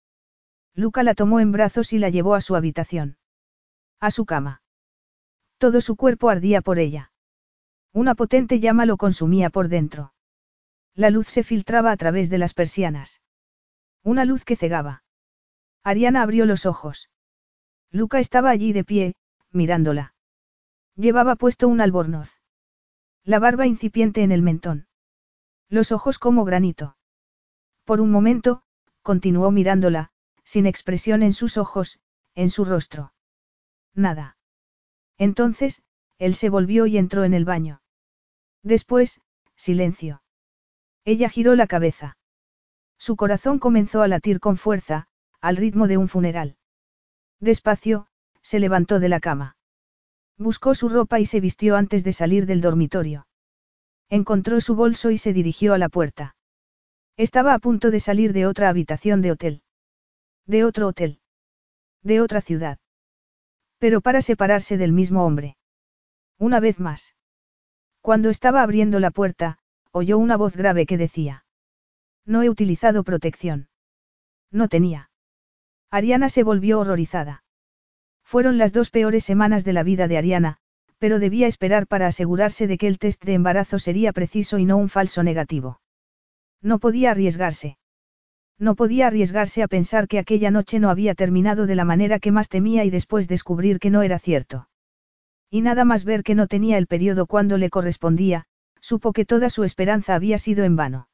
Luca 0.75 1.03
la 1.03 1.15
tomó 1.15 1.39
en 1.39 1.51
brazos 1.51 1.93
y 1.93 1.99
la 1.99 2.09
llevó 2.09 2.35
a 2.35 2.41
su 2.41 2.55
habitación. 2.55 3.17
A 3.99 4.11
su 4.11 4.25
cama. 4.25 4.61
Todo 5.57 5.81
su 5.81 5.95
cuerpo 5.95 6.29
ardía 6.29 6.61
por 6.61 6.79
ella. 6.79 7.11
Una 7.95 8.13
potente 8.13 8.59
llama 8.59 8.85
lo 8.85 8.97
consumía 8.97 9.49
por 9.49 9.69
dentro. 9.69 10.13
La 10.95 11.09
luz 11.09 11.27
se 11.27 11.43
filtraba 11.43 11.93
a 11.93 11.95
través 11.95 12.29
de 12.29 12.37
las 12.37 12.53
persianas. 12.53 13.21
Una 14.03 14.25
luz 14.25 14.43
que 14.43 14.57
cegaba. 14.57 15.05
Ariana 15.81 16.21
abrió 16.21 16.45
los 16.45 16.65
ojos. 16.65 17.09
Luca 17.91 18.19
estaba 18.19 18.49
allí 18.49 18.73
de 18.73 18.83
pie, 18.83 19.15
mirándola. 19.49 20.13
Llevaba 20.97 21.37
puesto 21.37 21.69
un 21.69 21.79
albornoz. 21.79 22.41
La 23.23 23.39
barba 23.39 23.65
incipiente 23.65 24.23
en 24.23 24.33
el 24.33 24.41
mentón. 24.41 24.89
Los 25.69 25.93
ojos 25.93 26.19
como 26.19 26.43
granito. 26.43 26.97
Por 27.85 28.01
un 28.01 28.11
momento, 28.11 28.61
continuó 29.03 29.51
mirándola, 29.51 30.11
sin 30.43 30.65
expresión 30.65 31.23
en 31.23 31.31
sus 31.31 31.55
ojos, 31.55 32.01
en 32.33 32.49
su 32.49 32.65
rostro. 32.65 33.13
Nada. 33.93 34.37
Entonces, 35.17 35.81
él 36.17 36.35
se 36.35 36.49
volvió 36.49 36.87
y 36.87 36.97
entró 36.97 37.23
en 37.23 37.33
el 37.33 37.45
baño. 37.45 37.81
Después, 38.65 39.21
silencio. 39.55 40.23
Ella 41.05 41.29
giró 41.29 41.53
la 41.53 41.67
cabeza. 41.67 42.17
Su 42.97 43.15
corazón 43.15 43.59
comenzó 43.59 44.01
a 44.01 44.07
latir 44.07 44.39
con 44.39 44.57
fuerza, 44.57 45.05
al 45.39 45.55
ritmo 45.55 45.87
de 45.87 45.97
un 45.97 46.07
funeral. 46.07 46.57
Despacio, 47.39 48.07
se 48.41 48.59
levantó 48.59 48.99
de 48.99 49.07
la 49.07 49.19
cama. 49.19 49.55
Buscó 50.39 50.73
su 50.73 50.89
ropa 50.89 51.19
y 51.19 51.27
se 51.27 51.39
vistió 51.39 51.75
antes 51.75 52.03
de 52.03 52.11
salir 52.11 52.47
del 52.47 52.61
dormitorio. 52.61 53.27
Encontró 54.09 54.59
su 54.61 54.75
bolso 54.75 55.11
y 55.11 55.19
se 55.19 55.31
dirigió 55.31 55.75
a 55.75 55.77
la 55.77 55.89
puerta. 55.89 56.35
Estaba 57.17 57.53
a 57.53 57.59
punto 57.59 57.91
de 57.91 57.99
salir 57.99 58.33
de 58.33 58.47
otra 58.47 58.69
habitación 58.69 59.21
de 59.21 59.31
hotel. 59.31 59.61
De 60.47 60.63
otro 60.63 60.87
hotel. 60.87 61.19
De 62.01 62.19
otra 62.19 62.41
ciudad. 62.41 62.79
Pero 63.77 64.01
para 64.01 64.23
separarse 64.23 64.75
del 64.77 64.91
mismo 64.91 65.23
hombre. 65.23 65.55
Una 66.39 66.59
vez 66.59 66.79
más. 66.79 67.14
Cuando 68.05 68.29
estaba 68.29 68.61
abriendo 68.61 68.99
la 68.99 69.09
puerta, 69.09 69.57
oyó 69.91 70.19
una 70.19 70.37
voz 70.37 70.55
grave 70.55 70.85
que 70.85 70.95
decía. 70.95 71.43
No 72.23 72.43
he 72.43 72.51
utilizado 72.51 73.03
protección. 73.03 73.67
No 74.51 74.67
tenía. 74.67 75.09
Ariana 75.89 76.29
se 76.29 76.43
volvió 76.43 76.79
horrorizada. 76.79 77.43
Fueron 78.23 78.59
las 78.59 78.73
dos 78.73 78.91
peores 78.91 79.23
semanas 79.23 79.65
de 79.65 79.73
la 79.73 79.81
vida 79.81 80.07
de 80.07 80.19
Ariana, 80.19 80.57
pero 80.99 81.17
debía 81.17 81.47
esperar 81.47 81.87
para 81.87 82.05
asegurarse 82.05 82.67
de 82.67 82.77
que 82.77 82.85
el 82.85 82.99
test 82.99 83.25
de 83.25 83.33
embarazo 83.33 83.79
sería 83.79 84.13
preciso 84.13 84.59
y 84.59 84.65
no 84.65 84.77
un 84.77 84.89
falso 84.89 85.23
negativo. 85.23 85.81
No 86.61 86.77
podía 86.77 87.09
arriesgarse. 87.09 87.79
No 88.59 88.75
podía 88.75 89.07
arriesgarse 89.07 89.63
a 89.63 89.67
pensar 89.67 90.07
que 90.07 90.19
aquella 90.19 90.51
noche 90.51 90.79
no 90.79 90.91
había 90.91 91.15
terminado 91.15 91.65
de 91.65 91.73
la 91.73 91.85
manera 91.85 92.19
que 92.19 92.31
más 92.31 92.49
temía 92.49 92.85
y 92.85 92.91
después 92.91 93.27
descubrir 93.27 93.79
que 93.79 93.89
no 93.89 94.03
era 94.03 94.19
cierto. 94.19 94.67
Y 95.55 95.61
nada 95.61 95.85
más 95.85 96.03
ver 96.03 96.23
que 96.23 96.35
no 96.35 96.47
tenía 96.47 96.77
el 96.77 96.85
periodo 96.85 97.27
cuando 97.27 97.57
le 97.57 97.69
correspondía, 97.69 98.43
supo 98.81 99.13
que 99.13 99.23
toda 99.23 99.49
su 99.49 99.63
esperanza 99.63 100.13
había 100.13 100.37
sido 100.37 100.65
en 100.65 100.75
vano. 100.75 101.07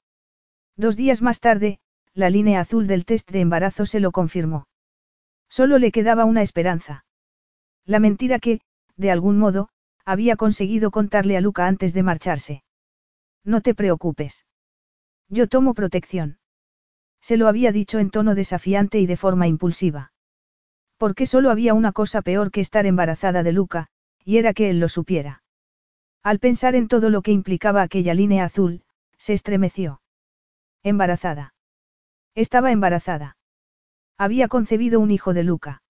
Dos 0.76 0.96
días 0.96 1.22
más 1.22 1.40
tarde, 1.40 1.80
la 2.16 2.32
línea 2.32 2.60
azul 2.60 2.88
del 2.88 3.06
test 3.06 3.30
de 3.30 3.42
embarazo 3.42 3.86
se 3.86 4.00
lo 4.00 4.12
confirmó. 4.12 4.68
Solo 5.48 5.78
le 5.78 5.92
quedaba 5.92 6.26
una 6.26 6.42
esperanza. 6.42 7.06
La 7.86 8.00
mentira 8.00 8.40
que, 8.40 8.62
de 8.98 9.12
algún 9.12 9.38
modo, 9.38 9.70
había 10.06 10.36
conseguido 10.38 10.90
contarle 10.90 11.38
a 11.38 11.42
Luca 11.42 11.68
antes 11.68 11.94
de 11.94 12.02
marcharse. 12.02 12.64
No 13.44 13.62
te 13.62 13.76
preocupes. 13.76 14.48
Yo 15.30 15.46
tomo 15.46 15.76
protección. 15.76 16.40
Se 17.22 17.38
lo 17.38 17.48
había 17.48 17.72
dicho 17.72 18.00
en 18.00 18.10
tono 18.10 18.34
desafiante 18.34 19.00
y 19.00 19.06
de 19.06 19.18
forma 19.18 19.48
impulsiva. 19.48 20.14
Porque 20.98 21.28
solo 21.28 21.52
había 21.52 21.76
una 21.76 21.92
cosa 21.92 22.24
peor 22.24 22.50
que 22.50 22.62
estar 22.62 22.88
embarazada 22.88 23.44
de 23.44 23.52
Luca, 23.52 23.92
y 24.24 24.38
era 24.38 24.54
que 24.54 24.70
él 24.70 24.80
lo 24.80 24.90
supiera. 24.90 25.44
Al 26.24 26.40
pensar 26.40 26.76
en 26.76 26.88
todo 26.88 27.10
lo 27.10 27.22
que 27.22 27.32
implicaba 27.32 27.82
aquella 27.82 28.14
línea 28.14 28.46
azul, 28.46 28.84
se 29.18 29.34
estremeció. 29.34 30.02
Embarazada. 30.84 31.54
Estaba 32.36 32.72
embarazada. 32.72 33.38
Había 34.18 34.48
concebido 34.48 35.00
un 35.00 35.12
hijo 35.12 35.34
de 35.34 35.44
Luca. 35.44 35.82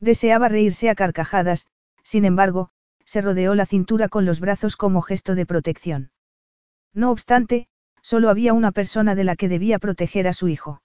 Deseaba 0.00 0.48
reírse 0.48 0.90
a 0.90 0.94
carcajadas, 0.94 1.66
sin 2.02 2.24
embargo, 2.24 2.70
se 3.04 3.20
rodeó 3.20 3.54
la 3.54 3.66
cintura 3.66 4.08
con 4.08 4.24
los 4.24 4.40
brazos 4.40 4.76
como 4.76 5.02
gesto 5.02 5.34
de 5.34 5.46
protección. 5.46 6.10
No 6.94 7.10
obstante, 7.10 7.68
Solo 8.02 8.30
había 8.30 8.54
una 8.54 8.72
persona 8.72 9.14
de 9.14 9.24
la 9.24 9.36
que 9.36 9.50
debía 9.50 9.78
proteger 9.78 10.28
a 10.28 10.32
su 10.32 10.48
hijo. 10.48 10.80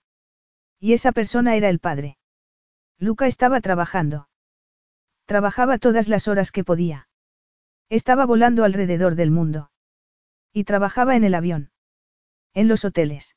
Y 0.79 0.91
esa 0.91 1.13
persona 1.13 1.55
era 1.55 1.69
el 1.69 1.79
padre. 1.79 2.17
Luca 2.99 3.27
estaba 3.27 3.61
trabajando. 3.61 4.27
Trabajaba 5.25 5.77
todas 5.77 6.09
las 6.09 6.27
horas 6.27 6.51
que 6.51 6.63
podía. 6.63 7.07
Estaba 7.89 8.25
volando 8.25 8.63
alrededor 8.63 9.15
del 9.15 9.31
mundo. 9.31 9.71
Y 10.51 10.65
trabajaba 10.65 11.15
en 11.15 11.23
el 11.23 11.35
avión. 11.35 11.71
En 12.53 12.67
los 12.67 12.85
hoteles. 12.85 13.35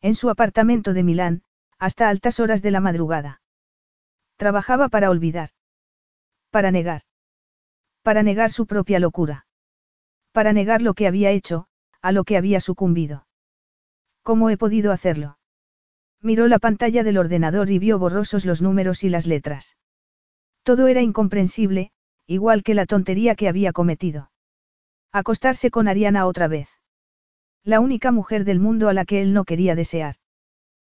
En 0.00 0.14
su 0.14 0.30
apartamento 0.30 0.92
de 0.92 1.04
Milán, 1.04 1.42
hasta 1.78 2.08
altas 2.08 2.40
horas 2.40 2.62
de 2.62 2.70
la 2.70 2.80
madrugada. 2.80 3.40
Trabajaba 4.36 4.88
para 4.88 5.10
olvidar. 5.10 5.50
Para 6.50 6.70
negar. 6.70 7.02
Para 8.02 8.22
negar 8.22 8.50
su 8.50 8.66
propia 8.66 8.98
locura. 8.98 9.46
Para 10.32 10.52
negar 10.52 10.82
lo 10.82 10.94
que 10.94 11.06
había 11.06 11.30
hecho, 11.30 11.66
a 12.02 12.12
lo 12.12 12.24
que 12.24 12.36
había 12.36 12.60
sucumbido. 12.60 13.26
¿Cómo 14.22 14.50
he 14.50 14.56
podido 14.56 14.92
hacerlo? 14.92 15.38
Miró 16.20 16.48
la 16.48 16.58
pantalla 16.58 17.04
del 17.04 17.18
ordenador 17.18 17.70
y 17.70 17.78
vio 17.78 17.98
borrosos 17.98 18.44
los 18.44 18.60
números 18.60 19.04
y 19.04 19.08
las 19.08 19.26
letras. 19.26 19.76
Todo 20.66 20.88
era 20.88 21.00
incomprensible, 21.00 21.92
igual 22.26 22.64
que 22.64 22.74
la 22.74 22.86
tontería 22.86 23.36
que 23.36 23.46
había 23.46 23.72
cometido. 23.72 24.32
Acostarse 25.12 25.70
con 25.70 25.86
Ariana 25.86 26.26
otra 26.26 26.48
vez. 26.48 26.68
La 27.62 27.78
única 27.78 28.10
mujer 28.10 28.44
del 28.44 28.58
mundo 28.58 28.88
a 28.88 28.92
la 28.92 29.04
que 29.04 29.22
él 29.22 29.32
no 29.32 29.44
quería 29.44 29.76
desear. 29.76 30.16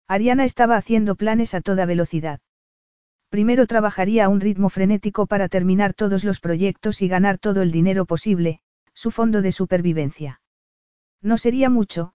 Ariana 0.06 0.44
estaba 0.44 0.76
haciendo 0.76 1.16
planes 1.16 1.54
a 1.54 1.60
toda 1.60 1.86
velocidad. 1.86 2.38
Primero 3.30 3.66
trabajaría 3.66 4.26
a 4.26 4.28
un 4.28 4.40
ritmo 4.40 4.68
frenético 4.68 5.26
para 5.26 5.48
terminar 5.48 5.92
todos 5.92 6.22
los 6.22 6.38
proyectos 6.38 7.02
y 7.02 7.08
ganar 7.08 7.38
todo 7.38 7.60
el 7.60 7.72
dinero 7.72 8.04
posible, 8.04 8.60
su 8.92 9.10
fondo 9.10 9.42
de 9.42 9.50
supervivencia. 9.50 10.40
No 11.20 11.36
sería 11.36 11.68
mucho, 11.68 12.12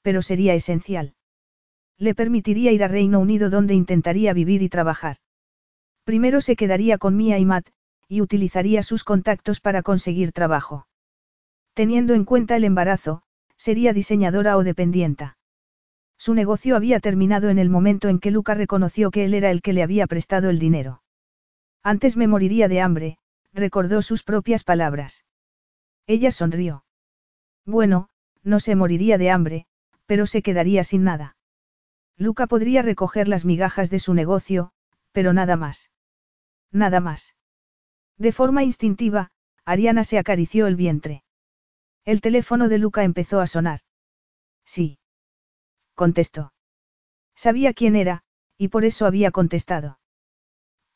pero 0.00 0.22
sería 0.22 0.54
esencial. 0.54 1.12
Le 1.98 2.14
permitiría 2.14 2.72
ir 2.72 2.82
a 2.82 2.88
Reino 2.88 3.20
Unido 3.20 3.50
donde 3.50 3.74
intentaría 3.74 4.32
vivir 4.32 4.62
y 4.62 4.70
trabajar. 4.70 5.18
Primero 6.04 6.40
se 6.40 6.56
quedaría 6.56 6.98
con 6.98 7.16
Mia 7.16 7.38
y 7.38 7.44
Matt, 7.44 7.68
y 8.08 8.20
utilizaría 8.20 8.82
sus 8.82 9.04
contactos 9.04 9.60
para 9.60 9.82
conseguir 9.82 10.32
trabajo. 10.32 10.86
Teniendo 11.74 12.14
en 12.14 12.24
cuenta 12.24 12.56
el 12.56 12.64
embarazo, 12.64 13.22
sería 13.56 13.92
diseñadora 13.92 14.56
o 14.56 14.64
dependienta. 14.64 15.38
Su 16.18 16.34
negocio 16.34 16.76
había 16.76 17.00
terminado 17.00 17.48
en 17.48 17.58
el 17.58 17.70
momento 17.70 18.08
en 18.08 18.18
que 18.18 18.30
Luca 18.30 18.54
reconoció 18.54 19.10
que 19.10 19.24
él 19.24 19.34
era 19.34 19.50
el 19.50 19.62
que 19.62 19.72
le 19.72 19.82
había 19.82 20.06
prestado 20.06 20.50
el 20.50 20.58
dinero. 20.58 21.02
Antes 21.82 22.16
me 22.16 22.26
moriría 22.26 22.68
de 22.68 22.80
hambre, 22.80 23.18
recordó 23.52 24.02
sus 24.02 24.22
propias 24.22 24.64
palabras. 24.64 25.24
Ella 26.06 26.30
sonrió. 26.30 26.84
Bueno, 27.64 28.08
no 28.42 28.60
se 28.60 28.74
moriría 28.74 29.18
de 29.18 29.30
hambre, 29.30 29.66
pero 30.06 30.26
se 30.26 30.42
quedaría 30.42 30.84
sin 30.84 31.04
nada. 31.04 31.36
Luca 32.16 32.46
podría 32.46 32.82
recoger 32.82 33.28
las 33.28 33.44
migajas 33.44 33.88
de 33.88 33.98
su 34.00 34.14
negocio, 34.14 34.72
pero 35.12 35.32
nada 35.32 35.56
más. 35.56 35.91
Nada 36.72 37.00
más. 37.00 37.36
De 38.18 38.32
forma 38.32 38.64
instintiva, 38.64 39.30
Ariana 39.64 40.04
se 40.04 40.18
acarició 40.18 40.66
el 40.66 40.76
vientre. 40.76 41.22
El 42.04 42.20
teléfono 42.20 42.68
de 42.68 42.78
Luca 42.78 43.04
empezó 43.04 43.40
a 43.40 43.46
sonar. 43.46 43.80
Sí. 44.64 44.98
Contestó. 45.94 46.52
Sabía 47.36 47.74
quién 47.74 47.94
era, 47.94 48.22
y 48.56 48.68
por 48.68 48.84
eso 48.84 49.06
había 49.06 49.30
contestado. 49.30 49.98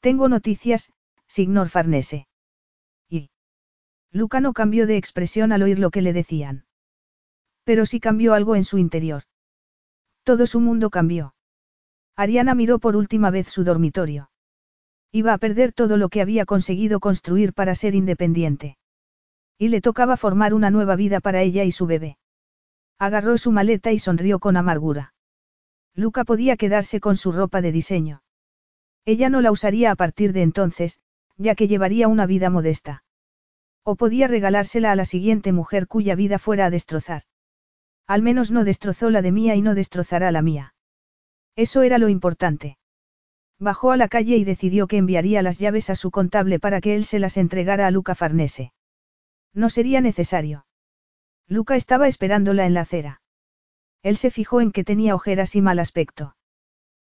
Tengo 0.01 0.29
noticias, 0.29 0.93
signor 1.27 1.69
Farnese. 1.69 2.27
Y. 3.09 3.31
Luca 4.11 4.41
no 4.41 4.53
cambió 4.53 4.87
de 4.87 4.97
expresión 4.97 5.53
al 5.53 5.63
oír 5.63 5.79
lo 5.79 5.91
que 5.91 6.03
le 6.03 6.13
decían. 6.13 6.67
Pero 7.65 7.87
sí 7.87 8.01
cambió 8.01 8.35
algo 8.35 8.57
en 8.57 8.65
su 8.65 8.79
interior. 8.79 9.25
Todo 10.23 10.47
su 10.47 10.61
mundo 10.61 10.91
cambió. 10.91 11.35
Ariana 12.15 12.55
miró 12.55 12.79
por 12.79 12.97
última 12.97 13.31
vez 13.31 13.49
su 13.49 13.65
dormitorio. 13.65 14.31
Iba 15.17 15.33
a 15.33 15.39
perder 15.39 15.73
todo 15.73 15.97
lo 15.97 16.11
que 16.11 16.21
había 16.21 16.45
conseguido 16.45 17.01
construir 17.01 17.55
para 17.55 17.75
ser 17.75 17.95
independiente. 17.95 18.77
Y 19.57 19.69
le 19.69 19.81
tocaba 19.81 20.19
formar 20.19 20.53
una 20.53 20.69
nueva 20.69 20.95
vida 20.95 21.21
para 21.21 21.41
ella 21.41 21.65
y 21.65 21.73
su 21.73 21.87
bebé. 21.87 22.19
Agarró 22.99 23.39
su 23.39 23.51
maleta 23.51 23.93
y 23.93 23.99
sonrió 23.99 24.39
con 24.41 24.59
amargura. 24.59 25.15
Luca 25.95 26.25
podía 26.25 26.59
quedarse 26.59 27.01
con 27.01 27.17
su 27.17 27.33
ropa 27.33 27.63
de 27.63 27.73
diseño. 27.73 28.21
Ella 29.07 29.31
no 29.31 29.41
la 29.41 29.53
usaría 29.53 29.91
a 29.91 29.97
partir 29.97 30.35
de 30.35 30.43
entonces, 30.43 31.01
ya 31.39 31.55
que 31.55 31.67
llevaría 31.67 32.09
una 32.09 32.27
vida 32.27 32.51
modesta. 32.51 33.03
O 33.85 33.97
podía 33.97 34.29
regalársela 34.29 34.93
a 34.93 34.97
la 34.97 35.07
siguiente 35.07 35.51
mujer 35.51 35.87
cuya 35.87 36.15
vida 36.15 36.39
fuera 36.39 36.67
a 36.67 36.71
destrozar. 36.71 37.23
Al 38.07 38.21
menos 38.21 38.51
no 38.51 38.65
destrozó 38.65 39.09
la 39.09 39.23
de 39.23 39.33
mía 39.33 39.55
y 39.55 39.63
no 39.63 39.75
destrozará 39.75 40.31
la 40.31 40.43
mía. 40.43 40.75
Eso 41.55 41.81
era 41.81 41.97
lo 41.97 42.11
importante. 42.11 42.77
Bajó 43.59 43.91
a 43.91 43.97
la 43.97 44.09
calle 44.09 44.37
y 44.37 44.45
decidió 44.45 44.87
que 44.87 44.99
enviaría 44.99 45.43
las 45.43 45.59
llaves 45.59 45.89
a 45.89 45.95
su 45.95 46.11
contable 46.11 46.61
para 46.61 46.81
que 46.81 46.95
él 46.95 47.05
se 47.05 47.19
las 47.19 47.37
entregara 47.39 47.87
a 47.87 47.91
Luca 47.91 48.15
Farnese. 48.15 48.73
No 49.55 49.71
sería 49.71 50.03
necesario. 50.03 50.67
Luca 51.49 51.77
estaba 51.77 52.07
esperándola 52.07 52.67
en 52.67 52.75
la 52.75 52.83
acera. 52.83 53.23
Él 54.03 54.19
se 54.19 54.31
fijó 54.31 54.61
en 54.61 54.73
que 54.73 54.85
tenía 54.85 55.15
ojeras 55.15 55.57
y 55.57 55.63
mal 55.63 55.79
aspecto. 55.79 56.37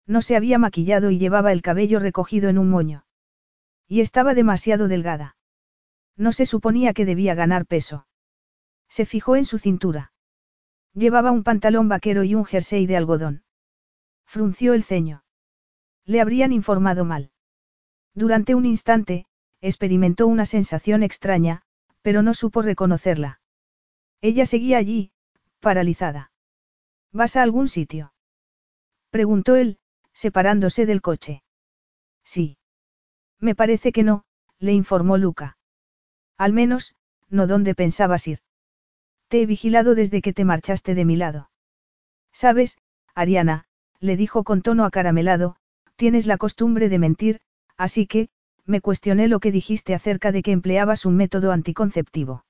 No 0.06 0.22
se 0.22 0.36
había 0.36 0.60
maquillado 0.60 1.10
y 1.10 1.18
llevaba 1.18 1.52
el 1.52 1.64
cabello 1.64 2.00
recogido 2.00 2.48
en 2.50 2.60
un 2.60 2.70
moño. 2.70 3.06
Y 3.88 4.02
estaba 4.02 4.36
demasiado 4.36 4.88
delgada. 4.88 5.36
No 6.16 6.32
se 6.32 6.46
suponía 6.46 6.94
que 6.94 7.06
debía 7.06 7.34
ganar 7.34 7.66
peso. 7.66 8.08
Se 8.88 9.06
fijó 9.06 9.36
en 9.36 9.46
su 9.46 9.58
cintura. 9.58 10.14
Llevaba 10.94 11.32
un 11.32 11.44
pantalón 11.44 11.90
vaquero 11.90 12.24
y 12.24 12.36
un 12.36 12.46
jersey 12.46 12.86
de 12.86 12.98
algodón. 12.98 13.44
Frunció 14.26 14.74
el 14.74 14.84
ceño. 14.84 15.25
Le 16.06 16.22
habrían 16.22 16.54
informado 16.54 17.06
mal. 17.06 17.32
Durante 18.14 18.56
un 18.56 18.66
instante, 18.66 19.26
experimentó 19.62 20.28
una 20.28 20.46
sensación 20.46 21.04
extraña, 21.04 21.64
pero 22.02 22.22
no 22.22 22.34
supo 22.34 22.62
reconocerla. 22.62 23.42
Ella 24.22 24.46
seguía 24.46 24.78
allí, 24.78 25.12
paralizada. 25.60 26.32
¿Vas 27.12 27.36
a 27.36 27.44
algún 27.44 27.68
sitio? 27.68 28.14
Preguntó 29.10 29.56
él, 29.56 29.80
separándose 30.14 30.86
del 30.86 31.02
coche. 31.02 31.44
Sí. 32.24 32.58
Me 33.40 33.56
parece 33.56 33.92
que 33.92 34.04
no, 34.04 34.26
le 34.60 34.74
informó 34.74 35.18
Luca. 35.18 35.58
Al 36.38 36.54
menos, 36.54 36.96
no 37.30 37.48
dónde 37.48 37.76
pensabas 37.76 38.28
ir. 38.28 38.40
Te 39.28 39.42
he 39.42 39.46
vigilado 39.46 39.96
desde 39.96 40.22
que 40.22 40.34
te 40.34 40.46
marchaste 40.46 40.96
de 40.96 41.06
mi 41.06 41.16
lado. 41.16 41.50
Sabes, 42.32 42.78
Ariana, 43.14 43.66
le 44.00 44.18
dijo 44.18 44.44
con 44.44 44.62
tono 44.62 44.86
acaramelado, 44.86 45.58
tienes 45.96 46.26
la 46.26 46.38
costumbre 46.38 46.90
de 46.90 47.00
mentir, 47.00 47.40
así 47.78 48.08
que, 48.08 48.30
me 48.66 48.82
cuestioné 48.82 49.28
lo 49.28 49.40
que 49.40 49.52
dijiste 49.52 49.94
acerca 49.94 50.32
de 50.32 50.42
que 50.42 50.52
empleabas 50.52 51.06
un 51.06 51.16
método 51.16 51.52
anticonceptivo. 51.52 52.46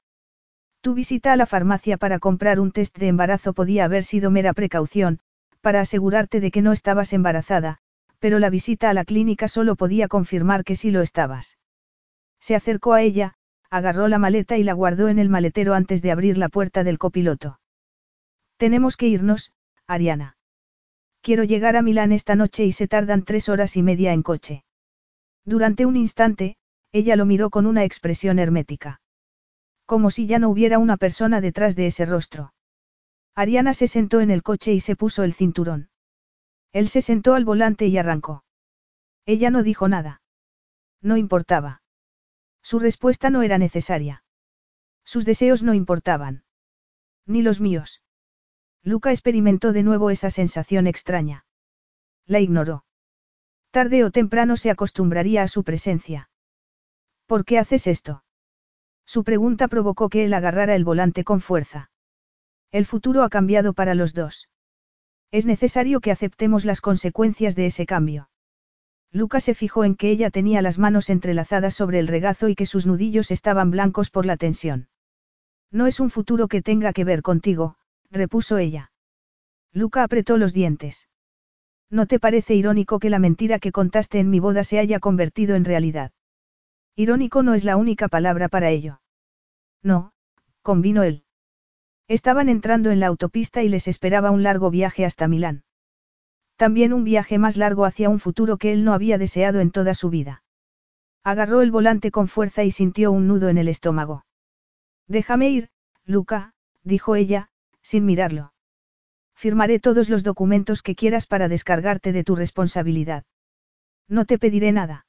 Tu 0.82 0.94
visita 0.94 1.34
a 1.34 1.36
la 1.36 1.46
farmacia 1.46 1.98
para 1.98 2.20
comprar 2.20 2.60
un 2.60 2.72
test 2.72 2.98
de 2.98 3.08
embarazo 3.08 3.54
podía 3.54 3.86
haber 3.86 4.04
sido 4.04 4.32
mera 4.32 4.54
precaución, 4.54 5.20
para 5.62 5.82
asegurarte 5.82 6.40
de 6.40 6.52
que 6.52 6.62
no 6.62 6.72
estabas 6.72 7.12
embarazada, 7.12 7.80
pero 8.20 8.40
la 8.40 8.50
visita 8.50 8.90
a 8.90 8.94
la 8.94 9.04
clínica 9.04 9.48
solo 9.48 9.76
podía 9.76 10.08
confirmar 10.08 10.64
que 10.64 10.76
sí 10.76 10.92
lo 10.92 11.02
estabas. 11.02 11.58
Se 12.40 12.56
acercó 12.56 12.94
a 12.94 13.02
ella, 13.02 13.34
agarró 13.70 14.08
la 14.08 14.20
maleta 14.20 14.58
y 14.58 14.64
la 14.64 14.74
guardó 14.74 15.10
en 15.10 15.20
el 15.20 15.30
maletero 15.30 15.74
antes 15.74 16.02
de 16.02 16.12
abrir 16.12 16.38
la 16.38 16.50
puerta 16.50 16.84
del 16.84 17.00
copiloto. 17.00 17.60
Tenemos 18.58 18.96
que 18.96 19.08
irnos, 19.08 19.52
Ariana. 19.88 20.35
Quiero 21.26 21.43
llegar 21.43 21.76
a 21.76 21.81
Milán 21.81 22.11
esta 22.11 22.35
noche 22.35 22.65
y 22.65 22.72
se 22.72 22.88
tardan 22.88 23.23
tres 23.23 23.49
horas 23.49 23.77
y 23.77 23.81
media 23.81 24.14
en 24.14 24.22
coche. 24.22 24.64
Durante 25.43 25.88
un 25.88 25.95
instante, 25.95 26.56
ella 26.91 27.15
lo 27.15 27.26
miró 27.26 27.49
con 27.49 27.65
una 27.65 27.84
expresión 27.84 28.38
hermética. 28.38 29.02
Como 29.88 30.11
si 30.11 30.27
ya 30.27 30.38
no 30.38 30.49
hubiera 30.49 30.77
una 30.77 30.97
persona 30.97 31.41
detrás 31.41 31.76
de 31.76 31.88
ese 31.88 32.06
rostro. 32.06 32.53
Ariana 33.34 33.73
se 33.73 33.88
sentó 33.88 34.22
en 34.22 34.30
el 34.30 34.43
coche 34.43 34.73
y 34.73 34.80
se 34.80 34.95
puso 34.95 35.23
el 35.23 35.34
cinturón. 35.34 35.89
Él 36.72 36.89
se 36.89 37.02
sentó 37.02 37.34
al 37.34 37.43
volante 37.43 37.88
y 37.88 37.97
arrancó. 37.97 38.43
Ella 39.26 39.49
no 39.49 39.64
dijo 39.64 39.88
nada. 39.88 40.22
No 41.02 41.18
importaba. 41.18 41.81
Su 42.61 42.77
respuesta 42.77 43.31
no 43.31 43.41
era 43.41 43.57
necesaria. 43.57 44.23
Sus 45.03 45.26
deseos 45.26 45.64
no 45.64 45.73
importaban. 45.73 46.43
Ni 47.26 47.41
los 47.41 47.60
míos. 47.61 48.03
Luca 48.86 49.10
experimentó 49.10 49.74
de 49.74 49.82
nuevo 49.82 50.12
esa 50.12 50.30
sensación 50.30 50.86
extraña. 50.86 51.48
La 52.28 52.40
ignoró. 52.40 52.86
Tarde 53.72 54.03
o 54.03 54.12
temprano 54.12 54.57
se 54.57 54.70
acostumbraría 54.70 55.41
a 55.41 55.48
su 55.48 55.64
presencia. 55.64 56.30
¿Por 57.26 57.45
qué 57.45 57.57
haces 57.57 57.88
esto? 57.88 58.24
Su 59.03 59.24
pregunta 59.24 59.68
provocó 59.68 60.07
que 60.10 60.24
él 60.24 60.36
agarrara 60.36 60.76
el 60.76 60.86
volante 60.86 61.24
con 61.24 61.41
fuerza. 61.41 61.90
El 62.72 62.86
futuro 62.86 63.24
ha 63.24 63.30
cambiado 63.30 63.74
para 63.74 63.95
los 63.95 64.14
dos. 64.14 64.49
Es 65.32 65.48
necesario 65.48 65.99
que 65.99 66.12
aceptemos 66.12 66.64
las 66.64 66.80
consecuencias 66.80 67.56
de 67.56 67.66
ese 67.66 67.88
cambio. 67.88 68.30
Luca 69.12 69.40
se 69.40 69.56
fijó 69.56 69.84
en 69.84 69.95
que 69.95 70.12
ella 70.12 70.30
tenía 70.30 70.62
las 70.62 70.78
manos 70.78 71.10
entrelazadas 71.10 71.74
sobre 71.74 71.98
el 71.98 72.07
regazo 72.07 72.49
y 72.49 72.56
que 72.56 72.68
sus 72.68 72.86
nudillos 72.86 73.32
estaban 73.32 73.72
blancos 73.72 74.12
por 74.12 74.28
la 74.28 74.38
tensión. 74.38 74.90
No 75.72 75.88
es 75.88 75.99
un 75.99 76.12
futuro 76.12 76.48
que 76.48 76.62
tenga 76.62 76.94
que 76.94 77.03
ver 77.03 77.24
contigo, 77.24 77.78
repuso 78.11 78.57
ella. 78.57 78.91
Luca 79.73 80.03
apretó 80.03 80.38
los 80.38 80.53
dientes. 80.53 81.10
¿No 81.90 82.07
te 82.07 82.19
parece 82.19 82.56
irónico 82.56 82.99
que 82.99 83.10
la 83.10 83.19
mentira 83.19 83.60
que 83.60 83.72
contaste 83.72 84.19
en 84.19 84.30
mi 84.30 84.40
boda 84.40 84.64
se 84.64 84.80
haya 84.80 84.99
convertido 84.99 85.56
en 85.56 85.65
realidad? 85.65 86.11
Irónico 86.95 87.44
no 87.44 87.53
es 87.53 87.64
la 87.64 87.77
única 87.77 88.07
palabra 88.07 88.48
para 88.48 88.69
ello. 88.69 89.02
No, 89.84 90.14
convino 90.61 91.03
él. 91.03 91.23
Estaban 92.07 92.49
entrando 92.49 92.91
en 92.91 92.99
la 92.99 93.07
autopista 93.07 93.64
y 93.64 93.69
les 93.69 93.88
esperaba 93.88 94.32
un 94.32 94.44
largo 94.44 94.69
viaje 94.69 95.06
hasta 95.06 95.27
Milán. 95.27 95.64
También 96.56 96.94
un 96.94 97.03
viaje 97.03 97.38
más 97.38 97.57
largo 97.57 97.86
hacia 97.86 98.10
un 98.10 98.19
futuro 98.19 98.57
que 98.57 98.72
él 98.72 98.86
no 98.86 98.94
había 98.94 99.18
deseado 99.18 99.60
en 99.60 99.72
toda 99.72 99.94
su 99.94 100.10
vida. 100.10 100.44
Agarró 101.23 101.61
el 101.61 101.72
volante 101.72 102.11
con 102.11 102.27
fuerza 102.27 102.64
y 102.64 102.72
sintió 102.72 103.11
un 103.11 103.27
nudo 103.27 103.49
en 103.49 103.57
el 103.57 103.68
estómago. 103.68 104.26
Déjame 105.07 105.49
ir, 105.49 105.69
Luca, 106.06 106.53
dijo 106.84 107.15
ella, 107.15 107.49
sin 107.86 108.03
mirarlo. 108.03 108.52
Firmaré 109.36 109.80
todos 109.80 110.10
los 110.10 110.24
documentos 110.24 110.82
que 110.82 110.95
quieras 110.95 111.28
para 111.28 111.48
descargarte 111.48 112.12
de 112.14 112.24
tu 112.24 112.36
responsabilidad. 112.36 113.26
No 114.07 114.26
te 114.26 114.40
pediré 114.40 114.72
nada. 114.72 115.06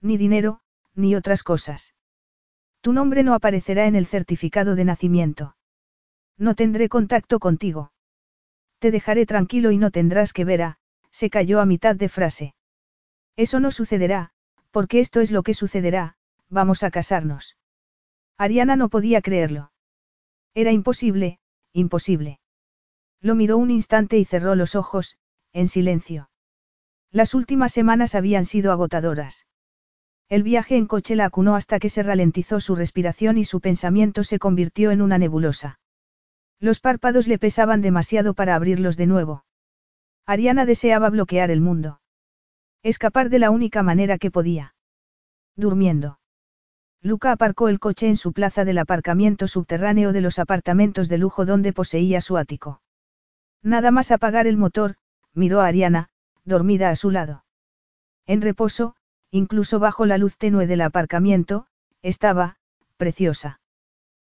Ni 0.00 0.16
dinero, 0.16 0.62
ni 0.94 1.14
otras 1.14 1.42
cosas. 1.42 1.94
Tu 2.80 2.94
nombre 2.94 3.22
no 3.22 3.34
aparecerá 3.34 3.86
en 3.86 3.96
el 3.96 4.06
certificado 4.06 4.76
de 4.76 4.86
nacimiento. 4.86 5.56
No 6.38 6.54
tendré 6.54 6.88
contacto 6.88 7.38
contigo. 7.38 7.92
Te 8.78 8.90
dejaré 8.90 9.26
tranquilo 9.26 9.70
y 9.70 9.76
no 9.76 9.90
tendrás 9.90 10.32
que 10.32 10.46
ver 10.46 10.62
a, 10.62 10.78
se 11.10 11.28
cayó 11.28 11.60
a 11.60 11.66
mitad 11.66 11.96
de 11.96 12.08
frase. 12.08 12.54
Eso 13.36 13.60
no 13.60 13.70
sucederá, 13.70 14.30
porque 14.70 15.00
esto 15.00 15.20
es 15.20 15.30
lo 15.30 15.42
que 15.42 15.52
sucederá, 15.52 16.16
vamos 16.48 16.82
a 16.82 16.90
casarnos. 16.90 17.58
Ariana 18.38 18.76
no 18.76 18.88
podía 18.88 19.20
creerlo. 19.20 19.70
Era 20.54 20.72
imposible, 20.72 21.39
imposible. 21.72 22.40
Lo 23.20 23.34
miró 23.34 23.58
un 23.58 23.70
instante 23.70 24.18
y 24.18 24.24
cerró 24.24 24.54
los 24.54 24.74
ojos, 24.74 25.16
en 25.52 25.68
silencio. 25.68 26.30
Las 27.10 27.34
últimas 27.34 27.72
semanas 27.72 28.14
habían 28.14 28.44
sido 28.44 28.72
agotadoras. 28.72 29.46
El 30.28 30.44
viaje 30.44 30.76
en 30.76 30.86
coche 30.86 31.16
la 31.16 31.24
acunó 31.24 31.56
hasta 31.56 31.80
que 31.80 31.88
se 31.88 32.04
ralentizó 32.04 32.60
su 32.60 32.76
respiración 32.76 33.36
y 33.36 33.44
su 33.44 33.60
pensamiento 33.60 34.22
se 34.22 34.38
convirtió 34.38 34.92
en 34.92 35.02
una 35.02 35.18
nebulosa. 35.18 35.80
Los 36.60 36.78
párpados 36.78 37.26
le 37.26 37.38
pesaban 37.38 37.80
demasiado 37.80 38.34
para 38.34 38.54
abrirlos 38.54 38.96
de 38.96 39.06
nuevo. 39.06 39.44
Ariana 40.26 40.66
deseaba 40.66 41.10
bloquear 41.10 41.50
el 41.50 41.60
mundo. 41.60 42.00
Escapar 42.82 43.28
de 43.28 43.40
la 43.40 43.50
única 43.50 43.82
manera 43.82 44.18
que 44.18 44.30
podía. 44.30 44.74
Durmiendo. 45.56 46.19
Luca 47.02 47.32
aparcó 47.32 47.68
el 47.68 47.80
coche 47.80 48.08
en 48.08 48.16
su 48.16 48.32
plaza 48.32 48.64
del 48.64 48.76
aparcamiento 48.76 49.48
subterráneo 49.48 50.12
de 50.12 50.20
los 50.20 50.38
apartamentos 50.38 51.08
de 51.08 51.16
lujo 51.16 51.46
donde 51.46 51.72
poseía 51.72 52.20
su 52.20 52.36
ático. 52.36 52.82
Nada 53.62 53.90
más 53.90 54.10
apagar 54.10 54.46
el 54.46 54.58
motor, 54.58 54.96
miró 55.32 55.62
a 55.62 55.66
Ariana, 55.66 56.10
dormida 56.44 56.90
a 56.90 56.96
su 56.96 57.10
lado. 57.10 57.44
En 58.26 58.42
reposo, 58.42 58.96
incluso 59.30 59.78
bajo 59.78 60.04
la 60.04 60.18
luz 60.18 60.36
tenue 60.36 60.66
del 60.66 60.82
aparcamiento, 60.82 61.66
estaba, 62.02 62.56
preciosa. 62.98 63.60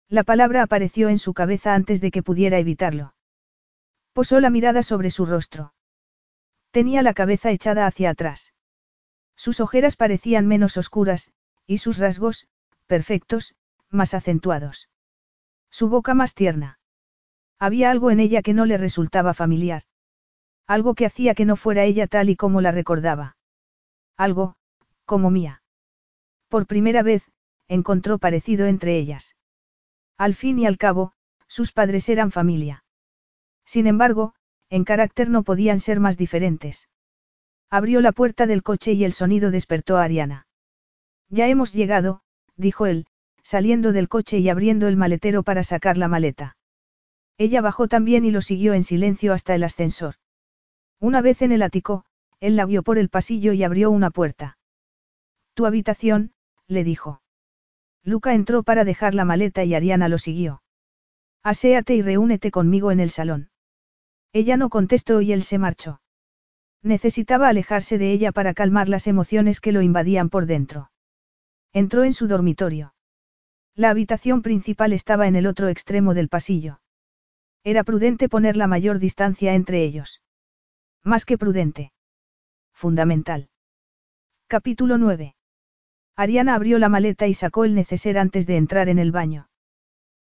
La 0.08 0.24
palabra 0.24 0.62
apareció 0.62 1.08
en 1.08 1.18
su 1.18 1.32
cabeza 1.32 1.74
antes 1.74 2.02
de 2.02 2.10
que 2.10 2.22
pudiera 2.22 2.58
evitarlo. 2.58 3.14
Posó 4.12 4.40
la 4.40 4.50
mirada 4.50 4.82
sobre 4.82 5.10
su 5.10 5.24
rostro. 5.24 5.72
Tenía 6.70 7.02
la 7.02 7.14
cabeza 7.14 7.50
echada 7.50 7.86
hacia 7.86 8.10
atrás. 8.10 8.52
Sus 9.36 9.60
ojeras 9.60 9.96
parecían 9.96 10.46
menos 10.46 10.76
oscuras, 10.76 11.30
y 11.66 11.78
sus 11.78 11.98
rasgos, 11.98 12.46
perfectos, 12.88 13.54
más 13.90 14.14
acentuados. 14.14 14.88
Su 15.70 15.88
boca 15.88 16.14
más 16.14 16.34
tierna. 16.34 16.80
Había 17.60 17.90
algo 17.90 18.10
en 18.10 18.18
ella 18.18 18.42
que 18.42 18.54
no 18.54 18.66
le 18.66 18.76
resultaba 18.76 19.34
familiar. 19.34 19.84
Algo 20.66 20.94
que 20.94 21.06
hacía 21.06 21.34
que 21.34 21.44
no 21.44 21.54
fuera 21.54 21.84
ella 21.84 22.06
tal 22.06 22.30
y 22.30 22.36
como 22.36 22.60
la 22.60 22.72
recordaba. 22.72 23.36
Algo, 24.16 24.56
como 25.04 25.30
mía. 25.30 25.62
Por 26.48 26.66
primera 26.66 27.02
vez, 27.02 27.30
encontró 27.68 28.18
parecido 28.18 28.66
entre 28.66 28.98
ellas. 28.98 29.36
Al 30.16 30.34
fin 30.34 30.58
y 30.58 30.66
al 30.66 30.78
cabo, 30.78 31.12
sus 31.46 31.72
padres 31.72 32.08
eran 32.08 32.32
familia. 32.32 32.84
Sin 33.64 33.86
embargo, 33.86 34.34
en 34.70 34.84
carácter 34.84 35.30
no 35.30 35.42
podían 35.42 35.78
ser 35.78 36.00
más 36.00 36.16
diferentes. 36.16 36.88
Abrió 37.70 38.00
la 38.00 38.12
puerta 38.12 38.46
del 38.46 38.62
coche 38.62 38.92
y 38.92 39.04
el 39.04 39.12
sonido 39.12 39.50
despertó 39.50 39.98
a 39.98 40.04
Ariana. 40.04 40.46
Ya 41.28 41.46
hemos 41.48 41.72
llegado, 41.74 42.22
dijo 42.58 42.84
él, 42.84 43.06
saliendo 43.42 43.92
del 43.92 44.08
coche 44.08 44.38
y 44.38 44.50
abriendo 44.50 44.88
el 44.88 44.96
maletero 44.98 45.42
para 45.42 45.62
sacar 45.62 45.96
la 45.96 46.08
maleta. 46.08 46.56
Ella 47.38 47.62
bajó 47.62 47.88
también 47.88 48.24
y 48.24 48.30
lo 48.30 48.42
siguió 48.42 48.74
en 48.74 48.84
silencio 48.84 49.32
hasta 49.32 49.54
el 49.54 49.64
ascensor. 49.64 50.16
Una 51.00 51.22
vez 51.22 51.40
en 51.40 51.52
el 51.52 51.62
ático, 51.62 52.04
él 52.40 52.56
la 52.56 52.66
guió 52.66 52.82
por 52.82 52.98
el 52.98 53.08
pasillo 53.08 53.52
y 53.52 53.62
abrió 53.62 53.90
una 53.90 54.10
puerta. 54.10 54.58
Tu 55.54 55.64
habitación, 55.64 56.32
le 56.66 56.84
dijo. 56.84 57.22
Luca 58.04 58.34
entró 58.34 58.62
para 58.64 58.84
dejar 58.84 59.14
la 59.14 59.24
maleta 59.24 59.64
y 59.64 59.74
Ariana 59.74 60.08
lo 60.08 60.18
siguió. 60.18 60.62
Aséate 61.42 61.94
y 61.94 62.02
reúnete 62.02 62.50
conmigo 62.50 62.90
en 62.90 63.00
el 63.00 63.10
salón. 63.10 63.50
Ella 64.32 64.56
no 64.56 64.68
contestó 64.68 65.20
y 65.20 65.32
él 65.32 65.42
se 65.42 65.58
marchó. 65.58 66.00
Necesitaba 66.82 67.48
alejarse 67.48 67.98
de 67.98 68.12
ella 68.12 68.32
para 68.32 68.54
calmar 68.54 68.88
las 68.88 69.06
emociones 69.06 69.60
que 69.60 69.72
lo 69.72 69.82
invadían 69.82 70.28
por 70.28 70.46
dentro. 70.46 70.90
Entró 71.72 72.04
en 72.04 72.14
su 72.14 72.28
dormitorio. 72.28 72.94
La 73.74 73.90
habitación 73.90 74.42
principal 74.42 74.92
estaba 74.92 75.28
en 75.28 75.36
el 75.36 75.46
otro 75.46 75.68
extremo 75.68 76.14
del 76.14 76.28
pasillo. 76.28 76.80
Era 77.64 77.84
prudente 77.84 78.28
poner 78.28 78.56
la 78.56 78.66
mayor 78.66 78.98
distancia 78.98 79.54
entre 79.54 79.82
ellos. 79.84 80.22
Más 81.04 81.24
que 81.24 81.38
prudente. 81.38 81.92
Fundamental. 82.72 83.50
Capítulo 84.46 84.98
9. 84.98 85.34
Ariana 86.16 86.54
abrió 86.54 86.78
la 86.78 86.88
maleta 86.88 87.26
y 87.26 87.34
sacó 87.34 87.64
el 87.64 87.74
neceser 87.74 88.18
antes 88.18 88.46
de 88.46 88.56
entrar 88.56 88.88
en 88.88 88.98
el 88.98 89.12
baño. 89.12 89.48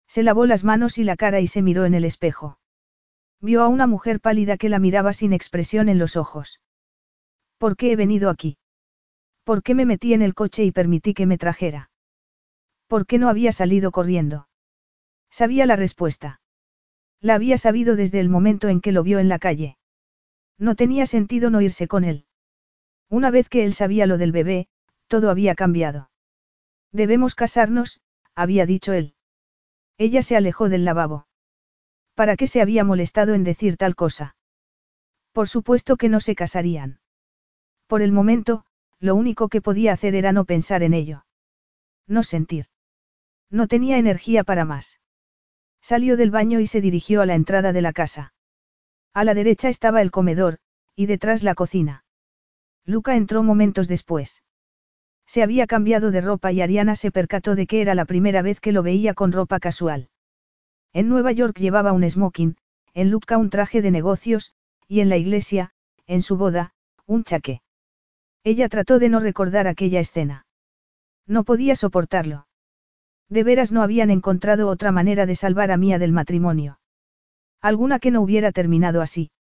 Se 0.08 0.24
lavó 0.24 0.46
las 0.46 0.64
manos 0.64 0.98
y 0.98 1.04
la 1.04 1.16
cara 1.16 1.40
y 1.40 1.48
se 1.48 1.62
miró 1.62 1.86
en 1.86 1.94
el 1.94 2.06
espejo. 2.06 2.60
Vio 3.40 3.62
a 3.64 3.68
una 3.68 3.88
mujer 3.88 4.20
pálida 4.20 4.58
que 4.58 4.70
la 4.70 4.80
miraba 4.80 5.14
sin 5.14 5.34
expresión 5.34 5.90
en 5.90 6.00
los 6.00 6.18
ojos. 6.18 6.60
¿Por 7.58 7.78
qué 7.78 7.92
he 7.92 7.96
venido 7.96 8.30
aquí? 8.30 8.58
¿Por 9.46 9.62
qué 9.62 9.76
me 9.76 9.86
metí 9.86 10.14
en 10.16 10.24
el 10.24 10.34
coche 10.34 10.64
y 10.64 10.72
permití 10.72 11.14
que 11.14 11.28
me 11.28 11.38
trajera? 11.38 11.92
¿Por 12.88 13.06
qué 13.06 13.20
no 13.20 13.30
había 13.30 13.52
salido 13.52 13.92
corriendo? 13.92 14.50
Sabía 15.30 15.68
la 15.68 15.76
respuesta. 15.76 16.42
La 17.22 17.36
había 17.36 17.58
sabido 17.60 17.96
desde 17.96 18.20
el 18.20 18.28
momento 18.28 18.70
en 18.70 18.82
que 18.82 18.92
lo 18.92 19.04
vio 19.04 19.20
en 19.20 19.30
la 19.30 19.38
calle. 19.38 19.78
No 20.58 20.76
tenía 20.76 21.06
sentido 21.06 21.52
no 21.52 21.62
irse 21.62 21.88
con 21.88 22.04
él. 22.04 22.26
Una 23.08 23.30
vez 23.30 23.48
que 23.48 23.66
él 23.66 23.76
sabía 23.76 24.08
lo 24.08 24.18
del 24.18 24.32
bebé, 24.32 24.68
todo 25.08 25.30
había 25.30 25.54
cambiado. 25.54 26.10
Debemos 26.92 27.36
casarnos, 27.36 28.02
había 28.34 28.66
dicho 28.66 28.94
él. 28.94 29.14
Ella 30.00 30.24
se 30.24 30.36
alejó 30.36 30.70
del 30.70 30.86
lavabo. 30.86 31.28
¿Para 32.16 32.36
qué 32.36 32.48
se 32.48 32.62
había 32.62 32.84
molestado 32.84 33.36
en 33.36 33.44
decir 33.44 33.78
tal 33.78 33.96
cosa? 33.96 34.36
Por 35.34 35.48
supuesto 35.50 35.98
que 35.98 36.10
no 36.10 36.20
se 36.20 36.34
casarían. 36.34 37.00
Por 37.88 38.02
el 38.02 38.12
momento, 38.12 38.66
lo 39.00 39.16
único 39.16 39.50
que 39.50 39.62
podía 39.62 39.94
hacer 39.94 40.16
era 40.16 40.32
no 40.32 40.46
pensar 40.46 40.84
en 40.84 40.94
ello. 40.94 41.26
No 42.08 42.24
sentir. 42.24 42.68
No 43.50 43.68
tenía 43.68 43.98
energía 43.98 44.44
para 44.44 44.66
más. 44.66 45.00
Salió 45.82 46.18
del 46.18 46.32
baño 46.32 46.60
y 46.60 46.68
se 46.68 46.82
dirigió 46.82 47.22
a 47.22 47.26
la 47.26 47.36
entrada 47.36 47.74
de 47.74 47.82
la 47.82 47.94
casa. 47.94 48.34
A 49.14 49.24
la 49.24 49.34
derecha 49.34 49.70
estaba 49.70 50.02
el 50.02 50.12
comedor, 50.12 50.60
y 50.96 51.06
detrás 51.06 51.44
la 51.44 51.56
cocina. 51.56 52.04
Luca 52.86 53.16
entró 53.16 53.44
momentos 53.44 53.88
después. 53.88 54.44
Se 55.26 55.42
había 55.42 55.68
cambiado 55.68 56.12
de 56.12 56.22
ropa 56.22 56.52
y 56.52 56.62
Ariana 56.62 56.96
se 56.96 57.12
percató 57.12 57.56
de 57.56 57.68
que 57.68 57.82
era 57.82 57.96
la 57.96 58.06
primera 58.06 58.42
vez 58.42 58.60
que 58.60 58.72
lo 58.72 58.84
veía 58.84 59.14
con 59.14 59.32
ropa 59.32 59.60
casual. 59.60 60.10
En 60.94 61.10
Nueva 61.10 61.32
York 61.32 61.58
llevaba 61.58 61.94
un 61.94 62.10
smoking, 62.10 62.58
en 62.94 63.10
Luca 63.10 63.38
un 63.38 63.50
traje 63.50 63.82
de 63.82 63.92
negocios, 63.92 64.54
y 64.88 65.00
en 65.00 65.10
la 65.10 65.18
iglesia, 65.18 65.72
en 66.08 66.22
su 66.22 66.38
boda, 66.38 66.74
un 67.06 67.24
chaqué. 67.24 67.62
Ella 68.46 68.70
trató 68.70 69.00
de 69.00 69.10
no 69.10 69.20
recordar 69.20 69.66
aquella 69.66 70.00
escena. 70.00 70.46
No 71.26 71.44
podía 71.44 71.76
soportarlo. 71.76 72.46
De 73.28 73.44
veras 73.44 73.72
no 73.72 73.82
habían 73.82 74.12
encontrado 74.12 74.68
otra 74.70 74.92
manera 74.92 75.26
de 75.26 75.36
salvar 75.36 75.72
a 75.72 75.78
Mía 75.78 75.98
del 75.98 76.12
matrimonio. 76.12 76.80
Alguna 77.60 77.98
que 77.98 78.12
no 78.12 78.22
hubiera 78.22 78.52
terminado 78.52 79.02
así. 79.02 79.32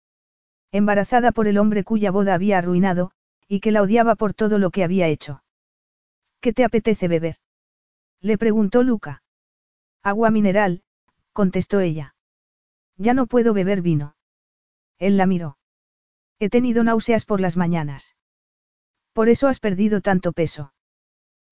Embarazada 0.73 1.33
por 1.33 1.49
el 1.49 1.59
hombre 1.59 1.85
cuya 1.85 2.11
boda 2.11 2.33
había 2.33 2.57
arruinado, 2.57 3.11
y 3.47 3.61
que 3.61 3.73
la 3.73 3.83
odiaba 3.83 4.15
por 4.15 4.33
todo 4.33 4.59
lo 4.59 4.71
que 4.71 4.83
había 4.83 5.07
hecho. 5.09 5.45
¿Qué 6.41 6.55
te 6.55 6.65
apetece 6.65 7.07
beber? 7.07 7.37
Le 8.23 8.39
preguntó 8.39 8.83
Luca. 8.83 9.23
Agua 10.03 10.31
mineral, 10.31 10.83
contestó 11.35 11.81
ella. 11.81 12.15
Ya 12.97 13.13
no 13.13 13.27
puedo 13.27 13.53
beber 13.53 13.83
vino. 13.83 14.17
Él 14.99 15.19
la 15.19 15.27
miró. 15.27 15.59
He 16.39 16.49
tenido 16.49 16.85
náuseas 16.85 17.27
por 17.27 17.43
las 17.43 17.59
mañanas. 17.59 18.17
Por 19.15 19.29
eso 19.29 19.49
has 19.49 19.61
perdido 19.61 20.01
tanto 20.01 20.33
peso. 20.33 20.75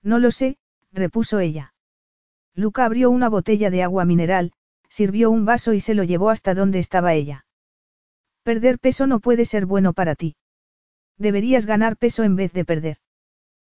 No 0.03 0.19
lo 0.19 0.31
sé, 0.33 0.59
repuso 0.93 1.39
ella. 1.39 1.75
Luca 2.55 2.85
abrió 2.85 3.09
una 3.11 3.29
botella 3.29 3.71
de 3.71 3.83
agua 3.85 4.05
mineral, 4.05 4.53
sirvió 4.89 5.31
un 5.31 5.45
vaso 5.45 5.73
y 5.73 5.81
se 5.81 5.95
lo 5.95 6.03
llevó 6.03 6.29
hasta 6.29 6.55
donde 6.55 6.81
estaba 6.81 7.15
ella. 7.15 7.47
Perder 8.43 8.81
peso 8.81 9.07
no 9.07 9.21
puede 9.21 9.45
ser 9.45 9.65
bueno 9.65 9.93
para 9.93 10.17
ti. 10.17 10.35
Deberías 11.17 11.65
ganar 11.65 11.97
peso 11.97 12.25
en 12.25 12.35
vez 12.35 12.53
de 12.53 12.65
perder. 12.65 12.97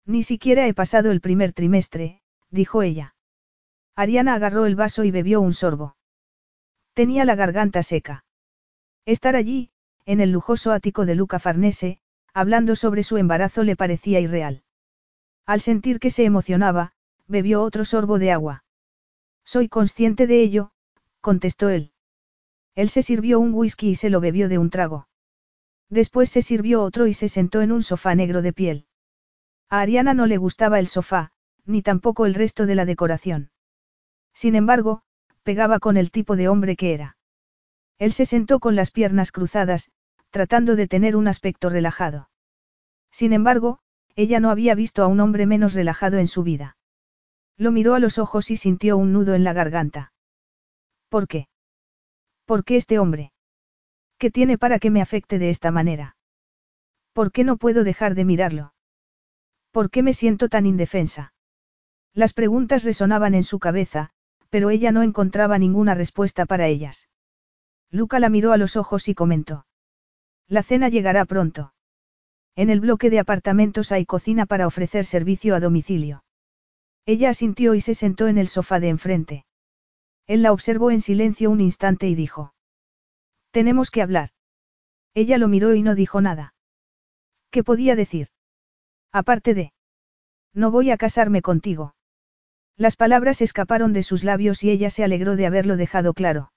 Ni 0.05 0.25
siquiera 0.25 0.67
he 0.67 0.75
pasado 0.75 1.13
el 1.13 1.21
primer 1.21 1.53
trimestre, 1.53 2.21
dijo 2.51 2.83
ella. 2.83 3.15
Ariana 3.95 4.35
agarró 4.35 4.67
el 4.67 4.75
vaso 4.75 5.05
y 5.05 5.13
bebió 5.13 5.41
un 5.41 5.53
sorbo. 5.53 5.97
Tenía 6.93 7.25
la 7.25 7.37
garganta 7.37 7.85
seca. 7.85 8.25
Estar 9.05 9.37
allí, 9.37 9.71
en 10.07 10.21
el 10.21 10.33
lujoso 10.33 10.73
ático 10.73 11.07
de 11.07 11.15
Luca 11.15 11.39
Farnese, 11.39 12.01
hablando 12.37 12.77
sobre 12.77 13.03
su 13.03 13.17
embarazo 13.17 13.65
le 13.65 13.77
parecía 13.77 14.21
irreal. 14.21 14.63
Al 15.47 15.63
sentir 15.63 15.99
que 15.99 16.11
se 16.11 16.27
emocionaba, 16.27 16.93
bebió 17.27 17.63
otro 17.63 17.87
sorbo 17.87 18.19
de 18.19 18.31
agua. 18.31 18.63
Soy 19.43 19.71
consciente 19.71 20.27
de 20.27 20.43
ello, 20.43 20.71
contestó 21.23 21.71
él. 21.71 21.93
Él 22.75 22.91
se 22.91 23.01
sirvió 23.01 23.41
un 23.41 23.55
whisky 23.55 23.89
y 23.89 23.95
se 23.95 24.11
lo 24.11 24.21
bebió 24.21 24.51
de 24.51 24.59
un 24.59 24.69
trago. 24.69 25.09
Después 25.89 26.29
se 26.29 26.43
sirvió 26.43 26.83
otro 26.83 27.07
y 27.07 27.15
se 27.15 27.31
sentó 27.31 27.63
en 27.63 27.73
un 27.73 27.83
sofá 27.83 28.15
negro 28.15 28.43
de 28.43 28.53
piel. 28.53 28.87
A 29.71 29.81
Ariana 29.81 30.13
no 30.13 30.27
le 30.27 30.37
gustaba 30.37 30.79
el 30.79 30.89
sofá, 30.89 31.33
ni 31.65 31.81
tampoco 31.81 32.27
el 32.27 32.35
resto 32.35 32.67
de 32.67 32.75
la 32.75 32.85
decoración. 32.85 33.51
Sin 34.35 34.57
embargo, 34.57 35.01
pegaba 35.43 35.79
con 35.79 35.97
el 35.97 36.11
tipo 36.11 36.37
de 36.37 36.49
hombre 36.51 36.77
que 36.77 36.93
era. 36.93 37.17
Él 37.99 38.13
se 38.13 38.27
sentó 38.27 38.61
con 38.61 38.77
las 38.77 38.91
piernas 38.91 39.33
cruzadas, 39.33 39.91
tratando 40.37 40.77
de 40.77 40.87
tener 40.87 41.17
un 41.17 41.29
aspecto 41.29 41.71
relajado. 41.71 42.29
Sin 43.11 43.33
embargo, 43.33 43.79
ella 44.17 44.39
no 44.39 44.51
había 44.51 44.75
visto 44.75 45.03
a 45.03 45.07
un 45.07 45.21
hombre 45.21 45.47
menos 45.47 45.73
relajado 45.73 46.19
en 46.19 46.29
su 46.29 46.43
vida. 46.43 46.77
Lo 47.57 47.73
miró 47.73 47.95
a 47.95 48.01
los 48.01 48.19
ojos 48.19 48.51
y 48.51 48.59
sintió 48.59 48.99
un 48.99 49.15
nudo 49.15 49.33
en 49.33 49.45
la 49.45 49.55
garganta. 49.55 50.13
¿Por 51.09 51.27
qué? 51.27 51.49
¿Por 52.45 52.65
qué 52.65 52.77
este 52.77 52.99
hombre? 52.99 53.33
¿Qué 54.19 54.31
tiene 54.31 54.59
para 54.59 54.79
que 54.79 54.91
me 54.91 55.01
afecte 55.01 55.39
de 55.39 55.49
esta 55.49 55.71
manera? 55.71 56.19
¿Por 57.15 57.33
qué 57.33 57.43
no 57.43 57.57
puedo 57.57 57.83
dejar 57.83 58.15
de 58.15 58.27
mirarlo? 58.27 58.75
¿Por 59.71 59.89
qué 59.89 60.03
me 60.03 60.13
siento 60.13 60.51
tan 60.51 60.67
indefensa? 60.67 61.33
Las 62.13 62.35
preguntas 62.35 62.85
resonaban 62.85 63.35
en 63.35 63.43
su 63.43 63.59
cabeza, 63.59 64.11
pero 64.51 64.69
ella 64.69 64.93
no 64.93 65.01
encontraba 65.01 65.57
ninguna 65.57 65.95
respuesta 65.95 66.45
para 66.45 66.67
ellas. 66.67 67.09
Luca 67.91 68.19
la 68.21 68.29
miró 68.29 68.53
a 68.53 68.59
los 68.59 68.77
ojos 68.77 69.09
y 69.09 69.15
comentó. 69.15 69.66
La 70.49 70.63
cena 70.63 70.89
llegará 70.89 71.25
pronto. 71.25 71.73
En 72.55 72.71
el 72.71 72.81
bloque 72.81 73.11
de 73.11 73.19
apartamentos 73.19 73.93
hay 73.93 74.07
cocina 74.07 74.47
para 74.47 74.67
ofrecer 74.67 75.05
servicio 75.05 75.55
a 75.55 75.61
domicilio. 75.61 76.25
Ella 77.05 77.31
asintió 77.31 77.75
y 77.75 77.81
se 77.81 77.95
sentó 77.95 78.29
en 78.29 78.39
el 78.39 78.49
sofá 78.49 78.81
de 78.81 78.89
enfrente. 78.89 79.47
Él 80.27 80.43
la 80.43 80.53
observó 80.53 80.91
en 80.91 81.01
silencio 81.01 81.51
un 81.51 81.61
instante 81.61 82.09
y 82.09 82.15
dijo. 82.15 82.55
Tenemos 83.51 83.91
que 83.91 84.03
hablar. 84.03 84.31
Ella 85.15 85.39
lo 85.39 85.49
miró 85.49 85.75
y 85.75 85.83
no 85.83 85.95
dijo 85.95 86.21
nada. 86.21 86.55
¿Qué 87.51 87.63
podía 87.63 87.97
decir? 87.97 88.29
Aparte 89.13 89.55
de... 89.55 89.73
No 90.53 90.71
voy 90.71 90.91
a 90.91 90.97
casarme 90.97 91.43
contigo. 91.43 91.95
Las 92.77 92.97
palabras 92.97 93.41
escaparon 93.41 93.93
de 93.93 94.03
sus 94.03 94.25
labios 94.25 94.63
y 94.63 94.71
ella 94.71 94.91
se 94.91 95.05
alegró 95.05 95.37
de 95.37 95.47
haberlo 95.47 95.77
dejado 95.77 96.13
claro. 96.13 96.51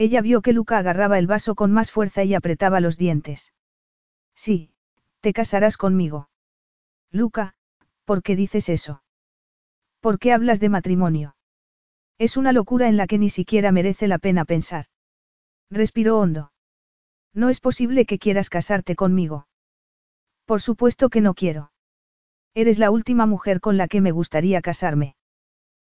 Ella 0.00 0.22
vio 0.22 0.40
que 0.40 0.54
Luca 0.54 0.78
agarraba 0.78 1.18
el 1.18 1.26
vaso 1.26 1.54
con 1.54 1.72
más 1.72 1.90
fuerza 1.90 2.24
y 2.24 2.32
apretaba 2.34 2.80
los 2.80 2.96
dientes. 2.96 3.52
Sí, 4.34 4.70
te 5.20 5.34
casarás 5.34 5.76
conmigo. 5.76 6.30
Luca, 7.10 7.54
¿por 8.06 8.22
qué 8.22 8.34
dices 8.34 8.70
eso? 8.70 9.02
¿Por 10.00 10.18
qué 10.18 10.32
hablas 10.32 10.58
de 10.58 10.70
matrimonio? 10.70 11.36
Es 12.16 12.38
una 12.38 12.52
locura 12.52 12.88
en 12.88 12.96
la 12.96 13.06
que 13.06 13.18
ni 13.18 13.28
siquiera 13.28 13.72
merece 13.72 14.08
la 14.08 14.16
pena 14.16 14.46
pensar. 14.46 14.86
Respiró 15.70 16.18
hondo. 16.18 16.50
No 17.34 17.50
es 17.50 17.60
posible 17.60 18.06
que 18.06 18.18
quieras 18.18 18.48
casarte 18.48 18.96
conmigo. 18.96 19.48
Por 20.46 20.62
supuesto 20.62 21.10
que 21.10 21.20
no 21.20 21.34
quiero. 21.34 21.72
Eres 22.54 22.78
la 22.78 22.90
última 22.90 23.26
mujer 23.26 23.60
con 23.60 23.76
la 23.76 23.86
que 23.86 24.00
me 24.00 24.12
gustaría 24.12 24.62
casarme. 24.62 25.14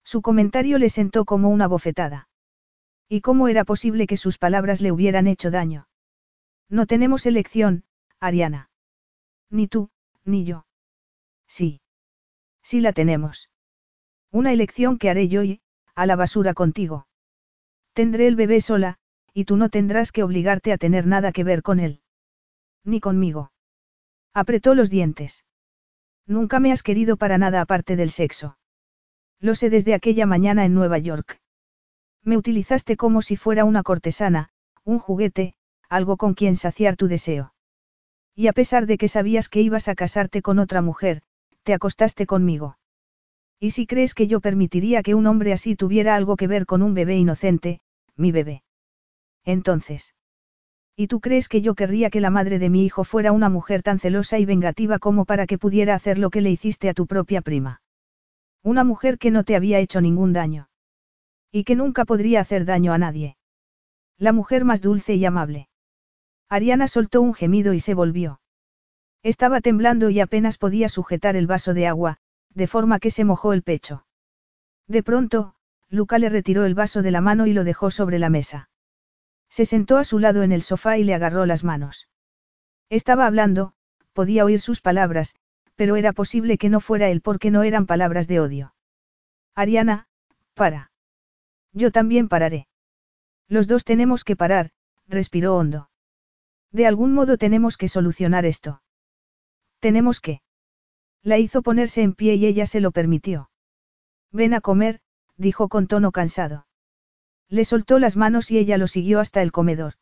Su 0.05 0.21
comentario 0.21 0.77
le 0.77 0.87
sentó 0.87 1.25
como 1.25 1.49
una 1.49 1.67
bofetada. 1.67 2.26
¿Y 3.09 3.21
cómo 3.21 3.47
era 3.47 3.63
posible 3.63 4.07
que 4.07 4.17
sus 4.17 4.37
palabras 4.37 4.81
le 4.81 4.91
hubieran 4.91 5.27
hecho 5.27 5.51
daño? 5.51 5.87
No 6.69 6.85
tenemos 6.85 7.25
elección, 7.25 7.83
Ariana. 8.19 8.69
Ni 9.49 9.67
tú, 9.67 9.89
ni 10.25 10.43
yo. 10.43 10.65
Sí. 11.47 11.81
Sí 12.61 12.81
la 12.81 12.91
tenemos. 12.91 13.49
Una 14.31 14.51
elección 14.51 14.97
que 14.97 15.09
haré 15.09 15.29
yo 15.29 15.43
y, 15.43 15.61
a 15.95 16.05
la 16.05 16.17
basura 16.17 16.53
contigo. 16.53 17.07
Tendré 17.93 18.27
el 18.27 18.35
bebé 18.35 18.59
sola, 18.59 18.97
y 19.33 19.45
tú 19.45 19.55
no 19.55 19.69
tendrás 19.69 20.11
que 20.11 20.23
obligarte 20.23 20.73
a 20.73 20.77
tener 20.77 21.07
nada 21.07 21.31
que 21.31 21.45
ver 21.45 21.61
con 21.61 21.79
él. 21.79 22.01
Ni 22.83 22.99
conmigo. 22.99 23.51
Apretó 24.33 24.75
los 24.75 24.89
dientes. 24.89 25.45
Nunca 26.25 26.59
me 26.59 26.73
has 26.73 26.83
querido 26.83 27.15
para 27.15 27.37
nada 27.37 27.61
aparte 27.61 27.95
del 27.95 28.09
sexo. 28.09 28.57
Lo 29.39 29.55
sé 29.55 29.69
desde 29.69 29.93
aquella 29.93 30.25
mañana 30.25 30.65
en 30.65 30.73
Nueva 30.73 30.97
York. 30.97 31.39
Me 32.27 32.35
utilizaste 32.35 32.97
como 32.97 33.21
si 33.21 33.37
fuera 33.37 33.63
una 33.63 33.83
cortesana, 33.83 34.49
un 34.83 34.99
juguete, 34.99 35.53
algo 35.87 36.17
con 36.17 36.33
quien 36.33 36.57
saciar 36.57 36.97
tu 36.97 37.07
deseo. 37.07 37.53
Y 38.35 38.47
a 38.47 38.53
pesar 38.53 38.85
de 38.85 38.97
que 38.97 39.07
sabías 39.07 39.47
que 39.47 39.61
ibas 39.61 39.87
a 39.87 39.95
casarte 39.95 40.41
con 40.41 40.59
otra 40.59 40.81
mujer, 40.81 41.21
te 41.63 41.73
acostaste 41.73 42.25
conmigo. 42.25 42.77
¿Y 43.61 43.71
si 43.71 43.87
crees 43.87 44.13
que 44.13 44.27
yo 44.27 44.41
permitiría 44.41 45.03
que 45.03 45.15
un 45.15 45.25
hombre 45.25 45.53
así 45.53 45.77
tuviera 45.77 46.15
algo 46.15 46.35
que 46.35 46.47
ver 46.47 46.65
con 46.65 46.81
un 46.81 46.93
bebé 46.93 47.15
inocente, 47.15 47.79
mi 48.17 48.33
bebé? 48.33 48.61
Entonces. 49.45 50.13
¿Y 50.97 51.07
tú 51.07 51.21
crees 51.21 51.47
que 51.47 51.61
yo 51.61 51.75
querría 51.75 52.09
que 52.09 52.19
la 52.19 52.29
madre 52.29 52.59
de 52.59 52.69
mi 52.69 52.83
hijo 52.83 53.05
fuera 53.05 53.31
una 53.31 53.47
mujer 53.47 53.83
tan 53.83 53.99
celosa 53.99 54.37
y 54.37 54.43
vengativa 54.43 54.99
como 54.99 55.23
para 55.23 55.47
que 55.47 55.57
pudiera 55.57 55.95
hacer 55.95 56.17
lo 56.17 56.29
que 56.29 56.41
le 56.41 56.51
hiciste 56.51 56.89
a 56.89 56.93
tu 56.93 57.07
propia 57.07 57.39
prima? 57.39 57.81
Una 58.63 58.83
mujer 58.83 59.17
que 59.17 59.31
no 59.31 59.45
te 59.45 59.55
había 59.55 59.79
hecho 59.79 60.01
ningún 60.01 60.33
daño. 60.33 60.66
Y 61.51 61.63
que 61.63 61.75
nunca 61.75 62.05
podría 62.05 62.41
hacer 62.41 62.65
daño 62.65 62.93
a 62.93 62.97
nadie. 62.97 63.37
La 64.17 64.33
mujer 64.33 64.65
más 64.65 64.81
dulce 64.81 65.15
y 65.15 65.25
amable. 65.25 65.69
Ariana 66.49 66.87
soltó 66.87 67.21
un 67.21 67.33
gemido 67.33 67.73
y 67.73 67.79
se 67.79 67.93
volvió. 67.93 68.39
Estaba 69.23 69.61
temblando 69.61 70.09
y 70.09 70.19
apenas 70.19 70.57
podía 70.57 70.89
sujetar 70.89 71.35
el 71.35 71.47
vaso 71.47 71.73
de 71.73 71.87
agua, 71.87 72.17
de 72.53 72.67
forma 72.67 72.99
que 72.99 73.11
se 73.11 73.25
mojó 73.25 73.53
el 73.53 73.63
pecho. 73.63 74.05
De 74.87 75.03
pronto, 75.03 75.53
Luca 75.89 76.17
le 76.17 76.29
retiró 76.29 76.65
el 76.65 76.75
vaso 76.75 77.01
de 77.01 77.11
la 77.11 77.21
mano 77.21 77.47
y 77.47 77.53
lo 77.53 77.63
dejó 77.63 77.91
sobre 77.91 78.19
la 78.19 78.29
mesa. 78.29 78.69
Se 79.49 79.65
sentó 79.65 79.97
a 79.97 80.03
su 80.03 80.19
lado 80.19 80.43
en 80.43 80.51
el 80.51 80.61
sofá 80.61 80.97
y 80.97 81.03
le 81.03 81.13
agarró 81.13 81.45
las 81.45 81.63
manos. 81.63 82.09
Estaba 82.89 83.25
hablando, 83.25 83.73
podía 84.13 84.45
oír 84.45 84.59
sus 84.59 84.81
palabras, 84.81 85.35
pero 85.75 85.95
era 85.95 86.13
posible 86.13 86.57
que 86.57 86.69
no 86.69 86.79
fuera 86.79 87.09
él 87.09 87.21
porque 87.21 87.51
no 87.51 87.63
eran 87.63 87.85
palabras 87.85 88.27
de 88.27 88.39
odio. 88.39 88.73
Ariana, 89.55 90.07
para. 90.53 90.91
Yo 91.77 91.91
también 91.91 92.27
pararé. 92.27 92.67
Los 93.47 93.67
dos 93.67 93.83
tenemos 93.83 94.23
que 94.23 94.35
parar, 94.35 94.71
respiró 95.07 95.55
hondo. 95.55 95.91
De 96.71 96.87
algún 96.87 97.13
modo 97.13 97.37
tenemos 97.37 97.77
que 97.77 97.87
solucionar 97.87 98.47
esto. 98.47 98.81
Tenemos 99.79 100.19
que. 100.19 100.41
La 101.21 101.37
hizo 101.37 101.61
ponerse 101.61 102.01
en 102.01 102.15
pie 102.15 102.33
y 102.33 102.47
ella 102.47 102.65
se 102.65 102.81
lo 102.81 102.89
permitió. 102.89 103.51
Ven 104.31 104.55
a 104.55 104.61
comer, 104.61 105.01
dijo 105.35 105.69
con 105.69 105.85
tono 105.85 106.11
cansado. 106.11 106.65
Le 107.47 107.63
soltó 107.63 107.99
las 107.99 108.17
manos 108.17 108.49
y 108.49 108.57
ella 108.57 108.79
lo 108.79 108.87
siguió 108.87 109.19
hasta 109.19 109.43
el 109.43 109.51
comedor. 109.51 109.93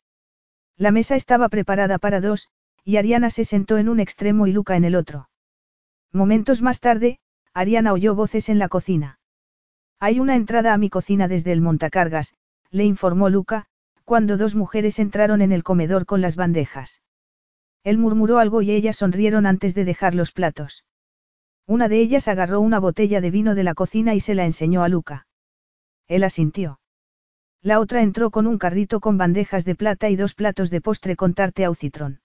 La 0.78 0.92
mesa 0.92 1.14
estaba 1.14 1.50
preparada 1.50 1.98
para 1.98 2.22
dos, 2.22 2.48
y 2.84 2.96
Ariana 2.96 3.28
se 3.28 3.44
sentó 3.44 3.76
en 3.76 3.90
un 3.90 4.00
extremo 4.00 4.46
y 4.46 4.52
Luca 4.52 4.76
en 4.76 4.84
el 4.84 4.96
otro. 4.96 5.28
Momentos 6.10 6.62
más 6.62 6.80
tarde, 6.80 7.18
Ariana 7.52 7.92
oyó 7.92 8.14
voces 8.14 8.48
en 8.48 8.58
la 8.58 8.68
cocina. 8.68 9.15
Hay 9.98 10.20
una 10.20 10.36
entrada 10.36 10.74
a 10.74 10.78
mi 10.78 10.90
cocina 10.90 11.28
desde 11.28 11.52
el 11.52 11.60
montacargas, 11.60 12.34
le 12.70 12.84
informó 12.84 13.28
Luca, 13.28 13.66
cuando 14.04 14.36
dos 14.36 14.54
mujeres 14.54 14.98
entraron 14.98 15.42
en 15.42 15.52
el 15.52 15.62
comedor 15.62 16.06
con 16.06 16.20
las 16.20 16.36
bandejas. 16.36 17.02
Él 17.82 17.98
murmuró 17.98 18.38
algo 18.38 18.62
y 18.62 18.72
ellas 18.72 18.96
sonrieron 18.96 19.46
antes 19.46 19.74
de 19.74 19.84
dejar 19.84 20.14
los 20.14 20.32
platos. 20.32 20.84
Una 21.66 21.88
de 21.88 22.00
ellas 22.00 22.28
agarró 22.28 22.60
una 22.60 22.78
botella 22.78 23.20
de 23.20 23.30
vino 23.30 23.54
de 23.54 23.64
la 23.64 23.74
cocina 23.74 24.14
y 24.14 24.20
se 24.20 24.34
la 24.34 24.44
enseñó 24.44 24.82
a 24.82 24.88
Luca. 24.88 25.26
Él 26.08 26.24
asintió. 26.24 26.80
La 27.62 27.80
otra 27.80 28.02
entró 28.02 28.30
con 28.30 28.46
un 28.46 28.58
carrito 28.58 29.00
con 29.00 29.18
bandejas 29.18 29.64
de 29.64 29.74
plata 29.74 30.08
y 30.08 30.16
dos 30.16 30.34
platos 30.34 30.70
de 30.70 30.80
postre 30.80 31.16
con 31.16 31.34
tarte 31.34 31.64
au 31.64 31.74
citrón. 31.74 32.20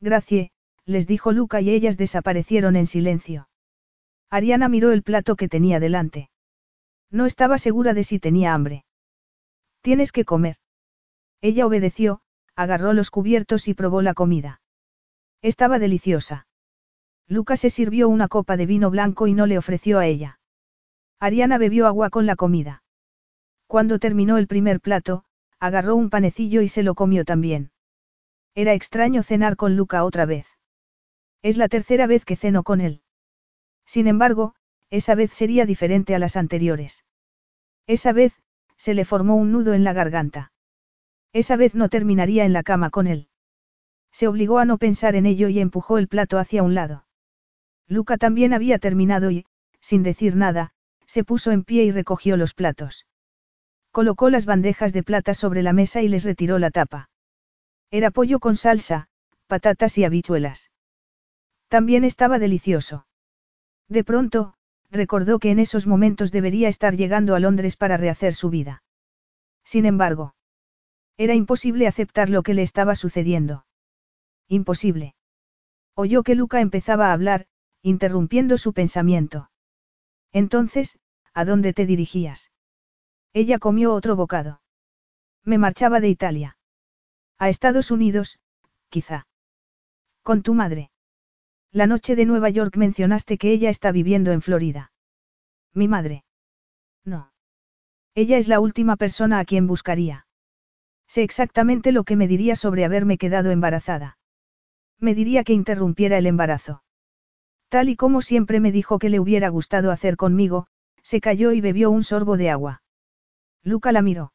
Gracias, 0.00 0.50
les 0.84 1.06
dijo 1.06 1.32
Luca 1.32 1.60
y 1.60 1.70
ellas 1.70 1.96
desaparecieron 1.96 2.76
en 2.76 2.86
silencio. 2.86 3.48
Ariana 4.30 4.68
miró 4.68 4.92
el 4.92 5.02
plato 5.02 5.36
que 5.36 5.48
tenía 5.48 5.80
delante. 5.80 6.30
No 7.12 7.26
estaba 7.26 7.58
segura 7.58 7.92
de 7.92 8.04
si 8.04 8.18
tenía 8.18 8.54
hambre. 8.54 8.84
Tienes 9.82 10.12
que 10.12 10.24
comer. 10.24 10.56
Ella 11.42 11.66
obedeció, 11.66 12.22
agarró 12.56 12.94
los 12.94 13.10
cubiertos 13.10 13.68
y 13.68 13.74
probó 13.74 14.00
la 14.00 14.14
comida. 14.14 14.62
Estaba 15.42 15.78
deliciosa. 15.78 16.46
Luca 17.28 17.56
se 17.56 17.68
sirvió 17.68 18.08
una 18.08 18.28
copa 18.28 18.56
de 18.56 18.66
vino 18.66 18.90
blanco 18.90 19.26
y 19.26 19.34
no 19.34 19.46
le 19.46 19.58
ofreció 19.58 19.98
a 19.98 20.06
ella. 20.06 20.40
Ariana 21.20 21.58
bebió 21.58 21.86
agua 21.86 22.08
con 22.08 22.24
la 22.26 22.34
comida. 22.34 22.82
Cuando 23.66 23.98
terminó 23.98 24.38
el 24.38 24.46
primer 24.46 24.80
plato, 24.80 25.24
agarró 25.60 25.96
un 25.96 26.10
panecillo 26.10 26.62
y 26.62 26.68
se 26.68 26.82
lo 26.82 26.94
comió 26.94 27.24
también. 27.24 27.72
Era 28.54 28.72
extraño 28.72 29.22
cenar 29.22 29.56
con 29.56 29.76
Luca 29.76 30.04
otra 30.04 30.24
vez. 30.24 30.46
Es 31.42 31.56
la 31.56 31.68
tercera 31.68 32.06
vez 32.06 32.24
que 32.24 32.36
ceno 32.36 32.62
con 32.62 32.80
él. 32.80 33.02
Sin 33.84 34.06
embargo, 34.06 34.54
esa 34.92 35.14
vez 35.14 35.32
sería 35.32 35.64
diferente 35.64 36.14
a 36.14 36.18
las 36.18 36.36
anteriores. 36.36 37.06
Esa 37.86 38.12
vez, 38.12 38.34
se 38.76 38.92
le 38.92 39.06
formó 39.06 39.36
un 39.36 39.50
nudo 39.50 39.72
en 39.72 39.84
la 39.84 39.94
garganta. 39.94 40.52
Esa 41.32 41.56
vez 41.56 41.74
no 41.74 41.88
terminaría 41.88 42.44
en 42.44 42.52
la 42.52 42.62
cama 42.62 42.90
con 42.90 43.06
él. 43.06 43.28
Se 44.12 44.28
obligó 44.28 44.58
a 44.58 44.66
no 44.66 44.76
pensar 44.76 45.16
en 45.16 45.24
ello 45.24 45.48
y 45.48 45.60
empujó 45.60 45.96
el 45.96 46.08
plato 46.08 46.38
hacia 46.38 46.62
un 46.62 46.74
lado. 46.74 47.06
Luca 47.88 48.18
también 48.18 48.52
había 48.52 48.78
terminado 48.78 49.30
y, 49.30 49.46
sin 49.80 50.02
decir 50.02 50.36
nada, 50.36 50.74
se 51.06 51.24
puso 51.24 51.52
en 51.52 51.64
pie 51.64 51.84
y 51.84 51.90
recogió 51.90 52.36
los 52.36 52.52
platos. 52.52 53.06
Colocó 53.92 54.28
las 54.28 54.44
bandejas 54.44 54.92
de 54.92 55.02
plata 55.02 55.32
sobre 55.32 55.62
la 55.62 55.72
mesa 55.72 56.02
y 56.02 56.08
les 56.08 56.24
retiró 56.24 56.58
la 56.58 56.70
tapa. 56.70 57.08
Era 57.90 58.10
pollo 58.10 58.40
con 58.40 58.56
salsa, 58.56 59.08
patatas 59.46 59.96
y 59.96 60.04
habichuelas. 60.04 60.70
También 61.68 62.04
estaba 62.04 62.38
delicioso. 62.38 63.06
De 63.88 64.04
pronto, 64.04 64.54
recordó 64.92 65.38
que 65.38 65.50
en 65.50 65.58
esos 65.58 65.86
momentos 65.86 66.30
debería 66.30 66.68
estar 66.68 66.96
llegando 66.96 67.34
a 67.34 67.40
Londres 67.40 67.76
para 67.76 67.96
rehacer 67.96 68.34
su 68.34 68.50
vida. 68.50 68.82
Sin 69.64 69.86
embargo, 69.86 70.34
era 71.16 71.34
imposible 71.34 71.86
aceptar 71.86 72.28
lo 72.28 72.42
que 72.42 72.54
le 72.54 72.62
estaba 72.62 72.94
sucediendo. 72.94 73.66
Imposible. 74.48 75.14
Oyó 75.94 76.22
que 76.22 76.34
Luca 76.34 76.60
empezaba 76.60 77.08
a 77.08 77.12
hablar, 77.12 77.46
interrumpiendo 77.82 78.58
su 78.58 78.72
pensamiento. 78.72 79.50
Entonces, 80.30 80.98
¿a 81.34 81.44
dónde 81.44 81.72
te 81.72 81.86
dirigías? 81.86 82.52
Ella 83.32 83.58
comió 83.58 83.94
otro 83.94 84.14
bocado. 84.14 84.60
Me 85.44 85.58
marchaba 85.58 86.00
de 86.00 86.08
Italia. 86.08 86.58
A 87.38 87.48
Estados 87.48 87.90
Unidos, 87.90 88.38
quizá. 88.88 89.26
Con 90.22 90.42
tu 90.42 90.54
madre. 90.54 90.91
La 91.74 91.86
noche 91.86 92.16
de 92.16 92.26
Nueva 92.26 92.50
York 92.50 92.76
mencionaste 92.76 93.38
que 93.38 93.50
ella 93.50 93.70
está 93.70 93.92
viviendo 93.92 94.30
en 94.32 94.42
Florida. 94.42 94.92
Mi 95.72 95.88
madre. 95.88 96.24
No. 97.02 97.32
Ella 98.14 98.36
es 98.36 98.46
la 98.46 98.60
última 98.60 98.96
persona 98.96 99.38
a 99.38 99.46
quien 99.46 99.66
buscaría. 99.66 100.26
Sé 101.06 101.22
exactamente 101.22 101.90
lo 101.90 102.04
que 102.04 102.14
me 102.14 102.28
diría 102.28 102.56
sobre 102.56 102.84
haberme 102.84 103.16
quedado 103.16 103.50
embarazada. 103.50 104.18
Me 104.98 105.14
diría 105.14 105.44
que 105.44 105.54
interrumpiera 105.54 106.18
el 106.18 106.26
embarazo. 106.26 106.82
Tal 107.70 107.88
y 107.88 107.96
como 107.96 108.20
siempre 108.20 108.60
me 108.60 108.70
dijo 108.70 108.98
que 108.98 109.08
le 109.08 109.18
hubiera 109.18 109.48
gustado 109.48 109.90
hacer 109.92 110.18
conmigo, 110.18 110.66
se 111.02 111.22
cayó 111.22 111.52
y 111.52 111.62
bebió 111.62 111.90
un 111.90 112.02
sorbo 112.02 112.36
de 112.36 112.50
agua. 112.50 112.82
Luca 113.62 113.92
la 113.92 114.02
miró. 114.02 114.34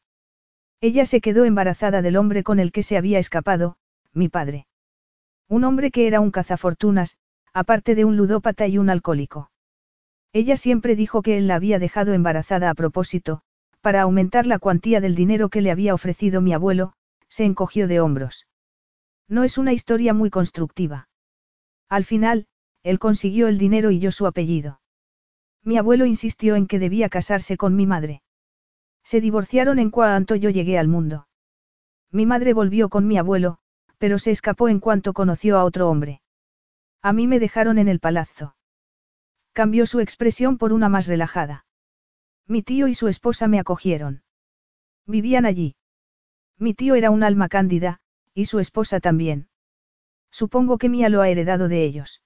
Ella 0.80 1.06
se 1.06 1.20
quedó 1.20 1.44
embarazada 1.44 2.02
del 2.02 2.16
hombre 2.16 2.42
con 2.42 2.58
el 2.58 2.72
que 2.72 2.82
se 2.82 2.96
había 2.96 3.20
escapado, 3.20 3.76
mi 4.12 4.28
padre. 4.28 4.66
Un 5.48 5.62
hombre 5.62 5.92
que 5.92 6.08
era 6.08 6.20
un 6.20 6.32
cazafortunas, 6.32 7.16
aparte 7.52 7.94
de 7.94 8.04
un 8.04 8.16
ludópata 8.16 8.66
y 8.66 8.78
un 8.78 8.90
alcohólico. 8.90 9.50
Ella 10.32 10.56
siempre 10.56 10.96
dijo 10.96 11.22
que 11.22 11.38
él 11.38 11.46
la 11.46 11.54
había 11.54 11.78
dejado 11.78 12.12
embarazada 12.12 12.70
a 12.70 12.74
propósito, 12.74 13.42
para 13.80 14.02
aumentar 14.02 14.46
la 14.46 14.58
cuantía 14.58 15.00
del 15.00 15.14
dinero 15.14 15.48
que 15.48 15.62
le 15.62 15.70
había 15.70 15.94
ofrecido 15.94 16.40
mi 16.40 16.52
abuelo, 16.52 16.92
se 17.28 17.44
encogió 17.44 17.88
de 17.88 18.00
hombros. 18.00 18.46
No 19.28 19.44
es 19.44 19.58
una 19.58 19.72
historia 19.72 20.14
muy 20.14 20.30
constructiva. 20.30 21.08
Al 21.88 22.04
final, 22.04 22.46
él 22.82 22.98
consiguió 22.98 23.48
el 23.48 23.58
dinero 23.58 23.90
y 23.90 23.98
yo 23.98 24.12
su 24.12 24.26
apellido. 24.26 24.80
Mi 25.64 25.76
abuelo 25.76 26.06
insistió 26.06 26.56
en 26.56 26.66
que 26.66 26.78
debía 26.78 27.08
casarse 27.08 27.56
con 27.56 27.76
mi 27.76 27.86
madre. 27.86 28.22
Se 29.04 29.20
divorciaron 29.20 29.78
en 29.78 29.90
cuanto 29.90 30.34
yo 30.34 30.50
llegué 30.50 30.78
al 30.78 30.88
mundo. 30.88 31.28
Mi 32.10 32.26
madre 32.26 32.54
volvió 32.54 32.88
con 32.88 33.06
mi 33.06 33.18
abuelo, 33.18 33.58
pero 33.98 34.18
se 34.18 34.30
escapó 34.30 34.68
en 34.68 34.80
cuanto 34.80 35.12
conoció 35.12 35.58
a 35.58 35.64
otro 35.64 35.88
hombre. 35.90 36.20
A 37.02 37.12
mí 37.12 37.26
me 37.26 37.38
dejaron 37.38 37.78
en 37.78 37.88
el 37.88 38.00
palazzo. 38.00 38.56
Cambió 39.52 39.86
su 39.86 40.00
expresión 40.00 40.58
por 40.58 40.72
una 40.72 40.88
más 40.88 41.06
relajada. 41.06 41.64
Mi 42.46 42.62
tío 42.62 42.88
y 42.88 42.94
su 42.94 43.08
esposa 43.08 43.48
me 43.48 43.58
acogieron. 43.58 44.22
Vivían 45.06 45.46
allí. 45.46 45.76
Mi 46.58 46.74
tío 46.74 46.94
era 46.94 47.10
un 47.10 47.22
alma 47.22 47.48
cándida, 47.48 48.00
y 48.34 48.46
su 48.46 48.58
esposa 48.58 49.00
también. 49.00 49.48
Supongo 50.30 50.78
que 50.78 50.88
Mía 50.88 51.08
lo 51.08 51.20
ha 51.20 51.28
heredado 51.28 51.68
de 51.68 51.84
ellos. 51.84 52.22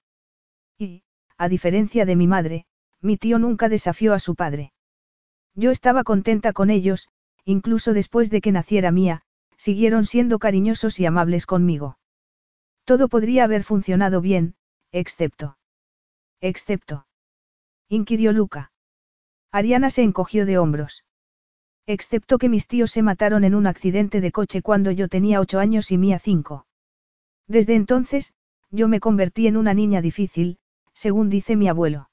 Y, 0.77 1.03
a 1.37 1.49
diferencia 1.49 2.05
de 2.05 2.15
mi 2.15 2.27
madre, 2.27 2.65
mi 3.01 3.17
tío 3.17 3.39
nunca 3.39 3.69
desafió 3.69 4.13
a 4.13 4.19
su 4.19 4.35
padre. 4.35 4.73
Yo 5.55 5.71
estaba 5.71 6.03
contenta 6.03 6.53
con 6.53 6.69
ellos, 6.69 7.09
incluso 7.45 7.93
después 7.93 8.29
de 8.29 8.41
que 8.41 8.51
naciera 8.51 8.91
Mía, 8.91 9.21
siguieron 9.57 10.05
siendo 10.05 10.39
cariñosos 10.39 10.99
y 10.99 11.05
amables 11.05 11.45
conmigo. 11.45 11.97
Todo 12.85 13.07
podría 13.07 13.43
haber 13.43 13.63
funcionado 13.63 14.19
bien, 14.19 14.55
excepto. 14.93 15.57
Excepto. 16.39 17.05
Inquirió 17.89 18.31
Luca. 18.31 18.71
Ariana 19.51 19.89
se 19.89 20.03
encogió 20.03 20.45
de 20.45 20.57
hombros. 20.57 21.03
Excepto 21.85 22.37
que 22.37 22.47
mis 22.47 22.67
tíos 22.67 22.91
se 22.91 23.01
mataron 23.01 23.43
en 23.43 23.55
un 23.55 23.67
accidente 23.67 24.21
de 24.21 24.31
coche 24.31 24.61
cuando 24.61 24.91
yo 24.91 25.09
tenía 25.09 25.41
ocho 25.41 25.59
años 25.59 25.91
y 25.91 25.97
Mía 25.97 26.19
cinco. 26.19 26.65
Desde 27.47 27.75
entonces, 27.75 28.33
yo 28.71 28.87
me 28.87 29.01
convertí 29.01 29.47
en 29.47 29.57
una 29.57 29.73
niña 29.73 30.01
difícil, 30.01 30.57
según 30.93 31.29
dice 31.29 31.55
mi 31.57 31.67
abuelo. 31.67 32.09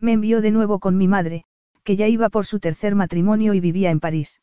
Me 0.00 0.12
envió 0.12 0.40
de 0.40 0.50
nuevo 0.50 0.80
con 0.80 0.96
mi 0.96 1.06
madre, 1.06 1.44
que 1.84 1.96
ya 1.96 2.08
iba 2.08 2.28
por 2.30 2.46
su 2.46 2.58
tercer 2.58 2.94
matrimonio 2.94 3.54
y 3.54 3.60
vivía 3.60 3.90
en 3.90 4.00
París. 4.00 4.40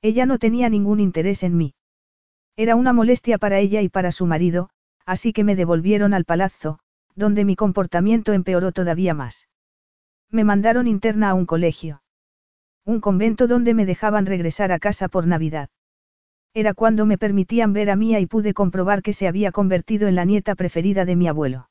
Ella 0.00 0.26
no 0.26 0.38
tenía 0.38 0.68
ningún 0.68 1.00
interés 1.00 1.42
en 1.42 1.56
mí. 1.56 1.74
Era 2.56 2.76
una 2.76 2.92
molestia 2.92 3.38
para 3.38 3.58
ella 3.58 3.82
y 3.82 3.88
para 3.88 4.12
su 4.12 4.26
marido, 4.26 4.70
así 5.08 5.32
que 5.32 5.42
me 5.42 5.56
devolvieron 5.56 6.12
al 6.12 6.26
palazzo, 6.26 6.80
donde 7.14 7.46
mi 7.46 7.56
comportamiento 7.56 8.34
empeoró 8.34 8.72
todavía 8.72 9.14
más. 9.14 9.48
Me 10.30 10.44
mandaron 10.44 10.86
interna 10.86 11.30
a 11.30 11.34
un 11.34 11.46
colegio. 11.46 12.02
Un 12.84 13.00
convento 13.00 13.46
donde 13.46 13.72
me 13.72 13.86
dejaban 13.86 14.26
regresar 14.26 14.70
a 14.70 14.78
casa 14.78 15.08
por 15.08 15.26
Navidad. 15.26 15.70
Era 16.52 16.74
cuando 16.74 17.06
me 17.06 17.16
permitían 17.16 17.72
ver 17.72 17.88
a 17.88 17.96
Mía 17.96 18.20
y 18.20 18.26
pude 18.26 18.52
comprobar 18.52 19.02
que 19.02 19.14
se 19.14 19.26
había 19.26 19.50
convertido 19.50 20.08
en 20.08 20.14
la 20.14 20.26
nieta 20.26 20.54
preferida 20.54 21.06
de 21.06 21.16
mi 21.16 21.26
abuelo. 21.26 21.70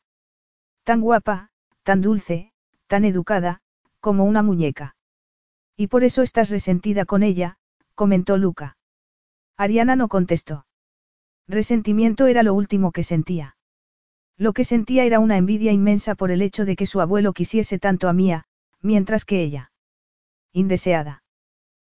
Tan 0.84 1.02
guapa, 1.02 1.52
tan 1.84 2.02
dulce, 2.02 2.52
tan 2.88 3.06
educada, 3.06 3.62
como 4.00 4.26
una 4.26 4.42
muñeca. 4.42 4.96
Y 5.76 5.88
por 5.88 6.04
eso 6.04 6.24
estás 6.24 6.50
resentida 6.50 7.06
con 7.06 7.22
ella, 7.22 7.60
comentó 7.94 8.36
Luca. 8.38 8.78
Ariana 9.58 9.96
no 9.96 10.08
contestó. 10.08 10.67
Resentimiento 11.48 12.28
era 12.28 12.44
lo 12.44 12.54
último 12.54 12.92
que 12.92 13.04
sentía. 13.04 13.56
Lo 14.38 14.54
que 14.54 14.66
sentía 14.66 15.06
era 15.06 15.20
una 15.20 15.38
envidia 15.38 15.72
inmensa 15.72 16.16
por 16.16 16.30
el 16.30 16.42
hecho 16.42 16.66
de 16.66 16.76
que 16.76 16.86
su 16.86 17.02
abuelo 17.02 17.34
quisiese 17.34 17.80
tanto 17.80 18.10
a 18.10 18.14
Mía, 18.14 18.46
mientras 18.82 19.26
que 19.26 19.42
ella. 19.42 19.72
Indeseada. 20.54 21.24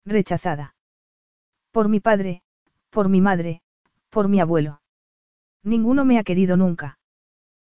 Rechazada. 0.05 0.75
Por 1.71 1.89
mi 1.89 1.99
padre, 1.99 2.41
por 2.89 3.09
mi 3.09 3.21
madre, 3.21 3.61
por 4.09 4.27
mi 4.27 4.39
abuelo. 4.39 4.81
Ninguno 5.63 6.05
me 6.05 6.17
ha 6.17 6.23
querido 6.23 6.55
nunca. 6.55 6.99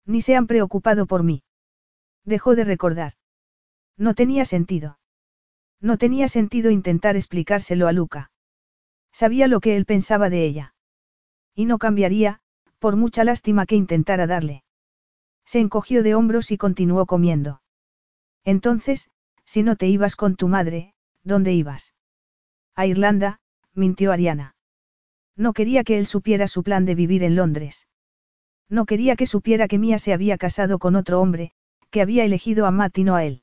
Ni 0.04 0.22
se 0.22 0.36
han 0.36 0.46
preocupado 0.46 1.06
por 1.06 1.22
mí. 1.22 1.42
Dejó 2.24 2.56
de 2.56 2.64
recordar. 2.64 3.14
No 3.96 4.14
tenía 4.14 4.44
sentido. 4.44 4.98
No 5.80 5.98
tenía 5.98 6.28
sentido 6.28 6.70
intentar 6.70 7.16
explicárselo 7.16 7.86
a 7.86 7.92
Luca. 7.92 8.30
Sabía 9.12 9.46
lo 9.46 9.60
que 9.60 9.76
él 9.76 9.84
pensaba 9.84 10.28
de 10.30 10.44
ella. 10.44 10.74
Y 11.56 11.64
no 11.64 11.78
cambiaría, 11.78 12.38
por 12.78 12.94
mucha 12.94 13.24
lástima 13.24 13.66
que 13.66 13.74
intentara 13.74 14.26
darle. 14.26 14.62
Se 15.44 15.58
encogió 15.58 16.02
de 16.02 16.14
hombros 16.14 16.52
y 16.52 16.58
continuó 16.58 17.06
comiendo. 17.06 17.62
Entonces, 18.44 19.10
si 19.44 19.62
no 19.62 19.74
te 19.74 19.88
ibas 19.88 20.16
con 20.16 20.36
tu 20.36 20.48
madre, 20.48 20.92
¿dónde 21.24 21.54
ibas? 21.54 21.94
A 22.74 22.86
Irlanda, 22.86 23.40
mintió 23.74 24.12
Ariana. 24.12 24.54
No 25.34 25.54
quería 25.54 25.82
que 25.82 25.98
él 25.98 26.06
supiera 26.06 26.46
su 26.46 26.62
plan 26.62 26.84
de 26.84 26.94
vivir 26.94 27.22
en 27.24 27.36
Londres. 27.36 27.88
No 28.68 28.84
quería 28.84 29.16
que 29.16 29.26
supiera 29.26 29.66
que 29.66 29.78
Mía 29.78 29.98
se 29.98 30.12
había 30.12 30.36
casado 30.36 30.78
con 30.78 30.94
otro 30.94 31.20
hombre, 31.20 31.52
que 31.90 32.02
había 32.02 32.24
elegido 32.24 32.66
a 32.66 32.70
Matt 32.70 32.98
y 32.98 33.04
no 33.04 33.14
a 33.14 33.24
él. 33.24 33.42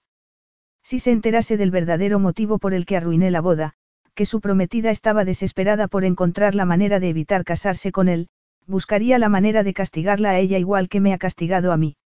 Si 0.83 0.99
se 0.99 1.11
enterase 1.11 1.57
del 1.57 1.71
verdadero 1.71 2.19
motivo 2.19 2.59
por 2.59 2.73
el 2.73 2.85
que 2.85 2.97
arruiné 2.97 3.31
la 3.31 3.41
boda, 3.41 3.75
que 4.13 4.25
su 4.25 4.41
prometida 4.41 4.91
estaba 4.91 5.25
desesperada 5.25 5.87
por 5.87 6.05
encontrar 6.05 6.55
la 6.55 6.65
manera 6.65 6.99
de 6.99 7.09
evitar 7.09 7.43
casarse 7.43 7.91
con 7.91 8.07
él, 8.07 8.29
buscaría 8.65 9.17
la 9.19 9.29
manera 9.29 9.63
de 9.63 9.73
castigarla 9.73 10.31
a 10.31 10.39
ella 10.39 10.57
igual 10.57 10.89
que 10.89 10.99
me 10.99 11.13
ha 11.13 11.17
castigado 11.17 11.71
a 11.71 11.77
mí. 11.77 11.97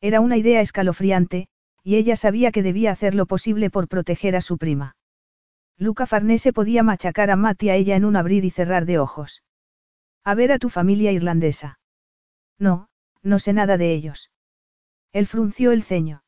Era 0.00 0.20
una 0.20 0.36
idea 0.36 0.60
escalofriante, 0.60 1.48
y 1.82 1.96
ella 1.96 2.16
sabía 2.16 2.52
que 2.52 2.62
debía 2.62 2.92
hacer 2.92 3.14
lo 3.14 3.26
posible 3.26 3.70
por 3.70 3.88
proteger 3.88 4.36
a 4.36 4.40
su 4.40 4.58
prima. 4.58 4.96
Luca 5.78 6.06
Farnese 6.06 6.52
podía 6.52 6.82
machacar 6.82 7.30
a 7.30 7.36
Matt 7.36 7.62
y 7.62 7.70
a 7.70 7.76
ella 7.76 7.96
en 7.96 8.04
un 8.04 8.16
abrir 8.16 8.44
y 8.44 8.50
cerrar 8.50 8.86
de 8.86 8.98
ojos. 8.98 9.42
A 10.24 10.34
ver 10.34 10.50
a 10.50 10.58
tu 10.58 10.70
familia 10.70 11.12
irlandesa. 11.12 11.78
No, 12.58 12.88
no 13.22 13.38
sé 13.38 13.52
nada 13.52 13.76
de 13.76 13.92
ellos. 13.92 14.30
Él 15.12 15.26
frunció 15.26 15.72
el 15.72 15.82
ceño. 15.82 16.24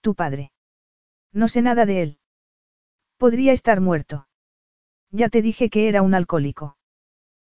Tu 0.00 0.14
padre. 0.14 0.52
No 1.32 1.48
sé 1.48 1.62
nada 1.62 1.86
de 1.86 2.02
él. 2.02 2.18
Podría 3.16 3.52
estar 3.52 3.80
muerto. 3.80 4.28
Ya 5.10 5.28
te 5.28 5.42
dije 5.42 5.70
que 5.70 5.88
era 5.88 6.02
un 6.02 6.14
alcohólico. 6.14 6.76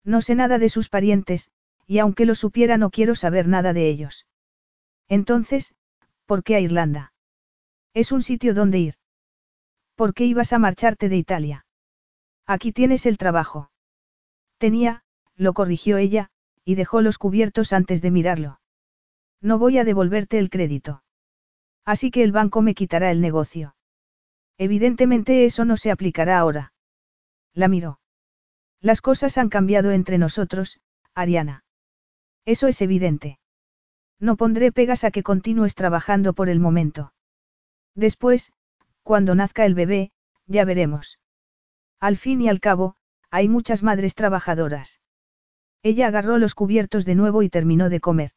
No 0.05 0.21
sé 0.21 0.35
nada 0.35 0.59
de 0.59 0.69
sus 0.69 0.89
parientes, 0.89 1.51
y 1.87 1.99
aunque 1.99 2.27
lo 2.27 2.35
supiera 2.35 2.77
no 2.77 2.91
quiero 2.91 3.15
saber 3.15 3.47
nada 3.47 3.73
de 3.73 3.89
ellos. 3.89 4.27
Entonces, 5.09 5.75
¿por 6.27 6.43
qué 6.43 6.57
a 6.57 6.61
Irlanda? 6.61 7.13
Es 7.95 8.11
un 8.11 8.23
sitio 8.23 8.55
donde 8.55 8.79
ir. 8.79 8.95
¿Por 9.95 10.15
qué 10.15 10.25
ibas 10.25 10.53
a 10.53 10.59
marcharte 10.59 11.09
de 11.09 11.17
Italia? 11.17 11.67
Aquí 12.47 12.73
tienes 12.73 13.07
el 13.07 13.19
trabajo. 13.19 13.71
Tenía, 14.59 15.05
lo 15.37 15.53
corrigió 15.53 15.99
ella, 15.99 16.31
y 16.65 16.75
dejó 16.75 17.01
los 17.01 17.19
cubiertos 17.19 17.73
antes 17.73 18.03
de 18.03 18.11
mirarlo. 18.11 18.61
No 19.41 19.59
voy 19.59 19.79
a 19.79 19.85
devolverte 19.85 20.39
el 20.39 20.51
crédito. 20.51 21.03
Así 21.85 22.11
que 22.11 22.23
el 22.23 22.33
banco 22.33 22.63
me 22.63 22.75
quitará 22.75 23.11
el 23.11 23.21
negocio. 23.21 23.75
Evidentemente 24.63 25.45
eso 25.45 25.65
no 25.65 25.77
se 25.77 25.91
aplicará 25.91 26.39
ahora. 26.39 26.73
La 27.53 27.67
miró. 27.67 27.99
Las 28.81 29.01
cosas 29.01 29.37
han 29.37 29.49
cambiado 29.49 29.91
entre 29.91 30.19
nosotros, 30.19 30.79
Ariana. 31.17 31.65
Eso 32.45 32.69
es 32.69 32.81
evidente. 32.81 33.41
No 34.21 34.37
pondré 34.37 34.71
pegas 34.71 35.03
a 35.03 35.11
que 35.11 35.25
continúes 35.25 35.75
trabajando 35.75 36.33
por 36.33 36.49
el 36.49 36.61
momento. 36.61 37.13
Después, 37.97 38.53
cuando 39.03 39.35
nazca 39.35 39.67
el 39.67 39.75
bebé, 39.75 40.13
ya 40.47 40.65
veremos. 40.65 41.19
Al 41.99 42.17
fin 42.17 42.41
y 42.41 42.49
al 42.49 42.61
cabo, 42.61 42.95
hay 43.33 43.49
muchas 43.49 43.83
madres 43.83 44.15
trabajadoras. 44.15 45.01
Ella 45.83 46.07
agarró 46.07 46.39
los 46.39 46.55
cubiertos 46.55 47.05
de 47.05 47.17
nuevo 47.17 47.43
y 47.43 47.49
terminó 47.49 47.89
de 47.89 47.99
comer. 47.99 48.31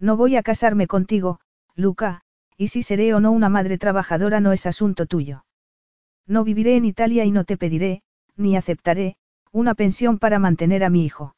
No 0.00 0.16
voy 0.16 0.34
a 0.34 0.42
casarme 0.42 0.88
contigo, 0.88 1.38
Luca, 1.76 2.24
y 2.56 2.68
si 2.68 2.82
seré 2.82 3.14
o 3.14 3.20
no 3.20 3.32
una 3.32 3.48
madre 3.48 3.78
trabajadora 3.78 4.40
no 4.40 4.52
es 4.52 4.66
asunto 4.66 5.06
tuyo. 5.06 5.44
No 6.26 6.44
viviré 6.44 6.76
en 6.76 6.84
Italia 6.84 7.24
y 7.24 7.30
no 7.30 7.44
te 7.44 7.56
pediré, 7.56 8.02
ni 8.36 8.56
aceptaré, 8.56 9.16
una 9.52 9.74
pensión 9.74 10.18
para 10.18 10.38
mantener 10.38 10.84
a 10.84 10.90
mi 10.90 11.04
hijo. 11.04 11.36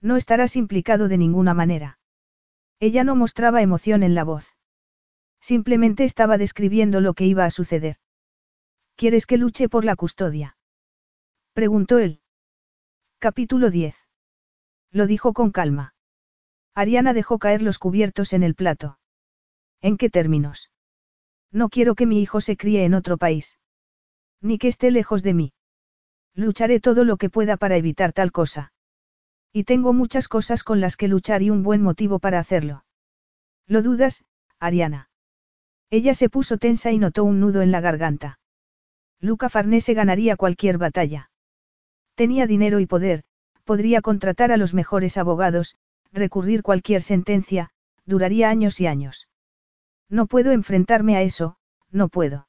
No 0.00 0.16
estarás 0.16 0.56
implicado 0.56 1.08
de 1.08 1.18
ninguna 1.18 1.54
manera. 1.54 1.98
Ella 2.80 3.04
no 3.04 3.16
mostraba 3.16 3.62
emoción 3.62 4.02
en 4.02 4.14
la 4.14 4.24
voz. 4.24 4.54
Simplemente 5.40 6.04
estaba 6.04 6.38
describiendo 6.38 7.00
lo 7.00 7.14
que 7.14 7.26
iba 7.26 7.44
a 7.44 7.50
suceder. 7.50 7.96
¿Quieres 8.96 9.26
que 9.26 9.38
luche 9.38 9.68
por 9.68 9.84
la 9.84 9.96
custodia? 9.96 10.56
Preguntó 11.52 11.98
él. 11.98 12.20
Capítulo 13.18 13.70
10. 13.70 13.96
Lo 14.92 15.06
dijo 15.06 15.32
con 15.32 15.50
calma. 15.50 15.94
Ariana 16.74 17.12
dejó 17.12 17.38
caer 17.38 17.62
los 17.62 17.78
cubiertos 17.78 18.32
en 18.32 18.42
el 18.42 18.54
plato. 18.54 18.99
¿En 19.82 19.96
qué 19.96 20.10
términos? 20.10 20.70
No 21.52 21.68
quiero 21.68 21.94
que 21.94 22.06
mi 22.06 22.20
hijo 22.20 22.40
se 22.40 22.56
críe 22.56 22.84
en 22.84 22.94
otro 22.94 23.16
país. 23.16 23.58
Ni 24.40 24.58
que 24.58 24.68
esté 24.68 24.90
lejos 24.90 25.22
de 25.22 25.34
mí. 25.34 25.52
Lucharé 26.34 26.80
todo 26.80 27.04
lo 27.04 27.16
que 27.16 27.30
pueda 27.30 27.56
para 27.56 27.76
evitar 27.76 28.12
tal 28.12 28.30
cosa. 28.30 28.72
Y 29.52 29.64
tengo 29.64 29.92
muchas 29.92 30.28
cosas 30.28 30.62
con 30.62 30.80
las 30.80 30.96
que 30.96 31.08
luchar 31.08 31.42
y 31.42 31.50
un 31.50 31.62
buen 31.62 31.82
motivo 31.82 32.18
para 32.18 32.38
hacerlo. 32.38 32.84
¿Lo 33.66 33.82
dudas, 33.82 34.24
Ariana? 34.58 35.10
Ella 35.90 36.14
se 36.14 36.28
puso 36.28 36.56
tensa 36.56 36.92
y 36.92 36.98
notó 36.98 37.24
un 37.24 37.40
nudo 37.40 37.62
en 37.62 37.72
la 37.72 37.80
garganta. 37.80 38.38
Luca 39.18 39.48
Farnese 39.48 39.92
ganaría 39.92 40.36
cualquier 40.36 40.78
batalla. 40.78 41.30
Tenía 42.14 42.46
dinero 42.46 42.80
y 42.80 42.86
poder, 42.86 43.24
podría 43.64 44.02
contratar 44.02 44.52
a 44.52 44.56
los 44.56 44.72
mejores 44.72 45.16
abogados, 45.16 45.76
recurrir 46.12 46.62
cualquier 46.62 47.02
sentencia, 47.02 47.70
duraría 48.06 48.50
años 48.50 48.80
y 48.80 48.86
años. 48.86 49.29
No 50.10 50.26
puedo 50.26 50.50
enfrentarme 50.50 51.16
a 51.16 51.22
eso, 51.22 51.56
no 51.90 52.08
puedo. 52.08 52.48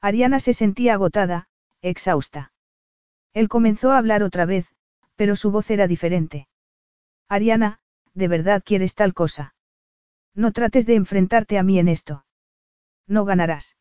Ariana 0.00 0.40
se 0.40 0.52
sentía 0.52 0.94
agotada, 0.94 1.48
exhausta. 1.80 2.52
Él 3.32 3.48
comenzó 3.48 3.92
a 3.92 3.98
hablar 3.98 4.22
otra 4.24 4.44
vez, 4.44 4.66
pero 5.14 5.36
su 5.36 5.52
voz 5.52 5.70
era 5.70 5.86
diferente. 5.86 6.48
Ariana, 7.28 7.78
¿de 8.12 8.28
verdad 8.28 8.62
quieres 8.64 8.94
tal 8.94 9.14
cosa? 9.14 9.54
No 10.34 10.52
trates 10.52 10.84
de 10.86 10.96
enfrentarte 10.96 11.56
a 11.56 11.62
mí 11.62 11.78
en 11.78 11.88
esto. 11.88 12.26
No 13.06 13.24
ganarás. 13.24 13.76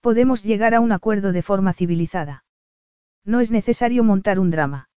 Podemos 0.00 0.42
llegar 0.42 0.74
a 0.74 0.80
un 0.80 0.92
acuerdo 0.92 1.32
de 1.32 1.42
forma 1.42 1.72
civilizada. 1.72 2.44
No 3.24 3.40
es 3.40 3.50
necesario 3.50 4.04
montar 4.04 4.38
un 4.38 4.50
drama. 4.50 4.88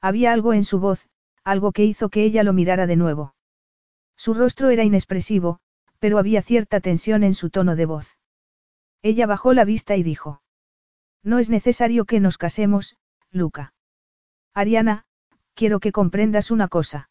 Había 0.00 0.32
algo 0.32 0.52
en 0.52 0.64
su 0.64 0.80
voz, 0.80 1.08
algo 1.44 1.72
que 1.72 1.84
hizo 1.84 2.08
que 2.08 2.24
ella 2.24 2.42
lo 2.42 2.52
mirara 2.52 2.86
de 2.86 2.96
nuevo. 2.96 3.34
Su 4.16 4.34
rostro 4.34 4.70
era 4.70 4.84
inexpresivo, 4.84 5.60
pero 6.02 6.18
había 6.18 6.42
cierta 6.42 6.80
tensión 6.80 7.22
en 7.22 7.32
su 7.32 7.48
tono 7.48 7.76
de 7.76 7.86
voz. 7.86 8.18
Ella 9.02 9.24
bajó 9.28 9.54
la 9.54 9.64
vista 9.64 9.94
y 9.94 10.02
dijo. 10.02 10.42
No 11.22 11.38
es 11.38 11.48
necesario 11.48 12.06
que 12.06 12.18
nos 12.18 12.38
casemos, 12.38 12.96
Luca. 13.30 13.72
Ariana, 14.52 15.04
quiero 15.54 15.78
que 15.78 15.92
comprendas 15.92 16.50
una 16.50 16.66
cosa. 16.66 17.08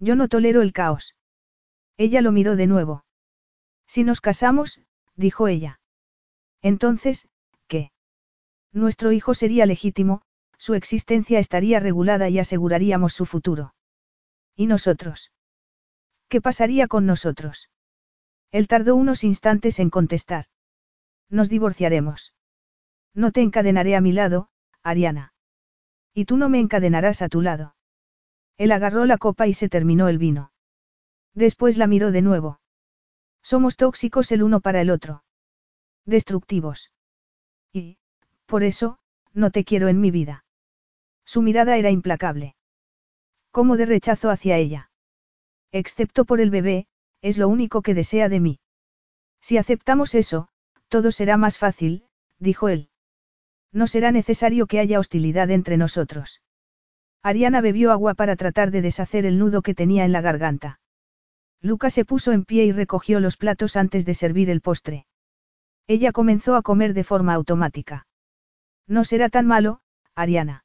Yo 0.00 0.16
no 0.16 0.26
tolero 0.26 0.60
el 0.60 0.72
caos. 0.72 1.14
Ella 1.96 2.20
lo 2.20 2.32
miró 2.32 2.56
de 2.56 2.66
nuevo. 2.66 3.04
Si 3.86 4.02
nos 4.02 4.20
casamos, 4.20 4.80
dijo 5.14 5.46
ella. 5.46 5.78
Entonces, 6.62 7.28
¿qué? 7.68 7.92
Nuestro 8.72 9.12
hijo 9.12 9.34
sería 9.34 9.66
legítimo, 9.66 10.22
su 10.58 10.74
existencia 10.74 11.38
estaría 11.38 11.78
regulada 11.78 12.28
y 12.28 12.40
aseguraríamos 12.40 13.12
su 13.12 13.24
futuro. 13.24 13.72
¿Y 14.56 14.66
nosotros? 14.66 15.30
¿Qué 16.28 16.40
pasaría 16.40 16.88
con 16.88 17.06
nosotros? 17.06 17.70
Él 18.52 18.66
tardó 18.68 18.96
unos 18.96 19.24
instantes 19.24 19.78
en 19.78 19.90
contestar. 19.90 20.46
Nos 21.28 21.48
divorciaremos. 21.48 22.34
No 23.14 23.32
te 23.32 23.42
encadenaré 23.42 23.96
a 23.96 24.00
mi 24.00 24.12
lado, 24.12 24.48
Ariana. 24.82 25.32
Y 26.14 26.24
tú 26.24 26.36
no 26.36 26.48
me 26.48 26.58
encadenarás 26.58 27.22
a 27.22 27.28
tu 27.28 27.40
lado. 27.40 27.76
Él 28.56 28.72
agarró 28.72 29.06
la 29.06 29.18
copa 29.18 29.46
y 29.46 29.54
se 29.54 29.68
terminó 29.68 30.08
el 30.08 30.18
vino. 30.18 30.52
Después 31.34 31.78
la 31.78 31.86
miró 31.86 32.10
de 32.10 32.22
nuevo. 32.22 32.60
Somos 33.42 33.76
tóxicos 33.76 34.32
el 34.32 34.42
uno 34.42 34.60
para 34.60 34.80
el 34.80 34.90
otro. 34.90 35.24
Destructivos. 36.04 36.92
Y, 37.72 37.98
por 38.46 38.64
eso, 38.64 38.98
no 39.32 39.50
te 39.50 39.64
quiero 39.64 39.88
en 39.88 40.00
mi 40.00 40.10
vida. 40.10 40.44
Su 41.24 41.42
mirada 41.42 41.76
era 41.76 41.90
implacable. 41.90 42.56
Como 43.50 43.76
de 43.76 43.86
rechazo 43.86 44.30
hacia 44.30 44.56
ella. 44.56 44.90
Excepto 45.72 46.24
por 46.24 46.40
el 46.40 46.50
bebé, 46.50 46.88
es 47.22 47.38
lo 47.38 47.48
único 47.48 47.82
que 47.82 47.94
desea 47.94 48.28
de 48.28 48.40
mí. 48.40 48.60
Si 49.40 49.58
aceptamos 49.58 50.14
eso, 50.14 50.48
todo 50.88 51.12
será 51.12 51.36
más 51.36 51.58
fácil, 51.58 52.04
dijo 52.38 52.68
él. 52.68 52.88
No 53.72 53.86
será 53.86 54.10
necesario 54.10 54.66
que 54.66 54.80
haya 54.80 54.98
hostilidad 54.98 55.50
entre 55.50 55.76
nosotros. 55.76 56.42
Ariana 57.22 57.60
bebió 57.60 57.92
agua 57.92 58.14
para 58.14 58.36
tratar 58.36 58.70
de 58.70 58.82
deshacer 58.82 59.26
el 59.26 59.38
nudo 59.38 59.62
que 59.62 59.74
tenía 59.74 60.04
en 60.04 60.12
la 60.12 60.20
garganta. 60.20 60.80
Luca 61.60 61.90
se 61.90 62.04
puso 62.04 62.32
en 62.32 62.44
pie 62.44 62.64
y 62.64 62.72
recogió 62.72 63.20
los 63.20 63.36
platos 63.36 63.76
antes 63.76 64.06
de 64.06 64.14
servir 64.14 64.48
el 64.48 64.62
postre. 64.62 65.06
Ella 65.86 66.12
comenzó 66.12 66.56
a 66.56 66.62
comer 66.62 66.94
de 66.94 67.04
forma 67.04 67.34
automática. 67.34 68.06
No 68.86 69.04
será 69.04 69.28
tan 69.28 69.46
malo, 69.46 69.80
Ariana. 70.14 70.64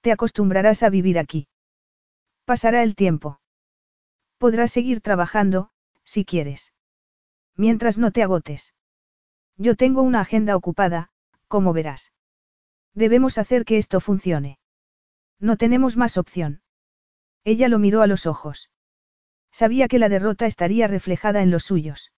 Te 0.00 0.12
acostumbrarás 0.12 0.82
a 0.82 0.88
vivir 0.88 1.18
aquí. 1.18 1.48
Pasará 2.46 2.82
el 2.82 2.94
tiempo. 2.94 3.40
Podrás 4.40 4.72
seguir 4.72 5.02
trabajando, 5.02 5.68
si 6.02 6.24
quieres. 6.24 6.72
Mientras 7.56 7.98
no 7.98 8.10
te 8.10 8.22
agotes. 8.22 8.72
Yo 9.58 9.76
tengo 9.76 10.00
una 10.00 10.22
agenda 10.22 10.56
ocupada, 10.56 11.10
como 11.46 11.74
verás. 11.74 12.14
Debemos 12.94 13.36
hacer 13.36 13.66
que 13.66 13.76
esto 13.76 14.00
funcione. 14.00 14.58
No 15.40 15.58
tenemos 15.58 15.98
más 15.98 16.16
opción. 16.16 16.62
Ella 17.44 17.68
lo 17.68 17.78
miró 17.78 18.00
a 18.00 18.06
los 18.06 18.24
ojos. 18.24 18.70
Sabía 19.52 19.88
que 19.88 19.98
la 19.98 20.08
derrota 20.08 20.46
estaría 20.46 20.86
reflejada 20.86 21.42
en 21.42 21.50
los 21.50 21.64
suyos. 21.64 22.10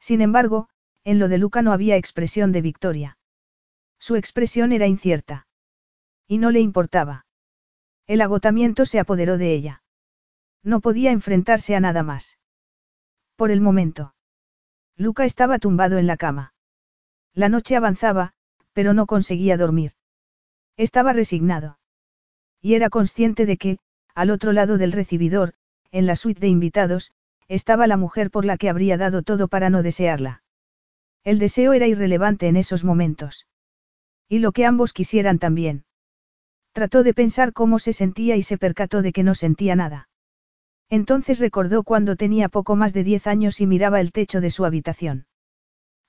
Sin 0.00 0.22
embargo, 0.22 0.68
en 1.04 1.20
lo 1.20 1.28
de 1.28 1.38
Luca 1.38 1.62
no 1.62 1.72
había 1.72 1.96
expresión 1.96 2.50
de 2.50 2.60
victoria. 2.60 3.18
Su 4.00 4.16
expresión 4.16 4.72
era 4.72 4.88
incierta. 4.88 5.46
Y 6.26 6.38
no 6.38 6.50
le 6.50 6.58
importaba. 6.58 7.24
El 8.08 8.20
agotamiento 8.20 8.84
se 8.84 8.98
apoderó 8.98 9.38
de 9.38 9.54
ella. 9.54 9.84
No 10.66 10.80
podía 10.80 11.12
enfrentarse 11.12 11.76
a 11.76 11.80
nada 11.80 12.02
más. 12.02 12.40
Por 13.36 13.52
el 13.52 13.60
momento. 13.60 14.16
Luca 14.96 15.24
estaba 15.24 15.60
tumbado 15.60 15.96
en 15.96 16.08
la 16.08 16.16
cama. 16.16 16.54
La 17.34 17.48
noche 17.48 17.76
avanzaba, 17.76 18.32
pero 18.72 18.92
no 18.92 19.06
conseguía 19.06 19.56
dormir. 19.56 19.92
Estaba 20.76 21.12
resignado. 21.12 21.78
Y 22.60 22.74
era 22.74 22.90
consciente 22.90 23.46
de 23.46 23.58
que, 23.58 23.78
al 24.12 24.30
otro 24.30 24.50
lado 24.50 24.76
del 24.76 24.90
recibidor, 24.90 25.54
en 25.92 26.04
la 26.04 26.16
suite 26.16 26.40
de 26.40 26.48
invitados, 26.48 27.12
estaba 27.46 27.86
la 27.86 27.96
mujer 27.96 28.32
por 28.32 28.44
la 28.44 28.56
que 28.56 28.68
habría 28.68 28.98
dado 28.98 29.22
todo 29.22 29.46
para 29.46 29.70
no 29.70 29.84
desearla. 29.84 30.42
El 31.22 31.38
deseo 31.38 31.74
era 31.74 31.86
irrelevante 31.86 32.48
en 32.48 32.56
esos 32.56 32.82
momentos. 32.82 33.46
Y 34.28 34.40
lo 34.40 34.50
que 34.50 34.66
ambos 34.66 34.92
quisieran 34.92 35.38
también. 35.38 35.84
Trató 36.72 37.04
de 37.04 37.14
pensar 37.14 37.52
cómo 37.52 37.78
se 37.78 37.92
sentía 37.92 38.34
y 38.34 38.42
se 38.42 38.58
percató 38.58 39.00
de 39.02 39.12
que 39.12 39.22
no 39.22 39.36
sentía 39.36 39.76
nada. 39.76 40.08
Entonces 40.88 41.40
recordó 41.40 41.82
cuando 41.82 42.16
tenía 42.16 42.48
poco 42.48 42.76
más 42.76 42.92
de 42.92 43.04
diez 43.04 43.26
años 43.26 43.60
y 43.60 43.66
miraba 43.66 44.00
el 44.00 44.12
techo 44.12 44.40
de 44.40 44.50
su 44.50 44.64
habitación. 44.64 45.26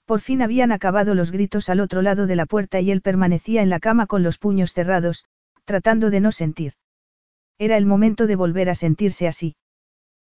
Por 0.05 0.21
fin 0.21 0.41
habían 0.41 0.71
acabado 0.71 1.15
los 1.15 1.31
gritos 1.31 1.69
al 1.69 1.79
otro 1.79 2.01
lado 2.01 2.27
de 2.27 2.35
la 2.35 2.45
puerta 2.45 2.79
y 2.79 2.91
él 2.91 3.01
permanecía 3.01 3.61
en 3.61 3.69
la 3.69 3.79
cama 3.79 4.07
con 4.07 4.23
los 4.23 4.37
puños 4.37 4.71
cerrados, 4.73 5.25
tratando 5.65 6.09
de 6.09 6.21
no 6.21 6.31
sentir. 6.31 6.73
Era 7.57 7.75
el 7.75 7.85
momento 7.85 8.27
de 8.27 8.35
volver 8.35 8.69
a 8.69 8.75
sentirse 8.75 9.27
así. 9.27 9.55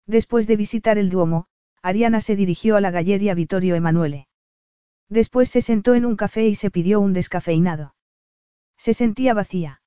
Después 0.07 0.47
de 0.47 0.57
visitar 0.57 0.97
el 0.97 1.10
Duomo, 1.10 1.47
Ariana 1.83 2.20
se 2.20 2.36
dirigió 2.36 2.76
a 2.76 2.81
la 2.81 2.91
galleria 2.91 3.34
Vittorio 3.34 3.75
Emanuele. 3.75 4.28
Después 5.08 5.50
se 5.50 5.60
sentó 5.60 5.94
en 5.94 6.07
un 6.07 6.16
café 6.16 6.47
y 6.47 6.55
se 6.55 6.70
pidió 6.70 7.00
un 7.00 7.12
descafeinado. 7.12 7.94
Se 8.78 8.94
sentía 8.94 9.34
vacía. 9.34 9.83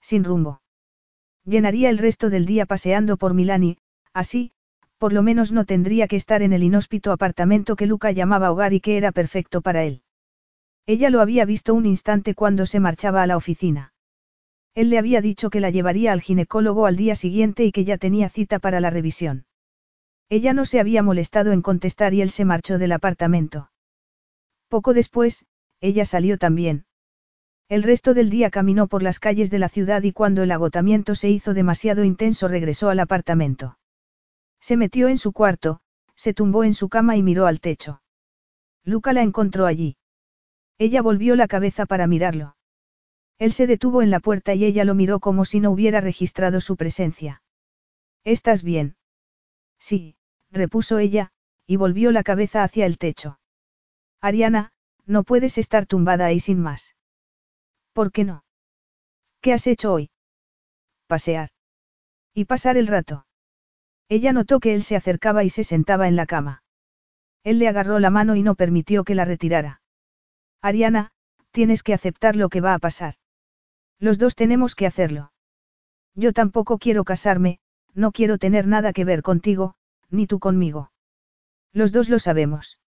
Sin 0.00 0.24
rumbo. 0.24 0.60
Llenaría 1.44 1.90
el 1.90 1.98
resto 1.98 2.30
del 2.30 2.46
día 2.46 2.66
paseando 2.66 3.16
por 3.16 3.34
Milán 3.34 3.62
y, 3.62 3.78
así, 4.12 4.52
por 4.98 5.12
lo 5.12 5.22
menos 5.22 5.52
no 5.52 5.66
tendría 5.66 6.08
que 6.08 6.16
estar 6.16 6.42
en 6.42 6.52
el 6.52 6.62
inhóspito 6.62 7.12
apartamento 7.12 7.76
que 7.76 7.86
Luca 7.86 8.10
llamaba 8.12 8.50
hogar 8.50 8.72
y 8.72 8.80
que 8.80 8.96
era 8.96 9.12
perfecto 9.12 9.60
para 9.60 9.84
él. 9.84 10.02
Ella 10.86 11.10
lo 11.10 11.20
había 11.20 11.44
visto 11.44 11.74
un 11.74 11.86
instante 11.86 12.34
cuando 12.34 12.66
se 12.66 12.80
marchaba 12.80 13.22
a 13.22 13.26
la 13.26 13.36
oficina. 13.36 13.92
Él 14.74 14.90
le 14.90 14.98
había 14.98 15.20
dicho 15.20 15.50
que 15.50 15.60
la 15.60 15.70
llevaría 15.70 16.12
al 16.12 16.20
ginecólogo 16.20 16.86
al 16.86 16.96
día 16.96 17.14
siguiente 17.14 17.64
y 17.64 17.72
que 17.72 17.84
ya 17.84 17.98
tenía 17.98 18.28
cita 18.28 18.58
para 18.58 18.80
la 18.80 18.90
revisión. 18.90 19.46
Ella 20.28 20.52
no 20.52 20.64
se 20.64 20.80
había 20.80 21.02
molestado 21.02 21.52
en 21.52 21.62
contestar 21.62 22.14
y 22.14 22.22
él 22.22 22.30
se 22.30 22.44
marchó 22.44 22.78
del 22.78 22.92
apartamento. 22.92 23.70
Poco 24.68 24.94
después, 24.94 25.44
ella 25.80 26.04
salió 26.04 26.38
también. 26.38 26.86
El 27.68 27.82
resto 27.82 28.12
del 28.12 28.28
día 28.28 28.50
caminó 28.50 28.88
por 28.88 29.02
las 29.02 29.18
calles 29.18 29.50
de 29.50 29.58
la 29.58 29.68
ciudad 29.68 30.02
y 30.02 30.12
cuando 30.12 30.42
el 30.42 30.52
agotamiento 30.52 31.14
se 31.14 31.30
hizo 31.30 31.54
demasiado 31.54 32.04
intenso 32.04 32.46
regresó 32.46 32.90
al 32.90 33.00
apartamento. 33.00 33.78
Se 34.60 34.76
metió 34.76 35.08
en 35.08 35.18
su 35.18 35.32
cuarto, 35.32 35.80
se 36.14 36.34
tumbó 36.34 36.64
en 36.64 36.74
su 36.74 36.88
cama 36.88 37.16
y 37.16 37.22
miró 37.22 37.46
al 37.46 37.60
techo. 37.60 38.02
Luca 38.84 39.12
la 39.12 39.22
encontró 39.22 39.66
allí. 39.66 39.96
Ella 40.78 41.00
volvió 41.00 41.36
la 41.36 41.48
cabeza 41.48 41.86
para 41.86 42.06
mirarlo. 42.06 42.56
Él 43.38 43.52
se 43.52 43.66
detuvo 43.66 44.02
en 44.02 44.10
la 44.10 44.20
puerta 44.20 44.54
y 44.54 44.64
ella 44.64 44.84
lo 44.84 44.94
miró 44.94 45.18
como 45.20 45.44
si 45.44 45.60
no 45.60 45.70
hubiera 45.70 46.00
registrado 46.00 46.60
su 46.60 46.76
presencia. 46.76 47.42
¿Estás 48.24 48.62
bien? 48.62 48.96
Sí, 49.78 50.16
repuso 50.50 50.98
ella, 50.98 51.32
y 51.66 51.76
volvió 51.76 52.12
la 52.12 52.22
cabeza 52.22 52.62
hacia 52.62 52.86
el 52.86 52.98
techo. 52.98 53.38
Ariana, 54.20 54.72
no 55.06 55.24
puedes 55.24 55.58
estar 55.58 55.86
tumbada 55.86 56.26
ahí 56.26 56.40
sin 56.40 56.60
más. 56.60 56.94
¿Por 57.94 58.10
qué 58.10 58.24
no? 58.24 58.44
¿Qué 59.40 59.52
has 59.52 59.68
hecho 59.68 59.92
hoy? 59.92 60.10
Pasear. 61.06 61.50
Y 62.34 62.46
pasar 62.46 62.76
el 62.76 62.88
rato. 62.88 63.24
Ella 64.08 64.32
notó 64.32 64.58
que 64.58 64.74
él 64.74 64.82
se 64.82 64.96
acercaba 64.96 65.44
y 65.44 65.48
se 65.48 65.62
sentaba 65.62 66.08
en 66.08 66.16
la 66.16 66.26
cama. 66.26 66.64
Él 67.44 67.60
le 67.60 67.68
agarró 67.68 68.00
la 68.00 68.10
mano 68.10 68.34
y 68.34 68.42
no 68.42 68.56
permitió 68.56 69.04
que 69.04 69.14
la 69.14 69.24
retirara. 69.24 69.80
Ariana, 70.60 71.12
tienes 71.52 71.84
que 71.84 71.94
aceptar 71.94 72.34
lo 72.34 72.48
que 72.48 72.60
va 72.60 72.74
a 72.74 72.80
pasar. 72.80 73.14
Los 74.00 74.18
dos 74.18 74.34
tenemos 74.34 74.74
que 74.74 74.86
hacerlo. 74.86 75.32
Yo 76.16 76.32
tampoco 76.32 76.78
quiero 76.78 77.04
casarme, 77.04 77.60
no 77.94 78.10
quiero 78.10 78.38
tener 78.38 78.66
nada 78.66 78.92
que 78.92 79.04
ver 79.04 79.22
contigo, 79.22 79.76
ni 80.10 80.26
tú 80.26 80.40
conmigo. 80.40 80.90
Los 81.72 81.92
dos 81.92 82.08
lo 82.08 82.18
sabemos. 82.18 82.80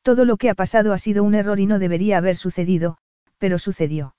Todo 0.00 0.24
lo 0.24 0.38
que 0.38 0.48
ha 0.48 0.54
pasado 0.54 0.94
ha 0.94 0.98
sido 0.98 1.22
un 1.22 1.34
error 1.34 1.60
y 1.60 1.66
no 1.66 1.78
debería 1.78 2.16
haber 2.16 2.36
sucedido, 2.36 2.96
pero 3.36 3.58
sucedió. 3.58 4.14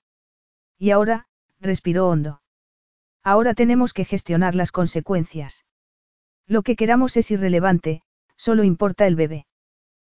Y 0.84 0.92
ahora, 0.92 1.28
respiró 1.62 2.10
hondo. 2.10 2.42
Ahora 3.24 3.54
tenemos 3.54 3.94
que 3.94 4.04
gestionar 4.04 4.54
las 4.54 4.74
consecuencias. 4.74 5.64
Lo 6.46 6.62
que 6.62 6.76
queramos 6.76 7.16
es 7.16 7.32
irrelevante, 7.32 8.02
solo 8.36 8.66
importa 8.66 9.08
el 9.08 9.16
bebé. 9.16 9.48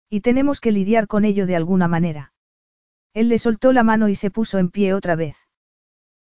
Y 0.09 0.21
tenemos 0.21 0.61
que 0.61 0.71
lidiar 0.71 1.05
con 1.05 1.23
ello 1.23 1.45
de 1.45 1.55
alguna 1.55 1.87
manera. 1.87 2.33
Él 3.13 3.29
le 3.29 3.37
soltó 3.37 3.73
la 3.73 3.83
mano 3.83 4.09
y 4.09 4.15
se 4.15 4.31
puso 4.31 4.57
en 4.57 4.71
pie 4.71 4.95
otra 4.95 5.15
vez. 5.15 5.37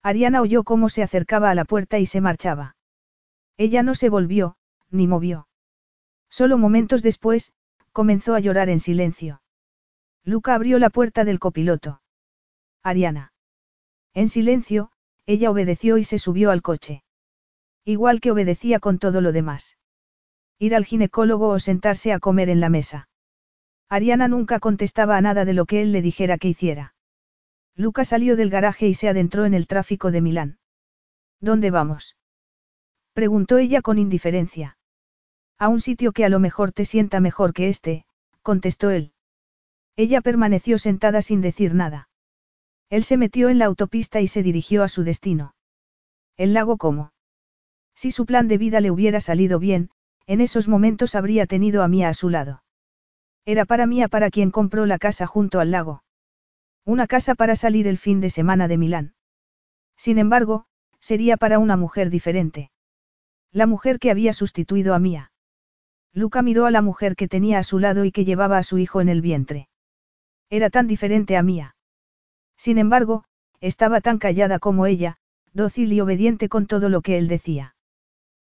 Ariana 0.03 0.43
oyó 0.43 0.65
cómo 0.65 0.91
se 0.91 1.03
acercaba 1.03 1.49
a 1.49 1.55
la 1.55 1.65
puerta 1.65 1.99
y 1.99 2.05
se 2.05 2.21
marchaba. 2.21 2.77
Ella 3.57 3.83
no 3.83 3.95
se 3.95 4.11
volvió, 4.11 4.59
ni 4.91 5.07
movió. 5.07 5.49
Solo 6.29 6.59
momentos 6.59 7.01
después, 7.01 7.55
comenzó 7.91 8.35
a 8.35 8.41
llorar 8.41 8.69
en 8.69 8.81
silencio. 8.81 9.41
Luca 10.25 10.55
abrió 10.55 10.79
la 10.79 10.91
puerta 10.91 11.25
del 11.25 11.39
copiloto. 11.39 12.03
Ariana. 12.83 13.33
En 14.17 14.31
silencio, 14.31 14.91
ella 15.27 15.51
obedeció 15.51 15.99
y 15.99 16.05
se 16.05 16.19
subió 16.19 16.51
al 16.51 16.63
coche. 16.63 17.05
Igual 17.85 18.23
que 18.23 18.31
obedecía 18.31 18.81
con 18.81 18.99
todo 18.99 19.21
lo 19.21 19.31
demás. 19.31 19.77
Ir 20.59 20.75
al 20.75 20.87
ginecólogo 20.87 21.49
o 21.51 21.59
sentarse 21.59 22.15
a 22.15 22.19
comer 22.19 22.49
en 22.49 22.61
la 22.61 22.71
mesa. 22.71 23.11
Ariana 23.91 24.27
nunca 24.27 24.59
contestaba 24.59 25.19
a 25.19 25.21
nada 25.21 25.45
de 25.45 25.53
lo 25.53 25.67
que 25.67 25.83
él 25.83 25.93
le 25.93 26.01
dijera 26.01 26.39
que 26.39 26.49
hiciera. 26.49 26.95
Luca 27.75 28.07
salió 28.07 28.37
del 28.37 28.49
garaje 28.49 28.89
y 28.89 28.95
se 28.95 29.11
adentró 29.11 29.45
en 29.45 29.53
el 29.53 29.67
tráfico 29.67 30.11
de 30.11 30.23
Milán. 30.23 30.59
¿Dónde 31.39 31.71
vamos? 31.71 32.17
preguntó 33.13 33.59
ella 33.59 33.83
con 33.83 33.99
indiferencia. 33.99 34.79
A 35.59 35.69
un 35.69 35.81
sitio 35.81 36.13
que 36.13 36.25
a 36.25 36.31
lo 36.31 36.41
mejor 36.41 36.73
te 36.73 36.87
sienta 36.87 37.21
mejor 37.21 37.53
que 37.53 37.69
este, 37.69 38.07
contestó 38.41 38.89
él. 38.89 39.13
Ella 39.95 40.23
permaneció 40.23 40.79
sentada 40.79 41.21
sin 41.21 41.43
decir 41.43 41.75
nada. 41.75 42.09
Él 42.89 43.05
se 43.05 43.17
metió 43.17 43.49
en 43.49 43.59
la 43.59 43.67
autopista 43.67 44.21
y 44.21 44.29
se 44.29 44.43
dirigió 44.43 44.83
a 44.83 44.89
su 44.89 45.03
destino. 45.03 45.55
El 46.37 46.55
lago 46.55 46.77
como. 46.77 47.13
Si 47.95 48.11
su 48.11 48.27
plan 48.27 48.47
de 48.47 48.59
vida 48.59 48.81
le 48.81 48.91
hubiera 48.91 49.21
salido 49.21 49.59
bien, 49.59 49.91
en 50.27 50.41
esos 50.41 50.69
momentos 50.69 51.15
habría 51.15 51.47
tenido 51.47 51.83
a 51.83 51.89
Mía 51.89 52.09
a 52.09 52.15
su 52.15 52.29
lado. 52.29 52.63
Era 53.45 53.65
para 53.65 53.87
Mía 53.87 54.09
para 54.09 54.31
quien 54.31 54.51
compró 54.51 54.87
la 54.87 54.99
casa 54.99 55.27
junto 55.27 55.61
al 55.61 55.71
lago. 55.71 56.03
Una 56.85 57.07
casa 57.07 57.35
para 57.35 57.57
salir 57.57 57.87
el 57.87 57.97
fin 57.97 58.21
de 58.21 58.31
semana 58.31 58.69
de 58.69 58.77
Milán. 58.77 59.15
Sin 59.97 60.19
embargo, 60.19 60.67
sería 61.01 61.37
para 61.37 61.59
una 61.59 61.77
mujer 61.77 62.11
diferente. 62.11 62.71
La 63.53 63.67
mujer 63.67 63.99
que 63.99 64.11
había 64.11 64.33
sustituido 64.33 64.95
a 64.95 64.99
Mía. 64.99 65.33
Luca 66.13 66.43
miró 66.43 66.67
a 66.67 66.71
la 66.71 66.83
mujer 66.83 67.15
que 67.17 67.29
tenía 67.29 67.59
a 67.59 67.63
su 67.63 67.79
lado 67.79 68.05
y 68.05 68.13
que 68.13 68.25
llevaba 68.25 68.59
a 68.59 68.63
su 68.63 68.79
hijo 68.79 69.01
en 69.01 69.09
el 69.09 69.21
vientre. 69.21 69.69
Era 70.51 70.71
tan 70.71 70.87
diferente 70.87 71.37
a 71.37 71.43
Mía. 71.43 71.76
Sin 72.57 72.79
embargo, 72.79 73.25
estaba 73.61 74.01
tan 74.01 74.19
callada 74.19 74.59
como 74.59 74.87
ella, 74.87 75.19
dócil 75.53 75.93
y 75.93 76.01
obediente 76.01 76.49
con 76.49 76.67
todo 76.67 76.89
lo 76.89 77.01
que 77.01 77.19
él 77.19 77.29
decía. 77.29 77.75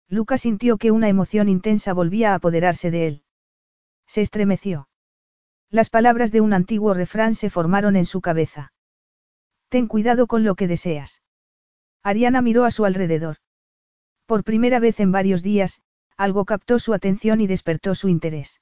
Luca 0.08 0.38
sintió 0.38 0.78
que 0.78 0.90
una 0.90 1.08
emoción 1.08 1.48
intensa 1.48 1.92
volvía 1.92 2.32
a 2.32 2.36
apoderarse 2.36 2.90
de 2.90 3.06
él. 3.06 3.22
Se 4.06 4.22
estremeció. 4.22 4.88
Las 5.70 5.90
palabras 5.90 6.32
de 6.32 6.40
un 6.40 6.54
antiguo 6.54 6.94
refrán 6.94 7.34
se 7.34 7.50
formaron 7.50 7.94
en 7.96 8.06
su 8.06 8.22
cabeza. 8.22 8.72
Ten 9.68 9.86
cuidado 9.86 10.26
con 10.26 10.44
lo 10.44 10.54
que 10.54 10.66
deseas. 10.66 11.20
Ariana 12.02 12.40
miró 12.40 12.64
a 12.64 12.70
su 12.70 12.86
alrededor. 12.86 13.36
Por 14.24 14.44
primera 14.44 14.80
vez 14.80 14.98
en 15.00 15.12
varios 15.12 15.42
días, 15.42 15.82
algo 16.16 16.46
captó 16.46 16.78
su 16.78 16.94
atención 16.94 17.40
y 17.40 17.46
despertó 17.46 17.94
su 17.94 18.08
interés. 18.08 18.60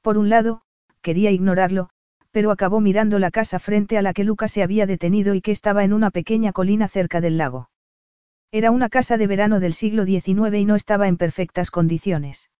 Por 0.00 0.16
un 0.16 0.28
lado, 0.28 0.62
quería 1.00 1.32
ignorarlo, 1.32 1.90
pero 2.32 2.50
acabó 2.50 2.80
mirando 2.80 3.18
la 3.18 3.30
casa 3.30 3.58
frente 3.58 3.98
a 3.98 4.02
la 4.02 4.14
que 4.14 4.24
Luca 4.24 4.48
se 4.48 4.62
había 4.62 4.86
detenido 4.86 5.34
y 5.34 5.42
que 5.42 5.52
estaba 5.52 5.84
en 5.84 5.92
una 5.92 6.10
pequeña 6.10 6.52
colina 6.52 6.88
cerca 6.88 7.20
del 7.20 7.36
lago. 7.36 7.70
Era 8.50 8.70
una 8.70 8.88
casa 8.88 9.16
de 9.16 9.26
verano 9.26 9.60
del 9.60 9.74
siglo 9.74 10.04
XIX 10.04 10.54
y 10.56 10.64
no 10.64 10.74
estaba 10.74 11.08
en 11.08 11.16
perfectas 11.16 11.70
condiciones. 11.70 12.50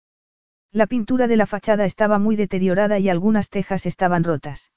La 0.71 0.87
pintura 0.87 1.27
de 1.27 1.37
la 1.37 1.47
fachada 1.47 1.85
estaba 1.85 2.19
muy 2.19 2.37
deteriorada 2.37 2.99
y 2.99 3.09
algunas 3.09 3.51
tejas 3.51 3.85
estaban 3.85 4.25
rotas. 4.25 4.73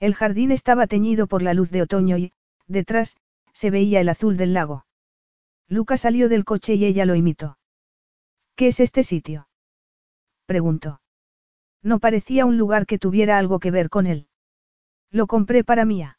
El 0.00 0.14
jardín 0.14 0.52
estaba 0.52 0.86
teñido 0.86 1.26
por 1.26 1.42
la 1.42 1.54
luz 1.54 1.70
de 1.70 1.82
otoño 1.82 2.18
y, 2.18 2.32
detrás, 2.66 3.16
se 3.52 3.70
veía 3.70 4.00
el 4.00 4.08
azul 4.08 4.36
del 4.36 4.52
lago. 4.52 4.86
Luca 5.68 5.96
salió 5.96 6.28
del 6.28 6.44
coche 6.44 6.74
y 6.74 6.84
ella 6.84 7.04
lo 7.04 7.16
imitó. 7.16 7.58
¿Qué 8.54 8.68
es 8.68 8.80
este 8.80 9.02
sitio? 9.02 9.48
preguntó. 10.46 11.00
No 11.82 11.98
parecía 12.00 12.46
un 12.46 12.58
lugar 12.58 12.86
que 12.86 12.98
tuviera 12.98 13.38
algo 13.38 13.58
que 13.60 13.70
ver 13.70 13.88
con 13.88 14.06
él. 14.06 14.28
Lo 15.10 15.26
compré 15.26 15.64
para 15.64 15.84
Mía. 15.84 16.18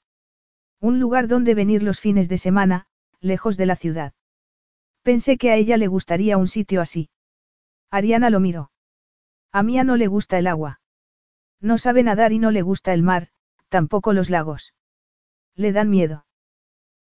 Un 0.80 1.00
lugar 1.00 1.28
donde 1.28 1.56
venir 1.56 1.84
los 1.84 2.00
fines 2.00 2.30
de 2.30 2.38
semana, 2.38 2.88
lejos 3.20 3.58
de 3.58 3.66
la 3.66 3.76
ciudad. 3.76 4.14
Pensé 5.04 5.38
que 5.38 5.52
a 5.52 5.56
ella 5.56 5.78
le 5.78 5.88
gustaría 5.88 6.38
un 6.38 6.48
sitio 6.48 6.82
así. 6.82 7.10
Ariana 7.92 8.30
lo 8.30 8.40
miró. 8.40 8.72
A 9.52 9.64
Mía 9.64 9.84
no 9.84 9.98
le 9.98 10.08
gusta 10.08 10.38
el 10.38 10.48
agua. 10.48 10.80
No 11.60 11.78
sabe 11.78 12.04
nadar 12.04 12.32
y 12.32 12.40
no 12.40 12.52
le 12.52 12.62
gusta 12.62 12.94
el 12.94 13.04
mar, 13.04 13.30
tampoco 13.68 14.14
los 14.14 14.30
lagos. 14.30 14.74
Le 15.56 15.72
dan 15.72 15.90
miedo. 15.90 16.26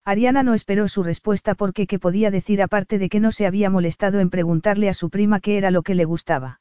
Ariana 0.04 0.42
no 0.42 0.54
esperó 0.54 0.88
su 0.88 1.02
respuesta 1.02 1.54
porque 1.54 1.86
qué 1.86 1.98
podía 1.98 2.30
decir 2.30 2.62
aparte 2.62 2.98
de 2.98 3.08
que 3.08 3.20
no 3.20 3.32
se 3.32 3.46
había 3.46 3.70
molestado 3.70 4.20
en 4.20 4.30
preguntarle 4.30 4.88
a 4.88 4.94
su 4.94 5.10
prima 5.10 5.40
qué 5.40 5.58
era 5.58 5.70
lo 5.70 5.82
que 5.82 5.96
le 5.96 6.04
gustaba. 6.04 6.60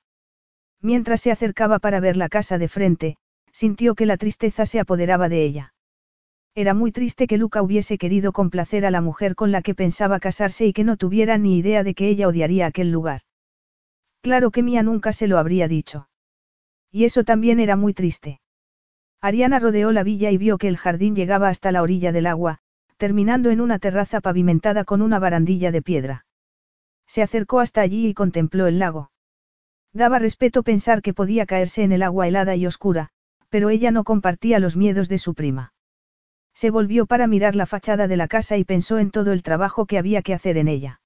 Mientras 0.81 1.21
se 1.21 1.31
acercaba 1.31 1.79
para 1.79 1.99
ver 1.99 2.17
la 2.17 2.29
casa 2.29 2.57
de 2.57 2.67
frente, 2.67 3.17
sintió 3.51 3.95
que 3.95 4.05
la 4.05 4.17
tristeza 4.17 4.65
se 4.65 4.79
apoderaba 4.79 5.29
de 5.29 5.43
ella. 5.43 5.73
Era 6.55 6.73
muy 6.73 6.91
triste 6.91 7.27
que 7.27 7.37
Luca 7.37 7.61
hubiese 7.61 7.97
querido 7.97 8.31
complacer 8.31 8.85
a 8.85 8.91
la 8.91 9.01
mujer 9.01 9.35
con 9.35 9.51
la 9.51 9.61
que 9.61 9.75
pensaba 9.75 10.19
casarse 10.19 10.65
y 10.65 10.73
que 10.73 10.85
no 10.85 10.95
tuviera 10.95 11.37
ni 11.37 11.57
idea 11.57 11.83
de 11.83 11.93
que 11.93 12.07
ella 12.07 12.27
odiaría 12.27 12.65
aquel 12.65 12.91
lugar. 12.91 13.21
Claro 14.21 14.51
que 14.51 14.63
Mía 14.63 14.81
nunca 14.81 15.11
se 15.11 15.27
lo 15.27 15.37
habría 15.37 15.67
dicho. 15.67 16.07
Y 16.91 17.03
eso 17.03 17.23
también 17.25 17.59
era 17.59 17.75
muy 17.75 17.93
triste. 17.93 18.39
Ariana 19.21 19.59
rodeó 19.59 19.91
la 19.91 20.03
villa 20.03 20.31
y 20.31 20.37
vio 20.37 20.57
que 20.57 20.67
el 20.67 20.77
jardín 20.77 21.15
llegaba 21.15 21.49
hasta 21.49 21.71
la 21.71 21.81
orilla 21.81 22.11
del 22.11 22.25
agua, 22.25 22.59
terminando 22.97 23.49
en 23.49 23.59
una 23.59 23.79
terraza 23.79 24.21
pavimentada 24.21 24.85
con 24.85 25.01
una 25.01 25.19
barandilla 25.19 25.71
de 25.71 25.81
piedra. 25.81 26.25
Se 27.05 27.21
acercó 27.21 27.59
hasta 27.59 27.81
allí 27.81 28.07
y 28.07 28.13
contempló 28.13 28.67
el 28.67 28.79
lago. 28.79 29.11
Daba 29.95 30.19
respeto 30.19 30.61
pensar 30.61 31.01
que 31.01 31.13
podía 31.13 31.45
caerse 31.45 31.81
en 31.81 31.93
el 31.93 32.03
agua 32.03 32.27
helada 32.27 32.53
y 32.57 32.67
oscura, 32.67 33.11
pero 33.47 33.69
ella 33.69 33.91
no 33.91 34.03
compartía 34.03 34.59
los 34.59 34.75
miedos 34.75 35.07
de 35.07 35.17
su 35.17 35.33
prima. 35.33 35.73
Se 36.53 36.69
volvió 36.69 37.05
para 37.05 37.27
mirar 37.27 37.55
la 37.55 37.65
fachada 37.65 38.09
de 38.09 38.17
la 38.17 38.27
casa 38.27 38.57
y 38.57 38.65
pensó 38.65 38.99
en 38.99 39.09
todo 39.09 39.31
el 39.31 39.41
trabajo 39.41 39.85
que 39.85 39.97
había 39.97 40.21
que 40.21 40.33
hacer 40.33 40.57
en 40.57 40.67
ella. 40.67 40.99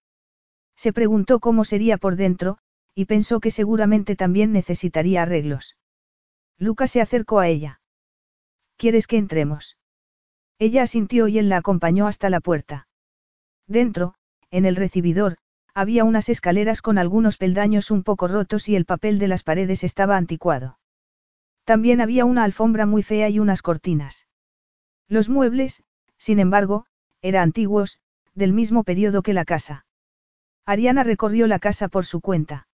Se 0.76 0.92
preguntó 0.92 1.40
cómo 1.40 1.66
sería 1.66 2.00
por 2.00 2.16
dentro, 2.16 2.58
y 2.96 3.06
pensó 3.06 3.40
que 3.40 3.52
seguramente 3.52 4.16
también 4.16 4.52
necesitaría 4.52 5.22
arreglos. 5.22 5.78
Lucas 6.58 6.90
se 6.90 7.00
acercó 7.00 7.38
a 7.38 7.48
ella. 7.48 7.82
¿Quieres 8.76 9.06
que 9.06 9.18
entremos? 9.18 9.78
Ella 10.58 10.82
asintió 10.82 11.28
y 11.28 11.38
él 11.38 11.48
la 11.48 11.58
acompañó 11.58 12.08
hasta 12.08 12.32
la 12.32 12.40
puerta. 12.40 12.88
Dentro, 13.68 14.16
en 14.50 14.66
el 14.66 14.76
recibidor, 14.76 15.38
había 15.74 16.04
unas 16.04 16.30
escaleras 16.30 16.82
con 16.82 16.98
algunos 16.98 17.38
peldaños 17.38 17.92
un 17.92 18.04
poco 18.04 18.28
rotos 18.28 18.70
y 18.70 18.76
el 18.76 18.86
papel 18.86 19.20
de 19.20 19.28
las 19.28 19.44
paredes 19.44 19.84
estaba 19.84 20.18
anticuado. 20.18 20.80
También 21.64 22.02
había 22.02 22.26
una 22.26 22.44
alfombra 22.44 22.86
muy 22.86 23.04
fea 23.04 23.30
y 23.30 23.40
unas 23.40 23.62
cortinas. 23.62 24.28
Los 25.08 25.30
muebles, 25.30 25.84
sin 26.18 26.40
embargo, 26.40 26.86
eran 27.22 27.44
antiguos, 27.44 28.00
del 28.34 28.54
mismo 28.54 28.84
periodo 28.84 29.22
que 29.22 29.34
la 29.34 29.46
casa. 29.46 29.86
Ariana 30.66 31.04
recorrió 31.04 31.48
la 31.48 31.60
casa 31.60 31.88
por 31.88 32.06
su 32.06 32.22
cuenta. 32.22 32.68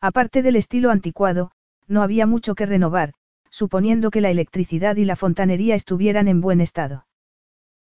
Aparte 0.00 0.42
del 0.42 0.56
estilo 0.56 0.90
anticuado, 0.90 1.52
no 1.86 2.02
había 2.02 2.26
mucho 2.26 2.54
que 2.54 2.66
renovar, 2.66 3.14
suponiendo 3.50 4.10
que 4.10 4.20
la 4.20 4.30
electricidad 4.30 4.96
y 4.96 5.04
la 5.04 5.16
fontanería 5.16 5.74
estuvieran 5.74 6.26
en 6.26 6.40
buen 6.40 6.60
estado. 6.60 7.06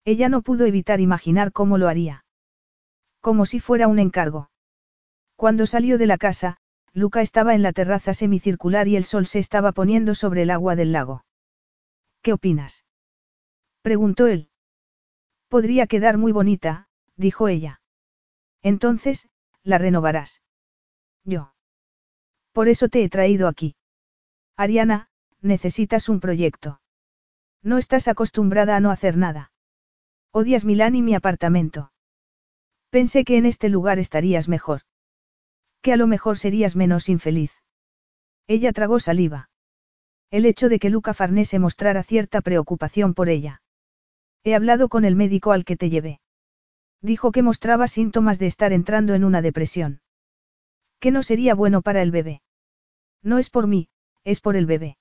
Ella 0.05 0.29
no 0.29 0.43
pudo 0.43 0.65
evitar 0.65 1.01
imaginar 1.01 1.53
cómo 1.53 1.79
lo 1.79 1.89
haría. 1.89 2.25
Como 3.21 3.47
si 3.47 3.61
fuera 3.61 3.89
un 3.89 3.99
encargo. 3.99 4.51
Cuando 5.37 5.67
salió 5.67 5.99
de 5.99 6.07
la 6.07 6.19
casa, 6.19 6.59
Luca 6.93 7.21
estaba 7.21 7.55
en 7.55 7.63
la 7.63 7.73
terraza 7.73 8.15
semicircular 8.15 8.89
y 8.89 8.97
el 8.97 9.05
sol 9.05 9.27
se 9.27 9.39
estaba 9.39 9.73
poniendo 9.73 10.15
sobre 10.15 10.43
el 10.43 10.51
agua 10.51 10.75
del 10.77 10.93
lago. 10.93 11.25
¿Qué 12.23 12.33
opinas? 12.33 12.85
Preguntó 13.83 14.27
él. 14.27 14.51
Podría 15.49 15.87
quedar 15.87 16.19
muy 16.19 16.33
bonita, 16.33 16.89
dijo 17.17 17.49
ella. 17.49 17.81
Entonces, 18.63 19.29
la 19.63 19.79
renovarás. 19.79 20.43
Yo. 21.25 21.55
Por 22.53 22.69
eso 22.69 22.89
te 22.89 23.05
he 23.05 23.09
traído 23.09 23.49
aquí. 23.49 23.77
Ariana, 24.57 25.09
necesitas 25.41 26.09
un 26.09 26.21
proyecto. 26.21 26.81
No 27.63 27.79
estás 27.79 28.09
acostumbrada 28.09 28.77
a 28.77 28.81
no 28.81 28.91
hacer 28.91 29.17
nada. 29.17 29.53
Odias 30.33 30.65
Milán 30.65 30.97
y 30.97 31.03
mi 31.03 31.15
apartamento. 31.15 31.93
Pensé 32.91 33.25
que 33.25 33.37
en 33.37 33.47
este 33.47 33.69
lugar 33.69 33.99
estarías 33.99 34.49
mejor. 34.49 34.83
Que 35.83 35.93
a 35.93 35.97
lo 35.97 36.07
mejor 36.07 36.39
serías 36.39 36.75
menos 36.77 37.09
infeliz. 37.09 37.53
Ella 38.47 38.73
tragó 38.73 38.99
saliva. 38.99 39.51
El 40.31 40.47
hecho 40.47 40.69
de 40.69 40.79
que 40.79 40.91
Luca 40.91 41.15
Farnese 41.15 41.59
mostrara 41.59 42.03
cierta 42.03 42.41
preocupación 42.41 43.15
por 43.15 43.29
ella. 43.29 43.63
He 44.45 44.55
hablado 44.55 44.89
con 44.89 45.05
el 45.05 45.17
médico 45.17 45.53
al 45.53 45.65
que 45.65 45.77
te 45.77 45.91
llevé. 45.91 46.21
Dijo 47.03 47.31
que 47.31 47.43
mostraba 47.43 47.89
síntomas 47.89 48.39
de 48.39 48.47
estar 48.47 48.73
entrando 48.73 49.15
en 49.15 49.25
una 49.25 49.43
depresión. 49.43 50.01
Que 50.99 51.11
no 51.11 51.23
sería 51.23 51.55
bueno 51.55 51.83
para 51.83 52.03
el 52.03 52.11
bebé. 52.11 52.43
No 53.23 53.39
es 53.39 53.51
por 53.51 53.67
mí, 53.67 53.89
es 54.25 54.41
por 54.41 54.57
el 54.57 54.67
bebé. 54.67 54.99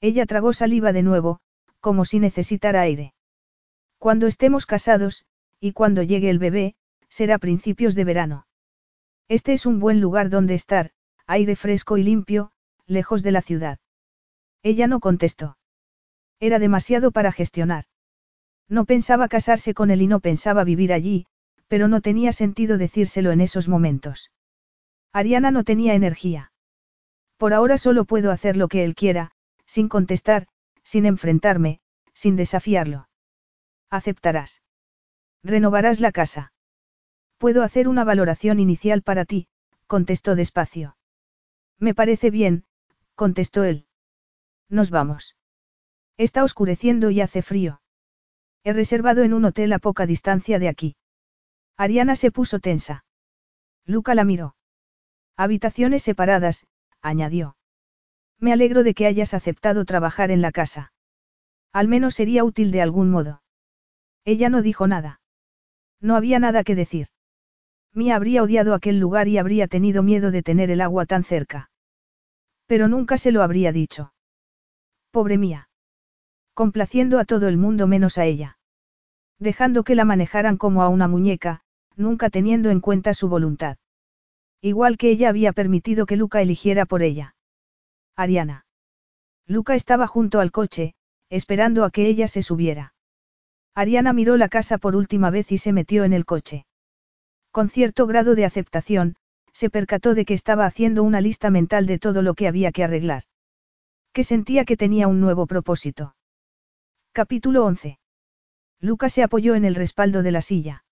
Ella 0.00 0.26
tragó 0.26 0.52
saliva 0.52 0.92
de 0.92 1.02
nuevo, 1.02 1.40
como 1.80 2.04
si 2.04 2.20
necesitara 2.20 2.82
aire. 2.82 3.14
Cuando 3.98 4.26
estemos 4.26 4.64
casados, 4.64 5.24
y 5.60 5.72
cuando 5.72 6.02
llegue 6.02 6.30
el 6.30 6.38
bebé, 6.38 6.74
será 7.10 7.38
principios 7.38 7.94
de 7.94 8.04
verano. 8.04 8.46
Este 9.28 9.52
es 9.52 9.66
un 9.66 9.78
buen 9.78 10.00
lugar 10.00 10.30
donde 10.30 10.54
estar, 10.54 10.92
aire 11.26 11.54
fresco 11.56 11.98
y 11.98 12.02
limpio, 12.02 12.52
lejos 12.86 13.22
de 13.22 13.32
la 13.32 13.42
ciudad. 13.42 13.78
Ella 14.62 14.86
no 14.86 15.00
contestó. 15.00 15.58
Era 16.40 16.58
demasiado 16.58 17.10
para 17.10 17.32
gestionar. 17.32 17.84
No 18.68 18.84
pensaba 18.86 19.28
casarse 19.28 19.74
con 19.74 19.90
él 19.90 20.02
y 20.02 20.06
no 20.06 20.20
pensaba 20.20 20.64
vivir 20.64 20.92
allí, 20.92 21.26
pero 21.68 21.88
no 21.88 22.00
tenía 22.00 22.32
sentido 22.32 22.78
decírselo 22.78 23.30
en 23.30 23.40
esos 23.40 23.68
momentos. 23.68 24.30
Ariana 25.12 25.50
no 25.50 25.64
tenía 25.64 25.94
energía. 25.94 26.52
Por 27.36 27.52
ahora 27.52 27.78
solo 27.78 28.04
puedo 28.04 28.30
hacer 28.30 28.56
lo 28.56 28.68
que 28.68 28.84
él 28.84 28.94
quiera, 28.94 29.32
sin 29.66 29.88
contestar, 29.88 30.46
sin 30.82 31.06
enfrentarme, 31.06 31.80
sin 32.14 32.36
desafiarlo. 32.36 33.08
Aceptarás. 33.88 34.62
Renovarás 35.42 36.00
la 36.00 36.12
casa. 36.12 36.52
Puedo 37.40 37.62
hacer 37.62 37.88
una 37.88 38.04
valoración 38.04 38.60
inicial 38.60 39.00
para 39.00 39.24
ti, 39.24 39.48
contestó 39.86 40.34
despacio. 40.34 40.98
Me 41.78 41.94
parece 41.94 42.30
bien, 42.30 42.66
contestó 43.14 43.64
él. 43.64 43.86
Nos 44.68 44.90
vamos. 44.90 45.36
Está 46.18 46.44
oscureciendo 46.44 47.08
y 47.08 47.22
hace 47.22 47.40
frío. 47.40 47.80
He 48.62 48.74
reservado 48.74 49.22
en 49.22 49.32
un 49.32 49.46
hotel 49.46 49.72
a 49.72 49.78
poca 49.78 50.04
distancia 50.04 50.58
de 50.58 50.68
aquí. 50.68 50.96
Ariana 51.78 52.14
se 52.14 52.30
puso 52.30 52.58
tensa. 52.58 53.06
Luca 53.86 54.14
la 54.14 54.24
miró. 54.24 54.54
Habitaciones 55.34 56.02
separadas, 56.02 56.66
añadió. 57.00 57.56
Me 58.38 58.52
alegro 58.52 58.82
de 58.82 58.92
que 58.92 59.06
hayas 59.06 59.32
aceptado 59.32 59.86
trabajar 59.86 60.30
en 60.30 60.42
la 60.42 60.52
casa. 60.52 60.92
Al 61.72 61.88
menos 61.88 62.14
sería 62.16 62.44
útil 62.44 62.70
de 62.70 62.82
algún 62.82 63.10
modo. 63.10 63.42
Ella 64.26 64.50
no 64.50 64.60
dijo 64.60 64.86
nada. 64.86 65.22
No 66.02 66.16
había 66.16 66.38
nada 66.38 66.64
que 66.64 66.74
decir. 66.74 67.08
Mía 67.94 68.16
habría 68.16 68.42
odiado 68.42 68.74
aquel 68.74 68.98
lugar 68.98 69.28
y 69.28 69.38
habría 69.38 69.66
tenido 69.66 70.02
miedo 70.02 70.30
de 70.30 70.42
tener 70.42 70.70
el 70.70 70.80
agua 70.80 71.06
tan 71.06 71.24
cerca. 71.24 71.70
Pero 72.66 72.88
nunca 72.88 73.16
se 73.16 73.32
lo 73.32 73.42
habría 73.42 73.72
dicho. 73.72 74.12
Pobre 75.10 75.38
mía 75.38 75.70
complaciendo 76.60 77.18
a 77.18 77.24
todo 77.24 77.48
el 77.48 77.56
mundo 77.56 77.86
menos 77.86 78.18
a 78.18 78.26
ella. 78.26 78.58
Dejando 79.38 79.82
que 79.82 79.94
la 79.94 80.04
manejaran 80.04 80.58
como 80.58 80.82
a 80.82 80.90
una 80.90 81.08
muñeca, 81.08 81.62
nunca 81.96 82.28
teniendo 82.28 82.68
en 82.68 82.80
cuenta 82.80 83.14
su 83.14 83.30
voluntad. 83.30 83.78
Igual 84.60 84.98
que 84.98 85.08
ella 85.08 85.30
había 85.30 85.54
permitido 85.54 86.04
que 86.04 86.16
Luca 86.16 86.42
eligiera 86.42 86.84
por 86.84 87.02
ella. 87.02 87.34
Ariana. 88.14 88.66
Luca 89.46 89.74
estaba 89.74 90.06
junto 90.06 90.38
al 90.38 90.50
coche, 90.50 90.92
esperando 91.30 91.82
a 91.86 91.90
que 91.90 92.06
ella 92.06 92.28
se 92.28 92.42
subiera. 92.42 92.92
Ariana 93.74 94.12
miró 94.12 94.36
la 94.36 94.50
casa 94.50 94.76
por 94.76 94.96
última 94.96 95.30
vez 95.30 95.50
y 95.52 95.56
se 95.56 95.72
metió 95.72 96.04
en 96.04 96.12
el 96.12 96.26
coche. 96.26 96.66
Con 97.50 97.68
cierto 97.68 98.06
grado 98.06 98.34
de 98.34 98.44
aceptación, 98.44 99.16
se 99.52 99.70
percató 99.70 100.14
de 100.14 100.24
que 100.24 100.34
estaba 100.34 100.66
haciendo 100.66 101.02
una 101.02 101.20
lista 101.20 101.50
mental 101.50 101.86
de 101.86 101.98
todo 101.98 102.22
lo 102.22 102.34
que 102.34 102.46
había 102.46 102.70
que 102.70 102.84
arreglar. 102.84 103.24
Que 104.12 104.22
sentía 104.24 104.64
que 104.64 104.76
tenía 104.76 105.08
un 105.08 105.20
nuevo 105.20 105.46
propósito. 105.46 106.14
Capítulo 107.12 107.64
11. 107.64 107.98
Lucas 108.80 109.12
se 109.12 109.24
apoyó 109.24 109.56
en 109.56 109.64
el 109.64 109.74
respaldo 109.74 110.22
de 110.22 110.30
la 110.30 110.42
silla. 110.42 110.84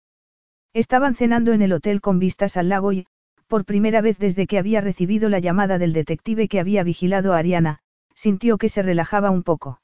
Estaban 0.74 1.14
cenando 1.14 1.52
en 1.52 1.62
el 1.62 1.72
hotel 1.72 2.00
con 2.00 2.18
vistas 2.18 2.56
al 2.56 2.68
lago 2.68 2.92
y, 2.92 3.06
por 3.46 3.64
primera 3.64 4.00
vez 4.00 4.18
desde 4.18 4.46
que 4.46 4.58
había 4.58 4.80
recibido 4.80 5.28
la 5.28 5.38
llamada 5.38 5.78
del 5.78 5.92
detective 5.92 6.48
que 6.48 6.60
había 6.60 6.82
vigilado 6.82 7.32
a 7.32 7.38
Ariana, 7.38 7.78
sintió 8.14 8.58
que 8.58 8.68
se 8.68 8.82
relajaba 8.82 9.30
un 9.30 9.44
poco. 9.44 9.80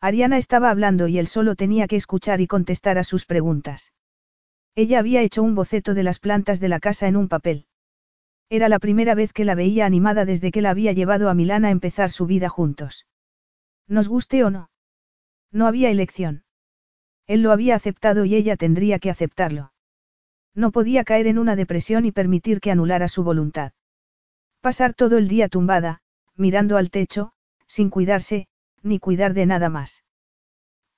Ariana 0.00 0.36
estaba 0.36 0.70
hablando 0.70 1.08
y 1.08 1.18
él 1.18 1.26
solo 1.26 1.56
tenía 1.56 1.88
que 1.88 1.96
escuchar 1.96 2.40
y 2.42 2.46
contestar 2.46 2.98
a 2.98 3.04
sus 3.04 3.24
preguntas. 3.24 3.92
Ella 4.76 4.98
había 4.98 5.22
hecho 5.22 5.42
un 5.42 5.54
boceto 5.54 5.94
de 5.94 6.02
las 6.02 6.18
plantas 6.18 6.60
de 6.60 6.68
la 6.68 6.80
casa 6.80 7.08
en 7.08 7.16
un 7.16 7.28
papel. 7.28 7.66
Era 8.50 8.68
la 8.68 8.78
primera 8.78 9.14
vez 9.14 9.32
que 9.32 9.46
la 9.46 9.54
veía 9.54 9.86
animada 9.86 10.26
desde 10.26 10.52
que 10.52 10.60
la 10.60 10.70
había 10.70 10.92
llevado 10.92 11.30
a 11.30 11.34
Milán 11.34 11.64
a 11.64 11.70
empezar 11.70 12.10
su 12.10 12.26
vida 12.26 12.50
juntos. 12.50 13.06
Nos 13.88 14.06
guste 14.06 14.44
o 14.44 14.50
no. 14.50 14.70
No 15.50 15.66
había 15.66 15.90
elección. 15.90 16.44
Él 17.26 17.40
lo 17.40 17.52
había 17.52 17.74
aceptado 17.74 18.26
y 18.26 18.34
ella 18.34 18.56
tendría 18.56 18.98
que 18.98 19.10
aceptarlo. 19.10 19.72
No 20.54 20.70
podía 20.72 21.04
caer 21.04 21.26
en 21.26 21.38
una 21.38 21.56
depresión 21.56 22.04
y 22.04 22.12
permitir 22.12 22.60
que 22.60 22.70
anulara 22.70 23.08
su 23.08 23.24
voluntad. 23.24 23.72
Pasar 24.60 24.92
todo 24.92 25.16
el 25.16 25.26
día 25.26 25.48
tumbada, 25.48 26.02
mirando 26.34 26.76
al 26.76 26.90
techo, 26.90 27.32
sin 27.66 27.88
cuidarse, 27.88 28.46
ni 28.82 28.98
cuidar 28.98 29.32
de 29.32 29.46
nada 29.46 29.70
más. 29.70 30.04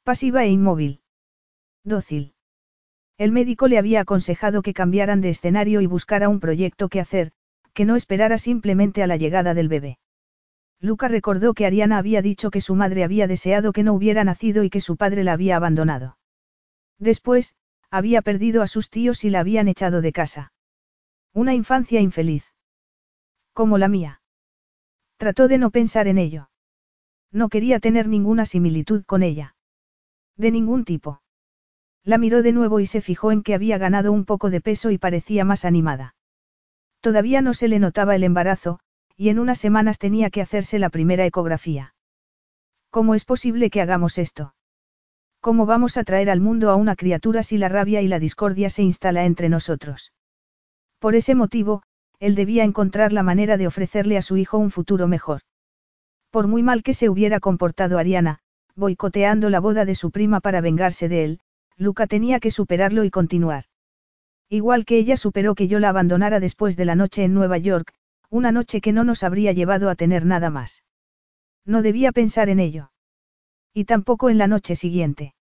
Pasiva 0.03 0.45
e 0.45 0.49
inmóvil. 0.49 1.01
Dócil. 1.85 2.35
El 3.19 3.33
médico 3.33 3.67
le 3.67 3.79
había 3.79 4.01
aconsejado 4.01 4.63
que 4.63 4.73
cambiaran 4.73 5.21
de 5.21 5.31
escenario 5.31 5.81
y 5.81 5.87
buscara 5.87 6.29
un 6.29 6.39
proyecto 6.39 6.89
que 6.89 7.01
hacer, 7.01 7.33
que 7.75 7.85
no 7.85 7.97
esperara 7.97 8.39
simplemente 8.39 9.03
a 9.03 9.09
la 9.09 9.17
llegada 9.17 9.55
del 9.55 9.69
bebé. 9.69 9.99
Luca 10.81 11.09
recordó 11.09 11.53
que 11.55 11.67
Ariana 11.67 11.99
había 11.99 12.23
dicho 12.23 12.53
que 12.53 12.61
su 12.61 12.77
madre 12.77 13.03
había 13.03 13.27
deseado 13.27 13.73
que 13.73 13.83
no 13.83 13.93
hubiera 13.93 14.23
nacido 14.23 14.63
y 14.63 14.71
que 14.71 14.81
su 14.81 14.97
padre 14.97 15.25
la 15.25 15.33
había 15.33 15.57
abandonado. 15.57 16.17
Después, 17.01 17.57
había 17.91 18.23
perdido 18.23 18.63
a 18.63 18.69
sus 18.69 18.89
tíos 18.89 19.25
y 19.25 19.31
la 19.31 19.41
habían 19.41 19.67
echado 19.67 20.01
de 20.01 20.13
casa. 20.13 20.53
Una 21.33 21.55
infancia 21.55 22.01
infeliz. 22.01 22.45
Como 23.53 23.79
la 23.79 23.89
mía. 23.89 24.23
Trató 25.17 25.49
de 25.49 25.59
no 25.59 25.71
pensar 25.73 26.07
en 26.07 26.19
ello. 26.19 26.51
No 27.33 27.49
quería 27.49 27.81
tener 27.81 28.07
ninguna 28.07 28.47
similitud 28.47 29.05
con 29.05 29.25
ella. 29.25 29.57
De 30.37 30.53
ningún 30.53 30.85
tipo. 30.85 31.21
La 32.09 32.17
miró 32.17 32.43
de 32.43 32.53
nuevo 32.53 32.81
y 32.81 32.87
se 32.87 33.03
fijó 33.03 33.33
en 33.33 33.43
que 33.43 33.53
había 33.53 33.77
ganado 33.77 34.13
un 34.13 34.25
poco 34.25 34.49
de 34.49 34.63
peso 34.63 34.91
y 34.91 34.97
parecía 34.97 35.45
más 35.45 35.67
animada. 35.67 36.15
Todavía 37.03 37.43
no 37.43 37.53
se 37.53 37.69
le 37.69 37.79
notaba 37.79 38.17
el 38.17 38.25
embarazo, 38.25 38.81
y 39.15 39.29
en 39.29 39.39
unas 39.39 39.59
semanas 39.59 39.99
tenía 39.99 40.31
que 40.31 40.41
hacerse 40.41 40.79
la 40.79 40.89
primera 40.89 41.27
ecografía. 41.27 41.93
¿Cómo 42.89 43.15
es 43.15 43.27
posible 43.27 43.69
que 43.69 43.83
hagamos 43.83 44.17
esto? 44.17 44.55
¿Cómo 45.43 45.67
vamos 45.67 45.99
a 45.99 46.05
traer 46.05 46.31
al 46.31 46.41
mundo 46.41 46.71
a 46.71 46.77
una 46.77 46.97
criatura 46.97 47.43
si 47.43 47.59
la 47.59 47.69
rabia 47.69 48.01
y 48.01 48.09
la 48.09 48.19
discordia 48.19 48.71
se 48.71 48.83
instala 48.83 49.27
entre 49.27 49.51
nosotros? 49.51 50.15
Por 51.01 51.15
ese 51.15 51.35
motivo, 51.35 51.83
él 52.21 52.35
debía 52.35 52.65
encontrar 52.65 53.13
la 53.13 53.23
manera 53.23 53.59
de 53.59 53.67
ofrecerle 53.67 54.17
a 54.17 54.23
su 54.23 54.39
hijo 54.39 54.57
un 54.57 54.71
futuro 54.71 55.09
mejor. 55.09 55.43
Por 56.31 56.47
muy 56.47 56.63
mal 56.63 56.83
que 56.83 56.95
se 56.95 57.11
hubiera 57.11 57.39
comportado 57.39 57.99
Ariana, 57.99 58.39
boicoteando 58.77 59.51
la 59.51 59.61
boda 59.61 59.85
de 59.85 59.95
su 59.95 60.11
prima 60.11 60.41
para 60.41 60.63
vengarse 60.63 61.11
de 61.11 61.25
él, 61.25 61.41
Luca 61.79 62.09
tenía 62.09 62.41
que 62.41 62.51
superarlo 62.51 63.05
y 63.05 63.11
continuar. 63.11 63.65
Igual 64.49 64.85
que 64.85 64.99
ella 64.99 65.17
superó 65.17 65.55
que 65.55 65.69
yo 65.69 65.79
la 65.79 65.91
abandonara 65.91 66.41
después 66.41 66.77
de 66.77 66.85
la 66.85 66.97
noche 66.97 67.23
en 67.23 67.35
Nueva 67.35 67.57
York, 67.57 67.95
una 68.31 68.51
noche 68.51 68.81
que 68.81 68.93
no 68.93 69.05
nos 69.05 69.23
habría 69.23 69.53
llevado 69.53 69.89
a 69.89 69.95
tener 69.95 70.27
nada 70.27 70.51
más. 70.51 70.85
No 71.65 71.81
debía 71.83 72.13
pensar 72.13 72.49
en 72.49 72.59
ello. 72.59 72.91
Y 73.73 73.85
tampoco 73.85 74.29
en 74.29 74.39
la 74.39 74.49
noche 74.49 74.75
siguiente. 74.75 75.35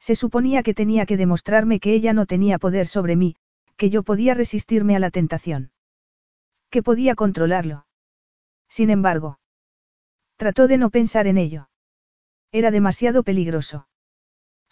Se 0.00 0.16
suponía 0.16 0.64
que 0.64 0.74
tenía 0.74 1.06
que 1.06 1.16
demostrarme 1.16 1.78
que 1.78 1.94
ella 1.94 2.12
no 2.12 2.26
tenía 2.26 2.58
poder 2.58 2.88
sobre 2.88 3.14
mí, 3.14 3.36
que 3.76 3.88
yo 3.88 4.02
podía 4.02 4.34
resistirme 4.34 4.96
a 4.96 4.98
la 4.98 5.10
tentación. 5.10 5.70
Que 6.70 6.82
podía 6.82 7.14
controlarlo. 7.14 7.86
Sin 8.68 8.90
embargo. 8.90 9.38
Trató 10.36 10.66
de 10.66 10.78
no 10.78 10.90
pensar 10.90 11.28
en 11.28 11.38
ello. 11.38 11.68
Era 12.50 12.70
demasiado 12.70 13.22
peligroso. 13.22 13.86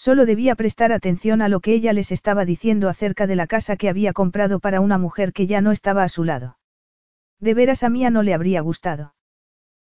Solo 0.00 0.24
debía 0.24 0.54
prestar 0.54 0.92
atención 0.92 1.42
a 1.42 1.50
lo 1.50 1.60
que 1.60 1.74
ella 1.74 1.92
les 1.92 2.10
estaba 2.10 2.46
diciendo 2.46 2.88
acerca 2.88 3.26
de 3.26 3.36
la 3.36 3.46
casa 3.46 3.76
que 3.76 3.90
había 3.90 4.14
comprado 4.14 4.58
para 4.58 4.80
una 4.80 4.96
mujer 4.96 5.34
que 5.34 5.46
ya 5.46 5.60
no 5.60 5.72
estaba 5.72 6.04
a 6.04 6.08
su 6.08 6.24
lado. 6.24 6.56
De 7.38 7.52
veras 7.52 7.82
a 7.82 7.90
Mía 7.90 8.08
no 8.08 8.22
le 8.22 8.32
habría 8.32 8.62
gustado. 8.62 9.14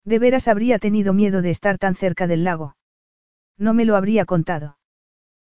De 0.07 0.19
veras 0.19 0.49
habría 0.49 0.79
tenido 0.79 1.13
miedo 1.13 1.43
de 1.43 1.51
estar 1.51 1.77
tan 1.77 1.95
cerca 1.95 2.27
del 2.27 2.43
lago. 2.43 2.75
No 3.59 3.75
me 3.75 3.85
lo 3.85 3.97
habría 3.97 4.25
contado. 4.25 4.79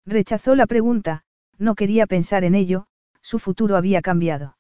Rechazó 0.07 0.55
la 0.55 0.69
pregunta, 0.69 1.25
no 1.59 1.75
quería 1.75 2.07
pensar 2.07 2.45
en 2.45 2.55
ello, 2.55 2.87
su 3.23 3.41
futuro 3.41 3.77
había 3.77 4.03
cambiado. 4.03 4.57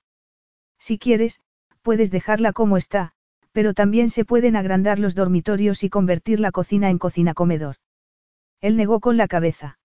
Si 0.76 0.98
quieres, 0.98 1.38
puedes 1.82 2.10
dejarla 2.10 2.52
como 2.52 2.78
está, 2.78 3.12
pero 3.52 3.74
también 3.74 4.10
se 4.10 4.24
pueden 4.24 4.56
agrandar 4.56 4.98
los 4.98 5.14
dormitorios 5.14 5.84
y 5.84 5.88
convertir 5.88 6.40
la 6.40 6.50
cocina 6.50 6.90
en 6.90 6.98
cocina-comedor. 6.98 7.76
Él 8.60 8.76
negó 8.76 8.98
con 8.98 9.16
la 9.16 9.28
cabeza. 9.28 9.78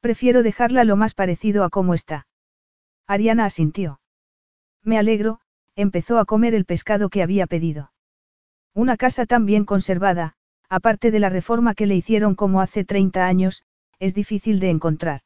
Prefiero 0.00 0.42
dejarla 0.42 0.84
lo 0.84 0.96
más 0.96 1.14
parecido 1.14 1.64
a 1.64 1.70
como 1.70 1.94
está. 1.94 2.26
Ariana 3.06 3.44
asintió. 3.44 4.00
Me 4.82 4.98
alegro, 4.98 5.40
empezó 5.76 6.18
a 6.18 6.24
comer 6.24 6.54
el 6.54 6.64
pescado 6.64 7.10
que 7.10 7.22
había 7.22 7.46
pedido. 7.46 7.92
Una 8.74 8.96
casa 8.96 9.26
tan 9.26 9.46
bien 9.46 9.64
conservada, 9.64 10.34
aparte 10.68 11.10
de 11.10 11.18
la 11.18 11.28
reforma 11.28 11.74
que 11.74 11.86
le 11.86 11.96
hicieron 11.96 12.34
como 12.34 12.60
hace 12.60 12.84
30 12.84 13.26
años, 13.26 13.64
es 13.98 14.14
difícil 14.14 14.60
de 14.60 14.70
encontrar. 14.70 15.20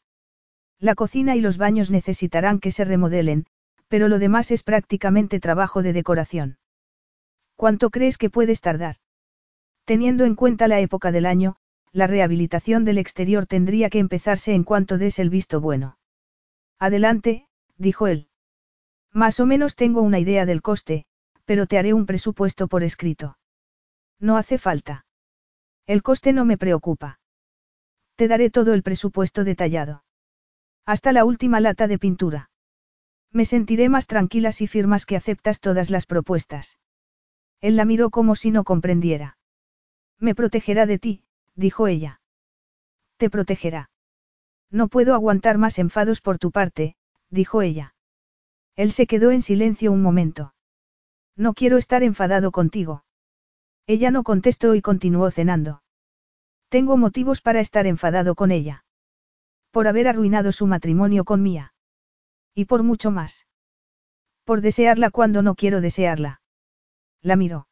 La 0.80 0.94
cocina 0.94 1.36
y 1.36 1.40
los 1.40 1.56
baños 1.56 1.90
necesitarán 1.90 2.58
que 2.58 2.72
se 2.72 2.84
remodelen, 2.84 3.46
pero 3.88 4.08
lo 4.08 4.18
demás 4.18 4.50
es 4.50 4.62
prácticamente 4.62 5.38
trabajo 5.38 5.82
de 5.82 5.92
decoración. 5.92 6.58
¿Cuánto 7.54 7.90
crees 7.90 8.18
que 8.18 8.30
puedes 8.30 8.60
tardar? 8.60 8.96
Teniendo 9.84 10.24
en 10.24 10.34
cuenta 10.34 10.66
la 10.66 10.80
época 10.80 11.12
del 11.12 11.26
año, 11.26 11.56
la 11.94 12.08
rehabilitación 12.08 12.84
del 12.84 12.98
exterior 12.98 13.46
tendría 13.46 13.88
que 13.88 14.00
empezarse 14.00 14.52
en 14.52 14.64
cuanto 14.64 14.98
des 14.98 15.20
el 15.20 15.30
visto 15.30 15.60
bueno. 15.60 15.96
Adelante, 16.80 17.46
dijo 17.78 18.08
él. 18.08 18.28
Más 19.12 19.38
o 19.38 19.46
menos 19.46 19.76
tengo 19.76 20.02
una 20.02 20.18
idea 20.18 20.44
del 20.44 20.60
coste, 20.60 21.06
pero 21.44 21.68
te 21.68 21.78
haré 21.78 21.94
un 21.94 22.04
presupuesto 22.04 22.66
por 22.66 22.82
escrito. 22.82 23.38
No 24.18 24.36
hace 24.36 24.58
falta. 24.58 25.06
El 25.86 26.02
coste 26.02 26.32
no 26.32 26.44
me 26.44 26.58
preocupa. 26.58 27.20
Te 28.16 28.26
daré 28.26 28.50
todo 28.50 28.74
el 28.74 28.82
presupuesto 28.82 29.44
detallado. 29.44 30.02
Hasta 30.84 31.12
la 31.12 31.24
última 31.24 31.60
lata 31.60 31.86
de 31.86 31.98
pintura. 31.98 32.50
Me 33.30 33.44
sentiré 33.44 33.88
más 33.88 34.08
tranquila 34.08 34.50
si 34.50 34.66
firmas 34.66 35.06
que 35.06 35.16
aceptas 35.16 35.60
todas 35.60 35.90
las 35.90 36.06
propuestas. 36.06 36.78
Él 37.60 37.76
la 37.76 37.84
miró 37.84 38.10
como 38.10 38.34
si 38.34 38.50
no 38.50 38.64
comprendiera. 38.64 39.38
Me 40.18 40.34
protegerá 40.34 40.86
de 40.86 40.98
ti, 40.98 41.23
dijo 41.54 41.86
ella. 41.86 42.20
Te 43.16 43.30
protegerá. 43.30 43.90
No 44.70 44.88
puedo 44.88 45.14
aguantar 45.14 45.58
más 45.58 45.78
enfados 45.78 46.20
por 46.20 46.38
tu 46.38 46.50
parte, 46.50 46.96
dijo 47.30 47.62
ella. 47.62 47.94
Él 48.76 48.92
se 48.92 49.06
quedó 49.06 49.30
en 49.30 49.42
silencio 49.42 49.92
un 49.92 50.02
momento. 50.02 50.54
No 51.36 51.54
quiero 51.54 51.78
estar 51.78 52.02
enfadado 52.02 52.50
contigo. 52.50 53.04
Ella 53.86 54.10
no 54.10 54.22
contestó 54.22 54.74
y 54.74 54.82
continuó 54.82 55.30
cenando. 55.30 55.82
Tengo 56.68 56.96
motivos 56.96 57.40
para 57.40 57.60
estar 57.60 57.86
enfadado 57.86 58.34
con 58.34 58.50
ella. 58.50 58.84
Por 59.70 59.86
haber 59.86 60.08
arruinado 60.08 60.52
su 60.52 60.66
matrimonio 60.66 61.24
con 61.24 61.42
Mía. 61.42 61.74
Y 62.54 62.64
por 62.64 62.82
mucho 62.82 63.10
más. 63.10 63.46
Por 64.44 64.60
desearla 64.60 65.10
cuando 65.10 65.42
no 65.42 65.54
quiero 65.54 65.80
desearla. 65.80 66.40
La 67.20 67.36
miró. 67.36 67.68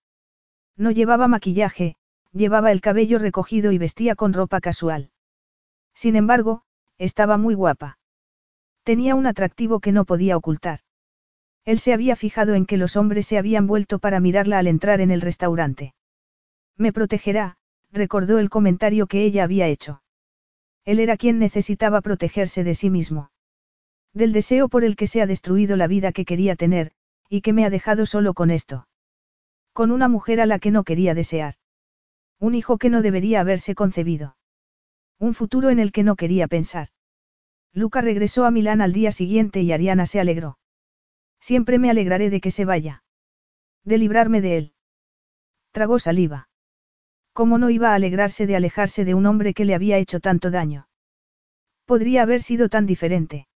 No 0.76 0.90
llevaba 0.90 1.28
maquillaje, 1.28 1.96
llevaba 2.32 2.72
el 2.72 2.80
cabello 2.80 3.18
recogido 3.18 3.72
y 3.72 3.78
vestía 3.78 4.14
con 4.14 4.32
ropa 4.32 4.60
casual. 4.60 5.10
Sin 5.94 6.16
embargo, 6.16 6.62
estaba 6.98 7.36
muy 7.36 7.54
guapa. 7.54 7.98
Tenía 8.84 9.14
un 9.14 9.26
atractivo 9.26 9.80
que 9.80 9.92
no 9.92 10.04
podía 10.04 10.36
ocultar. 10.36 10.80
Él 11.64 11.78
se 11.78 11.92
había 11.92 12.16
fijado 12.16 12.54
en 12.54 12.66
que 12.66 12.76
los 12.76 12.96
hombres 12.96 13.26
se 13.26 13.38
habían 13.38 13.66
vuelto 13.66 13.98
para 13.98 14.18
mirarla 14.18 14.58
al 14.58 14.66
entrar 14.66 15.00
en 15.00 15.10
el 15.10 15.20
restaurante. 15.20 15.94
Me 16.76 16.92
protegerá, 16.92 17.56
recordó 17.92 18.38
el 18.38 18.50
comentario 18.50 19.06
que 19.06 19.24
ella 19.24 19.44
había 19.44 19.68
hecho. 19.68 20.02
Él 20.84 20.98
era 20.98 21.16
quien 21.16 21.38
necesitaba 21.38 22.00
protegerse 22.00 22.64
de 22.64 22.74
sí 22.74 22.90
mismo. 22.90 23.30
Del 24.12 24.32
deseo 24.32 24.68
por 24.68 24.82
el 24.82 24.96
que 24.96 25.06
se 25.06 25.22
ha 25.22 25.26
destruido 25.26 25.76
la 25.76 25.86
vida 25.86 26.12
que 26.12 26.24
quería 26.24 26.56
tener, 26.56 26.92
y 27.28 27.40
que 27.42 27.52
me 27.52 27.64
ha 27.64 27.70
dejado 27.70 28.04
solo 28.04 28.34
con 28.34 28.50
esto. 28.50 28.88
Con 29.72 29.90
una 29.90 30.08
mujer 30.08 30.40
a 30.40 30.46
la 30.46 30.58
que 30.58 30.70
no 30.70 30.82
quería 30.82 31.14
desear. 31.14 31.54
Un 32.42 32.56
hijo 32.56 32.76
que 32.76 32.90
no 32.90 33.02
debería 33.02 33.40
haberse 33.40 33.76
concebido. 33.76 34.36
Un 35.20 35.32
futuro 35.32 35.70
en 35.70 35.78
el 35.78 35.92
que 35.92 36.02
no 36.02 36.16
quería 36.16 36.48
pensar. 36.48 36.88
Luca 37.72 38.00
regresó 38.00 38.44
a 38.44 38.50
Milán 38.50 38.80
al 38.80 38.92
día 38.92 39.12
siguiente 39.12 39.62
y 39.62 39.70
Ariana 39.70 40.06
se 40.06 40.18
alegró. 40.18 40.58
Siempre 41.38 41.78
me 41.78 41.88
alegraré 41.88 42.30
de 42.30 42.40
que 42.40 42.50
se 42.50 42.64
vaya. 42.64 43.04
De 43.84 43.96
librarme 43.96 44.40
de 44.40 44.56
él. 44.56 44.72
Tragó 45.70 46.00
saliva. 46.00 46.48
¿Cómo 47.32 47.58
no 47.58 47.70
iba 47.70 47.92
a 47.92 47.94
alegrarse 47.94 48.48
de 48.48 48.56
alejarse 48.56 49.04
de 49.04 49.14
un 49.14 49.26
hombre 49.26 49.54
que 49.54 49.64
le 49.64 49.76
había 49.76 49.98
hecho 49.98 50.18
tanto 50.18 50.50
daño? 50.50 50.88
Podría 51.84 52.22
haber 52.22 52.42
sido 52.42 52.68
tan 52.68 52.86
diferente. 52.86 53.46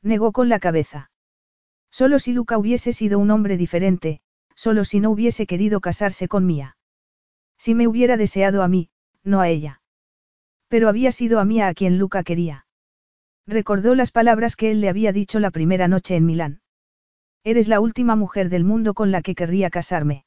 Negó 0.00 0.32
con 0.32 0.48
la 0.48 0.58
cabeza. 0.58 1.10
Solo 1.90 2.18
si 2.18 2.32
Luca 2.32 2.56
hubiese 2.56 2.94
sido 2.94 3.18
un 3.18 3.30
hombre 3.30 3.58
diferente, 3.58 4.22
solo 4.54 4.86
si 4.86 5.00
no 5.00 5.10
hubiese 5.10 5.46
querido 5.46 5.80
casarse 5.80 6.28
con 6.28 6.46
Mía. 6.46 6.75
Si 7.58 7.74
me 7.74 7.88
hubiera 7.88 8.16
deseado 8.16 8.62
a 8.62 8.68
mí, 8.68 8.90
no 9.24 9.40
a 9.40 9.48
ella. 9.48 9.80
Pero 10.68 10.88
había 10.88 11.12
sido 11.12 11.40
a 11.40 11.44
Mía 11.44 11.68
a 11.68 11.74
quien 11.74 11.98
Luca 11.98 12.22
quería. 12.22 12.66
Recordó 13.46 13.94
las 13.94 14.10
palabras 14.10 14.56
que 14.56 14.70
él 14.70 14.80
le 14.80 14.88
había 14.88 15.12
dicho 15.12 15.38
la 15.38 15.50
primera 15.50 15.88
noche 15.88 16.16
en 16.16 16.26
Milán. 16.26 16.60
Eres 17.44 17.68
la 17.68 17.78
última 17.78 18.16
mujer 18.16 18.48
del 18.48 18.64
mundo 18.64 18.92
con 18.92 19.12
la 19.12 19.22
que 19.22 19.36
querría 19.36 19.70
casarme. 19.70 20.24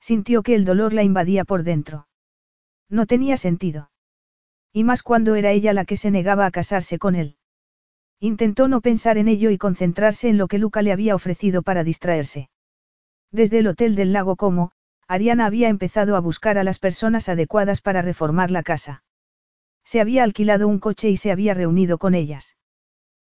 Sintió 0.00 0.42
que 0.42 0.54
el 0.54 0.64
dolor 0.64 0.94
la 0.94 1.02
invadía 1.02 1.44
por 1.44 1.62
dentro. 1.62 2.08
No 2.88 3.06
tenía 3.06 3.36
sentido. 3.36 3.90
Y 4.72 4.84
más 4.84 5.02
cuando 5.02 5.34
era 5.34 5.50
ella 5.50 5.74
la 5.74 5.84
que 5.84 5.98
se 5.98 6.10
negaba 6.10 6.46
a 6.46 6.50
casarse 6.50 6.98
con 6.98 7.14
él. 7.14 7.36
Intentó 8.20 8.68
no 8.68 8.80
pensar 8.80 9.18
en 9.18 9.28
ello 9.28 9.50
y 9.50 9.58
concentrarse 9.58 10.28
en 10.28 10.38
lo 10.38 10.48
que 10.48 10.58
Luca 10.58 10.80
le 10.80 10.92
había 10.92 11.14
ofrecido 11.14 11.62
para 11.62 11.84
distraerse. 11.84 12.48
Desde 13.30 13.58
el 13.58 13.66
Hotel 13.66 13.94
del 13.94 14.12
Lago 14.12 14.36
Como, 14.36 14.72
Ariana 15.10 15.46
había 15.46 15.68
empezado 15.68 16.14
a 16.14 16.20
buscar 16.20 16.56
a 16.56 16.62
las 16.62 16.78
personas 16.78 17.28
adecuadas 17.28 17.80
para 17.80 18.00
reformar 18.00 18.52
la 18.52 18.62
casa. 18.62 19.02
Se 19.82 20.00
había 20.00 20.22
alquilado 20.22 20.68
un 20.68 20.78
coche 20.78 21.10
y 21.10 21.16
se 21.16 21.32
había 21.32 21.52
reunido 21.52 21.98
con 21.98 22.14
ellas. 22.14 22.56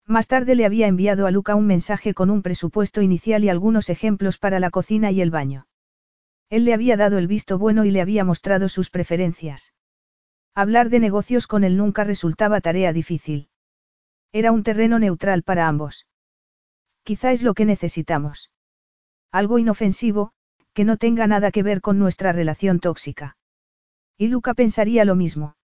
Más 0.03 0.27
tarde 0.27 0.55
le 0.55 0.65
había 0.65 0.87
enviado 0.87 1.27
a 1.27 1.31
Luca 1.31 1.53
un 1.53 1.67
mensaje 1.67 2.15
con 2.15 2.31
un 2.31 2.41
presupuesto 2.41 3.03
inicial 3.03 3.43
y 3.43 3.49
algunos 3.49 3.91
ejemplos 3.91 4.39
para 4.39 4.59
la 4.59 4.71
cocina 4.71 5.11
y 5.11 5.21
el 5.21 5.29
baño. 5.29 5.67
Él 6.49 6.65
le 6.65 6.73
había 6.73 6.97
dado 6.97 7.19
el 7.19 7.27
visto 7.27 7.59
bueno 7.59 7.85
y 7.85 7.91
le 7.91 8.01
había 8.01 8.23
mostrado 8.23 8.69
sus 8.69 8.89
preferencias. 8.89 9.71
Hablar 10.55 10.89
de 10.89 10.99
negocios 10.99 11.45
con 11.45 11.63
él 11.63 11.77
nunca 11.77 12.03
resultaba 12.03 12.59
tarea 12.59 12.91
difícil. 12.91 13.49
Era 14.31 14.51
un 14.51 14.63
terreno 14.63 14.97
neutral 14.97 15.43
para 15.43 15.67
ambos. 15.67 16.07
Quizá 17.03 17.33
es 17.33 17.43
lo 17.43 17.53
que 17.53 17.65
necesitamos. 17.65 18.49
Algo 19.31 19.59
inofensivo, 19.59 20.33
que 20.77 20.85
no 20.85 20.97
tenga 20.97 21.25
nada 21.25 21.49
que 21.49 21.63
ver 21.63 21.81
con 21.81 21.97
nuestra 21.97 22.33
relación 22.33 22.79
tóxica. 22.79 23.35
Y 24.15 24.27
Luca 24.27 24.53
pensaría 24.53 25.05
lo 25.05 25.15
mismo. 25.15 25.55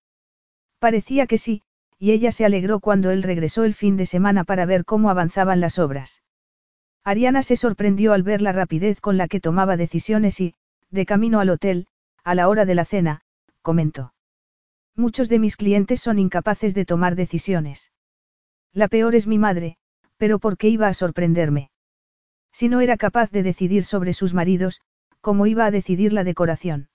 Parecía 0.80 1.28
que 1.28 1.38
sí, 1.38 1.62
y 2.00 2.14
ella 2.14 2.32
se 2.32 2.46
alegró 2.46 2.80
cuando 2.80 3.12
él 3.12 3.22
regresó 3.22 3.64
el 3.64 3.76
fin 3.76 3.96
de 3.96 4.08
semana 4.08 4.44
para 4.44 4.66
ver 4.66 4.86
cómo 4.86 5.12
avanzaban 5.12 5.60
las 5.60 5.78
obras. 5.78 6.24
Ariana 7.04 7.44
se 7.44 7.58
sorprendió 7.58 8.14
al 8.14 8.24
ver 8.24 8.42
la 8.42 8.54
rapidez 8.54 9.02
con 9.02 9.18
la 9.18 9.28
que 9.28 9.40
tomaba 9.40 9.78
decisiones 9.78 10.42
y, 10.42 10.56
de 10.90 11.06
camino 11.06 11.40
al 11.40 11.52
hotel, 11.52 11.86
a 12.24 12.34
la 12.34 12.50
hora 12.50 12.66
de 12.66 12.74
la 12.74 12.84
cena, 12.84 13.22
comentó. 13.62 14.16
Muchos 14.96 15.30
de 15.30 15.38
mis 15.38 15.58
clientes 15.58 16.02
son 16.02 16.18
incapaces 16.18 16.74
de 16.74 16.86
tomar 16.86 17.16
decisiones. 17.16 17.92
La 18.72 18.88
peor 18.88 19.14
es 19.14 19.28
mi 19.28 19.38
madre, 19.38 19.78
pero 20.18 20.40
¿por 20.40 20.58
qué 20.58 20.70
iba 20.70 20.88
a 20.88 20.96
sorprenderme? 20.96 21.70
Si 22.52 22.68
no 22.68 22.82
era 22.82 22.98
capaz 22.98 23.30
de 23.30 23.44
decidir 23.44 23.84
sobre 23.86 24.14
sus 24.14 24.34
maridos, 24.34 24.82
¿cómo 25.24 25.48
iba 25.48 25.66
a 25.66 25.72
decidir 25.72 26.12
la 26.12 26.26
decoración? 26.26 26.90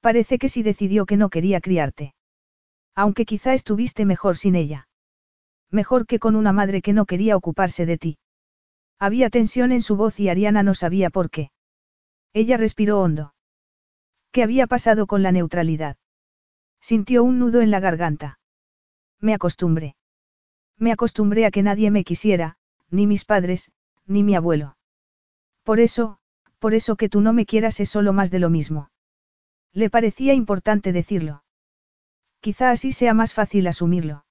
Parece 0.00 0.36
que 0.40 0.48
sí 0.48 0.64
decidió 0.64 1.06
que 1.06 1.16
no 1.16 1.30
quería 1.30 1.60
criarte. 1.60 2.12
Aunque 2.96 3.24
quizá 3.24 3.54
estuviste 3.54 4.04
mejor 4.04 4.36
sin 4.36 4.56
ella. 4.56 4.88
Mejor 5.70 6.06
que 6.06 6.18
con 6.18 6.34
una 6.34 6.52
madre 6.52 6.82
que 6.82 6.92
no 6.92 7.06
quería 7.06 7.36
ocuparse 7.36 7.86
de 7.86 7.98
ti. 7.98 8.18
Había 8.98 9.30
tensión 9.30 9.70
en 9.70 9.80
su 9.80 9.94
voz 9.94 10.18
y 10.18 10.28
Ariana 10.28 10.64
no 10.64 10.74
sabía 10.74 11.08
por 11.08 11.30
qué. 11.30 11.52
Ella 12.32 12.56
respiró 12.56 13.00
hondo. 13.00 13.32
¿Qué 14.32 14.42
había 14.42 14.66
pasado 14.66 15.06
con 15.06 15.22
la 15.22 15.30
neutralidad? 15.30 15.96
Sintió 16.80 17.22
un 17.22 17.38
nudo 17.38 17.60
en 17.60 17.70
la 17.70 17.78
garganta. 17.78 18.40
Me 19.20 19.34
acostumbré. 19.34 19.94
Me 20.78 20.90
acostumbré 20.90 21.46
a 21.46 21.52
que 21.52 21.62
nadie 21.62 21.92
me 21.92 22.02
quisiera, 22.02 22.56
ni 22.90 23.06
mis 23.06 23.24
padres, 23.24 23.70
ni 24.04 24.24
mi 24.24 24.34
abuelo. 24.34 24.76
Por 25.62 25.78
eso, 25.78 26.18
por 26.58 26.74
eso 26.74 26.96
que 26.96 27.08
tú 27.08 27.20
no 27.20 27.32
me 27.32 27.46
quieras 27.46 27.80
es 27.80 27.90
solo 27.90 28.12
más 28.12 28.30
de 28.30 28.38
lo 28.38 28.50
mismo. 28.50 28.90
Le 29.72 29.90
parecía 29.90 30.34
importante 30.34 30.92
decirlo. 30.92 31.44
Quizá 32.40 32.70
así 32.70 32.92
sea 32.92 33.14
más 33.14 33.34
fácil 33.34 33.66
asumirlo. 33.66 34.24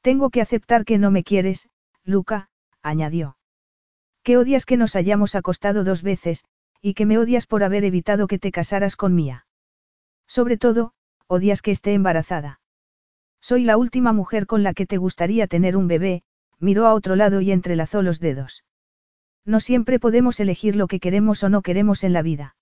Tengo 0.00 0.30
que 0.30 0.40
aceptar 0.40 0.84
que 0.84 0.98
no 0.98 1.10
me 1.10 1.24
quieres, 1.24 1.68
Luca, 2.04 2.48
añadió. 2.82 3.36
Que 4.22 4.36
odias 4.36 4.66
que 4.66 4.76
nos 4.76 4.96
hayamos 4.96 5.34
acostado 5.34 5.84
dos 5.84 6.02
veces, 6.02 6.44
y 6.80 6.94
que 6.94 7.06
me 7.06 7.18
odias 7.18 7.46
por 7.46 7.62
haber 7.62 7.84
evitado 7.84 8.26
que 8.26 8.38
te 8.38 8.52
casaras 8.52 8.96
con 8.96 9.14
Mía. 9.14 9.46
Sobre 10.26 10.56
todo, 10.56 10.92
odias 11.26 11.62
que 11.62 11.70
esté 11.70 11.94
embarazada. 11.94 12.60
Soy 13.40 13.64
la 13.64 13.76
última 13.76 14.12
mujer 14.12 14.46
con 14.46 14.62
la 14.62 14.74
que 14.74 14.86
te 14.86 14.96
gustaría 14.96 15.46
tener 15.46 15.76
un 15.76 15.86
bebé, 15.86 16.22
miró 16.58 16.86
a 16.86 16.94
otro 16.94 17.16
lado 17.16 17.40
y 17.40 17.52
entrelazó 17.52 18.02
los 18.02 18.18
dedos. 18.18 18.64
No 19.46 19.60
siempre 19.60 20.00
podemos 20.00 20.40
elegir 20.40 20.74
lo 20.74 20.88
que 20.88 21.00
queremos 21.00 21.44
o 21.44 21.48
no 21.48 21.62
queremos 21.62 22.04
en 22.04 22.12
la 22.12 22.20
vida. 22.20 22.56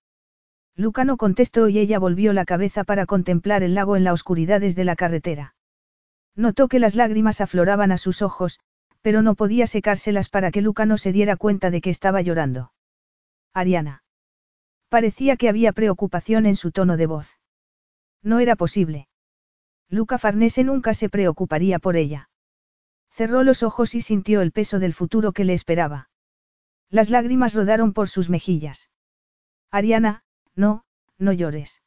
Luca 0.75 1.03
no 1.03 1.17
contestó 1.17 1.67
y 1.67 1.79
ella 1.79 1.97
volvió 1.97 2.31
la 2.31 2.45
cabeza 2.45 2.83
para 2.83 3.07
contemplar 3.07 3.63
el 3.63 3.73
lago 3.73 3.95
en 3.95 4.03
la 4.03 4.13
oscuridad 4.13 4.61
desde 4.61 4.83
la 4.83 4.95
carretera. 4.95 5.55
Notó 6.35 6.67
que 6.67 6.79
las 6.79 6.95
lágrimas 6.95 7.41
afloraban 7.41 7.91
a 7.91 7.97
sus 7.97 8.21
ojos, 8.21 8.59
pero 9.01 9.21
no 9.21 9.35
podía 9.35 9.67
secárselas 9.67 10.29
para 10.29 10.51
que 10.51 10.61
Luca 10.61 10.85
no 10.85 10.97
se 10.97 11.11
diera 11.11 11.37
cuenta 11.37 11.71
de 11.71 11.81
que 11.81 11.89
estaba 11.89 12.21
llorando. 12.21 12.71
Ariana. 13.53 14.03
Parecía 14.89 15.37
que 15.37 15.49
había 15.49 15.71
preocupación 15.71 16.45
en 16.45 16.55
su 16.55 16.71
tono 16.71 16.97
de 16.97 17.07
voz. 17.07 17.39
No 18.21 18.39
era 18.39 18.55
posible. 18.55 19.07
Luca 19.89 20.17
Farnese 20.17 20.63
nunca 20.63 20.93
se 20.93 21.09
preocuparía 21.09 21.79
por 21.79 21.95
ella. 21.95 22.29
Cerró 23.09 23.43
los 23.43 23.63
ojos 23.63 23.95
y 23.95 24.01
sintió 24.01 24.41
el 24.41 24.51
peso 24.51 24.77
del 24.79 24.93
futuro 24.93 25.31
que 25.31 25.45
le 25.45 25.53
esperaba. 25.53 26.09
Las 26.89 27.09
lágrimas 27.09 27.53
rodaron 27.53 27.93
por 27.93 28.09
sus 28.09 28.29
mejillas. 28.29 28.89
Ariana, 29.71 30.23
no, 30.55 30.85
no 31.17 31.33
llores. 31.33 31.81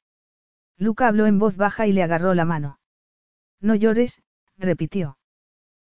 Luca 0.77 1.09
habló 1.09 1.27
en 1.27 1.39
voz 1.39 1.57
baja 1.57 1.87
y 1.87 1.93
le 1.93 2.03
agarró 2.03 2.35
la 2.35 2.45
mano. 2.45 2.81
No 3.61 3.75
llores, 3.75 4.23
repitió. 4.57 5.19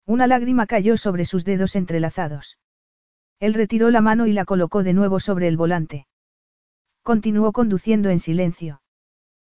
Una 0.06 0.26
lágrima 0.26 0.66
cayó 0.66 0.96
sobre 0.96 1.24
sus 1.24 1.44
dedos 1.44 1.76
entrelazados. 1.76 2.58
Él 3.40 3.54
retiró 3.54 3.90
la 3.90 4.00
mano 4.00 4.26
y 4.26 4.32
la 4.32 4.44
colocó 4.44 4.82
de 4.82 4.92
nuevo 4.94 5.20
sobre 5.20 5.48
el 5.48 5.56
volante. 5.56 6.06
Continuó 7.02 7.52
conduciendo 7.52 8.10
en 8.10 8.18
silencio. 8.18 8.80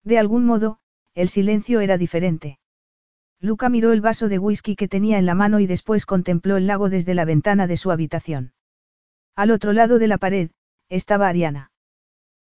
De 0.03 0.19
algún 0.19 0.47
modo, 0.47 0.79
el 1.15 1.29
silencio 1.29 1.81
era 1.81 1.99
diferente. 1.99 2.59
Luca 3.41 3.69
miró 3.69 3.93
el 3.93 4.01
vaso 4.01 4.29
de 4.29 4.39
whisky 4.39 4.75
que 4.75 4.89
tenía 4.89 5.19
en 5.19 5.27
la 5.27 5.35
mano 5.35 5.61
y 5.61 5.67
después 5.67 6.07
contempló 6.07 6.57
el 6.57 6.67
lago 6.67 6.89
desde 6.89 7.15
la 7.15 7.27
ventana 7.27 7.67
de 7.67 7.77
su 7.77 7.91
habitación. 7.91 8.54
Al 9.37 9.51
otro 9.51 9.73
lado 9.73 9.99
de 9.99 10.09
la 10.09 10.19
pared, 10.19 10.51
estaba 10.89 11.29
Ariana. 11.29 11.73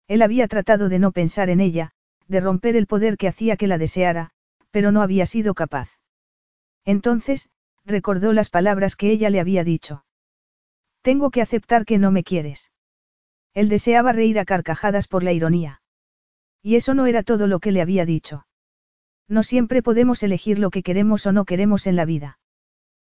Él 0.07 0.21
había 0.21 0.47
tratado 0.47 0.89
de 0.89 0.99
no 0.99 1.11
pensar 1.11 1.49
en 1.49 1.59
ella, 1.59 1.91
de 2.27 2.39
romper 2.39 2.75
el 2.75 2.87
poder 2.87 3.17
que 3.17 3.27
hacía 3.27 3.57
que 3.57 3.67
la 3.67 3.77
deseara, 3.77 4.31
pero 4.71 4.91
no 4.91 5.01
había 5.01 5.25
sido 5.25 5.53
capaz. 5.53 5.89
Entonces, 6.85 7.49
recordó 7.85 8.33
las 8.33 8.49
palabras 8.49 8.95
que 8.95 9.11
ella 9.11 9.29
le 9.29 9.39
había 9.39 9.63
dicho. 9.63 10.05
Tengo 11.01 11.29
que 11.29 11.41
aceptar 11.41 11.85
que 11.85 11.97
no 11.97 12.11
me 12.11 12.23
quieres. 12.23 12.71
Él 13.53 13.69
deseaba 13.69 14.11
reír 14.11 14.39
a 14.39 14.45
carcajadas 14.45 15.07
por 15.07 15.23
la 15.23 15.31
ironía. 15.31 15.81
Y 16.61 16.75
eso 16.75 16.93
no 16.93 17.05
era 17.05 17.23
todo 17.23 17.47
lo 17.47 17.59
que 17.59 17.71
le 17.71 17.81
había 17.81 18.05
dicho. 18.05 18.45
No 19.27 19.43
siempre 19.43 19.81
podemos 19.81 20.23
elegir 20.23 20.59
lo 20.59 20.71
que 20.71 20.83
queremos 20.83 21.25
o 21.25 21.31
no 21.31 21.45
queremos 21.45 21.87
en 21.87 21.95
la 21.95 22.05
vida. 22.05 22.38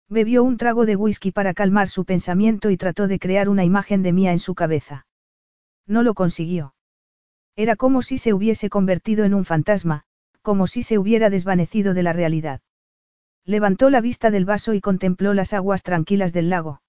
Bebió 0.08 0.42
un 0.42 0.56
trago 0.56 0.86
de 0.86 0.96
whisky 0.96 1.32
para 1.32 1.52
calmar 1.52 1.88
su 1.88 2.04
pensamiento 2.04 2.70
y 2.70 2.76
trató 2.76 3.08
de 3.08 3.18
crear 3.18 3.48
una 3.48 3.64
imagen 3.64 4.02
de 4.02 4.12
Mía 4.12 4.32
en 4.32 4.38
su 4.38 4.54
cabeza. 4.54 5.06
No 5.86 6.02
lo 6.02 6.14
consiguió. 6.14 6.74
Era 7.56 7.76
como 7.76 8.02
si 8.02 8.18
se 8.18 8.32
hubiese 8.32 8.70
convertido 8.70 9.24
en 9.24 9.34
un 9.34 9.44
fantasma, 9.44 10.04
como 10.42 10.66
si 10.66 10.82
se 10.82 10.98
hubiera 10.98 11.28
desvanecido 11.28 11.92
de 11.92 12.02
la 12.02 12.12
realidad. 12.12 12.62
Levantó 13.44 13.90
la 13.90 14.00
vista 14.00 14.30
del 14.30 14.44
vaso 14.44 14.74
y 14.74 14.80
contempló 14.80 15.34
las 15.34 15.52
aguas 15.52 15.82
tranquilas 15.82 16.32
del 16.32 16.50
lago. 16.50 16.82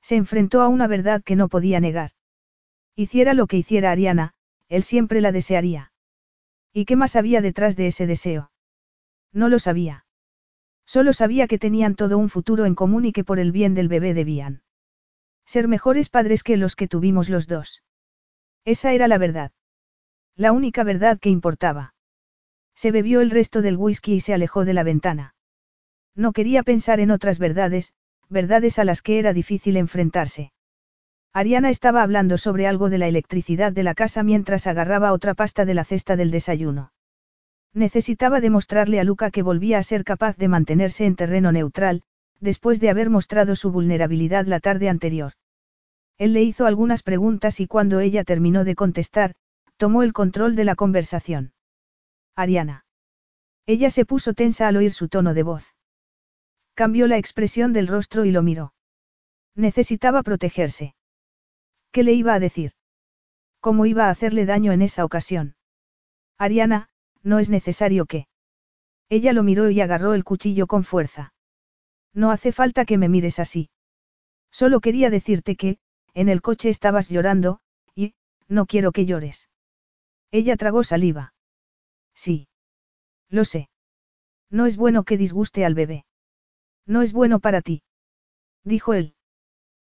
Se 0.00 0.16
enfrentó 0.16 0.62
a 0.62 0.68
una 0.68 0.86
verdad 0.86 1.22
que 1.24 1.36
no 1.36 1.48
podía 1.48 1.80
negar. 1.80 2.12
Hiciera 2.94 3.34
lo 3.34 3.46
que 3.46 3.56
hiciera 3.56 3.90
Ariana, 3.90 4.34
él 4.68 4.82
siempre 4.82 5.20
la 5.20 5.32
desearía. 5.32 5.92
¿Y 6.72 6.84
qué 6.84 6.94
más 6.94 7.16
había 7.16 7.40
detrás 7.40 7.76
de 7.76 7.88
ese 7.88 8.06
deseo? 8.06 8.50
No 9.32 9.48
lo 9.48 9.58
sabía. 9.58 10.05
Solo 10.86 11.12
sabía 11.12 11.48
que 11.48 11.58
tenían 11.58 11.96
todo 11.96 12.16
un 12.16 12.28
futuro 12.28 12.64
en 12.64 12.74
común 12.74 13.04
y 13.04 13.12
que 13.12 13.24
por 13.24 13.38
el 13.38 13.52
bien 13.52 13.74
del 13.74 13.88
bebé 13.88 14.14
debían 14.14 14.62
ser 15.44 15.68
mejores 15.68 16.08
padres 16.08 16.42
que 16.42 16.56
los 16.56 16.74
que 16.74 16.88
tuvimos 16.88 17.28
los 17.28 17.46
dos. 17.46 17.82
Esa 18.64 18.92
era 18.92 19.06
la 19.06 19.18
verdad. 19.18 19.52
La 20.36 20.52
única 20.52 20.82
verdad 20.84 21.18
que 21.20 21.30
importaba. 21.30 21.94
Se 22.74 22.90
bebió 22.90 23.20
el 23.20 23.30
resto 23.30 23.62
del 23.62 23.76
whisky 23.76 24.14
y 24.14 24.20
se 24.20 24.34
alejó 24.34 24.64
de 24.64 24.74
la 24.74 24.82
ventana. 24.82 25.34
No 26.14 26.32
quería 26.32 26.62
pensar 26.62 27.00
en 27.00 27.10
otras 27.10 27.38
verdades, 27.38 27.92
verdades 28.28 28.78
a 28.78 28.84
las 28.84 29.02
que 29.02 29.18
era 29.18 29.32
difícil 29.32 29.76
enfrentarse. 29.76 30.52
Ariana 31.32 31.70
estaba 31.70 32.02
hablando 32.02 32.38
sobre 32.38 32.66
algo 32.66 32.90
de 32.90 32.98
la 32.98 33.08
electricidad 33.08 33.72
de 33.72 33.82
la 33.82 33.94
casa 33.94 34.22
mientras 34.22 34.66
agarraba 34.66 35.12
otra 35.12 35.34
pasta 35.34 35.64
de 35.64 35.74
la 35.74 35.84
cesta 35.84 36.16
del 36.16 36.30
desayuno. 36.30 36.92
Necesitaba 37.76 38.40
demostrarle 38.40 39.00
a 39.00 39.04
Luca 39.04 39.30
que 39.30 39.42
volvía 39.42 39.76
a 39.76 39.82
ser 39.82 40.02
capaz 40.02 40.38
de 40.38 40.48
mantenerse 40.48 41.04
en 41.04 41.14
terreno 41.14 41.52
neutral, 41.52 42.04
después 42.40 42.80
de 42.80 42.88
haber 42.88 43.10
mostrado 43.10 43.54
su 43.54 43.70
vulnerabilidad 43.70 44.46
la 44.46 44.60
tarde 44.60 44.88
anterior. 44.88 45.34
Él 46.16 46.32
le 46.32 46.42
hizo 46.42 46.64
algunas 46.64 47.02
preguntas 47.02 47.60
y 47.60 47.66
cuando 47.66 48.00
ella 48.00 48.24
terminó 48.24 48.64
de 48.64 48.74
contestar, 48.74 49.34
tomó 49.76 50.02
el 50.02 50.14
control 50.14 50.56
de 50.56 50.64
la 50.64 50.74
conversación. 50.74 51.52
Ariana. 52.34 52.86
Ella 53.66 53.90
se 53.90 54.06
puso 54.06 54.32
tensa 54.32 54.68
al 54.68 54.78
oír 54.78 54.92
su 54.92 55.08
tono 55.08 55.34
de 55.34 55.42
voz. 55.42 55.74
Cambió 56.72 57.06
la 57.06 57.18
expresión 57.18 57.74
del 57.74 57.88
rostro 57.88 58.24
y 58.24 58.30
lo 58.30 58.42
miró. 58.42 58.72
Necesitaba 59.54 60.22
protegerse. 60.22 60.94
¿Qué 61.92 62.04
le 62.04 62.14
iba 62.14 62.32
a 62.32 62.40
decir? 62.40 62.72
¿Cómo 63.60 63.84
iba 63.84 64.06
a 64.06 64.10
hacerle 64.10 64.46
daño 64.46 64.72
en 64.72 64.80
esa 64.80 65.04
ocasión? 65.04 65.56
Ariana, 66.38 66.88
no 67.26 67.40
es 67.40 67.50
necesario 67.50 68.06
que. 68.06 68.28
Ella 69.08 69.32
lo 69.32 69.42
miró 69.42 69.68
y 69.68 69.80
agarró 69.80 70.14
el 70.14 70.22
cuchillo 70.22 70.68
con 70.68 70.84
fuerza. 70.84 71.34
No 72.14 72.30
hace 72.30 72.52
falta 72.52 72.84
que 72.84 72.98
me 72.98 73.08
mires 73.08 73.40
así. 73.40 73.68
Solo 74.52 74.78
quería 74.80 75.10
decirte 75.10 75.56
que, 75.56 75.78
en 76.14 76.28
el 76.28 76.40
coche 76.40 76.68
estabas 76.70 77.08
llorando, 77.08 77.58
y, 77.96 78.14
no 78.46 78.66
quiero 78.66 78.92
que 78.92 79.06
llores. 79.06 79.50
Ella 80.30 80.56
tragó 80.56 80.84
saliva. 80.84 81.34
Sí. 82.14 82.48
Lo 83.28 83.44
sé. 83.44 83.70
No 84.48 84.66
es 84.66 84.76
bueno 84.76 85.02
que 85.02 85.18
disguste 85.18 85.64
al 85.64 85.74
bebé. 85.74 86.06
No 86.86 87.02
es 87.02 87.12
bueno 87.12 87.40
para 87.40 87.60
ti. 87.60 87.82
Dijo 88.62 88.94
él. 88.94 89.16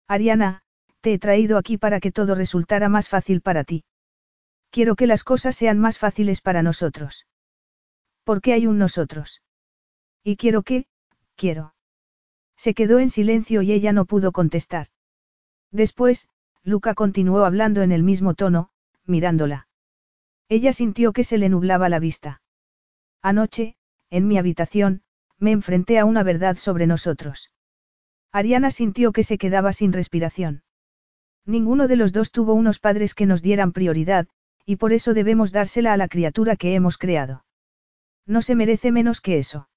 Ariana, 0.09 0.63
te 1.03 1.13
he 1.13 1.19
traído 1.19 1.59
aquí 1.59 1.77
para 1.77 2.01
que 2.01 2.13
todo 2.13 2.35
resultara 2.35 2.89
más 2.89 3.11
fácil 3.11 3.43
para 3.43 3.65
ti. 3.65 3.85
Quiero 4.71 4.97
que 4.97 5.07
las 5.07 5.25
cosas 5.25 5.57
sean 5.57 5.79
más 5.79 5.99
fáciles 5.99 6.41
para 6.41 6.63
nosotros. 6.63 7.27
¿Por 8.25 8.41
qué 8.41 8.53
hay 8.53 8.67
un 8.67 8.79
nosotros? 8.79 9.43
Y 10.23 10.37
quiero 10.37 10.63
que, 10.63 10.87
quiero. 11.37 11.75
Se 12.57 12.75
quedó 12.75 12.99
en 12.99 13.11
silencio 13.11 13.63
y 13.63 13.73
ella 13.73 13.93
no 13.93 14.05
pudo 14.05 14.33
contestar. 14.33 14.89
Después, 15.71 16.29
Luca 16.63 16.95
continuó 16.95 17.45
hablando 17.45 17.83
en 17.83 17.93
el 17.93 18.03
mismo 18.03 18.35
tono, 18.35 18.71
mirándola. 19.05 19.69
Ella 20.49 20.73
sintió 20.73 21.13
que 21.13 21.25
se 21.25 21.39
le 21.39 21.49
nublaba 21.49 21.89
la 21.89 21.99
vista. 21.99 22.43
Anoche, 23.23 23.77
en 24.11 24.27
mi 24.27 24.39
habitación, 24.39 25.03
me 25.39 25.53
enfrenté 25.53 25.99
a 25.99 26.05
una 26.05 26.23
verdad 26.23 26.57
sobre 26.57 26.87
nosotros. 26.87 27.51
Ariana 28.33 28.71
sintió 28.71 29.13
que 29.13 29.23
se 29.23 29.39
quedaba 29.39 29.73
sin 29.73 29.93
respiración. 29.93 30.63
Ninguno 31.45 31.89
de 31.89 31.97
los 31.97 32.13
dos 32.13 32.33
tuvo 32.33 32.55
unos 32.55 32.79
padres 32.79 33.15
que 33.15 33.27
nos 33.27 33.43
dieran 33.43 33.73
prioridad, 33.73 34.27
y 34.67 34.77
por 34.77 34.93
eso 34.93 35.15
debemos 35.15 35.53
dársela 35.53 35.93
a 35.93 35.97
la 35.97 36.09
criatura 36.09 36.57
que 36.57 36.75
hemos 36.75 36.99
creado. 36.99 37.45
No 38.27 38.43
se 38.43 38.57
merece 38.57 38.91
menos 38.91 39.21
que 39.21 39.39
eso. 39.39 39.69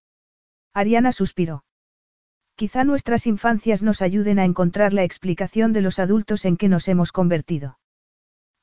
Ariana 0.74 1.12
suspiró. 1.12 1.64
Quizá 2.56 2.84
nuestras 2.84 3.28
infancias 3.28 3.84
nos 3.84 4.02
ayuden 4.02 4.40
a 4.40 4.46
encontrar 4.46 4.92
la 4.92 5.04
explicación 5.04 5.72
de 5.72 5.82
los 5.82 6.00
adultos 6.00 6.44
en 6.46 6.58
que 6.58 6.68
nos 6.68 6.88
hemos 6.88 7.12
convertido. 7.12 7.80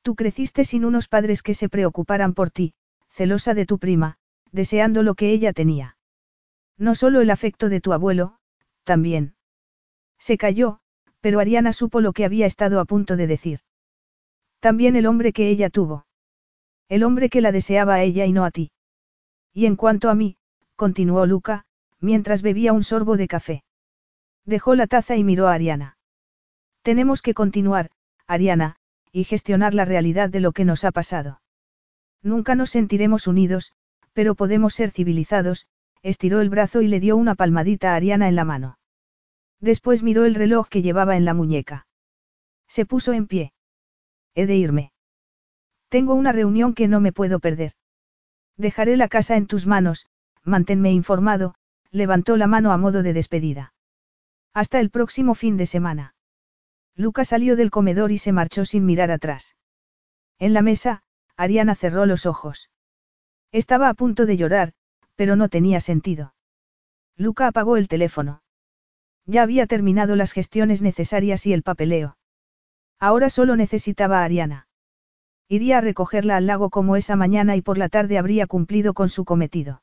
Tú 0.03 0.15
creciste 0.15 0.65
sin 0.65 0.85
unos 0.85 1.07
padres 1.07 1.41
que 1.41 1.53
se 1.53 1.69
preocuparan 1.69 2.33
por 2.33 2.51
ti, 2.51 2.73
celosa 3.09 3.53
de 3.53 3.65
tu 3.65 3.79
prima, 3.79 4.17
deseando 4.51 5.03
lo 5.03 5.15
que 5.15 5.31
ella 5.31 5.53
tenía. 5.53 5.97
No 6.77 6.93
solo 6.93 7.21
el 7.21 7.29
afecto 7.29 7.69
de 7.69 7.81
tu 7.81 7.93
abuelo, 7.93 8.37
también. 8.83 9.35
Se 10.19 10.37
calló, 10.37 10.79
pero 11.21 11.39
Ariana 11.39 11.73
supo 11.73 12.01
lo 12.01 12.13
que 12.13 12.25
había 12.25 12.45
estado 12.45 12.79
a 12.79 12.85
punto 12.85 13.15
de 13.15 13.27
decir. 13.27 13.59
También 14.59 14.95
el 14.95 15.07
hombre 15.07 15.33
que 15.33 15.49
ella 15.49 15.69
tuvo. 15.69 16.06
El 16.89 17.03
hombre 17.03 17.29
que 17.29 17.41
la 17.41 17.51
deseaba 17.51 17.95
a 17.95 18.03
ella 18.03 18.25
y 18.25 18.31
no 18.31 18.45
a 18.45 18.51
ti. 18.51 18.71
Y 19.53 19.65
en 19.65 19.75
cuanto 19.75 20.09
a 20.09 20.15
mí, 20.15 20.37
continuó 20.75 21.25
Luca, 21.25 21.65
mientras 21.99 22.41
bebía 22.41 22.73
un 22.73 22.83
sorbo 22.83 23.17
de 23.17 23.27
café. 23.27 23.63
Dejó 24.45 24.75
la 24.75 24.87
taza 24.87 25.15
y 25.15 25.23
miró 25.23 25.47
a 25.47 25.53
Ariana. 25.53 25.97
Tenemos 26.83 27.21
que 27.21 27.33
continuar, 27.33 27.89
Ariana, 28.27 28.77
y 29.11 29.25
gestionar 29.25 29.73
la 29.73 29.83
realidad 29.83 30.29
de 30.29 30.39
lo 30.39 30.51
que 30.51 30.63
nos 30.63 30.85
ha 30.85 30.91
pasado. 30.91 31.41
Nunca 32.21 32.55
nos 32.55 32.69
sentiremos 32.69 33.27
unidos, 33.27 33.73
pero 34.13 34.35
podemos 34.35 34.73
ser 34.73 34.91
civilizados, 34.91 35.67
estiró 36.01 36.39
el 36.39 36.49
brazo 36.49 36.81
y 36.81 36.87
le 36.87 36.99
dio 36.99 37.17
una 37.17 37.35
palmadita 37.35 37.91
a 37.91 37.95
Ariana 37.95 38.29
en 38.29 38.35
la 38.35 38.45
mano. 38.45 38.79
Después 39.59 40.03
miró 40.03 40.25
el 40.25 40.35
reloj 40.35 40.69
que 40.69 40.81
llevaba 40.81 41.17
en 41.17 41.25
la 41.25 41.33
muñeca. 41.33 41.87
Se 42.67 42.85
puso 42.85 43.13
en 43.13 43.27
pie. 43.27 43.53
He 44.35 44.45
de 44.45 44.55
irme. 44.55 44.91
Tengo 45.89 46.13
una 46.15 46.31
reunión 46.31 46.73
que 46.73 46.87
no 46.87 46.99
me 46.99 47.13
puedo 47.13 47.39
perder. 47.39 47.73
Dejaré 48.57 48.97
la 48.97 49.07
casa 49.07 49.37
en 49.37 49.47
tus 49.47 49.67
manos, 49.67 50.07
manténme 50.43 50.91
informado, 50.91 51.55
levantó 51.91 52.37
la 52.37 52.47
mano 52.47 52.71
a 52.71 52.77
modo 52.77 53.03
de 53.03 53.13
despedida. 53.13 53.73
Hasta 54.53 54.79
el 54.79 54.89
próximo 54.89 55.35
fin 55.35 55.55
de 55.57 55.65
semana. 55.65 56.15
Luca 56.95 57.23
salió 57.23 57.55
del 57.55 57.69
comedor 57.69 58.11
y 58.11 58.17
se 58.17 58.31
marchó 58.31 58.65
sin 58.65 58.85
mirar 58.85 59.11
atrás. 59.11 59.55
En 60.39 60.53
la 60.53 60.61
mesa, 60.61 61.03
Ariana 61.35 61.75
cerró 61.75 62.05
los 62.05 62.25
ojos. 62.25 62.69
Estaba 63.51 63.89
a 63.89 63.93
punto 63.93 64.25
de 64.25 64.37
llorar, 64.37 64.73
pero 65.15 65.35
no 65.35 65.47
tenía 65.47 65.79
sentido. 65.79 66.33
Luca 67.15 67.47
apagó 67.47 67.77
el 67.77 67.87
teléfono. 67.87 68.41
Ya 69.25 69.43
había 69.43 69.67
terminado 69.67 70.15
las 70.15 70.31
gestiones 70.31 70.81
necesarias 70.81 71.45
y 71.45 71.53
el 71.53 71.63
papeleo. 71.63 72.17
Ahora 72.99 73.29
solo 73.29 73.55
necesitaba 73.55 74.21
a 74.21 74.23
Ariana. 74.23 74.66
Iría 75.49 75.77
a 75.77 75.81
recogerla 75.81 76.37
al 76.37 76.47
lago 76.47 76.69
como 76.69 76.95
esa 76.95 77.15
mañana 77.15 77.55
y 77.55 77.61
por 77.61 77.77
la 77.77 77.89
tarde 77.89 78.17
habría 78.17 78.47
cumplido 78.47 78.93
con 78.93 79.07
su 79.07 79.23
cometido. 79.23 79.81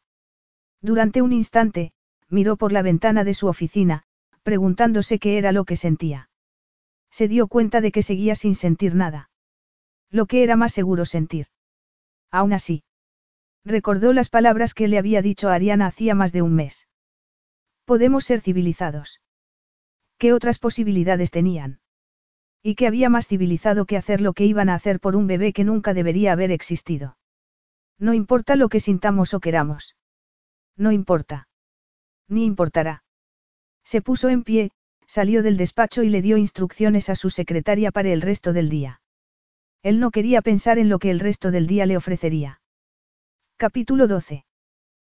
Durante 0.82 1.22
un 1.22 1.32
instante, 1.32 1.92
miró 2.28 2.56
por 2.56 2.72
la 2.72 2.82
ventana 2.82 3.24
de 3.24 3.32
su 3.32 3.46
oficina, 3.46 4.04
preguntándose 4.42 5.18
qué 5.18 5.38
era 5.38 5.52
lo 5.52 5.64
que 5.64 5.76
sentía. 5.76 6.28
Se 7.10 7.28
dio 7.28 7.46
cuenta 7.46 7.80
de 7.80 7.92
que 7.92 8.02
seguía 8.02 8.34
sin 8.34 8.54
sentir 8.54 8.94
nada. 8.94 9.30
Lo 10.10 10.26
que 10.26 10.42
era 10.42 10.56
más 10.56 10.72
seguro 10.72 11.06
sentir. 11.06 11.46
Aún 12.30 12.52
así. 12.52 12.84
Recordó 13.64 14.12
las 14.12 14.28
palabras 14.28 14.74
que 14.74 14.88
le 14.88 14.98
había 14.98 15.22
dicho 15.22 15.48
a 15.48 15.54
Ariana 15.54 15.86
hacía 15.86 16.14
más 16.14 16.32
de 16.32 16.42
un 16.42 16.54
mes. 16.54 16.86
Podemos 17.86 18.24
ser 18.24 18.40
civilizados. 18.40 19.20
¿Qué 20.18 20.32
otras 20.32 20.58
posibilidades 20.58 21.30
tenían? 21.30 21.80
Y 22.66 22.76
que 22.76 22.86
había 22.86 23.10
más 23.10 23.28
civilizado 23.28 23.84
que 23.84 23.98
hacer 23.98 24.22
lo 24.22 24.32
que 24.32 24.46
iban 24.46 24.70
a 24.70 24.74
hacer 24.74 24.98
por 24.98 25.16
un 25.16 25.26
bebé 25.26 25.52
que 25.52 25.64
nunca 25.64 25.92
debería 25.92 26.32
haber 26.32 26.50
existido. 26.50 27.18
No 27.98 28.14
importa 28.14 28.56
lo 28.56 28.70
que 28.70 28.80
sintamos 28.80 29.34
o 29.34 29.40
queramos. 29.40 29.96
No 30.74 30.90
importa. 30.90 31.46
Ni 32.26 32.46
importará. 32.46 33.04
Se 33.84 34.00
puso 34.00 34.30
en 34.30 34.44
pie, 34.44 34.70
salió 35.06 35.42
del 35.42 35.58
despacho 35.58 36.02
y 36.02 36.08
le 36.08 36.22
dio 36.22 36.38
instrucciones 36.38 37.10
a 37.10 37.16
su 37.16 37.28
secretaria 37.28 37.92
para 37.92 38.08
el 38.08 38.22
resto 38.22 38.54
del 38.54 38.70
día. 38.70 39.02
Él 39.82 40.00
no 40.00 40.10
quería 40.10 40.40
pensar 40.40 40.78
en 40.78 40.88
lo 40.88 40.98
que 40.98 41.10
el 41.10 41.20
resto 41.20 41.50
del 41.50 41.66
día 41.66 41.84
le 41.84 41.98
ofrecería. 41.98 42.62
Capítulo 43.58 44.08
12. 44.08 44.46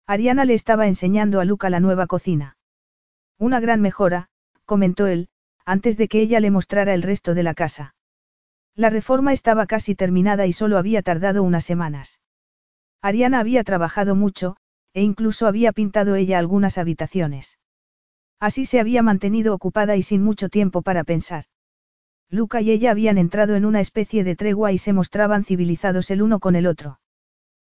Ariana 0.07 0.45
le 0.45 0.55
estaba 0.55 0.87
enseñando 0.87 1.39
a 1.39 1.45
Luca 1.45 1.69
la 1.69 1.79
nueva 1.79 2.07
cocina. 2.07 2.57
Una 3.37 3.59
gran 3.59 3.81
mejora, 3.81 4.29
comentó 4.65 5.05
él, 5.05 5.29
antes 5.65 5.97
de 5.97 6.07
que 6.07 6.21
ella 6.21 6.39
le 6.39 6.51
mostrara 6.51 6.93
el 6.93 7.01
resto 7.01 7.33
de 7.33 7.43
la 7.43 7.53
casa. 7.53 7.95
La 8.75 8.89
reforma 8.89 9.33
estaba 9.33 9.65
casi 9.65 9.95
terminada 9.95 10.45
y 10.45 10.53
solo 10.53 10.77
había 10.77 11.01
tardado 11.01 11.43
unas 11.43 11.65
semanas. 11.65 12.19
Ariana 13.01 13.39
había 13.39 13.63
trabajado 13.63 14.15
mucho, 14.15 14.57
e 14.93 15.01
incluso 15.01 15.47
había 15.47 15.71
pintado 15.71 16.15
ella 16.15 16.39
algunas 16.39 16.77
habitaciones. 16.77 17.57
Así 18.39 18.65
se 18.65 18.79
había 18.79 19.01
mantenido 19.01 19.53
ocupada 19.53 19.95
y 19.95 20.03
sin 20.03 20.23
mucho 20.23 20.49
tiempo 20.49 20.81
para 20.81 21.03
pensar. 21.03 21.45
Luca 22.29 22.61
y 22.61 22.71
ella 22.71 22.91
habían 22.91 23.17
entrado 23.17 23.55
en 23.55 23.65
una 23.65 23.79
especie 23.79 24.23
de 24.23 24.35
tregua 24.35 24.71
y 24.71 24.77
se 24.77 24.93
mostraban 24.93 25.43
civilizados 25.43 26.11
el 26.11 26.21
uno 26.21 26.39
con 26.39 26.55
el 26.55 26.67
otro. 26.67 26.99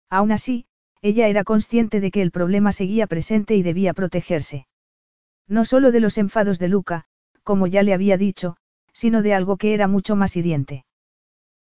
Aún 0.10 0.32
así, 0.32 0.66
ella 1.02 1.28
era 1.28 1.44
consciente 1.44 2.00
de 2.00 2.12
que 2.12 2.22
el 2.22 2.32
problema 2.32 2.72
seguía 2.72 3.08
presente 3.08 3.56
y 3.56 3.64
debía 3.64 3.94
protegerse. 3.94 4.68
No 5.48 5.66
solo 5.66 5.92
de 5.92 6.00
los 6.00 6.18
enfados 6.18 6.60
de 6.60 6.70
Luca, 6.70 7.08
como 7.44 7.68
ya 7.68 7.84
le 7.84 7.94
había 7.94 8.18
dicho, 8.18 8.58
sino 8.94 9.22
de 9.22 9.34
algo 9.34 9.58
que 9.58 9.74
era 9.74 9.88
mucho 9.88 10.16
más 10.16 10.36
hiriente. 10.36 10.86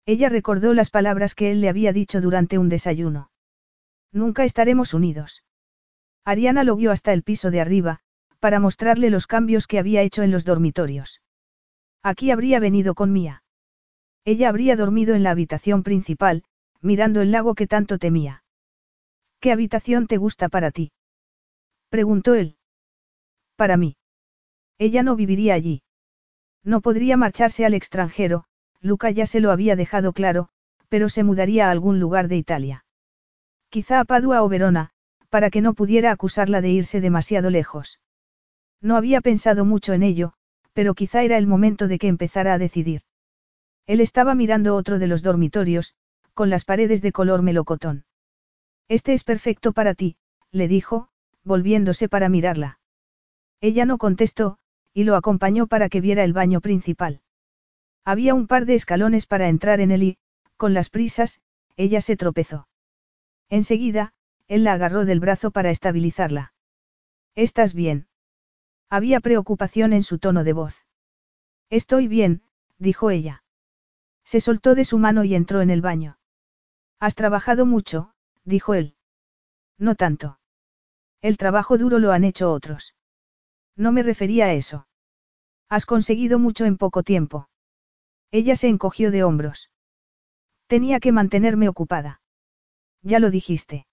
Ella 0.07 0.29
recordó 0.29 0.75
las 0.75 0.91
palabras 0.91 1.35
que 1.35 1.51
él 1.53 1.61
le 1.61 1.69
había 1.69 1.93
dicho 1.93 2.21
durante 2.21 2.59
un 2.59 2.69
desayuno. 2.69 3.31
Nunca 4.13 4.45
estaremos 4.45 4.95
unidos. 4.95 5.45
Ariana 6.25 6.65
lo 6.65 6.77
guió 6.77 6.91
hasta 6.93 7.13
el 7.13 7.23
piso 7.23 7.51
de 7.51 7.61
arriba, 7.61 8.01
para 8.39 8.61
mostrarle 8.61 9.11
los 9.11 9.27
cambios 9.27 9.67
que 9.67 9.79
había 9.79 10.03
hecho 10.03 10.23
en 10.23 10.31
los 10.31 10.45
dormitorios. 10.45 11.23
Aquí 12.03 12.31
habría 12.31 12.59
venido 12.59 12.95
con 12.95 13.13
Mía. 13.13 13.43
Ella 14.25 14.49
habría 14.49 14.77
dormido 14.77 15.15
en 15.15 15.23
la 15.23 15.31
habitación 15.31 15.83
principal, 15.83 16.45
mirando 16.81 17.21
el 17.21 17.31
lago 17.31 17.55
que 17.55 17.67
tanto 17.67 17.99
temía. 17.99 18.45
¿Qué 19.41 19.53
habitación 19.53 20.07
te 20.07 20.17
gusta 20.17 20.49
para 20.49 20.71
ti? 20.71 20.93
preguntó 21.89 22.35
él. 22.35 22.57
Para 23.57 23.77
mí. 23.77 23.97
Ella 24.79 25.03
no 25.03 25.17
viviría 25.17 25.55
allí. 25.55 25.83
No 26.65 26.81
podría 26.81 27.17
marcharse 27.17 27.65
al 27.65 27.75
extranjero, 27.75 28.45
Luca 28.81 29.11
ya 29.11 29.27
se 29.27 29.41
lo 29.41 29.51
había 29.51 29.77
dejado 29.77 30.13
claro, 30.13 30.49
pero 30.89 31.09
se 31.09 31.25
mudaría 31.25 31.69
a 31.69 31.71
algún 31.71 32.01
lugar 32.01 32.29
de 32.29 32.37
Italia. 32.37 32.85
Quizá 33.71 34.01
a 34.01 34.05
Padua 34.05 34.43
o 34.43 34.49
Verona, 34.49 34.91
para 35.31 35.51
que 35.51 35.63
no 35.63 35.75
pudiera 35.75 36.11
acusarla 36.11 36.61
de 36.61 36.71
irse 36.71 37.01
demasiado 37.01 37.49
lejos. 37.49 38.01
No 38.81 38.97
había 38.97 39.21
pensado 39.21 39.65
mucho 39.65 39.93
en 39.93 40.03
ello, 40.03 40.35
pero 40.73 40.95
quizá 40.95 41.23
era 41.23 41.39
el 41.39 41.47
momento 41.47 41.89
de 41.89 41.99
que 41.99 42.09
empezara 42.09 42.53
a 42.53 42.59
decidir. 42.59 43.03
Él 43.87 44.01
estaba 44.01 44.35
mirando 44.35 44.77
otro 44.77 44.99
de 44.99 45.07
los 45.07 45.23
dormitorios, 45.23 45.95
con 46.35 46.51
las 46.51 46.65
paredes 46.65 47.03
de 47.03 47.13
color 47.13 47.43
melocotón. 47.43 48.05
Este 48.89 49.13
es 49.13 49.25
perfecto 49.25 49.73
para 49.73 49.95
ti, 49.95 50.17
le 50.51 50.69
dijo, 50.69 51.09
volviéndose 51.45 52.09
para 52.09 52.29
mirarla. 52.29 52.79
Ella 53.61 53.87
no 53.87 53.99
contestó, 53.99 54.59
y 54.95 55.05
lo 55.05 55.17
acompañó 55.17 55.67
para 55.67 55.89
que 55.89 56.01
viera 56.01 56.25
el 56.25 56.33
baño 56.33 56.61
principal. 56.61 57.21
Había 58.05 58.35
un 58.35 58.47
par 58.47 58.67
de 58.67 58.75
escalones 58.75 59.27
para 59.27 59.49
entrar 59.49 59.81
en 59.81 59.91
él 59.91 60.03
y, 60.03 60.19
con 60.57 60.75
las 60.75 60.91
prisas, 60.91 61.41
ella 61.77 62.01
se 62.01 62.17
tropezó. 62.17 62.69
Enseguida, 63.49 64.13
él 64.49 64.65
la 64.65 64.75
agarró 64.75 65.05
del 65.05 65.21
brazo 65.21 65.51
para 65.51 65.71
estabilizarla. 65.71 66.53
¿Estás 67.35 67.75
bien? 67.75 68.09
Había 68.91 69.21
preocupación 69.21 69.93
en 69.93 70.03
su 70.03 70.19
tono 70.19 70.45
de 70.45 70.53
voz. 70.53 70.85
Estoy 71.71 72.09
bien, 72.09 72.43
dijo 72.79 73.11
ella. 73.11 73.45
Se 74.25 74.41
soltó 74.41 74.75
de 74.75 74.85
su 74.85 74.99
mano 74.99 75.25
y 75.25 75.35
entró 75.35 75.63
en 75.63 75.71
el 75.71 75.81
baño. 75.81 76.19
Has 77.01 77.15
trabajado 77.15 77.67
mucho, 77.67 78.13
dijo 78.45 78.75
él. 78.75 78.97
No 79.79 79.95
tanto. 79.95 80.39
El 81.23 81.37
trabajo 81.37 81.79
duro 81.79 81.99
lo 81.99 82.13
han 82.13 82.25
hecho 82.25 82.53
otros. 82.53 82.95
No 83.77 83.93
me 83.93 84.03
refería 84.03 84.47
a 84.47 84.53
eso. 84.53 84.87
Has 85.69 85.87
conseguido 85.87 86.39
mucho 86.39 86.65
en 86.65 86.77
poco 86.77 87.03
tiempo. 87.03 87.49
Ella 88.31 88.57
se 88.57 88.69
encogió 88.69 89.11
de 89.11 89.25
hombros. 89.25 89.71
Tenía 90.67 91.01
que 91.01 91.13
mantenerme 91.13 91.69
ocupada. 91.69 92.21
Ya 93.03 93.19
lo 93.19 93.31
dijiste. 93.31 93.87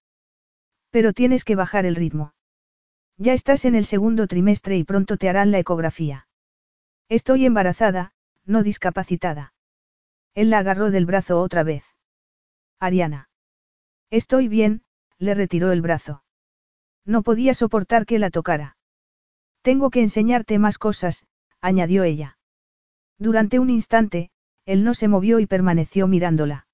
Pero 0.92 1.14
tienes 1.14 1.44
que 1.44 1.56
bajar 1.56 1.86
el 1.86 1.96
ritmo. 1.96 2.34
Ya 3.18 3.34
estás 3.34 3.66
en 3.66 3.76
el 3.76 3.86
segundo 3.86 4.28
trimestre 4.28 4.78
y 4.78 4.84
pronto 4.84 5.18
te 5.18 5.30
harán 5.30 5.52
la 5.52 5.60
ecografía. 5.60 6.28
Estoy 7.10 7.46
embarazada, 7.46 8.14
no 8.46 8.64
discapacitada. 8.64 9.54
Él 10.36 10.50
la 10.50 10.60
agarró 10.60 10.90
del 10.90 11.06
brazo 11.06 11.42
otra 11.42 11.64
vez. 11.64 11.84
Ariana. 12.80 13.30
Estoy 14.10 14.48
bien, 14.48 14.84
le 15.18 15.34
retiró 15.34 15.72
el 15.72 15.82
brazo. 15.82 16.24
No 17.06 17.24
podía 17.24 17.54
soportar 17.54 18.06
que 18.06 18.20
la 18.20 18.30
tocara. 18.30 18.78
Tengo 19.62 19.90
que 19.90 20.02
enseñarte 20.02 20.60
más 20.60 20.78
cosas, 20.78 21.26
añadió 21.62 22.04
ella. 22.04 22.38
Durante 23.18 23.60
un 23.60 23.70
instante, 23.70 24.32
él 24.66 24.84
no 24.84 24.94
se 24.94 25.08
movió 25.08 25.40
y 25.40 25.46
permaneció 25.46 26.08
mirándola. 26.08 26.68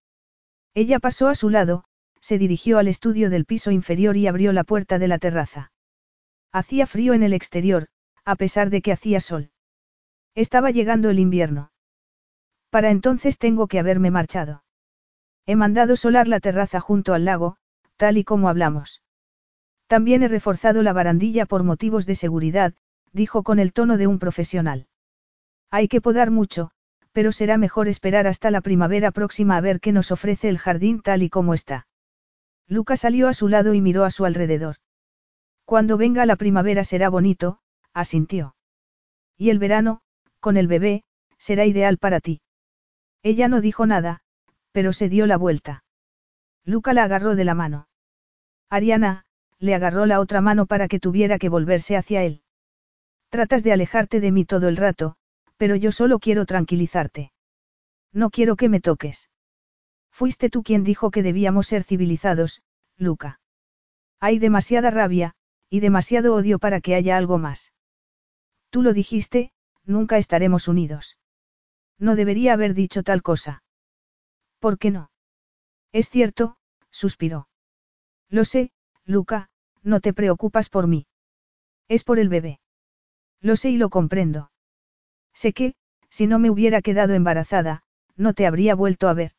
Ella 0.73 0.99
pasó 0.99 1.27
a 1.27 1.35
su 1.35 1.49
lado, 1.49 1.85
se 2.19 2.37
dirigió 2.37 2.77
al 2.77 2.87
estudio 2.87 3.29
del 3.29 3.45
piso 3.45 3.71
inferior 3.71 4.17
y 4.17 4.27
abrió 4.27 4.51
la 4.51 4.63
puerta 4.63 4.99
de 4.99 5.07
la 5.07 5.19
terraza. 5.19 5.71
Hacía 6.51 6.87
frío 6.87 7.13
en 7.13 7.23
el 7.23 7.33
exterior, 7.33 7.87
a 8.25 8.35
pesar 8.35 8.69
de 8.69 8.81
que 8.81 8.91
hacía 8.91 9.19
sol. 9.19 9.51
Estaba 10.35 10.71
llegando 10.71 11.09
el 11.09 11.19
invierno. 11.19 11.71
Para 12.69 12.91
entonces 12.91 13.37
tengo 13.37 13.67
que 13.67 13.79
haberme 13.79 14.11
marchado. 14.11 14.63
He 15.45 15.55
mandado 15.55 15.95
solar 15.95 16.27
la 16.27 16.39
terraza 16.39 16.79
junto 16.79 17.13
al 17.13 17.25
lago, 17.25 17.57
tal 17.97 18.17
y 18.17 18.23
como 18.23 18.49
hablamos. 18.49 19.01
También 19.87 20.23
he 20.23 20.27
reforzado 20.27 20.81
la 20.83 20.93
barandilla 20.93 21.45
por 21.45 21.63
motivos 21.63 22.05
de 22.05 22.15
seguridad, 22.15 22.73
dijo 23.11 23.43
con 23.43 23.59
el 23.59 23.73
tono 23.73 23.97
de 23.97 24.07
un 24.07 24.19
profesional. 24.19 24.87
Hay 25.69 25.87
que 25.87 26.01
podar 26.01 26.31
mucho, 26.31 26.71
pero 27.11 27.31
será 27.31 27.57
mejor 27.57 27.87
esperar 27.87 28.27
hasta 28.27 28.51
la 28.51 28.61
primavera 28.61 29.11
próxima 29.11 29.57
a 29.57 29.61
ver 29.61 29.79
qué 29.79 29.91
nos 29.91 30.11
ofrece 30.11 30.49
el 30.49 30.57
jardín 30.57 31.01
tal 31.01 31.23
y 31.23 31.29
como 31.29 31.53
está. 31.53 31.87
Luca 32.67 32.97
salió 32.97 33.27
a 33.27 33.33
su 33.33 33.47
lado 33.47 33.73
y 33.73 33.81
miró 33.81 34.03
a 34.03 34.11
su 34.11 34.25
alrededor. 34.25 34.77
Cuando 35.65 35.97
venga 35.97 36.25
la 36.25 36.35
primavera 36.35 36.83
será 36.83 37.09
bonito, 37.09 37.59
asintió. 37.93 38.55
Y 39.37 39.49
el 39.49 39.59
verano, 39.59 40.01
con 40.39 40.57
el 40.57 40.67
bebé, 40.67 41.03
será 41.37 41.65
ideal 41.65 41.97
para 41.97 42.19
ti. 42.19 42.41
Ella 43.23 43.47
no 43.47 43.61
dijo 43.61 43.85
nada, 43.85 44.21
pero 44.71 44.93
se 44.93 45.09
dio 45.09 45.25
la 45.25 45.37
vuelta. 45.37 45.83
Luca 46.65 46.93
la 46.93 47.03
agarró 47.03 47.35
de 47.35 47.45
la 47.45 47.55
mano. 47.55 47.87
Ariana, 48.69 49.25
le 49.59 49.75
agarró 49.75 50.05
la 50.05 50.19
otra 50.19 50.41
mano 50.41 50.65
para 50.65 50.87
que 50.87 50.99
tuviera 50.99 51.39
que 51.39 51.49
volverse 51.49 51.95
hacia 51.97 52.23
él. 52.23 52.41
Tratas 53.29 53.63
de 53.63 53.73
alejarte 53.73 54.19
de 54.19 54.31
mí 54.31 54.45
todo 54.45 54.67
el 54.67 54.77
rato, 54.77 55.15
pero 55.57 55.75
yo 55.75 55.91
solo 55.91 56.19
quiero 56.19 56.45
tranquilizarte. 56.45 57.31
No 58.11 58.29
quiero 58.29 58.55
que 58.55 58.69
me 58.69 58.81
toques. 58.81 59.29
Fuiste 60.09 60.49
tú 60.49 60.63
quien 60.63 60.83
dijo 60.83 61.11
que 61.11 61.23
debíamos 61.23 61.67
ser 61.67 61.83
civilizados, 61.83 62.63
Luca. 62.97 63.39
Hay 64.19 64.39
demasiada 64.39 64.89
rabia, 64.89 65.35
y 65.69 65.81
demasiado 65.81 66.33
odio 66.33 66.59
para 66.59 66.79
que 66.79 66.95
haya 66.95 67.17
algo 67.17 67.37
más. 67.37 67.73
Tú 68.69 68.81
lo 68.81 68.93
dijiste, 68.93 69.51
nunca 69.83 70.17
estaremos 70.17 70.67
unidos. 70.67 71.17
No 71.97 72.15
debería 72.15 72.53
haber 72.53 72.73
dicho 72.73 73.03
tal 73.03 73.21
cosa. 73.21 73.63
¿Por 74.59 74.77
qué 74.77 74.91
no? 74.91 75.11
Es 75.91 76.09
cierto, 76.09 76.57
suspiró. 76.91 77.47
Lo 78.29 78.45
sé, 78.45 78.71
Luca, 79.05 79.49
no 79.83 79.99
te 79.99 80.13
preocupas 80.13 80.69
por 80.69 80.87
mí. 80.87 81.05
Es 81.87 82.03
por 82.03 82.19
el 82.19 82.29
bebé. 82.29 82.59
Lo 83.41 83.55
sé 83.55 83.69
y 83.69 83.77
lo 83.77 83.89
comprendo. 83.89 84.51
Sé 85.33 85.53
que, 85.53 85.75
si 86.09 86.27
no 86.27 86.39
me 86.39 86.49
hubiera 86.49 86.81
quedado 86.81 87.13
embarazada, 87.13 87.83
no 88.15 88.33
te 88.33 88.47
habría 88.47 88.73
vuelto 88.73 89.07
a 89.07 89.13
ver. 89.13 89.31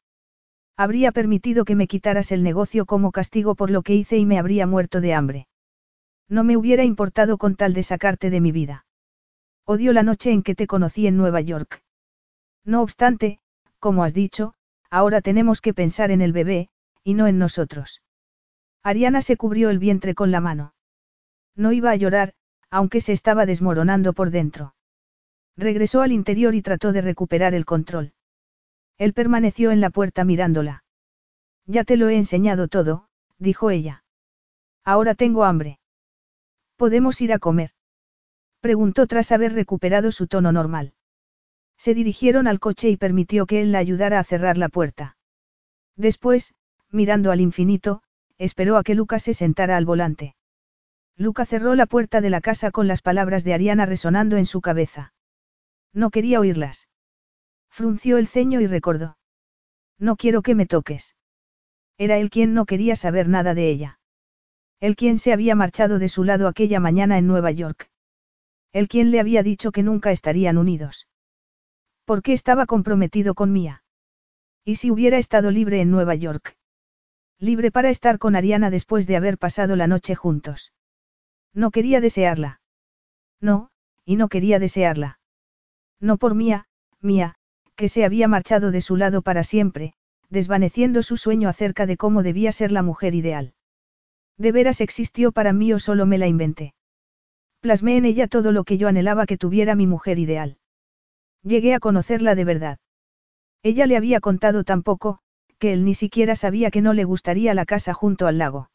Habría 0.76 1.10
permitido 1.10 1.64
que 1.64 1.74
me 1.74 1.88
quitaras 1.88 2.30
el 2.32 2.42
negocio 2.42 2.86
como 2.86 3.10
castigo 3.10 3.54
por 3.54 3.70
lo 3.70 3.82
que 3.82 3.94
hice 3.94 4.18
y 4.18 4.26
me 4.26 4.38
habría 4.38 4.66
muerto 4.66 5.00
de 5.00 5.14
hambre. 5.14 5.48
No 6.28 6.44
me 6.44 6.56
hubiera 6.56 6.84
importado 6.84 7.38
con 7.38 7.56
tal 7.56 7.72
de 7.72 7.82
sacarte 7.82 8.30
de 8.30 8.40
mi 8.40 8.52
vida. 8.52 8.84
Odio 9.64 9.92
la 9.92 10.02
noche 10.02 10.30
en 10.30 10.42
que 10.42 10.54
te 10.54 10.66
conocí 10.66 11.06
en 11.06 11.16
Nueva 11.16 11.40
York. 11.40 11.82
No 12.64 12.82
obstante, 12.82 13.40
como 13.78 14.04
has 14.04 14.12
dicho, 14.12 14.54
ahora 14.90 15.22
tenemos 15.22 15.60
que 15.60 15.74
pensar 15.74 16.10
en 16.10 16.20
el 16.20 16.32
bebé, 16.32 16.68
y 17.02 17.14
no 17.14 17.26
en 17.26 17.38
nosotros. 17.38 18.02
Ariana 18.86 19.20
se 19.20 19.36
cubrió 19.36 19.70
el 19.70 19.80
vientre 19.80 20.14
con 20.14 20.30
la 20.30 20.40
mano. 20.40 20.72
No 21.56 21.72
iba 21.72 21.90
a 21.90 21.96
llorar, 21.96 22.34
aunque 22.70 23.00
se 23.00 23.12
estaba 23.12 23.44
desmoronando 23.44 24.12
por 24.12 24.30
dentro. 24.30 24.76
Regresó 25.56 26.02
al 26.02 26.12
interior 26.12 26.54
y 26.54 26.62
trató 26.62 26.92
de 26.92 27.00
recuperar 27.00 27.52
el 27.52 27.64
control. 27.64 28.12
Él 28.96 29.12
permaneció 29.12 29.72
en 29.72 29.80
la 29.80 29.90
puerta 29.90 30.24
mirándola. 30.24 30.84
Ya 31.64 31.82
te 31.82 31.96
lo 31.96 32.08
he 32.08 32.16
enseñado 32.16 32.68
todo, 32.68 33.08
dijo 33.38 33.72
ella. 33.72 34.04
Ahora 34.84 35.16
tengo 35.16 35.42
hambre. 35.42 35.80
¿Podemos 36.76 37.20
ir 37.20 37.32
a 37.32 37.40
comer? 37.40 37.70
Preguntó 38.60 39.08
tras 39.08 39.32
haber 39.32 39.54
recuperado 39.54 40.12
su 40.12 40.28
tono 40.28 40.52
normal. 40.52 40.94
Se 41.76 41.92
dirigieron 41.92 42.46
al 42.46 42.60
coche 42.60 42.88
y 42.88 42.96
permitió 42.96 43.46
que 43.46 43.62
él 43.62 43.72
la 43.72 43.78
ayudara 43.78 44.20
a 44.20 44.24
cerrar 44.24 44.56
la 44.56 44.68
puerta. 44.68 45.16
Después, 45.96 46.54
mirando 46.92 47.32
al 47.32 47.40
infinito, 47.40 48.04
esperó 48.38 48.76
a 48.76 48.82
que 48.82 48.94
Luca 48.94 49.18
se 49.18 49.34
sentara 49.34 49.76
al 49.76 49.84
volante. 49.84 50.36
Luca 51.16 51.46
cerró 51.46 51.74
la 51.74 51.86
puerta 51.86 52.20
de 52.20 52.30
la 52.30 52.40
casa 52.40 52.70
con 52.70 52.88
las 52.88 53.00
palabras 53.00 53.44
de 53.44 53.54
Ariana 53.54 53.86
resonando 53.86 54.36
en 54.36 54.46
su 54.46 54.60
cabeza. 54.60 55.14
No 55.92 56.10
quería 56.10 56.40
oírlas. 56.40 56.88
Frunció 57.70 58.18
el 58.18 58.26
ceño 58.26 58.60
y 58.60 58.66
recordó. 58.66 59.16
No 59.98 60.16
quiero 60.16 60.42
que 60.42 60.54
me 60.54 60.66
toques. 60.66 61.16
Era 61.96 62.18
él 62.18 62.28
quien 62.28 62.52
no 62.52 62.66
quería 62.66 62.96
saber 62.96 63.28
nada 63.28 63.54
de 63.54 63.70
ella. 63.70 63.98
El 64.80 64.94
quien 64.94 65.16
se 65.16 65.32
había 65.32 65.54
marchado 65.54 65.98
de 65.98 66.10
su 66.10 66.22
lado 66.22 66.48
aquella 66.48 66.80
mañana 66.80 67.16
en 67.16 67.26
Nueva 67.26 67.50
York. 67.50 67.90
El 68.72 68.88
quien 68.88 69.10
le 69.10 69.20
había 69.20 69.42
dicho 69.42 69.72
que 69.72 69.82
nunca 69.82 70.10
estarían 70.10 70.58
unidos. 70.58 71.08
¿Por 72.04 72.22
qué 72.22 72.34
estaba 72.34 72.66
comprometido 72.66 73.34
con 73.34 73.52
Mía? 73.52 73.82
¿Y 74.64 74.76
si 74.76 74.90
hubiera 74.90 75.16
estado 75.16 75.50
libre 75.50 75.80
en 75.80 75.90
Nueva 75.90 76.14
York? 76.14 76.56
Libre 77.38 77.70
para 77.70 77.90
estar 77.90 78.18
con 78.18 78.34
Ariana 78.34 78.70
después 78.70 79.06
de 79.06 79.16
haber 79.16 79.36
pasado 79.36 79.76
la 79.76 79.86
noche 79.86 80.14
juntos. 80.14 80.72
No 81.52 81.70
quería 81.70 82.00
desearla. 82.00 82.60
No, 83.40 83.70
y 84.04 84.16
no 84.16 84.28
quería 84.28 84.58
desearla. 84.58 85.18
No 86.00 86.16
por 86.16 86.34
Mía, 86.34 86.66
Mía, 87.00 87.34
que 87.74 87.88
se 87.88 88.04
había 88.04 88.28
marchado 88.28 88.70
de 88.70 88.80
su 88.80 88.96
lado 88.96 89.20
para 89.22 89.44
siempre, 89.44 89.92
desvaneciendo 90.30 91.02
su 91.02 91.16
sueño 91.16 91.48
acerca 91.48 91.86
de 91.86 91.96
cómo 91.96 92.22
debía 92.22 92.52
ser 92.52 92.72
la 92.72 92.82
mujer 92.82 93.14
ideal. 93.14 93.54
¿De 94.38 94.52
veras 94.52 94.80
existió 94.80 95.32
para 95.32 95.52
mí 95.52 95.72
o 95.72 95.78
solo 95.78 96.06
me 96.06 96.18
la 96.18 96.26
inventé? 96.26 96.74
Plasmé 97.60 97.96
en 97.96 98.04
ella 98.04 98.28
todo 98.28 98.52
lo 98.52 98.64
que 98.64 98.78
yo 98.78 98.88
anhelaba 98.88 99.26
que 99.26 99.38
tuviera 99.38 99.74
mi 99.74 99.86
mujer 99.86 100.18
ideal. 100.18 100.58
Llegué 101.42 101.74
a 101.74 101.80
conocerla 101.80 102.34
de 102.34 102.44
verdad. 102.44 102.78
Ella 103.62 103.86
le 103.86 103.96
había 103.96 104.20
contado 104.20 104.64
tan 104.64 104.82
poco, 104.82 105.20
que 105.58 105.72
él 105.72 105.84
ni 105.84 105.94
siquiera 105.94 106.36
sabía 106.36 106.70
que 106.70 106.82
no 106.82 106.92
le 106.92 107.04
gustaría 107.04 107.54
la 107.54 107.64
casa 107.64 107.94
junto 107.94 108.26
al 108.26 108.38
lago. 108.38 108.70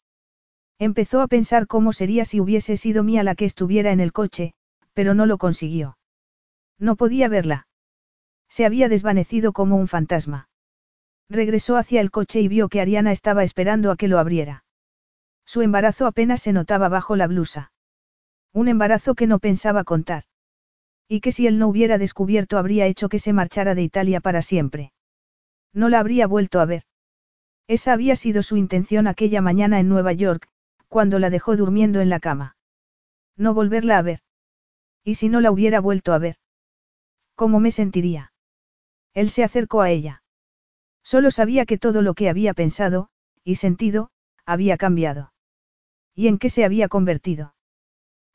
Empezó 0.78 1.20
a 1.20 1.28
pensar 1.28 1.66
cómo 1.66 1.92
sería 1.92 2.24
si 2.24 2.40
hubiese 2.40 2.76
sido 2.76 3.04
mía 3.04 3.22
la 3.22 3.34
que 3.34 3.44
estuviera 3.44 3.92
en 3.92 4.00
el 4.00 4.12
coche, 4.12 4.54
pero 4.94 5.14
no 5.14 5.26
lo 5.26 5.38
consiguió. 5.38 5.96
No 6.78 6.96
podía 6.96 7.28
verla. 7.28 7.66
Se 8.48 8.66
había 8.66 8.88
desvanecido 8.88 9.52
como 9.52 9.76
un 9.76 9.88
fantasma. 9.88 10.48
Regresó 11.30 11.76
hacia 11.76 12.00
el 12.00 12.10
coche 12.10 12.40
y 12.40 12.48
vio 12.48 12.68
que 12.68 12.80
Ariana 12.80 13.12
estaba 13.12 13.44
esperando 13.44 13.90
a 13.90 13.96
que 13.96 14.08
lo 14.08 14.18
abriera. 14.18 14.64
Su 15.46 15.62
embarazo 15.62 16.06
apenas 16.06 16.42
se 16.42 16.52
notaba 16.52 16.88
bajo 16.88 17.16
la 17.16 17.26
blusa. 17.26 17.72
Un 18.52 18.68
embarazo 18.68 19.14
que 19.14 19.26
no 19.26 19.38
pensaba 19.38 19.84
contar. 19.84 20.24
Y 21.08 21.20
que 21.20 21.32
si 21.32 21.46
él 21.46 21.58
no 21.58 21.68
hubiera 21.68 21.98
descubierto 21.98 22.58
habría 22.58 22.86
hecho 22.86 23.08
que 23.08 23.18
se 23.18 23.32
marchara 23.32 23.74
de 23.74 23.82
Italia 23.82 24.20
para 24.20 24.42
siempre. 24.42 24.92
No 25.72 25.88
la 25.88 26.00
habría 26.00 26.26
vuelto 26.26 26.60
a 26.60 26.64
ver. 26.64 26.84
Esa 27.66 27.92
había 27.92 28.16
sido 28.16 28.42
su 28.42 28.56
intención 28.56 29.06
aquella 29.06 29.40
mañana 29.40 29.80
en 29.80 29.88
Nueva 29.88 30.12
York, 30.12 30.48
cuando 30.88 31.18
la 31.18 31.30
dejó 31.30 31.56
durmiendo 31.56 32.00
en 32.00 32.10
la 32.10 32.20
cama. 32.20 32.56
No 33.36 33.54
volverla 33.54 33.98
a 33.98 34.02
ver. 34.02 34.20
¿Y 35.04 35.14
si 35.14 35.28
no 35.28 35.40
la 35.40 35.50
hubiera 35.50 35.80
vuelto 35.80 36.12
a 36.12 36.18
ver? 36.18 36.36
¿Cómo 37.34 37.60
me 37.60 37.70
sentiría? 37.70 38.32
Él 39.14 39.30
se 39.30 39.42
acercó 39.42 39.80
a 39.80 39.90
ella. 39.90 40.22
Solo 41.02 41.30
sabía 41.30 41.66
que 41.66 41.78
todo 41.78 42.02
lo 42.02 42.14
que 42.14 42.28
había 42.28 42.54
pensado, 42.54 43.08
y 43.42 43.56
sentido, 43.56 44.10
había 44.44 44.76
cambiado. 44.76 45.32
¿Y 46.14 46.28
en 46.28 46.38
qué 46.38 46.50
se 46.50 46.64
había 46.64 46.88
convertido? 46.88 47.54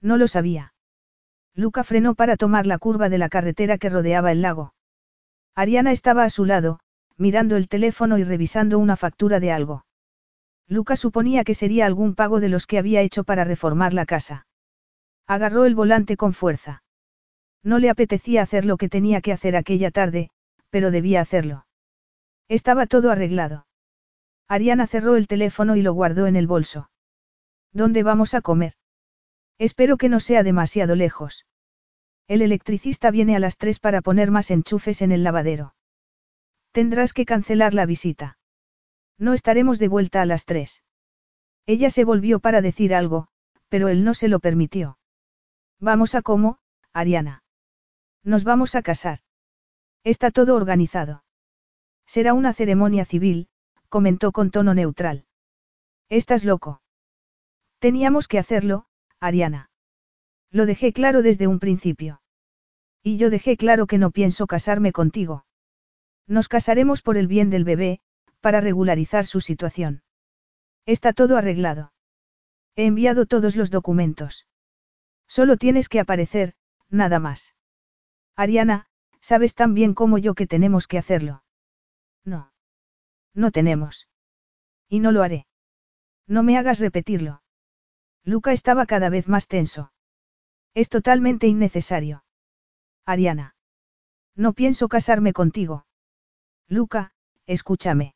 No 0.02 0.18
lo 0.18 0.28
sabía. 0.28 0.74
Luca 1.54 1.84
frenó 1.84 2.16
para 2.16 2.38
tomar 2.38 2.66
la 2.66 2.78
curva 2.78 3.10
de 3.10 3.18
la 3.18 3.30
carretera 3.30 3.78
que 3.78 3.90
rodeaba 3.90 4.32
el 4.32 4.42
lago. 4.42 4.74
Ariana 5.56 5.92
estaba 5.92 6.24
a 6.24 6.30
su 6.30 6.46
lado, 6.46 6.80
mirando 7.18 7.56
el 7.56 7.68
teléfono 7.68 8.18
y 8.18 8.24
revisando 8.24 8.80
una 8.80 8.96
factura 8.96 9.40
de 9.40 9.52
algo. 9.52 9.86
Luca 10.68 10.96
suponía 10.96 11.44
que 11.44 11.54
sería 11.54 11.86
algún 11.86 12.14
pago 12.14 12.40
de 12.40 12.50
los 12.50 12.68
que 12.68 12.78
había 12.78 13.02
hecho 13.02 13.24
para 13.24 13.44
reformar 13.44 13.94
la 13.94 14.06
casa. 14.06 14.48
Agarró 15.26 15.66
el 15.66 15.76
volante 15.76 16.18
con 16.18 16.34
fuerza. 16.34 16.84
No 17.64 17.80
le 17.80 17.90
apetecía 17.90 18.42
hacer 18.42 18.66
lo 18.66 18.78
que 18.78 18.90
tenía 18.90 19.22
que 19.22 19.34
hacer 19.34 19.56
aquella 19.56 19.92
tarde, 19.92 20.30
pero 20.70 20.92
debía 20.92 21.22
hacerlo. 21.22 21.66
Estaba 22.48 22.86
todo 22.86 23.12
arreglado. 23.12 23.68
Ariana 24.48 24.88
cerró 24.88 25.16
el 25.16 25.28
teléfono 25.28 25.76
y 25.76 25.82
lo 25.82 25.94
guardó 25.94 26.28
en 26.28 26.36
el 26.36 26.48
bolso. 26.48 26.90
¿Dónde 27.74 28.04
vamos 28.04 28.34
a 28.34 28.42
comer? 28.42 28.74
Espero 29.58 29.98
que 29.98 30.10
no 30.10 30.20
sea 30.20 30.44
demasiado 30.44 30.96
lejos. 30.96 31.46
El 32.28 32.42
electricista 32.42 33.10
viene 33.12 33.36
a 33.36 33.40
las 33.40 33.58
tres 33.58 33.80
para 33.80 34.02
poner 34.02 34.32
más 34.32 34.52
enchufes 34.52 35.02
en 35.02 35.12
el 35.12 35.24
lavadero. 35.24 35.74
Tendrás 36.78 37.12
que 37.12 37.26
cancelar 37.26 37.74
la 37.74 37.88
visita. 37.88 38.38
No 39.18 39.34
estaremos 39.34 39.80
de 39.80 39.88
vuelta 39.88 40.22
a 40.22 40.28
las 40.28 40.46
tres. 40.46 40.84
Ella 41.66 41.90
se 41.90 42.04
volvió 42.04 42.40
para 42.40 42.62
decir 42.62 42.94
algo, 42.94 43.30
pero 43.68 43.88
él 43.88 44.04
no 44.04 44.14
se 44.14 44.28
lo 44.28 44.38
permitió. 44.40 45.00
Vamos 45.80 46.14
a 46.14 46.22
cómo, 46.22 46.60
Ariana. 46.94 47.42
Nos 48.24 48.44
vamos 48.44 48.76
a 48.76 48.84
casar. 48.84 49.22
Está 50.04 50.30
todo 50.30 50.56
organizado. 50.56 51.24
Será 52.06 52.36
una 52.36 52.54
ceremonia 52.54 53.06
civil, 53.06 53.48
comentó 53.90 54.32
con 54.32 54.52
tono 54.52 54.76
neutral. 54.76 55.26
Estás 56.10 56.46
loco. 56.46 56.84
Teníamos 57.80 58.28
que 58.28 58.38
hacerlo, 58.38 58.86
Ariana. 59.20 59.72
Lo 60.52 60.68
dejé 60.68 60.94
claro 60.94 61.24
desde 61.24 61.48
un 61.48 61.58
principio. 61.58 62.22
Y 63.02 63.18
yo 63.18 63.32
dejé 63.32 63.58
claro 63.58 63.88
que 63.88 63.98
no 63.98 64.12
pienso 64.12 64.46
casarme 64.46 64.92
contigo. 64.92 65.47
Nos 66.28 66.50
casaremos 66.50 67.02
por 67.02 67.18
el 67.18 67.28
bien 67.28 67.50
del 67.50 67.64
bebé, 67.64 68.02
para 68.42 68.62
regularizar 68.62 69.26
su 69.26 69.42
situación. 69.42 70.04
Está 70.86 71.14
todo 71.14 71.38
arreglado. 71.38 71.94
He 72.76 72.86
enviado 72.86 73.26
todos 73.26 73.56
los 73.56 73.72
documentos. 73.72 74.46
Solo 75.28 75.58
tienes 75.58 75.90
que 75.90 76.00
aparecer, 76.00 76.54
nada 76.90 77.20
más. 77.20 77.56
Ariana, 78.36 78.88
sabes 79.20 79.56
tan 79.56 79.74
bien 79.74 79.94
como 79.94 80.18
yo 80.18 80.36
que 80.36 80.48
tenemos 80.48 80.88
que 80.88 80.98
hacerlo. 80.98 81.44
No. 82.24 82.54
No 83.34 83.52
tenemos. 83.52 84.08
Y 84.88 85.00
no 85.00 85.12
lo 85.12 85.24
haré. 85.24 85.48
No 86.28 86.44
me 86.44 86.58
hagas 86.58 86.80
repetirlo. 86.80 87.42
Luca 88.24 88.52
estaba 88.52 88.86
cada 88.86 89.10
vez 89.10 89.28
más 89.28 89.48
tenso. 89.48 89.92
Es 90.74 90.90
totalmente 90.90 91.48
innecesario. 91.48 92.24
Ariana. 93.06 93.56
No 94.36 94.54
pienso 94.54 94.88
casarme 94.88 95.34
contigo. 95.34 95.87
Luca, 96.68 97.12
escúchame. 97.46 98.16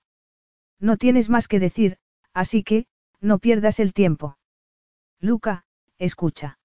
No 0.80 0.98
tienes 0.98 1.30
más 1.30 1.48
que 1.48 1.60
decir, 1.60 1.98
así 2.34 2.64
que, 2.64 2.86
no 3.20 3.40
pierdas 3.40 3.80
el 3.80 3.94
tiempo. 3.94 4.38
Luca, 5.20 5.66
escucha. 5.98 6.60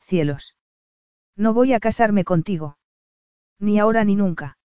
Cielos. 0.00 0.56
No 1.36 1.52
voy 1.52 1.74
a 1.74 1.80
casarme 1.80 2.24
contigo. 2.24 2.78
Ni 3.58 3.78
ahora 3.78 4.04
ni 4.04 4.16
nunca. 4.16 4.58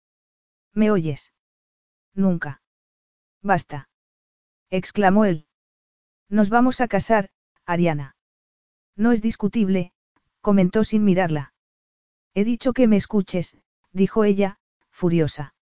¿Me 0.74 0.92
oyes? 0.92 1.34
Nunca. 2.14 2.62
Basta. 3.42 3.90
exclamó 4.70 5.26
él. 5.26 5.48
Nos 6.30 6.50
vamos 6.50 6.82
a 6.82 6.88
casar, 6.88 7.30
Ariana. 7.66 8.16
No 8.96 9.12
es 9.12 9.22
discutible, 9.22 9.94
comentó 10.42 10.84
sin 10.84 11.04
mirarla. 11.04 11.54
He 12.34 12.44
dicho 12.44 12.74
que 12.74 12.88
me 12.88 12.98
escuches, 12.98 13.58
dijo 13.92 14.24
ella, 14.24 14.60
furiosa. 14.90 15.54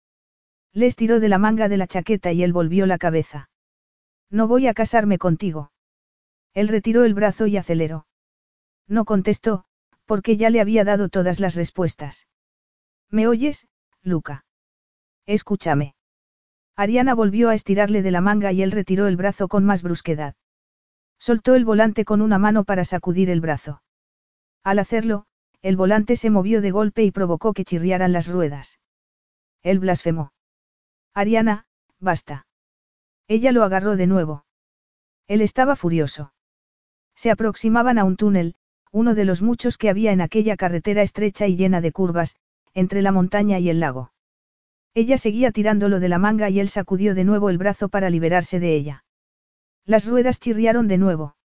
Le 0.76 0.88
estiró 0.88 1.22
de 1.22 1.30
la 1.30 1.38
manga 1.38 1.70
de 1.70 1.78
la 1.78 1.88
chaqueta 1.88 2.34
y 2.34 2.44
él 2.44 2.52
volvió 2.52 2.86
la 2.86 2.98
cabeza. 2.98 3.50
No 4.30 4.50
voy 4.50 4.68
a 4.68 4.74
casarme 4.74 5.18
contigo. 5.18 5.72
Él 6.54 6.68
retiró 6.68 7.06
el 7.06 7.14
brazo 7.14 7.48
y 7.48 7.56
aceleró. 7.56 8.08
No 8.86 9.06
contestó, 9.06 9.64
porque 10.06 10.36
ya 10.36 10.50
le 10.50 10.60
había 10.60 10.84
dado 10.84 11.08
todas 11.08 11.40
las 11.40 11.56
respuestas. 11.56 12.28
¿Me 13.10 13.26
oyes, 13.26 13.70
Luca? 14.04 14.44
Escúchame. 15.26 15.96
Ariana 16.76 17.16
volvió 17.16 17.48
a 17.48 17.56
estirarle 17.56 18.02
de 18.02 18.12
la 18.12 18.20
manga 18.20 18.52
y 18.52 18.62
él 18.62 18.72
retiró 18.72 19.08
el 19.08 19.16
brazo 19.16 19.48
con 19.48 19.64
más 19.64 19.82
brusquedad. 19.82 20.36
Soltó 21.18 21.56
el 21.56 21.64
volante 21.64 22.04
con 22.04 22.22
una 22.22 22.38
mano 22.38 22.66
para 22.66 22.84
sacudir 22.84 23.30
el 23.30 23.40
brazo. 23.40 23.82
Al 24.62 24.80
hacerlo, 24.80 25.26
el 25.62 25.78
volante 25.78 26.18
se 26.18 26.30
movió 26.30 26.60
de 26.60 26.72
golpe 26.72 27.04
y 27.04 27.12
provocó 27.12 27.54
que 27.54 27.64
chirriaran 27.64 28.12
las 28.12 28.28
ruedas. 28.28 28.82
Él 29.64 29.80
blasfemó. 29.80 30.35
Ariana, 31.16 31.66
basta. 32.02 32.46
Ella 33.30 33.54
lo 33.54 33.64
agarró 33.64 33.96
de 33.96 34.06
nuevo. 34.06 34.46
Él 35.28 35.40
estaba 35.40 35.78
furioso. 35.78 36.34
Se 37.16 37.32
aproximaban 37.32 37.98
a 37.98 38.04
un 38.04 38.18
túnel, 38.18 38.56
uno 38.92 39.16
de 39.16 39.24
los 39.24 39.42
muchos 39.42 39.78
que 39.78 39.90
había 39.90 40.12
en 40.12 40.20
aquella 40.20 40.58
carretera 40.58 41.02
estrecha 41.02 41.48
y 41.48 41.56
llena 41.56 41.80
de 41.80 41.94
curvas, 41.94 42.36
entre 42.74 43.02
la 43.02 43.14
montaña 43.14 43.60
y 43.60 43.70
el 43.70 43.80
lago. 43.80 44.12
Ella 44.94 45.18
seguía 45.18 45.52
tirándolo 45.52 46.02
de 46.02 46.10
la 46.10 46.20
manga 46.20 46.50
y 46.50 46.60
él 46.60 46.68
sacudió 46.68 47.16
de 47.16 47.24
nuevo 47.24 47.50
el 47.50 47.58
brazo 47.58 47.88
para 47.88 48.10
liberarse 48.10 48.60
de 48.60 48.76
ella. 48.76 49.06
Las 49.86 50.06
ruedas 50.06 50.42
chirriaron 50.42 50.90
de 50.90 50.98
nuevo. 50.98 51.38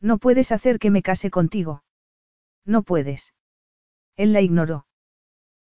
No 0.00 0.18
puedes 0.18 0.50
hacer 0.50 0.80
que 0.80 0.90
me 0.90 1.02
case 1.02 1.30
contigo. 1.30 1.84
No 2.64 2.82
puedes. 2.82 3.32
Él 4.16 4.32
la 4.32 4.40
ignoró. 4.40 4.87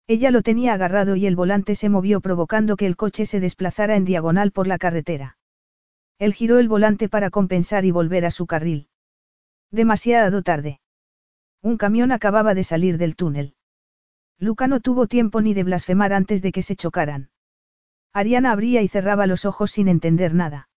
Ella 0.08 0.32
lo 0.32 0.42
tenía 0.42 0.74
agarrado 0.74 1.18
y 1.18 1.26
el 1.26 1.36
volante 1.36 1.76
se 1.76 1.90
movió 1.90 2.22
provocando 2.22 2.78
que 2.78 2.86
el 2.86 2.96
coche 2.96 3.26
se 3.26 3.42
desplazara 3.42 3.98
en 3.98 4.06
diagonal 4.06 4.52
por 4.52 4.66
la 4.66 4.78
carretera. 4.78 5.38
Él 6.18 6.34
giró 6.34 6.60
el 6.60 6.70
volante 6.70 7.10
para 7.10 7.30
compensar 7.30 7.84
y 7.84 7.92
volver 7.92 8.26
a 8.26 8.32
su 8.32 8.48
carril. 8.48 8.88
Demasiado 9.70 10.42
tarde. 10.44 10.80
Un 11.62 11.78
camión 11.78 12.14
acababa 12.14 12.54
de 12.54 12.64
salir 12.64 12.98
del 12.98 13.18
túnel. 13.18 13.56
Luca 14.40 14.68
no 14.68 14.80
tuvo 14.80 15.08
tiempo 15.08 15.42
ni 15.42 15.54
de 15.54 15.64
blasfemar 15.64 16.14
antes 16.14 16.42
de 16.42 16.54
que 16.54 16.62
se 16.62 16.78
chocaran. 16.78 17.30
Ariana 18.14 18.52
abría 18.52 18.82
y 18.82 18.88
cerraba 18.88 19.28
los 19.28 19.44
ojos 19.44 19.72
sin 19.72 19.90
entender 19.90 20.34
nada. 20.34 20.70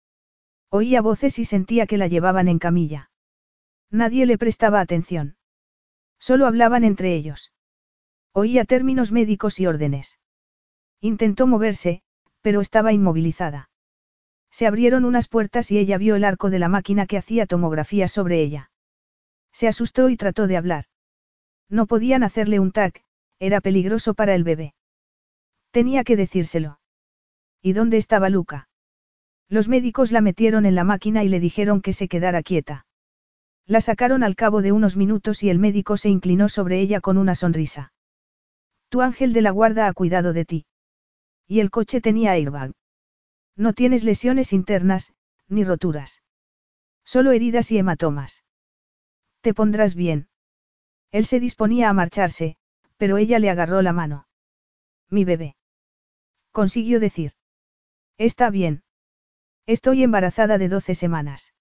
Oía 0.70 1.02
voces 1.02 1.38
y 1.38 1.44
sentía 1.44 1.86
que 1.86 1.98
la 1.98 2.06
llevaban 2.06 2.48
en 2.48 2.58
camilla. 2.58 3.10
Nadie 3.90 4.26
le 4.26 4.38
prestaba 4.38 4.80
atención. 4.80 5.36
Solo 6.18 6.46
hablaban 6.46 6.84
entre 6.84 7.14
ellos. 7.14 7.52
Oía 8.32 8.64
términos 8.64 9.12
médicos 9.12 9.58
y 9.60 9.66
órdenes. 9.66 10.18
Intentó 11.00 11.46
moverse, 11.46 12.02
pero 12.40 12.60
estaba 12.60 12.92
inmovilizada. 12.92 13.70
Se 14.50 14.66
abrieron 14.66 15.04
unas 15.04 15.28
puertas 15.28 15.70
y 15.70 15.78
ella 15.78 15.98
vio 15.98 16.16
el 16.16 16.24
arco 16.24 16.50
de 16.50 16.58
la 16.58 16.68
máquina 16.68 17.06
que 17.06 17.18
hacía 17.18 17.46
tomografía 17.46 18.08
sobre 18.08 18.40
ella. 18.40 18.70
Se 19.52 19.68
asustó 19.68 20.08
y 20.08 20.16
trató 20.16 20.46
de 20.46 20.56
hablar. 20.56 20.84
No 21.68 21.86
podían 21.86 22.22
hacerle 22.22 22.60
un 22.60 22.72
tac, 22.72 23.02
era 23.38 23.60
peligroso 23.60 24.14
para 24.14 24.34
el 24.34 24.44
bebé. 24.44 24.74
Tenía 25.70 26.04
que 26.04 26.16
decírselo. 26.16 26.80
¿Y 27.62 27.72
dónde 27.72 27.98
estaba 27.98 28.30
Luca? 28.30 28.68
Los 29.48 29.68
médicos 29.68 30.12
la 30.12 30.20
metieron 30.20 30.66
en 30.66 30.74
la 30.74 30.84
máquina 30.84 31.24
y 31.24 31.28
le 31.28 31.40
dijeron 31.40 31.80
que 31.80 31.92
se 31.92 32.08
quedara 32.08 32.42
quieta. 32.42 32.86
La 33.66 33.80
sacaron 33.80 34.22
al 34.22 34.34
cabo 34.34 34.62
de 34.62 34.72
unos 34.72 34.96
minutos 34.96 35.42
y 35.42 35.50
el 35.50 35.58
médico 35.58 35.96
se 35.96 36.08
inclinó 36.08 36.48
sobre 36.48 36.80
ella 36.80 37.00
con 37.00 37.18
una 37.18 37.34
sonrisa. 37.34 37.92
Tu 38.88 39.02
ángel 39.02 39.32
de 39.32 39.42
la 39.42 39.50
guarda 39.50 39.86
ha 39.86 39.92
cuidado 39.92 40.32
de 40.32 40.44
ti. 40.44 40.66
Y 41.46 41.60
el 41.60 41.70
coche 41.70 42.00
tenía 42.00 42.32
airbag. 42.32 42.72
No 43.56 43.72
tienes 43.72 44.04
lesiones 44.04 44.52
internas, 44.52 45.12
ni 45.48 45.64
roturas. 45.64 46.22
Solo 47.04 47.32
heridas 47.32 47.70
y 47.70 47.78
hematomas. 47.78 48.44
Te 49.40 49.54
pondrás 49.54 49.94
bien. 49.94 50.28
Él 51.10 51.26
se 51.26 51.40
disponía 51.40 51.88
a 51.88 51.92
marcharse, 51.92 52.56
pero 52.96 53.16
ella 53.16 53.38
le 53.38 53.50
agarró 53.50 53.82
la 53.82 53.92
mano. 53.92 54.28
Mi 55.10 55.24
bebé. 55.24 55.56
Consiguió 56.52 57.00
decir. 57.00 57.32
Está 58.18 58.50
bien. 58.50 58.82
Estoy 59.66 60.02
embarazada 60.02 60.58
de 60.58 60.68
12 60.68 60.94
semanas. 60.94 61.54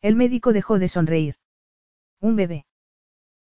El 0.00 0.16
médico 0.16 0.52
dejó 0.52 0.78
de 0.78 0.88
sonreír. 0.88 1.36
Un 2.20 2.36
bebé. 2.36 2.66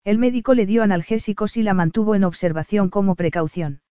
El 0.03 0.17
médico 0.17 0.55
le 0.55 0.65
dio 0.65 0.81
analgésicos 0.81 1.57
y 1.57 1.63
la 1.63 1.75
mantuvo 1.75 2.15
en 2.15 2.23
observación 2.23 2.89
como 2.89 3.15
precaución. 3.15 3.81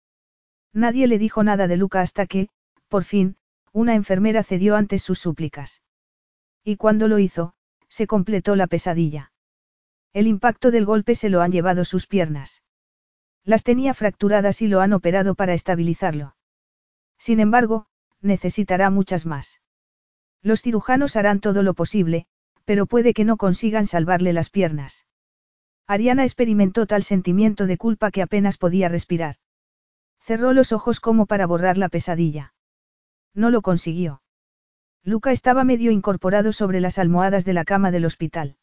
Nadie 0.73 1.07
le 1.07 1.19
dijo 1.19 1.45
nada 1.45 1.69
de 1.69 1.77
Luca 1.77 2.01
hasta 2.01 2.27
que, 2.27 2.49
por 2.89 3.05
fin, 3.05 3.37
una 3.73 3.95
enfermera 3.95 4.43
cedió 4.43 4.75
ante 4.75 4.99
sus 4.99 5.21
súplicas. 5.21 5.83
Y 6.65 6.77
cuando 6.77 7.07
lo 7.07 7.19
hizo, 7.19 7.55
se 7.89 8.07
completó 8.07 8.57
la 8.57 8.67
pesadilla. 8.67 9.33
El 10.13 10.27
impacto 10.27 10.73
del 10.73 10.85
golpe 10.85 11.15
se 11.15 11.29
lo 11.29 11.41
han 11.43 11.53
llevado 11.53 11.85
sus 11.85 12.09
piernas. 12.09 12.65
Las 13.45 13.63
tenía 13.63 13.95
fracturadas 13.95 14.63
y 14.63 14.69
lo 14.69 14.81
han 14.81 14.93
operado 14.93 15.37
para 15.37 15.55
estabilizarlo. 15.55 16.35
Sin 17.19 17.39
embargo, 17.39 17.87
necesitará 18.21 18.91
muchas 18.91 19.27
más. 19.27 19.61
Los 20.43 20.63
cirujanos 20.63 21.15
harán 21.15 21.41
todo 21.41 21.63
lo 21.63 21.75
posible, 21.75 22.27
pero 22.65 22.87
puede 22.87 23.15
que 23.15 23.25
no 23.25 23.37
consigan 23.37 23.87
salvarle 23.87 24.33
las 24.33 24.51
piernas. 24.51 25.07
Ariana 25.91 26.23
experimentó 26.23 26.87
tal 26.87 27.03
sentimiento 27.03 27.67
de 27.67 27.77
culpa 27.77 28.13
que 28.13 28.23
apenas 28.23 28.59
podía 28.59 28.89
respirar. 28.89 29.39
Cerró 30.21 30.53
los 30.53 30.71
ojos 30.71 31.01
como 31.01 31.27
para 31.27 31.49
borrar 31.49 31.79
la 31.79 31.89
pesadilla. 31.89 32.55
No 33.35 33.51
lo 33.51 33.61
consiguió. 33.61 34.23
Luca 35.03 35.33
estaba 35.33 35.65
medio 35.65 35.91
incorporado 35.91 36.53
sobre 36.53 36.81
las 36.81 37.01
almohadas 37.01 37.45
de 37.45 37.55
la 37.55 37.65
cama 37.65 37.91
del 37.91 38.05
hospital. 38.05 38.55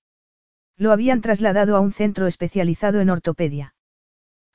Lo 0.78 0.94
habían 0.94 1.20
trasladado 1.20 1.76
a 1.76 1.82
un 1.82 1.92
centro 1.92 2.28
especializado 2.28 3.02
en 3.02 3.10
ortopedia. 3.10 3.76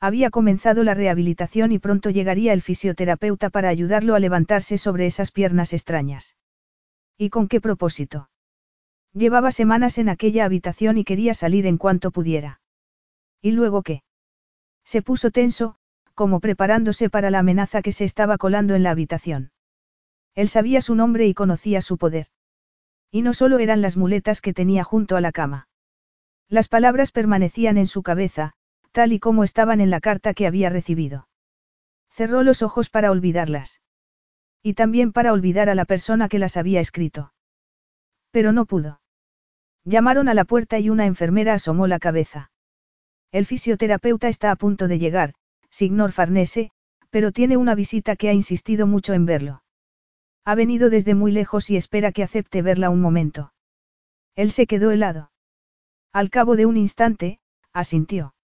Había 0.00 0.30
comenzado 0.30 0.82
la 0.82 0.94
rehabilitación 0.94 1.72
y 1.72 1.78
pronto 1.78 2.08
llegaría 2.08 2.54
el 2.54 2.62
fisioterapeuta 2.62 3.50
para 3.50 3.68
ayudarlo 3.68 4.14
a 4.14 4.18
levantarse 4.18 4.78
sobre 4.78 5.04
esas 5.04 5.30
piernas 5.30 5.74
extrañas. 5.74 6.38
¿Y 7.18 7.28
con 7.28 7.48
qué 7.48 7.60
propósito? 7.60 8.30
Llevaba 9.12 9.52
semanas 9.52 9.98
en 9.98 10.08
aquella 10.08 10.46
habitación 10.46 10.96
y 10.96 11.04
quería 11.04 11.34
salir 11.34 11.66
en 11.66 11.76
cuanto 11.76 12.10
pudiera. 12.10 12.61
¿Y 13.42 13.50
luego 13.50 13.82
qué? 13.82 14.02
Se 14.84 15.02
puso 15.02 15.32
tenso, 15.32 15.76
como 16.14 16.38
preparándose 16.38 17.10
para 17.10 17.30
la 17.30 17.40
amenaza 17.40 17.82
que 17.82 17.90
se 17.90 18.04
estaba 18.04 18.38
colando 18.38 18.76
en 18.76 18.84
la 18.84 18.92
habitación. 18.92 19.50
Él 20.34 20.48
sabía 20.48 20.80
su 20.80 20.94
nombre 20.94 21.26
y 21.26 21.34
conocía 21.34 21.82
su 21.82 21.98
poder. 21.98 22.28
Y 23.10 23.22
no 23.22 23.34
solo 23.34 23.58
eran 23.58 23.82
las 23.82 23.96
muletas 23.96 24.40
que 24.40 24.54
tenía 24.54 24.84
junto 24.84 25.16
a 25.16 25.20
la 25.20 25.32
cama. 25.32 25.68
Las 26.48 26.68
palabras 26.68 27.10
permanecían 27.10 27.78
en 27.78 27.86
su 27.86 28.02
cabeza, 28.02 28.52
tal 28.92 29.12
y 29.12 29.18
como 29.18 29.42
estaban 29.42 29.80
en 29.80 29.90
la 29.90 30.00
carta 30.00 30.34
que 30.34 30.46
había 30.46 30.70
recibido. 30.70 31.28
Cerró 32.10 32.42
los 32.42 32.62
ojos 32.62 32.90
para 32.90 33.10
olvidarlas. 33.10 33.80
Y 34.62 34.74
también 34.74 35.12
para 35.12 35.32
olvidar 35.32 35.68
a 35.68 35.74
la 35.74 35.84
persona 35.84 36.28
que 36.28 36.38
las 36.38 36.56
había 36.56 36.80
escrito. 36.80 37.32
Pero 38.30 38.52
no 38.52 38.66
pudo. 38.66 39.00
Llamaron 39.84 40.28
a 40.28 40.34
la 40.34 40.44
puerta 40.44 40.78
y 40.78 40.90
una 40.90 41.06
enfermera 41.06 41.54
asomó 41.54 41.88
la 41.88 41.98
cabeza. 41.98 42.51
El 43.32 43.46
fisioterapeuta 43.46 44.28
está 44.28 44.50
a 44.50 44.56
punto 44.56 44.88
de 44.88 44.98
llegar, 44.98 45.32
signor 45.70 46.12
Farnese, 46.12 46.70
pero 47.08 47.32
tiene 47.32 47.56
una 47.56 47.74
visita 47.74 48.14
que 48.14 48.28
ha 48.28 48.34
insistido 48.34 48.86
mucho 48.86 49.14
en 49.14 49.24
verlo. 49.24 49.62
Ha 50.44 50.54
venido 50.54 50.90
desde 50.90 51.14
muy 51.14 51.32
lejos 51.32 51.70
y 51.70 51.76
espera 51.76 52.12
que 52.12 52.22
acepte 52.22 52.60
verla 52.60 52.90
un 52.90 53.00
momento. 53.00 53.54
Él 54.34 54.52
se 54.52 54.66
quedó 54.66 54.90
helado. 54.90 55.30
Al 56.12 56.28
cabo 56.28 56.56
de 56.56 56.66
un 56.66 56.76
instante, 56.76 57.40
asintió. 57.72 58.34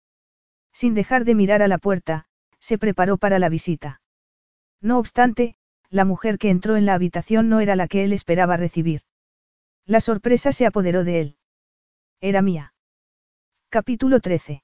Sin 0.72 0.94
dejar 0.94 1.24
de 1.26 1.34
mirar 1.34 1.60
a 1.60 1.68
la 1.68 1.78
puerta, 1.78 2.24
se 2.58 2.78
preparó 2.78 3.18
para 3.18 3.38
la 3.38 3.50
visita. 3.50 4.00
No 4.80 4.98
obstante, 4.98 5.56
la 5.90 6.04
mujer 6.04 6.38
que 6.38 6.50
entró 6.50 6.76
en 6.76 6.86
la 6.86 6.94
habitación 6.94 7.48
no 7.48 7.60
era 7.60 7.76
la 7.76 7.88
que 7.88 8.04
él 8.04 8.12
esperaba 8.12 8.56
recibir. 8.56 9.02
La 9.84 10.00
sorpresa 10.00 10.52
se 10.52 10.66
apoderó 10.66 11.04
de 11.04 11.20
él. 11.20 11.36
Era 12.20 12.42
mía. 12.42 12.74
Capítulo 13.70 14.20
13. 14.20 14.62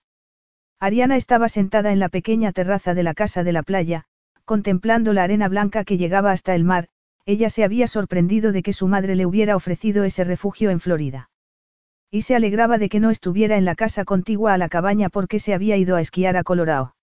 Ariana 0.81 1.17
estaba 1.17 1.49
sentada 1.49 1.93
en 1.93 1.99
la 1.99 2.09
pequeña 2.09 2.53
terraza 2.53 2.95
de 2.95 3.03
la 3.03 3.15
casa 3.15 3.45
de 3.45 3.53
la 3.53 3.63
playa, 3.63 4.05
contemplando 4.45 5.13
la 5.13 5.23
arena 5.23 5.49
blanca 5.49 5.85
que 5.85 5.97
llegaba 5.97 6.33
hasta 6.33 6.55
el 6.55 6.65
mar, 6.65 6.89
ella 7.27 7.49
se 7.49 7.65
había 7.65 7.87
sorprendido 7.87 8.53
de 8.53 8.63
que 8.63 8.73
su 8.73 8.87
madre 8.87 9.15
le 9.17 9.27
hubiera 9.27 9.57
ofrecido 9.57 10.05
ese 10.05 10.25
refugio 10.25 10.71
en 10.71 10.81
Florida. 10.81 11.31
Y 12.11 12.23
se 12.23 12.37
alegraba 12.37 12.79
de 12.79 12.89
que 12.89 13.01
no 13.01 13.11
estuviera 13.11 13.57
en 13.57 13.65
la 13.65 13.75
casa 13.75 14.05
contigua 14.05 14.53
a 14.53 14.59
la 14.59 14.69
cabaña 14.69 15.09
porque 15.09 15.39
se 15.39 15.55
había 15.55 15.77
ido 15.77 15.97
a 15.97 16.01
esquiar 16.01 16.37
a 16.37 16.45
Colorado. 16.45 16.95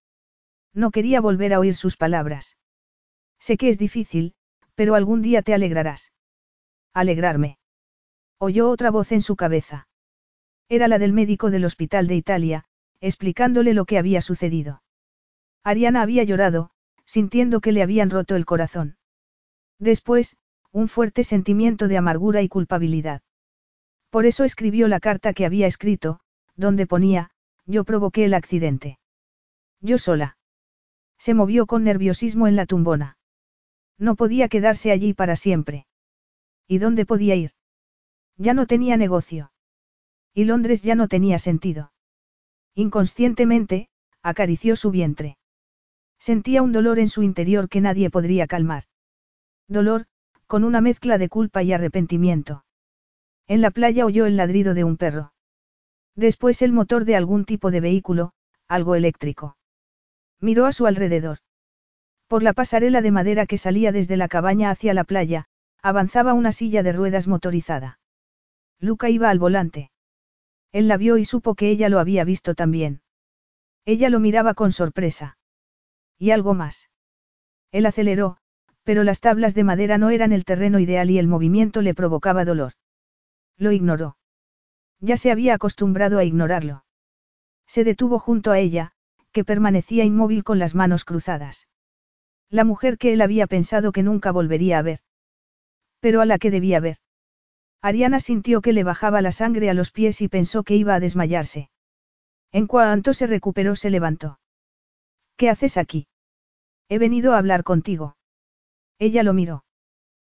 No 0.74 0.92
quería 0.92 1.20
volver 1.20 1.54
a 1.54 1.60
oír 1.60 1.76
sus 1.76 1.98
palabras. 1.98 2.58
Sé 3.40 3.58
que 3.58 3.70
es 3.70 3.78
difícil, 3.78 4.36
pero 4.76 4.96
algún 4.96 5.22
día 5.22 5.42
te 5.42 5.54
alegrarás. 5.54 6.14
Alegrarme. 6.94 7.58
Oyó 8.38 8.70
otra 8.70 8.92
voz 8.92 9.12
en 9.12 9.22
su 9.22 9.36
cabeza. 9.36 9.88
Era 10.70 10.88
la 10.88 11.00
del 11.00 11.14
médico 11.14 11.52
del 11.52 11.66
hospital 11.66 12.08
de 12.08 12.16
Italia, 12.16 12.66
explicándole 13.02 13.74
lo 13.74 13.86
que 13.86 13.98
había 13.98 14.22
sucedido. 14.22 14.84
Ariana 15.64 16.02
había 16.02 16.24
llorado, 16.24 16.72
sintiendo 17.06 17.60
que 17.60 17.72
le 17.72 17.84
habían 17.84 18.10
roto 18.10 18.36
el 18.36 18.46
corazón. 18.46 18.98
Después, 19.80 20.38
un 20.72 20.88
fuerte 20.88 21.24
sentimiento 21.24 21.88
de 21.88 21.98
amargura 21.98 22.42
y 22.42 22.48
culpabilidad. 22.48 23.22
Por 24.10 24.26
eso 24.26 24.44
escribió 24.44 24.88
la 24.88 25.00
carta 25.00 25.34
que 25.34 25.46
había 25.46 25.68
escrito, 25.68 26.20
donde 26.56 26.88
ponía, 26.88 27.32
yo 27.66 27.84
provoqué 27.84 28.26
el 28.26 28.34
accidente. 28.34 29.00
Yo 29.82 29.98
sola. 29.98 30.38
Se 31.18 31.34
movió 31.34 31.66
con 31.66 31.84
nerviosismo 31.84 32.48
en 32.48 32.56
la 32.56 32.66
tumbona. 32.66 33.18
No 33.98 34.16
podía 34.16 34.48
quedarse 34.48 34.92
allí 34.92 35.14
para 35.14 35.36
siempre. 35.36 35.86
¿Y 36.68 36.78
dónde 36.78 37.06
podía 37.06 37.36
ir? 37.36 37.52
Ya 38.38 38.54
no 38.54 38.66
tenía 38.66 38.98
negocio. 38.98 39.52
Y 40.34 40.46
Londres 40.46 40.82
ya 40.82 40.96
no 40.96 41.08
tenía 41.08 41.38
sentido. 41.40 41.91
Inconscientemente, 42.76 43.90
acarició 44.22 44.76
su 44.76 44.92
vientre. 44.92 45.38
Sentía 46.20 46.62
un 46.62 46.72
dolor 46.72 47.00
en 47.00 47.10
su 47.10 47.24
interior 47.24 47.68
que 47.68 47.82
nadie 47.82 48.10
podría 48.10 48.48
calmar. 48.48 48.84
Dolor, 49.68 50.06
con 50.48 50.64
una 50.64 50.82
mezcla 50.82 51.18
de 51.18 51.30
culpa 51.30 51.64
y 51.64 51.74
arrepentimiento. 51.74 52.66
En 53.48 53.62
la 53.62 53.72
playa 53.72 54.06
oyó 54.06 54.26
el 54.26 54.38
ladrido 54.38 54.74
de 54.74 54.84
un 54.84 54.98
perro. 54.98 55.34
Después 56.16 56.62
el 56.62 56.72
motor 56.72 57.06
de 57.06 57.16
algún 57.16 57.46
tipo 57.46 57.72
de 57.72 57.80
vehículo, 57.80 58.34
algo 58.68 58.96
eléctrico. 58.96 59.58
Miró 60.40 60.66
a 60.66 60.72
su 60.72 60.86
alrededor. 60.86 61.40
Por 62.28 62.44
la 62.44 62.54
pasarela 62.54 63.02
de 63.02 63.12
madera 63.12 63.46
que 63.46 63.58
salía 63.58 63.92
desde 63.92 64.18
la 64.18 64.28
cabaña 64.28 64.70
hacia 64.70 64.94
la 64.94 65.04
playa, 65.04 65.46
avanzaba 65.82 66.34
una 66.34 66.52
silla 66.52 66.84
de 66.84 66.94
ruedas 66.94 67.28
motorizada. 67.28 68.00
Luca 68.80 69.10
iba 69.10 69.30
al 69.30 69.40
volante. 69.40 69.91
Él 70.72 70.88
la 70.88 70.98
vio 70.98 71.18
y 71.18 71.26
supo 71.26 71.56
que 71.56 71.70
ella 71.70 71.90
lo 71.90 72.00
había 72.00 72.24
visto 72.24 72.56
también. 72.56 73.02
Ella 73.86 74.10
lo 74.10 74.20
miraba 74.20 74.54
con 74.54 74.72
sorpresa. 74.72 75.38
Y 76.18 76.32
algo 76.32 76.54
más. 76.54 76.90
Él 77.72 77.86
aceleró, 77.86 78.38
pero 78.84 79.04
las 79.04 79.20
tablas 79.20 79.54
de 79.54 79.64
madera 79.64 79.98
no 79.98 80.10
eran 80.10 80.32
el 80.32 80.46
terreno 80.46 80.80
ideal 80.80 81.10
y 81.10 81.18
el 81.18 81.28
movimiento 81.28 81.82
le 81.82 81.94
provocaba 81.94 82.46
dolor. 82.46 82.74
Lo 83.58 83.72
ignoró. 83.72 84.18
Ya 85.00 85.18
se 85.18 85.32
había 85.32 85.56
acostumbrado 85.56 86.20
a 86.20 86.24
ignorarlo. 86.24 86.86
Se 87.68 87.84
detuvo 87.84 88.20
junto 88.20 88.52
a 88.52 88.60
ella, 88.60 88.94
que 89.32 89.44
permanecía 89.44 90.04
inmóvil 90.04 90.44
con 90.44 90.60
las 90.60 90.76
manos 90.76 91.06
cruzadas. 91.06 91.68
La 92.50 92.66
mujer 92.66 92.98
que 92.98 93.14
él 93.14 93.22
había 93.22 93.48
pensado 93.48 93.92
que 93.92 94.04
nunca 94.04 94.32
volvería 94.32 94.78
a 94.78 94.82
ver. 94.82 95.00
Pero 96.00 96.22
a 96.22 96.26
la 96.26 96.38
que 96.38 96.52
debía 96.52 96.80
ver. 96.80 96.98
Ariana 97.82 98.20
sintió 98.20 98.62
que 98.62 98.74
le 98.74 98.84
bajaba 98.84 99.22
la 99.22 99.32
sangre 99.32 99.70
a 99.70 99.74
los 99.74 99.92
pies 99.92 100.22
y 100.22 100.28
pensó 100.28 100.64
que 100.64 100.76
iba 100.76 100.94
a 100.94 101.00
desmayarse. 101.00 101.70
En 102.52 102.68
cuanto 102.68 103.14
se 103.14 103.26
recuperó 103.28 103.76
se 103.76 103.90
levantó. 103.90 104.40
¿Qué 105.36 105.50
haces 105.50 105.78
aquí? 105.78 106.08
He 106.90 107.00
venido 107.00 107.34
a 107.34 107.40
hablar 107.40 107.64
contigo. 107.64 108.18
Ella 109.00 109.24
lo 109.24 109.34
miró. 109.34 109.66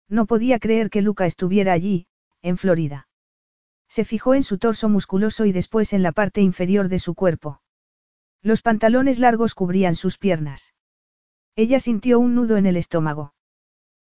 No 0.08 0.24
podía 0.24 0.58
creer 0.58 0.88
que 0.88 1.02
Luca 1.02 1.26
estuviera 1.26 1.72
allí, 1.72 2.06
en 2.40 2.56
Florida. 2.56 3.08
Se 3.88 4.04
fijó 4.04 4.34
en 4.34 4.42
su 4.42 4.58
torso 4.58 4.88
musculoso 4.88 5.44
y 5.44 5.52
después 5.52 5.92
en 5.92 6.02
la 6.02 6.12
parte 6.12 6.40
inferior 6.40 6.88
de 6.88 6.98
su 6.98 7.14
cuerpo. 7.14 7.60
Los 8.40 8.62
pantalones 8.62 9.18
largos 9.18 9.54
cubrían 9.54 9.96
sus 9.96 10.16
piernas. 10.16 10.74
Ella 11.56 11.78
sintió 11.78 12.18
un 12.18 12.34
nudo 12.34 12.56
en 12.56 12.66
el 12.66 12.76
estómago. 12.76 13.33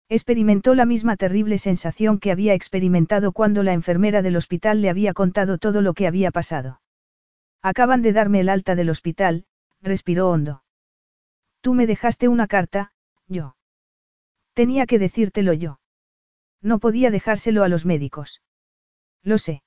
Experimentó 0.10 0.74
la 0.74 0.86
misma 0.86 1.18
terrible 1.18 1.58
sensación 1.58 2.20
que 2.20 2.32
había 2.32 2.54
experimentado 2.54 3.34
cuando 3.34 3.62
la 3.64 3.74
enfermera 3.74 4.22
del 4.22 4.38
hospital 4.38 4.82
le 4.82 4.90
había 4.90 5.14
contado 5.14 5.58
todo 5.58 5.82
lo 5.82 5.94
que 5.94 6.08
había 6.08 6.32
pasado. 6.32 6.82
Acaban 7.62 8.02
de 8.02 8.14
darme 8.14 8.40
el 8.40 8.48
alta 8.48 8.76
del 8.76 8.90
hospital, 8.90 9.46
respiró 9.82 10.30
hondo. 10.30 10.64
Tú 11.60 11.74
me 11.74 11.88
dejaste 11.88 12.30
una 12.30 12.48
carta, 12.48 12.94
yo. 13.28 13.58
Tenía 14.54 14.86
que 14.86 15.00
decírtelo 15.00 15.52
yo. 15.52 15.82
No 16.62 16.80
podía 16.80 17.12
dejárselo 17.12 17.64
a 17.64 17.68
los 17.68 17.86
médicos. 17.86 18.42
Lo 19.24 19.38
sé. 19.38 19.62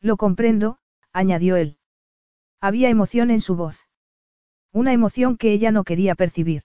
Lo 0.00 0.18
comprendo, 0.18 0.78
añadió 1.12 1.56
él. 1.56 1.78
Había 2.60 2.90
emoción 2.90 3.30
en 3.30 3.40
su 3.40 3.56
voz. 3.56 3.88
Una 4.72 4.92
emoción 4.92 5.38
que 5.38 5.52
ella 5.52 5.70
no 5.70 5.84
quería 5.84 6.14
percibir. 6.14 6.64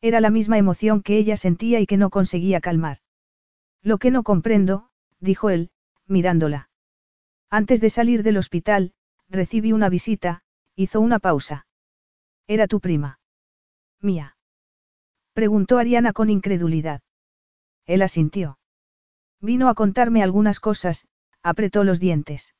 Era 0.00 0.20
la 0.20 0.30
misma 0.30 0.58
emoción 0.58 1.02
que 1.02 1.16
ella 1.16 1.36
sentía 1.36 1.80
y 1.80 1.86
que 1.86 1.96
no 1.96 2.10
conseguía 2.10 2.60
calmar. 2.60 2.98
Lo 3.82 3.98
que 3.98 4.10
no 4.10 4.22
comprendo, 4.22 4.90
dijo 5.18 5.50
él, 5.50 5.70
mirándola. 6.06 6.70
Antes 7.50 7.80
de 7.80 7.90
salir 7.90 8.22
del 8.22 8.36
hospital, 8.36 8.92
recibí 9.28 9.72
una 9.72 9.88
visita, 9.88 10.42
hizo 10.76 11.00
una 11.00 11.18
pausa. 11.18 11.66
¿Era 12.46 12.66
tu 12.66 12.80
prima? 12.80 13.18
Mía. 14.00 14.36
Preguntó 15.32 15.78
Ariana 15.78 16.12
con 16.12 16.30
incredulidad. 16.30 17.02
Él 17.86 18.02
asintió. 18.02 18.58
Vino 19.40 19.68
a 19.68 19.74
contarme 19.74 20.22
algunas 20.22 20.60
cosas, 20.60 21.06
apretó 21.42 21.84
los 21.84 22.00
dientes. 22.00 22.54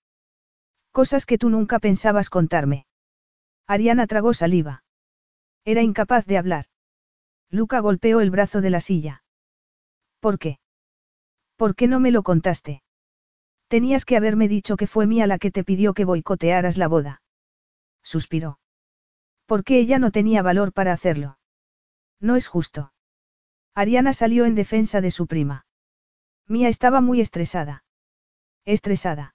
Cosas 0.91 1.27
que 1.27 1.39
tú 1.39 1.51
nunca 1.51 1.79
pensabas 1.79 2.31
contarme. 2.31 2.87
Ariana 3.67 4.07
tragó 4.07 4.33
saliva. 4.33 4.85
Era 5.65 5.83
incapaz 5.83 6.25
de 6.27 6.39
hablar. 6.39 6.67
Luca 7.51 7.81
golpeó 7.81 8.21
el 8.21 8.31
brazo 8.31 8.61
de 8.61 8.71
la 8.71 8.81
silla. 8.81 9.23
¿Por 10.21 10.39
qué? 10.39 10.59
¿Por 11.57 11.75
qué 11.75 11.89
no 11.89 11.99
me 12.01 12.11
lo 12.11 12.23
contaste? 12.23 12.83
Tenías 13.69 14.05
que 14.05 14.17
haberme 14.17 14.49
dicho 14.49 14.77
que 14.77 14.87
fue 14.87 15.07
mía 15.07 15.27
la 15.27 15.39
que 15.39 15.51
te 15.51 15.65
pidió 15.65 15.95
que 15.95 16.05
boicotearas 16.05 16.77
la 16.77 16.89
boda. 16.89 17.23
Suspiró. 18.03 18.59
Porque 19.47 19.79
ella 19.79 19.99
no 19.99 20.11
tenía 20.11 20.43
valor 20.43 20.73
para 20.73 20.93
hacerlo. 20.93 21.39
No 22.21 22.37
es 22.37 22.49
justo. 22.49 22.93
Ariana 23.75 24.13
salió 24.13 24.45
en 24.45 24.55
defensa 24.55 25.01
de 25.01 25.11
su 25.11 25.27
prima. 25.27 25.67
Mía 26.47 26.69
estaba 26.69 27.01
muy 27.01 27.21
estresada. 27.21 27.85
Estresada. 28.65 29.35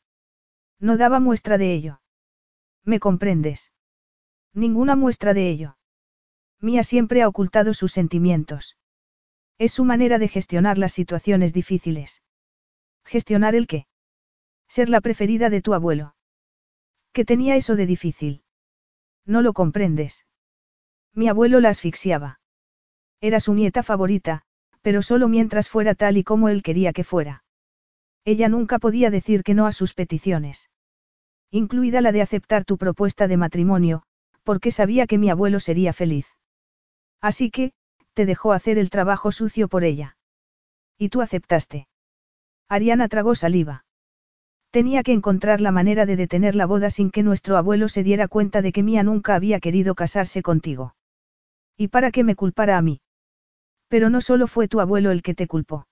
No 0.79 0.97
daba 0.97 1.19
muestra 1.19 1.57
de 1.57 1.73
ello. 1.73 2.01
¿Me 2.83 2.99
comprendes? 2.99 3.71
Ninguna 4.53 4.95
muestra 4.95 5.33
de 5.33 5.49
ello. 5.49 5.77
Mía 6.63 6.83
siempre 6.83 7.21
ha 7.21 7.27
ocultado 7.27 7.73
sus 7.73 7.91
sentimientos. 7.91 8.77
Es 9.57 9.73
su 9.73 9.83
manera 9.83 10.17
de 10.17 10.29
gestionar 10.29 10.77
las 10.77 10.93
situaciones 10.93 11.51
difíciles. 11.51 12.23
¿Gestionar 13.03 13.53
el 13.53 13.67
qué? 13.67 13.85
Ser 14.69 14.87
la 14.87 15.01
preferida 15.01 15.49
de 15.49 15.61
tu 15.61 15.73
abuelo. 15.73 16.15
¿Qué 17.11 17.25
tenía 17.25 17.57
eso 17.57 17.75
de 17.75 17.85
difícil? 17.85 18.43
No 19.25 19.41
lo 19.41 19.51
comprendes. 19.51 20.25
Mi 21.13 21.27
abuelo 21.27 21.59
la 21.59 21.67
asfixiaba. 21.67 22.39
Era 23.19 23.41
su 23.41 23.53
nieta 23.53 23.83
favorita, 23.83 24.43
pero 24.81 25.01
solo 25.01 25.27
mientras 25.27 25.67
fuera 25.67 25.95
tal 25.95 26.15
y 26.15 26.23
como 26.23 26.47
él 26.47 26.63
quería 26.63 26.93
que 26.93 27.03
fuera. 27.03 27.43
Ella 28.23 28.47
nunca 28.47 28.79
podía 28.79 29.09
decir 29.09 29.43
que 29.43 29.53
no 29.53 29.67
a 29.67 29.73
sus 29.73 29.93
peticiones. 29.93 30.69
Incluida 31.51 31.99
la 31.99 32.13
de 32.13 32.21
aceptar 32.21 32.63
tu 32.63 32.77
propuesta 32.77 33.27
de 33.27 33.35
matrimonio, 33.35 34.03
porque 34.43 34.71
sabía 34.71 35.07
que 35.07 35.17
mi 35.17 35.29
abuelo 35.29 35.59
sería 35.59 35.91
feliz. 35.91 36.25
Así 37.23 37.49
que, 37.51 37.71
te 38.13 38.25
dejó 38.25 38.51
hacer 38.51 38.77
el 38.77 38.89
trabajo 38.89 39.31
sucio 39.31 39.69
por 39.69 39.85
ella. 39.85 40.17
Y 40.97 41.07
tú 41.07 41.21
aceptaste. 41.21 41.87
Ariana 42.67 43.07
tragó 43.07 43.33
saliva. 43.33 43.85
Tenía 44.71 45.03
que 45.03 45.13
encontrar 45.13 45.61
la 45.61 45.71
manera 45.71 46.05
de 46.05 46.17
detener 46.17 46.53
la 46.53 46.65
boda 46.65 46.89
sin 46.89 47.11
que 47.11 47.23
nuestro 47.23 47.55
abuelo 47.55 47.87
se 47.87 48.03
diera 48.03 48.27
cuenta 48.27 48.61
de 48.61 48.73
que 48.73 48.83
Mía 48.83 49.03
nunca 49.03 49.35
había 49.35 49.61
querido 49.61 49.95
casarse 49.95 50.41
contigo. 50.41 50.95
¿Y 51.77 51.87
para 51.87 52.11
qué 52.11 52.25
me 52.25 52.35
culpara 52.35 52.77
a 52.77 52.81
mí? 52.81 52.99
Pero 53.87 54.09
no 54.09 54.19
solo 54.19 54.47
fue 54.47 54.67
tu 54.67 54.81
abuelo 54.81 55.09
el 55.11 55.21
que 55.21 55.33
te 55.33 55.47
culpó. 55.47 55.87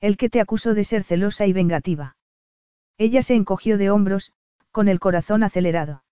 El 0.00 0.16
que 0.16 0.30
te 0.30 0.40
acusó 0.40 0.72
de 0.74 0.84
ser 0.84 1.02
celosa 1.02 1.46
y 1.46 1.52
vengativa. 1.52 2.16
Ella 2.96 3.22
se 3.22 3.34
encogió 3.34 3.76
de 3.76 3.90
hombros, 3.90 4.32
con 4.70 4.86
el 4.86 5.00
corazón 5.00 5.42
acelerado. 5.42 6.04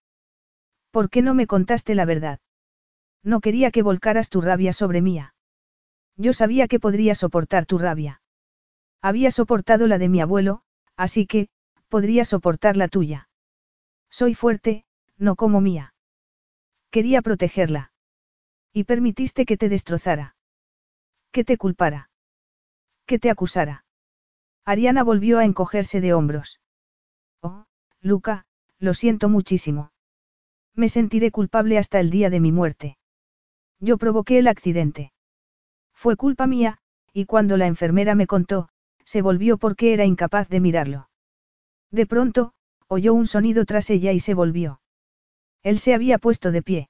¿Por 0.91 1.09
qué 1.09 1.21
no 1.21 1.33
me 1.33 1.47
contaste 1.47 1.95
la 1.95 2.03
verdad? 2.03 2.39
No 3.23 3.39
quería 3.39 3.71
que 3.71 3.83
volcaras 3.83 4.29
tu 4.29 4.41
rabia 4.41 4.73
sobre 4.73 5.01
mía. 5.01 5.33
Yo 6.17 6.33
sabía 6.33 6.67
que 6.67 6.79
podría 6.79 7.15
soportar 7.15 7.65
tu 7.65 7.77
rabia. 7.77 8.21
Había 9.01 9.31
soportado 9.31 9.87
la 9.87 9.97
de 9.97 10.09
mi 10.09 10.21
abuelo, 10.21 10.61
así 10.95 11.25
que, 11.25 11.49
podría 11.87 12.25
soportar 12.25 12.77
la 12.77 12.87
tuya. 12.87 13.29
Soy 14.09 14.35
fuerte, 14.35 14.85
no 15.17 15.35
como 15.35 15.61
mía. 15.61 15.93
Quería 16.91 17.21
protegerla. 17.21 17.91
Y 18.71 18.83
permitiste 18.83 19.45
que 19.45 19.57
te 19.57 19.69
destrozara. 19.69 20.35
Que 21.31 21.43
te 21.43 21.57
culpara. 21.57 22.09
Que 23.05 23.19
te 23.19 23.29
acusara. 23.29 23.85
Ariana 24.65 25.03
volvió 25.03 25.39
a 25.39 25.45
encogerse 25.45 26.01
de 26.01 26.13
hombros. 26.13 26.59
Oh, 27.41 27.65
Luca, 28.01 28.45
lo 28.79 28.93
siento 28.93 29.29
muchísimo. 29.29 29.91
Me 30.75 30.89
sentiré 30.89 31.31
culpable 31.31 31.77
hasta 31.77 31.99
el 31.99 32.09
día 32.09 32.29
de 32.29 32.39
mi 32.39 32.51
muerte. 32.51 32.97
Yo 33.83 33.97
provoqué 33.97 34.39
el 34.39 34.47
accidente. 34.47 35.11
Fue 35.93 36.15
culpa 36.15 36.47
mía, 36.47 36.77
y 37.11 37.25
cuando 37.25 37.57
la 37.57 37.67
enfermera 37.67 38.15
me 38.15 38.27
contó, 38.27 38.69
se 39.03 39.21
volvió 39.21 39.57
porque 39.57 39.93
era 39.93 40.05
incapaz 40.05 40.47
de 40.47 40.61
mirarlo. 40.61 41.09
De 41.91 42.05
pronto, 42.05 42.53
oyó 42.87 43.13
un 43.13 43.27
sonido 43.27 43.65
tras 43.65 43.89
ella 43.89 44.13
y 44.13 44.21
se 44.21 44.35
volvió. 44.35 44.79
Él 45.63 45.79
se 45.79 45.93
había 45.93 46.17
puesto 46.17 46.51
de 46.51 46.61
pie. 46.61 46.89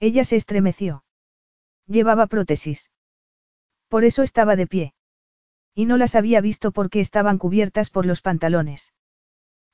Ella 0.00 0.24
se 0.24 0.36
estremeció. 0.36 1.02
Llevaba 1.86 2.26
prótesis. 2.26 2.90
Por 3.88 4.04
eso 4.04 4.22
estaba 4.22 4.54
de 4.54 4.66
pie. 4.66 4.94
Y 5.74 5.86
no 5.86 5.96
las 5.96 6.14
había 6.14 6.42
visto 6.42 6.72
porque 6.72 7.00
estaban 7.00 7.38
cubiertas 7.38 7.88
por 7.88 8.04
los 8.04 8.20
pantalones. 8.20 8.92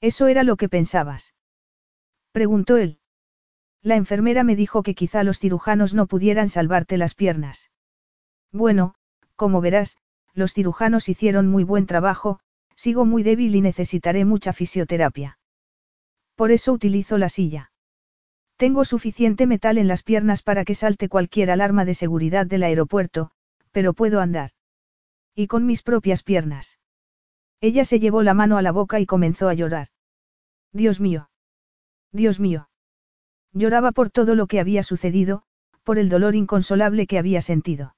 ¿Eso 0.01 0.29
era 0.29 0.45
lo 0.45 0.57
que 0.57 0.69
pensabas? 0.69 1.35
Preguntó 2.31 2.77
él. 2.77 2.98
La 3.89 3.97
enfermera 3.97 4.45
me 4.45 4.55
dijo 4.55 4.83
que 4.83 4.95
quizá 4.95 5.25
los 5.25 5.39
cirujanos 5.39 5.95
no 5.95 6.07
pudieran 6.07 6.51
salvarte 6.51 6.99
las 6.99 7.15
piernas. 7.15 7.71
Bueno, 8.53 8.95
como 9.35 9.63
verás, 9.63 9.97
los 10.35 10.53
cirujanos 10.53 11.09
hicieron 11.09 11.47
muy 11.47 11.65
buen 11.65 11.87
trabajo, 11.87 12.39
sigo 12.77 13.07
muy 13.07 13.23
débil 13.23 13.55
y 13.55 13.63
necesitaré 13.63 14.27
mucha 14.27 14.53
fisioterapia. 14.53 15.39
Por 16.35 16.51
eso 16.51 16.75
utilizo 16.75 17.17
la 17.17 17.31
silla. 17.31 17.73
Tengo 18.59 18.85
suficiente 18.85 19.47
metal 19.47 19.79
en 19.79 19.89
las 19.89 20.03
piernas 20.03 20.43
para 20.43 20.67
que 20.67 20.75
salte 20.75 21.09
cualquier 21.09 21.51
alarma 21.51 21.87
de 21.87 21.95
seguridad 21.95 22.45
del 22.45 22.65
aeropuerto, 22.65 23.31
pero 23.73 23.95
puedo 23.95 24.21
andar. 24.21 24.51
Y 25.35 25.47
con 25.47 25.65
mis 25.65 25.81
propias 25.81 26.23
piernas. 26.23 26.79
Ella 27.63 27.87
se 27.87 28.01
llevó 28.01 28.23
la 28.23 28.35
mano 28.35 28.59
a 28.59 28.63
la 28.63 28.71
boca 28.71 29.01
y 29.01 29.07
comenzó 29.07 29.49
a 29.49 29.55
llorar. 29.55 29.89
Dios 30.75 31.01
mío. 31.01 31.31
Dios 32.13 32.39
mío. 32.39 32.68
Lloraba 33.53 33.93
por 33.93 34.11
todo 34.11 34.35
lo 34.35 34.47
que 34.47 34.61
había 34.61 34.83
sucedido, 34.83 35.43
por 35.83 35.99
el 35.99 36.09
dolor 36.09 36.35
inconsolable 36.35 37.07
que 37.07 37.19
había 37.19 37.41
sentido. 37.41 37.95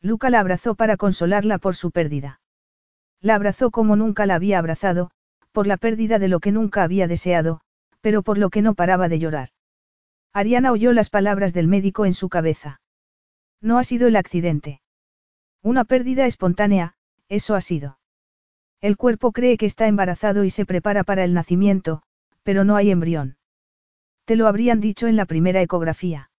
Luca 0.00 0.30
la 0.30 0.40
abrazó 0.40 0.74
para 0.74 0.96
consolarla 0.96 1.58
por 1.58 1.76
su 1.76 1.90
pérdida. 1.90 2.40
La 3.20 3.34
abrazó 3.34 3.70
como 3.70 3.96
nunca 3.96 4.26
la 4.26 4.34
había 4.34 4.58
abrazado, 4.58 5.10
por 5.52 5.66
la 5.66 5.76
pérdida 5.76 6.18
de 6.18 6.28
lo 6.28 6.40
que 6.40 6.50
nunca 6.50 6.82
había 6.82 7.06
deseado, 7.06 7.60
pero 8.00 8.22
por 8.22 8.38
lo 8.38 8.50
que 8.50 8.62
no 8.62 8.74
paraba 8.74 9.08
de 9.08 9.18
llorar. 9.18 9.50
Ariana 10.32 10.72
oyó 10.72 10.92
las 10.92 11.10
palabras 11.10 11.52
del 11.52 11.68
médico 11.68 12.06
en 12.06 12.14
su 12.14 12.28
cabeza. 12.28 12.80
No 13.60 13.78
ha 13.78 13.84
sido 13.84 14.08
el 14.08 14.16
accidente. 14.16 14.80
Una 15.62 15.84
pérdida 15.84 16.26
espontánea, 16.26 16.94
eso 17.28 17.54
ha 17.54 17.60
sido. 17.60 17.98
El 18.80 18.96
cuerpo 18.96 19.30
cree 19.30 19.56
que 19.56 19.66
está 19.66 19.86
embarazado 19.86 20.42
y 20.42 20.50
se 20.50 20.66
prepara 20.66 21.04
para 21.04 21.22
el 21.22 21.34
nacimiento, 21.34 22.02
pero 22.42 22.64
no 22.64 22.74
hay 22.74 22.90
embrión. 22.90 23.36
Te 24.24 24.36
lo 24.36 24.46
habrían 24.46 24.80
dicho 24.80 25.06
en 25.06 25.16
la 25.16 25.26
primera 25.26 25.60
ecografía. 25.62 26.30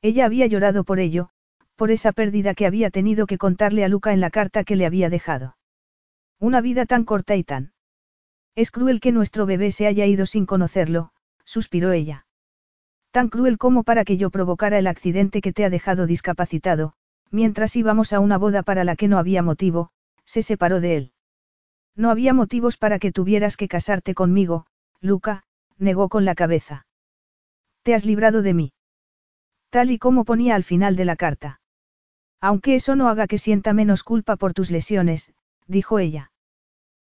Ella 0.00 0.24
había 0.24 0.46
llorado 0.46 0.84
por 0.84 0.98
ello, 0.98 1.28
por 1.76 1.90
esa 1.90 2.12
pérdida 2.12 2.54
que 2.54 2.66
había 2.66 2.90
tenido 2.90 3.26
que 3.26 3.38
contarle 3.38 3.84
a 3.84 3.88
Luca 3.88 4.12
en 4.12 4.20
la 4.20 4.30
carta 4.30 4.64
que 4.64 4.76
le 4.76 4.86
había 4.86 5.10
dejado. 5.10 5.56
Una 6.38 6.60
vida 6.60 6.86
tan 6.86 7.04
corta 7.04 7.36
y 7.36 7.44
tan. 7.44 7.72
Es 8.54 8.70
cruel 8.70 9.00
que 9.00 9.12
nuestro 9.12 9.46
bebé 9.46 9.72
se 9.72 9.86
haya 9.86 10.06
ido 10.06 10.26
sin 10.26 10.46
conocerlo, 10.46 11.12
suspiró 11.44 11.92
ella. 11.92 12.26
Tan 13.10 13.28
cruel 13.28 13.58
como 13.58 13.84
para 13.84 14.04
que 14.04 14.16
yo 14.16 14.30
provocara 14.30 14.78
el 14.78 14.86
accidente 14.86 15.40
que 15.40 15.52
te 15.52 15.64
ha 15.64 15.70
dejado 15.70 16.06
discapacitado, 16.06 16.94
mientras 17.30 17.76
íbamos 17.76 18.12
a 18.12 18.20
una 18.20 18.38
boda 18.38 18.62
para 18.62 18.84
la 18.84 18.96
que 18.96 19.08
no 19.08 19.18
había 19.18 19.42
motivo, 19.42 19.90
se 20.24 20.42
separó 20.42 20.80
de 20.80 20.96
él. 20.96 21.12
No 21.94 22.10
había 22.10 22.32
motivos 22.32 22.76
para 22.76 22.98
que 22.98 23.12
tuvieras 23.12 23.56
que 23.56 23.68
casarte 23.68 24.14
conmigo, 24.14 24.66
Luca, 25.00 25.44
negó 25.78 26.08
con 26.08 26.24
la 26.24 26.34
cabeza. 26.34 26.86
Te 27.82 27.94
has 27.94 28.04
librado 28.04 28.42
de 28.42 28.54
mí. 28.54 28.72
Tal 29.70 29.90
y 29.90 29.98
como 29.98 30.24
ponía 30.24 30.54
al 30.54 30.64
final 30.64 30.96
de 30.96 31.04
la 31.04 31.16
carta. 31.16 31.60
Aunque 32.40 32.74
eso 32.74 32.96
no 32.96 33.08
haga 33.08 33.26
que 33.26 33.38
sienta 33.38 33.72
menos 33.72 34.02
culpa 34.02 34.36
por 34.36 34.52
tus 34.54 34.70
lesiones, 34.70 35.32
dijo 35.66 35.98
ella. 35.98 36.32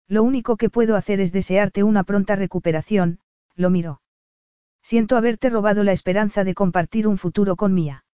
Lo 0.08 0.24
único 0.24 0.58
que 0.58 0.70
puedo 0.70 0.96
hacer 0.96 1.20
es 1.20 1.32
desearte 1.32 1.84
una 1.84 2.04
pronta 2.04 2.36
recuperación, 2.36 3.20
lo 3.56 3.70
miró. 3.70 4.02
Siento 4.82 5.18
haberte 5.18 5.50
robado 5.50 5.84
la 5.84 5.92
esperanza 5.92 6.44
de 6.44 6.54
compartir 6.54 7.08
un 7.08 7.18
futuro 7.18 7.56
con 7.56 7.74
Mía. 7.74 8.06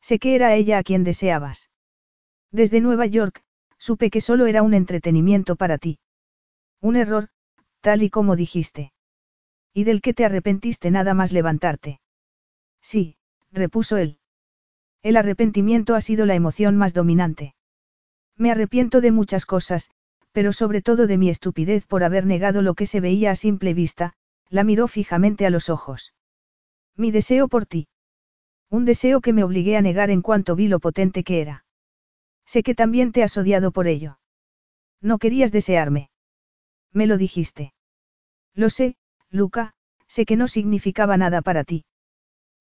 Sé 0.00 0.18
que 0.18 0.34
era 0.34 0.54
ella 0.54 0.78
a 0.78 0.82
quien 0.82 1.04
deseabas. 1.04 1.70
Desde 2.50 2.80
Nueva 2.80 3.06
York, 3.06 3.44
supe 3.78 4.10
que 4.10 4.20
solo 4.20 4.46
era 4.46 4.62
un 4.62 4.74
entretenimiento 4.74 5.56
para 5.56 5.78
ti. 5.78 6.00
Un 6.80 6.96
error, 6.96 7.28
tal 7.80 8.02
y 8.02 8.10
como 8.10 8.34
dijiste. 8.34 8.91
Y 9.74 9.84
del 9.84 10.00
que 10.00 10.14
te 10.14 10.24
arrepentiste 10.24 10.90
nada 10.90 11.14
más 11.14 11.32
levantarte. 11.32 12.00
Sí, 12.80 13.16
repuso 13.50 13.96
él. 13.96 14.18
El 15.02 15.16
arrepentimiento 15.16 15.94
ha 15.94 16.00
sido 16.00 16.26
la 16.26 16.34
emoción 16.34 16.76
más 16.76 16.94
dominante. 16.94 17.54
Me 18.36 18.50
arrepiento 18.50 19.00
de 19.00 19.12
muchas 19.12 19.46
cosas, 19.46 19.90
pero 20.32 20.52
sobre 20.52 20.82
todo 20.82 21.06
de 21.06 21.18
mi 21.18 21.28
estupidez 21.28 21.86
por 21.86 22.04
haber 22.04 22.26
negado 22.26 22.62
lo 22.62 22.74
que 22.74 22.86
se 22.86 23.00
veía 23.00 23.30
a 23.30 23.36
simple 23.36 23.74
vista, 23.74 24.14
la 24.48 24.64
miró 24.64 24.88
fijamente 24.88 25.46
a 25.46 25.50
los 25.50 25.68
ojos. 25.68 26.14
Mi 26.96 27.10
deseo 27.10 27.48
por 27.48 27.66
ti. 27.66 27.88
Un 28.70 28.84
deseo 28.84 29.20
que 29.20 29.32
me 29.32 29.44
obligué 29.44 29.76
a 29.76 29.82
negar 29.82 30.10
en 30.10 30.22
cuanto 30.22 30.56
vi 30.56 30.68
lo 30.68 30.80
potente 30.80 31.24
que 31.24 31.40
era. 31.40 31.64
Sé 32.46 32.62
que 32.62 32.74
también 32.74 33.12
te 33.12 33.22
has 33.22 33.36
odiado 33.36 33.70
por 33.70 33.86
ello. 33.86 34.18
No 35.00 35.18
querías 35.18 35.52
desearme. 35.52 36.10
Me 36.92 37.06
lo 37.06 37.16
dijiste. 37.16 37.74
Lo 38.54 38.70
sé, 38.70 38.96
Luca, 39.32 39.72
sé 40.06 40.26
que 40.26 40.36
no 40.36 40.46
significaba 40.46 41.16
nada 41.16 41.42
para 41.42 41.64
ti. 41.64 41.84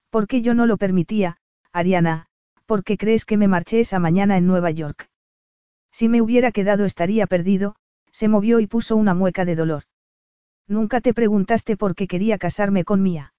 ¿Por 0.09 0.27
qué 0.27 0.41
yo 0.41 0.53
no 0.53 0.65
lo 0.65 0.77
permitía, 0.77 1.37
Ariana? 1.71 2.27
¿Por 2.65 2.83
qué 2.83 2.97
crees 2.97 3.25
que 3.25 3.37
me 3.37 3.49
marché 3.49 3.81
esa 3.81 3.99
mañana 3.99 4.37
en 4.37 4.47
Nueva 4.47 4.71
York? 4.71 5.09
Si 5.91 6.07
me 6.07 6.21
hubiera 6.21 6.51
quedado 6.51 6.85
estaría 6.85 7.27
perdido, 7.27 7.75
se 8.11 8.29
movió 8.29 8.61
y 8.61 8.67
puso 8.67 8.95
una 8.95 9.13
mueca 9.13 9.43
de 9.43 9.55
dolor. 9.55 9.83
Nunca 10.67 11.01
te 11.01 11.13
preguntaste 11.13 11.75
por 11.75 11.95
qué 11.95 12.07
quería 12.07 12.37
casarme 12.37 12.85
con 12.85 13.03
Mía. 13.03 13.33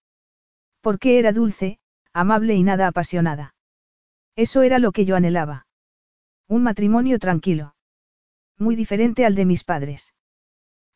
Porque 0.82 1.18
era 1.18 1.32
dulce, 1.32 1.78
amable 2.12 2.54
y 2.54 2.62
nada 2.62 2.88
apasionada. 2.88 3.54
Eso 4.36 4.62
era 4.62 4.78
lo 4.78 4.92
que 4.92 5.06
yo 5.06 5.16
anhelaba. 5.16 5.66
Un 6.48 6.62
matrimonio 6.62 7.18
tranquilo. 7.18 7.74
Muy 8.58 8.76
diferente 8.76 9.24
al 9.24 9.34
de 9.34 9.46
mis 9.46 9.64
padres. 9.64 10.12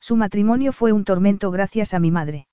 Su 0.06 0.14
matrimonio 0.14 0.72
fue 0.72 0.92
un 0.92 1.02
tormento 1.02 1.50
gracias 1.50 1.92
a 1.92 1.98
mi 1.98 2.12
madre. 2.12 2.46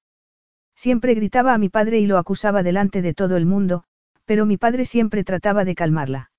Siempre 0.75 1.13
gritaba 1.13 1.53
a 1.53 1.59
mi 1.59 1.69
padre 1.69 1.99
y 1.99 2.07
lo 2.07 2.17
acusaba 2.17 2.63
delante 2.63 3.03
de 3.03 3.13
todo 3.13 3.37
el 3.37 3.45
mundo, 3.45 3.83
pero 4.25 4.47
mi 4.47 4.57
padre 4.57 4.85
siempre 4.85 5.23
trataba 5.23 5.63
de 5.63 5.75
calmarla. 5.75 6.31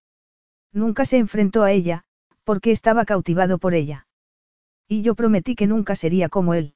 Nunca 0.73 1.05
se 1.05 1.19
enfrentó 1.19 1.63
a 1.63 1.71
ella, 1.71 2.03
porque 2.43 2.73
estaba 2.73 3.05
cautivado 3.05 3.59
por 3.59 3.75
ella. 3.75 4.09
Y 4.89 5.03
yo 5.03 5.15
prometí 5.15 5.55
que 5.55 5.69
nunca 5.69 5.95
sería 5.95 6.29
como 6.29 6.53
él. 6.53 6.75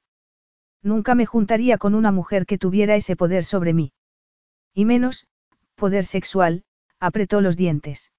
Nunca 0.81 1.15
me 1.15 1.25
juntaría 1.25 1.77
con 1.77 1.93
una 1.93 2.13
mujer 2.13 2.45
que 2.45 2.57
tuviera 2.57 2.95
ese 2.95 3.17
poder 3.17 3.43
sobre 3.43 3.73
mí. 3.73 3.91
Y 4.73 4.85
menos, 4.85 5.27
poder 5.75 6.05
sexual, 6.05 6.63
apretó 7.01 7.41
los 7.41 7.57
dientes. 7.57 8.13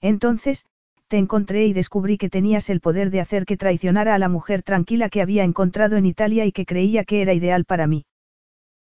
Entonces, 0.00 0.66
te 1.08 1.18
encontré 1.18 1.66
y 1.66 1.72
descubrí 1.72 2.18
que 2.18 2.28
tenías 2.28 2.68
el 2.68 2.80
poder 2.80 3.10
de 3.10 3.20
hacer 3.20 3.44
que 3.44 3.56
traicionara 3.56 4.14
a 4.14 4.18
la 4.18 4.28
mujer 4.28 4.62
tranquila 4.62 5.08
que 5.08 5.22
había 5.22 5.44
encontrado 5.44 5.96
en 5.96 6.06
Italia 6.06 6.44
y 6.46 6.52
que 6.52 6.66
creía 6.66 7.04
que 7.04 7.22
era 7.22 7.32
ideal 7.32 7.64
para 7.64 7.86
mí. 7.86 8.06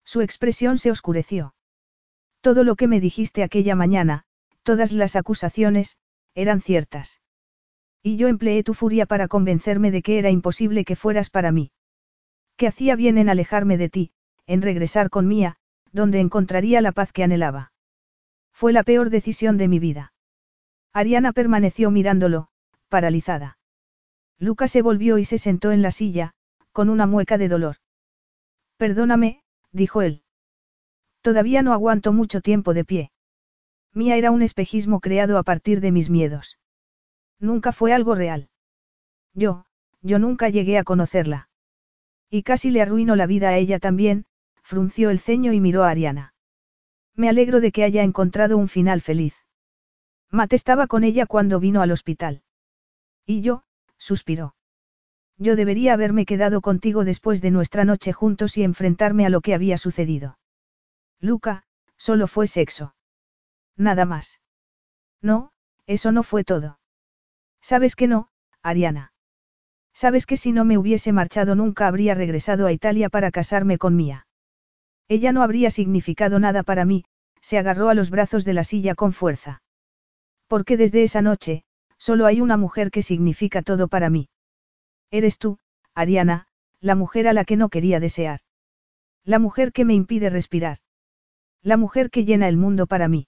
Su 0.05 0.21
expresión 0.21 0.77
se 0.77 0.91
oscureció. 0.91 1.53
Todo 2.41 2.63
lo 2.63 2.75
que 2.75 2.87
me 2.87 2.99
dijiste 2.99 3.43
aquella 3.43 3.75
mañana, 3.75 4.23
todas 4.63 4.91
las 4.91 5.15
acusaciones, 5.15 5.97
eran 6.35 6.61
ciertas. 6.61 7.21
Y 8.01 8.17
yo 8.17 8.27
empleé 8.27 8.63
tu 8.63 8.73
furia 8.73 9.05
para 9.05 9.27
convencerme 9.27 9.91
de 9.91 10.01
que 10.01 10.19
era 10.19 10.29
imposible 10.29 10.85
que 10.85 10.95
fueras 10.95 11.29
para 11.29 11.51
mí. 11.51 11.71
Que 12.57 12.67
hacía 12.67 12.95
bien 12.95 13.17
en 13.17 13.29
alejarme 13.29 13.77
de 13.77 13.89
ti, 13.89 14.11
en 14.45 14.61
regresar 14.61 15.09
con 15.09 15.27
Mía, 15.27 15.55
donde 15.91 16.19
encontraría 16.19 16.81
la 16.81 16.91
paz 16.91 17.11
que 17.11 17.23
anhelaba. 17.23 17.71
Fue 18.51 18.73
la 18.73 18.83
peor 18.83 19.09
decisión 19.09 19.57
de 19.57 19.67
mi 19.67 19.79
vida. 19.79 20.12
Ariana 20.93 21.33
permaneció 21.33 21.89
mirándolo, 21.89 22.49
paralizada. 22.87 23.57
Lucas 24.37 24.69
se 24.69 24.83
volvió 24.83 25.17
y 25.17 25.25
se 25.25 25.39
sentó 25.39 25.71
en 25.71 25.81
la 25.81 25.89
silla, 25.89 26.33
con 26.71 26.89
una 26.89 27.07
mueca 27.07 27.39
de 27.39 27.47
dolor. 27.47 27.77
Perdóname, 28.77 29.41
dijo 29.71 30.03
él. 30.03 30.21
Todavía 31.21 31.63
no 31.63 31.73
aguanto 31.73 32.13
mucho 32.13 32.41
tiempo 32.41 32.73
de 32.73 32.85
pie. 32.85 33.11
Mía 33.93 34.17
era 34.17 34.31
un 34.31 34.41
espejismo 34.41 34.99
creado 34.99 35.37
a 35.37 35.43
partir 35.43 35.81
de 35.81 35.91
mis 35.91 36.09
miedos. 36.09 36.59
Nunca 37.39 37.71
fue 37.71 37.93
algo 37.93 38.13
real. 38.13 38.49
Yo, 39.33 39.65
yo 40.01 40.19
nunca 40.19 40.49
llegué 40.49 40.77
a 40.77 40.83
conocerla. 40.83 41.49
Y 42.29 42.43
casi 42.43 42.71
le 42.71 42.81
arruino 42.81 43.15
la 43.15 43.25
vida 43.25 43.49
a 43.49 43.57
ella 43.57 43.79
también, 43.79 44.25
frunció 44.61 45.09
el 45.09 45.19
ceño 45.19 45.53
y 45.53 45.59
miró 45.59 45.83
a 45.83 45.89
Ariana. 45.89 46.33
Me 47.15 47.29
alegro 47.29 47.61
de 47.61 47.71
que 47.71 47.83
haya 47.83 48.03
encontrado 48.03 48.57
un 48.57 48.67
final 48.67 49.01
feliz. 49.01 49.42
Matt 50.33 50.53
estaba 50.53 50.87
con 50.87 51.03
ella 51.03 51.27
cuando 51.27 51.59
vino 51.59 51.83
al 51.83 51.91
hospital. 51.91 52.41
Y 53.23 53.41
yo, 53.41 53.63
suspiró. 53.99 54.55
Yo 55.37 55.55
debería 55.55 55.93
haberme 55.93 56.25
quedado 56.25 56.59
contigo 56.59 57.05
después 57.05 57.39
de 57.39 57.51
nuestra 57.51 57.85
noche 57.85 58.13
juntos 58.13 58.57
y 58.57 58.63
enfrentarme 58.63 59.27
a 59.27 59.29
lo 59.29 59.41
que 59.41 59.53
había 59.53 59.77
sucedido. 59.77 60.39
Luca, 61.19 61.65
solo 61.97 62.27
fue 62.27 62.47
sexo. 62.47 62.95
Nada 63.77 64.05
más. 64.05 64.41
No, 65.21 65.51
eso 65.85 66.11
no 66.11 66.23
fue 66.23 66.43
todo. 66.43 66.79
Sabes 67.61 67.95
que 67.95 68.07
no, 68.07 68.29
Ariana. 68.63 69.13
Sabes 69.93 70.25
que 70.25 70.37
si 70.37 70.51
no 70.51 70.65
me 70.65 70.79
hubiese 70.79 71.11
marchado 71.13 71.53
nunca 71.53 71.87
habría 71.87 72.15
regresado 72.15 72.65
a 72.65 72.71
Italia 72.71 73.09
para 73.09 73.29
casarme 73.29 73.77
con 73.77 73.95
Mía. 73.95 74.25
Ella 75.07 75.31
no 75.31 75.43
habría 75.43 75.69
significado 75.69 76.39
nada 76.39 76.63
para 76.63 76.85
mí, 76.85 77.05
se 77.39 77.59
agarró 77.59 77.89
a 77.89 77.93
los 77.93 78.09
brazos 78.09 78.45
de 78.45 78.53
la 78.53 78.63
silla 78.63 78.95
con 78.95 79.13
fuerza. 79.13 79.62
Porque 80.47 80.77
desde 80.77 81.03
esa 81.03 81.21
noche, 81.21 81.63
solo 81.97 82.25
hay 82.25 82.41
una 82.41 82.57
mujer 82.57 82.91
que 82.91 83.01
significa 83.01 83.61
todo 83.61 83.87
para 83.87 84.09
mí. 84.09 84.29
Eres 85.09 85.37
tú, 85.37 85.57
Ariana, 85.93 86.47
la 86.79 86.95
mujer 86.95 87.27
a 87.27 87.33
la 87.33 87.45
que 87.45 87.57
no 87.57 87.69
quería 87.69 87.99
desear. 87.99 88.41
La 89.23 89.39
mujer 89.39 89.71
que 89.71 89.85
me 89.85 89.93
impide 89.93 90.29
respirar. 90.29 90.79
La 91.61 91.77
mujer 91.77 92.09
que 92.09 92.25
llena 92.25 92.49
el 92.49 92.57
mundo 92.57 92.87
para 92.87 93.07
mí. 93.07 93.27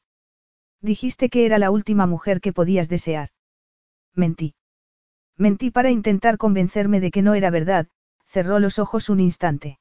Dijiste 0.81 1.29
que 1.29 1.45
era 1.45 1.57
la 1.57 1.71
última 1.71 2.05
mujer 2.05 2.41
que 2.41 2.51
podías 2.51 2.89
desear. 2.89 3.29
Mentí. 4.13 4.55
Mentí 5.37 5.71
para 5.71 5.91
intentar 5.91 6.37
convencerme 6.37 6.99
de 6.99 7.11
que 7.11 7.21
no 7.21 7.33
era 7.33 7.49
verdad, 7.49 7.87
cerró 8.25 8.59
los 8.59 8.79
ojos 8.79 9.09
un 9.09 9.19
instante. 9.19 9.79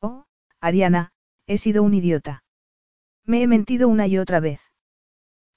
Oh, 0.00 0.24
Ariana, 0.60 1.12
he 1.46 1.58
sido 1.58 1.82
un 1.82 1.94
idiota. 1.94 2.44
Me 3.24 3.42
he 3.42 3.46
mentido 3.46 3.88
una 3.88 4.06
y 4.06 4.18
otra 4.18 4.40
vez. 4.40 4.65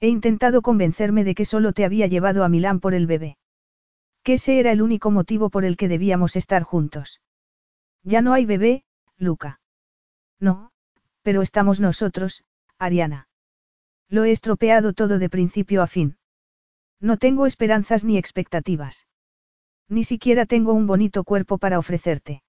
He 0.02 0.08
intentado 0.08 0.61
convencerme 0.61 1.24
de 1.24 1.36
que 1.36 1.45
solo 1.45 1.74
te 1.74 1.84
había 1.84 2.08
llevado 2.08 2.44
a 2.44 2.50
Milán 2.50 2.80
por 2.80 2.94
el 2.94 3.06
bebé. 3.06 3.38
Que 4.24 4.34
ese 4.34 4.60
era 4.60 4.72
el 4.72 4.82
único 4.82 5.11
motivo 5.11 5.50
por 5.50 5.66
el 5.66 5.76
que 5.76 5.88
debíamos 5.88 6.36
estar 6.36 6.64
juntos. 6.64 7.22
Ya 8.03 8.22
no 8.22 8.34
hay 8.34 8.45
bebé, 8.45 8.84
Luca. 9.18 9.60
No, 10.40 10.72
pero 11.22 11.42
estamos 11.42 11.80
nosotros, 11.80 12.44
Ariana. 12.78 13.28
Lo 14.08 14.24
he 14.24 14.32
estropeado 14.32 14.94
todo 14.94 15.19
de 15.19 15.30
principio 15.30 15.82
a 15.82 15.88
fin. 15.88 16.18
No 17.02 17.18
tengo 17.18 17.45
esperanzas 17.45 18.03
ni 18.03 18.18
expectativas. 18.18 19.08
Ni 19.90 20.03
siquiera 20.03 20.45
tengo 20.45 20.74
un 20.74 20.88
bonito 20.88 21.24
cuerpo 21.24 21.58
para 21.58 21.80
ofrecerte. 21.80 22.44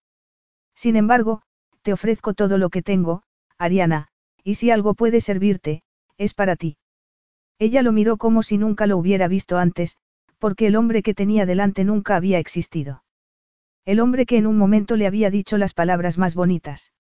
Sin 0.75 0.97
embargo, 0.97 1.43
te 1.83 1.93
ofrezco 1.93 2.35
todo 2.35 2.59
lo 2.59 2.71
que 2.71 2.83
tengo, 2.83 3.23
Ariana, 3.59 4.09
y 4.45 4.55
si 4.55 4.71
algo 4.71 4.95
puede 4.95 5.21
servirte, 5.21 5.83
es 6.17 6.35
para 6.35 6.57
ti. 6.57 6.77
Ella 7.61 7.83
lo 7.83 7.93
miró 7.93 8.17
como 8.17 8.43
si 8.43 8.57
nunca 8.57 8.87
lo 8.87 8.97
hubiera 8.97 9.29
visto 9.29 9.59
antes, 9.59 9.99
porque 10.39 10.67
el 10.67 10.77
hombre 10.77 11.03
que 11.03 11.13
tenía 11.13 11.45
delante 11.45 11.85
nunca 11.85 12.17
había 12.17 12.39
existido. 12.39 13.05
El 13.85 14.01
hombre 14.01 14.25
que 14.25 14.39
en 14.39 14.47
un 14.47 14.57
momento 14.57 14.97
le 14.97 15.07
había 15.07 15.31
dicho 15.31 15.59
las 15.59 15.75
palabras 15.75 16.17
más 16.17 16.35
bonitas. 16.35 16.95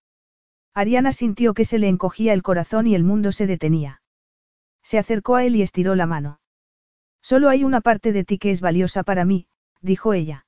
Ariana 0.74 1.12
sintió 1.12 1.54
que 1.54 1.64
se 1.64 1.78
le 1.78 1.88
encogía 1.88 2.34
el 2.34 2.42
corazón 2.42 2.86
y 2.86 2.94
el 2.94 3.04
mundo 3.04 3.32
se 3.32 3.46
detenía. 3.46 4.02
Se 4.82 4.98
acercó 4.98 5.36
a 5.36 5.44
él 5.44 5.56
y 5.56 5.62
estiró 5.62 5.94
la 5.94 6.04
mano. 6.06 6.40
Solo 7.22 7.48
hay 7.48 7.64
una 7.64 7.80
parte 7.80 8.12
de 8.12 8.24
ti 8.24 8.36
que 8.36 8.50
es 8.50 8.60
valiosa 8.60 9.02
para 9.02 9.24
mí, 9.24 9.46
dijo 9.80 10.12
ella. 10.12 10.44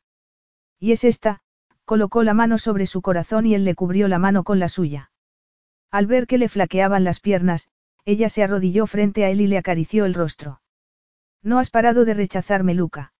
Y 0.78 0.92
es 0.92 1.04
esta, 1.04 1.40
colocó 1.86 2.22
la 2.22 2.34
mano 2.34 2.58
sobre 2.58 2.84
su 2.84 3.00
corazón 3.00 3.46
y 3.46 3.54
él 3.54 3.64
le 3.64 3.74
cubrió 3.74 4.08
la 4.08 4.18
mano 4.18 4.44
con 4.44 4.58
la 4.58 4.68
suya. 4.68 5.10
Al 5.90 6.06
ver 6.06 6.26
que 6.26 6.36
le 6.36 6.50
flaqueaban 6.50 7.02
las 7.02 7.20
piernas, 7.20 7.68
ella 8.04 8.28
se 8.28 8.42
arrodilló 8.42 8.86
frente 8.86 9.24
a 9.24 9.30
él 9.30 9.40
y 9.40 9.46
le 9.46 9.58
acarició 9.58 10.04
el 10.04 10.14
rostro. 10.14 10.60
No 11.42 11.58
has 11.58 11.70
parado 11.70 12.04
de 12.04 12.14
rechazarme, 12.14 12.74
Luca. 12.74 13.12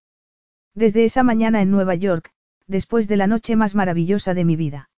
Desde 0.75 1.05
esa 1.05 1.23
mañana 1.23 1.61
en 1.61 1.71
Nueva 1.71 1.95
York, 1.95 2.31
después 2.67 3.07
de 3.07 3.17
la 3.17 3.27
noche 3.27 3.55
más 3.55 3.75
maravillosa 3.75 4.33
de 4.33 4.45
mi 4.45 4.55
vida. 4.55 4.89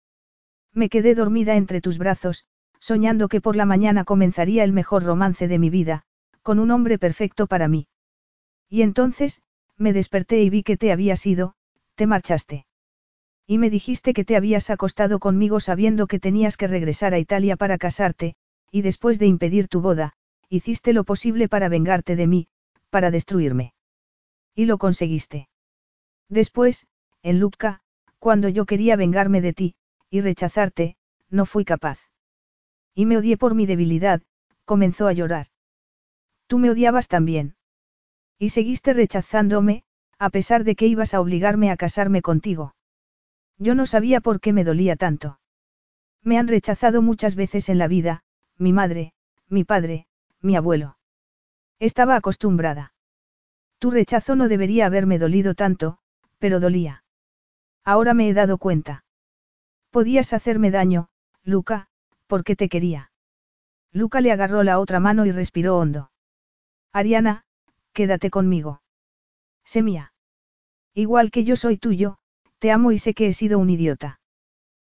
Me 0.73 0.89
quedé 0.89 1.15
dormida 1.15 1.55
entre 1.55 1.81
tus 1.81 1.97
brazos, 1.97 2.45
soñando 2.79 3.27
que 3.27 3.41
por 3.41 3.55
la 3.55 3.65
mañana 3.65 4.03
comenzaría 4.03 4.63
el 4.63 4.73
mejor 4.73 5.03
romance 5.03 5.47
de 5.47 5.59
mi 5.59 5.69
vida, 5.69 6.03
con 6.43 6.59
un 6.59 6.71
hombre 6.71 6.99
perfecto 6.99 7.47
para 7.47 7.67
mí. 7.67 7.87
Y 8.69 8.81
entonces, 8.81 9.41
me 9.77 9.93
desperté 9.93 10.41
y 10.41 10.49
vi 10.49 10.63
que 10.63 10.77
te 10.77 10.91
habías 10.91 11.25
ido, 11.25 11.55
te 11.95 12.07
marchaste. 12.07 12.65
Y 13.47 13.57
me 13.57 13.69
dijiste 13.69 14.13
que 14.13 14.25
te 14.25 14.35
habías 14.35 14.69
acostado 14.69 15.19
conmigo 15.19 15.59
sabiendo 15.59 16.07
que 16.07 16.19
tenías 16.19 16.57
que 16.57 16.67
regresar 16.67 17.13
a 17.13 17.19
Italia 17.19 17.57
para 17.57 17.77
casarte, 17.77 18.35
y 18.75 18.81
después 18.81 19.19
de 19.19 19.25
impedir 19.25 19.69
tu 19.69 19.79
boda, 19.79 20.17
hiciste 20.49 20.91
lo 20.91 21.05
posible 21.05 21.47
para 21.47 21.69
vengarte 21.69 22.17
de 22.17 22.27
mí, 22.27 22.49
para 22.89 23.09
destruirme. 23.09 23.73
Y 24.53 24.65
lo 24.65 24.77
conseguiste. 24.77 25.47
Después, 26.27 26.85
en 27.23 27.39
Lucca, 27.39 27.79
cuando 28.19 28.49
yo 28.49 28.65
quería 28.65 28.97
vengarme 28.97 29.39
de 29.39 29.53
ti, 29.53 29.75
y 30.09 30.19
rechazarte, 30.19 30.97
no 31.29 31.45
fui 31.45 31.63
capaz. 31.63 31.99
Y 32.93 33.05
me 33.05 33.17
odié 33.17 33.37
por 33.37 33.55
mi 33.55 33.65
debilidad, 33.65 34.21
comenzó 34.65 35.07
a 35.07 35.13
llorar. 35.13 35.47
Tú 36.47 36.57
me 36.57 36.69
odiabas 36.69 37.07
también. 37.07 37.55
Y 38.37 38.49
seguiste 38.49 38.91
rechazándome, 38.91 39.85
a 40.19 40.29
pesar 40.29 40.65
de 40.65 40.75
que 40.75 40.87
ibas 40.87 41.13
a 41.13 41.21
obligarme 41.21 41.71
a 41.71 41.77
casarme 41.77 42.21
contigo. 42.21 42.75
Yo 43.57 43.73
no 43.73 43.85
sabía 43.85 44.19
por 44.19 44.41
qué 44.41 44.51
me 44.51 44.65
dolía 44.65 44.97
tanto. 44.97 45.39
Me 46.21 46.37
han 46.37 46.49
rechazado 46.49 47.01
muchas 47.01 47.35
veces 47.35 47.69
en 47.69 47.77
la 47.77 47.87
vida, 47.87 48.23
mi 48.57 48.73
madre, 48.73 49.13
mi 49.47 49.63
padre, 49.63 50.07
mi 50.41 50.55
abuelo. 50.55 50.97
Estaba 51.79 52.15
acostumbrada. 52.15 52.93
Tu 53.79 53.91
rechazo 53.91 54.35
no 54.35 54.47
debería 54.47 54.85
haberme 54.85 55.19
dolido 55.19 55.53
tanto, 55.53 55.97
pero 56.39 56.59
dolía. 56.59 57.03
Ahora 57.83 58.13
me 58.13 58.29
he 58.29 58.33
dado 58.33 58.57
cuenta. 58.57 59.03
Podías 59.91 60.33
hacerme 60.33 60.71
daño, 60.71 61.09
Luca, 61.43 61.87
porque 62.27 62.55
te 62.55 62.69
quería. 62.69 63.11
Luca 63.91 64.21
le 64.21 64.31
agarró 64.31 64.63
la 64.63 64.79
otra 64.79 64.99
mano 64.99 65.25
y 65.25 65.31
respiró 65.31 65.77
hondo. 65.77 66.11
Ariana, 66.91 67.45
quédate 67.93 68.29
conmigo. 68.29 68.81
Sé 69.63 69.81
mía. 69.81 70.13
Igual 70.93 71.31
que 71.31 71.43
yo 71.43 71.55
soy 71.55 71.77
tuyo, 71.77 72.17
te 72.59 72.71
amo 72.71 72.91
y 72.91 72.99
sé 72.99 73.13
que 73.13 73.27
he 73.27 73.33
sido 73.33 73.59
un 73.59 73.69
idiota. 73.69 74.19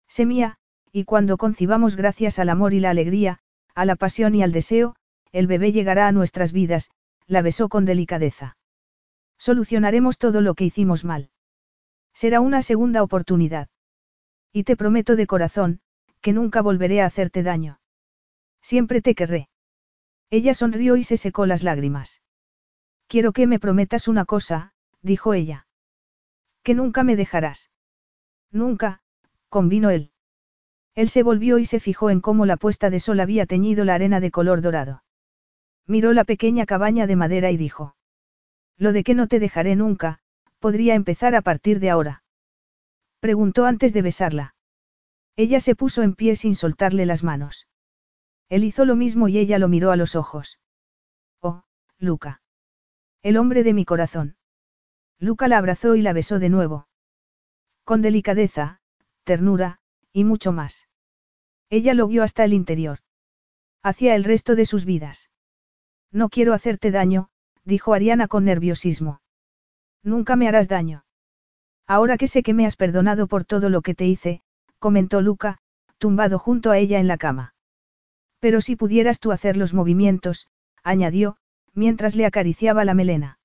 Sé 0.08 0.26
mía, 0.26 0.58
y 0.92 1.04
cuando 1.04 1.36
concibamos 1.38 1.96
gracias 1.96 2.38
al 2.38 2.50
amor 2.50 2.74
y 2.74 2.80
la 2.80 2.90
alegría, 2.90 3.38
a 3.74 3.84
la 3.84 3.96
pasión 3.96 4.34
y 4.34 4.42
al 4.42 4.52
deseo, 4.52 4.96
el 5.32 5.46
bebé 5.46 5.72
llegará 5.72 6.08
a 6.08 6.12
nuestras 6.12 6.52
vidas, 6.52 6.90
la 7.26 7.42
besó 7.42 7.68
con 7.68 7.84
delicadeza. 7.84 8.56
Solucionaremos 9.38 10.18
todo 10.18 10.40
lo 10.40 10.54
que 10.54 10.64
hicimos 10.64 11.04
mal. 11.04 11.30
Será 12.14 12.40
una 12.40 12.62
segunda 12.62 13.02
oportunidad. 13.02 13.68
Y 14.52 14.64
te 14.64 14.76
prometo 14.76 15.16
de 15.16 15.26
corazón, 15.26 15.80
que 16.20 16.32
nunca 16.32 16.60
volveré 16.62 17.00
a 17.00 17.06
hacerte 17.06 17.42
daño. 17.42 17.80
Siempre 18.60 19.02
te 19.02 19.14
querré. 19.14 19.48
Ella 20.30 20.54
sonrió 20.54 20.96
y 20.96 21.04
se 21.04 21.16
secó 21.16 21.46
las 21.46 21.62
lágrimas. 21.62 22.22
Quiero 23.08 23.32
que 23.32 23.46
me 23.46 23.58
prometas 23.58 24.08
una 24.08 24.24
cosa, 24.24 24.72
dijo 25.00 25.34
ella. 25.34 25.66
Que 26.62 26.74
nunca 26.74 27.02
me 27.02 27.16
dejarás. 27.16 27.70
Nunca, 28.50 29.02
convino 29.48 29.90
él. 29.90 30.11
Él 30.94 31.08
se 31.08 31.22
volvió 31.22 31.58
y 31.58 31.64
se 31.64 31.80
fijó 31.80 32.10
en 32.10 32.20
cómo 32.20 32.44
la 32.46 32.56
puesta 32.56 32.90
de 32.90 33.00
sol 33.00 33.20
había 33.20 33.46
teñido 33.46 33.84
la 33.84 33.94
arena 33.94 34.20
de 34.20 34.30
color 34.30 34.60
dorado. 34.60 35.02
Miró 35.86 36.12
la 36.12 36.24
pequeña 36.24 36.66
cabaña 36.66 37.06
de 37.06 37.16
madera 37.16 37.50
y 37.50 37.56
dijo. 37.56 37.96
Lo 38.76 38.92
de 38.92 39.04
que 39.04 39.14
no 39.14 39.26
te 39.26 39.40
dejaré 39.40 39.76
nunca, 39.76 40.20
podría 40.58 40.94
empezar 40.94 41.34
a 41.34 41.42
partir 41.42 41.80
de 41.80 41.90
ahora. 41.90 42.24
Preguntó 43.20 43.64
antes 43.64 43.92
de 43.92 44.02
besarla. 44.02 44.54
Ella 45.36 45.60
se 45.60 45.74
puso 45.74 46.02
en 46.02 46.14
pie 46.14 46.36
sin 46.36 46.54
soltarle 46.54 47.06
las 47.06 47.22
manos. 47.22 47.68
Él 48.48 48.64
hizo 48.64 48.84
lo 48.84 48.96
mismo 48.96 49.28
y 49.28 49.38
ella 49.38 49.58
lo 49.58 49.68
miró 49.68 49.92
a 49.92 49.96
los 49.96 50.14
ojos. 50.14 50.60
Oh, 51.40 51.62
Luca. 51.98 52.42
El 53.22 53.36
hombre 53.38 53.62
de 53.62 53.72
mi 53.72 53.84
corazón. 53.84 54.36
Luca 55.18 55.48
la 55.48 55.58
abrazó 55.58 55.94
y 55.94 56.02
la 56.02 56.12
besó 56.12 56.38
de 56.38 56.48
nuevo. 56.48 56.88
Con 57.84 58.02
delicadeza, 58.02 58.80
ternura, 59.24 59.80
y 60.12 60.24
mucho 60.24 60.52
más. 60.52 60.88
Ella 61.70 61.94
lo 61.94 62.06
guió 62.06 62.22
hasta 62.22 62.44
el 62.44 62.52
interior. 62.52 62.98
Hacia 63.82 64.14
el 64.14 64.24
resto 64.24 64.54
de 64.54 64.66
sus 64.66 64.84
vidas. 64.84 65.30
No 66.10 66.28
quiero 66.28 66.52
hacerte 66.52 66.90
daño, 66.90 67.30
dijo 67.64 67.94
Ariana 67.94 68.28
con 68.28 68.44
nerviosismo. 68.44 69.22
Nunca 70.02 70.36
me 70.36 70.48
harás 70.48 70.68
daño. 70.68 71.04
Ahora 71.86 72.18
que 72.18 72.28
sé 72.28 72.42
que 72.42 72.54
me 72.54 72.66
has 72.66 72.76
perdonado 72.76 73.26
por 73.26 73.44
todo 73.44 73.70
lo 73.70 73.82
que 73.82 73.94
te 73.94 74.06
hice, 74.06 74.42
comentó 74.78 75.20
Luca, 75.20 75.58
tumbado 75.98 76.38
junto 76.38 76.70
a 76.70 76.78
ella 76.78 76.98
en 76.98 77.08
la 77.08 77.16
cama. 77.16 77.54
Pero 78.40 78.60
si 78.60 78.76
pudieras 78.76 79.20
tú 79.20 79.32
hacer 79.32 79.56
los 79.56 79.72
movimientos, 79.72 80.48
añadió, 80.82 81.36
mientras 81.74 82.16
le 82.16 82.26
acariciaba 82.26 82.84
la 82.84 82.94
melena. 82.94 83.38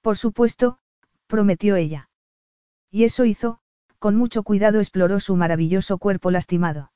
Por 0.00 0.16
supuesto, 0.16 0.78
prometió 1.26 1.76
ella. 1.76 2.08
Y 2.90 3.04
eso 3.04 3.24
hizo, 3.24 3.60
con 3.98 4.16
mucho 4.16 4.42
cuidado 4.42 4.78
exploró 4.78 5.20
su 5.20 5.36
maravilloso 5.36 5.98
cuerpo 5.98 6.30
lastimado. 6.30 6.92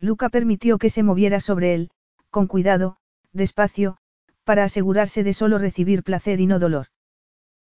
Luca 0.00 0.28
permitió 0.28 0.78
que 0.78 0.90
se 0.90 1.02
moviera 1.02 1.40
sobre 1.40 1.74
él, 1.74 1.90
con 2.30 2.46
cuidado, 2.46 2.96
despacio, 3.32 3.98
para 4.44 4.64
asegurarse 4.64 5.22
de 5.22 5.34
solo 5.34 5.58
recibir 5.58 6.02
placer 6.02 6.40
y 6.40 6.46
no 6.46 6.58
dolor. 6.58 6.88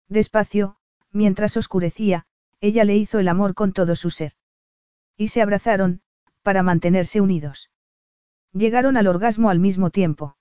Despacio, 0.08 0.78
mientras 1.12 1.58
oscurecía, 1.58 2.26
ella 2.60 2.84
le 2.84 2.98
hizo 2.98 3.20
el 3.20 3.28
amor 3.28 3.54
con 3.54 3.74
todo 3.74 3.96
su 3.96 4.10
ser. 4.10 4.34
Y 5.18 5.30
se 5.30 5.42
abrazaron, 5.42 6.02
para 6.42 6.64
mantenerse 6.64 7.22
unidos. 7.22 7.70
Llegaron 8.54 8.98
al 8.98 9.08
orgasmo 9.08 9.50
al 9.50 9.60
mismo 9.60 9.90
tiempo. 9.90 10.36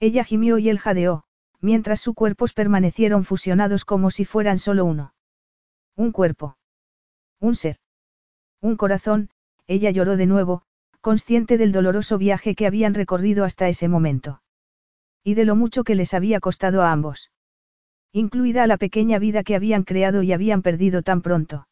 Ella 0.00 0.24
gimió 0.24 0.58
y 0.58 0.68
él 0.68 0.78
jadeó, 0.78 1.24
mientras 1.60 2.00
sus 2.00 2.14
cuerpos 2.14 2.52
permanecieron 2.52 3.24
fusionados 3.24 3.84
como 3.84 4.10
si 4.10 4.24
fueran 4.24 4.58
solo 4.58 4.84
uno. 4.84 5.14
Un 5.96 6.12
cuerpo. 6.12 6.56
Un 7.42 7.56
ser. 7.56 7.76
Un 8.60 8.76
corazón, 8.76 9.28
ella 9.66 9.90
lloró 9.90 10.16
de 10.16 10.26
nuevo, 10.26 10.62
consciente 11.00 11.58
del 11.58 11.72
doloroso 11.72 12.16
viaje 12.16 12.54
que 12.54 12.68
habían 12.68 12.94
recorrido 12.94 13.44
hasta 13.44 13.68
ese 13.68 13.88
momento. 13.88 14.40
Y 15.24 15.34
de 15.34 15.44
lo 15.44 15.56
mucho 15.56 15.82
que 15.82 15.96
les 15.96 16.14
había 16.14 16.38
costado 16.38 16.82
a 16.82 16.92
ambos. 16.92 17.32
Incluida 18.12 18.68
la 18.68 18.76
pequeña 18.76 19.18
vida 19.18 19.42
que 19.42 19.56
habían 19.56 19.82
creado 19.82 20.22
y 20.22 20.32
habían 20.32 20.62
perdido 20.62 21.02
tan 21.02 21.20
pronto. 21.20 21.66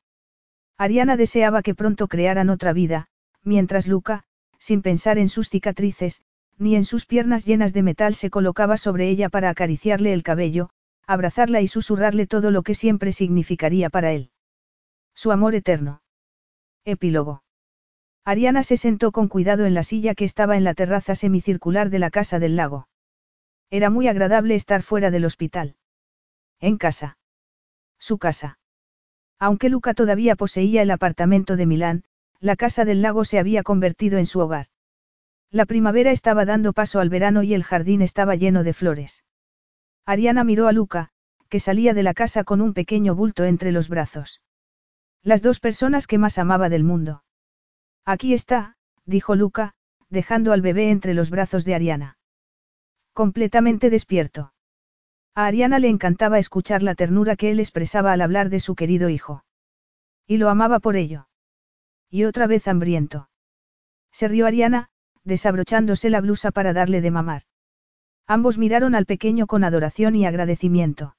Ariana 0.77 1.17
deseaba 1.17 1.63
que 1.63 1.77
pronto 1.77 2.09
crearan 2.09 2.51
otra 2.51 2.73
vida, 2.73 3.07
mientras 3.45 3.87
Luca, 3.87 4.25
sin 4.59 4.83
pensar 4.83 5.19
en 5.19 5.29
sus 5.29 5.51
cicatrices, 5.51 6.23
ni 6.59 6.75
en 6.75 6.85
sus 6.85 7.07
piernas 7.07 7.47
llenas 7.47 7.73
de 7.73 7.85
metal 7.85 8.17
se 8.17 8.29
colocaba 8.29 8.77
sobre 8.77 9.09
ella 9.09 9.29
para 9.29 9.51
acariciarle 9.51 10.13
el 10.15 10.25
cabello, 10.25 10.71
abrazarla 11.07 11.61
y 11.61 11.69
susurrarle 11.69 12.27
todo 12.27 12.51
lo 12.51 12.63
que 12.63 12.75
siempre 12.75 13.13
significaría 13.13 13.89
para 13.89 14.11
él. 14.11 14.33
Su 15.23 15.33
amor 15.33 15.55
eterno. 15.55 16.01
Epílogo. 16.87 17.43
Ariana 18.25 18.63
se 18.63 18.79
sentó 18.79 19.13
con 19.13 19.29
cuidado 19.29 19.67
en 19.67 19.75
la 19.75 19.83
silla 19.83 20.15
que 20.15 20.25
estaba 20.25 20.57
en 20.57 20.65
la 20.65 20.73
terraza 20.73 21.15
semicircular 21.15 21.91
de 21.91 21.99
la 21.99 22.09
casa 22.09 22.39
del 22.39 22.57
lago. 22.57 22.89
Era 23.69 23.91
muy 23.91 24.09
agradable 24.09 24.55
estar 24.55 24.83
fuera 24.83 25.11
del 25.11 25.27
hospital. 25.27 25.77
En 26.59 26.79
casa. 26.79 27.19
Su 27.99 28.17
casa. 28.17 28.59
Aunque 29.39 29.69
Luca 29.69 29.93
todavía 29.93 30.37
poseía 30.37 30.81
el 30.81 30.91
apartamento 30.91 31.57
de 31.57 31.67
Milán, 31.67 32.05
la 32.39 32.57
casa 32.57 32.87
del 32.87 33.03
lago 33.03 33.27
se 33.27 33.39
había 33.39 33.63
convertido 33.63 34.17
en 34.17 34.25
su 34.25 34.41
hogar. 34.41 34.69
La 35.51 35.67
primavera 35.67 36.13
estaba 36.13 36.47
dando 36.47 36.73
paso 36.73 36.99
al 36.99 37.11
verano 37.11 37.43
y 37.43 37.53
el 37.53 37.63
jardín 37.63 38.01
estaba 38.01 38.37
lleno 38.37 38.65
de 38.65 38.73
flores. 38.73 39.23
Ariana 40.07 40.45
miró 40.45 40.67
a 40.67 40.73
Luca, 40.73 41.11
que 41.51 41.61
salía 41.61 41.93
de 41.93 42.05
la 42.05 42.15
casa 42.15 42.43
con 42.43 42.63
un 42.63 42.73
pequeño 42.73 43.15
bulto 43.15 43.45
entre 43.45 43.71
los 43.71 43.91
brazos. 43.91 44.41
Las 45.23 45.43
dos 45.43 45.61
personas 45.61 46.07
que 46.07 46.19
más 46.19 46.39
amaba 46.39 46.69
del 46.69 46.85
mundo. 46.85 47.25
Aquí 48.07 48.33
está, 48.33 48.77
dijo 49.05 49.35
Luca, 49.35 49.75
dejando 50.09 50.53
al 50.53 50.63
bebé 50.63 50.91
entre 50.91 51.15
los 51.15 51.31
brazos 51.31 51.65
de 51.65 51.75
Ariana. 51.75 52.19
Completamente 53.13 53.91
despierto. 53.91 54.55
A 55.35 55.47
Ariana 55.47 55.79
le 55.79 55.89
encantaba 55.89 56.39
escuchar 56.39 56.83
la 56.83 56.95
ternura 56.95 57.37
que 57.37 57.51
él 57.51 57.61
expresaba 57.61 58.13
al 58.13 58.23
hablar 58.23 58.49
de 58.49 58.61
su 58.61 58.75
querido 58.75 59.09
hijo. 59.09 59.45
Y 60.27 60.39
lo 60.39 60.49
amaba 60.49 60.81
por 60.81 60.97
ello. 60.97 61.29
Y 62.09 62.25
otra 62.25 62.47
vez 62.47 62.67
hambriento. 62.67 63.29
Se 64.11 64.27
rió 64.27 64.47
Ariana, 64.47 64.89
desabrochándose 65.23 66.11
la 66.11 66.21
blusa 66.21 66.51
para 66.51 66.73
darle 66.73 67.01
de 67.01 67.11
mamar. 67.11 67.43
Ambos 68.27 68.59
miraron 68.59 68.95
al 68.95 69.07
pequeño 69.07 69.47
con 69.47 69.65
adoración 69.65 70.17
y 70.17 70.27
agradecimiento. 70.27 71.17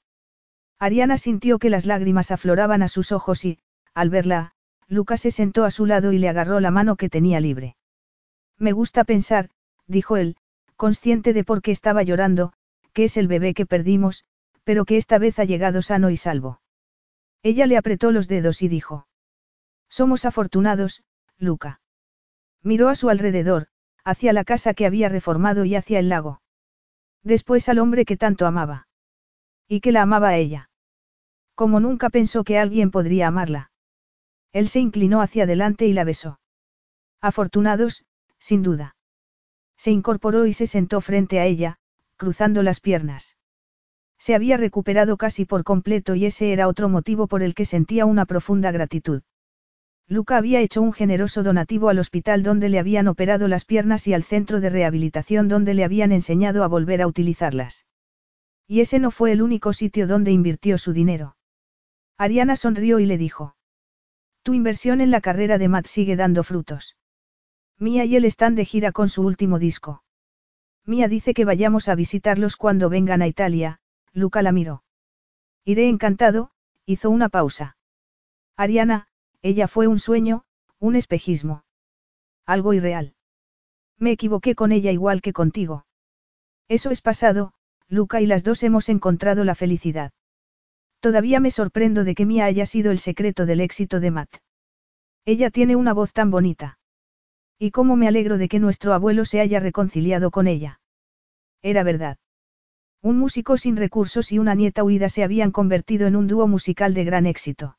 Ariana 0.79 1.17
sintió 1.17 1.59
que 1.59 1.69
las 1.69 1.85
lágrimas 1.85 2.31
afloraban 2.31 2.81
a 2.81 2.87
sus 2.87 3.11
ojos 3.11 3.45
y, 3.45 3.59
al 3.93 4.09
verla, 4.09 4.53
Lucas 4.87 5.21
se 5.21 5.31
sentó 5.31 5.65
a 5.65 5.71
su 5.71 5.85
lado 5.85 6.11
y 6.11 6.19
le 6.19 6.29
agarró 6.29 6.59
la 6.59 6.71
mano 6.71 6.95
que 6.95 7.09
tenía 7.09 7.39
libre. 7.39 7.75
Me 8.57 8.71
gusta 8.71 9.03
pensar, 9.03 9.49
dijo 9.87 10.17
él, 10.17 10.35
consciente 10.75 11.33
de 11.33 11.43
por 11.43 11.61
qué 11.61 11.71
estaba 11.71 12.03
llorando, 12.03 12.53
que 12.93 13.05
es 13.05 13.17
el 13.17 13.27
bebé 13.27 13.53
que 13.53 13.65
perdimos, 13.65 14.25
pero 14.63 14.85
que 14.85 14.97
esta 14.97 15.17
vez 15.17 15.39
ha 15.39 15.45
llegado 15.45 15.81
sano 15.81 16.09
y 16.09 16.17
salvo. 16.17 16.61
Ella 17.43 17.65
le 17.65 17.77
apretó 17.77 18.11
los 18.11 18.27
dedos 18.27 18.61
y 18.61 18.67
dijo. 18.67 19.07
Somos 19.89 20.25
afortunados, 20.25 21.03
Luca. 21.37 21.81
Miró 22.61 22.89
a 22.89 22.95
su 22.95 23.09
alrededor, 23.09 23.67
hacia 24.03 24.33
la 24.33 24.43
casa 24.43 24.73
que 24.73 24.85
había 24.85 25.09
reformado 25.09 25.65
y 25.65 25.75
hacia 25.75 25.99
el 25.99 26.09
lago. 26.09 26.41
Después 27.23 27.67
al 27.69 27.79
hombre 27.79 28.05
que 28.05 28.17
tanto 28.17 28.45
amaba. 28.45 28.87
Y 29.67 29.81
que 29.81 29.91
la 29.91 30.03
amaba 30.03 30.29
a 30.29 30.37
ella. 30.37 30.69
Como 31.55 31.79
nunca 31.79 32.09
pensó 32.09 32.43
que 32.43 32.59
alguien 32.59 32.91
podría 32.91 33.27
amarla. 33.27 33.70
Él 34.53 34.67
se 34.67 34.79
inclinó 34.79 35.21
hacia 35.21 35.43
adelante 35.43 35.87
y 35.87 35.93
la 35.93 36.03
besó. 36.03 36.39
Afortunados, 37.21 38.03
sin 38.37 38.63
duda. 38.63 38.95
Se 39.77 39.91
incorporó 39.91 40.45
y 40.45 40.53
se 40.53 40.67
sentó 40.67 41.01
frente 41.01 41.39
a 41.39 41.45
ella, 41.45 41.77
cruzando 42.17 42.63
las 42.63 42.79
piernas. 42.79 43.37
Se 44.17 44.35
había 44.35 44.57
recuperado 44.57 45.17
casi 45.17 45.45
por 45.45 45.63
completo 45.63 46.13
y 46.15 46.25
ese 46.25 46.53
era 46.53 46.67
otro 46.67 46.89
motivo 46.89 47.27
por 47.27 47.41
el 47.41 47.55
que 47.55 47.65
sentía 47.65 48.05
una 48.05 48.25
profunda 48.25 48.71
gratitud. 48.71 49.23
Luca 50.07 50.37
había 50.37 50.59
hecho 50.59 50.81
un 50.81 50.93
generoso 50.93 51.41
donativo 51.41 51.89
al 51.89 51.97
hospital 51.97 52.43
donde 52.43 52.69
le 52.69 52.79
habían 52.79 53.07
operado 53.07 53.47
las 53.47 53.65
piernas 53.65 54.07
y 54.07 54.13
al 54.13 54.23
centro 54.23 54.59
de 54.59 54.69
rehabilitación 54.69 55.47
donde 55.47 55.73
le 55.73 55.85
habían 55.85 56.11
enseñado 56.11 56.63
a 56.63 56.67
volver 56.67 57.01
a 57.01 57.07
utilizarlas. 57.07 57.85
Y 58.67 58.81
ese 58.81 58.99
no 58.99 59.09
fue 59.09 59.31
el 59.31 59.41
único 59.41 59.73
sitio 59.73 60.07
donde 60.07 60.31
invirtió 60.31 60.77
su 60.77 60.93
dinero. 60.93 61.37
Ariana 62.17 62.55
sonrió 62.55 62.99
y 62.99 63.05
le 63.05 63.17
dijo. 63.17 63.55
Tu 64.43 64.53
inversión 64.53 65.01
en 65.01 65.11
la 65.11 65.21
carrera 65.21 65.57
de 65.57 65.67
Matt 65.67 65.85
sigue 65.85 66.15
dando 66.15 66.43
frutos. 66.43 66.97
Mia 67.77 68.05
y 68.05 68.15
él 68.15 68.25
están 68.25 68.55
de 68.55 68.65
gira 68.65 68.91
con 68.91 69.09
su 69.09 69.23
último 69.23 69.59
disco. 69.59 70.03
Mia 70.85 71.07
dice 71.07 71.33
que 71.33 71.45
vayamos 71.45 71.89
a 71.89 71.95
visitarlos 71.95 72.55
cuando 72.55 72.89
vengan 72.89 73.21
a 73.21 73.27
Italia, 73.27 73.79
Luca 74.13 74.41
la 74.41 74.51
miró. 74.51 74.83
Iré 75.63 75.89
encantado, 75.89 76.51
hizo 76.85 77.09
una 77.09 77.29
pausa. 77.29 77.77
Ariana, 78.57 79.07
ella 79.41 79.67
fue 79.67 79.87
un 79.87 79.99
sueño, 79.99 80.43
un 80.79 80.95
espejismo. 80.95 81.63
Algo 82.45 82.73
irreal. 82.73 83.15
Me 83.97 84.11
equivoqué 84.11 84.55
con 84.55 84.71
ella 84.71 84.91
igual 84.91 85.21
que 85.21 85.33
contigo. 85.33 85.85
Eso 86.67 86.89
es 86.89 87.01
pasado, 87.01 87.53
Luca 87.87 88.21
y 88.21 88.25
las 88.25 88.43
dos 88.43 88.63
hemos 88.63 88.89
encontrado 88.89 89.43
la 89.43 89.53
felicidad. 89.53 90.11
Todavía 91.01 91.39
me 91.39 91.49
sorprendo 91.49 92.03
de 92.03 92.13
que 92.13 92.27
Mia 92.27 92.45
haya 92.45 92.67
sido 92.67 92.91
el 92.91 92.99
secreto 92.99 93.47
del 93.47 93.59
éxito 93.59 93.99
de 93.99 94.11
Matt. 94.11 94.35
Ella 95.25 95.49
tiene 95.49 95.75
una 95.75 95.93
voz 95.93 96.13
tan 96.13 96.29
bonita. 96.29 96.77
Y 97.57 97.71
cómo 97.71 97.95
me 97.95 98.07
alegro 98.07 98.37
de 98.37 98.47
que 98.47 98.59
nuestro 98.59 98.93
abuelo 98.93 99.25
se 99.25 99.39
haya 99.39 99.59
reconciliado 99.59 100.29
con 100.29 100.47
ella. 100.47 100.79
Era 101.63 101.83
verdad. 101.83 102.17
Un 103.01 103.17
músico 103.17 103.57
sin 103.57 103.77
recursos 103.77 104.31
y 104.31 104.37
una 104.37 104.53
nieta 104.53 104.83
huida 104.83 105.09
se 105.09 105.23
habían 105.23 105.51
convertido 105.51 106.05
en 106.05 106.15
un 106.15 106.27
dúo 106.27 106.47
musical 106.47 106.93
de 106.93 107.03
gran 107.03 107.25
éxito. 107.25 107.77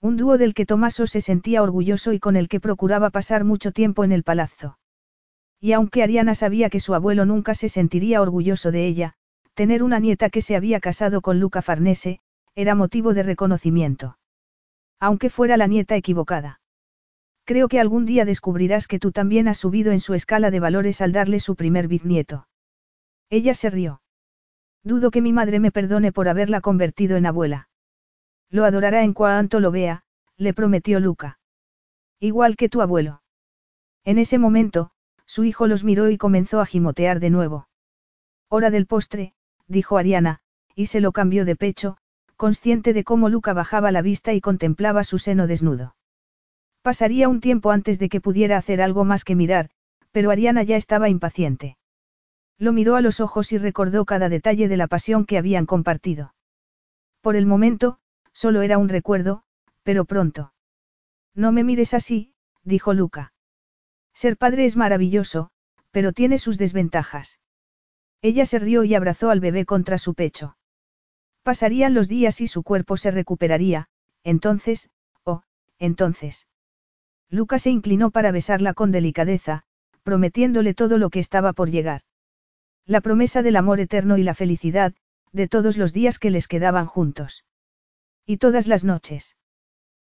Un 0.00 0.16
dúo 0.16 0.36
del 0.36 0.52
que 0.52 0.66
Tomaso 0.66 1.06
se 1.06 1.20
sentía 1.20 1.62
orgulloso 1.62 2.12
y 2.12 2.18
con 2.18 2.34
el 2.34 2.48
que 2.48 2.58
procuraba 2.58 3.10
pasar 3.10 3.44
mucho 3.44 3.70
tiempo 3.70 4.02
en 4.02 4.10
el 4.10 4.24
palazzo. 4.24 4.78
Y 5.60 5.74
aunque 5.74 6.02
Ariana 6.02 6.34
sabía 6.34 6.70
que 6.70 6.80
su 6.80 6.92
abuelo 6.92 7.24
nunca 7.24 7.54
se 7.54 7.68
sentiría 7.68 8.20
orgulloso 8.20 8.72
de 8.72 8.84
ella, 8.84 9.14
tener 9.54 9.84
una 9.84 10.00
nieta 10.00 10.28
que 10.28 10.42
se 10.42 10.56
había 10.56 10.80
casado 10.80 11.20
con 11.20 11.38
Luca 11.38 11.62
Farnese, 11.62 12.18
era 12.54 12.74
motivo 12.74 13.14
de 13.14 13.22
reconocimiento. 13.22 14.18
Aunque 15.00 15.30
fuera 15.30 15.56
la 15.56 15.66
nieta 15.66 15.96
equivocada. 15.96 16.60
Creo 17.44 17.68
que 17.68 17.80
algún 17.80 18.06
día 18.06 18.24
descubrirás 18.24 18.86
que 18.86 18.98
tú 18.98 19.10
también 19.10 19.48
has 19.48 19.58
subido 19.58 19.92
en 19.92 20.00
su 20.00 20.14
escala 20.14 20.50
de 20.50 20.60
valores 20.60 21.00
al 21.00 21.12
darle 21.12 21.40
su 21.40 21.56
primer 21.56 21.88
bisnieto. 21.88 22.46
Ella 23.30 23.54
se 23.54 23.70
rió. 23.70 24.02
Dudo 24.84 25.10
que 25.10 25.22
mi 25.22 25.32
madre 25.32 25.58
me 25.58 25.72
perdone 25.72 26.12
por 26.12 26.28
haberla 26.28 26.60
convertido 26.60 27.16
en 27.16 27.26
abuela. 27.26 27.68
Lo 28.50 28.64
adorará 28.64 29.02
en 29.02 29.14
cuanto 29.14 29.60
lo 29.60 29.70
vea, 29.70 30.04
le 30.36 30.54
prometió 30.54 31.00
Luca. 31.00 31.38
Igual 32.20 32.56
que 32.56 32.68
tu 32.68 32.82
abuelo. 32.82 33.22
En 34.04 34.18
ese 34.18 34.38
momento, 34.38 34.90
su 35.24 35.44
hijo 35.44 35.66
los 35.66 35.84
miró 35.84 36.10
y 36.10 36.18
comenzó 36.18 36.60
a 36.60 36.66
gimotear 36.66 37.20
de 37.20 37.30
nuevo. 37.30 37.68
Hora 38.48 38.70
del 38.70 38.86
postre, 38.86 39.34
dijo 39.66 39.96
Ariana, 39.96 40.40
y 40.74 40.86
se 40.86 41.00
lo 41.00 41.12
cambió 41.12 41.44
de 41.44 41.56
pecho, 41.56 41.96
consciente 42.42 42.92
de 42.92 43.04
cómo 43.04 43.28
Luca 43.28 43.52
bajaba 43.52 43.92
la 43.92 44.02
vista 44.02 44.32
y 44.32 44.40
contemplaba 44.40 45.04
su 45.04 45.18
seno 45.18 45.46
desnudo. 45.46 45.94
Pasaría 46.82 47.28
un 47.28 47.40
tiempo 47.40 47.70
antes 47.70 48.00
de 48.00 48.08
que 48.08 48.20
pudiera 48.20 48.56
hacer 48.56 48.82
algo 48.82 49.04
más 49.04 49.22
que 49.22 49.36
mirar, 49.36 49.70
pero 50.10 50.32
Ariana 50.32 50.64
ya 50.64 50.74
estaba 50.74 51.08
impaciente. 51.08 51.76
Lo 52.58 52.72
miró 52.72 52.96
a 52.96 53.00
los 53.00 53.20
ojos 53.20 53.52
y 53.52 53.58
recordó 53.58 54.04
cada 54.04 54.28
detalle 54.28 54.66
de 54.66 54.76
la 54.76 54.88
pasión 54.88 55.24
que 55.24 55.38
habían 55.38 55.66
compartido. 55.66 56.34
Por 57.20 57.36
el 57.36 57.46
momento, 57.46 58.00
Solo 58.32 58.62
era 58.62 58.76
un 58.76 58.88
recuerdo, 58.88 59.44
pero 59.84 60.04
pronto. 60.04 60.52
No 61.32 61.52
me 61.52 61.62
mires 61.62 61.94
así, 61.94 62.34
dijo 62.64 62.92
Luca. 62.92 63.32
Ser 64.14 64.36
padre 64.36 64.64
es 64.64 64.76
maravilloso, 64.76 65.50
pero 65.92 66.12
tiene 66.12 66.38
sus 66.38 66.58
desventajas. 66.58 67.38
Ella 68.20 68.46
se 68.46 68.58
rió 68.58 68.82
y 68.82 68.96
abrazó 68.96 69.30
al 69.30 69.38
bebé 69.38 69.64
contra 69.64 69.98
su 69.98 70.14
pecho. 70.14 70.56
Pasarían 71.42 71.94
los 71.94 72.08
días 72.08 72.40
y 72.40 72.46
su 72.46 72.62
cuerpo 72.62 72.96
se 72.96 73.10
recuperaría, 73.10 73.88
entonces, 74.22 74.90
oh, 75.24 75.42
entonces. 75.78 76.46
Luca 77.28 77.58
se 77.58 77.70
inclinó 77.70 78.10
para 78.10 78.30
besarla 78.30 78.74
con 78.74 78.92
delicadeza, 78.92 79.64
prometiéndole 80.02 80.74
todo 80.74 80.98
lo 80.98 81.10
que 81.10 81.18
estaba 81.20 81.52
por 81.52 81.70
llegar. 81.70 82.02
La 82.84 83.00
promesa 83.00 83.42
del 83.42 83.56
amor 83.56 83.80
eterno 83.80 84.18
y 84.18 84.22
la 84.22 84.34
felicidad, 84.34 84.94
de 85.32 85.48
todos 85.48 85.76
los 85.76 85.92
días 85.92 86.18
que 86.18 86.30
les 86.30 86.46
quedaban 86.46 86.86
juntos. 86.86 87.44
Y 88.26 88.36
todas 88.36 88.66
las 88.66 88.84
noches. 88.84 89.36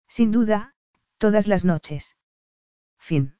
Sin 0.07 0.31
duda, 0.31 0.73
todas 1.17 1.47
las 1.47 1.63
noches. 1.63 2.17
Fin. 2.97 3.35